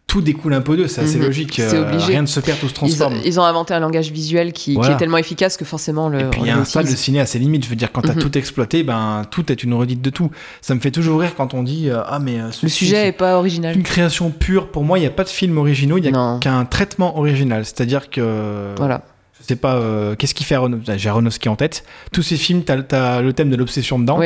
tout 0.07 0.21
découle 0.23 0.55
un 0.55 0.61
peu 0.63 0.77
d'eux, 0.79 0.87
c'est 0.87 1.03
assez 1.03 1.17
Mhm. 1.19 1.25
logique. 1.25 1.53
C'est 1.57 1.75
euh, 1.77 1.87
obligé. 1.87 2.07
Rien 2.13 2.23
ne 2.23 2.27
se 2.27 2.41
perd, 2.41 2.59
tout 2.59 2.69
se 2.69 2.73
Ils, 2.73 2.75
transforme. 2.75 3.17
ils 3.25 3.39
ont 3.39 3.43
inventé 3.45 3.75
un 3.75 3.81
langage 3.81 4.11
visuel 4.13 4.53
qui, 4.55 4.77
est 4.79 4.97
tellement 4.97 5.17
efficace 5.19 5.57
que 5.59 5.65
forcément 5.67 6.09
le. 6.09 6.21
Et 6.21 6.25
puis 6.25 6.41
il 6.43 6.47
y 6.47 6.51
a 6.51 6.57
un 6.57 6.65
stade 6.65 6.87
de 6.91 6.97
ciné 6.97 7.21
à 7.21 7.27
ses 7.27 7.39
limites. 7.39 7.65
Je 7.65 7.69
veux 7.71 7.77
dire, 7.77 7.93
quand 7.93 8.01
t'as 8.03 8.15
Mhm. 8.15 8.21
tout 8.21 8.39
exploité, 8.39 8.83
ben 8.83 9.27
tout 9.31 9.53
est 9.53 9.63
une 9.63 9.75
redite 9.75 10.01
de 10.01 10.09
tout. 10.11 10.31
Ça 10.63 10.75
me 10.75 10.81
fait 10.81 10.91
toujours 10.91 11.21
rire 11.21 11.35
quand 11.37 11.53
on 11.53 11.63
dit 11.63 11.91
euh, 11.91 12.01
ah 12.07 12.19
mais 12.19 12.41
euh, 12.41 12.51
ce 12.51 12.65
Le 12.65 12.71
sujet 12.71 13.09
est 13.09 13.13
pas 13.13 13.37
original. 13.37 13.77
une 13.77 13.83
création 13.83 14.31
pure. 14.31 14.69
Pour 14.69 14.85
moi, 14.85 14.99
il 14.99 15.03
n'y 15.03 15.07
a 15.07 15.11
pas 15.11 15.25
de 15.25 15.29
film 15.29 15.59
originaux, 15.59 15.99
il 15.99 16.03
n'y 16.11 16.17
a 16.17 16.39
qu'un 16.41 16.65
traitement 16.65 17.19
original. 17.19 17.65
C'est-à-dire 17.67 18.09
que 18.09 18.75
Voilà. 18.79 19.03
Sais 19.47 19.57
pas 19.57 19.77
euh, 19.77 20.15
qu'est-ce 20.17 20.35
qui 20.35 20.45
fait 20.45 20.55
Aronofsky. 20.55 20.93
J'ai 20.99 21.09
Aronofsky 21.09 21.49
en 21.49 21.57
tête. 21.57 21.85
Tous 22.13 22.23
ces 22.23 22.37
films, 22.37 22.63
t'as 22.65 22.77
as 23.17 23.23
le 23.23 23.33
thème 23.33 23.51
de 23.51 23.57
l'obsession 23.57 23.99
dedans. 23.99 24.21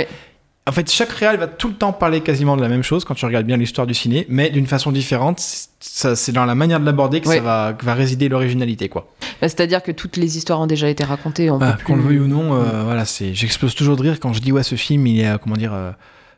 En 0.67 0.73
fait, 0.73 0.91
chaque 0.91 1.09
réal 1.13 1.39
va 1.39 1.47
tout 1.47 1.69
le 1.69 1.75
temps 1.75 1.95
parler 1.95 2.21
quasiment 2.21 2.55
de 2.55 2.61
la 2.61 2.69
même 2.69 2.83
chose 2.83 3.03
quand 3.07 3.15
tu 3.15 3.25
regardes 3.25 3.47
bien 3.47 3.57
l'histoire 3.57 3.87
du 3.87 3.95
ciné, 3.95 4.27
mais 4.29 4.51
d'une 4.51 4.67
façon 4.67 4.93
différente. 4.93 5.41
C'est- 5.41 5.69
Ça, 5.81 6.15
c'est 6.17 6.33
dans 6.33 6.45
la 6.45 6.55
manière 6.55 6.79
de 6.81 6.85
l'aborder 6.85 7.21
que 7.23 7.29
ça 7.29 7.41
va, 7.41 7.73
que 7.73 7.87
va 7.87 7.95
résider 7.95 8.29
l'originalité, 8.29 8.89
quoi. 8.91 9.09
Bah, 9.41 9.49
C'est-à-dire 9.49 9.83
que 9.83 9.93
toutes 9.93 10.17
les 10.19 10.37
histoires 10.37 10.61
ont 10.61 10.67
déjà 10.67 10.89
été 10.91 11.05
racontées. 11.05 11.51
On 11.51 11.59
Ah, 11.63 11.73
peut 11.79 11.85
Qu'on 11.85 11.97
le 11.97 12.03
veuille 12.03 12.19
ou 12.19 12.27
non, 12.27 12.53
euh, 12.55 12.83
voilà, 12.85 13.05
c'est. 13.07 13.33
J'explose 13.33 13.75
toujours 13.75 13.97
de 13.97 14.03
rire 14.03 14.21
quand 14.21 14.35
je 14.35 14.41
dis 14.41 14.53
ouais, 14.53 14.63
ce 14.63 14.75
film, 14.75 15.07
il 15.07 15.21
est 15.21 15.27
euh, 15.29 15.39
comment 15.39 15.57
dire. 15.57 15.73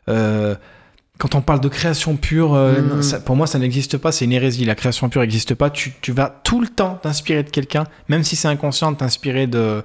euh, 0.07 0.55
quand 1.21 1.35
on 1.35 1.41
parle 1.41 1.59
de 1.61 1.67
création 1.67 2.15
pure, 2.15 2.55
euh, 2.55 2.81
Mm. 2.81 3.01
ça- 3.03 3.19
pour 3.19 3.35
moi, 3.35 3.45
ça 3.45 3.59
n'existe 3.59 3.97
pas. 3.97 4.11
C'est 4.11 4.25
une 4.25 4.33
hérésie. 4.33 4.65
La 4.65 4.73
création 4.73 5.07
pure 5.07 5.21
n'existe 5.21 5.53
pas. 5.53 5.69
Tu, 5.69 5.93
tu 6.01 6.11
vas 6.13 6.41
tout 6.43 6.59
le 6.59 6.67
temps 6.67 6.99
t'inspirer 7.01 7.43
de 7.43 7.51
quelqu'un, 7.51 7.83
même 8.09 8.23
si 8.23 8.35
c'est 8.35 8.47
inconscient, 8.47 8.91
de 8.91 8.97
t'inspirer 8.97 9.45
de 9.45 9.83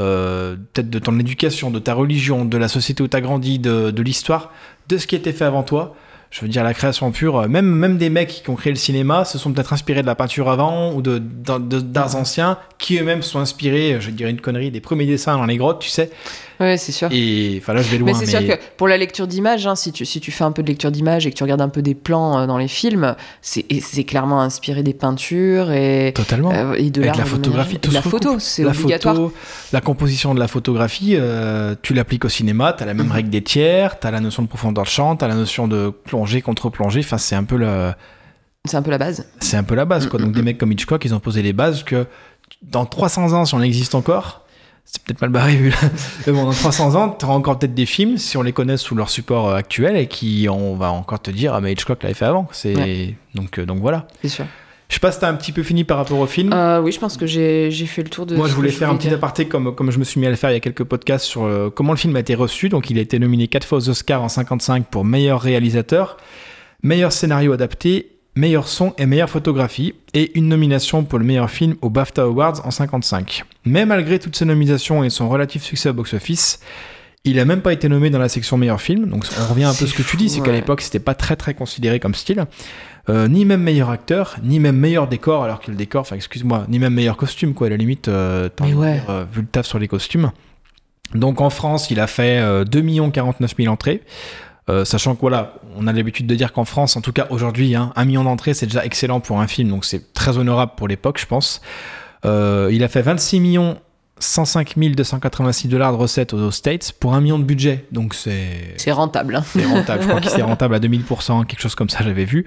euh, 0.00 0.56
peut-être 0.74 0.90
de 0.90 0.98
ton 0.98 1.18
éducation, 1.18 1.70
de 1.70 1.78
ta 1.78 1.94
religion, 1.94 2.44
de 2.44 2.58
la 2.58 2.68
société 2.68 3.02
où 3.02 3.08
tu 3.08 3.16
as 3.16 3.20
grandi, 3.22 3.58
de, 3.58 3.90
de 3.92 4.02
l'histoire, 4.02 4.52
de 4.88 4.98
ce 4.98 5.06
qui 5.06 5.14
était 5.16 5.32
fait 5.32 5.44
avant 5.46 5.62
toi. 5.62 5.94
Je 6.30 6.40
veux 6.40 6.48
dire, 6.48 6.64
la 6.64 6.74
création 6.74 7.12
pure, 7.12 7.38
euh, 7.38 7.46
même, 7.48 7.66
même 7.66 7.96
des 7.96 8.10
mecs 8.10 8.42
qui 8.42 8.50
ont 8.50 8.56
créé 8.56 8.72
le 8.72 8.78
cinéma 8.78 9.24
se 9.24 9.38
sont 9.38 9.52
peut-être 9.52 9.72
inspirés 9.72 10.02
de 10.02 10.06
la 10.08 10.16
peinture 10.16 10.50
avant 10.50 10.92
ou 10.92 11.00
de, 11.00 11.18
d'arts 11.20 12.16
anciens 12.16 12.58
qui 12.76 12.98
eux-mêmes 12.98 13.22
sont 13.22 13.38
inspirés, 13.38 13.98
je 14.00 14.10
dirais 14.10 14.30
une 14.32 14.40
connerie, 14.40 14.72
des 14.72 14.80
premiers 14.80 15.06
dessins 15.06 15.36
dans 15.38 15.46
les 15.46 15.56
grottes, 15.56 15.80
tu 15.80 15.88
sais. 15.90 16.10
Ouais, 16.60 16.76
c'est 16.76 16.92
sûr. 16.92 17.08
Et 17.12 17.58
enfin 17.60 17.72
là, 17.72 17.82
je 17.82 17.88
vais 17.90 17.98
loin. 17.98 18.12
Mais 18.12 18.14
c'est 18.14 18.26
sûr 18.26 18.40
que 18.46 18.52
pour 18.76 18.86
la 18.88 18.96
lecture 18.96 19.26
d'images, 19.26 19.66
hein, 19.66 19.74
si, 19.74 19.90
tu, 19.92 20.04
si 20.04 20.20
tu 20.20 20.30
fais 20.30 20.44
un 20.44 20.52
peu 20.52 20.62
de 20.62 20.68
lecture 20.68 20.90
d'images 20.90 21.26
et 21.26 21.30
que 21.30 21.36
tu 21.36 21.42
regardes 21.42 21.60
un 21.60 21.68
peu 21.68 21.82
des 21.82 21.94
plans 21.94 22.38
euh, 22.38 22.46
dans 22.46 22.58
les 22.58 22.68
films, 22.68 23.16
c'est 23.42 24.04
clairement 24.04 24.40
inspiré 24.40 24.82
des 24.82 24.94
peintures 24.94 25.70
et, 25.72 26.12
Totalement. 26.14 26.52
euh, 26.52 26.74
et 26.74 26.90
de 26.90 27.02
Avec 27.02 27.16
la 27.16 27.24
photographie, 27.24 27.78
tout 27.78 27.90
de 27.90 27.94
la 27.94 28.02
photo, 28.02 28.38
c'est 28.38 28.62
la 28.62 28.70
obligatoire. 28.70 29.14
photo, 29.16 29.32
la 29.72 29.80
composition 29.80 30.34
de 30.34 30.38
la 30.40 30.48
photographie, 30.48 31.14
euh, 31.16 31.74
tu 31.82 31.94
l'appliques 31.94 32.24
au 32.24 32.28
cinéma, 32.28 32.72
tu 32.72 32.82
as 32.82 32.86
la 32.86 32.94
même 32.94 33.10
règle 33.10 33.30
des 33.30 33.42
tiers, 33.42 33.98
tu 33.98 34.06
as 34.06 34.10
la 34.10 34.20
notion 34.20 34.42
de 34.42 34.48
profondeur 34.48 34.84
de 34.84 34.88
champ, 34.88 35.16
tu 35.16 35.24
as 35.24 35.28
la 35.28 35.34
notion 35.34 35.66
de 35.68 35.90
plongée, 36.04 36.40
contre-plongée, 36.42 37.00
enfin 37.00 37.18
c'est 37.18 37.34
un 37.36 37.44
peu 37.44 37.56
le, 37.56 37.92
C'est 38.66 38.76
un 38.76 38.82
peu 38.82 38.90
la 38.92 38.98
base. 38.98 39.26
c'est 39.40 39.56
un 39.56 39.64
peu 39.64 39.74
la 39.74 39.84
base 39.84 40.06
quoi. 40.06 40.18
Mhm, 40.20 40.26
Donc 40.26 40.34
des 40.36 40.42
mecs 40.42 40.58
comme 40.58 40.70
Hitchcock, 40.72 41.04
ils 41.04 41.14
ont 41.14 41.20
posé 41.20 41.42
les 41.42 41.52
bases 41.52 41.82
que 41.82 42.06
dans 42.62 42.86
300 42.86 43.32
ans 43.32 43.44
si 43.44 43.54
on 43.54 43.62
existe 43.62 43.94
encore, 43.94 44.43
c'est 44.84 45.02
peut-être 45.02 45.20
mal 45.20 45.30
barré 45.30 45.56
vu 45.56 45.70
là. 45.70 45.76
Mais 46.26 46.32
bon, 46.32 46.44
dans 46.44 46.52
300 46.52 46.94
ans, 46.94 47.16
tu 47.18 47.24
auras 47.24 47.34
encore 47.34 47.58
peut-être 47.58 47.74
des 47.74 47.86
films 47.86 48.18
si 48.18 48.36
on 48.36 48.42
les 48.42 48.52
connaît 48.52 48.76
sous 48.76 48.94
leur 48.94 49.10
support 49.10 49.48
euh, 49.48 49.56
actuel 49.56 49.96
et 49.96 50.06
qui 50.06 50.46
on 50.50 50.76
va 50.76 50.90
encore 50.92 51.20
te 51.20 51.30
dire 51.30 51.54
ah 51.54 51.60
mais 51.60 51.72
Hitchcock 51.72 52.02
l'avait 52.02 52.14
fait 52.14 52.26
avant. 52.26 52.46
C'est 52.52 53.14
donc 53.34 53.58
euh, 53.58 53.66
donc 53.66 53.80
voilà. 53.80 54.06
C'est 54.22 54.28
sûr. 54.28 54.44
Je 54.88 54.94
sais 54.94 55.00
pas 55.00 55.10
si 55.10 55.18
t'as 55.18 55.30
un 55.30 55.34
petit 55.34 55.50
peu 55.50 55.62
fini 55.62 55.82
par 55.82 55.96
rapport 55.96 56.18
au 56.18 56.26
film. 56.26 56.52
Euh, 56.52 56.80
oui, 56.80 56.92
je 56.92 57.00
pense 57.00 57.16
que 57.16 57.26
j'ai 57.26 57.70
j'ai 57.70 57.86
fait 57.86 58.02
le 58.02 58.10
tour 58.10 58.26
de. 58.26 58.36
Moi, 58.36 58.46
je 58.46 58.54
voulais 58.54 58.70
faire 58.70 58.90
un 58.90 58.96
petit 58.96 59.08
aparté 59.08 59.48
comme, 59.48 59.74
comme 59.74 59.90
je 59.90 59.98
me 59.98 60.04
suis 60.04 60.20
mis 60.20 60.26
à 60.26 60.30
le 60.30 60.36
faire 60.36 60.50
il 60.50 60.54
y 60.54 60.56
a 60.56 60.60
quelques 60.60 60.84
podcasts 60.84 61.24
sur 61.24 61.72
comment 61.74 61.92
le 61.92 61.98
film 61.98 62.14
a 62.16 62.20
été 62.20 62.34
reçu. 62.34 62.68
Donc, 62.68 62.90
il 62.90 62.98
a 62.98 63.00
été 63.00 63.18
nominé 63.18 63.48
quatre 63.48 63.66
fois 63.66 63.78
aux 63.78 63.88
Oscars 63.88 64.22
en 64.22 64.28
55 64.28 64.86
pour 64.86 65.04
meilleur 65.04 65.40
réalisateur, 65.40 66.18
meilleur 66.82 67.12
scénario 67.12 67.52
adapté, 67.52 68.13
meilleur 68.36 68.68
son 68.68 68.94
et 68.98 69.06
meilleure 69.06 69.30
photographie, 69.30 69.94
et 70.12 70.36
une 70.36 70.48
nomination 70.48 71.04
pour 71.04 71.18
le 71.18 71.24
meilleur 71.24 71.50
film 71.50 71.76
aux 71.82 71.90
BAFTA 71.90 72.22
Awards 72.22 72.66
en 72.66 72.70
55. 72.70 73.44
Mais 73.64 73.86
malgré 73.86 74.18
toutes 74.18 74.36
ces 74.36 74.44
nominations 74.44 75.04
et 75.04 75.10
son 75.10 75.28
relatif 75.28 75.62
succès 75.62 75.90
au 75.90 75.92
box-office, 75.92 76.60
il 77.24 77.38
a 77.38 77.44
même 77.44 77.62
pas 77.62 77.72
été 77.72 77.88
nommé 77.88 78.10
dans 78.10 78.18
la 78.18 78.28
section 78.28 78.58
meilleur 78.58 78.80
film. 78.80 79.06
Donc, 79.08 79.24
on 79.40 79.46
revient 79.46 79.64
un 79.64 79.74
peu 79.74 79.84
à 79.84 79.88
ce 79.88 79.94
que 79.94 80.02
tu 80.02 80.16
dis, 80.16 80.28
c'est 80.28 80.42
qu'à 80.42 80.52
l'époque, 80.52 80.82
c'était 80.82 80.98
pas 80.98 81.14
très 81.14 81.36
très 81.36 81.54
considéré 81.54 81.98
comme 81.98 82.14
style. 82.14 82.44
Euh, 83.08 83.28
ni 83.28 83.44
même 83.44 83.62
meilleur 83.62 83.90
acteur, 83.90 84.36
ni 84.42 84.60
même 84.60 84.76
meilleur 84.76 85.08
décor, 85.08 85.44
alors 85.44 85.60
que 85.60 85.70
le 85.70 85.76
décor, 85.76 86.02
enfin 86.02 86.16
excuse-moi, 86.16 86.64
ni 86.68 86.78
même 86.78 86.94
meilleur 86.94 87.16
costume, 87.16 87.54
quoi, 87.54 87.66
à 87.66 87.70
la 87.70 87.76
limite, 87.76 88.08
euh, 88.08 88.48
ouais. 88.60 88.94
dire, 88.94 89.10
euh, 89.10 89.24
vu 89.30 89.42
le 89.42 89.46
taf 89.46 89.66
sur 89.66 89.78
les 89.78 89.88
costumes. 89.88 90.32
Donc 91.14 91.40
en 91.40 91.50
France, 91.50 91.90
il 91.90 92.00
a 92.00 92.06
fait 92.06 92.38
euh, 92.38 92.64
2 92.64 93.10
49 93.10 93.54
000 93.56 93.72
entrées. 93.72 94.02
Euh, 94.70 94.84
sachant 94.86 95.14
que 95.14 95.20
voilà, 95.20 95.54
on 95.76 95.86
a 95.86 95.92
l'habitude 95.92 96.26
de 96.26 96.34
dire 96.34 96.52
qu'en 96.52 96.64
France, 96.64 96.96
en 96.96 97.02
tout 97.02 97.12
cas 97.12 97.26
aujourd'hui, 97.30 97.74
hein, 97.74 97.92
un 97.96 98.04
million 98.06 98.24
d'entrées, 98.24 98.54
c'est 98.54 98.66
déjà 98.66 98.84
excellent 98.84 99.20
pour 99.20 99.40
un 99.40 99.46
film, 99.46 99.68
donc 99.68 99.84
c'est 99.84 100.14
très 100.14 100.38
honorable 100.38 100.72
pour 100.76 100.88
l'époque, 100.88 101.18
je 101.20 101.26
pense. 101.26 101.60
Euh, 102.24 102.70
il 102.72 102.82
a 102.82 102.88
fait 102.88 103.02
26 103.02 103.40
millions 103.40 103.76
105 104.20 104.74
286 104.78 105.68
dollars 105.68 105.92
de 105.92 105.96
recettes 105.98 106.32
aux 106.32 106.50
States 106.50 106.92
pour 106.98 107.14
un 107.14 107.20
million 107.20 107.38
de 107.38 107.44
budget, 107.44 107.84
donc 107.92 108.14
c'est 108.14 108.74
C'est 108.78 108.92
rentable. 108.92 109.36
hein. 109.36 109.44
c'est 109.52 109.66
rentable. 109.66 110.02
Je 110.02 110.08
crois 110.08 110.20
qu'il 110.20 110.30
c'est 110.30 110.40
rentable 110.42 110.74
à 110.76 110.78
2000%, 110.78 111.44
quelque 111.44 111.60
chose 111.60 111.74
comme 111.74 111.90
ça, 111.90 112.02
j'avais 112.02 112.24
vu. 112.24 112.46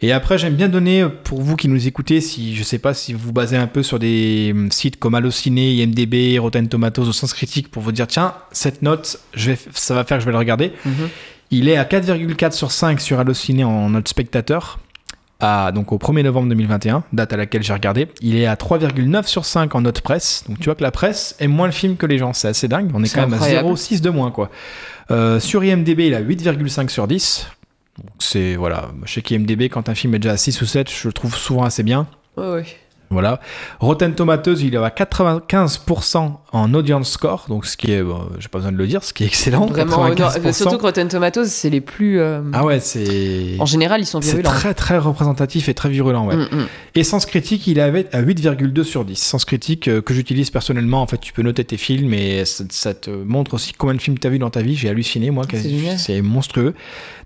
Et 0.00 0.12
après, 0.12 0.36
j'aime 0.36 0.54
bien 0.54 0.68
donner, 0.68 1.06
pour 1.24 1.40
vous 1.40 1.56
qui 1.56 1.68
nous 1.68 1.86
écoutez, 1.86 2.20
si 2.20 2.54
je 2.54 2.62
sais 2.62 2.78
pas 2.78 2.92
si 2.92 3.12
vous 3.14 3.20
vous 3.20 3.32
basez 3.32 3.56
un 3.56 3.68
peu 3.68 3.82
sur 3.82 3.98
des 3.98 4.50
hum, 4.52 4.70
sites 4.70 4.98
comme 4.98 5.14
Allociné, 5.14 5.72
IMDB, 5.74 6.38
Rotten 6.38 6.68
Tomatoes 6.68 7.08
au 7.08 7.12
sens 7.12 7.32
critique 7.32 7.70
pour 7.70 7.82
vous 7.82 7.92
dire, 7.92 8.06
tiens, 8.06 8.34
cette 8.52 8.82
note, 8.82 9.18
je 9.34 9.52
vais, 9.52 9.58
ça 9.72 9.94
va 9.94 10.04
faire 10.04 10.18
que 10.18 10.22
je 10.22 10.26
vais 10.26 10.32
le 10.32 10.38
regarder. 10.38 10.72
Mhm. 10.84 11.08
Il 11.52 11.68
est 11.68 11.76
à 11.76 11.84
4,4 11.84 12.52
sur 12.52 12.72
5 12.72 12.98
sur 12.98 13.20
Allociné 13.20 13.62
en 13.62 13.90
note 13.90 14.08
spectateur. 14.08 14.78
À, 15.38 15.70
donc 15.70 15.92
au 15.92 15.98
1er 15.98 16.22
novembre 16.22 16.48
2021, 16.48 17.04
date 17.12 17.32
à 17.32 17.36
laquelle 17.36 17.62
j'ai 17.62 17.72
regardé, 17.72 18.08
il 18.20 18.36
est 18.36 18.46
à 18.46 18.54
3,9 18.54 19.26
sur 19.26 19.44
5 19.44 19.74
en 19.74 19.82
note 19.82 20.00
presse. 20.00 20.44
Donc 20.48 20.60
tu 20.60 20.64
vois 20.64 20.76
que 20.76 20.82
la 20.82 20.90
presse 20.92 21.36
aime 21.40 21.50
moins 21.50 21.66
le 21.66 21.72
film 21.72 21.96
que 21.96 22.06
les 22.06 22.16
gens, 22.16 22.32
c'est 22.32 22.48
assez 22.48 22.68
dingue. 22.68 22.90
On 22.94 23.02
est, 23.02 23.06
C'est 23.06 23.20
quand 23.20 23.28
même 23.28 23.42
à 23.42 23.62
0,6 23.62 24.00
de 24.00 24.08
moins 24.08 24.30
quoi. 24.30 24.50
Euh, 25.10 25.40
sur 25.40 25.62
IMDB, 25.62 26.06
il 26.06 26.14
a 26.14 26.22
8,5 26.22 26.88
sur 26.88 27.06
10. 27.06 27.48
Donc, 27.98 28.08
C'est 28.18 28.56
voilà, 28.56 28.88
chez 29.04 29.22
IMDB, 29.28 29.68
quand 29.68 29.90
un 29.90 29.94
film 29.94 30.14
est 30.14 30.20
déjà 30.20 30.32
à 30.32 30.36
6 30.38 30.62
ou 30.62 30.64
7, 30.64 30.90
je 30.90 31.08
le 31.08 31.12
trouve 31.12 31.36
souvent 31.36 31.64
assez 31.64 31.82
bien. 31.82 32.06
Ouais, 32.38 32.50
ouais. 32.50 32.64
Voilà. 33.12 33.40
Rotten 33.80 34.14
Tomatoes, 34.14 34.56
il 34.62 34.74
est 34.74 34.78
à 34.78 34.88
95% 34.88 36.32
en 36.54 36.74
audience 36.74 37.10
score, 37.10 37.46
donc 37.48 37.64
ce 37.66 37.76
qui 37.76 37.92
est, 37.92 38.02
bon, 38.02 38.26
j'ai 38.38 38.48
pas 38.48 38.58
besoin 38.58 38.72
de 38.72 38.76
le 38.76 38.86
dire, 38.86 39.02
ce 39.02 39.12
qui 39.14 39.24
est 39.24 39.26
excellent. 39.26 39.66
Vraiment, 39.66 40.08
95%. 40.10 40.42
non, 40.44 40.52
surtout 40.52 40.76
que 40.78 40.82
Rotten 40.82 41.08
Tomatoes, 41.08 41.46
c'est 41.46 41.70
les 41.70 41.80
plus. 41.80 42.20
euh, 42.20 42.40
Ah 42.52 42.64
ouais, 42.64 42.80
c'est. 42.80 43.56
En 43.58 43.64
général, 43.66 44.00
ils 44.02 44.06
sont 44.06 44.20
C'est 44.20 44.32
virulents. 44.32 44.50
très 44.50 44.74
très 44.74 44.98
représentatif 44.98 45.68
et 45.68 45.74
très 45.74 45.88
virulent, 45.88 46.26
ouais. 46.26 46.36
Mm, 46.36 46.48
mm. 46.52 46.66
Et 46.94 47.04
Sens 47.04 47.24
Critique, 47.26 47.66
il 47.66 47.80
avait 47.80 48.06
à 48.14 48.20
8,2 48.22 48.82
sur 48.84 49.04
10. 49.04 49.16
Sens 49.18 49.44
Critique 49.44 49.88
euh, 49.88 50.02
que 50.02 50.12
j'utilise 50.12 50.50
personnellement, 50.50 51.00
en 51.02 51.06
fait, 51.06 51.18
tu 51.18 51.32
peux 51.32 51.42
noter 51.42 51.64
tes 51.64 51.76
films 51.78 52.12
et 52.12 52.44
ça, 52.44 52.64
ça 52.70 52.92
te 52.94 53.10
montre 53.10 53.54
aussi 53.54 53.72
combien 53.72 53.94
de 53.94 54.00
films 54.02 54.18
tu 54.18 54.26
as 54.26 54.30
vu 54.30 54.38
dans 54.38 54.50
ta 54.50 54.60
vie. 54.60 54.74
J'ai 54.76 54.88
halluciné, 54.90 55.30
moi, 55.30 55.44
C'est 55.50 55.62
génial. 55.70 55.98
c'est 55.98 56.20
monstrueux. 56.22 56.74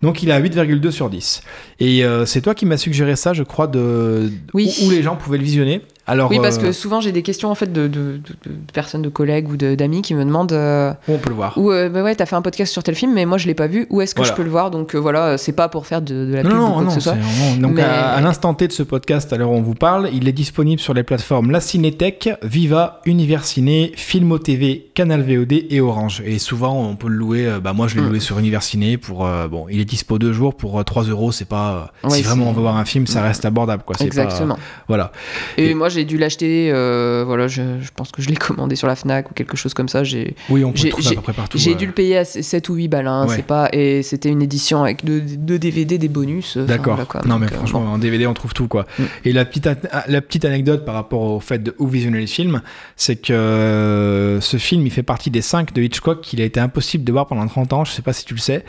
Donc 0.02 0.22
il 0.22 0.28
est 0.28 0.32
à 0.32 0.40
8,2 0.40 0.90
sur 0.90 1.10
10. 1.10 1.42
Et 1.80 2.04
euh, 2.04 2.26
c'est 2.26 2.42
toi 2.42 2.54
qui 2.54 2.64
m'as 2.66 2.76
suggéré 2.76 3.16
ça, 3.16 3.32
je 3.32 3.42
crois, 3.42 3.66
de 3.66 4.30
Oui. 4.54 4.72
où, 4.82 4.86
où 4.86 4.90
les 4.90 5.02
gens 5.02 5.16
pouvaient 5.16 5.38
le 5.38 5.44
visionner. 5.44 5.75
Alors, 6.08 6.30
Oui, 6.30 6.38
parce 6.40 6.58
euh, 6.58 6.62
que 6.62 6.72
souvent 6.72 7.00
j'ai 7.00 7.10
des 7.10 7.22
questions 7.22 7.50
en 7.50 7.54
fait 7.56 7.72
de, 7.72 7.88
de- 7.88 8.18
de- 8.18 8.50
de 8.50 8.72
personnes, 8.72 9.02
de 9.02 9.08
collègues 9.08 9.48
ou 9.50 9.56
d'amis 9.56 10.02
qui 10.02 10.14
me 10.14 10.24
demandent 10.24 10.52
euh, 10.52 10.92
où 11.08 11.12
on 11.14 11.18
peut 11.18 11.30
le 11.30 11.34
voir. 11.34 11.54
ou 11.58 11.72
euh, 11.72 11.88
bah 11.88 12.02
ouais, 12.04 12.14
t'as 12.14 12.26
fait 12.26 12.36
un 12.36 12.42
podcast 12.42 12.72
sur 12.72 12.82
tel 12.84 12.94
film, 12.94 13.12
mais 13.12 13.26
moi 13.26 13.38
je 13.38 13.46
l'ai 13.48 13.54
pas 13.54 13.66
vu. 13.66 13.86
Où 13.90 14.00
est-ce 14.00 14.14
que 14.14 14.20
Voilà. 14.20 14.32
je 14.32 14.36
peux 14.36 14.44
le 14.44 14.50
voir? 14.50 14.70
Donc 14.70 14.94
euh, 14.94 14.98
voilà, 14.98 15.36
c'est 15.36 15.52
pas 15.52 15.68
pour 15.68 15.86
faire 15.86 16.02
de, 16.02 16.32
la 16.32 16.42
pub 16.42 16.52
Non, 16.52 16.56
ou 16.56 16.60
non, 16.60 16.72
quoi 16.74 16.82
non, 16.82 16.88
que 16.88 16.94
ce 16.94 17.00
soit. 17.00 17.12
vraiment- 17.14 17.56
Donc 17.60 17.72
Mais- 17.76 17.82
à, 17.82 18.10
à 18.12 18.20
l'instant 18.20 18.54
T 18.54 18.68
de 18.68 18.72
ce 18.72 18.82
podcast, 18.84 19.32
à 19.32 19.36
l'heure 19.36 19.50
où 19.50 19.54
on 19.56 19.62
vous 19.62 19.74
parle, 19.74 20.08
il 20.12 20.28
est 20.28 20.32
disponible 20.32 20.80
sur 20.80 20.94
les 20.94 21.02
plateformes 21.02 21.50
La 21.50 21.60
Cinétech, 21.60 22.28
Viva, 22.42 23.00
Univers 23.04 23.44
Ciné, 23.44 23.92
Filmo 23.96 24.38
TV, 24.38 24.90
Canal 24.94 25.22
VOD 25.22 25.64
et 25.70 25.80
Orange. 25.80 26.22
Et 26.24 26.38
souvent, 26.38 26.80
on 26.88 26.94
peut 26.94 27.08
le 27.08 27.16
louer. 27.16 27.46
euh, 27.46 27.58
Bah 27.60 27.72
moi, 27.72 27.88
je 27.88 27.96
l'ai 27.96 28.02
Mm. 28.02 28.08
loué 28.08 28.20
sur 28.20 28.38
Univers 28.38 28.62
Ciné 28.62 28.96
pour. 28.96 29.28
bon, 29.50 29.66
il 29.70 29.80
est 29.80 29.84
dispo 29.84 30.18
deux 30.20 30.32
jours 30.32 30.54
pour 30.54 30.78
euh, 30.78 30.84
3 30.84 31.02
euros. 31.04 31.32
C'est 31.32 31.48
pas. 31.48 31.90
Ouais, 32.04 32.10
si 32.10 32.22
vraiment 32.22 32.48
on 32.48 32.52
veut 32.52 32.60
voir 32.62 32.76
un 32.76 32.84
film, 32.84 33.06
ça 33.08 33.20
Mm. 33.20 33.24
reste 33.24 33.44
abordable, 33.44 33.82
quoi. 33.84 33.96
Pas- 33.96 34.04
Exactement. 34.04 34.56
voilà. 34.86 35.10
Et, 35.56 35.70
Et- 35.70 35.74
moi 35.74 35.88
j'ai 35.96 36.04
dû 36.04 36.16
l'acheter. 36.18 36.70
euh, 36.72 37.24
voilà, 37.26 37.48
je, 37.48 37.62
je 37.80 37.90
pense 37.94 38.12
que 38.12 38.22
je 38.22 38.28
l'ai 38.28 38.36
commandé 38.36 38.76
sur 38.76 38.86
la 38.86 38.94
Fnac 38.96 39.30
ou 39.30 39.34
quelque 39.34 39.56
chose 39.56 39.74
comme 39.74 39.88
ça. 39.88 40.04
J'ai 40.04 40.36
Oui, 40.48 40.64
on 40.64 40.70
peut 40.72 40.78
J'ai- 40.78 40.90
le 40.90 41.08
à 41.08 41.14
peu 41.16 41.20
près 41.22 41.32
partout. 41.32 41.58
j'ai 41.58 41.72
euh. 41.72 41.74
dû 41.76 41.86
le 41.86 41.92
payer 41.92 42.18
à 42.18 42.24
7 42.24 42.68
ou 42.68 42.74
8 42.74 42.88
balles. 42.88 43.06
hein, 43.08 43.26
Ouais. 43.26 43.36
C'est 43.36 43.46
pas 43.46 43.68
et 43.72 44.02
c'était 44.02 44.28
une 44.28 44.42
édition 44.42 44.82
avec 44.82 45.04
deux, 45.04 45.20
deux 45.20 45.58
DVD, 45.58 45.98
des 45.98 46.08
bonus. 46.08 46.56
D'accord. 46.56 46.94
voilà, 46.94 47.04
quoi. 47.06 47.22
non, 47.26 47.38
mais 47.38 47.46
Donc, 47.46 47.54
euh, 47.54 47.58
franchement, 47.58 47.80
bon. 47.80 47.88
en 47.88 47.98
DVD, 47.98 48.26
on 48.26 48.34
trouve 48.34 48.54
tout, 48.54 48.68
quoi. 48.68 48.84
Mm. 48.98 49.02
Et 49.24 49.32
la 49.32 49.44
petite, 49.44 49.66
an- 49.66 49.74
la 50.06 50.20
petite 50.20 50.44
anecdote 50.44 50.84
par 50.84 50.94
rapport 50.94 51.22
au 51.22 51.40
fait 51.40 51.62
de 51.62 51.74
où 51.78 51.86
visionner 51.88 52.20
les 52.20 52.26
films, 52.26 52.60
c'est 52.96 53.16
que 53.16 53.32
euh, 53.32 54.40
ce 54.40 54.56
film, 54.56 54.86
il 54.86 54.90
fait 54.90 55.02
partie 55.02 55.30
des 55.30 55.42
5 55.42 55.72
de 55.72 55.82
Hitchcock 55.82 56.20
qu'il 56.20 56.40
a 56.40 56.44
été 56.44 56.60
impossible 56.60 57.04
de 57.04 57.12
voir 57.12 57.26
pendant 57.26 57.46
30 57.46 57.72
ans. 57.72 57.84
Je 57.84 57.92
sais 57.92 58.02
pas 58.02 58.12
si 58.12 58.24
tu 58.24 58.34
le 58.34 58.40
sais. 58.40 58.64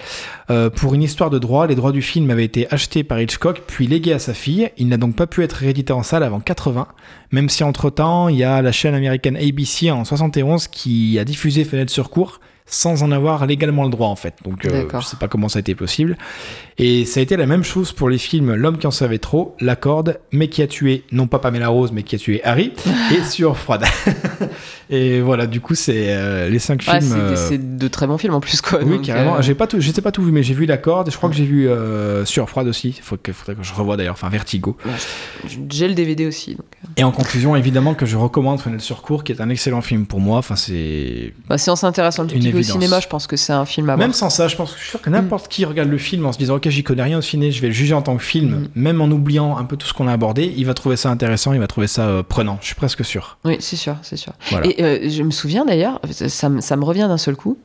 Euh, 0.49 0.69
pour 0.69 0.93
une 0.93 1.03
histoire 1.03 1.29
de 1.29 1.39
droit, 1.39 1.67
les 1.67 1.75
droits 1.75 1.91
du 1.91 2.01
film 2.01 2.29
avaient 2.29 2.45
été 2.45 2.67
achetés 2.73 3.03
par 3.03 3.19
Hitchcock, 3.19 3.63
puis 3.67 3.87
légués 3.87 4.13
à 4.13 4.19
sa 4.19 4.33
fille. 4.33 4.69
Il 4.77 4.87
n'a 4.87 4.97
donc 4.97 5.15
pas 5.15 5.27
pu 5.27 5.43
être 5.43 5.53
réédité 5.53 5.93
en 5.93 6.03
salle 6.03 6.23
avant 6.23 6.39
80. 6.39 6.87
Même 7.31 7.49
si 7.49 7.63
entre-temps, 7.63 8.29
il 8.29 8.37
y 8.37 8.43
a 8.43 8.61
la 8.61 8.71
chaîne 8.71 8.95
américaine 8.95 9.37
ABC 9.37 9.91
en 9.91 10.05
71 10.05 10.67
qui 10.67 11.17
a 11.19 11.25
diffusé 11.25 11.63
Fenêtre 11.63 11.91
sur 11.91 12.09
cours 12.09 12.39
sans 12.69 13.01
en 13.03 13.11
avoir 13.11 13.45
légalement 13.45 13.83
le 13.83 13.89
droit 13.89 14.07
en 14.09 14.15
fait. 14.15 14.35
Donc 14.43 14.65
euh, 14.65 14.85
je 14.99 15.05
sais 15.05 15.15
pas 15.17 15.27
comment 15.27 15.49
ça 15.49 15.57
a 15.57 15.61
été 15.61 15.73
possible. 15.75 16.17
Et 16.79 17.05
ça 17.05 17.19
a 17.19 17.23
été 17.23 17.37
la 17.37 17.47
même 17.47 17.63
chose 17.63 17.91
pour 17.91 18.07
les 18.07 18.19
films 18.19 18.53
L'homme 18.53 18.77
qui 18.77 18.85
en 18.85 18.91
savait 18.91 19.17
trop, 19.17 19.55
La 19.59 19.75
corde, 19.75 20.19
mais 20.31 20.47
qui 20.47 20.61
a 20.61 20.67
tué 20.67 21.03
non 21.11 21.25
pas 21.25 21.39
Pamela 21.39 21.69
Rose, 21.69 21.91
mais 21.91 22.03
qui 22.03 22.15
a 22.15 22.19
tué 22.19 22.39
Harry, 22.43 22.71
et 23.11 23.23
Sur 23.23 23.57
froide. 23.57 23.83
et 24.89 25.21
voilà, 25.21 25.47
du 25.47 25.59
coup 25.61 25.75
c'est 25.75 26.07
euh, 26.15 26.49
les 26.49 26.59
cinq 26.59 26.83
Ouais, 26.87 26.99
films. 27.01 27.11
c'est 27.11 27.17
euh, 27.19 27.35
c'est 27.35 27.77
de 27.77 27.87
très 27.87 28.05
bons 28.05 28.17
films 28.17 28.35
en 28.35 28.39
plus 28.39 28.61
quoi. 28.61 28.79
oui, 28.83 29.01
carrément. 29.01 29.37
euh, 29.37 29.41
J'ai 29.41 29.55
pas 29.55 29.65
tout, 29.67 29.79
j'étais 29.79 30.01
pas 30.01 30.11
tout 30.11 30.21
vu, 30.23 30.31
mais 30.31 30.43
j'ai 30.43 30.53
vu 30.53 30.65
La 30.65 30.77
corde. 30.77 31.07
Et 31.07 31.11
je 31.11 31.17
crois 31.17 31.29
que 31.29 31.35
j'ai 31.35 31.45
vu 31.45 31.67
Sur 32.25 32.49
froide 32.49 32.67
aussi. 32.67 32.89
Il 32.97 33.01
faut 33.03 33.17
que, 33.17 33.31
faudrait 33.33 33.55
que 33.55 33.63
je 33.63 33.73
revoie 33.73 33.97
d'ailleurs. 33.97 34.13
Enfin, 34.13 34.29
Vertigo. 34.29 34.77
J'ai 35.69 35.87
le 35.87 35.93
DVD 35.95 36.25
aussi. 36.27 36.55
donc. 36.55 36.65
Et 36.95 37.03
en 37.03 37.11
conclusion, 37.11 37.55
évidemment 37.55 37.93
que 37.93 38.05
je 38.05 38.17
recommande 38.17 38.59
Fenêtre 38.59 38.83
sur 38.83 39.01
cours, 39.01 39.23
qui 39.23 39.31
est 39.31 39.41
un 39.41 39.49
excellent 39.49 39.81
film 39.81 40.05
pour 40.05 40.19
moi. 40.19 40.37
Enfin, 40.37 40.55
c'est 40.55 41.33
Bah, 41.49 41.57
s'intéresse 41.57 42.19
au 42.59 42.63
cinéma, 42.63 42.99
je 42.99 43.07
pense 43.07 43.27
que 43.27 43.35
c'est 43.37 43.53
un 43.53 43.65
film 43.65 43.89
à 43.89 43.95
voir. 43.95 44.07
Même 44.07 44.13
sans 44.13 44.29
ça, 44.29 44.47
je 44.47 44.55
pense 44.55 44.71
que 44.71 44.77
je 44.77 44.81
suis 44.83 44.89
sûr 44.91 45.01
que 45.01 45.09
n'importe 45.09 45.47
qui 45.47 45.65
regarde 45.65 45.89
le 45.89 45.97
film 45.97 46.25
en 46.25 46.31
se 46.31 46.37
disant 46.37 46.55
ok 46.55 46.69
j'y 46.69 46.83
connais 46.83 47.03
rien 47.03 47.17
au 47.17 47.21
ciné, 47.21 47.51
je 47.51 47.61
vais 47.61 47.67
le 47.67 47.73
juger 47.73 47.93
en 47.93 48.01
tant 48.01 48.15
que 48.17 48.23
film, 48.23 48.49
Mm. 48.49 48.67
même 48.75 49.01
en 49.01 49.07
oubliant 49.07 49.57
un 49.57 49.63
peu 49.65 49.77
tout 49.77 49.87
ce 49.87 49.93
qu'on 49.93 50.07
a 50.07 50.13
abordé, 50.13 50.53
il 50.57 50.65
va 50.65 50.73
trouver 50.73 50.95
ça 50.97 51.09
intéressant, 51.09 51.53
il 51.53 51.59
va 51.59 51.67
trouver 51.67 51.87
ça 51.87 52.03
euh, 52.07 52.23
prenant. 52.23 52.57
Je 52.61 52.67
suis 52.67 52.75
presque 52.75 53.03
sûr. 53.05 53.37
Oui, 53.45 53.57
c'est 53.59 53.75
sûr, 53.75 53.95
c'est 54.01 54.17
sûr. 54.17 54.33
Voilà. 54.51 54.67
Et 54.67 54.83
euh, 54.83 55.09
je 55.09 55.23
me 55.23 55.31
souviens 55.31 55.65
d'ailleurs, 55.65 55.99
ça, 56.11 56.49
me- 56.49 56.61
ça 56.61 56.75
me 56.75 56.83
revient 56.85 57.07
d'un 57.09 57.17
seul 57.17 57.35
coup, 57.35 57.57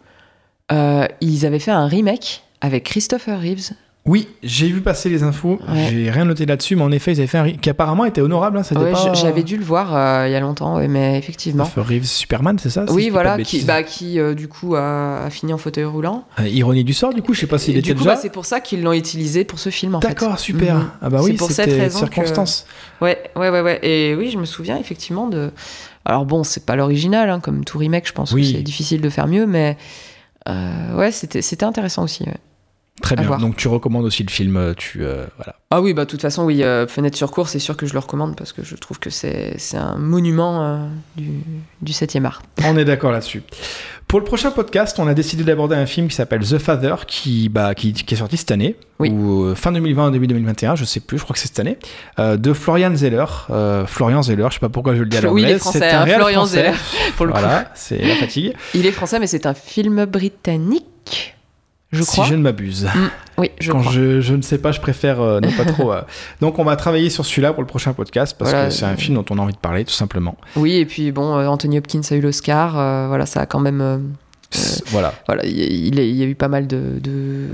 euh, 0.70 1.06
ils 1.20 1.44
avaient 1.47 1.59
fait 1.59 1.70
un 1.70 1.86
remake 1.86 2.43
avec 2.60 2.85
Christopher 2.85 3.40
Reeves. 3.40 3.70
Oui, 4.04 4.26
j'ai 4.42 4.66
vu 4.66 4.80
passer 4.80 5.08
les 5.10 5.22
infos, 5.22 5.60
Ouais. 5.68 5.86
j'ai 5.88 6.10
rien 6.10 6.24
noté 6.24 6.44
là-dessus, 6.44 6.74
mais 6.74 6.82
en 6.82 6.90
effet 6.90 7.12
ils 7.12 7.18
avaient 7.20 7.28
fait 7.28 7.38
un 7.38 7.52
qui 7.52 7.70
apparemment 7.70 8.04
était 8.04 8.20
honorable. 8.20 8.58
Hein, 8.58 8.62
Ouais, 8.76 8.90
pas... 8.90 9.14
J'avais 9.14 9.44
dû 9.44 9.56
le 9.56 9.62
voir 9.62 9.94
euh, 9.94 10.26
il 10.26 10.32
y 10.32 10.34
a 10.34 10.40
longtemps, 10.40 10.74
ouais, 10.76 10.88
mais 10.88 11.16
effectivement. 11.18 11.70
Reeves 11.76 12.06
Superman, 12.06 12.58
c'est 12.58 12.68
ça 12.68 12.84
si 12.88 12.92
Oui, 12.92 13.10
voilà, 13.10 13.38
qui, 13.38 13.62
bah, 13.62 13.84
qui 13.84 14.18
euh, 14.18 14.34
du 14.34 14.48
coup 14.48 14.74
a, 14.74 15.22
a 15.26 15.30
fini 15.30 15.52
en 15.52 15.58
fauteuil 15.58 15.84
roulant. 15.84 16.24
Euh, 16.40 16.48
ironie 16.48 16.82
du 16.82 16.94
sort, 16.94 17.14
du 17.14 17.22
coup, 17.22 17.32
je 17.32 17.38
sais 17.42 17.46
pas 17.46 17.58
s'il 17.58 17.76
Et 17.76 17.78
était 17.78 17.92
coup, 17.92 17.98
déjà. 18.00 18.14
bah, 18.14 18.18
c'est 18.20 18.32
pour 18.32 18.44
ça 18.44 18.58
qu'ils 18.58 18.82
l'ont 18.82 18.92
utilisé 18.92 19.44
pour 19.44 19.60
ce 19.60 19.70
film 19.70 19.94
en 19.94 20.00
fait. 20.00 20.08
D'accord, 20.08 20.36
super. 20.40 20.74
Mhm. 20.74 20.90
Ah 21.00 21.08
bah 21.08 21.18
C'est 21.20 21.24
oui, 21.30 21.32
pour 21.36 21.52
cette 21.52 21.70
c'était 21.70 21.82
raison 21.82 22.00
que- 22.00 22.06
circonstance. 22.12 22.66
Ouais, 23.00 23.18
ouais, 23.36 23.50
ouais, 23.50 23.60
ouais. 23.60 23.78
Et 23.86 24.16
oui, 24.16 24.30
je 24.32 24.38
me 24.38 24.46
souviens 24.46 24.78
effectivement 24.78 25.28
de. 25.28 25.52
Alors 26.04 26.26
bon, 26.26 26.42
c'est 26.42 26.66
pas 26.66 26.74
l'original, 26.74 27.30
hein, 27.30 27.38
comme 27.38 27.64
tout 27.64 27.78
remake, 27.78 28.08
je 28.08 28.12
pense 28.12 28.32
Oui. 28.32 28.50
que 28.50 28.56
c'est 28.58 28.62
difficile 28.64 29.00
de 29.00 29.08
faire 29.10 29.28
mieux, 29.28 29.46
mais 29.46 29.76
ouais, 30.96 31.12
c'était 31.12 31.40
c'était 31.40 31.64
intéressant 31.66 32.02
aussi. 32.02 32.24
ouais. 32.24 32.34
Très 33.01 33.16
bien. 33.16 33.27
voir. 33.27 33.39
Donc 33.40 33.56
tu 33.56 33.69
recommandes 33.69 34.05
aussi 34.05 34.23
le 34.23 34.31
film, 34.31 34.56
euh, 34.56 34.74
tu 34.77 35.05
euh, 35.05 35.24
voilà. 35.36 35.56
Ah 35.70 35.81
oui, 35.81 35.94
bah 35.94 36.05
de 36.05 36.10
toute 36.10 36.20
façon, 36.20 36.44
oui, 36.44 36.62
euh, 36.62 36.86
Fenêtre 36.86 37.16
sur 37.16 37.31
cours, 37.31 37.48
c'est 37.48 37.59
sûr 37.59 37.77
que 37.77 37.86
je 37.86 37.94
le 37.94 37.98
recommande 37.98 38.36
parce 38.36 38.52
que 38.52 38.62
je 38.62 38.77
trouve 38.77 38.98
que 38.98 39.09
c'est 39.10 39.56
un 39.74 39.97
monument 39.97 40.62
euh, 40.62 40.86
du, 41.16 41.31
du 41.81 41.93
7e 41.93 42.24
art. 42.27 42.43
On 42.64 42.77
est 42.77 42.85
d'accord 42.85 43.10
là-dessus. 43.10 43.43
Pour 44.09 44.19
le 44.20 44.27
prochain 44.27 44.51
podcast, 44.51 44.98
on 44.98 45.06
a 45.06 45.14
décidé 45.14 45.43
d'aborder 45.43 45.74
un 45.74 45.86
film 45.86 46.06
qui 46.09 46.14
s'appelle 46.14 46.43
The 46.43 46.59
Father, 46.59 46.97
qui, 47.06 47.48
bah, 47.48 47.74
qui, 47.74 47.94
qui 47.94 48.12
est 48.12 48.19
sorti 48.19 48.36
cette 48.36 48.51
année, 48.51 48.77
Oui. 48.98 49.09
ou 49.09 49.55
fin 49.55 49.73
2020 49.73 50.10
début 50.10 50.27
2021, 50.27 50.74
je 50.74 50.85
sais 50.85 51.01
plus, 51.01 51.16
je 51.16 51.23
crois 51.24 51.32
que 51.32 51.40
c'est 51.40 51.48
cette 51.48 51.60
année, 51.60 51.78
euh, 52.19 52.36
de 52.36 52.52
Florian 52.52 52.94
Zeller. 52.94 53.24
Euh, 53.48 53.86
Florian 53.86 54.20
Zeller, 54.20 54.48
je 54.51 54.55
sais 54.55 54.60
pas 54.60 54.69
pourquoi 54.69 54.94
je 54.97 55.01
le 55.01 55.06
dis 55.06 55.16
à 55.16 55.20
Oui, 55.32 55.40
l'anglais. 55.40 55.43
il 55.52 55.55
est 55.55 55.59
français, 55.59 55.90
un 55.90 56.02
hein, 56.02 56.06
Florian 56.06 56.40
français. 56.40 56.56
Zeller, 56.64 56.74
pour 57.16 57.24
le 57.24 57.32
coup. 57.32 57.39
Voilà, 57.39 57.70
c'est 57.74 58.05
la 58.05 58.16
fatigue. 58.16 58.52
Il 58.74 58.85
est 58.85 58.93
français, 58.93 59.19
mais 59.19 59.27
c'est 59.27 59.47
un 59.47 59.55
film 59.55 60.05
britannique, 60.05 61.31
je 61.93 62.02
crois. 62.02 62.24
Si 62.24 62.31
je 62.31 62.35
ne 62.36 62.43
m'abuse. 62.43 62.89
Oui, 63.39 63.51
je 63.60 63.70
Quand 63.73 63.81
crois. 63.81 63.93
je, 63.93 64.20
je 64.20 64.35
ne 64.35 64.43
sais 64.43 64.59
pas, 64.59 64.73
je 64.73 64.81
préfère 64.81 65.20
euh, 65.20 65.40
ne 65.40 65.48
pas 65.56 65.64
trop. 65.64 65.93
euh. 65.93 66.02
Donc 66.40 66.59
on 66.59 66.64
va 66.64 66.77
travailler 66.77 67.10
sur 67.10 67.24
celui-là 67.24 67.52
pour 67.52 67.62
le 67.62 67.66
prochain 67.66 67.93
podcast 67.93 68.35
parce 68.39 68.51
Voilà. 68.51 68.69
que 68.69 68.73
c'est 68.74 68.85
un 68.85 68.97
film 68.97 69.14
dont 69.16 69.24
on 69.31 69.39
a 69.39 69.43
envie 69.43 69.52
de 69.55 69.59
parler 69.59 69.85
tout 69.85 69.93
simplement. 69.93 70.36
Oui, 70.56 70.74
et 70.74 70.86
puis 70.86 71.12
bon, 71.12 71.36
euh, 71.39 71.47
Anthony 71.47 71.78
Hopkins 71.78 72.01
a 72.10 72.14
eu 72.14 72.20
l'Oscar, 72.20 72.78
euh, 72.78 73.06
voilà, 73.09 73.27
ça 73.27 73.40
a 73.40 73.47
quand 73.47 73.60
même. 73.60 74.12
Voilà. 74.89 75.14
voilà, 75.27 75.44
il 75.47 75.59
y, 75.59 75.62
a- 75.62 75.66
il 75.66 75.98
est- 75.98 76.09
il 76.10 76.16
y 76.16 76.23
a 76.23 76.27
eu 76.27 76.35
pas 76.35 76.48
mal 76.48 76.66
de, 76.66 76.98
de, 77.02 77.47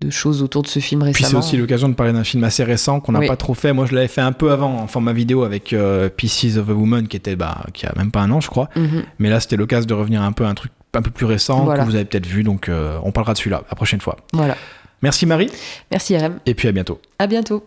de 0.00 0.10
choses 0.10 0.42
autour 0.42 0.62
de 0.62 0.68
ce 0.68 0.78
film 0.78 1.02
Puis 1.02 1.12
c'est 1.14 1.24
récemment. 1.24 1.40
aussi 1.40 1.56
l'occasion 1.56 1.88
de 1.88 1.94
parler 1.94 2.12
d'un 2.12 2.22
film 2.22 2.44
assez 2.44 2.62
récent 2.62 3.00
qu'on 3.00 3.12
n'a 3.12 3.18
Oui. 3.18 3.26
pas 3.26 3.36
trop 3.36 3.54
fait. 3.54 3.72
Moi, 3.72 3.86
je 3.86 3.94
l'avais 3.96 4.06
fait 4.08 4.20
un 4.20 4.30
peu 4.32 4.52
avant 4.52 4.76
en 4.78 4.86
format 4.86 5.12
vidéo 5.12 5.42
avec 5.42 5.72
euh, 5.72 6.08
Pieces 6.08 6.56
of 6.56 6.68
a 6.68 6.72
Woman 6.72 7.08
qui 7.08 7.16
était 7.16 7.34
bah, 7.34 7.64
qui 7.72 7.86
a 7.86 7.92
même 7.96 8.12
pas 8.12 8.20
un 8.20 8.30
an, 8.30 8.40
je 8.40 8.48
crois. 8.48 8.68
Mhm. 8.76 9.02
Mais 9.18 9.28
là, 9.28 9.40
c'était 9.40 9.56
l'occasion 9.56 9.86
de 9.88 9.94
revenir 9.94 10.22
un 10.22 10.30
peu 10.30 10.44
à 10.44 10.48
un 10.48 10.54
truc 10.54 10.70
un 10.96 11.02
peu 11.02 11.10
plus 11.10 11.26
récent 11.26 11.64
Voilà. 11.64 11.82
que 11.84 11.88
vous 11.88 11.94
avez 11.96 12.04
peut-être 12.04 12.26
vu. 12.26 12.42
Donc, 12.42 12.68
euh, 12.68 12.98
on 13.02 13.12
parlera 13.12 13.32
de 13.32 13.38
celui-là 13.38 13.62
la 13.68 13.74
prochaine 13.76 14.00
fois. 14.00 14.16
Voilà. 14.32 14.56
Merci 15.02 15.26
Marie, 15.26 15.50
Merci 15.90 16.16
RM. 16.16 16.38
et 16.46 16.54
puis 16.54 16.66
à 16.68 16.72
bientôt. 16.72 17.00
À 17.18 17.26
bientôt. 17.26 17.64